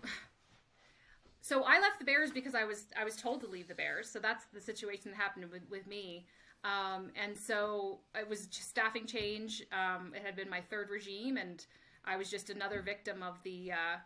so 1.41 1.65
I 1.65 1.81
left 1.81 1.99
the 1.99 2.05
Bears 2.05 2.31
because 2.31 2.55
I 2.55 2.65
was 2.65 2.87
I 2.99 3.05
was 3.05 3.17
told 3.17 3.41
to 3.43 3.47
leave 3.47 3.69
the 3.69 3.75
Bears. 3.75 4.09
So 4.09 4.19
that's 4.19 4.47
the 4.53 4.61
situation 4.61 5.11
that 5.11 5.17
happened 5.17 5.51
with, 5.51 5.63
with 5.71 5.87
me. 5.87 6.27
Um, 6.63 7.11
and 7.21 7.37
so 7.37 8.01
it 8.15 8.29
was 8.29 8.47
just 8.47 8.69
staffing 8.69 9.07
change. 9.07 9.63
Um, 9.73 10.13
it 10.15 10.23
had 10.23 10.37
been 10.37 10.51
my 10.51 10.61
third 10.61 10.91
regime, 10.91 11.39
and 11.39 11.65
I 12.05 12.17
was 12.17 12.31
just 12.31 12.51
another 12.51 12.83
victim 12.83 13.23
of 13.23 13.43
the 13.43 13.73
uh, 13.73 13.97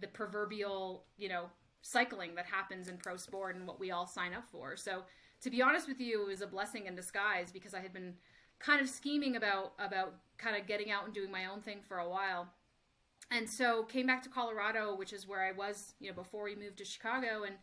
the 0.00 0.08
proverbial 0.08 1.04
you 1.16 1.28
know 1.28 1.46
cycling 1.82 2.34
that 2.34 2.46
happens 2.46 2.88
in 2.88 2.96
pro 2.96 3.16
sport 3.16 3.56
and 3.56 3.66
what 3.66 3.78
we 3.78 3.90
all 3.90 4.06
sign 4.06 4.32
up 4.32 4.44
for. 4.50 4.76
So 4.76 5.02
to 5.44 5.50
be 5.50 5.60
honest 5.60 5.86
with 5.86 6.00
you, 6.00 6.22
it 6.22 6.28
was 6.28 6.40
a 6.40 6.46
blessing 6.46 6.86
in 6.86 6.96
disguise 6.96 7.52
because 7.52 7.74
I 7.74 7.80
had 7.80 7.92
been 7.92 8.14
kind 8.58 8.80
of 8.80 8.88
scheming 8.88 9.36
about 9.36 9.74
about 9.78 10.14
kind 10.38 10.56
of 10.56 10.66
getting 10.66 10.90
out 10.90 11.04
and 11.04 11.12
doing 11.12 11.30
my 11.30 11.44
own 11.44 11.60
thing 11.60 11.80
for 11.86 11.98
a 11.98 12.08
while. 12.08 12.48
And 13.30 13.48
so 13.48 13.82
came 13.82 14.06
back 14.06 14.22
to 14.22 14.30
Colorado, 14.30 14.96
which 14.96 15.12
is 15.12 15.28
where 15.28 15.44
I 15.44 15.52
was, 15.52 15.94
you 16.00 16.08
know, 16.08 16.14
before 16.14 16.44
we 16.44 16.56
moved 16.56 16.78
to 16.78 16.84
Chicago 16.84 17.44
and 17.44 17.56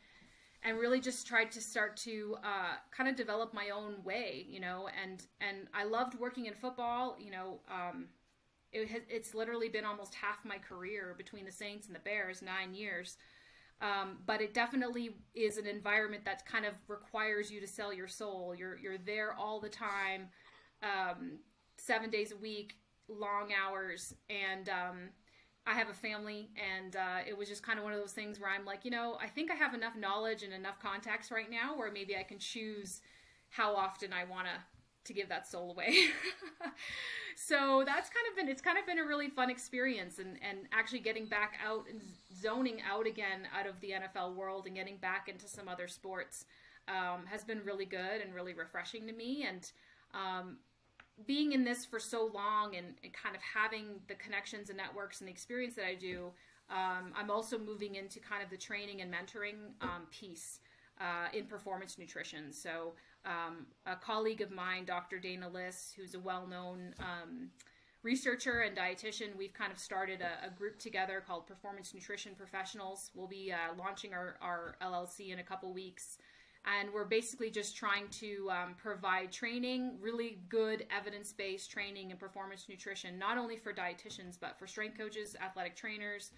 and 0.64 0.78
really 0.78 1.02
just 1.02 1.26
tried 1.26 1.52
to 1.52 1.60
start 1.60 1.98
to 1.98 2.38
uh, 2.44 2.76
kind 2.96 3.10
of 3.10 3.16
develop 3.16 3.52
my 3.52 3.72
own 3.72 4.04
way, 4.04 4.46
you 4.48 4.60
know, 4.60 4.88
and 5.02 5.26
and 5.40 5.68
I 5.74 5.86
loved 5.86 6.20
working 6.20 6.46
in 6.46 6.54
football, 6.54 7.18
you 7.20 7.32
know, 7.32 7.62
um, 7.68 8.10
it 8.72 8.88
has, 8.90 9.02
it's 9.10 9.34
literally 9.34 9.70
been 9.70 9.86
almost 9.86 10.14
half 10.14 10.46
my 10.46 10.60
career 10.60 11.16
between 11.18 11.46
the 11.46 11.52
Saints 11.52 11.88
and 11.88 11.96
the 11.96 12.00
Bears, 12.00 12.44
nine 12.44 12.76
years. 12.76 13.18
Um, 13.82 14.20
but 14.28 14.42
it 14.42 14.54
definitely 14.54 15.16
is 15.34 15.58
an 15.58 15.66
environment 15.66 16.24
that 16.26 16.46
kind 16.46 16.66
of 16.66 16.76
requires 16.88 17.52
you 17.52 17.60
to 17.62 17.68
sell 17.68 17.92
your 17.92 18.08
soul. 18.08 18.54
You're 18.56 18.78
you're 18.78 19.00
there 19.00 19.34
all 19.34 19.60
the 19.60 19.70
time, 19.70 20.30
um, 20.84 21.40
seven 21.78 22.12
days 22.12 22.32
a 22.32 22.38
week, 22.38 22.76
long 23.08 23.50
hours, 23.54 24.14
and 24.30 24.70
um, 24.70 25.10
I 25.66 25.74
have 25.74 25.90
a 25.90 25.94
family, 25.94 26.52
and 26.56 26.96
uh, 26.96 27.20
it 27.28 27.36
was 27.36 27.50
just 27.50 27.64
kind 27.64 27.80
of 27.80 27.84
one 27.84 27.94
of 27.94 28.00
those 28.00 28.14
things 28.14 28.40
where 28.40 28.52
I'm 28.52 28.66
like, 28.66 28.86
you 28.86 28.92
know, 28.92 29.18
I 29.20 29.28
think 29.28 29.50
I 29.52 29.56
have 29.56 29.74
enough 29.74 29.96
knowledge 29.96 30.44
and 30.44 30.54
enough 30.54 30.80
contacts 30.80 31.32
right 31.32 31.50
now 31.50 31.76
where 31.76 31.92
maybe 31.92 32.16
I 32.16 32.24
can 32.24 32.38
choose 32.40 33.02
how 33.50 33.76
often 33.76 34.14
I 34.14 34.24
want 34.24 34.48
to 34.48 34.54
to 35.06 35.14
give 35.14 35.30
that 35.30 35.48
soul 35.48 35.72
away. 35.72 35.96
so 37.36 37.84
that's 37.86 38.10
kind 38.10 38.26
of 38.30 38.36
been 38.36 38.50
it's 38.50 38.62
kind 38.62 38.78
of 38.78 38.86
been 38.86 39.00
a 39.00 39.06
really 39.06 39.30
fun 39.30 39.50
experience 39.50 40.20
and 40.20 40.38
and 40.48 40.60
actually 40.72 41.00
getting 41.00 41.26
back 41.26 41.54
out 41.66 41.86
and 41.90 42.02
zoning 42.40 42.80
out 42.90 43.08
again 43.08 43.48
out 43.58 43.68
of 43.68 43.80
the 43.82 43.92
NFL 43.92 44.36
world 44.36 44.66
and 44.68 44.76
getting 44.76 44.98
back 44.98 45.28
into 45.28 45.48
some 45.48 45.68
other 45.68 45.88
sports 45.88 46.46
um, 46.88 47.26
has 47.26 47.44
been 47.44 47.62
really 47.64 47.86
good 47.86 48.22
and 48.24 48.34
really 48.34 48.54
refreshing 48.54 49.08
to 49.08 49.14
me 49.14 49.46
and 49.48 49.72
um, 50.14 50.58
being 51.26 51.52
in 51.52 51.64
this 51.64 51.86
for 51.86 52.00
so 52.00 52.30
long 52.34 52.76
and, 52.76 52.88
and, 53.04 53.14
kind 53.14 53.36
of 53.36 53.42
having 53.42 54.00
the 54.08 54.16
connections 54.16 54.70
and 54.70 54.78
networks 54.78 55.20
and 55.20 55.28
the 55.28 55.32
experience 55.32 55.76
that 55.76 55.86
I 55.86 55.96
do, 55.96 56.32
um, 56.70 57.14
I'm 57.16 57.30
also 57.30 57.58
moving 57.60 57.96
into 57.96 58.20
kind 58.20 58.44
of 58.44 58.50
the 58.50 58.58
training 58.58 59.02
and 59.02 59.14
mentoring 59.14 59.74
um, 59.82 60.08
piece 60.10 60.60
uh, 61.00 61.28
in 61.34 61.46
performance 61.46 61.98
nutrition. 61.98 62.52
So 62.52 62.94
um, 63.26 63.68
a 63.86 63.96
colleague 63.96 64.42
of 64.42 64.52
mine, 64.52 64.86
Dr. 64.86 65.20
Dana 65.20 65.48
Lis, 65.50 65.94
who's 65.96 66.16
a 66.16 66.20
well-known 66.20 66.96
um, 67.00 67.50
researcher 68.04 68.62
and 68.62 68.76
dietitian, 68.76 69.36
we've 69.38 69.54
kind 69.54 69.72
of 69.72 69.80
started 69.80 70.22
a, 70.22 70.48
a, 70.48 70.50
group 70.50 70.80
together 70.80 71.24
called 71.26 71.46
Performance 71.46 71.94
Nutrition 71.94 72.34
Professionals. 72.36 73.12
We'll 73.14 73.28
be 73.28 73.52
uh, 73.52 73.76
launching 73.78 74.14
our, 74.14 74.38
our, 74.42 74.76
LLC 74.82 75.32
in 75.32 75.40
a 75.40 75.44
couple 75.44 75.72
weeks. 75.74 76.18
And 76.80 76.90
we're 76.94 77.06
basically 77.06 77.50
just 77.50 77.76
trying 77.76 78.08
to 78.10 78.50
um, 78.52 78.76
provide 78.78 79.32
training, 79.32 79.98
really 80.00 80.40
good 80.50 80.86
evidence 80.96 81.34
based 81.34 81.72
training 81.72 82.12
in 82.12 82.18
performance 82.18 82.68
nutrition, 82.70 83.18
not 83.18 83.38
only 83.38 83.58
for 83.58 83.74
dietitians, 83.74 84.38
but 84.40 84.58
for 84.60 84.68
strength 84.68 84.98
coaches, 84.98 85.36
athletic 85.42 85.76
trainers, 85.76 86.32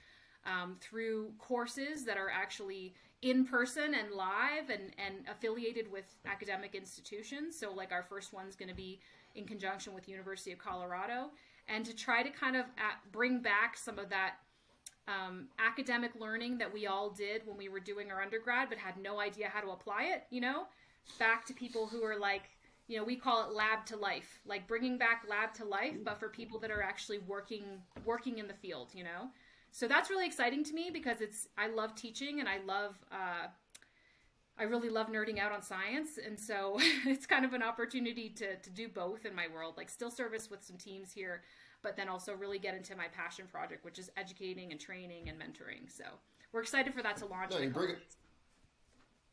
um, 0.45 0.77
through 0.79 1.33
courses 1.39 2.05
that 2.05 2.17
are 2.17 2.29
actually 2.29 2.93
in 3.23 3.45
person 3.45 3.95
and 3.95 4.11
live 4.13 4.69
and, 4.69 4.91
and 5.03 5.25
affiliated 5.31 5.89
with 5.91 6.03
academic 6.25 6.75
institutions. 6.75 7.57
So, 7.57 7.71
like 7.71 7.91
our 7.91 8.03
first 8.03 8.33
one's 8.33 8.55
going 8.55 8.69
to 8.69 8.75
be 8.75 8.99
in 9.33 9.45
conjunction 9.45 9.93
with 9.95 10.07
University 10.07 10.51
of 10.51 10.59
Colorado, 10.59 11.31
and 11.67 11.83
to 11.85 11.95
try 11.95 12.21
to 12.21 12.29
kind 12.29 12.55
of 12.55 12.65
at, 12.77 12.99
bring 13.11 13.39
back 13.39 13.77
some 13.77 13.97
of 13.97 14.09
that 14.09 14.35
um, 15.07 15.47
academic 15.57 16.11
learning 16.19 16.57
that 16.59 16.71
we 16.71 16.85
all 16.85 17.09
did 17.09 17.41
when 17.45 17.57
we 17.57 17.69
were 17.69 17.79
doing 17.79 18.11
our 18.11 18.21
undergrad, 18.21 18.69
but 18.69 18.77
had 18.77 18.97
no 18.97 19.19
idea 19.19 19.47
how 19.47 19.61
to 19.61 19.71
apply 19.71 20.03
it. 20.03 20.25
You 20.29 20.41
know, 20.41 20.63
back 21.17 21.45
to 21.45 21.53
people 21.53 21.87
who 21.87 22.03
are 22.03 22.19
like, 22.19 22.43
you 22.87 22.97
know, 22.97 23.05
we 23.05 23.15
call 23.15 23.49
it 23.49 23.55
lab 23.55 23.85
to 23.87 23.95
life, 23.95 24.41
like 24.45 24.67
bringing 24.67 24.97
back 24.97 25.23
lab 25.29 25.53
to 25.55 25.65
life, 25.65 25.95
but 26.03 26.19
for 26.19 26.27
people 26.27 26.59
that 26.59 26.69
are 26.71 26.83
actually 26.83 27.19
working 27.19 27.63
working 28.05 28.37
in 28.37 28.49
the 28.49 28.53
field. 28.53 28.89
You 28.93 29.05
know 29.05 29.29
so 29.73 29.87
that's 29.87 30.11
really 30.11 30.27
exciting 30.27 30.63
to 30.65 30.73
me 30.73 30.91
because 30.93 31.19
it's 31.19 31.47
I 31.57 31.67
love 31.67 31.95
teaching 31.95 32.39
and 32.39 32.47
I 32.47 32.59
love 32.65 32.95
uh, 33.11 33.47
I 34.57 34.63
really 34.63 34.89
love 34.89 35.07
nerding 35.07 35.39
out 35.39 35.51
on 35.51 35.63
science, 35.63 36.19
and 36.23 36.39
so 36.39 36.77
it's 37.07 37.25
kind 37.25 37.43
of 37.43 37.53
an 37.53 37.63
opportunity 37.63 38.29
to 38.29 38.55
to 38.55 38.69
do 38.69 38.87
both 38.87 39.25
in 39.25 39.35
my 39.35 39.47
world, 39.53 39.73
like 39.75 39.89
still 39.89 40.11
service 40.11 40.49
with 40.51 40.63
some 40.63 40.77
teams 40.77 41.11
here, 41.11 41.41
but 41.81 41.97
then 41.97 42.07
also 42.07 42.35
really 42.35 42.59
get 42.59 42.75
into 42.75 42.95
my 42.95 43.07
passion 43.07 43.47
project, 43.51 43.83
which 43.83 43.97
is 43.97 44.11
educating 44.15 44.71
and 44.71 44.79
training 44.79 45.27
and 45.27 45.39
mentoring. 45.39 45.91
So 45.91 46.03
we're 46.51 46.61
excited 46.61 46.93
for 46.93 47.01
that 47.01 47.17
to 47.17 47.25
launch. 47.25 47.51
No, 47.51 47.57
you 47.57 47.71
bring 47.71 47.89
it, 47.89 47.97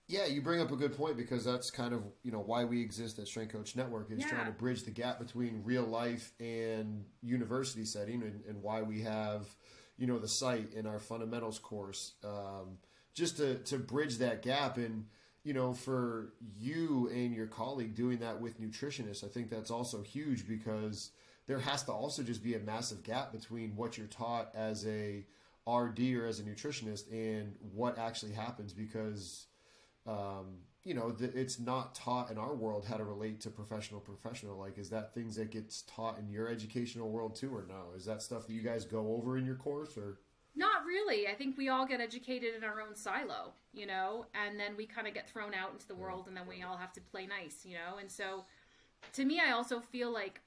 yeah, 0.09 0.25
you 0.25 0.41
bring 0.41 0.63
up 0.63 0.73
a 0.73 0.77
good 0.77 0.97
point 0.97 1.19
because 1.19 1.45
that's 1.45 1.71
kind 1.71 1.93
of 1.93 2.03
you 2.23 2.33
know 2.33 2.41
why 2.41 2.65
we 2.65 2.81
exist 2.81 3.19
at 3.19 3.29
Strength 3.29 3.53
Coach 3.53 3.77
Network 3.77 4.11
is 4.11 4.21
yeah. 4.21 4.29
trying 4.29 4.47
to 4.47 4.53
bridge 4.53 4.85
the 4.85 4.91
gap 4.91 5.19
between 5.19 5.61
real 5.65 5.85
life 5.85 6.33
and 6.41 7.05
university 7.23 7.85
setting, 7.85 8.23
and, 8.23 8.43
and 8.49 8.63
why 8.63 8.81
we 8.81 9.03
have 9.03 9.55
you 10.01 10.09
know 10.09 10.19
the 10.19 10.27
site 10.27 10.73
in 10.75 10.87
our 10.87 10.99
fundamentals 10.99 11.61
course 11.61 12.15
um, 12.25 12.79
just 13.15 13.37
to 13.37 13.57
to 13.59 13.79
bridge 13.79 14.19
that 14.19 14.43
gap. 14.43 14.77
And 14.77 15.05
you 15.45 15.55
know 15.55 15.73
for 15.73 16.33
you 16.59 17.09
and 17.13 17.35
your 17.35 17.47
colleague 17.47 17.95
doing 17.95 18.19
that 18.19 18.41
with 18.41 18.61
nutritionists 18.61 19.25
i 19.25 19.29
think 19.29 19.49
that's 19.49 19.71
also 19.71 20.03
huge 20.03 20.47
because 20.47 21.11
there 21.47 21.59
has 21.59 21.83
to 21.83 21.93
also 21.93 22.23
just 22.23 22.43
be 22.43 22.55
a 22.55 22.59
massive 22.59 23.03
gap 23.03 23.33
between 23.33 23.75
what 23.75 23.97
you're 23.97 24.07
taught 24.07 24.51
as 24.55 24.87
a 24.87 25.25
rd 25.69 25.99
or 26.15 26.27
as 26.27 26.41
a 26.41 26.43
nutritionist 26.43 27.11
and 27.11 27.55
what 27.75 27.99
actually 27.99 28.33
happens 28.33 28.73
because 28.73 29.47
um, 30.07 30.59
you 30.85 30.95
know, 30.95 31.11
the, 31.11 31.27
it's 31.39 31.59
not 31.59 31.95
taught 31.95 32.31
in 32.31 32.39
our 32.39 32.55
world 32.55 32.87
how 32.87 32.97
to 32.97 33.05
relate 33.05 33.41
to 33.43 33.51
professional 33.51 34.01
professional. 34.01 34.57
Like, 34.59 34.79
is 34.79 34.89
that 34.91 35.15
things 35.15 35.37
that 35.37 35.51
gets 35.51 35.83
taught 35.83 36.19
in 36.19 36.31
your 36.31 36.49
educational 36.49 37.11
world 37.11 37.35
too, 37.35 37.55
or 37.55 37.65
no? 37.69 37.95
Is 37.97 38.05
that 38.07 38.23
stuff 38.23 38.47
that 38.47 38.53
you 38.53 38.63
guys 38.63 38.85
go 38.85 39.15
over 39.15 39.37
in 39.37 39.45
your 39.45 39.57
course, 39.57 39.97
or? 39.97 40.19
Not 40.57 40.85
really. 40.85 41.29
I 41.29 41.35
think 41.35 41.57
we 41.57 41.69
all 41.69 41.87
get 41.87 42.01
educated 42.01 42.55
in 42.57 42.65
our 42.65 42.81
own 42.81 42.97
silo, 42.97 43.53
you 43.73 43.87
know, 43.87 44.27
and 44.35 44.59
then 44.59 44.77
we 44.77 44.87
kind 44.87 45.07
of 45.07 45.15
get 45.15 45.29
thrown 45.29 45.55
out 45.55 45.71
into 45.73 45.87
the 45.87 45.95
world, 45.95 46.27
and 46.29 46.37
then 46.37 46.47
we 46.49 46.63
all 46.63 46.77
have 46.77 46.93
to 46.95 47.01
play 47.01 47.27
nice, 47.27 47.65
you 47.65 47.75
know. 47.75 47.99
And 48.01 48.11
so, 48.11 48.45
to 49.13 49.25
me, 49.25 49.41
I 49.41 49.53
also 49.53 49.81
feel 49.81 50.11
like 50.11 50.41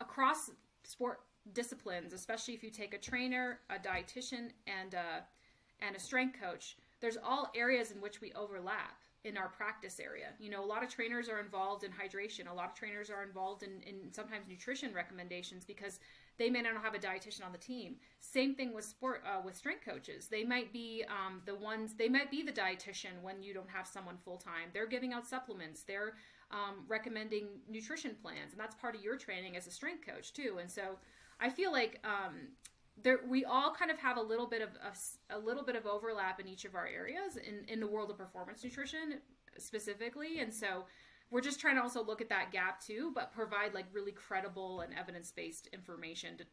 across 0.00 0.50
sport 0.84 1.20
disciplines, 1.52 2.12
especially 2.12 2.54
if 2.54 2.62
you 2.62 2.70
take 2.70 2.94
a 2.94 2.98
trainer, 2.98 3.60
a 3.70 3.74
dietitian, 3.74 4.50
and 4.66 4.94
a 4.94 5.24
and 5.80 5.96
a 5.96 6.00
strength 6.00 6.38
coach, 6.40 6.76
there's 7.00 7.16
all 7.16 7.50
areas 7.54 7.90
in 7.90 8.00
which 8.00 8.20
we 8.20 8.32
overlap 8.34 9.00
in 9.24 9.36
our 9.36 9.48
practice 9.48 9.98
area. 9.98 10.28
You 10.38 10.50
know, 10.50 10.62
a 10.62 10.66
lot 10.66 10.82
of 10.82 10.90
trainers 10.90 11.28
are 11.28 11.40
involved 11.40 11.82
in 11.82 11.90
hydration. 11.90 12.50
A 12.50 12.54
lot 12.54 12.70
of 12.70 12.74
trainers 12.74 13.08
are 13.10 13.22
involved 13.22 13.62
in, 13.62 13.80
in 13.82 14.12
sometimes 14.12 14.46
nutrition 14.46 14.92
recommendations 14.92 15.64
because 15.64 15.98
they 16.36 16.50
may 16.50 16.60
not 16.60 16.82
have 16.82 16.94
a 16.94 16.98
dietitian 16.98 17.44
on 17.44 17.52
the 17.52 17.58
team. 17.58 17.96
Same 18.20 18.54
thing 18.54 18.74
with 18.74 18.84
sport 18.84 19.22
uh, 19.26 19.40
with 19.44 19.56
strength 19.56 19.84
coaches. 19.84 20.28
They 20.28 20.44
might 20.44 20.72
be 20.72 21.04
um, 21.08 21.40
the 21.46 21.54
ones. 21.54 21.94
They 21.94 22.08
might 22.08 22.30
be 22.30 22.42
the 22.42 22.52
dietitian 22.52 23.22
when 23.22 23.42
you 23.42 23.54
don't 23.54 23.70
have 23.70 23.86
someone 23.86 24.16
full 24.24 24.36
time. 24.36 24.68
They're 24.72 24.86
giving 24.86 25.12
out 25.12 25.26
supplements. 25.26 25.82
They're 25.82 26.14
um, 26.50 26.84
recommending 26.86 27.46
nutrition 27.68 28.16
plans, 28.20 28.52
and 28.52 28.60
that's 28.60 28.74
part 28.74 28.94
of 28.94 29.02
your 29.02 29.16
training 29.16 29.56
as 29.56 29.66
a 29.66 29.70
strength 29.70 30.06
coach 30.06 30.32
too. 30.32 30.58
And 30.60 30.70
so, 30.70 30.98
I 31.40 31.50
feel 31.50 31.72
like 31.72 32.00
um, 32.04 32.48
there 33.02 33.20
we 33.28 33.44
all 33.44 33.74
kind 33.74 33.90
of 33.90 33.98
have 33.98 34.16
a 34.16 34.22
little 34.22 34.46
bit 34.46 34.62
of 34.62 34.70
a, 34.82 35.36
a, 35.36 35.38
little 35.38 35.64
bit 35.64 35.76
of 35.76 35.86
overlap 35.86 36.40
in 36.40 36.46
each 36.46 36.64
of 36.64 36.74
our 36.74 36.86
areas 36.86 37.36
in 37.36 37.64
in 37.68 37.80
the 37.80 37.86
world 37.86 38.10
of 38.10 38.16
performance 38.16 38.62
nutrition 38.62 39.20
specifically 39.58 40.40
and 40.40 40.52
so 40.52 40.84
we're 41.30 41.40
just 41.40 41.58
trying 41.58 41.74
to 41.74 41.82
also 41.82 42.04
look 42.04 42.20
at 42.20 42.28
that 42.28 42.52
gap 42.52 42.80
too, 42.80 43.10
but 43.14 43.32
provide 43.32 43.74
like 43.74 43.86
really 43.92 44.12
credible 44.12 44.82
and 44.82 44.94
evidence 44.94 45.32
based 45.32 45.68
information 45.72 46.36
to, 46.38 46.44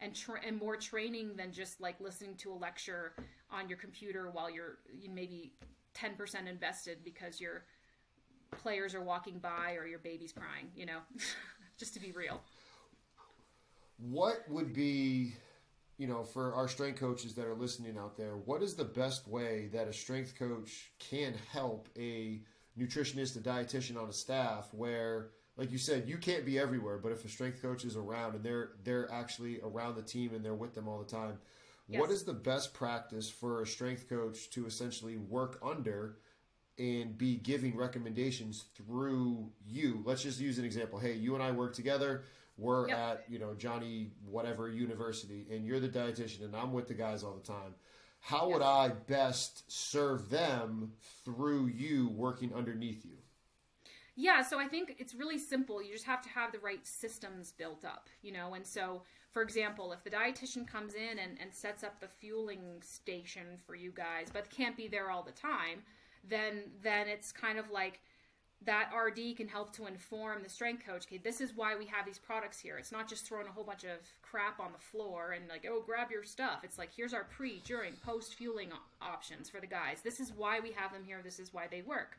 and 0.00 0.14
tra- 0.14 0.40
and 0.42 0.58
more 0.58 0.76
training 0.76 1.36
than 1.36 1.52
just 1.52 1.80
like 1.80 2.00
listening 2.00 2.34
to 2.36 2.50
a 2.50 2.54
lecture 2.54 3.12
on 3.50 3.68
your 3.68 3.76
computer 3.76 4.30
while 4.30 4.48
you're 4.48 4.78
you 4.98 5.10
maybe 5.10 5.52
10% 5.94 6.48
invested 6.48 6.98
because 7.04 7.40
your 7.40 7.64
players 8.50 8.94
are 8.94 9.02
walking 9.02 9.38
by 9.38 9.74
or 9.74 9.86
your 9.86 9.98
baby's 9.98 10.32
crying, 10.32 10.68
you 10.74 10.86
know, 10.86 11.00
just 11.78 11.92
to 11.94 12.00
be 12.00 12.12
real. 12.12 12.40
What 13.98 14.48
would 14.48 14.72
be, 14.72 15.34
you 16.00 16.06
know, 16.06 16.24
for 16.24 16.54
our 16.54 16.66
strength 16.66 16.98
coaches 16.98 17.34
that 17.34 17.44
are 17.44 17.54
listening 17.54 17.98
out 17.98 18.16
there, 18.16 18.36
what 18.46 18.62
is 18.62 18.74
the 18.74 18.84
best 18.84 19.28
way 19.28 19.68
that 19.74 19.86
a 19.86 19.92
strength 19.92 20.34
coach 20.38 20.92
can 20.98 21.34
help 21.52 21.90
a 21.98 22.40
nutritionist, 22.78 23.36
a 23.36 23.40
dietitian 23.40 24.02
on 24.02 24.08
a 24.08 24.12
staff 24.12 24.72
where 24.72 25.28
like 25.58 25.70
you 25.70 25.76
said, 25.76 26.08
you 26.08 26.16
can't 26.16 26.46
be 26.46 26.58
everywhere, 26.58 26.96
but 26.96 27.12
if 27.12 27.22
a 27.26 27.28
strength 27.28 27.60
coach 27.60 27.84
is 27.84 27.94
around 27.94 28.34
and 28.34 28.42
they're 28.42 28.70
they're 28.82 29.12
actually 29.12 29.60
around 29.62 29.94
the 29.94 30.02
team 30.02 30.34
and 30.34 30.42
they're 30.42 30.54
with 30.54 30.74
them 30.74 30.88
all 30.88 30.98
the 30.98 31.04
time, 31.04 31.38
yes. 31.86 32.00
what 32.00 32.10
is 32.10 32.24
the 32.24 32.32
best 32.32 32.72
practice 32.72 33.28
for 33.28 33.60
a 33.60 33.66
strength 33.66 34.08
coach 34.08 34.48
to 34.50 34.64
essentially 34.64 35.18
work 35.18 35.58
under 35.62 36.16
and 36.78 37.18
be 37.18 37.36
giving 37.36 37.76
recommendations 37.76 38.64
through 38.74 39.50
you? 39.66 40.02
Let's 40.06 40.22
just 40.22 40.40
use 40.40 40.58
an 40.58 40.64
example. 40.64 40.98
Hey, 40.98 41.12
you 41.12 41.34
and 41.34 41.42
I 41.42 41.50
work 41.50 41.74
together. 41.74 42.22
We're 42.60 42.88
yep. 42.88 42.98
at, 42.98 43.24
you 43.28 43.38
know, 43.38 43.54
Johnny 43.54 44.10
whatever 44.24 44.68
university 44.68 45.46
and 45.50 45.64
you're 45.64 45.80
the 45.80 45.88
dietitian 45.88 46.44
and 46.44 46.54
I'm 46.54 46.72
with 46.72 46.88
the 46.88 46.94
guys 46.94 47.24
all 47.24 47.34
the 47.34 47.46
time. 47.46 47.74
How 48.20 48.48
yes. 48.48 48.52
would 48.52 48.62
I 48.62 48.88
best 48.88 49.70
serve 49.70 50.28
them 50.28 50.92
through 51.24 51.68
you 51.68 52.08
working 52.10 52.52
underneath 52.54 53.04
you? 53.04 53.16
Yeah, 54.14 54.42
so 54.42 54.60
I 54.60 54.68
think 54.68 54.96
it's 54.98 55.14
really 55.14 55.38
simple. 55.38 55.82
You 55.82 55.92
just 55.92 56.04
have 56.04 56.20
to 56.22 56.28
have 56.28 56.52
the 56.52 56.58
right 56.58 56.86
systems 56.86 57.52
built 57.52 57.86
up, 57.86 58.08
you 58.20 58.32
know. 58.32 58.52
And 58.52 58.66
so, 58.66 59.02
for 59.30 59.40
example, 59.40 59.92
if 59.92 60.04
the 60.04 60.10
dietitian 60.10 60.66
comes 60.68 60.92
in 60.92 61.18
and, 61.18 61.38
and 61.40 61.54
sets 61.54 61.82
up 61.82 62.00
the 62.00 62.08
fueling 62.08 62.82
station 62.82 63.46
for 63.66 63.74
you 63.74 63.92
guys, 63.92 64.28
but 64.30 64.50
can't 64.50 64.76
be 64.76 64.88
there 64.88 65.10
all 65.10 65.22
the 65.22 65.32
time, 65.32 65.82
then 66.28 66.64
then 66.82 67.08
it's 67.08 67.32
kind 67.32 67.58
of 67.58 67.70
like 67.70 68.00
that 68.66 68.90
RD 68.94 69.36
can 69.36 69.48
help 69.48 69.72
to 69.76 69.86
inform 69.86 70.42
the 70.42 70.48
strength 70.48 70.84
coach. 70.86 71.06
Okay, 71.06 71.18
this 71.18 71.40
is 71.40 71.56
why 71.56 71.76
we 71.76 71.86
have 71.86 72.04
these 72.04 72.18
products 72.18 72.60
here. 72.60 72.76
It's 72.76 72.92
not 72.92 73.08
just 73.08 73.26
throwing 73.26 73.46
a 73.46 73.50
whole 73.50 73.64
bunch 73.64 73.84
of 73.84 74.00
crap 74.22 74.60
on 74.60 74.72
the 74.72 74.78
floor 74.78 75.32
and 75.32 75.48
like, 75.48 75.66
oh, 75.68 75.82
grab 75.84 76.10
your 76.10 76.24
stuff. 76.24 76.60
It's 76.62 76.76
like 76.76 76.90
here's 76.94 77.14
our 77.14 77.24
pre, 77.24 77.62
during, 77.64 77.94
post 78.04 78.34
fueling 78.34 78.70
options 79.00 79.48
for 79.48 79.60
the 79.60 79.66
guys. 79.66 80.02
This 80.02 80.20
is 80.20 80.32
why 80.32 80.60
we 80.60 80.72
have 80.72 80.92
them 80.92 81.04
here. 81.06 81.20
This 81.24 81.38
is 81.38 81.54
why 81.54 81.68
they 81.70 81.82
work 81.82 82.18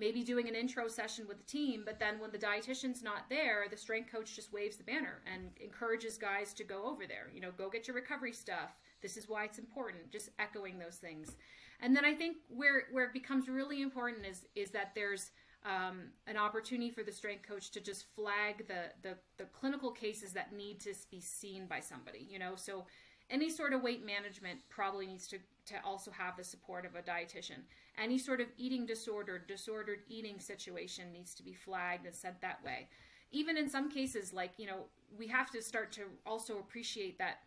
maybe 0.00 0.24
doing 0.24 0.48
an 0.48 0.54
intro 0.54 0.88
session 0.88 1.28
with 1.28 1.36
the 1.36 1.44
team, 1.44 1.82
but 1.84 2.00
then 2.00 2.18
when 2.18 2.32
the 2.32 2.38
dietitian's 2.38 3.02
not 3.02 3.28
there, 3.28 3.66
the 3.70 3.76
strength 3.76 4.10
coach 4.10 4.34
just 4.34 4.52
waves 4.52 4.76
the 4.76 4.82
banner 4.82 5.20
and 5.32 5.50
encourages 5.62 6.16
guys 6.16 6.54
to 6.54 6.64
go 6.64 6.86
over 6.86 7.06
there. 7.06 7.28
You 7.32 7.42
know, 7.42 7.50
go 7.56 7.68
get 7.68 7.86
your 7.86 7.94
recovery 7.94 8.32
stuff. 8.32 8.70
This 9.02 9.18
is 9.18 9.28
why 9.28 9.44
it's 9.44 9.58
important. 9.58 10.10
Just 10.10 10.30
echoing 10.38 10.78
those 10.78 10.96
things. 10.96 11.36
And 11.82 11.94
then 11.94 12.04
I 12.04 12.14
think 12.14 12.38
where 12.48 12.84
where 12.90 13.04
it 13.04 13.12
becomes 13.12 13.48
really 13.48 13.82
important 13.82 14.26
is 14.26 14.46
is 14.54 14.70
that 14.70 14.92
there's 14.94 15.30
um, 15.64 16.04
an 16.26 16.36
opportunity 16.36 16.90
for 16.90 17.02
the 17.02 17.12
strength 17.12 17.46
coach 17.46 17.70
to 17.72 17.80
just 17.80 18.06
flag 18.14 18.66
the, 18.66 18.92
the 19.02 19.16
the 19.36 19.44
clinical 19.44 19.90
cases 19.90 20.32
that 20.32 20.52
need 20.54 20.80
to 20.80 20.94
be 21.10 21.20
seen 21.20 21.66
by 21.66 21.80
somebody. 21.80 22.26
You 22.30 22.38
know, 22.38 22.54
so 22.56 22.86
any 23.30 23.48
sort 23.48 23.72
of 23.72 23.82
weight 23.82 24.04
management 24.04 24.60
probably 24.68 25.06
needs 25.06 25.26
to, 25.28 25.38
to 25.66 25.74
also 25.84 26.10
have 26.10 26.36
the 26.36 26.44
support 26.44 26.84
of 26.84 26.96
a 26.96 27.02
dietitian. 27.02 27.62
Any 27.96 28.18
sort 28.18 28.40
of 28.40 28.48
eating 28.56 28.86
disorder, 28.86 29.38
disordered 29.38 30.00
eating 30.08 30.40
situation 30.40 31.12
needs 31.12 31.34
to 31.36 31.42
be 31.42 31.54
flagged 31.54 32.06
and 32.06 32.14
sent 32.14 32.40
that 32.40 32.62
way. 32.64 32.88
Even 33.30 33.56
in 33.56 33.68
some 33.68 33.88
cases, 33.88 34.32
like, 34.32 34.52
you 34.56 34.66
know, 34.66 34.86
we 35.16 35.28
have 35.28 35.50
to 35.50 35.62
start 35.62 35.92
to 35.92 36.02
also 36.26 36.58
appreciate 36.58 37.18
that 37.18 37.38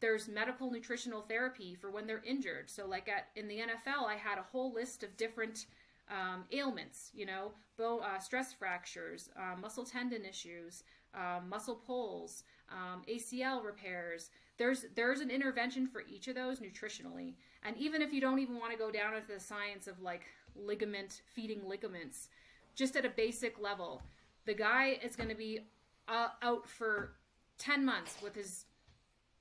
there's 0.00 0.28
medical 0.28 0.70
nutritional 0.70 1.22
therapy 1.22 1.74
for 1.74 1.90
when 1.90 2.06
they're 2.06 2.22
injured. 2.24 2.70
So, 2.70 2.86
like 2.86 3.08
at 3.08 3.28
in 3.34 3.48
the 3.48 3.58
NFL, 3.58 4.06
I 4.06 4.14
had 4.14 4.38
a 4.38 4.42
whole 4.42 4.72
list 4.72 5.02
of 5.02 5.16
different 5.16 5.66
um, 6.10 6.44
ailments, 6.52 7.10
you 7.14 7.26
know, 7.26 7.52
bone, 7.78 8.00
uh, 8.02 8.18
stress 8.18 8.52
fractures, 8.52 9.28
uh, 9.36 9.58
muscle 9.60 9.84
tendon 9.84 10.24
issues, 10.24 10.84
um, 11.14 11.48
muscle 11.48 11.74
pulls, 11.74 12.44
um, 12.70 13.02
ACL 13.08 13.64
repairs. 13.64 14.30
There's 14.58 14.86
there's 14.94 15.20
an 15.20 15.30
intervention 15.30 15.86
for 15.86 16.02
each 16.08 16.28
of 16.28 16.34
those 16.34 16.60
nutritionally, 16.60 17.34
and 17.62 17.76
even 17.76 18.02
if 18.02 18.12
you 18.12 18.20
don't 18.20 18.38
even 18.38 18.58
want 18.58 18.72
to 18.72 18.78
go 18.78 18.90
down 18.90 19.14
into 19.14 19.28
the 19.28 19.40
science 19.40 19.86
of 19.86 20.00
like 20.00 20.22
ligament 20.54 21.22
feeding 21.34 21.66
ligaments, 21.66 22.28
just 22.74 22.96
at 22.96 23.04
a 23.04 23.10
basic 23.10 23.60
level, 23.60 24.02
the 24.46 24.54
guy 24.54 24.98
is 25.02 25.16
going 25.16 25.28
to 25.28 25.34
be 25.34 25.60
uh, 26.08 26.28
out 26.42 26.68
for 26.68 27.14
ten 27.58 27.84
months 27.84 28.16
with 28.22 28.34
his 28.34 28.64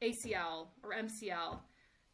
ACL 0.02 0.68
or 0.84 0.94
MCL. 0.94 1.60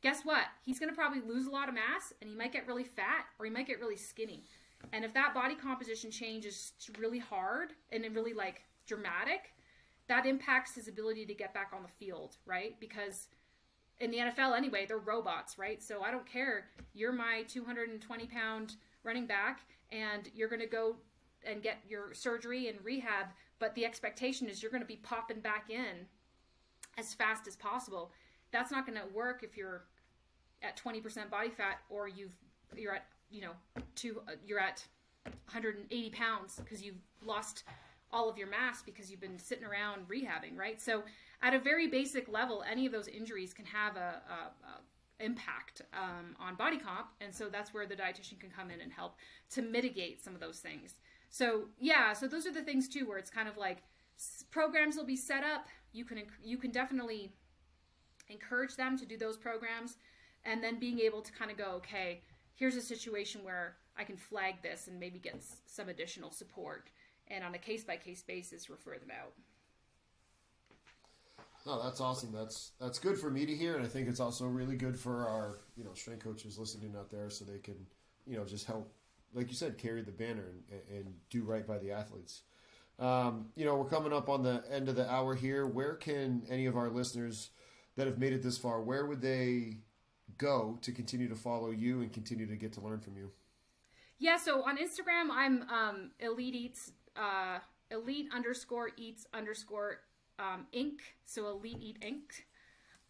Guess 0.02 0.24
what? 0.24 0.46
He's 0.64 0.80
going 0.80 0.90
to 0.90 0.96
probably 0.96 1.22
lose 1.22 1.46
a 1.46 1.52
lot 1.52 1.70
of 1.70 1.76
mass, 1.76 2.14
and 2.22 2.30
he 2.30 2.36
might 2.36 2.52
get 2.52 2.68
really 2.68 2.84
fat, 2.84 3.26
or 3.38 3.46
he 3.46 3.52
might 3.52 3.68
get 3.68 3.80
really 3.80 3.98
skinny. 3.98 4.44
And 4.94 5.06
if 5.06 5.14
that 5.14 5.34
body 5.34 5.56
composition 5.56 6.10
change 6.10 6.46
is 6.46 6.74
really 6.98 7.20
hard 7.20 7.74
and 7.92 8.04
really 8.16 8.34
like 8.34 8.64
dramatic, 8.88 9.54
that 10.08 10.26
impacts 10.26 10.74
his 10.74 10.88
ability 10.88 11.26
to 11.28 11.34
get 11.34 11.54
back 11.54 11.72
on 11.76 11.84
the 11.84 12.06
field, 12.06 12.38
right? 12.46 12.80
Because 12.80 13.28
in 14.00 14.10
the 14.10 14.18
NFL 14.18 14.58
anyway, 14.58 14.86
they're 14.88 14.98
robots, 14.98 15.60
right? 15.60 15.82
So 15.84 16.02
I 16.02 16.10
don't 16.10 16.26
care. 16.26 16.66
You're 16.94 17.12
my 17.12 17.44
220 17.48 18.26
pound 18.26 18.76
running 19.04 19.28
back, 19.28 19.62
and 19.92 20.30
you're 20.34 20.50
going 20.50 20.62
to 20.62 20.68
go 20.68 20.96
and 21.46 21.62
get 21.62 21.78
your 21.88 22.14
surgery 22.14 22.68
and 22.68 22.84
rehab, 22.84 23.28
but 23.60 23.74
the 23.76 23.86
expectation 23.86 24.50
is 24.50 24.62
you're 24.62 24.72
going 24.72 24.82
to 24.82 24.88
be 24.88 24.98
popping 24.98 25.40
back 25.40 25.70
in 25.70 26.08
as 26.98 27.14
fast 27.14 27.48
as 27.48 27.56
possible. 27.56 28.12
That's 28.52 28.72
not 28.72 28.86
going 28.86 29.00
to 29.00 29.14
work 29.14 29.44
if 29.44 29.56
you're 29.56 29.86
at 30.62 30.78
20% 30.78 31.30
body 31.30 31.50
fat 31.50 31.80
or 31.90 32.08
you've 32.08 32.34
you're 32.76 32.96
at 32.96 33.06
you 33.30 33.42
know 33.42 33.52
two 33.96 34.22
you're 34.46 34.60
at 34.60 34.86
180 35.24 36.10
pounds 36.12 36.60
because 36.64 36.82
you've 36.82 37.02
lost 37.26 37.64
all 38.14 38.30
of 38.30 38.38
your 38.38 38.48
mass 38.48 38.82
because 38.82 39.10
you've 39.10 39.22
been 39.22 39.40
sitting 39.40 39.66
around 39.66 40.08
rehabbing, 40.08 40.58
right? 40.58 40.82
So, 40.82 41.04
at 41.42 41.54
a 41.54 41.60
very 41.60 41.88
basic 41.88 42.28
level, 42.30 42.64
any 42.70 42.86
of 42.86 42.92
those 42.92 43.08
injuries 43.08 43.54
can 43.54 43.66
have 43.66 43.96
a, 43.96 44.22
a, 44.30 44.68
a 44.68 45.26
impact 45.26 45.82
um, 45.94 46.36
on 46.40 46.56
body 46.56 46.78
comp, 46.78 47.08
and 47.20 47.34
so 47.34 47.48
that's 47.50 47.74
where 47.74 47.86
the 47.86 47.96
dietitian 47.96 48.40
can 48.40 48.50
come 48.50 48.70
in 48.70 48.82
and 48.82 48.92
help 48.92 49.16
to 49.52 49.62
mitigate 49.62 50.24
some 50.24 50.34
of 50.34 50.42
those 50.42 50.60
things. 50.60 50.96
So, 51.30 51.66
yeah, 51.80 52.14
so 52.14 52.28
those 52.28 52.46
are 52.46 52.52
the 52.52 52.62
things 52.62 52.88
too, 52.88 53.08
where 53.08 53.18
it's 53.18 53.30
kind 53.30 53.48
of 53.48 53.58
like 53.58 53.78
programs 54.52 54.98
will 54.98 55.06
be 55.06 55.16
set 55.16 55.44
up. 55.44 55.68
You 55.94 56.06
can 56.06 56.22
you 56.44 56.58
can 56.58 56.72
definitely 56.72 57.32
encourage 58.30 58.76
them 58.76 58.98
to 58.98 59.06
do 59.06 59.18
those 59.18 59.38
programs, 59.38 59.98
and 60.46 60.64
then 60.64 60.80
being 60.80 61.00
able 61.00 61.22
to 61.22 61.32
kind 61.32 61.52
of 61.52 61.58
go, 61.58 61.74
okay, 61.76 62.22
here's 62.56 62.76
a 62.76 62.82
situation 62.82 63.44
where 63.44 63.78
I 63.98 64.04
can 64.04 64.18
flag 64.18 64.56
this 64.62 64.88
and 64.88 65.00
maybe 65.00 65.20
get 65.20 65.44
some 65.66 65.90
additional 65.90 66.32
support 66.32 66.90
and 67.28 67.44
on 67.44 67.56
a 67.56 67.58
case 67.58 67.84
by 67.84 67.98
case 67.98 68.22
basis 68.22 68.70
refer 68.70 68.98
them 68.98 69.12
out. 69.12 69.34
No, 71.66 71.82
that's 71.84 72.02
awesome. 72.02 72.32
That's 72.32 72.72
that's 72.80 72.98
good 72.98 73.20
for 73.20 73.30
me 73.30 73.46
to 73.46 73.56
hear, 73.56 73.76
and 73.76 73.86
I 73.86 73.88
think 73.88 74.08
it's 74.08 74.20
also 74.20 74.46
really 74.46 74.76
good 74.76 75.00
for 75.00 75.28
our 75.28 75.60
you 75.78 75.84
know 75.84 75.94
strength 75.94 76.24
coaches 76.24 76.58
listening 76.58 76.96
out 76.98 77.12
there, 77.12 77.30
so 77.30 77.46
they 77.46 77.60
can 77.60 77.76
you 78.26 78.36
know 78.36 78.46
just 78.46 78.66
help, 78.66 78.92
like 79.34 79.48
you 79.48 79.54
said, 79.54 79.78
carry 79.78 80.02
the 80.02 80.12
banner 80.12 80.54
and, 80.72 80.82
and 80.98 81.14
do 81.30 81.44
right 81.44 81.68
by 81.68 81.78
the 81.78 81.92
athletes. 81.92 82.42
Um, 82.98 83.50
you 83.56 83.66
know, 83.66 83.76
we're 83.76 83.90
coming 83.90 84.12
up 84.12 84.28
on 84.28 84.42
the 84.42 84.64
end 84.72 84.90
of 84.90 84.96
the 84.96 85.10
hour 85.10 85.36
here. 85.36 85.68
Where 85.68 85.94
can 85.94 86.44
any 86.50 86.66
of 86.66 86.76
our 86.76 86.90
listeners 86.90 87.52
that 87.96 88.08
have 88.08 88.18
made 88.18 88.34
it 88.34 88.42
this 88.42 88.58
far, 88.58 88.82
where 88.82 89.06
would 89.06 89.22
they 89.22 89.78
go 90.38 90.78
to 90.82 90.92
continue 90.92 91.30
to 91.30 91.36
follow 91.36 91.72
you 91.72 92.02
and 92.02 92.12
continue 92.12 92.48
to 92.48 92.56
get 92.56 92.74
to 92.74 92.82
learn 92.82 93.00
from 93.00 93.18
you? 93.18 93.32
Yeah, 94.20 94.38
so 94.38 94.64
on 94.64 94.78
Instagram, 94.78 95.30
I'm 95.32 95.64
um, 95.70 96.12
Elite 96.20 96.56
Eats 96.56 96.92
uh, 97.16 97.60
elite 97.92 98.28
underscore 98.34 98.90
eats 98.98 99.28
underscore 99.34 100.00
um, 100.40 100.66
inc. 100.74 101.02
So 101.26 101.50
elite 101.50 101.78
eat 101.80 102.02
inc. 102.02 102.42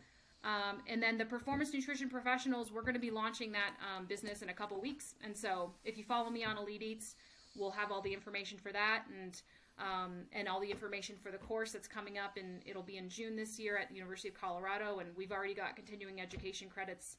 Um, 0.44 0.82
and 0.86 1.02
then 1.02 1.18
the 1.18 1.24
performance 1.24 1.74
nutrition 1.74 2.08
professionals, 2.08 2.70
we're 2.70 2.82
going 2.82 2.94
to 2.94 3.00
be 3.00 3.10
launching 3.10 3.50
that 3.52 3.70
um, 3.82 4.06
business 4.06 4.42
in 4.42 4.50
a 4.50 4.54
couple 4.54 4.80
weeks. 4.80 5.16
And 5.24 5.36
so 5.36 5.72
if 5.84 5.98
you 5.98 6.04
follow 6.04 6.30
me 6.30 6.44
on 6.44 6.56
Elite 6.56 6.82
Eats, 6.82 7.16
we'll 7.56 7.70
have 7.70 7.90
all 7.90 8.02
the 8.02 8.12
information 8.12 8.58
for 8.58 8.72
that. 8.72 9.04
And 9.08 9.40
um, 9.78 10.22
and 10.32 10.48
all 10.48 10.58
the 10.58 10.70
information 10.70 11.16
for 11.22 11.30
the 11.30 11.38
course 11.38 11.70
that's 11.70 11.86
coming 11.86 12.16
up, 12.16 12.38
and 12.38 12.62
it'll 12.64 12.82
be 12.82 12.96
in 12.96 13.10
June 13.10 13.36
this 13.36 13.58
year 13.58 13.76
at 13.76 13.90
the 13.90 13.94
University 13.94 14.28
of 14.28 14.34
Colorado. 14.34 15.00
And 15.00 15.10
we've 15.16 15.32
already 15.32 15.52
got 15.52 15.76
continuing 15.76 16.20
education 16.20 16.68
credits 16.68 17.18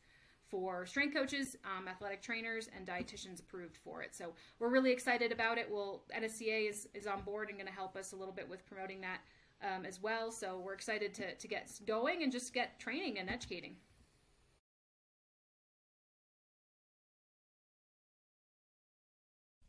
for 0.49 0.85
strength 0.85 1.13
coaches, 1.13 1.55
um, 1.65 1.87
athletic 1.87 2.21
trainers, 2.21 2.69
and 2.75 2.87
dietitians 2.87 3.41
approved 3.41 3.77
for 3.77 4.01
it. 4.01 4.15
So 4.15 4.33
we're 4.59 4.69
really 4.69 4.91
excited 4.91 5.31
about 5.31 5.57
it. 5.57 5.67
We'll 5.69 6.01
NSCA 6.15 6.69
is, 6.69 6.87
is 6.93 7.05
on 7.05 7.21
board 7.21 7.49
and 7.49 7.57
going 7.57 7.67
to 7.67 7.73
help 7.73 7.95
us 7.95 8.13
a 8.13 8.15
little 8.15 8.33
bit 8.33 8.49
with 8.49 8.65
promoting 8.65 9.01
that 9.01 9.19
um, 9.61 9.85
as 9.85 10.01
well. 10.01 10.31
So 10.31 10.61
we're 10.63 10.73
excited 10.73 11.13
to, 11.15 11.35
to 11.35 11.47
get 11.47 11.69
going 11.85 12.23
and 12.23 12.31
just 12.31 12.53
get 12.53 12.79
training 12.79 13.19
and 13.19 13.29
educating. 13.29 13.75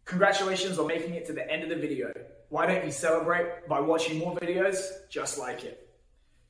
Congratulations 0.08 0.78
on 0.78 0.86
making 0.86 1.12
it 1.12 1.26
to 1.26 1.34
the 1.34 1.46
end 1.52 1.62
of 1.62 1.68
the 1.68 1.76
video. 1.76 2.10
Why 2.48 2.64
don't 2.64 2.82
you 2.82 2.90
celebrate 2.90 3.68
by 3.68 3.78
watching 3.78 4.18
more 4.18 4.34
videos 4.36 4.80
just 5.10 5.38
like 5.38 5.64
it? 5.64 5.86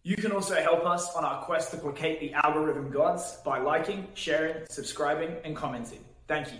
You 0.04 0.14
can 0.14 0.30
also 0.30 0.54
help 0.54 0.86
us 0.86 1.12
on 1.16 1.24
our 1.24 1.42
quest 1.42 1.72
to 1.72 1.76
placate 1.76 2.20
the 2.20 2.32
algorithm 2.34 2.88
gods 2.88 3.38
by 3.44 3.58
liking, 3.58 4.06
sharing, 4.14 4.64
subscribing, 4.70 5.38
and 5.44 5.56
commenting. 5.56 6.04
Thank 6.28 6.52
you. 6.52 6.58